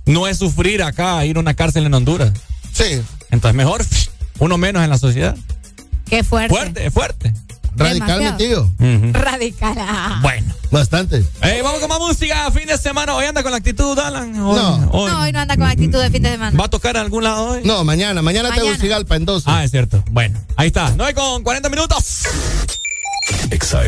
No 0.05 0.27
es 0.27 0.37
sufrir 0.37 0.83
acá, 0.83 1.25
ir 1.25 1.37
a 1.37 1.39
una 1.39 1.53
cárcel 1.53 1.85
en 1.85 1.93
Honduras. 1.93 2.31
Sí. 2.73 3.01
Entonces 3.31 3.55
mejor 3.55 3.85
uno 4.39 4.57
menos 4.57 4.83
en 4.83 4.89
la 4.89 4.97
sociedad. 4.97 5.35
Qué 6.09 6.23
fuerte. 6.23 6.53
Fuerte, 6.53 6.91
fuerte. 6.91 7.33
Radical, 7.75 8.37
tío. 8.37 8.69
Radical. 9.13 9.75
ah. 9.79 10.19
Bueno. 10.21 10.53
Bastante. 10.69 11.23
Eh, 11.41 11.61
vamos 11.63 11.79
con 11.79 11.89
más 11.89 11.99
música, 11.99 12.49
fin 12.51 12.67
de 12.67 12.77
semana. 12.77 13.15
Hoy 13.15 13.25
anda 13.25 13.41
con 13.43 13.51
la 13.51 13.57
actitud, 13.57 13.97
Alan. 13.97 14.35
Hoy- 14.39 14.55
No. 14.55 14.89
hoy. 14.91 15.11
No, 15.11 15.21
hoy 15.21 15.31
no 15.31 15.39
anda 15.39 15.55
con 15.55 15.67
actitud 15.67 15.99
de 15.99 16.09
fin 16.11 16.21
de 16.23 16.31
semana. 16.31 16.57
¿Va 16.57 16.65
a 16.65 16.69
tocar 16.69 16.95
en 16.95 17.01
algún 17.03 17.23
lado 17.23 17.45
hoy? 17.49 17.61
No, 17.63 17.83
mañana. 17.83 18.21
Mañana, 18.21 18.49
Mañana. 18.49 18.67
Tegucigalpa 18.69 19.15
en 19.15 19.25
12. 19.25 19.45
Ah, 19.49 19.63
es 19.63 19.71
cierto. 19.71 20.03
Bueno, 20.11 20.39
ahí 20.55 20.67
está. 20.67 20.93
9 20.95 21.13
con 21.13 21.43
40 21.43 21.69
minutos. 21.69 22.23
Exa 23.51 23.81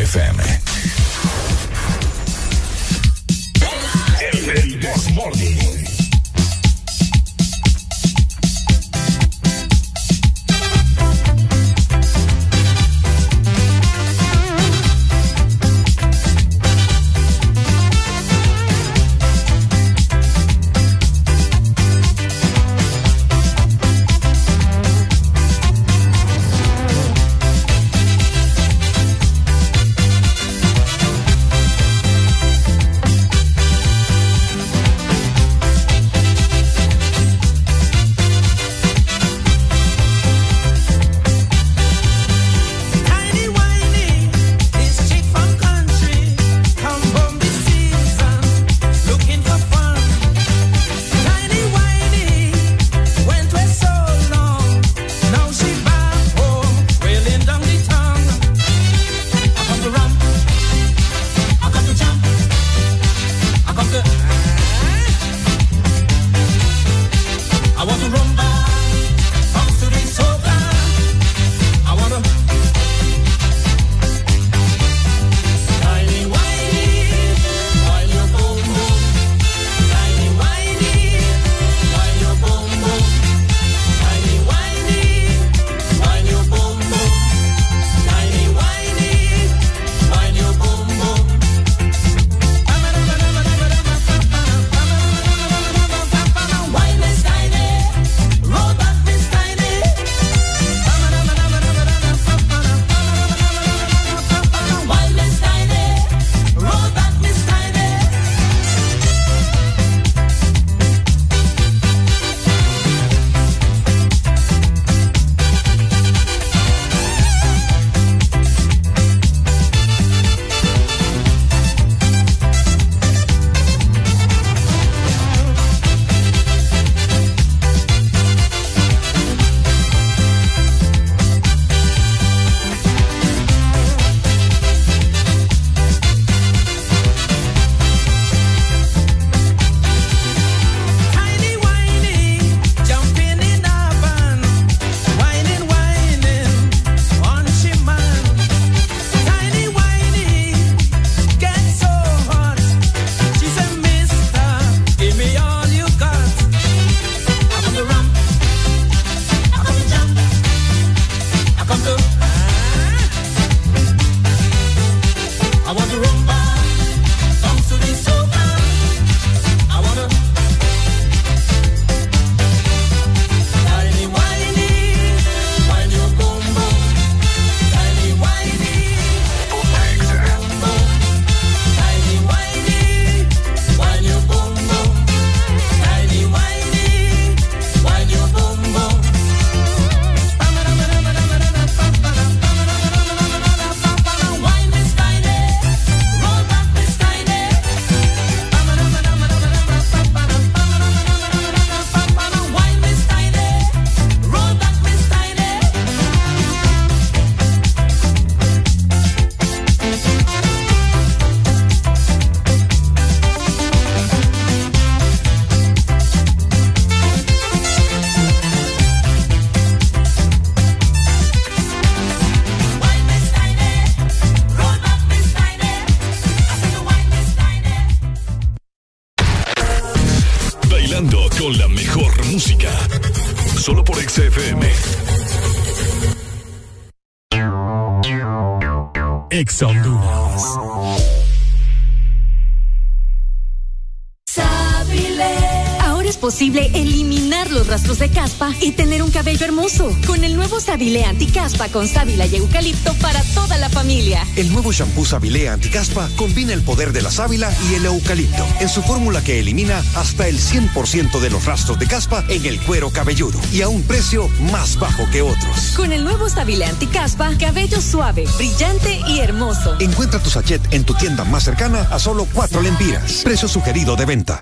Sabilé 250.75 251.05
Anticaspa 251.05 251.69
con 251.69 251.87
sábila 251.87 252.25
y 252.25 252.35
eucalipto 252.35 252.93
para 252.95 253.23
toda 253.33 253.57
la 253.57 253.69
familia. 253.69 254.27
El 254.35 254.51
nuevo 254.51 254.73
shampoo 254.73 255.05
Sabilé 255.05 255.47
Anticaspa 255.47 256.09
combina 256.17 256.51
el 256.51 256.63
poder 256.63 256.91
de 256.91 257.01
la 257.01 257.11
sábila 257.11 257.49
y 257.69 257.75
el 257.75 257.85
eucalipto 257.85 258.45
en 258.59 258.67
su 258.67 258.81
fórmula 258.81 259.23
que 259.23 259.39
elimina 259.39 259.81
hasta 259.95 260.27
el 260.27 260.37
100% 260.37 261.21
de 261.21 261.29
los 261.29 261.45
rastros 261.45 261.79
de 261.79 261.87
caspa 261.87 262.25
en 262.27 262.45
el 262.45 262.59
cuero 262.59 262.89
cabelludo 262.89 263.39
y 263.53 263.61
a 263.61 263.69
un 263.69 263.83
precio 263.83 264.27
más 264.51 264.77
bajo 264.77 265.09
que 265.11 265.21
otros. 265.21 265.75
Con 265.77 265.93
el 265.93 266.03
nuevo 266.03 266.27
Sabilé 266.27 266.65
Anticaspa, 266.65 267.37
cabello 267.37 267.79
suave, 267.79 268.25
brillante 268.35 268.99
y 269.07 269.19
hermoso. 269.19 269.77
Encuentra 269.79 270.21
tu 270.21 270.29
sachet 270.29 270.61
en 270.73 270.83
tu 270.83 270.93
tienda 270.95 271.23
más 271.23 271.45
cercana 271.45 271.87
a 271.89 271.99
solo 271.99 272.27
cuatro 272.33 272.61
lempiras. 272.61 273.21
Precio 273.23 273.47
sugerido 273.47 273.95
de 273.95 274.03
venta. 274.03 274.41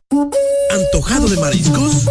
¿Antojado 0.72 1.28
de 1.28 1.38
mariscos? 1.38 2.08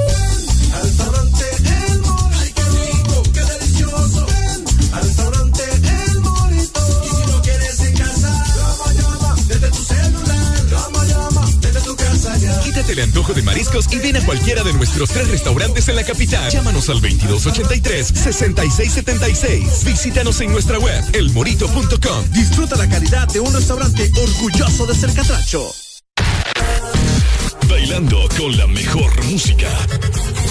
El 12.92 13.00
antojo 13.00 13.34
de 13.34 13.42
mariscos 13.42 13.92
y 13.92 13.98
ven 13.98 14.16
a 14.16 14.24
cualquiera 14.24 14.62
de 14.62 14.72
nuestros 14.74 15.10
tres 15.10 15.26
restaurantes 15.28 15.88
en 15.88 15.96
la 15.96 16.04
capital. 16.04 16.48
Llámanos 16.50 16.88
al 16.90 17.02
2283-6676. 17.02 19.84
Visítanos 19.84 20.40
en 20.40 20.52
nuestra 20.52 20.78
web, 20.78 21.02
elmorito.com. 21.12 22.30
Disfruta 22.32 22.76
la 22.76 22.88
calidad 22.88 23.26
de 23.28 23.40
un 23.40 23.52
restaurante 23.52 24.10
orgulloso 24.14 24.86
de 24.86 24.94
ser 24.94 25.12
catracho. 25.14 25.66
Bailando 27.68 28.28
con 28.38 28.56
la 28.56 28.66
mejor 28.66 29.22
música. 29.24 29.68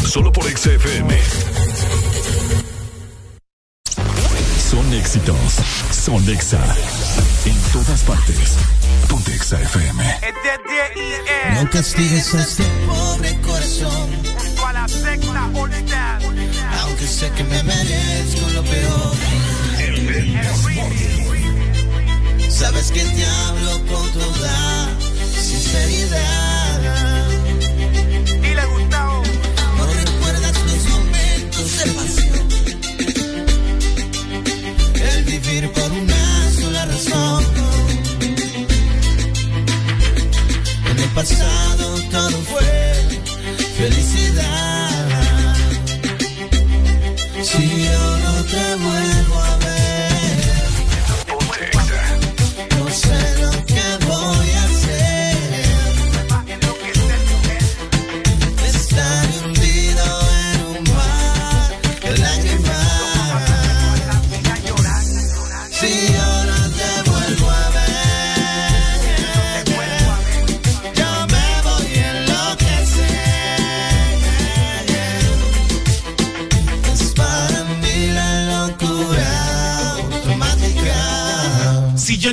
Solo 0.07 0.31
por 0.31 0.43
XFM. 0.45 1.17
Son 4.69 4.93
éxitos. 4.93 5.35
Son 5.91 6.29
Exa. 6.29 6.63
En 7.45 7.61
todas 7.73 8.01
partes. 8.01 8.57
Ponte 9.07 9.33
FM. 9.33 10.19
No 11.55 11.69
castigues 11.69 12.33
a 12.33 12.41
este 12.41 12.63
pobre 12.87 13.39
corazón. 13.41 14.09
Aunque 16.81 17.07
sé 17.07 17.29
que 17.31 17.43
me 17.43 17.63
merezco 17.63 18.49
lo 18.53 18.63
peor. 18.63 19.15
Sabes 22.49 22.91
que 22.91 23.01
te 23.01 23.25
hablo 23.25 23.85
con 23.87 24.11
toda 24.11 24.87
sinceridad. 25.41 26.81
Dile 28.41 28.65
Gustavo. 28.65 29.23
No 29.77 29.85
recuerdas 29.85 30.53
los 30.67 30.83
momentos 30.89 31.77
de 31.77 31.91
pasión. 31.91 32.49
El 34.95 35.23
vivir 35.23 35.71
por 35.71 35.91
una 35.91 36.20
pasado 41.21 42.01
todo 42.09 42.37
fue 42.49 43.21
felicidad. 43.77 45.55
Si 47.43 47.87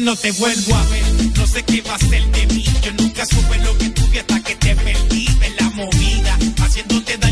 no 0.08 0.16
te 0.16 0.32
vuelvo 0.32 0.74
a 0.74 0.82
ver, 0.84 1.04
no 1.36 1.46
sé 1.46 1.62
qué 1.64 1.82
va 1.82 1.94
a 1.94 1.98
ser 1.98 2.24
de 2.30 2.46
mí. 2.54 2.64
Yo 2.82 2.92
nunca 2.94 3.26
supe 3.26 3.58
lo 3.58 3.76
que 3.76 3.90
tuve 3.90 4.20
hasta 4.20 4.40
que 4.40 4.54
te 4.54 4.74
perdí 4.74 5.26
en 5.42 5.56
la 5.56 5.68
movida, 5.68 6.38
haciéndote 6.64 7.18
daño 7.18 7.27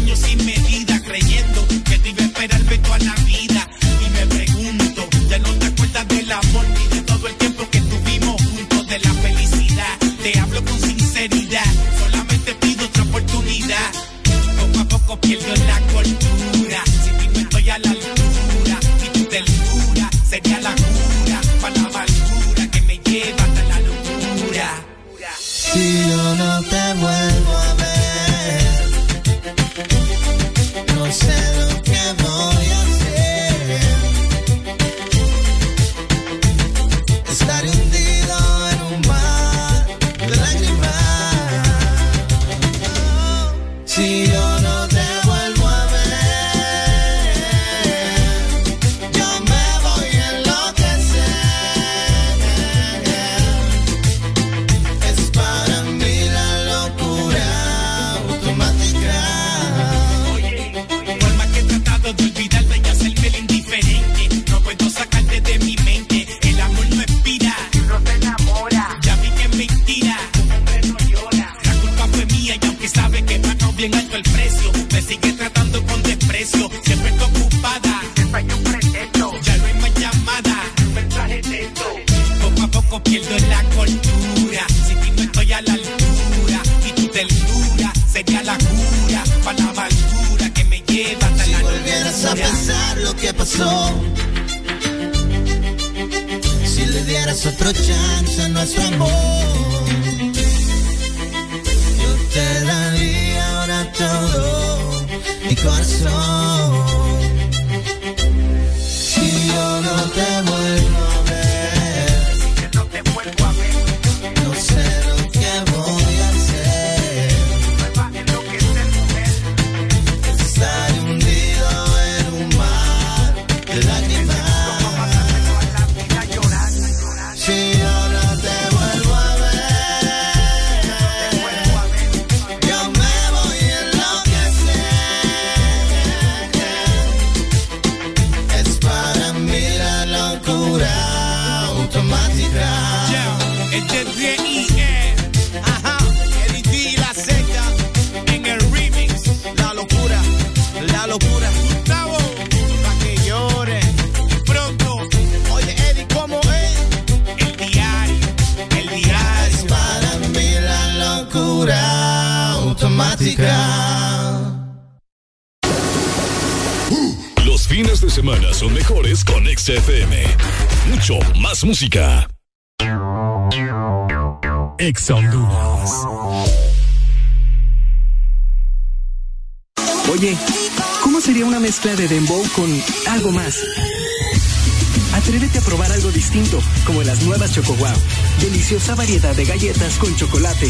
Deliciosa 188.69 188.97
variedad 188.97 189.36
de 189.36 189.45
galletas 189.45 189.97
con 189.97 190.17
chocolate. 190.17 190.69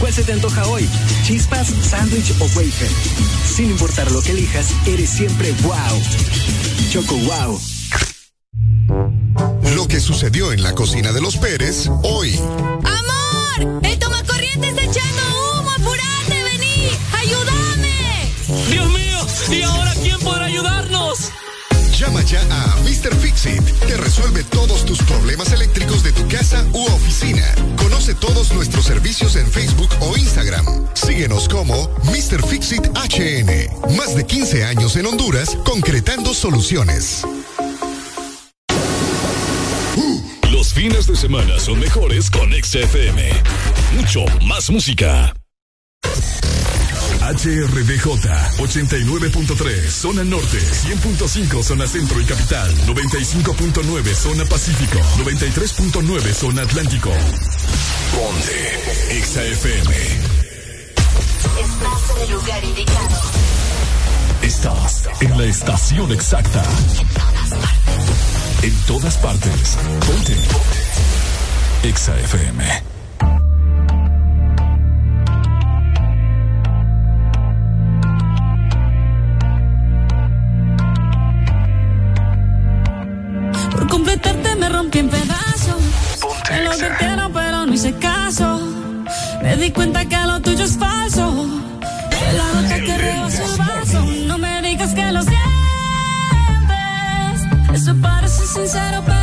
¿Cuál 0.00 0.12
se 0.12 0.24
te 0.24 0.32
antoja 0.32 0.66
hoy? 0.66 0.88
¿Chispas, 1.22 1.68
sándwich 1.68 2.34
o 2.40 2.44
wafer? 2.56 2.90
Sin 3.46 3.70
importar 3.70 4.10
lo 4.10 4.20
que 4.20 4.32
elijas, 4.32 4.74
eres 4.84 5.10
siempre 5.10 5.52
wow. 5.62 6.02
Choco 6.90 7.14
Wow. 7.18 7.60
Lo 9.76 9.86
que 9.86 10.00
sucedió 10.00 10.50
en 10.50 10.64
la 10.64 10.74
cocina 10.74 11.12
de 11.12 11.20
los 11.20 11.36
Pérez 11.36 11.88
hoy. 12.02 12.36
¡Amor! 12.36 13.80
¡El 13.84 13.96
tomacorriente 14.00 14.70
está 14.70 14.82
echando 14.82 15.09
servicios 29.20 29.36
en 29.36 29.50
Facebook 29.50 29.90
o 30.00 30.16
Instagram. 30.16 30.64
Síguenos 30.94 31.48
como 31.48 31.90
Mr. 32.04 32.46
Fixit 32.46 32.86
HN. 32.86 33.96
Más 33.96 34.14
de 34.14 34.24
15 34.24 34.64
años 34.64 34.96
en 34.96 35.06
Honduras 35.06 35.56
concretando 35.64 36.32
soluciones. 36.32 37.22
Los 40.50 40.72
fines 40.72 41.06
de 41.06 41.16
semana 41.16 41.58
son 41.58 41.80
mejores 41.80 42.30
con 42.30 42.50
XFM. 42.52 43.30
Mucho 43.96 44.24
más 44.46 44.70
música. 44.70 45.34
HRDJ 47.20 48.06
89.3 48.58 49.90
Zona 49.90 50.24
Norte 50.24 50.58
100.5 50.58 51.62
Zona 51.62 51.86
Centro 51.86 52.20
y 52.20 52.24
Capital 52.24 52.74
95.9 52.86 54.14
Zona 54.14 54.44
Pacífico 54.46 54.98
93.9 55.18 56.32
Zona 56.32 56.62
Atlántico 56.62 57.10
Ponte 58.20 59.22
XFM 59.24 59.94
Estás 61.58 62.10
en 62.10 62.22
el 62.22 62.30
lugar 62.32 62.64
indicado. 62.64 63.20
Estás 64.42 65.08
en 65.20 65.38
la 65.38 65.44
estación 65.44 66.12
exacta. 66.12 66.62
En 68.62 68.74
todas 68.86 69.16
partes. 69.16 69.78
Ponte. 70.06 70.36
XFM 71.94 72.82
Por 72.82 72.99
Me 89.42 89.56
di 89.56 89.70
cuenta 89.70 90.04
que 90.04 90.16
lo 90.26 90.40
tuyo 90.40 90.64
es 90.64 90.76
falso. 90.76 91.46
De 92.10 92.32
la 92.32 92.44
gota 92.54 92.74
que 92.74 92.98
rebasó 92.98 93.42
el 93.44 93.58
vaso. 93.58 94.04
No 94.26 94.38
me 94.38 94.62
digas 94.62 94.94
que 94.94 95.12
lo 95.12 95.22
sientes. 95.22 95.40
Eso 97.74 97.94
parece 98.00 98.46
sincero, 98.46 99.02
pero 99.06 99.19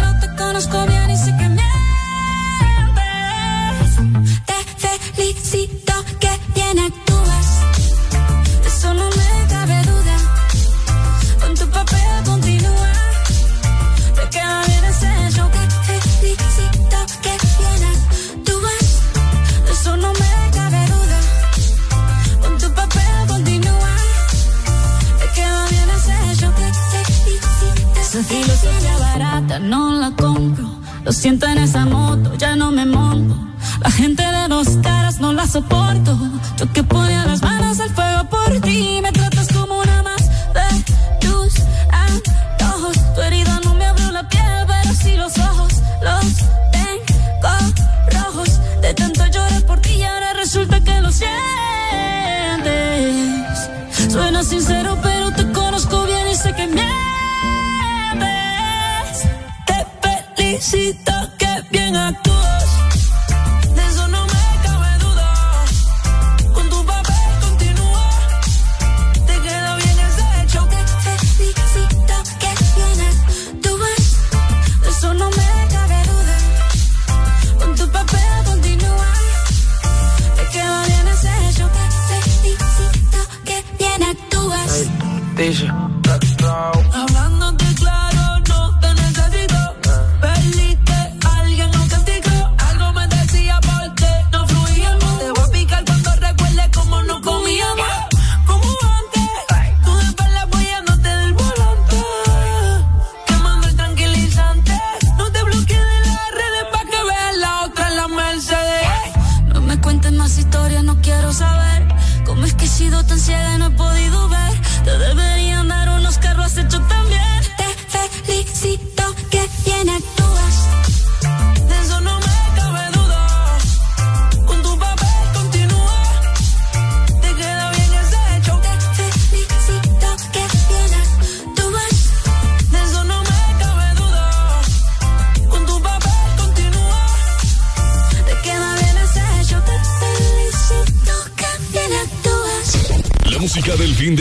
Lo 31.07 31.13
siento 31.13 31.47
en 31.47 31.57
esa 31.57 31.85
moto, 31.85 32.35
ya 32.35 32.57
no 32.57 32.69
me 32.69 32.85
monto. 32.85 33.33
La 33.79 33.89
gente 33.89 34.21
de 34.21 34.49
dos 34.49 34.67
caras 34.83 35.21
no 35.21 35.31
la 35.31 35.47
soporto. 35.47 36.19
Yo 36.57 36.69
que 36.73 36.83
ponía 36.83 37.25
las 37.25 37.41
manos 37.41 37.79
al 37.79 37.91
fuego 37.91 38.29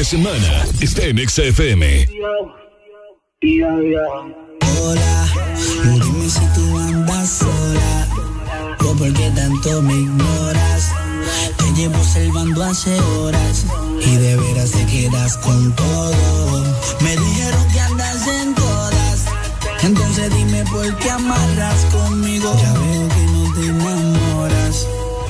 semana 0.06 0.64
está 0.80 1.02
en 1.02 1.18
XFM. 1.18 2.08
Hola, 4.80 5.28
dime 5.82 6.30
si 6.30 6.46
tú 6.54 6.78
andas 6.78 7.28
sola 7.28 8.06
o 8.84 8.94
por 8.94 9.12
qué 9.12 9.32
tanto 9.34 9.82
me 9.82 9.94
ignoras. 9.94 10.92
Te 11.58 11.72
llevo 11.72 12.04
salvando 12.04 12.62
hace 12.62 13.00
horas 13.00 13.66
y 14.00 14.16
de 14.16 14.36
veras 14.36 14.70
te 14.70 14.86
quedas 14.86 15.38
con 15.38 15.74
todo. 15.74 16.64
Me 17.00 17.16
dijeron 17.16 17.68
que 17.72 17.80
andas 17.80 18.28
en 18.28 18.54
todas, 18.54 19.24
entonces 19.82 20.32
dime 20.36 20.62
por 20.70 20.96
qué 20.98 21.10
amarras 21.10 21.84
conmigo. 21.86 22.56
Ya 22.62 22.72
veo 22.74 23.08
que 23.08 23.24
no 23.32 23.54
te 23.54 23.66
enamoras, 23.66 24.86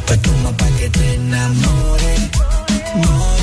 pues 0.07 0.21
toma 0.21 0.55
pa' 0.55 0.69
que 0.79 0.91
te 0.91 1.15
enamores. 1.15 2.21
No 2.97 3.36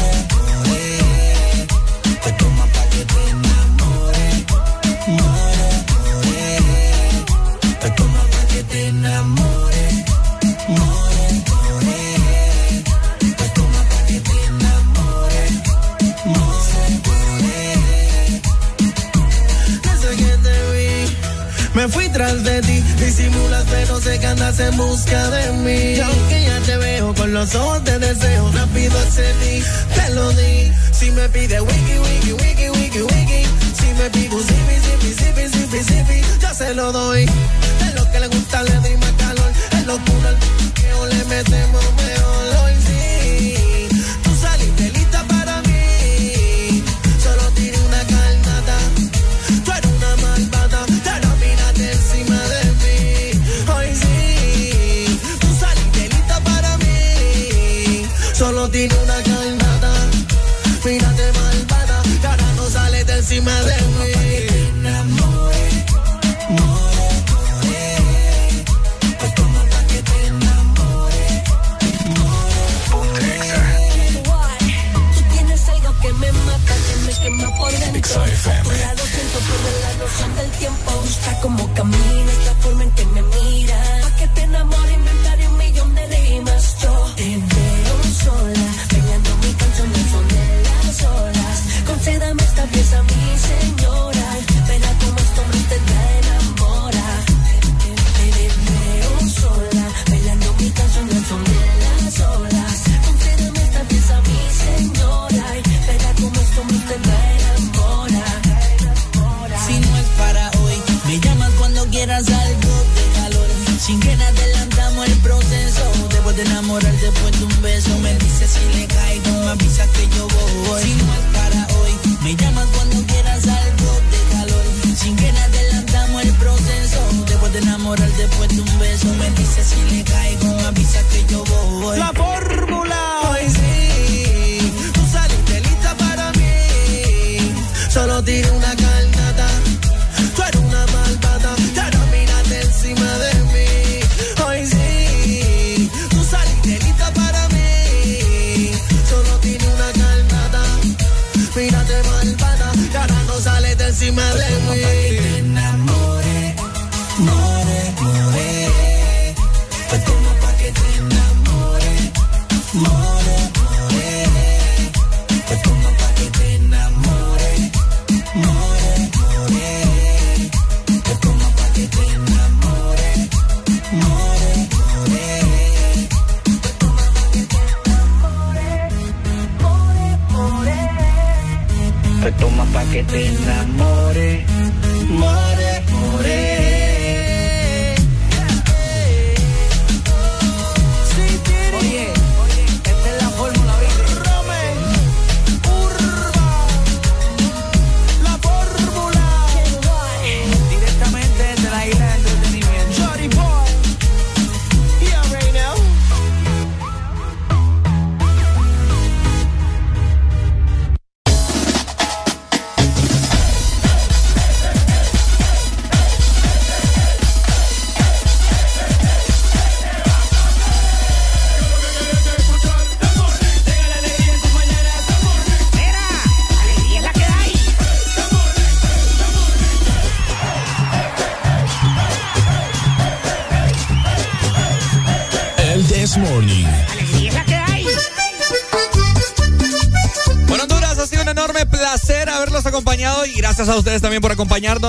estás 24.54 24.68
en 24.72 24.78
busca 24.78 25.30
de 25.30 25.52
mí. 25.54 25.96
Y 25.96 26.00
aunque 26.00 26.44
ya 26.44 26.60
te 26.60 26.78
veo 26.78 27.14
con 27.14 27.34
los 27.34 27.56
ojos 27.56 27.84
de 27.84 28.00
deseo, 28.00 28.52
rápido 28.52 28.98
accedí, 29.00 29.64
te 29.96 30.14
lo 30.14 30.32
di. 30.34 30.72
Si 30.92 31.12
me 31.12 31.28
pide 31.30 31.60
wiki, 31.62 31.98
wiki, 32.00 32.34
wiki, 32.34 32.70
wiki, 32.70 33.02
wiki. 33.02 33.48
Si 33.80 33.88
me 33.98 34.10
pido 34.10 34.40
zipi, 34.40 34.76
zipi, 34.86 35.14
zipi, 35.14 35.48
zipi, 35.50 35.84
zipi, 35.84 36.22
yo 36.42 36.54
se 36.54 36.74
lo 36.74 36.92
doy. 36.92 37.24
Es 37.24 37.96
lo 37.96 38.10
que 38.12 38.20
le 38.20 38.28
gusta, 38.28 38.64
le 38.64 38.76
doy 38.76 38.98
más 38.98 39.12
calor. 39.14 39.52
Es 39.72 39.86
locura, 39.86 40.32
que 40.76 41.16
le 41.16 41.26
metemos 41.26 41.84
mejor 41.96 42.64
hoy 42.64 42.74
sí. 42.88 43.73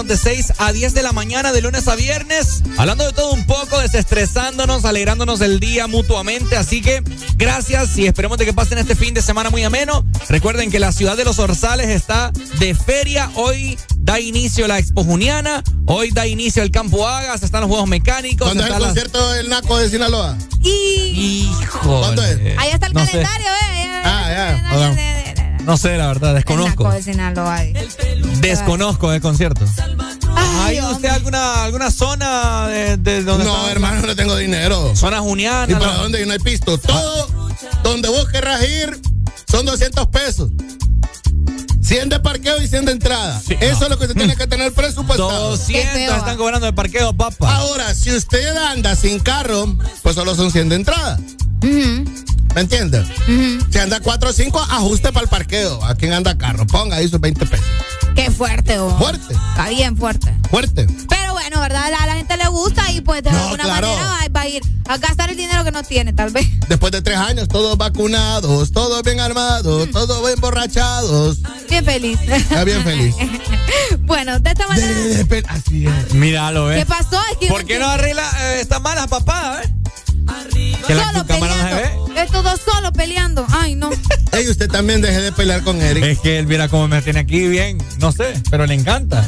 de 0.07 0.17
6 0.17 0.55
a 0.59 0.73
10 0.73 0.95
de 0.95 1.03
la 1.03 1.13
mañana 1.13 1.53
de 1.53 1.63
lunes 1.63 1.89
a 1.89 1.97
viernes, 1.97 2.63
hablando 2.77 3.05
de 3.05 3.13
todo 3.13 3.33
un 3.33 3.47
poco, 3.47 3.79
desestresándonos, 3.79 4.85
alegrándonos 4.85 5.41
el 5.41 5.61
día 5.61 5.87
mutuamente. 5.87 6.57
Así 6.57 6.83
que 6.83 7.03
gracias 7.37 7.97
y 7.97 8.07
esperemos 8.07 8.39
de 8.39 8.45
que 8.45 8.53
pasen 8.53 8.79
este 8.79 8.95
fin 8.95 9.15
de 9.15 9.23
semana 9.23 9.51
muy 9.51 9.63
ameno. 9.65 10.05
Recuerden 10.29 10.71
que 10.71 10.79
la 10.79 10.93
ciudad 10.93 11.17
de 11.17 11.25
los 11.25 11.39
Orzales 11.39 11.89
está 11.89 12.33
de 12.59 12.75
feria. 12.75 13.31
Hoy 13.35 13.79
da 13.97 14.21
inicio 14.21 14.69
la 14.69 14.79
Expo 14.79 15.05
Juniana, 15.05 15.63
hoy 15.87 16.11
da 16.11 16.27
inicio 16.27 16.63
el 16.63 16.71
Campo 16.71 17.09
Agas, 17.09 17.43
están 17.43 17.63
los 17.63 17.71
Juegos 17.71 17.89
Mecánicos. 17.89 18.47
¿Cuándo 18.47 18.65
es 18.65 18.71
el 18.71 18.79
concierto 18.79 19.31
del 19.33 19.49
Naco 19.49 19.79
de 19.79 19.89
Sinaloa? 19.89 20.37
Hijo. 20.63 22.01
¿Cuándo 22.01 22.23
es? 22.23 22.39
Ahí 22.59 22.71
está 22.73 22.87
el 22.87 22.93
calendario, 22.93 23.47
sé. 23.47 23.83
¿eh? 23.83 24.03
Ah, 24.05 24.27
ya. 24.29 24.95
Eh, 24.97 25.25
no 25.65 25.79
sé, 25.79 25.97
la 25.97 26.09
verdad, 26.09 26.35
desconozco. 26.35 26.91
El 26.91 26.97
de 26.97 27.03
Sinaloa. 27.03 27.61
Desconozco 28.41 29.13
el 29.13 29.23
concierto. 29.23 29.65
¿Hay 30.65 30.81
usted 30.81 31.09
alguna, 31.09 31.65
alguna 31.65 31.91
zona 31.91 32.69
de, 32.69 32.97
de 32.97 33.23
donde 33.23 33.45
No, 33.45 33.69
hermano, 33.69 34.07
no 34.07 34.17
tengo 34.17 34.37
dinero. 34.37 34.95
Zona 34.97 35.21
juniana. 35.21 35.71
¿Y 35.71 35.75
para 35.75 35.95
dónde? 35.95 36.23
Y 36.23 36.27
no 36.27 36.33
hay 36.33 36.39
pisto. 36.39 36.79
Todo 36.79 37.29
donde 37.83 38.09
vos 38.09 38.29
querrás 38.29 38.63
ir 38.63 39.01
son 39.51 39.67
200 39.67 40.07
pesos. 40.09 40.51
100 41.83 42.09
de 42.09 42.19
parqueo 42.21 42.63
y 42.63 42.67
100 42.67 42.87
de 42.87 42.93
entrada. 42.93 43.41
Sí, 43.47 43.55
Eso 43.61 43.81
no. 43.81 43.85
es 43.85 43.91
lo 43.91 43.99
que 43.99 44.07
se 44.07 44.15
tiene 44.15 44.35
que 44.37 44.47
tener 44.47 44.73
presupuestado. 44.73 45.51
200 45.51 46.17
están 46.17 46.37
cobrando 46.39 46.65
de 46.67 46.73
parqueo, 46.73 47.13
papá. 47.13 47.57
Ahora, 47.57 47.95
si 47.95 48.11
usted 48.11 48.57
anda 48.57 48.97
sin 48.97 49.21
carro, 49.21 49.77
pues 50.03 50.15
solo 50.15 50.35
son 50.35 50.51
100 50.51 50.71
de 50.71 50.77
entrada. 50.77 51.19
Uh 51.63 51.67
-huh. 51.67 52.25
¿Me 52.55 52.61
entiendes? 52.63 53.07
Uh 53.29 53.31
-huh. 53.31 53.67
Si 53.71 53.79
anda 53.79 54.01
4 54.01 54.31
o 54.31 54.33
5, 54.33 54.59
ajuste 54.61 55.13
para 55.13 55.25
el 55.25 55.29
parqueo. 55.29 55.85
A 55.85 55.95
quien 55.95 56.15
anda 56.15 56.39
carro, 56.39 56.67
ponga 56.67 56.97
ahí 56.97 57.09
sus 57.09 57.21
20 57.21 57.45
pesos. 57.47 57.67
Qué 58.17 58.31
fuerte, 58.31 58.79
vos. 58.79 58.97
Fuerte. 58.97 59.35
Está 59.35 59.69
bien 59.69 59.97
fuerte. 59.97 60.34
Fuerte. 60.51 60.87
Pero 61.09 61.33
bueno, 61.33 61.61
¿verdad? 61.61 61.93
A 61.93 62.07
la 62.07 62.15
gente 62.15 62.37
le 62.37 62.49
gusta 62.49 62.91
y 62.93 63.01
pues 63.01 63.23
de 63.23 63.31
No, 63.33 63.39
alguna 63.45 63.65
claro. 63.65 63.89
manera 63.89 64.07
va, 64.09 64.19
va 64.35 64.41
a 64.43 64.49
ir 64.49 64.63
a 64.89 64.99
gastar 64.99 65.31
el 65.31 65.37
dinero 65.37 65.65
que 65.65 65.71
no 65.73 65.83
tiene, 65.83 66.13
tal 66.13 66.31
vez. 66.31 66.47
Después 66.69 66.93
de 66.93 67.03
tres 67.03 67.17
años, 67.17 67.49
todos 67.49 67.77
vacunados, 67.79 68.73
todos 68.73 69.03
bien 69.03 69.21
armados, 69.21 69.91
todos 69.91 70.25
bien 70.27 70.41
borrachados. 70.41 71.39
Bien 71.69 71.85
feliz. 71.85 72.19
Está 72.27 72.65
bien 72.65 72.83
feliz. 72.85 73.15
bueno, 74.01 74.39
de 74.41 74.51
esta 74.51 74.67
manera. 74.69 74.95
Así 75.49 75.87
es. 75.87 76.15
Míralo, 76.15 76.67
¿ves? 76.67 76.81
¿Qué 76.81 76.87
pasó? 76.87 77.21
Es 77.33 77.39
que 77.39 77.47
¿Por 77.49 77.63
no 77.63 77.67
qué 77.67 77.79
no 77.79 77.87
arregla 77.87 78.31
eh, 78.41 78.61
estas 78.61 78.81
malas, 78.81 79.07
papá? 79.09 79.61
¿eh? 79.63 79.71
Que 80.87 80.95
la 80.95 81.13
Solo 81.13 81.27
cámara 81.27 81.57
no 81.57 81.63
peleando. 81.71 82.15
Estos 82.21 82.45
dos 82.45 82.61
solo 82.65 82.93
peleando. 82.93 83.47
Ay, 83.51 83.75
no. 83.75 83.91
Ey, 84.33 84.49
usted 84.49 84.71
también 84.71 85.01
deje 85.01 85.21
de 85.21 85.33
pelear 85.33 85.63
con 85.63 85.81
Eric. 85.81 86.05
Es 86.05 86.19
que 86.21 86.39
él 86.39 86.47
mira 86.47 86.69
cómo 86.69 86.89
me 86.89 87.01
tiene 87.03 87.21
aquí 87.21 87.47
bien, 87.49 87.79
no 87.99 88.13
sé, 88.13 88.35
pero 88.51 88.67
le 88.67 88.75
encanta. 88.75 89.27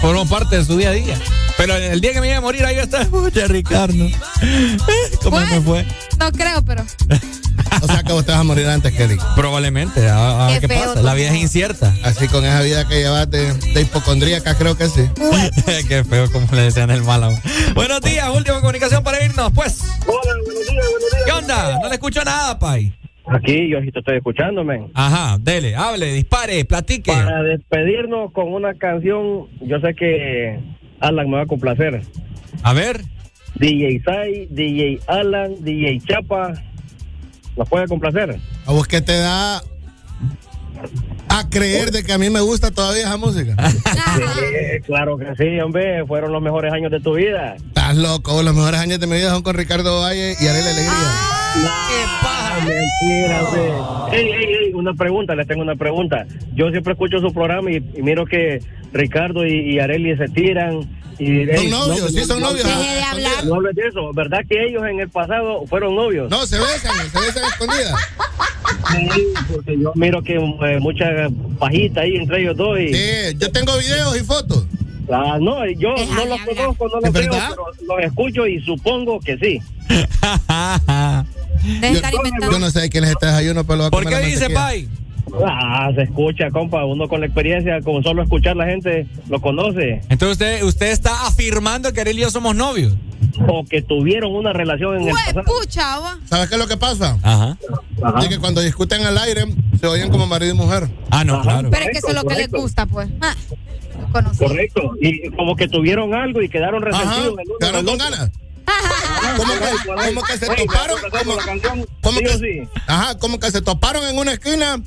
Forma 0.00 0.24
parte 0.24 0.56
de 0.56 0.64
su 0.64 0.76
día 0.76 0.90
a 0.90 0.92
día. 0.92 1.20
Pero 1.56 1.76
el 1.76 2.00
día 2.00 2.12
que 2.12 2.20
me 2.22 2.28
iba 2.28 2.38
a 2.38 2.40
morir, 2.40 2.64
ahí 2.64 2.78
está. 2.78 3.02
Escucha, 3.02 3.46
Ricardo. 3.46 4.06
¿Cómo 5.22 5.40
me 5.40 5.60
fue? 5.60 5.86
No 6.18 6.32
creo, 6.32 6.62
pero. 6.64 6.84
O 7.82 7.86
sea 7.86 8.02
que 8.02 8.12
vos 8.12 8.24
te 8.24 8.32
vas 8.32 8.40
a 8.40 8.44
morir 8.44 8.66
antes 8.66 8.92
que 8.94 9.02
Eric. 9.02 9.20
Probablemente. 9.36 10.08
A, 10.08 10.46
a 10.46 10.50
ver 10.50 10.60
Qué 10.60 10.68
pasa. 10.68 11.02
La 11.02 11.12
vida 11.12 11.28
es 11.28 11.34
incierta. 11.34 11.94
Así 12.02 12.28
con 12.28 12.46
esa 12.46 12.62
vida 12.62 12.88
que 12.88 13.02
llevas 13.02 13.30
de, 13.30 13.52
de 13.52 13.80
hipocondríaca, 13.82 14.54
creo 14.56 14.76
que 14.76 14.88
sí. 14.88 15.08
qué 15.88 16.02
feo 16.04 16.30
como 16.32 16.46
le 16.52 16.62
decían 16.62 16.90
el 16.90 17.02
malo. 17.02 17.32
Buenos 17.74 18.00
días, 18.00 18.28
última 18.30 18.60
comunicación 18.60 19.02
para 19.02 19.22
irnos, 19.22 19.52
pues. 19.52 19.82
Hola, 20.06 20.32
buenos 20.44 20.66
días, 20.66 20.84
buenos 20.90 21.10
días. 21.12 21.24
¿Qué 21.26 21.32
onda? 21.32 21.78
No 21.82 21.88
le 21.88 21.94
escucho 21.94 22.24
nada, 22.24 22.58
Pai. 22.58 22.94
Aquí 23.30 23.68
yo 23.68 23.80
sí 23.80 23.92
te 23.92 24.00
estoy 24.00 24.16
escuchando, 24.16 24.64
men. 24.64 24.90
Ajá, 24.92 25.38
dele, 25.40 25.76
hable, 25.76 26.12
dispare, 26.12 26.64
platique. 26.64 27.12
Para 27.12 27.42
despedirnos 27.44 28.32
con 28.32 28.52
una 28.52 28.74
canción, 28.74 29.46
yo 29.60 29.78
sé 29.80 29.94
que 29.94 30.58
Alan 30.98 31.30
me 31.30 31.36
va 31.36 31.42
a 31.42 31.46
complacer. 31.46 32.02
A 32.64 32.72
ver. 32.72 33.02
DJ 33.54 34.02
Sai, 34.04 34.48
DJ 34.50 35.00
Alan, 35.06 35.54
DJ 35.60 36.00
Chapa, 36.06 36.54
¿nos 37.56 37.68
puede 37.68 37.86
complacer? 37.86 38.36
¿A 38.66 38.72
vos 38.72 38.88
qué 38.88 39.00
te 39.00 39.16
da 39.16 39.58
a 41.28 41.48
creer 41.50 41.92
de 41.92 42.02
que 42.02 42.12
a 42.12 42.18
mí 42.18 42.30
me 42.30 42.40
gusta 42.40 42.72
todavía 42.72 43.02
esa 43.02 43.16
música? 43.16 43.54
Sí, 44.10 44.80
claro 44.86 45.16
que 45.16 45.26
sí, 45.36 45.60
hombre, 45.60 46.04
fueron 46.06 46.32
los 46.32 46.42
mejores 46.42 46.72
años 46.72 46.90
de 46.90 47.00
tu 47.00 47.14
vida. 47.14 47.54
Estás 47.54 47.96
loco, 47.96 48.42
los 48.42 48.54
mejores 48.54 48.80
años 48.80 48.98
de 48.98 49.06
mi 49.06 49.16
vida 49.16 49.30
son 49.30 49.42
con 49.42 49.54
Ricardo 49.54 50.00
Valle 50.00 50.34
y 50.40 50.46
Arely 50.46 50.68
Alegría. 50.68 51.29
¡Qué 51.54 52.04
paja! 52.22 52.58
Mentira. 52.64 53.40
Ey, 54.12 54.28
ey, 54.32 54.54
ey, 54.66 54.72
una 54.74 54.94
pregunta, 54.94 55.34
les 55.34 55.46
tengo 55.46 55.62
una 55.62 55.76
pregunta. 55.76 56.26
Yo 56.54 56.70
siempre 56.70 56.92
escucho 56.92 57.18
su 57.20 57.32
programa 57.32 57.70
y, 57.70 57.76
y 57.76 58.02
miro 58.02 58.24
que 58.26 58.62
Ricardo 58.92 59.46
y, 59.46 59.74
y 59.74 59.78
Arely 59.78 60.16
se 60.16 60.28
tiran. 60.28 60.80
Y, 61.18 61.44
Son 61.46 61.70
novios, 61.70 62.12
sí, 62.12 62.24
son 62.24 62.40
novios. 62.40 62.64
Deje 62.64 62.94
de 62.94 63.02
hablar. 63.02 63.44
No 63.44 63.56
hables 63.56 63.74
de 63.74 63.88
eso. 63.88 64.10
¿Verdad 64.14 64.38
que 64.48 64.64
ellos 64.64 64.82
en 64.88 65.00
el 65.00 65.08
pasado 65.10 65.66
fueron 65.66 65.94
novios? 65.94 66.30
No, 66.30 66.46
se 66.46 66.58
besan, 66.58 66.94
se 67.10 67.20
besan 67.20 67.44
escondidas. 67.44 67.94
Sí, 68.90 69.08
porque 69.52 69.78
yo 69.78 69.92
miro 69.96 70.22
que 70.22 70.36
eh, 70.36 70.78
mucha 70.80 71.06
pajita 71.58 72.02
ahí 72.02 72.16
entre 72.16 72.40
ellos 72.40 72.56
dos. 72.56 72.78
Y, 72.80 72.94
Sí, 72.94 73.36
yo 73.38 73.52
tengo 73.52 73.76
videos 73.76 74.18
y 74.18 74.24
fotos. 74.24 74.66
Ah, 75.12 75.38
no, 75.40 75.66
yo 75.72 75.90
no 75.90 76.24
los 76.24 76.40
conozco, 76.40 76.88
no 76.88 77.00
los 77.00 77.04
¿Es 77.04 77.12
veo, 77.12 77.30
pero 77.30 77.64
los 77.86 78.04
escucho 78.04 78.46
y 78.46 78.60
supongo 78.62 79.20
que 79.20 79.36
sí. 79.38 79.60
Estar 81.82 82.14
inventando. 82.14 82.52
Yo 82.52 82.58
no 82.58 82.70
sé 82.70 82.88
quién 82.90 83.04
es 83.04 83.10
este 83.10 83.26
desayuno, 83.26 83.64
pero 83.64 83.76
lo 83.76 83.82
voy 83.84 83.88
a 83.88 83.90
¿Por 83.90 84.04
comer 84.04 84.20
qué 84.20 84.26
dice. 84.26 84.50
Pai? 84.50 84.88
Ah, 85.46 85.90
se 85.94 86.02
escucha, 86.02 86.50
compa. 86.50 86.84
Uno 86.84 87.08
con 87.08 87.20
la 87.20 87.26
experiencia, 87.26 87.80
con 87.82 88.02
solo 88.02 88.22
escuchar 88.22 88.56
la 88.56 88.66
gente, 88.66 89.06
lo 89.28 89.40
conoce. 89.40 90.00
Entonces 90.08 90.32
usted, 90.32 90.62
usted 90.64 90.86
está 90.90 91.26
afirmando 91.26 91.92
que 91.92 92.00
Ariel 92.00 92.18
y 92.18 92.22
yo 92.22 92.30
somos 92.30 92.54
novios. 92.56 92.94
O 93.46 93.64
que 93.64 93.80
tuvieron 93.80 94.34
una 94.34 94.52
relación 94.52 94.96
en 94.96 95.02
el 95.02 95.10
Pues, 95.10 95.24
pasado. 95.26 95.44
pucha. 95.44 95.96
¿Sabes 96.26 96.48
qué 96.48 96.54
es 96.56 96.60
lo 96.60 96.66
que 96.66 96.76
pasa? 96.76 97.16
Ajá. 97.22 97.56
Es 98.22 98.28
que 98.28 98.38
cuando 98.38 98.60
discuten 98.60 99.04
al 99.06 99.16
aire, 99.18 99.44
se 99.78 99.86
oyen 99.86 100.10
como 100.10 100.26
marido 100.26 100.52
y 100.52 100.56
mujer. 100.56 100.88
Ah, 101.10 101.22
no, 101.22 101.40
claro. 101.42 101.70
Pero 101.70 101.84
es 101.84 101.90
que 101.92 101.98
eso 101.98 102.08
es 102.08 102.14
lo 102.14 102.24
que 102.24 102.34
les 102.34 102.50
gusta, 102.50 102.86
pues. 102.86 103.08
Ah. 103.20 103.34
Correcto. 104.38 104.94
Y 105.00 105.30
como 105.30 105.54
que 105.54 105.68
tuvieron 105.68 106.14
algo 106.14 106.42
y 106.42 106.48
quedaron 106.48 106.82
Ajá, 106.88 107.02
resentidos. 107.04 107.38
el 107.38 107.46
uno 107.48 107.58
quedaron 107.60 107.84
con 107.86 107.98
ganas. 107.98 108.30
¿Cómo 109.36 109.52
que, 109.52 110.08
cómo 110.08 110.22
que 110.22 110.36
se 110.38 110.46
toparon? 110.46 110.98
vamos 111.00 111.04
a 111.04 111.06
hacer 111.06 111.24
¿Cómo, 111.24 111.36
la 111.36 111.44
canción, 111.44 111.86
cómo 112.02 112.18
sí 112.18 112.24
que, 112.24 112.30
o 112.30 112.38
sí. 112.38 112.62
Ajá, 112.86 113.18
como 113.18 113.38
que 113.40 113.50
se 113.50 113.62
toparon 113.62 114.06
en 114.06 114.18
una 114.18 114.32
esquina 114.32 114.80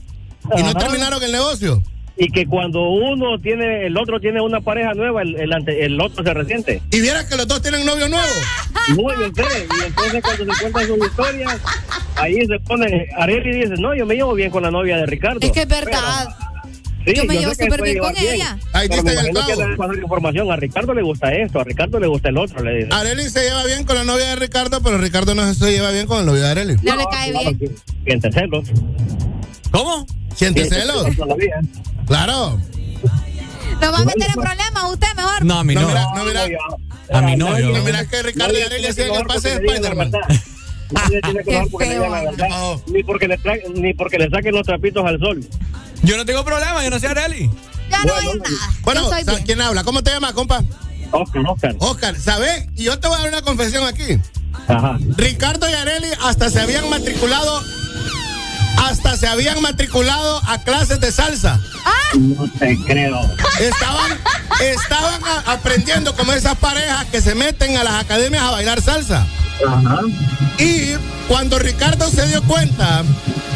y 0.57 0.63
no 0.63 0.73
terminaron 0.75 1.21
el 1.23 1.31
negocio. 1.31 1.81
Y 2.15 2.29
que 2.29 2.45
cuando 2.45 2.79
uno 2.89 3.39
tiene, 3.41 3.87
el 3.87 3.97
otro 3.97 4.19
tiene 4.19 4.39
una 4.39 4.61
pareja 4.61 4.93
nueva, 4.93 5.23
el, 5.23 5.35
el, 5.35 5.51
ante- 5.51 5.83
el 5.83 5.99
otro 5.99 6.23
se 6.23 6.31
resiente. 6.31 6.81
Y 6.91 7.01
vieras 7.01 7.25
que 7.25 7.35
los 7.35 7.47
dos 7.47 7.59
tienen 7.63 7.83
novio 7.85 8.07
nuevo. 8.07 8.27
No, 8.89 9.19
yo 9.19 9.31
sé. 9.35 9.67
Y 9.81 9.85
entonces 9.87 10.21
cuando 10.23 10.53
se 10.53 10.61
cuentan 10.61 10.87
sus 10.87 11.07
historias, 11.07 11.59
ahí 12.15 12.35
se 12.45 12.59
pone, 12.59 13.07
Ariel 13.17 13.47
y 13.47 13.61
dice, 13.61 13.81
no, 13.81 13.95
yo 13.95 14.05
me 14.05 14.13
llevo 14.13 14.35
bien 14.35 14.51
con 14.51 14.61
la 14.61 14.69
novia 14.69 14.97
de 14.97 15.07
Ricardo. 15.07 15.39
Es 15.41 15.51
que 15.51 15.61
es 15.63 15.67
verdad. 15.67 16.27
Sí, 17.05 17.13
Yo 17.15 17.25
me 17.25 17.33
sé 17.33 17.39
llevo 17.41 17.51
que 17.55 17.63
súper 17.65 17.81
bien 17.81 17.97
con 17.99 18.13
ella. 18.17 18.57
Ahí 18.71 18.87
Pero 18.87 19.01
el 19.01 19.15
que 19.15 19.23
le 19.23 19.75
pasar 19.75 19.95
información. 19.97 20.51
A 20.51 20.55
Ricardo 20.55 20.93
le 20.93 21.01
gusta 21.01 21.33
esto, 21.33 21.59
a 21.59 21.63
Ricardo 21.63 21.99
le 21.99 22.07
gusta 22.07 22.29
el 22.29 22.37
otro, 22.37 22.63
le 22.63 22.75
dice. 22.85 22.89
Arely 22.93 23.29
se 23.29 23.43
lleva 23.43 23.65
bien 23.65 23.83
con 23.83 23.95
la 23.95 24.03
novia 24.03 24.27
de 24.29 24.35
Ricardo, 24.37 24.81
pero 24.81 24.97
Ricardo 24.97 25.35
no 25.35 25.53
se 25.53 25.71
lleva 25.71 25.91
bien 25.91 26.07
con 26.07 26.19
el 26.19 26.25
novio 26.25 26.41
de 26.41 26.49
Arely. 26.49 26.75
No 26.81 26.95
le 26.95 27.05
cae 27.11 27.31
bien. 27.31 27.75
Siente 28.05 28.31
celos. 28.31 28.69
¿Cómo? 29.71 30.05
¿Siente 30.35 30.65
celos? 30.65 31.07
Claro. 32.07 32.59
Lo 33.81 33.91
va 33.91 33.97
a 33.97 34.05
meter 34.05 34.27
en 34.27 34.33
problemas 34.33 34.83
usted 34.91 35.07
mejor. 35.15 35.45
No, 35.45 35.59
a 35.59 35.63
mí 35.63 35.75
No, 35.75 35.81
no. 35.81 35.87
mira, 35.87 36.05
no, 36.15 36.23
mira. 36.25 36.45
A 37.11 37.21
mi 37.21 37.35
novio. 37.35 37.69
No, 37.71 37.83
mira 37.83 38.05
que 38.05 38.23
Ricardo 38.23 38.57
y 38.57 38.61
Arely 38.61 38.87
hacían 38.87 39.13
el 39.13 39.25
pase 39.25 39.59
de 39.59 39.65
Spider-Man. 39.67 40.11
Nadie 40.93 41.21
tiene 41.21 41.39
que 41.39 41.45
Qué 41.45 41.55
hablar 41.57 41.71
porque 41.71 41.85
le 41.85 41.91
feo, 41.93 42.03
digan 42.05 42.11
la 42.23 42.31
verdad. 42.31 42.49
No. 42.49 42.81
Ni 42.87 43.03
porque 43.03 43.27
le 43.27 43.39
ni 43.75 43.93
porque 43.93 44.17
le 44.17 44.29
saquen 44.29 44.53
los 44.55 44.65
trapitos 44.65 45.05
al 45.05 45.19
sol. 45.19 45.43
Yo 46.03 46.17
no 46.17 46.25
tengo 46.25 46.43
problema, 46.43 46.83
yo 46.83 46.89
no 46.89 46.99
soy 46.99 47.09
Areli. 47.09 47.49
Ya 47.89 48.03
no 48.03 48.13
hay 48.15 48.25
nada. 48.27 48.71
Bueno, 48.81 49.01
Yo 49.01 49.09
soy 49.09 49.23
¿sabes 49.23 49.35
bien. 49.35 49.45
quién 49.45 49.61
habla? 49.61 49.83
¿Cómo 49.83 50.01
te 50.03 50.11
llamas, 50.11 50.33
compa? 50.33 50.63
Oscar, 51.11 51.43
Oscar. 51.47 51.75
Oscar, 51.79 52.19
¿sabes? 52.19 52.67
Y 52.75 52.83
yo 52.85 52.99
te 52.99 53.07
voy 53.07 53.17
a 53.17 53.19
dar 53.21 53.29
una 53.29 53.41
confesión 53.41 53.85
aquí. 53.85 54.17
Ajá. 54.67 54.97
Ricardo 55.17 55.69
y 55.69 55.73
Areli 55.73 56.07
hasta 56.23 56.49
se 56.49 56.59
habían 56.59 56.89
matriculado, 56.89 57.61
hasta 58.77 59.15
se 59.17 59.27
habían 59.27 59.61
matriculado 59.61 60.41
a 60.45 60.59
clases 60.59 60.99
de 60.99 61.11
salsa. 61.11 61.59
No 62.17 62.47
te 62.59 62.77
creo. 62.85 63.19
Estaban, 63.59 64.19
estaban 64.61 65.21
a- 65.23 65.51
aprendiendo 65.53 66.15
como 66.15 66.33
esas 66.33 66.57
parejas 66.57 67.05
que 67.05 67.21
se 67.21 67.33
meten 67.35 67.77
a 67.77 67.83
las 67.83 67.93
academias 68.03 68.43
a 68.43 68.51
bailar 68.51 68.81
salsa. 68.81 69.25
Ajá. 69.67 69.99
Y 70.59 70.93
cuando 71.27 71.57
Ricardo 71.59 72.09
se 72.09 72.27
dio 72.27 72.43
cuenta 72.43 73.03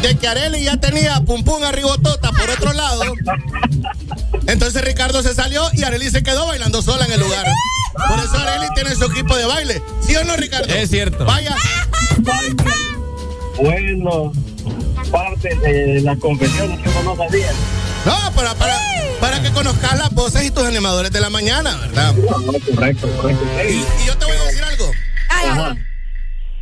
de 0.02 0.16
que 0.16 0.28
Areli 0.28 0.62
ya 0.64 0.76
tenía 0.76 1.20
pum 1.20 1.42
pum 1.44 1.62
arribotota 1.64 2.30
por 2.32 2.48
otro 2.50 2.72
lado, 2.72 3.02
entonces 4.46 4.82
Ricardo 4.84 5.22
se 5.22 5.34
salió 5.34 5.62
y 5.72 5.82
Areli 5.84 6.10
se 6.10 6.22
quedó 6.22 6.46
bailando 6.46 6.82
sola 6.82 7.04
en 7.04 7.12
el 7.12 7.20
lugar. 7.20 7.46
Por 8.08 8.18
eso 8.20 8.36
Areli 8.38 8.66
tiene 8.74 8.94
su 8.94 9.04
equipo 9.04 9.36
de 9.36 9.44
baile. 9.46 9.82
¿Sí 10.06 10.14
o 10.16 10.24
no, 10.24 10.36
Ricardo? 10.36 10.72
Es 10.72 10.90
cierto. 10.90 11.24
Vaya. 11.24 11.54
Bueno, 13.60 14.32
parte 15.10 15.54
de 15.56 16.00
las 16.02 16.18
confesiones 16.18 16.78
que 16.80 16.88
uno 16.88 17.02
no 17.02 17.16
sabía. 17.16 17.50
No, 18.04 18.32
para, 18.34 18.54
para, 18.54 18.76
para 19.20 19.42
que 19.42 19.50
conozcas 19.50 19.98
las 19.98 20.12
voces 20.14 20.44
y 20.44 20.50
tus 20.50 20.64
animadores 20.64 21.10
de 21.10 21.20
la 21.20 21.30
mañana, 21.30 21.76
¿verdad? 21.76 22.14
No, 22.14 22.52
correcto, 22.74 23.08
correcto. 23.16 23.44
Y, 23.68 23.72
y 23.72 24.06
yo 24.06 24.16
te 24.16 24.24
voy 24.24 24.36
a 24.36 24.44
decir 24.44 24.62
algo. 24.62 24.90
Ajá. 25.28 25.76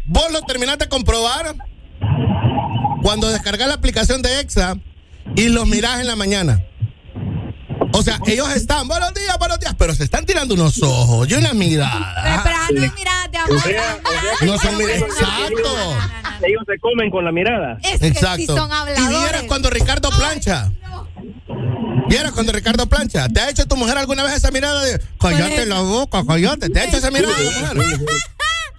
Vos 0.06 0.32
lo 0.32 0.40
terminaste 0.42 0.84
de 0.84 0.88
comprobar 0.88 1.54
cuando 3.02 3.28
descargas 3.28 3.68
la 3.68 3.74
aplicación 3.74 4.22
de 4.22 4.40
EXA 4.40 4.76
y 5.34 5.48
los 5.48 5.66
mirás 5.66 6.00
en 6.00 6.06
la 6.06 6.16
mañana. 6.16 6.64
O 7.98 8.02
sea, 8.02 8.18
ellos 8.26 8.54
están, 8.54 8.86
buenos 8.88 9.14
días, 9.14 9.38
buenos 9.38 9.58
días, 9.58 9.74
pero 9.78 9.94
se 9.94 10.04
están 10.04 10.26
tirando 10.26 10.52
unos 10.52 10.82
ojos 10.82 11.26
y 11.30 11.32
unas 11.32 11.52
Pero, 11.52 11.54
miradas. 11.54 12.42
pero, 12.44 12.56
no, 12.86 12.92
mira, 12.94 13.28
de 13.30 13.38
amor. 13.38 13.56
O 13.56 13.60
sea, 13.60 13.98
o 14.04 14.10
sea, 14.10 14.46
No 14.46 14.58
son 14.58 14.76
miradas. 14.76 15.02
Exacto. 15.02 15.96
Ellos 16.46 16.62
se 16.66 16.78
comen 16.78 17.10
con 17.10 17.24
la 17.24 17.32
mirada. 17.32 17.78
Es 17.82 17.98
que 18.00 18.06
Exacto. 18.08 18.36
sí 18.36 18.46
son 18.46 18.70
y 18.70 19.08
vieras 19.08 19.44
cuando 19.48 19.70
Ricardo 19.70 20.10
plancha. 20.10 20.70
Vieras 22.08 22.32
cuando 22.32 22.52
Ricardo 22.52 22.86
plancha. 22.86 23.28
¿Te 23.30 23.40
ha 23.40 23.48
hecho 23.48 23.66
tu 23.66 23.76
mujer 23.76 23.96
alguna 23.96 24.24
vez 24.24 24.34
esa 24.34 24.50
mirada 24.50 24.84
de 24.84 25.00
cállate 25.18 25.64
la 25.64 25.80
boca, 25.80 26.22
cállate? 26.28 26.68
¿Te 26.68 26.80
ha 26.80 26.84
hecho 26.84 26.98
esa 26.98 27.10
mirada 27.10 27.34
tu 27.34 27.76
mujer? 27.76 28.00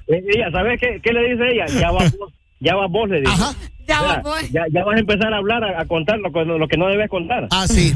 Eh, 0.09 0.23
Ella, 0.33 0.49
¿sabes 0.53 0.79
qué, 0.79 1.01
qué 1.03 1.11
le 1.11 1.31
dice 1.31 1.43
ella? 1.51 1.65
Ya 1.81 1.91
va 1.91 2.03
vos, 2.03 2.31
ya 2.61 2.75
va 2.75 2.87
vos, 2.87 3.09
le 3.09 3.19
dice. 3.19 3.33
Ajá. 3.33 3.53
Ya, 3.87 4.01
O 4.01 4.05
sea, 4.09 4.21
pues. 4.21 4.51
ya, 4.51 4.63
ya 4.71 4.83
vas 4.83 4.97
a 4.97 4.99
empezar 4.99 5.33
a 5.33 5.37
hablar, 5.37 5.63
a, 5.63 5.81
a 5.81 5.85
contar 5.85 6.19
lo, 6.19 6.31
que- 6.31 6.43
lo 6.43 6.67
que 6.67 6.77
no 6.77 6.87
debes 6.87 7.09
contar. 7.09 7.47
Ah, 7.51 7.65
sí. 7.67 7.93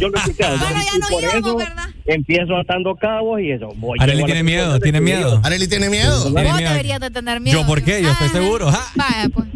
Yo 0.00 0.08
lo 0.08 0.16
he 0.16 0.20
escuchado. 0.20 0.58
Bueno, 0.58 0.80
ya 0.80 0.96
Y 0.96 0.98
no 0.98 1.06
por 1.08 1.22
íbamos, 1.22 1.38
eso 1.46 1.56
¿verdad? 1.56 1.84
empiezo 2.06 2.56
atando 2.56 2.96
cabos 2.96 3.40
y 3.40 3.52
eso. 3.52 3.68
Voy, 3.76 3.98
Arely 4.00 4.24
tiene 4.24 4.42
miedo, 4.42 4.80
tiene 4.80 5.00
miedo. 5.00 5.40
Arely 5.44 5.68
tiene 5.68 5.88
miedo. 5.90 6.22
Tiene 6.24 6.42
Vos 6.48 6.56
miedo. 6.58 6.70
deberías 6.70 7.00
de 7.00 7.10
tener 7.10 7.40
miedo. 7.40 7.60
¿Yo 7.60 7.66
por 7.66 7.82
qué? 7.82 8.02
Yo 8.02 8.10
estoy 8.10 8.28
Ah, 8.28 8.32
seguro. 8.32 8.70
Ja. 8.72 8.84
Vaya, 8.96 9.28
pues. 9.32 9.46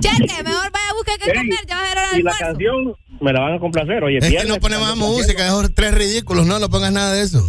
Cheque, 0.00 0.42
mejor 0.44 0.70
vaya 0.72 0.90
a 0.90 0.94
buscar 0.94 1.18
qué 1.18 1.32
comer, 1.34 1.66
ya 1.68 1.76
vas 1.76 1.88
a 1.88 1.92
ir 1.92 1.98
al 1.98 2.20
Y 2.20 2.22
la 2.22 2.32
canción 2.38 2.94
me 3.20 3.32
la 3.32 3.40
van 3.40 3.54
a 3.54 3.58
complacer. 3.58 4.02
Oye, 4.04 4.18
Es 4.18 4.28
que 4.42 4.44
no 4.48 4.56
ponemos 4.56 4.96
música, 4.96 5.46
es 5.46 5.74
tres 5.74 5.94
ridículos, 5.94 6.46
no, 6.46 6.58
no 6.58 6.68
pongas 6.68 6.92
nada 6.92 7.12
de 7.14 7.22
eso. 7.22 7.44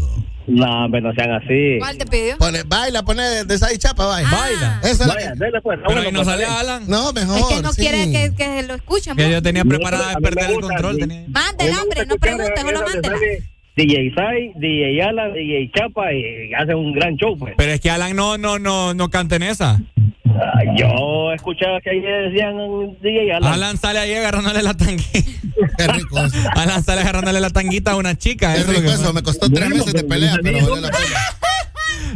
No, 0.50 0.86
hombre, 0.86 1.02
no 1.02 1.14
sean 1.14 1.32
así. 1.32 1.78
¿Cuál 1.80 1.98
te 1.98 2.06
pidió? 2.06 2.38
Pone, 2.38 2.64
baila, 2.64 3.04
pone 3.04 3.22
de, 3.24 3.44
de 3.46 3.58
Sai 3.58 3.78
Chapa, 3.78 4.06
baila. 4.06 4.30
Baila. 4.32 4.80
Esa 4.84 4.92
es 4.92 5.00
la 5.00 5.14
Vaya, 5.14 5.34
que- 5.34 5.40
dele 5.40 5.62
pues. 5.62 5.80
Pero 5.88 6.02
ahí 6.02 6.12
no 6.12 6.24
sale 6.26 6.46
Alan. 6.46 6.84
No, 6.88 7.14
mejor. 7.14 7.38
Es 7.38 7.46
que 7.58 7.62
no 7.62 7.72
sí. 7.74 7.82
quiere 7.82 8.12
que, 8.12 8.34
que 8.36 8.64
lo 8.64 8.74
escuchen. 8.76 9.16
Que 9.16 9.24
pues. 9.24 9.34
yo 9.36 9.42
tenía 9.42 9.64
preparada 9.64 10.06
A 10.06 10.10
de 10.10 10.16
mí 10.16 10.22
me 10.24 10.30
perder 10.30 10.50
el 10.52 10.60
control. 10.62 10.96
sí. 10.96 11.02
tenía- 11.02 11.26
Mándela, 11.28 11.82
hombre, 11.84 12.06
no 12.06 12.16
escuchar 12.16 12.38
pregunte, 12.38 12.62
solo 12.62 12.72
esa 12.86 12.94
mándela. 12.94 13.16
DJ 13.76 14.14
Sai, 14.14 14.52
DJ 14.56 15.02
Alan, 15.04 15.34
DJ 15.34 15.72
Chapa 15.74 16.12
y 16.14 16.54
hace 16.54 16.76
un 16.76 16.92
gran 16.94 17.16
show, 17.16 17.38
pues. 17.38 17.54
Pero 17.56 17.72
es 17.72 17.80
que 17.80 17.90
Alan 17.90 18.16
no, 18.16 18.38
no, 18.38 18.60
no, 18.60 18.94
no 18.94 19.10
canta 19.10 19.36
en 19.38 19.44
esa. 19.44 19.80
Ah, 20.28 20.62
Yo 20.78 21.32
escuchaba 21.34 21.80
que 21.82 21.90
ahí 21.92 22.00
decían 22.02 22.56
DJ 23.02 23.34
Alan. 23.34 23.54
Alan 23.54 23.78
sale 23.78 24.00
ahí 24.00 24.14
agarrándole 24.14 24.62
la 24.64 24.74
tanguita. 24.76 25.32
Qué 25.78 25.88
rico 25.88 26.20
eso. 26.20 26.38
Alan 26.56 26.84
sale 26.84 27.02
agarrándole 27.02 27.40
la 27.40 27.50
tanguita 27.50 27.92
a 27.92 27.96
una 27.96 28.18
chica. 28.18 28.54
Qué 28.54 28.62
eso 28.62 28.72
es 28.72 28.78
lo 28.78 28.82
rico 28.82 28.96
que 28.96 29.02
eso. 29.04 29.14
Me 29.14 29.24
costó 29.24 29.50
tres 29.50 29.70
meses 29.70 29.94
de 29.94 30.04
pelea, 30.04 30.38
pero 30.42 30.68
vale 30.68 30.82
la 30.82 30.90
pena. 30.92 31.20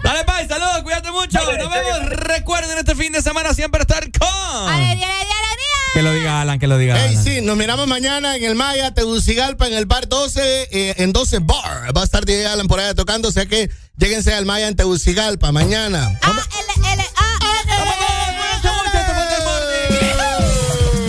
Dale, 0.03 0.23
Pai, 0.25 0.47
saludos, 0.47 0.81
cuídate 0.83 1.11
mucho. 1.11 1.39
Nos 1.39 1.71
vemos. 1.71 2.09
Recuerden 2.09 2.77
este 2.77 2.95
fin 2.95 3.11
de 3.13 3.21
semana 3.21 3.53
siempre 3.53 3.81
estar 3.81 4.03
con. 4.11 4.27
Ale, 4.69 4.95
día, 4.95 4.95
día, 4.95 5.07
la 5.07 5.55
día. 5.55 5.93
Que 5.93 6.01
lo 6.01 6.11
diga 6.13 6.41
Alan, 6.41 6.59
que 6.59 6.67
lo 6.67 6.77
diga 6.77 6.95
Hey, 6.97 7.09
Alan. 7.11 7.23
sí, 7.23 7.41
nos 7.41 7.55
miramos 7.55 7.87
mañana 7.87 8.35
en 8.35 8.43
el 8.43 8.55
Maya, 8.55 8.93
Tegucigalpa, 8.93 9.67
en 9.67 9.73
el 9.75 9.85
bar 9.85 10.09
12, 10.09 10.41
eh, 10.71 10.95
en 10.97 11.13
12 11.13 11.39
Bar. 11.39 11.95
Va 11.95 12.01
a 12.01 12.03
estar 12.03 12.25
DJ 12.25 12.47
Alan 12.47 12.67
por 12.67 12.79
allá 12.79 12.95
tocando, 12.95 13.29
o 13.29 13.31
sea 13.31 13.45
que 13.45 13.69
lléguense 13.97 14.33
al 14.33 14.45
Maya 14.45 14.67
en 14.67 14.75
Tegucigalpa 14.75 15.51
mañana. 15.51 16.07
A, 16.21 16.31
L, 16.31 16.93
L, 16.93 17.03
A, 17.15 17.32
Cuídense 17.65 18.69
mucho, 18.71 18.97
este 18.97 19.13
fue 19.13 19.23
el 19.23 19.29
Desmorning. 19.29 21.03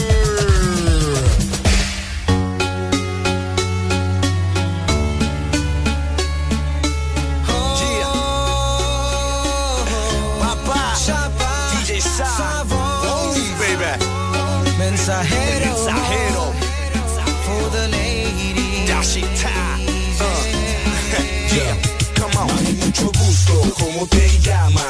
Papá, 10.40 10.94
DJ 11.86 12.00
Savon, 12.00 13.34
baby. 13.58 13.92
Mensajero, 14.78 15.66
mensajero. 15.66 16.52
For 17.44 17.70
the 17.70 17.88
lady. 17.88 18.86
Dashita. 18.86 19.52
Uh. 20.20 20.24
Yeah, 21.54 21.74
come 22.14 22.36
on. 22.38 22.46
Mami, 22.48 22.72
mucho 22.84 23.06
gusto, 23.12 23.52
¿cómo 23.78 24.06
te 24.06 24.28
llamas? 24.40 24.83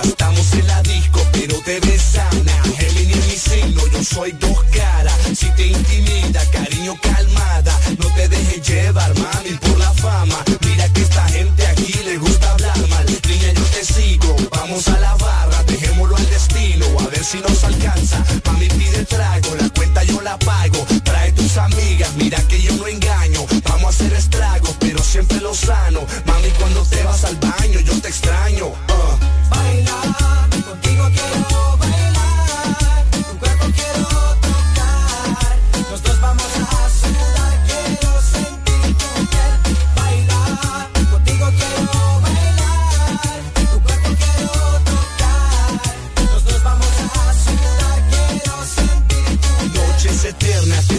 Soy 4.05 4.33
dos 4.33 4.63
caras. 4.65 5.15
Si 5.35 5.47
te 5.51 5.67
intimida, 5.67 6.45
cariño 6.51 6.95
calmada. 7.01 7.79
No 7.99 8.07
te 8.15 8.29
dejes 8.29 8.69
llevar, 8.69 9.13
mami, 9.19 9.57
por 9.61 9.79
la 9.79 9.93
fama. 9.95 10.37
Mira 10.67 10.89
que 10.93 11.03
esta 11.03 11.25
gente 11.29 11.67
aquí 11.67 11.93
le 12.05 12.19
gusta 12.19 12.51
hablar 12.51 12.89
mal. 12.89 13.07
Niña, 13.07 13.53
yo 13.53 13.65
te 13.65 13.85
sigo, 13.85 14.37
vamos 14.51 14.87
a 14.89 14.99
la 15.01 15.15
barra. 15.17 15.63
Dejémoslo 15.65 16.17
al 16.17 16.31
destino, 16.31 16.87
a 17.01 17.07
ver 17.09 17.25
si 17.25 17.39
nos 17.39 17.65
alcanza. 17.65 18.23
Mami, 18.45 18.69
pide 18.69 19.05
trago, 19.07 19.55
la 19.59 19.69
cuenta 19.71 20.05
yo 20.05 20.21
la 20.21 20.39
pago. 20.39 20.87
Trae 21.03 21.33
tus 21.33 21.57
amigas, 21.57 22.11
mira 22.17 22.39
que 22.49 22.61
yo 22.61 22.75
no 22.77 22.87
engaño. 22.87 23.47
Vamos 23.65 23.87
a 23.87 23.89
hacer 23.89 24.13
estragos, 24.13 24.77
pero 24.81 25.03
siempre 25.03 25.41
lo 25.41 25.55
sano. 25.55 26.01
Mami, 26.27 26.51
cuando 26.59 26.83
te 26.85 27.03
vas 27.05 27.25
al 27.25 27.37
baño, 27.37 27.81
yo 27.81 27.99
te 28.01 28.09
extraño. 28.09 28.94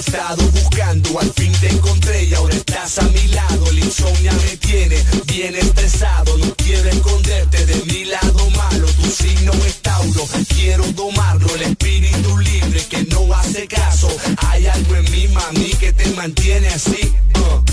Estado 0.06 0.44
buscando, 0.52 1.20
al 1.20 1.32
fin 1.34 1.52
te 1.60 1.70
encontré 1.70 2.26
y 2.26 2.34
ahora 2.36 2.56
estás 2.56 3.00
a 3.00 3.04
mi 3.10 3.28
lado. 3.30 3.68
El 3.70 3.80
insomnio 3.80 4.32
me 4.34 4.58
tiene 4.58 5.04
bien 5.26 5.56
estresado, 5.56 6.38
no 6.38 6.54
quiero 6.56 6.90
esconderte 6.90 7.66
de 7.66 7.76
mi 7.86 8.06
lado 8.06 8.50
malo. 8.52 8.88
Tu 9.02 9.10
signo 9.10 9.52
es 9.66 9.82
Tauro, 9.82 10.28
quiero 10.54 10.86
domarlo, 10.94 11.48
el 11.56 11.64
espíritu 11.64 12.38
libre 12.38 12.86
que 12.86 13.04
no 13.06 13.34
hace 13.34 13.68
caso. 13.68 14.08
Hay 14.50 14.68
algo 14.68 14.96
en 14.96 15.12
mí, 15.12 15.28
mami, 15.30 15.72
que 15.80 15.92
te 15.92 16.06
mantiene 16.12 16.68
así. 16.68 17.14
uh. 17.40 17.64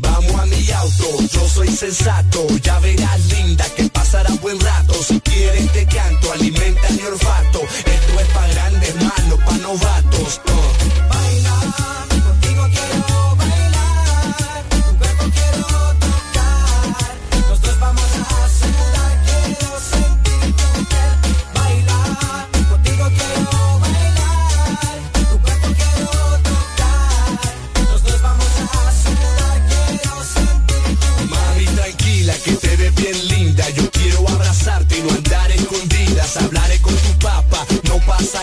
Vamos 0.00 0.40
a 0.40 0.46
mi 0.46 0.70
auto, 0.70 1.18
yo 1.32 1.48
soy 1.48 1.68
sensato, 1.68 2.46
ya 2.62 2.78
verás 2.78 3.20
linda 3.26 3.64
que 3.76 3.88
pasará 3.90 4.30
buen 4.40 4.60
rato. 4.60 4.94
Si 5.02 5.20
quieres 5.20 5.72
te 5.72 5.86
canto, 5.86 6.32
alimenta 6.32 6.88
mi 6.90 7.02
olfato. 7.02 7.62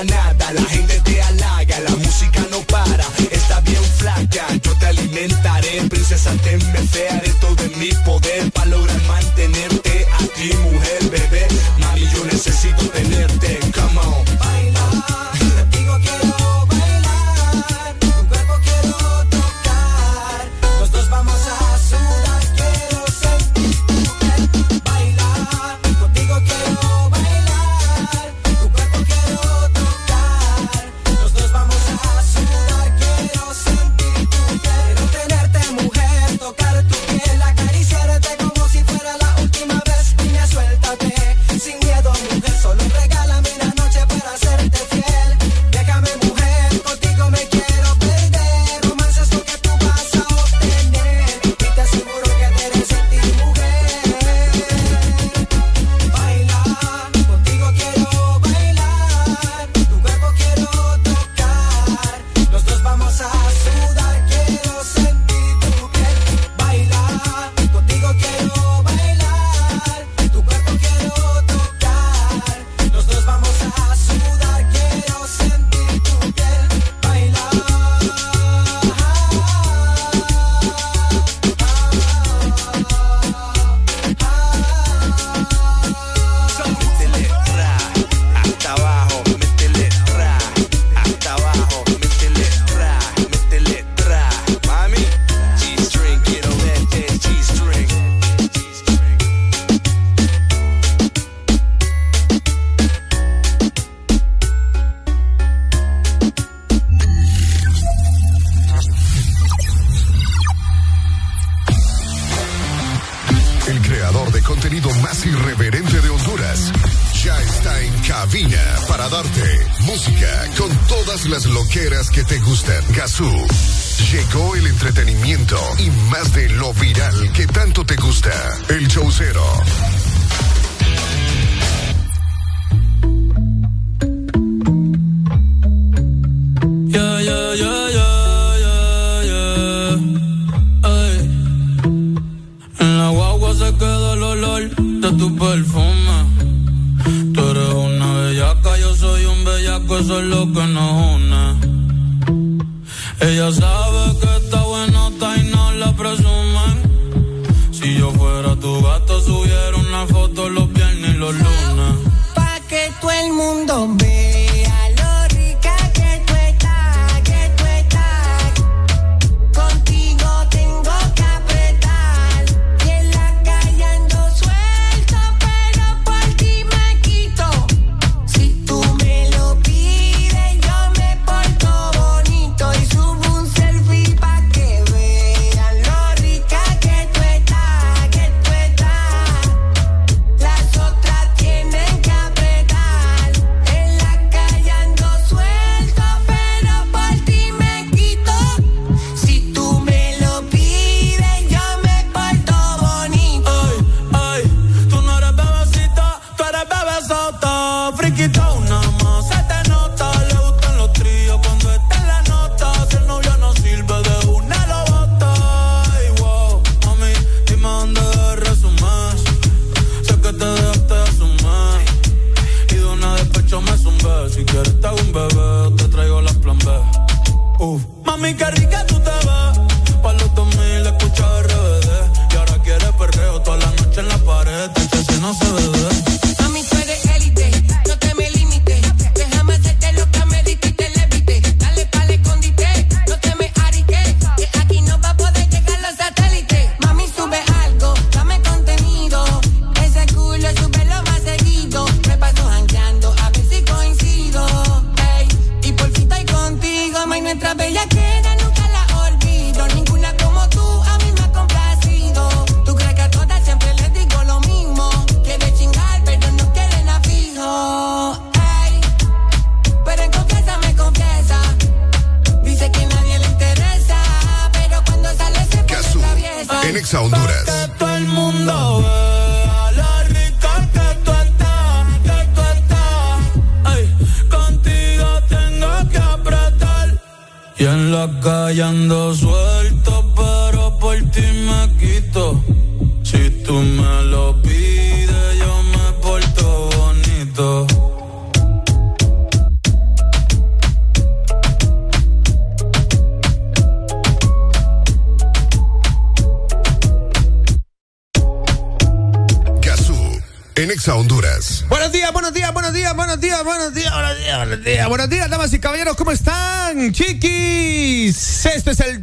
Nada. 0.01 0.51
La 0.53 0.61
gente 0.63 0.99
te 1.01 1.21
halaga, 1.21 1.62
flaca, 4.03 4.45
yo 4.61 4.77
te 4.77 4.85
alimentaré. 4.85 5.81
Princesa, 5.89 6.31
te 6.41 7.09
haré 7.09 7.29
todo 7.39 7.63
en 7.63 7.79
mi 7.79 7.91
poder 8.05 8.51
para 8.51 8.69
lograr 8.69 9.01
mantenerte 9.07 9.42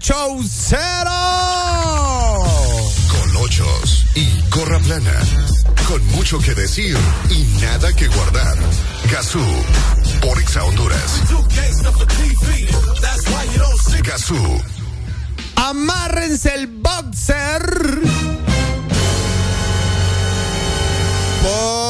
show 0.01 0.41
cero. 0.43 1.11
Con 3.11 3.37
ochos 3.37 4.07
y 4.15 4.27
gorra 4.51 4.79
plana. 4.81 5.21
Con 5.87 6.05
mucho 6.09 6.39
que 6.39 6.55
decir 6.55 6.97
y 7.29 7.43
nada 7.61 7.93
que 7.93 8.09
guardar. 8.09 8.57
Gazú, 9.11 9.45
por 10.23 10.41
Exa 10.41 10.65
Honduras. 10.65 11.21
Gazú. 14.03 14.63
Amárrense 15.57 16.55
el 16.55 16.67
boxer. 16.67 18.01
Por 21.43 21.90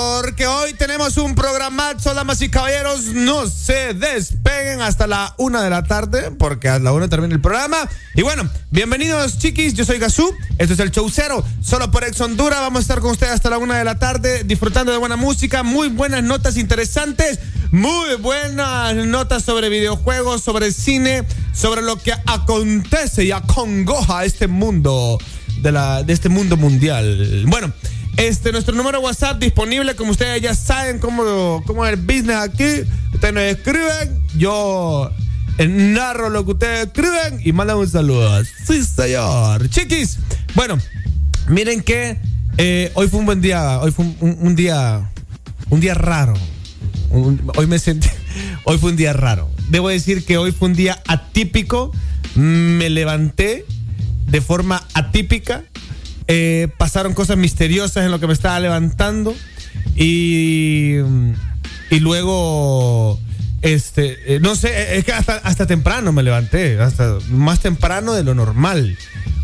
hoy 0.71 0.77
tenemos 0.77 1.17
un 1.17 1.35
programazo, 1.35 2.15
damas 2.15 2.41
y 2.43 2.49
caballeros. 2.49 3.07
No 3.07 3.49
se 3.49 3.93
despeguen 3.95 4.81
hasta 4.81 5.09
la 5.09 5.35
una 5.37 5.63
de 5.63 5.71
la 5.71 5.83
tarde, 5.83 6.31
porque 6.31 6.69
a 6.69 6.79
la 6.79 6.93
una 6.93 7.09
termina 7.09 7.35
el 7.35 7.41
programa. 7.41 7.77
Y 8.15 8.23
bueno, 8.23 8.49
bienvenidos, 8.71 9.39
chiquis. 9.39 9.75
Yo 9.75 9.85
soy 9.85 9.99
Gazú. 9.99 10.33
Esto 10.59 10.75
es 10.75 10.81
el 10.81 10.93
Show 10.93 11.11
Cero. 11.11 11.45
Solo 11.61 11.91
por 11.91 12.05
Ex 12.05 12.21
Honduras. 12.21 12.61
Vamos 12.61 12.79
a 12.79 12.83
estar 12.83 13.01
con 13.01 13.11
ustedes 13.11 13.33
hasta 13.33 13.51
la 13.51 13.59
una 13.59 13.79
de 13.79 13.85
la 13.85 13.99
tarde, 13.99 14.45
disfrutando 14.45 14.93
de 14.93 14.99
buena 14.99 15.17
música, 15.17 15.65
muy 15.65 15.89
buenas 15.89 16.23
notas 16.23 16.57
interesantes, 16.57 17.41
muy 17.73 18.15
buenas 18.17 18.95
notas 18.95 19.43
sobre 19.43 19.71
videojuegos, 19.71 20.43
sobre 20.43 20.71
cine, 20.71 21.25
sobre 21.53 21.83
lo 21.83 21.97
que 21.97 22.13
acontece 22.13 23.25
y 23.25 23.33
acongoja 23.33 24.25
este 24.25 24.47
mundo, 24.47 25.19
de, 25.63 25.73
la, 25.73 26.05
de 26.05 26.13
este 26.13 26.29
mundo 26.29 26.57
mundial. 26.57 27.45
Bueno. 27.47 27.73
Este, 28.17 28.53
nuestro 28.53 28.75
número 28.75 29.01
WhatsApp 29.01 29.39
disponible, 29.39 29.97
como 29.97 30.11
ustedes 30.11 30.43
ya 30.43 30.55
saben 30.55 30.99
cómo, 30.99 31.63
cómo 31.67 31.87
es 31.87 31.95
el 31.95 32.01
business 32.01 32.37
aquí. 32.37 32.83
Ustedes 33.15 33.35
nos 33.35 33.43
escriben, 33.45 34.23
yo 34.37 35.11
eh, 35.59 35.69
narro 35.69 36.31
lo 36.31 36.45
que 36.45 36.53
ustedes 36.53 36.87
escriben 36.87 37.41
y 37.45 37.53
mandan 37.53 37.79
un 37.79 37.89
saludo. 37.89 38.43
Sí, 38.67 38.85
señor. 38.85 39.69
Chiquis, 39.71 40.19
bueno, 40.55 40.79
miren 41.49 41.83
que 41.83 42.19
eh, 42.59 42.91
hoy 42.95 43.09
fue 43.09 43.21
un 43.21 43.27
buen 43.27 43.41
día, 43.41 43.81
hoy 43.81 43.91
fue 43.91 44.05
un, 44.21 44.55
día, 44.55 45.11
un 45.71 45.81
día 45.81 45.95
raro. 45.95 46.35
Hoy 47.11 47.67
me 47.67 47.79
sentí, 47.79 48.09
hoy 48.65 48.79
fue 48.79 48.91
un 48.91 48.97
día 48.97 49.13
raro. 49.13 49.51
Debo 49.69 49.89
decir 49.89 50.25
que 50.25 50.37
hoy 50.37 50.53
fue 50.53 50.69
un 50.69 50.75
día 50.75 51.01
atípico. 51.07 51.93
Me 52.35 52.91
levanté 52.91 53.65
de 54.27 54.41
forma 54.41 54.87
atípica 54.95 55.65
eh, 56.33 56.69
pasaron 56.77 57.13
cosas 57.13 57.37
misteriosas 57.37 58.05
en 58.05 58.13
lo 58.13 58.21
que 58.21 58.29
me 58.29 58.33
estaba 58.33 58.61
levantando. 58.61 59.35
Y, 59.97 60.95
y 61.91 61.99
luego, 61.99 63.19
este, 63.63 64.37
eh, 64.37 64.41
no 64.41 64.55
sé, 64.55 64.69
eh, 64.69 64.99
es 64.99 65.05
que 65.05 65.13
hasta, 65.13 65.39
hasta 65.39 65.67
temprano 65.67 66.13
me 66.13 66.23
levanté, 66.23 66.79
hasta 66.81 67.19
más 67.31 67.59
temprano 67.59 68.13
de 68.13 68.23
lo 68.23 68.37
normal. 68.37 68.97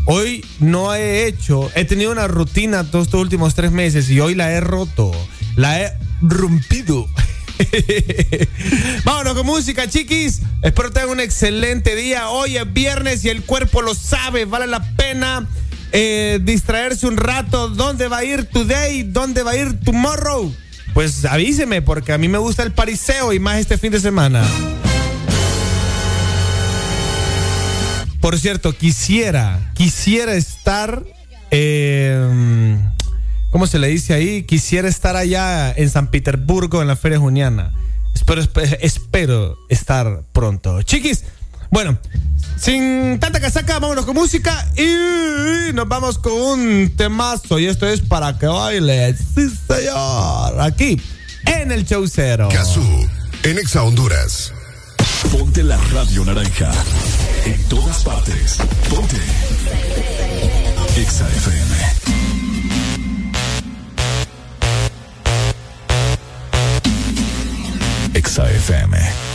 Hoy 0.05 0.45
no 0.61 0.95
he 0.95 1.27
hecho, 1.27 1.69
he 1.75 1.83
tenido 1.83 2.09
una 2.09 2.29
rutina 2.29 2.85
todos 2.85 3.07
estos 3.07 3.19
últimos 3.19 3.53
tres 3.53 3.73
meses 3.73 4.09
y 4.09 4.21
hoy 4.21 4.33
la 4.33 4.53
he 4.53 4.61
roto, 4.61 5.11
la 5.57 5.81
he 5.81 5.91
rompido. 6.21 7.05
Vámonos 9.03 9.33
con 9.33 9.45
música, 9.45 9.89
chiquis. 9.89 10.41
Espero 10.61 10.91
tengan 10.91 11.09
un 11.09 11.19
excelente 11.19 11.97
día. 11.97 12.29
Hoy 12.29 12.55
es 12.55 12.71
viernes 12.71 13.25
y 13.25 13.29
el 13.29 13.43
cuerpo 13.43 13.81
lo 13.81 13.93
sabe, 13.93 14.45
vale 14.45 14.67
la 14.67 14.79
pena 14.95 15.49
eh, 15.99 16.39
distraerse 16.43 17.07
un 17.07 17.17
rato. 17.17 17.69
¿Dónde 17.69 18.07
va 18.07 18.17
a 18.19 18.23
ir 18.23 18.45
today? 18.45 19.01
¿Dónde 19.03 19.41
va 19.41 19.51
a 19.51 19.55
ir 19.57 19.79
tomorrow? 19.79 20.53
Pues 20.93 21.25
avíseme, 21.25 21.81
porque 21.81 22.13
a 22.13 22.17
mí 22.19 22.27
me 22.27 22.37
gusta 22.37 22.61
el 22.63 22.71
pariseo 22.71 23.33
y 23.33 23.39
más 23.39 23.57
este 23.59 23.77
fin 23.79 23.91
de 23.91 23.99
semana. 23.99 24.43
Por 28.21 28.37
cierto, 28.39 28.73
quisiera, 28.77 29.71
quisiera 29.73 30.33
estar. 30.35 31.03
eh, 31.51 32.77
¿Cómo 33.51 33.65
se 33.67 33.79
le 33.79 33.87
dice 33.87 34.13
ahí? 34.13 34.43
Quisiera 34.43 34.87
estar 34.89 35.15
allá 35.15 35.71
en 35.71 35.89
San 35.89 36.11
Petersburgo 36.11 36.81
en 36.81 36.87
la 36.87 36.95
Feria 36.95 37.19
Juniana. 37.19 37.73
Espero, 38.13 38.41
espe- 38.41 38.77
espero 38.81 39.55
estar 39.69 40.23
pronto. 40.33 40.81
Chiquis, 40.81 41.23
bueno, 41.71 41.97
sin 42.59 43.19
tanta 43.19 43.39
casaca, 43.39 43.79
vámonos 43.79 44.05
con 44.05 44.15
música 44.15 44.67
y 44.75 45.73
nos 45.73 45.87
vamos 45.87 46.17
con 46.17 46.33
un 46.33 46.93
temazo. 46.95 47.59
Y 47.59 47.67
esto 47.67 47.87
es 47.87 48.01
para 48.01 48.37
que 48.37 48.47
baile. 48.47 49.15
Sí, 49.15 49.49
señor. 49.67 50.61
Aquí, 50.61 51.01
en 51.45 51.71
el 51.71 51.85
show 51.85 52.05
cero. 52.07 52.49
En 53.43 53.57
Exa 53.57 53.83
Honduras. 53.83 54.51
Ponte 55.31 55.63
la 55.63 55.77
radio 55.93 56.25
naranja. 56.25 56.71
En 57.45 57.63
todas 57.65 58.03
partes. 58.03 58.57
Ponte. 58.89 59.17
Exa 60.97 61.27
FM. 61.27 61.75
Exa 68.13 68.49
FM. 68.49 69.26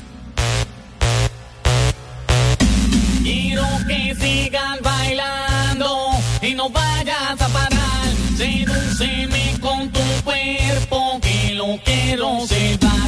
Quiero 3.23 3.65
que 3.87 4.15
sigan 4.17 4.79
bailando 4.83 6.11
y 6.41 6.55
no 6.55 6.69
vayas 6.69 7.41
a 7.41 7.49
parar. 7.49 8.09
Sedúceme 8.37 9.59
con 9.61 9.91
tu 9.91 10.01
cuerpo 10.25 11.21
que 11.21 11.55
lo 11.55 11.79
quiero 11.85 12.47
sentar. 12.47 12.91
Quiero 12.91 13.02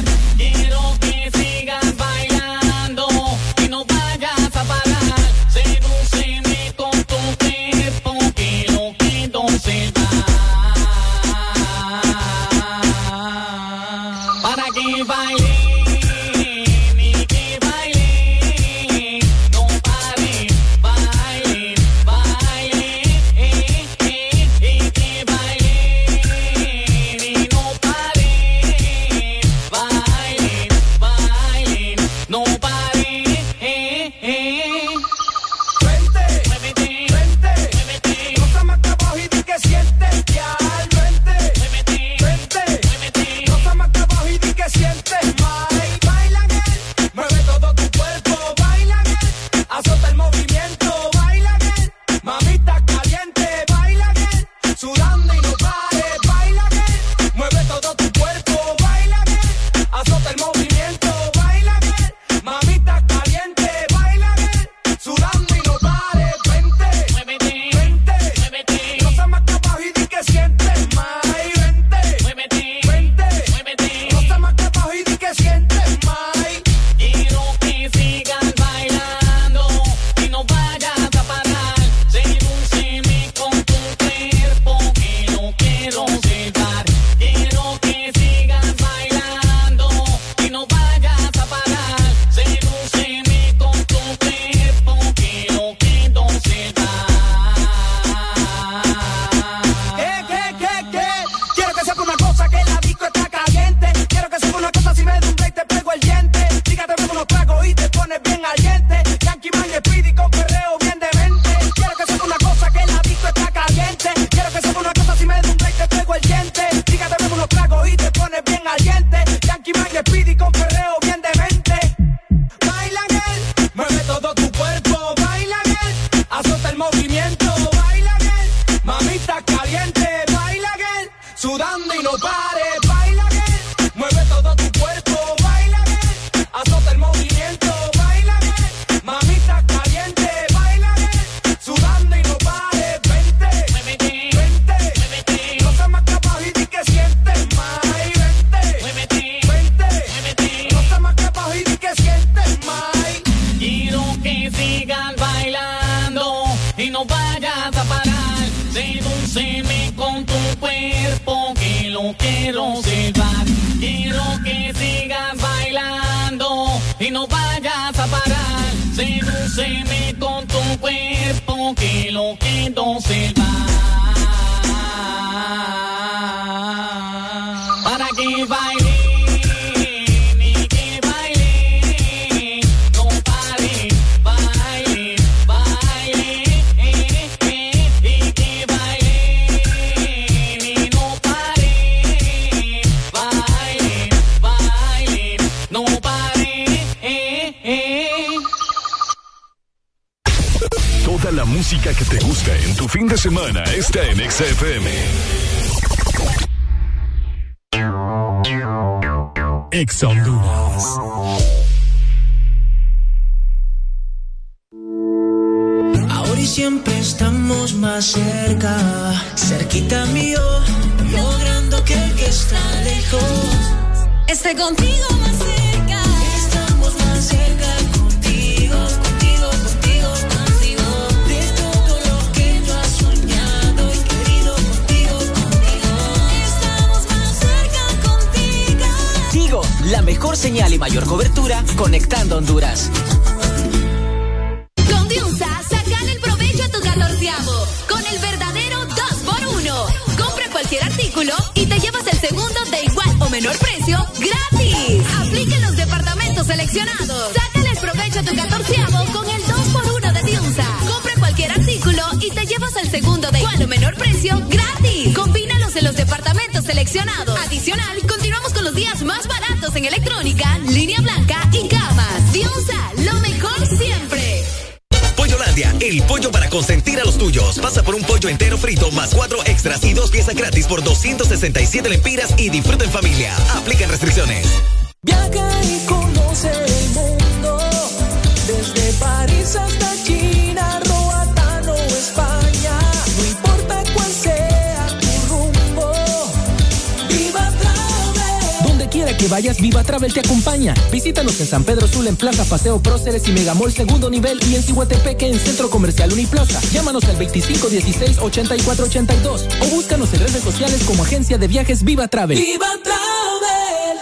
Segundo 303.85 304.09
Nivel 304.09 304.39
y 304.49 304.55
en 304.55 304.63
Cihuatepeque 304.63 305.27
en 305.27 305.37
Centro 305.37 305.69
Comercial 305.69 306.11
Uniplaza. 306.11 306.59
Llámanos 306.73 307.03
al 307.03 307.19
2516-8482 307.19 309.45
o 309.61 309.65
búscanos 309.67 310.11
en 310.11 310.21
redes 310.21 310.41
sociales 310.41 310.81
como 310.87 311.03
Agencia 311.03 311.37
de 311.37 311.47
Viajes 311.47 311.83
Viva 311.83 312.07
Travel. 312.07 312.35
Viva 312.35 312.65
Travel. 312.83 313.99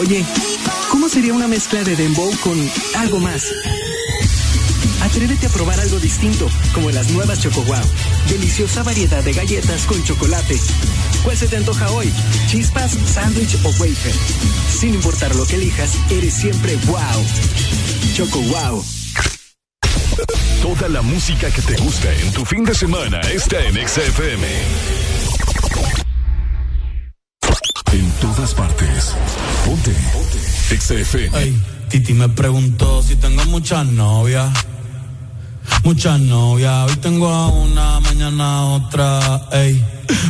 Oye, 0.00 0.24
¿cómo 0.90 1.08
sería 1.08 1.34
una 1.34 1.46
mezcla 1.46 1.84
de 1.84 1.94
dembow 1.94 2.32
con 2.42 2.58
algo 2.96 3.20
más? 3.20 3.44
Atrévete 5.02 5.46
a 5.46 5.50
probar 5.50 5.78
algo 5.78 6.00
distinto, 6.00 6.48
como 6.74 6.90
las 6.90 7.08
nuevas 7.10 7.40
Choco 7.40 7.62
Wow. 7.62 7.78
Deliciosa 8.28 8.82
variedad 8.82 9.22
de 9.22 9.34
galletas 9.34 9.86
con 9.86 10.02
chocolate. 10.02 10.58
¿Cuál 11.22 11.36
se 11.36 11.46
te 11.46 11.58
antoja 11.58 11.92
hoy? 11.92 12.12
¿Chispas, 12.48 12.98
sándwich 13.06 13.56
o 13.62 13.68
wafer? 13.78 14.14
Sin 14.68 14.94
importar 14.94 15.36
lo 15.36 15.46
que 15.46 15.54
elijas, 15.56 15.92
eres 16.10 16.34
siempre 16.34 16.76
wow. 16.86 17.24
Choco 18.14 18.40
Wow. 18.40 18.84
Toda 20.62 20.88
la 20.88 21.02
música 21.02 21.50
que 21.50 21.62
te 21.62 21.76
gusta 21.76 22.12
en 22.12 22.32
tu 22.32 22.44
fin 22.44 22.64
de 22.64 22.74
semana 22.74 23.20
está 23.20 23.60
en 23.60 23.74
XFM. 23.88 24.46
En 27.92 28.10
todas 28.20 28.54
partes. 28.54 29.12
Ponte. 29.64 29.94
XFM. 30.70 31.38
Ey, 31.38 31.62
Titi 31.88 32.14
me 32.14 32.28
preguntó 32.28 33.02
si 33.02 33.16
tengo 33.16 33.44
muchas 33.46 33.86
novias. 33.86 34.50
Muchas 35.84 36.18
novias. 36.20 36.90
Hoy 36.90 36.96
tengo 36.96 37.28
a 37.28 37.48
una, 37.48 38.00
mañana 38.00 38.64
otra. 38.66 39.48
Ey, 39.52 39.84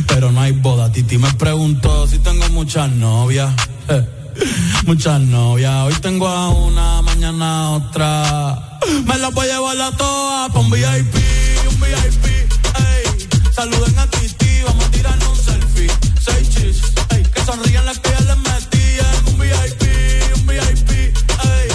pero 0.07 0.31
no 0.31 0.41
hay 0.41 0.51
boda. 0.51 0.91
Titi 0.91 1.17
me 1.17 1.31
preguntó 1.33 2.07
si 2.07 2.19
tengo 2.19 2.47
muchas 2.49 2.91
novias. 2.91 3.53
Muchas 4.85 5.19
novias. 5.21 5.73
Hoy 5.87 5.93
tengo 6.01 6.27
a 6.27 6.49
una, 6.49 6.76
mañana 7.17 7.71
otra. 7.71 8.79
Me 9.05 9.17
las 9.17 9.33
voy 9.33 9.49
a 9.49 9.55
llevar 9.55 9.81
a 9.81 9.91
todas 9.97 10.51
pa' 10.51 10.59
un 10.59 10.69
VIP, 10.69 11.15
un 11.67 11.79
VIP. 11.81 12.25
Ey, 12.77 13.27
saluden 13.51 13.97
a 13.97 14.07
Titi, 14.07 14.61
vamos 14.63 14.85
a 14.85 14.91
tirarnos 14.91 15.29
un 15.29 15.45
selfie. 15.45 15.91
Seis 16.23 16.49
chis, 16.49 16.81
ey, 17.09 17.23
que 17.23 17.41
sonrían 17.43 17.85
las 17.85 17.97
que 17.99 18.11
ya 18.11 18.21
les 18.21 18.37
metí 18.37 18.85
en 18.99 19.33
un 19.33 19.39
VIP, 19.39 19.81
un 20.35 20.45
VIP. 20.45 20.91
Ey, 20.91 21.69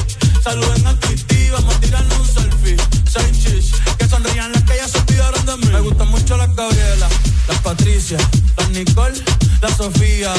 saluden 0.44 0.86
a 0.86 0.94
Titi, 1.00 1.50
vamos 1.50 1.74
a 1.74 1.80
tirarnos 1.80 2.18
un 2.20 2.42
selfie. 2.42 2.76
Seis 3.10 3.42
chis, 3.42 3.72
que 3.98 4.06
sonrían 4.08 4.52
las 4.52 4.62
que 4.62 4.76
ya 4.76 4.86
se 4.86 4.98
olvidaron 4.98 5.44
de 5.44 5.56
mí. 5.56 5.72
Me 5.72 5.80
gustan 5.80 6.08
mucho 6.08 6.36
las 6.36 6.54
Gabriela, 6.54 7.08
las 7.48 7.58
Patricia, 7.62 8.18
las 8.56 8.70
Nicole, 8.70 9.20
la 9.60 9.74
Sofía. 9.74 10.34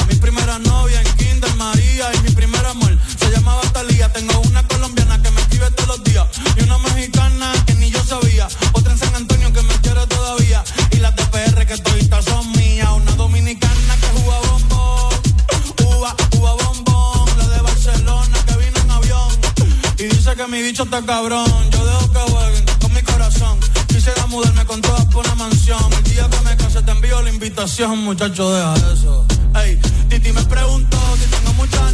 Bicho 20.74 20.90
cabrón. 21.06 21.46
Yo 21.70 21.86
dejo 21.86 22.12
que 22.12 22.18
jueguen 22.32 22.64
con 22.80 22.92
mi 22.92 23.02
corazón. 23.02 23.60
Quisiera 23.86 24.26
mudarme 24.26 24.64
con 24.64 24.80
todas 24.80 25.04
por 25.06 25.24
una 25.24 25.34
mansión. 25.36 25.78
El 25.92 26.02
día 26.02 26.28
que 26.28 26.40
me 26.40 26.56
case 26.56 26.82
te 26.82 26.90
envío 26.90 27.22
la 27.22 27.30
invitación, 27.30 27.98
muchacho, 27.98 28.52
deja 28.52 28.74
eso. 28.92 29.24
Ey, 29.54 29.78
Titi 30.08 30.32
me 30.32 30.42
preguntó 30.44 30.98
si 31.16 31.30
tengo 31.30 31.52
muchas 31.52 31.93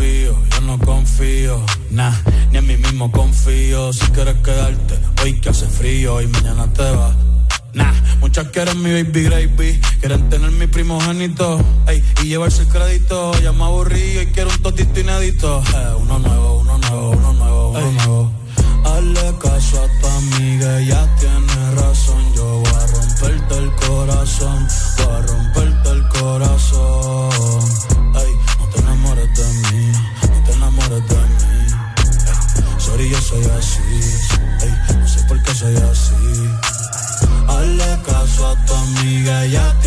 yo 0.00 0.60
no 0.62 0.78
confío, 0.78 1.64
nah, 1.90 2.12
ni 2.50 2.58
en 2.58 2.66
mí 2.66 2.76
mismo 2.76 3.10
confío. 3.10 3.92
Si 3.92 4.06
quieres 4.12 4.36
quedarte 4.36 4.98
hoy 5.22 5.40
que 5.40 5.50
hace 5.50 5.66
frío 5.66 6.20
y 6.20 6.26
mañana 6.26 6.72
te 6.72 6.82
vas. 6.82 7.14
Nah, 7.74 7.92
muchas 8.20 8.48
quieren 8.48 8.82
mi 8.82 8.92
baby 8.92 9.22
gravy, 9.24 9.80
quieren 10.00 10.28
tener 10.28 10.50
mi 10.52 10.66
primogénito, 10.66 11.60
ey, 11.88 12.02
y 12.22 12.28
llevarse 12.28 12.62
el 12.62 12.68
crédito. 12.68 13.32
Ya 13.42 13.52
me 13.52 13.64
aburrí 13.64 14.20
y 14.20 14.26
quiero 14.26 14.50
un 14.50 14.62
totito 14.62 15.00
inédito. 15.00 15.62
Eh, 15.74 15.94
uno 15.98 16.18
nuevo, 16.18 16.60
uno 16.60 16.78
nuevo, 16.78 17.10
uno 17.10 17.32
nuevo, 17.32 17.70
uno 17.70 17.92
nuevo. 17.92 18.32
Hazle 18.84 19.38
caso 19.40 19.82
a 19.82 20.00
tu 20.00 20.06
amiga, 20.06 20.80
ya 20.80 21.16
tiene 21.16 21.43
diga 39.24 39.40
ya 39.48 39.83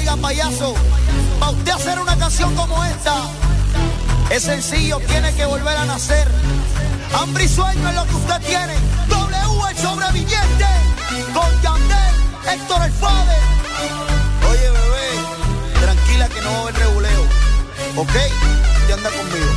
Oiga, 0.00 0.16
payaso, 0.16 0.74
para 1.38 1.52
usted 1.52 1.72
hacer 1.72 1.98
una 2.00 2.16
canción 2.16 2.54
como 2.54 2.82
esta, 2.84 3.16
es 4.30 4.42
sencillo, 4.44 4.98
tiene 5.00 5.30
que 5.34 5.44
volver 5.44 5.76
a 5.76 5.84
nacer. 5.84 6.26
Hambre 7.12 7.44
y 7.44 7.48
sueño 7.48 7.86
es 7.86 7.94
lo 7.94 8.06
que 8.06 8.14
usted 8.14 8.40
tiene. 8.40 8.74
W 9.08 9.70
el 9.70 9.76
sobreviviente, 9.76 10.64
con 11.34 11.62
Yandel, 11.62 12.14
Héctor 12.50 12.82
el 12.82 12.92
Fade. 12.92 13.36
Oye, 14.50 14.70
bebé, 14.70 15.82
tranquila 15.82 16.28
que 16.30 16.40
no 16.40 16.50
va 16.50 16.56
a 16.56 16.60
haber 16.62 16.74
reguleo. 16.76 17.22
¿Ok? 17.96 18.14
Usted 18.80 18.94
anda 18.94 19.10
conmigo. 19.10 19.52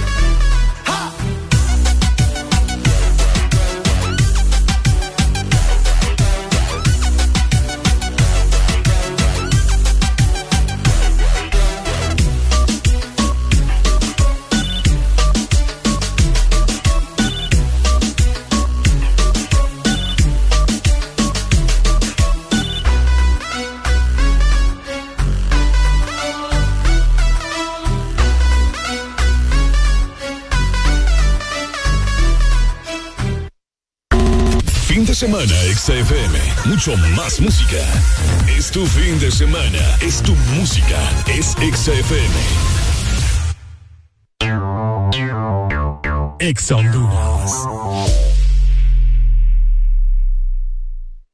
Semana, 35.83 36.05
XFM. 36.05 36.39
Mucho 36.65 36.95
más 37.15 37.39
música. 37.39 37.77
Es 38.57 38.71
tu 38.71 38.85
fin 38.85 39.19
de 39.19 39.29
semana. 39.31 39.97
Es 40.01 40.21
tu 40.21 40.33
música. 40.55 40.97
Es 41.27 41.55
XFM. 41.59 42.35
Ex 46.39 46.71
Honduras. 46.71 47.51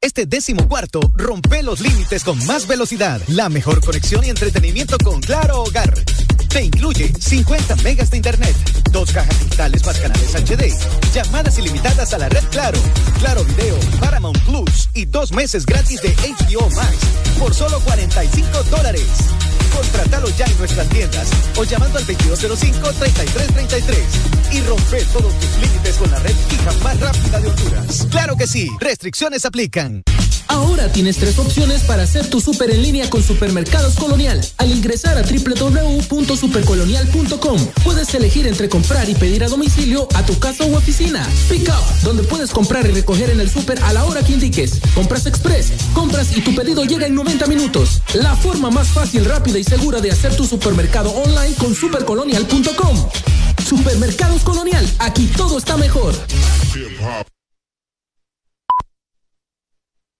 Este 0.02 0.26
décimo 0.26 0.68
cuarto 0.68 1.00
rompe 1.14 1.62
los 1.62 1.82
límites 1.82 2.24
con 2.24 2.44
más 2.46 2.68
velocidad, 2.68 3.22
la 3.28 3.50
mejor 3.50 3.84
conexión 3.84 4.24
y 4.24 4.30
entretenimiento 4.30 4.98
con 4.98 5.20
Claro 5.20 5.64
Hogar. 5.64 5.94
Te 6.50 6.64
incluye 6.64 7.12
50 7.20 7.76
megas 7.78 8.10
de 8.10 8.18
internet, 8.18 8.56
dos 8.92 9.12
cajas 9.12 9.40
digitales 9.40 9.86
más 9.86 10.00
canales 10.00 10.36
HD, 10.36 10.74
llamadas 11.14 11.58
ilimitadas 11.58 12.14
a 12.14 12.18
la 12.18 12.28
red 12.30 12.44
Claro, 12.52 12.80
Claro 13.20 13.44
Video, 13.44 13.78
Paramount 14.00 14.40
Plus 14.40 14.90
y 14.94 15.06
dos 15.06 15.32
meses 15.32 15.66
gratis 15.66 16.02
de 16.02 16.16
HBO 16.16 16.70
Max 16.72 16.96
por 17.38 17.54
solo 17.54 17.80
45 17.82 18.64
dólares. 18.72 19.06
Contratalo 19.74 20.30
ya 20.38 20.46
en 20.46 20.58
nuestras 20.58 20.88
tiendas 20.90 21.30
o 21.58 21.64
llamando 21.64 22.00
al 22.00 22.08
2205-3333 22.08 24.54
y 24.54 24.62
rompe 24.62 25.04
todos 25.14 25.34
tus 25.40 25.58
límites 25.62 25.96
con 25.98 26.10
la 26.12 26.20
red 26.20 26.36
fija 26.50 26.72
más 26.84 27.00
rápida 27.00 27.40
de 27.40 27.48
Honduras. 27.48 28.08
Claro 28.10 28.36
que 28.36 28.48
sí, 28.48 28.70
restricciones 28.80 29.46
aplican. 29.46 30.04
Ahora 30.50 30.92
tienes 30.92 31.16
tres 31.18 31.38
opciones 31.38 31.84
para 31.84 32.02
hacer 32.04 32.28
tu 32.28 32.42
súper 32.42 32.72
en 32.72 32.82
línea 32.82 33.08
con 33.08 33.22
Supermercados 33.22 33.94
Colonial. 33.94 34.44
Al 34.58 34.72
ingresar 34.72 35.16
a 35.16 35.22
www.supercolonial.com, 35.22 37.68
puedes 37.84 38.16
elegir 38.16 38.48
entre 38.48 38.68
comprar 38.80 39.10
y 39.10 39.16
pedir 39.16 39.44
a 39.44 39.50
domicilio 39.50 40.08
a 40.16 40.26
tu 40.26 40.40
casa 40.40 40.64
u 40.66 40.74
oficina. 40.74 41.28
Pick 41.50 41.68
Up, 41.68 42.02
donde 42.02 42.24
puedes 42.24 42.52
comprar 42.52 42.86
y 42.86 42.92
recoger 42.92 43.30
en 43.30 43.42
el 43.42 43.50
súper 43.50 43.78
a 43.84 43.92
la 43.92 44.06
hora 44.06 44.24
que 44.24 44.32
indiques. 44.32 44.80
Compras 44.96 45.26
Express, 45.26 45.74
compras 45.94 46.38
y 46.38 46.40
tu 46.40 46.56
pedido 46.56 46.86
llega 46.86 47.06
en 47.06 47.14
90 47.14 47.46
minutos. 47.48 48.02
La 48.14 48.38
forma 48.38 48.72
más 48.72 48.88
fácil, 48.88 49.26
rápida 49.26 49.60
y 49.60 49.66
segura 49.66 50.00
de 50.00 50.12
hacer 50.12 50.34
tu 50.34 50.46
supermercado 50.46 51.12
online 51.12 51.56
con 51.56 51.76
supercolonial.com. 51.76 53.10
Supermercados 53.68 54.44
Colonial, 54.44 54.90
aquí 55.00 55.28
todo 55.36 55.58
está 55.58 55.76
mejor. 55.76 56.16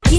¿Quién 0.02 0.19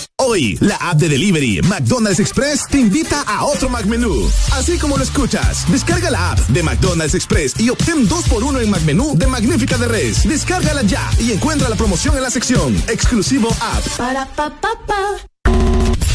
Hoy, 0.23 0.55
la 0.61 0.75
app 0.75 0.97
de 0.97 1.09
delivery 1.09 1.61
McDonald's 1.63 2.19
Express 2.19 2.67
te 2.69 2.77
invita 2.77 3.23
a 3.23 3.43
otro 3.43 3.69
McMenú. 3.69 4.29
Así 4.51 4.77
como 4.77 4.95
lo 4.95 5.03
escuchas, 5.03 5.65
descarga 5.71 6.11
la 6.11 6.33
app 6.33 6.39
de 6.49 6.61
McDonald's 6.61 7.15
Express 7.15 7.59
y 7.59 7.71
obtén 7.71 8.07
2x1 8.07 8.61
en 8.61 8.69
McMenú 8.69 9.17
de 9.17 9.25
Magnífica 9.25 9.79
de 9.79 9.87
Res. 9.87 10.29
Descárgala 10.29 10.83
ya 10.83 11.09
y 11.17 11.31
encuentra 11.31 11.69
la 11.69 11.75
promoción 11.75 12.15
en 12.17 12.21
la 12.21 12.29
sección 12.29 12.75
Exclusivo 12.87 13.49
App. 13.49 13.83
Para 13.97 14.27
pa 14.27 14.51
pa 14.61 14.69
pa. 14.85 15.51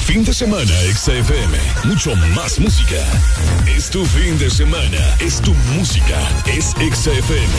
Fin 0.05 0.25
de 0.25 0.33
semana, 0.33 0.73
XFM. 0.95 1.59
Mucho 1.87 2.15
más 2.37 2.61
música. 2.61 3.03
Es 3.77 3.91
tu 3.91 4.07
fin 4.07 4.39
de 4.39 4.49
semana. 4.51 5.17
Es 5.19 5.41
tu 5.41 5.53
música. 5.77 6.21
Es 6.47 6.67
XFM. 6.79 7.55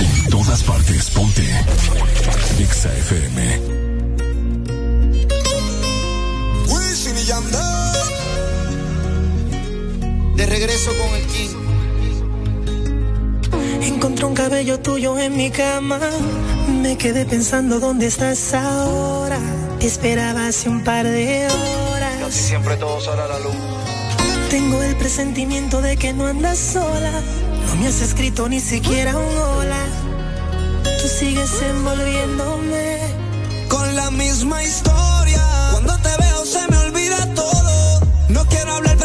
En 0.00 0.30
todas 0.30 0.64
partes, 0.64 1.10
ponte. 1.10 1.46
XFM. 2.58 3.76
Wisin 3.76 3.85
De 10.36 10.44
regreso 10.44 10.90
con 10.98 11.14
el 11.14 11.26
King. 11.26 11.56
Encontré 13.82 14.26
un 14.26 14.34
cabello 14.34 14.78
tuyo 14.80 15.18
en 15.18 15.34
mi 15.34 15.50
cama. 15.50 15.98
Me 16.82 16.98
quedé 16.98 17.24
pensando 17.24 17.80
dónde 17.80 18.06
estás 18.06 18.52
ahora. 18.52 19.38
Te 19.80 19.86
esperaba 19.86 20.46
hace 20.48 20.68
un 20.68 20.84
par 20.84 21.06
de 21.06 21.46
horas. 21.46 22.14
Casi 22.20 22.38
siempre 22.38 22.76
todo 22.76 23.00
sale 23.00 23.22
a 23.22 23.28
la 23.28 23.38
luz. 23.38 23.54
Tengo 24.50 24.82
el 24.82 24.94
presentimiento 24.96 25.80
de 25.80 25.96
que 25.96 26.12
no 26.12 26.26
andas 26.26 26.58
sola. 26.58 27.12
No 27.68 27.76
me 27.76 27.86
has 27.86 28.02
escrito 28.02 28.46
ni 28.48 28.60
siquiera 28.60 29.16
un 29.16 29.38
hola. 29.38 29.86
Tú 30.82 31.08
sigues 31.08 31.50
envolviéndome 31.62 32.98
Con 33.68 33.96
la 33.96 34.10
misma 34.10 34.62
historia. 34.62 35.42
Cuando 35.72 35.96
te 35.98 36.10
veo 36.20 36.44
se 36.44 36.68
me 36.70 36.76
olvida 36.76 37.34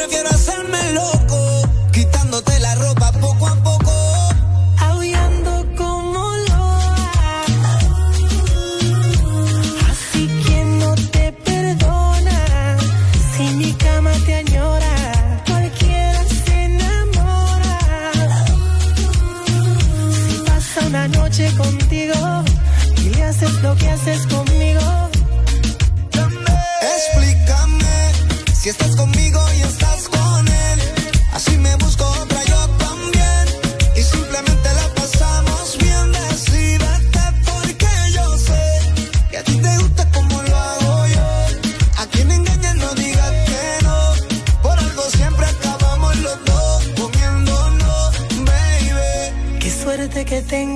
prefiero 0.01 0.29
hacerme 0.29 0.93
loco. 0.93 1.50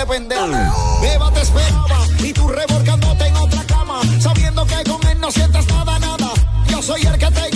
de 0.00 0.06
pendejo. 0.06 1.00
Beba 1.02 1.30
te 1.32 1.40
esperaba 1.42 2.06
y 2.20 2.32
tú 2.32 2.48
revolcándote 2.48 3.26
en 3.26 3.36
otra 3.36 3.62
cama, 3.64 4.00
sabiendo 4.18 4.64
que 4.64 4.82
con 4.84 5.06
él 5.08 5.20
no 5.20 5.30
sientes 5.30 5.66
nada, 5.68 5.98
nada. 5.98 6.32
Yo 6.68 6.82
soy 6.82 7.02
el 7.02 7.18
que 7.18 7.26
te 7.26 7.49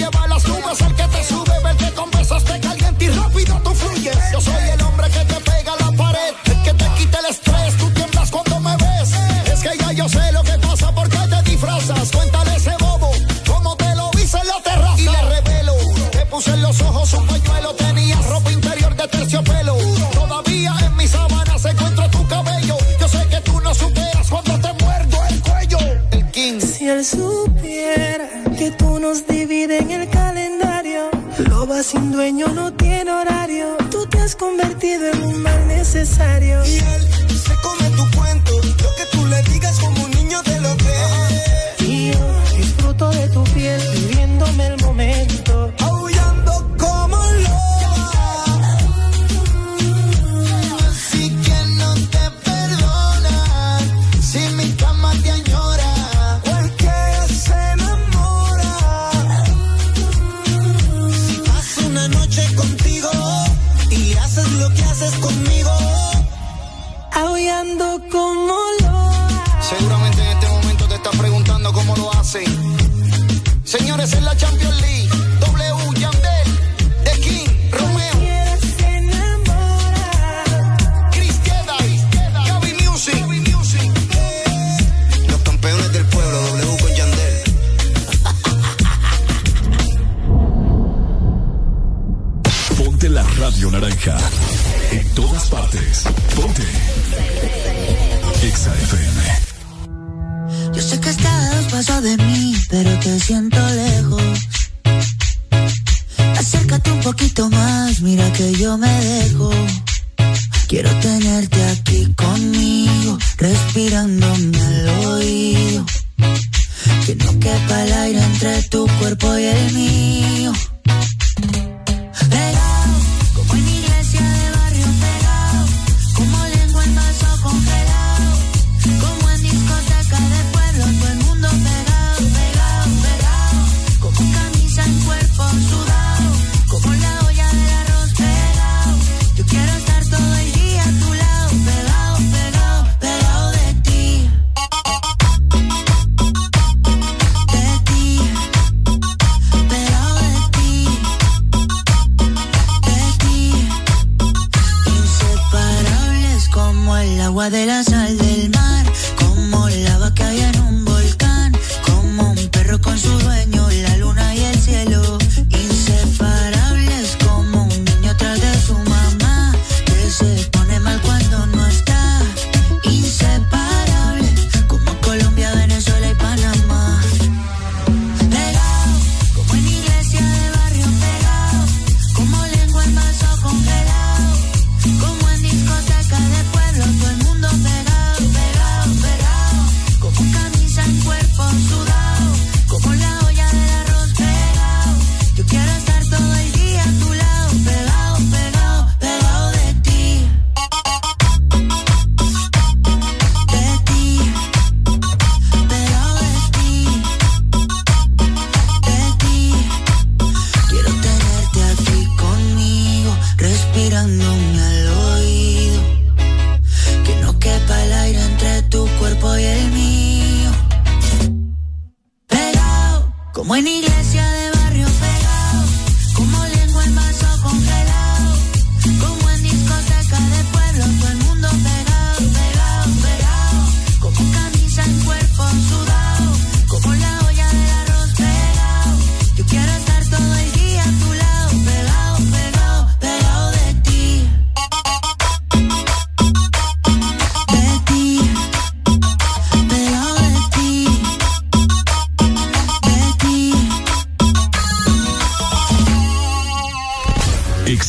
necesario. 36.15 36.63
Y 36.65 37.24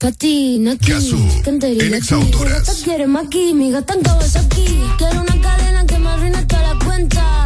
Patina 0.00 0.72
aquí, 0.72 0.92
cantería 1.44 1.94
aquí. 1.98 2.14
Mi 2.14 2.30
gata 2.30 2.72
quiere 2.82 3.06
maqui, 3.06 3.52
mi 3.52 3.70
gata 3.70 3.92
en 3.92 4.00
Kawasaki. 4.00 4.80
Quiero 4.96 5.20
una 5.20 5.40
cadena 5.42 5.84
que 5.84 5.98
me 5.98 6.08
arruine 6.08 6.42
toda 6.46 6.62
la 6.62 6.78
cuenta. 6.82 7.39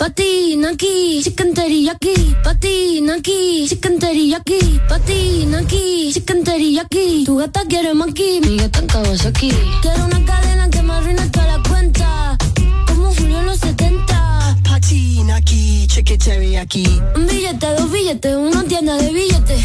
Patina 0.00 0.70
aquí, 0.70 1.20
chicken 1.22 1.52
teriyaki. 1.52 2.34
Patina 2.42 3.16
aquí, 3.16 3.66
chicken 3.68 3.98
teriyaki. 3.98 4.80
Patina 4.88 5.58
aquí, 5.58 6.10
chicken 6.14 6.42
teriyaki. 6.42 7.24
Tu 7.26 7.36
gata 7.36 7.66
quiere 7.68 7.92
maki, 7.92 8.40
mi 8.40 8.56
gata 8.56 8.78
en 8.78 8.86
Kawasaki. 8.86 9.52
Quiero 9.82 10.06
una 10.06 10.24
cadena 10.24 10.70
que 10.70 10.80
me 10.80 10.94
arruine 10.94 11.28
toda 11.28 11.46
la 11.48 11.62
cuenta. 11.68 12.38
Como 12.86 13.14
Julio 13.14 13.40
en 13.40 13.44
los 13.44 13.58
70. 13.58 14.56
Patina 14.64 15.36
aquí, 15.36 15.86
chicken 15.86 16.18
teriyaki. 16.18 16.86
Un 17.16 17.26
billete, 17.26 17.66
dos 17.66 17.92
billetes, 17.92 18.36
una 18.36 18.64
tienda 18.64 18.96
de 18.96 19.12
billetes. 19.12 19.64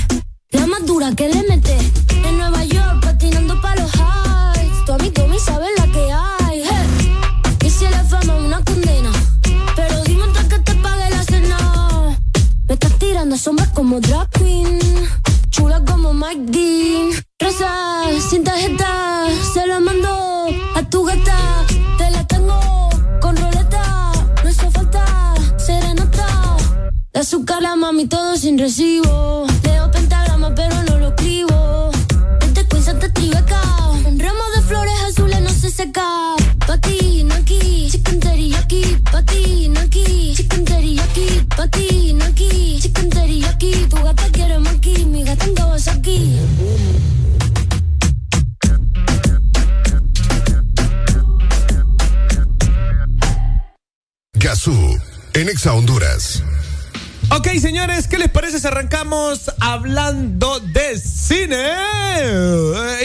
La 0.51 0.67
más 0.67 0.85
dura 0.85 1.15
que 1.15 1.29
le 1.29 1.43
mete. 1.43 1.77
En 2.25 2.37
Nueva 2.37 2.65
York, 2.65 2.99
patinando 3.01 3.61
pa' 3.61 3.75
los 3.77 3.89
highs. 3.95 4.85
Tu 4.85 4.91
amigo 4.91 5.13
Tommy 5.13 5.39
sabe 5.39 5.67
la 5.77 5.87
que 5.93 6.11
hay. 6.11 6.34
Sombras 13.37 13.69
como 13.69 13.99
drag 13.99 14.29
queen. 14.31 14.79
Chula 15.49 15.83
como 15.85 16.13
Mike 16.13 16.51
Dean. 16.51 17.09
Rosa, 17.39 18.03
sin 18.29 18.43
tarjeta, 18.43 19.27
se 19.53 19.67
la 19.67 19.79
mando 19.79 20.47
a 20.75 20.83
tu 20.89 21.03
gata. 21.03 21.65
Te 21.97 22.09
la 22.11 22.25
tengo 22.27 22.89
con 23.19 23.35
roleta. 23.35 24.11
No 24.43 24.49
hizo 24.49 24.71
falta 24.71 25.33
serenata. 25.57 26.57
De 27.13 27.19
azúcar 27.19 27.61
la 27.61 27.75
mami 27.75 28.07
todo 28.07 28.37
sin 28.37 28.57
recibo. 28.57 29.45
Leo 29.63 29.91
pentagrama 29.91 30.53
pero 30.55 30.83
no 30.83 30.97
lo 30.97 31.07
escribo. 31.09 31.91
Este 32.41 32.67
Queens 32.67 32.99
te 32.99 33.09
tribeca. 33.09 33.61
Un 34.07 34.19
ramo 34.19 34.43
de 34.55 34.61
flores 34.61 34.95
azules 35.09 35.41
no 35.41 35.49
se 35.49 35.69
seca. 35.69 36.35
Patina 36.67 37.35
aquí, 37.35 37.89
chicken 37.91 38.19
teriyaki. 38.19 38.97
Patina 39.11 39.81
aquí, 39.81 40.33
chicken 40.35 40.65
teriyaki. 40.65 41.45
Patina 41.55 42.25
aquí, 42.25 42.79
chicken 42.81 43.04
gata 45.85 45.93
en 45.93 46.01
Kawasaki. 46.01 46.39
Gazú, 54.33 54.99
en 55.33 55.49
Exa 55.49 55.73
Honduras. 55.73 56.43
Ok, 57.31 57.47
señores, 57.59 58.07
¿qué 58.07 58.19
les 58.19 58.29
parece 58.29 58.59
si 58.59 58.67
arrancamos 58.67 59.51
hablando 59.59 60.59
de 60.59 60.99
cine? 60.99 61.73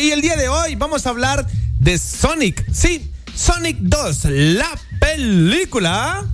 Y 0.01 0.11
el 0.11 0.21
día 0.21 0.37
de 0.37 0.49
hoy 0.49 0.75
vamos 0.75 1.07
a 1.07 1.11
hablar 1.11 1.47
de 1.79 1.99
Sonic. 1.99 2.65
Sí, 2.73 3.11
Sonic 3.35 3.79
2, 3.81 4.25
la 4.27 4.71
película. 5.01 6.27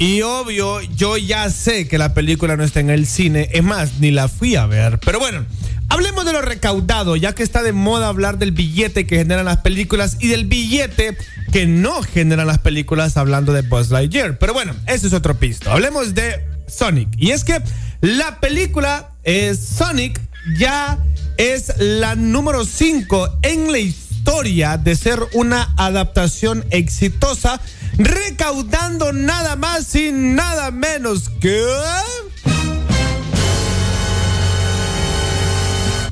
Y 0.00 0.22
obvio, 0.22 0.80
yo 0.80 1.18
ya 1.18 1.50
sé 1.50 1.86
que 1.86 1.98
la 1.98 2.14
película 2.14 2.56
no 2.56 2.64
está 2.64 2.80
en 2.80 2.88
el 2.88 3.06
cine. 3.06 3.50
Es 3.52 3.62
más, 3.62 4.00
ni 4.00 4.10
la 4.10 4.28
fui 4.28 4.56
a 4.56 4.64
ver. 4.64 4.98
Pero 4.98 5.18
bueno, 5.18 5.44
hablemos 5.90 6.24
de 6.24 6.32
lo 6.32 6.40
recaudado, 6.40 7.16
ya 7.16 7.34
que 7.34 7.42
está 7.42 7.62
de 7.62 7.74
moda 7.74 8.08
hablar 8.08 8.38
del 8.38 8.52
billete 8.52 9.06
que 9.06 9.18
generan 9.18 9.44
las 9.44 9.58
películas 9.58 10.16
y 10.18 10.28
del 10.28 10.46
billete 10.46 11.18
que 11.52 11.66
no 11.66 12.02
generan 12.02 12.46
las 12.46 12.60
películas 12.60 13.18
hablando 13.18 13.52
de 13.52 13.60
Buzz 13.60 13.90
Lightyear. 13.90 14.38
Pero 14.38 14.54
bueno, 14.54 14.74
eso 14.86 15.06
es 15.06 15.12
otro 15.12 15.38
pisto. 15.38 15.70
Hablemos 15.70 16.14
de 16.14 16.46
Sonic. 16.66 17.10
Y 17.18 17.32
es 17.32 17.44
que 17.44 17.60
la 18.00 18.40
película 18.40 19.10
eh, 19.24 19.54
Sonic 19.54 20.18
ya 20.58 20.98
es 21.36 21.74
la 21.76 22.14
número 22.14 22.64
5 22.64 23.40
en 23.42 23.70
la 23.70 23.78
historia 23.78 24.78
de 24.78 24.96
ser 24.96 25.20
una 25.34 25.74
adaptación 25.76 26.64
exitosa, 26.70 27.60
recaudando 27.98 29.12
nada 29.12 29.56
más 29.56 29.94
y 29.94 30.12
nada 30.12 30.70
menos 30.70 31.30
que... 31.40 31.64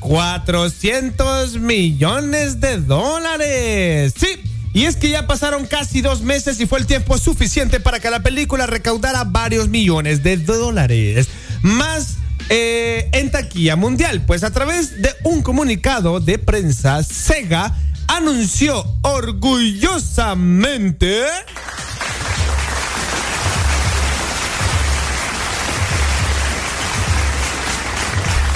400 0.01 1.59
millones 1.59 2.61
de 2.61 2.79
dólares. 2.79 4.15
Sí. 4.17 4.41
Y 4.73 4.85
es 4.85 4.97
que 4.97 5.11
ya 5.11 5.27
pasaron 5.27 5.67
casi 5.67 6.01
dos 6.01 6.23
meses 6.23 6.61
y 6.61 6.67
fue 6.67 6.79
el 6.79 6.87
tiempo 6.87 7.19
suficiente 7.19 7.79
para 7.81 8.01
que 8.01 8.11
la 8.11 8.23
película 8.23 8.67
recaudara 8.67 9.25
varios 9.25 9.69
millones 9.69 10.23
de 10.23 10.37
dólares. 10.39 11.29
Más 11.63 12.17
eh, 12.49 13.09
en 13.13 13.31
taquilla 13.31 13.77
mundial. 13.77 14.23
Pues 14.27 14.45
a 14.45 14.51
través 14.51 15.03
de 15.03 15.11
un 15.25 15.43
comunicado 15.43 16.21
de 16.21 16.39
prensa, 16.39 17.03
Sega 17.03 17.77
anunció 18.09 18.85
orgullosamente... 19.03 21.23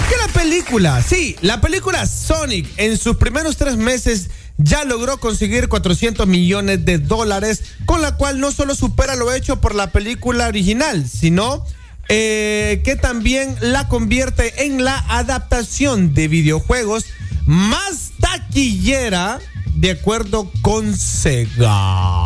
que 0.08 0.16
la 0.18 0.28
película, 0.32 1.02
sí, 1.02 1.36
la 1.40 1.60
película 1.60 2.06
Sonic 2.06 2.68
en 2.76 2.96
sus 2.98 3.16
primeros 3.16 3.56
tres 3.56 3.76
meses 3.76 4.30
ya 4.58 4.84
logró 4.84 5.18
conseguir 5.18 5.68
400 5.68 6.26
millones 6.26 6.84
de 6.84 6.98
dólares, 6.98 7.62
con 7.86 8.02
la 8.02 8.16
cual 8.16 8.40
no 8.40 8.52
solo 8.52 8.74
supera 8.74 9.16
lo 9.16 9.32
hecho 9.32 9.60
por 9.60 9.74
la 9.74 9.90
película 9.90 10.48
original, 10.48 11.08
sino 11.08 11.64
eh, 12.08 12.82
que 12.84 12.96
también 12.96 13.56
la 13.60 13.88
convierte 13.88 14.66
en 14.66 14.84
la 14.84 14.98
adaptación 15.08 16.14
de 16.14 16.28
videojuegos 16.28 17.06
más 17.46 18.12
taquillera 18.20 19.40
de 19.74 19.90
acuerdo 19.92 20.50
con 20.60 20.96
Sega. 20.96 22.24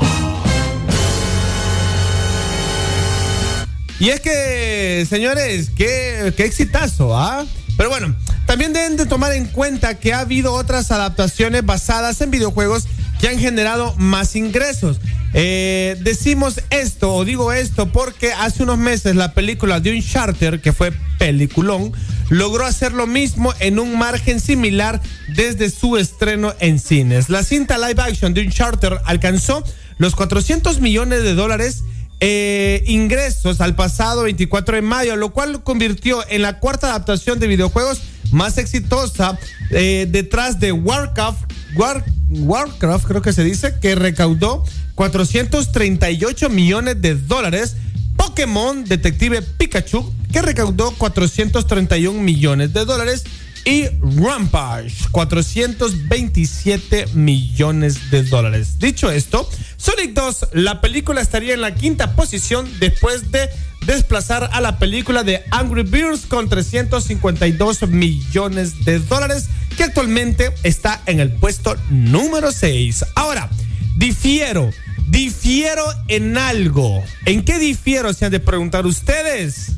Y 3.98 4.10
es 4.10 4.20
que, 4.20 5.06
señores, 5.08 5.70
qué, 5.70 6.34
qué 6.36 6.44
exitazo, 6.44 7.16
¿ah? 7.16 7.46
Pero 7.76 7.88
bueno, 7.88 8.14
también 8.46 8.72
deben 8.72 8.96
de 8.96 9.06
tomar 9.06 9.32
en 9.32 9.46
cuenta 9.46 9.98
que 9.98 10.12
ha 10.12 10.20
habido 10.20 10.52
otras 10.52 10.90
adaptaciones 10.90 11.64
basadas 11.64 12.20
en 12.20 12.30
videojuegos 12.30 12.86
que 13.20 13.28
han 13.28 13.38
generado 13.38 13.94
más 13.96 14.36
ingresos. 14.36 14.98
Eh, 15.34 15.96
decimos 16.00 16.60
esto 16.70 17.14
o 17.14 17.24
digo 17.24 17.52
esto 17.52 17.92
porque 17.92 18.32
hace 18.32 18.62
unos 18.62 18.78
meses 18.78 19.16
la 19.16 19.32
película 19.34 19.80
de 19.80 19.92
Uncharted, 19.92 20.60
que 20.60 20.72
fue 20.72 20.92
peliculón, 21.18 21.92
logró 22.30 22.64
hacer 22.64 22.92
lo 22.92 23.06
mismo 23.06 23.52
en 23.60 23.78
un 23.78 23.98
margen 23.98 24.40
similar 24.40 25.00
desde 25.34 25.70
su 25.70 25.96
estreno 25.96 26.54
en 26.60 26.78
cines. 26.78 27.28
La 27.28 27.42
cinta 27.42 27.76
live 27.78 28.00
action 28.02 28.32
de 28.34 28.42
Uncharted 28.42 28.92
alcanzó 29.04 29.62
los 29.98 30.14
400 30.14 30.80
millones 30.80 31.22
de 31.22 31.34
dólares 31.34 31.82
eh, 32.20 32.82
ingresos 32.86 33.60
al 33.60 33.74
pasado 33.74 34.22
24 34.22 34.76
de 34.76 34.82
mayo, 34.82 35.16
lo 35.16 35.30
cual 35.34 35.52
lo 35.52 35.64
convirtió 35.64 36.24
en 36.30 36.42
la 36.42 36.60
cuarta 36.60 36.88
adaptación 36.88 37.38
de 37.38 37.46
videojuegos 37.46 38.00
más 38.32 38.56
exitosa 38.58 39.38
eh, 39.70 40.06
detrás 40.08 40.58
de 40.60 40.72
Warcraft, 40.72 41.40
War- 41.74 42.04
Warcraft 42.30 43.06
creo 43.06 43.20
que 43.22 43.32
se 43.34 43.44
dice, 43.44 43.74
que 43.82 43.94
recaudó 43.94 44.64
438 44.96 46.50
millones 46.50 47.00
de 47.00 47.14
dólares. 47.14 47.76
Pokémon 48.16 48.84
Detective 48.84 49.42
Pikachu, 49.42 50.12
que 50.32 50.42
recaudó 50.42 50.90
431 50.92 52.20
millones 52.20 52.72
de 52.72 52.84
dólares. 52.84 53.22
Y 53.64 53.86
Rampage, 54.00 55.08
427 55.10 57.06
millones 57.14 58.10
de 58.10 58.22
dólares. 58.22 58.78
Dicho 58.78 59.10
esto, 59.10 59.48
Sonic 59.76 60.14
2, 60.14 60.48
la 60.52 60.80
película 60.80 61.20
estaría 61.20 61.52
en 61.52 61.60
la 61.60 61.74
quinta 61.74 62.14
posición 62.14 62.68
después 62.78 63.32
de 63.32 63.48
desplazar 63.84 64.50
a 64.52 64.60
la 64.60 64.78
película 64.78 65.24
de 65.24 65.42
Angry 65.50 65.82
Birds 65.82 66.26
con 66.26 66.48
352 66.48 67.88
millones 67.88 68.84
de 68.84 69.00
dólares, 69.00 69.46
que 69.76 69.84
actualmente 69.84 70.52
está 70.62 71.02
en 71.06 71.18
el 71.18 71.32
puesto 71.32 71.76
número 71.90 72.52
6. 72.52 73.04
Ahora, 73.16 73.50
difiero, 73.96 74.70
difiero 75.08 75.84
en 76.08 76.36
algo. 76.36 77.02
¿En 77.24 77.44
qué 77.44 77.58
difiero? 77.58 78.12
Se 78.12 78.24
han 78.26 78.32
de 78.32 78.40
preguntar 78.40 78.86
ustedes. 78.86 79.72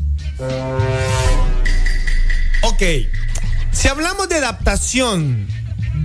Ok, 2.62 2.82
si 3.72 3.88
hablamos 3.88 4.28
de 4.28 4.36
adaptación 4.36 5.46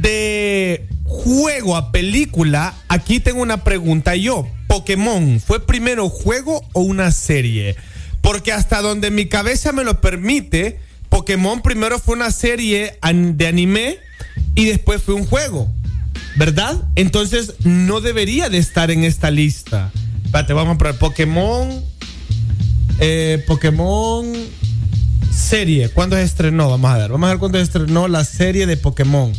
de 0.01 0.87
juego 1.05 1.75
a 1.75 1.91
película, 1.91 2.73
aquí 2.87 3.19
tengo 3.19 3.41
una 3.41 3.63
pregunta 3.63 4.15
yo. 4.15 4.47
Pokémon, 4.67 5.39
¿fue 5.39 5.65
primero 5.65 6.09
juego 6.09 6.63
o 6.73 6.81
una 6.81 7.11
serie? 7.11 7.75
Porque 8.21 8.51
hasta 8.51 8.81
donde 8.81 9.11
mi 9.11 9.27
cabeza 9.27 9.71
me 9.71 9.83
lo 9.83 10.01
permite, 10.01 10.79
Pokémon 11.09 11.61
primero 11.61 11.99
fue 11.99 12.15
una 12.15 12.31
serie 12.31 12.97
de 13.01 13.47
anime 13.47 13.99
y 14.55 14.65
después 14.65 15.03
fue 15.03 15.13
un 15.13 15.25
juego. 15.25 15.71
¿Verdad? 16.35 16.81
Entonces 16.95 17.53
no 17.63 18.01
debería 18.01 18.49
de 18.49 18.57
estar 18.57 18.91
en 18.91 19.03
esta 19.03 19.31
lista. 19.31 19.91
Espérate, 20.25 20.53
vamos 20.53 20.75
a 20.75 20.77
probar 20.77 20.99
Pokémon. 20.99 21.83
eh, 22.99 23.43
Pokémon 23.47 24.25
serie. 25.31 25.89
¿Cuándo 25.89 26.15
se 26.15 26.23
estrenó? 26.23 26.69
Vamos 26.69 26.91
a 26.91 26.97
ver. 26.97 27.11
Vamos 27.11 27.27
a 27.27 27.31
ver 27.31 27.39
cuándo 27.39 27.57
se 27.57 27.63
estrenó 27.63 28.07
la 28.07 28.23
serie 28.23 28.65
de 28.65 28.77
Pokémon. 28.77 29.31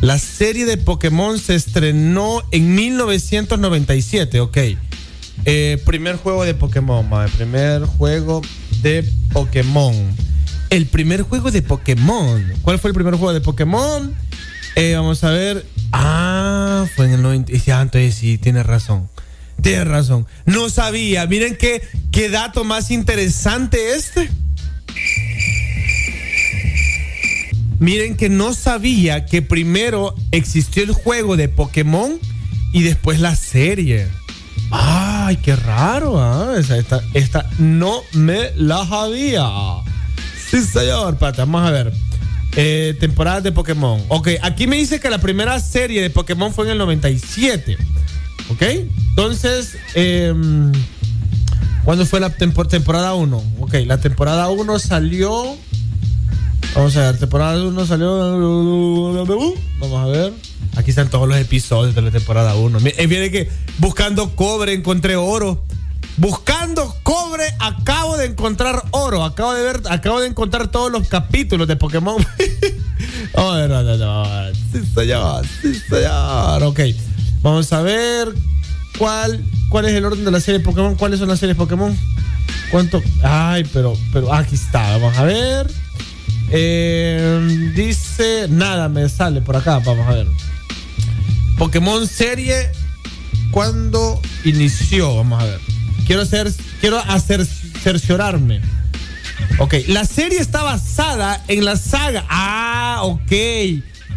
La 0.00 0.18
serie 0.18 0.64
de 0.66 0.76
Pokémon 0.78 1.38
se 1.38 1.54
estrenó 1.54 2.42
en 2.50 2.74
1997, 2.74 4.40
ok. 4.40 4.58
Eh, 5.44 5.80
primer 5.84 6.16
juego 6.16 6.44
de 6.44 6.54
Pokémon, 6.54 7.08
madre, 7.08 7.30
primer 7.36 7.84
juego 7.84 8.42
de 8.82 9.08
Pokémon. 9.32 9.94
El 10.70 10.86
primer 10.86 11.22
juego 11.22 11.50
de 11.50 11.62
Pokémon. 11.62 12.52
¿Cuál 12.62 12.78
fue 12.78 12.90
el 12.90 12.94
primer 12.94 13.14
juego 13.14 13.32
de 13.32 13.40
Pokémon? 13.40 14.14
Eh, 14.74 14.94
vamos 14.96 15.22
a 15.22 15.30
ver. 15.30 15.64
Ah, 15.92 16.86
fue 16.96 17.06
en 17.06 17.12
el 17.12 17.22
90. 17.22 17.52
Ya, 17.52 17.80
entonces 17.82 18.14
sí, 18.14 18.38
tienes 18.38 18.66
razón. 18.66 19.08
Tienes 19.60 19.86
razón. 19.86 20.26
No 20.46 20.68
sabía. 20.70 21.26
Miren 21.26 21.56
qué, 21.56 21.82
qué 22.10 22.28
dato 22.28 22.64
más 22.64 22.90
interesante 22.90 23.94
este. 23.94 24.28
Miren 27.78 28.16
que 28.16 28.28
no 28.28 28.54
sabía 28.54 29.26
que 29.26 29.42
primero 29.42 30.14
existió 30.30 30.84
el 30.84 30.92
juego 30.92 31.36
de 31.36 31.48
Pokémon 31.48 32.18
y 32.72 32.82
después 32.82 33.20
la 33.20 33.34
serie. 33.34 34.06
Ay, 34.70 35.36
qué 35.38 35.56
raro, 35.56 36.20
¿ah? 36.20 36.54
Esa- 36.58 36.78
Esta, 36.78 37.02
esta 37.12 37.50
no 37.58 38.00
me 38.12 38.52
la 38.56 38.86
sabía. 38.86 39.48
Sí, 40.50 40.62
señor. 40.64 41.18
Pata, 41.18 41.44
vamos 41.44 41.66
a 41.66 41.70
ver. 41.70 41.92
Eh, 42.54 42.94
temporadas 43.00 43.42
de 43.42 43.52
Pokémon. 43.52 44.00
Ok, 44.08 44.28
aquí 44.42 44.66
me 44.66 44.76
dice 44.76 45.00
que 45.00 45.08
la 45.08 45.18
primera 45.18 45.58
serie 45.60 46.02
de 46.02 46.10
Pokémon 46.10 46.52
fue 46.52 46.66
en 46.66 46.72
el 46.72 46.78
97. 46.78 47.78
Ok, 48.50 48.62
entonces, 49.10 49.76
em, 49.94 50.70
¿cuándo 51.84 52.04
fue 52.04 52.20
la 52.20 52.30
tempo- 52.30 52.66
temporada 52.66 53.14
1? 53.14 53.42
Ok, 53.60 53.74
la 53.86 53.98
temporada 53.98 54.50
1 54.50 54.78
salió. 54.78 55.56
Vamos 56.74 56.96
a 56.96 57.10
ver, 57.12 57.18
temporada 57.18 57.62
1 57.62 57.86
salió. 57.86 59.24
Vamos 59.80 60.00
a 60.02 60.06
ver. 60.06 60.32
Aquí 60.76 60.90
están 60.90 61.08
todos 61.10 61.28
los 61.28 61.36
episodios 61.38 61.94
de 61.94 62.02
la 62.02 62.10
temporada 62.10 62.54
1. 62.54 62.78
Viene 62.80 63.30
que 63.30 63.48
buscando 63.78 64.34
cobre 64.36 64.72
encontré 64.74 65.16
oro. 65.16 65.62
Buscando 66.16 66.94
cobre 67.02 67.44
acabo 67.58 68.16
de 68.16 68.26
encontrar 68.26 68.84
oro. 68.90 69.24
Acabo 69.24 69.54
de 69.54 69.62
ver, 69.62 69.82
acabo 69.90 70.20
de 70.20 70.28
encontrar 70.28 70.68
todos 70.68 70.92
los 70.92 71.08
capítulos 71.08 71.68
de 71.68 71.76
Pokémon. 71.76 72.16
Oh. 73.34 73.54
Sí, 74.72 74.82
señor. 74.94 75.44
Sí, 75.62 75.74
señor. 75.74 76.62
Ok. 76.62 76.80
Vamos 77.40 77.72
a 77.72 77.82
ver 77.82 78.28
cuál, 78.98 79.42
cuál 79.68 79.86
es 79.86 79.94
el 79.94 80.04
orden 80.04 80.24
de 80.24 80.30
la 80.30 80.40
serie 80.40 80.58
de 80.58 80.64
Pokémon. 80.64 80.96
¿Cuáles 80.96 81.18
son 81.18 81.28
las 81.28 81.38
series 81.38 81.56
Pokémon? 81.56 81.96
¿Cuánto? 82.70 83.02
Ay, 83.22 83.64
pero, 83.72 83.94
pero 84.12 84.32
aquí 84.32 84.54
está. 84.54 84.98
Vamos 84.98 85.16
a 85.16 85.24
ver. 85.24 85.70
Eh, 86.50 87.72
dice, 87.74 88.46
nada, 88.48 88.88
me 88.88 89.08
sale 89.08 89.40
por 89.40 89.56
acá. 89.56 89.78
Vamos 89.78 90.06
a 90.06 90.12
ver. 90.12 90.26
Pokémon 91.58 92.06
serie, 92.06 92.70
¿cuándo 93.50 94.20
inició? 94.44 95.16
Vamos 95.16 95.42
a 95.42 95.46
ver. 95.46 95.71
Quiero 96.12 96.24
hacer, 96.24 96.52
quiero 96.78 96.98
hacer, 96.98 97.46
cerciorarme. 97.82 98.60
Ok, 99.58 99.76
la 99.86 100.04
serie 100.04 100.40
está 100.40 100.62
basada 100.62 101.42
en 101.48 101.64
la 101.64 101.76
saga. 101.76 102.26
Ah, 102.28 102.98
ok. 103.00 103.32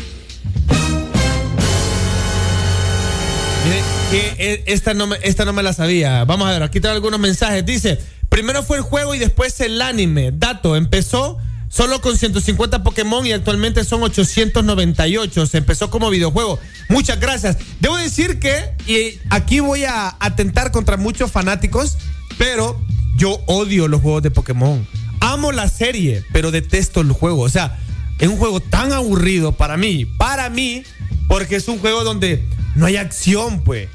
Mire, 3.64 3.82
que 4.10 4.34
eh, 4.40 4.64
esta 4.68 4.94
no, 4.94 5.14
esta 5.16 5.44
no 5.46 5.54
me 5.54 5.64
la 5.64 5.74
sabía. 5.74 6.24
Vamos 6.24 6.48
a 6.48 6.52
ver, 6.52 6.64
aquí 6.64 6.80
tengo 6.80 6.96
algunos 6.96 7.20
mensajes. 7.20 7.66
Dice, 7.66 8.00
primero 8.30 8.64
fue 8.64 8.78
el 8.78 8.84
juego 8.84 9.14
y 9.14 9.20
después 9.20 9.60
el 9.60 9.82
anime. 9.82 10.32
Dato, 10.32 10.78
empezó 10.78 11.38
solo 11.72 12.02
con 12.02 12.18
150 12.18 12.84
Pokémon 12.84 13.26
y 13.26 13.32
actualmente 13.32 13.84
son 13.84 14.04
898. 14.04 15.46
Se 15.48 15.58
empezó 15.58 15.90
como 15.90 16.12
videojuego. 16.12 16.60
Muchas 16.90 17.20
gracias. 17.20 17.58
Debo 17.80 17.98
decir 17.98 18.40
que, 18.40 18.76
y 18.86 19.20
aquí 19.32 19.62
voy 19.62 19.86
a 19.86 20.16
atentar 20.20 20.72
contra 20.72 20.98
muchos 20.98 21.32
fanáticos, 21.32 21.98
pero 22.38 22.80
yo 23.16 23.40
odio 23.48 23.88
los 23.88 24.02
juegos 24.02 24.22
de 24.22 24.32
Pokémon. 24.32 24.86
Amo 25.22 25.52
la 25.52 25.70
serie, 25.70 26.24
pero 26.34 26.52
detesto 26.52 27.02
el 27.02 27.12
juego. 27.12 27.42
O 27.42 27.50
sea, 27.50 27.80
es 28.20 28.28
un 28.28 28.38
juego 28.38 28.60
tan 28.60 28.92
aburrido 28.92 29.54
para 29.54 29.78
mí. 29.78 30.06
Para 30.06 30.50
mí, 30.50 30.84
porque 31.28 31.56
es 31.56 31.68
un 31.68 31.80
juego 31.80 32.04
donde 32.04 32.46
no 32.76 32.86
hay 32.86 32.98
acción, 32.98 33.64
pues. 33.64 33.88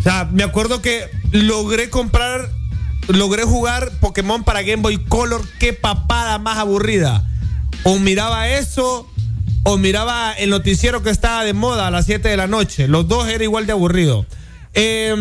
O 0.00 0.02
sea, 0.02 0.28
me 0.32 0.42
acuerdo 0.42 0.82
que 0.82 1.08
logré 1.30 1.88
comprar, 1.88 2.50
logré 3.08 3.44
jugar 3.44 3.90
Pokémon 4.00 4.44
para 4.44 4.62
Game 4.62 4.82
Boy 4.82 4.98
Color. 5.04 5.42
Qué 5.58 5.72
papada 5.72 6.38
más 6.38 6.58
aburrida. 6.58 7.24
O 7.82 7.98
miraba 7.98 8.48
eso, 8.48 9.10
o 9.62 9.76
miraba 9.76 10.32
el 10.32 10.50
noticiero 10.50 11.02
que 11.02 11.10
estaba 11.10 11.44
de 11.44 11.52
moda 11.52 11.86
a 11.86 11.90
las 11.90 12.06
7 12.06 12.28
de 12.28 12.36
la 12.36 12.46
noche. 12.46 12.88
Los 12.88 13.08
dos 13.08 13.28
era 13.28 13.44
igual 13.44 13.66
de 13.66 13.72
aburrido. 13.72 14.26
Eh, 14.74 15.14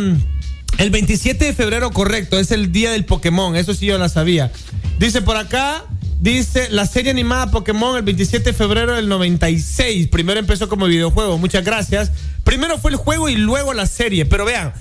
el 0.77 0.89
27 0.89 1.45
de 1.45 1.53
febrero, 1.53 1.91
correcto, 1.91 2.39
es 2.39 2.51
el 2.51 2.71
día 2.71 2.91
del 2.91 3.05
Pokémon. 3.05 3.55
Eso 3.55 3.73
sí 3.73 3.85
yo 3.85 3.97
la 3.97 4.09
sabía. 4.09 4.51
Dice 4.97 5.21
por 5.21 5.37
acá, 5.37 5.85
dice 6.19 6.67
la 6.71 6.85
serie 6.87 7.11
animada 7.11 7.51
Pokémon 7.51 7.95
el 7.97 8.03
27 8.03 8.51
de 8.51 8.53
febrero 8.53 8.95
del 8.95 9.07
96. 9.07 10.07
Primero 10.07 10.39
empezó 10.39 10.69
como 10.69 10.85
videojuego. 10.85 11.37
Muchas 11.37 11.63
gracias. 11.63 12.11
Primero 12.43 12.79
fue 12.79 12.91
el 12.91 12.97
juego 12.97 13.29
y 13.29 13.35
luego 13.35 13.73
la 13.73 13.85
serie. 13.85 14.25
Pero 14.25 14.45
vean, 14.45 14.73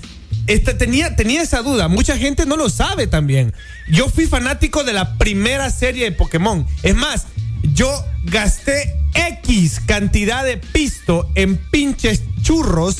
este, 0.47 0.73
tenía, 0.73 1.15
tenía 1.15 1.41
esa 1.41 1.61
duda. 1.61 1.87
Mucha 1.87 2.17
gente 2.17 2.45
no 2.45 2.57
lo 2.57 2.69
sabe 2.69 3.07
también. 3.07 3.53
Yo 3.91 4.09
fui 4.09 4.25
fanático 4.27 4.83
de 4.83 4.93
la 4.93 5.17
primera 5.17 5.69
serie 5.69 6.05
de 6.05 6.11
Pokémon. 6.11 6.65
Es 6.83 6.95
más, 6.95 7.27
yo 7.73 7.89
gasté 8.25 8.93
X 9.13 9.79
cantidad 9.85 10.43
de 10.43 10.57
pisto 10.57 11.29
en 11.35 11.57
pinches 11.57 12.21
churros 12.41 12.97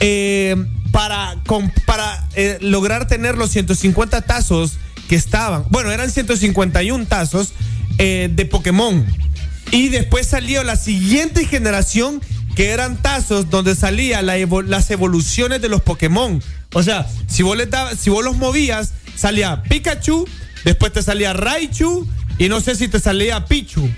eh, 0.00 0.56
para, 0.92 1.36
con- 1.46 1.72
para 1.84 2.28
eh, 2.34 2.58
lograr 2.60 3.06
tener 3.06 3.36
los 3.36 3.50
150 3.50 4.22
tazos 4.22 4.78
que 5.08 5.16
estaban. 5.16 5.64
Bueno, 5.70 5.90
eran 5.92 6.10
151 6.10 7.06
tazos 7.06 7.52
eh, 7.98 8.28
de 8.32 8.46
Pokémon. 8.46 9.04
Y 9.72 9.88
después 9.88 10.26
salió 10.26 10.62
la 10.62 10.76
siguiente 10.76 11.44
generación 11.44 12.20
que 12.56 12.70
eran 12.70 13.00
tazos 13.00 13.50
donde 13.50 13.74
salía 13.76 14.22
la 14.22 14.36
evo- 14.38 14.62
las 14.64 14.90
evoluciones 14.90 15.60
de 15.62 15.68
los 15.68 15.82
Pokémon. 15.82 16.42
O 16.72 16.82
sea, 16.82 17.06
si 17.28 17.42
vos, 17.44 17.56
le 17.56 17.66
dabas- 17.66 17.96
si 17.98 18.10
vos 18.10 18.24
los 18.24 18.36
movías, 18.36 18.94
salía 19.14 19.62
Pikachu, 19.62 20.26
después 20.64 20.92
te 20.92 21.02
salía 21.02 21.32
Raichu 21.34 22.08
y 22.38 22.48
no 22.48 22.60
sé 22.60 22.74
si 22.74 22.88
te 22.88 22.98
salía 22.98 23.44
Pichu. 23.44 23.88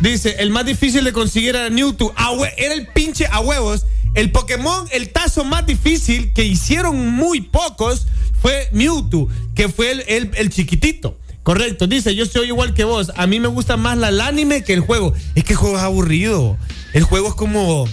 Dice, 0.00 0.36
el 0.38 0.50
más 0.50 0.66
difícil 0.66 1.04
de 1.04 1.12
conseguir 1.12 1.50
era 1.56 1.70
Mewtwo. 1.70 2.12
A 2.16 2.32
era 2.56 2.74
el 2.74 2.88
pinche 2.88 3.26
a 3.30 3.40
huevos. 3.40 3.86
El 4.14 4.30
Pokémon, 4.32 4.86
el 4.92 5.10
tazo 5.10 5.44
más 5.44 5.66
difícil 5.66 6.32
que 6.32 6.44
hicieron 6.44 7.08
muy 7.10 7.40
pocos 7.42 8.06
fue 8.40 8.68
Mewtwo, 8.72 9.28
que 9.54 9.68
fue 9.68 10.04
el 10.08 10.50
chiquitito. 10.50 11.18
Correcto, 11.44 11.86
dice, 11.86 12.14
yo 12.16 12.26
soy 12.26 12.48
igual 12.48 12.74
que 12.74 12.84
vos. 12.84 13.12
A 13.16 13.26
mí 13.28 13.38
me 13.38 13.48
gusta 13.48 13.76
más 13.76 13.96
la, 13.98 14.08
el 14.08 14.20
anime 14.20 14.64
que 14.64 14.72
el 14.72 14.80
juego. 14.80 15.12
Es 15.36 15.44
que 15.44 15.52
el 15.52 15.58
juego 15.58 15.76
es 15.76 15.82
aburrido. 15.84 16.56
El 16.94 17.04
juego 17.04 17.28
es 17.28 17.34
como... 17.34 17.86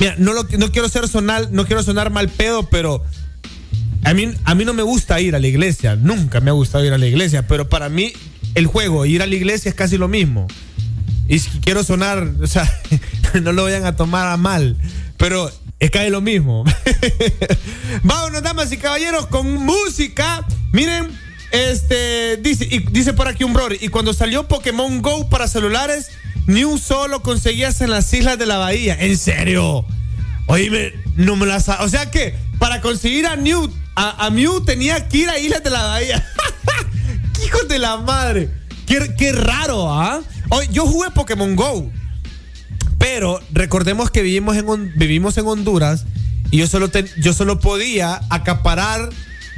Mira, 0.00 0.14
no, 0.18 0.32
lo- 0.32 0.44
no 0.58 0.72
quiero 0.72 0.88
ser 0.88 1.06
sonar, 1.08 1.50
no 1.52 1.66
quiero 1.66 1.82
sonar 1.82 2.10
mal 2.10 2.28
pedo, 2.30 2.68
pero 2.70 3.04
a 4.04 4.14
mí, 4.14 4.30
a 4.44 4.54
mí 4.54 4.64
no 4.64 4.72
me 4.72 4.82
gusta 4.82 5.20
ir 5.20 5.36
a 5.36 5.38
la 5.38 5.46
iglesia. 5.46 5.94
Nunca 5.94 6.40
me 6.40 6.50
ha 6.50 6.54
gustado 6.54 6.84
ir 6.84 6.92
a 6.92 6.98
la 6.98 7.06
iglesia. 7.06 7.46
Pero 7.46 7.68
para 7.68 7.88
mí, 7.90 8.12
el 8.54 8.66
juego, 8.66 9.04
ir 9.06 9.22
a 9.22 9.26
la 9.26 9.34
iglesia 9.34 9.68
es 9.68 9.74
casi 9.74 9.98
lo 9.98 10.08
mismo. 10.08 10.48
Y 11.28 11.38
si 11.38 11.50
quiero 11.60 11.84
sonar, 11.84 12.26
o 12.42 12.46
sea, 12.46 12.68
no 13.42 13.52
lo 13.52 13.64
vayan 13.64 13.84
a 13.84 13.94
tomar 13.94 14.26
a 14.28 14.36
mal. 14.38 14.76
Pero 15.18 15.52
es 15.78 15.90
casi 15.90 16.08
lo 16.08 16.22
mismo. 16.22 16.64
Vámonos, 18.02 18.42
damas 18.42 18.72
y 18.72 18.78
caballeros, 18.78 19.26
con 19.26 19.52
música. 19.52 20.46
Miren, 20.72 21.08
este, 21.52 22.38
dice, 22.38 22.66
dice 22.90 23.12
por 23.12 23.28
aquí 23.28 23.44
un 23.44 23.52
brother. 23.52 23.78
Y 23.80 23.88
cuando 23.88 24.12
salió 24.12 24.48
Pokémon 24.48 25.00
Go 25.02 25.28
para 25.28 25.46
celulares, 25.48 26.10
ni 26.46 26.62
solo 26.78 27.22
conseguías 27.22 27.80
en 27.80 27.90
las 27.90 28.12
islas 28.12 28.38
de 28.38 28.46
la 28.46 28.56
bahía. 28.58 28.96
¿En 28.98 29.16
serio? 29.16 29.84
Oíme, 30.46 30.92
no 31.16 31.36
me 31.36 31.46
la 31.46 31.60
sa- 31.60 31.82
O 31.84 31.88
sea 31.88 32.10
que 32.10 32.34
para 32.58 32.80
conseguir 32.80 33.26
a 33.26 33.36
Mew, 33.36 33.70
a, 33.94 34.26
a 34.26 34.30
Mew 34.30 34.64
tenía 34.64 35.08
que 35.08 35.18
ir 35.18 35.28
a 35.28 35.38
Islas 35.38 35.62
de 35.62 35.70
la 35.70 35.82
Bahía. 35.84 36.26
Hijos 37.46 37.68
de 37.68 37.78
la 37.78 37.96
madre. 37.98 38.50
Qué, 38.86 39.14
qué 39.16 39.32
raro, 39.32 39.92
¿ah? 39.92 40.20
Hoy, 40.50 40.66
yo 40.72 40.86
jugué 40.86 41.10
Pokémon 41.10 41.54
Go. 41.56 41.90
Pero 42.98 43.40
recordemos 43.52 44.10
que 44.10 44.22
vivimos 44.22 44.56
en, 44.56 44.92
vivimos 44.96 45.36
en 45.38 45.46
Honduras 45.46 46.04
y 46.50 46.58
yo 46.58 46.66
solo, 46.66 46.88
yo 47.18 47.32
solo 47.32 47.58
podía 47.58 48.20
acaparar 48.30 49.08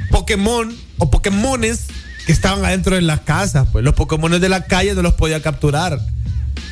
Pokémon 0.09 0.75
o 0.97 1.09
Pokémones 1.09 1.87
que 2.25 2.31
estaban 2.31 2.63
adentro 2.65 2.95
de 2.95 3.01
las 3.01 3.21
casas. 3.21 3.67
Pues 3.71 3.83
los 3.83 3.93
Pokémones 3.93 4.41
de 4.41 4.49
la 4.49 4.65
calle 4.65 4.93
no 4.93 5.01
los 5.01 5.13
podía 5.13 5.41
capturar. 5.41 5.99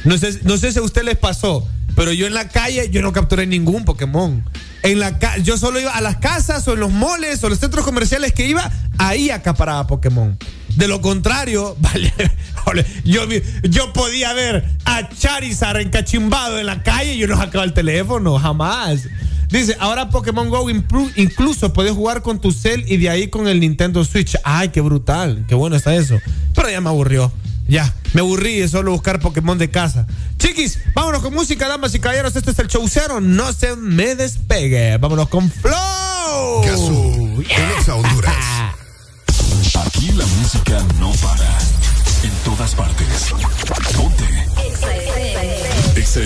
No 0.04 0.18
sé, 0.18 0.40
no 0.44 0.58
sé 0.58 0.72
si 0.72 0.80
a 0.80 0.82
usted 0.82 1.04
les 1.04 1.18
pasó, 1.18 1.68
pero 1.96 2.12
yo 2.12 2.28
en 2.28 2.34
la 2.34 2.50
calle 2.50 2.90
yo 2.90 3.02
no 3.02 3.14
capturé 3.14 3.46
ningún 3.46 3.86
Pokémon. 3.86 4.44
En 4.84 5.00
la 5.00 5.18
yo 5.38 5.58
solo 5.58 5.80
iba 5.80 5.92
a 5.92 6.02
las 6.02 6.18
casas 6.18 6.68
o 6.68 6.74
en 6.74 6.82
los 6.82 6.92
moles 6.92 7.44
o 7.44 7.50
los 7.50 7.60
centros 7.60 7.86
comerciales 7.86 8.34
que 8.34 8.48
iba, 8.48 8.70
ahí 8.98 9.30
acaparaba 9.30 9.88
Pokémon. 9.88 10.38
De 10.76 10.88
lo 10.88 11.02
contrario, 11.02 11.78
vale, 12.66 12.86
yo, 13.06 13.22
yo 13.64 13.94
podía 13.94 14.34
ver 14.34 14.66
a 14.86 15.08
Charizard 15.10 15.80
encachimbado 15.80 16.60
en 16.60 16.66
la 16.66 16.82
calle 16.82 17.14
y 17.14 17.20
yo 17.20 17.28
no 17.28 17.38
sacaba 17.38 17.64
el 17.64 17.74
teléfono, 17.74 18.38
jamás. 18.40 19.08
Dice, 19.54 19.78
ahora 19.80 20.10
Pokémon 20.10 20.50
Go 20.50 20.68
incluso 21.16 21.74
puedes 21.74 21.92
jugar 21.92 22.24
con 22.24 22.42
tu 22.42 22.52
cel 22.52 22.86
y 22.88 22.98
de 22.98 23.12
ahí 23.12 23.28
con 23.28 23.48
el 23.48 23.60
Nintendo 23.60 24.04
Switch. 24.04 24.36
Ay, 24.44 24.70
qué 24.70 24.82
brutal, 24.82 25.46
qué 25.48 25.54
bueno 25.54 25.76
está 25.76 25.94
eso. 25.94 26.20
Pero 26.56 26.72
ya 26.72 26.82
me 26.82 26.90
aburrió. 26.90 27.32
Ya, 27.68 27.94
me 28.14 28.22
aburrí 28.22 28.60
de 28.60 28.68
solo 28.68 28.92
buscar 28.92 29.20
Pokémon 29.20 29.60
de 29.60 29.70
casa. 29.70 30.08
Chiquis, 30.40 30.80
vámonos 30.96 31.22
con 31.22 31.36
música, 31.36 31.68
damas 31.68 31.94
y 31.94 32.00
caballeros. 32.00 32.36
Este 32.36 32.50
es 32.50 32.58
el 32.58 32.68
show 32.68 32.84
cero. 32.90 33.22
No 33.22 33.54
se 33.54 33.76
me 33.76 34.16
despegue. 34.16 34.98
Vámonos 34.98 35.30
con 35.30 35.52
Flow. 35.52 36.64
en 36.64 37.70
Exa 37.78 37.94
Honduras. 37.94 38.36
Aquí 39.86 40.14
la 40.14 40.26
música 40.26 40.84
no 41.00 41.12
para. 41.22 41.60
En 42.24 42.32
todas 42.44 42.74
partes. 42.74 43.32
Ponte. 43.96 44.26
Exa 45.96 46.22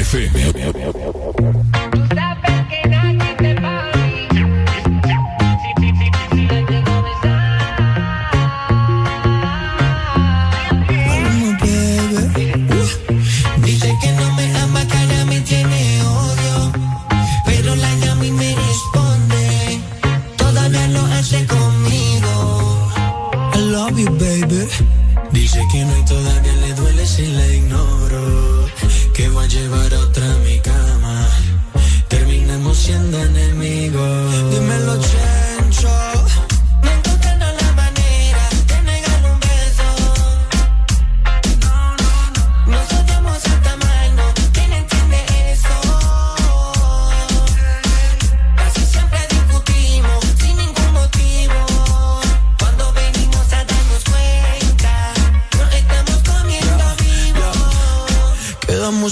llevar 29.48 29.87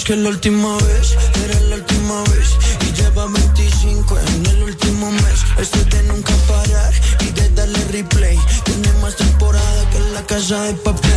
Que 0.04 0.16
la 0.18 0.28
última 0.28 0.76
vez 0.76 1.16
era 1.46 1.60
la 1.62 1.76
última 1.78 2.22
vez 2.24 2.58
y 2.82 3.02
lleva 3.02 3.28
25 3.28 4.20
en 4.20 4.46
el 4.46 4.64
último 4.64 5.10
mes. 5.10 5.46
Esto 5.58 5.80
es 5.80 5.90
de 5.90 6.04
nunca 6.04 6.34
parar 6.48 6.94
y 7.22 7.32
de 7.32 7.50
darle 7.52 7.80
replay. 7.86 8.38
Tiene 8.66 8.92
más 9.02 9.16
temporada 9.16 9.90
que 9.92 10.00
la 10.14 10.22
casa 10.28 10.64
de 10.64 10.74
papel. 10.74 11.12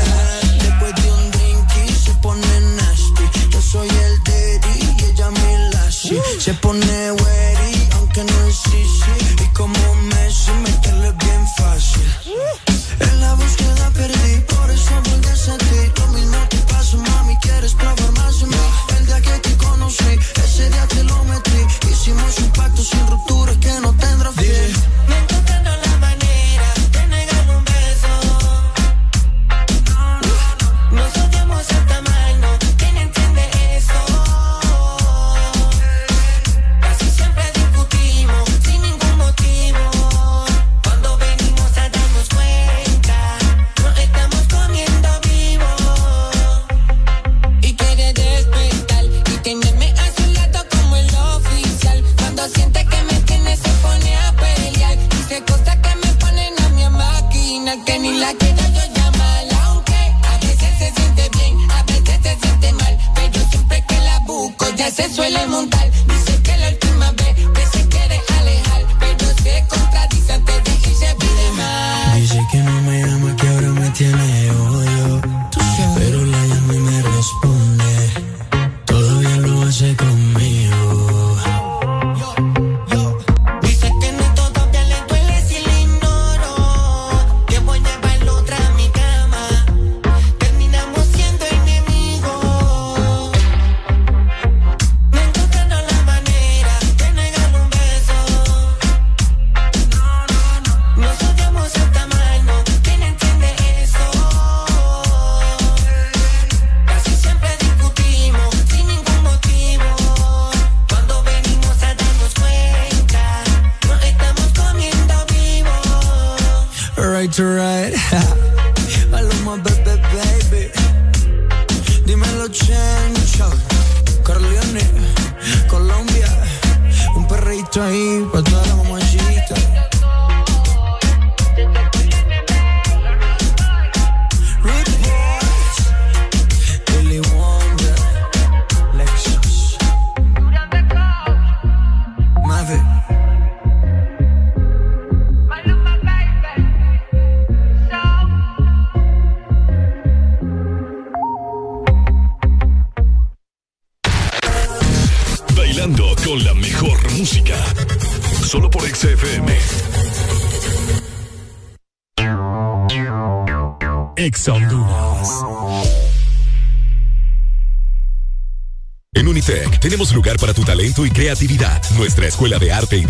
Después 0.63 0.95
de 0.95 1.13
un 1.13 1.31
drink 1.33 1.69
y 1.87 1.93
se 1.93 2.15
pone 2.23 2.61
nasty. 2.77 3.25
Yo 3.51 3.61
soy 3.61 3.89
el 3.89 4.23
daddy 4.23 4.79
y 4.79 5.05
ella 5.11 5.31
mi 5.33 5.71
lassie. 5.73 6.23
Se 6.39 6.55
pone 6.55 7.13
wary 7.13 7.89
aunque 7.97 8.23
no 8.23 8.47
es 8.47 8.61
easy. 8.67 9.45
Y 9.45 9.53
como 9.55 9.95
Messi 10.05 10.53
meterle 10.63 11.13
bien 11.13 11.47
fácil. 11.57 12.09
En 13.01 13.21
la 13.21 13.35
búsqueda 13.35 13.91
perdí, 13.91 14.41
por 14.47 14.71
eso 14.71 14.95
volví 15.11 15.29
a 15.29 15.59
ti. 15.59 16.01
Lo 16.01 16.07
mismo 16.13 16.39
te 16.49 16.57
pasa, 16.59 16.97
mami, 16.97 17.37
quieres 17.39 17.75
probar 17.75 18.13
más 18.13 18.43
te 19.99 20.38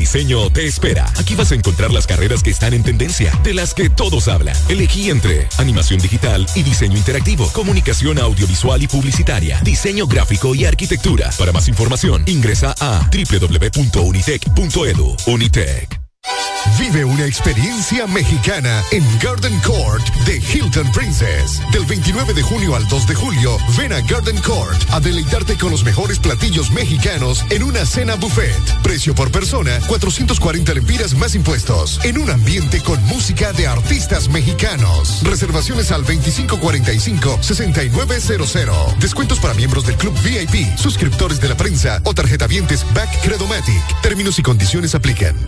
diseño 0.08 0.48
te 0.48 0.66
espera. 0.66 1.04
Aquí 1.18 1.34
vas 1.34 1.52
a 1.52 1.54
encontrar 1.54 1.90
las 1.90 2.06
carreras 2.06 2.42
que 2.42 2.48
están 2.48 2.72
en 2.72 2.82
tendencia, 2.82 3.30
de 3.44 3.52
las 3.52 3.74
que 3.74 3.90
todos 3.90 4.26
hablan. 4.28 4.56
Elegí 4.70 5.10
entre 5.10 5.46
animación 5.58 6.00
digital 6.00 6.46
y 6.54 6.62
diseño 6.62 6.96
interactivo, 6.96 7.46
comunicación 7.52 8.18
audiovisual 8.18 8.82
y 8.82 8.86
publicitaria, 8.86 9.60
diseño 9.62 10.06
gráfico 10.06 10.54
y 10.54 10.64
arquitectura. 10.64 11.28
Para 11.38 11.52
más 11.52 11.68
información, 11.68 12.24
ingresa 12.26 12.74
a 12.80 13.06
www.unitec.edu. 13.12 15.16
Unitec. 15.26 15.97
Vive 16.78 17.04
una 17.04 17.26
experiencia 17.26 18.06
mexicana 18.06 18.82
en 18.92 19.04
Garden 19.18 19.58
Court 19.60 20.06
de 20.26 20.36
Hilton 20.36 20.88
Princess. 20.92 21.60
Del 21.72 21.84
29 21.86 22.34
de 22.34 22.42
junio 22.42 22.76
al 22.76 22.86
2 22.86 23.08
de 23.08 23.16
julio, 23.16 23.58
ven 23.76 23.92
a 23.92 24.00
Garden 24.02 24.40
Court 24.42 24.80
a 24.90 25.00
deleitarte 25.00 25.56
con 25.56 25.72
los 25.72 25.82
mejores 25.82 26.20
platillos 26.20 26.70
mexicanos 26.70 27.44
en 27.50 27.64
una 27.64 27.84
cena 27.84 28.14
buffet. 28.14 28.62
Precio 28.82 29.12
por 29.14 29.32
persona, 29.32 29.80
440 29.88 30.72
lempiras 30.74 31.14
más 31.14 31.34
impuestos. 31.34 31.98
En 32.04 32.16
un 32.16 32.30
ambiente 32.30 32.80
con 32.80 33.02
música 33.06 33.52
de 33.52 33.66
artistas 33.66 34.28
mexicanos. 34.28 35.24
Reservaciones 35.24 35.90
al 35.90 36.04
2545-6900. 36.04 38.96
Descuentos 38.98 39.40
para 39.40 39.54
miembros 39.54 39.84
del 39.84 39.96
Club 39.96 40.14
VIP, 40.22 40.78
suscriptores 40.78 41.40
de 41.40 41.48
la 41.48 41.56
prensa 41.56 42.00
o 42.04 42.14
tarjetavientes 42.14 42.86
Back 42.94 43.20
Credomatic. 43.22 43.82
Términos 44.00 44.38
y 44.38 44.42
condiciones 44.42 44.94
aplican. 44.94 45.47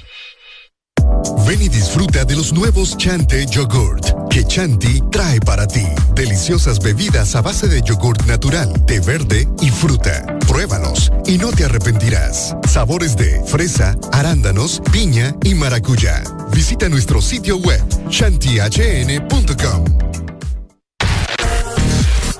Ven 1.51 1.63
y 1.63 1.67
disfruta 1.67 2.23
de 2.23 2.37
los 2.37 2.53
nuevos 2.53 2.95
Chante 2.95 3.45
Yogurt 3.45 4.29
que 4.29 4.45
Chanti 4.45 5.01
trae 5.11 5.37
para 5.41 5.67
ti. 5.67 5.85
Deliciosas 6.15 6.79
bebidas 6.79 7.35
a 7.35 7.41
base 7.41 7.67
de 7.67 7.81
yogurt 7.81 8.25
natural, 8.25 8.85
té 8.85 9.01
verde 9.01 9.49
y 9.59 9.69
fruta. 9.69 10.25
Pruébalos 10.47 11.11
y 11.25 11.37
no 11.37 11.51
te 11.51 11.65
arrepentirás. 11.65 12.55
Sabores 12.69 13.17
de 13.17 13.43
fresa, 13.43 13.97
arándanos, 14.13 14.81
piña 14.93 15.35
y 15.43 15.53
maracuyá. 15.53 16.23
Visita 16.53 16.87
nuestro 16.87 17.21
sitio 17.21 17.57
web 17.57 17.83
chantihn.com. 18.07 19.83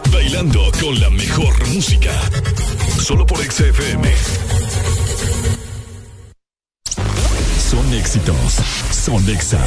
Bailando 0.09 0.71
con 0.79 0.97
la 1.01 1.09
mejor 1.09 1.67
música. 1.67 2.13
Solo 2.97 3.25
por 3.25 3.39
XFM. 3.39 4.09
Son 7.69 7.93
éxitos. 7.93 8.90
Son 9.03 9.27
Exa. 9.27 9.57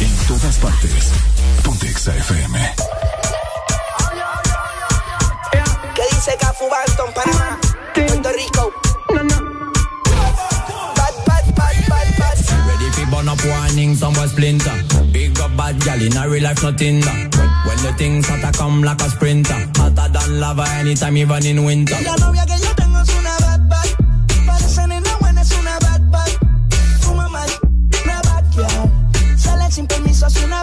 En 0.00 0.16
todas 0.26 0.56
partes. 0.56 1.12
Ponte 1.62 1.90
Exa 1.90 2.16
FM. 2.16 2.58
¿Qué 5.94 6.02
dice 6.10 6.30
Seca, 6.30 6.54
Fubanton, 6.54 7.12
Panamá, 7.14 7.58
Puerto 7.94 8.32
Rico. 8.32 8.72
Bad, 10.96 11.14
bad, 11.26 11.54
bad, 11.54 11.76
bad, 11.86 12.18
bad. 12.18 12.38
Ready 12.66 12.90
fi 12.92 13.04
burn 13.10 13.28
up 13.28 13.44
warning, 13.44 13.94
somewhere 13.94 14.28
splinter. 14.28 14.72
Big 15.12 15.38
up 15.38 15.54
bad 15.54 15.78
gal 15.84 16.00
in 16.00 16.16
a 16.16 16.26
real 16.26 16.44
life, 16.44 16.62
nothing 16.62 17.00
that. 17.00 17.36
When 17.66 17.76
the 17.82 17.92
things 17.98 18.26
hotter 18.26 18.56
come 18.56 18.82
like 18.82 19.02
a 19.02 19.10
sprinter. 19.10 19.68
Hotter 19.76 20.08
than 20.10 20.40
lava 20.40 20.64
anytime 20.78 21.18
even 21.18 21.44
in 21.44 21.62
winter. 21.62 21.96
sin 29.76 29.86
permiso 29.86 30.24
hacia 30.24 30.46
una 30.46 30.62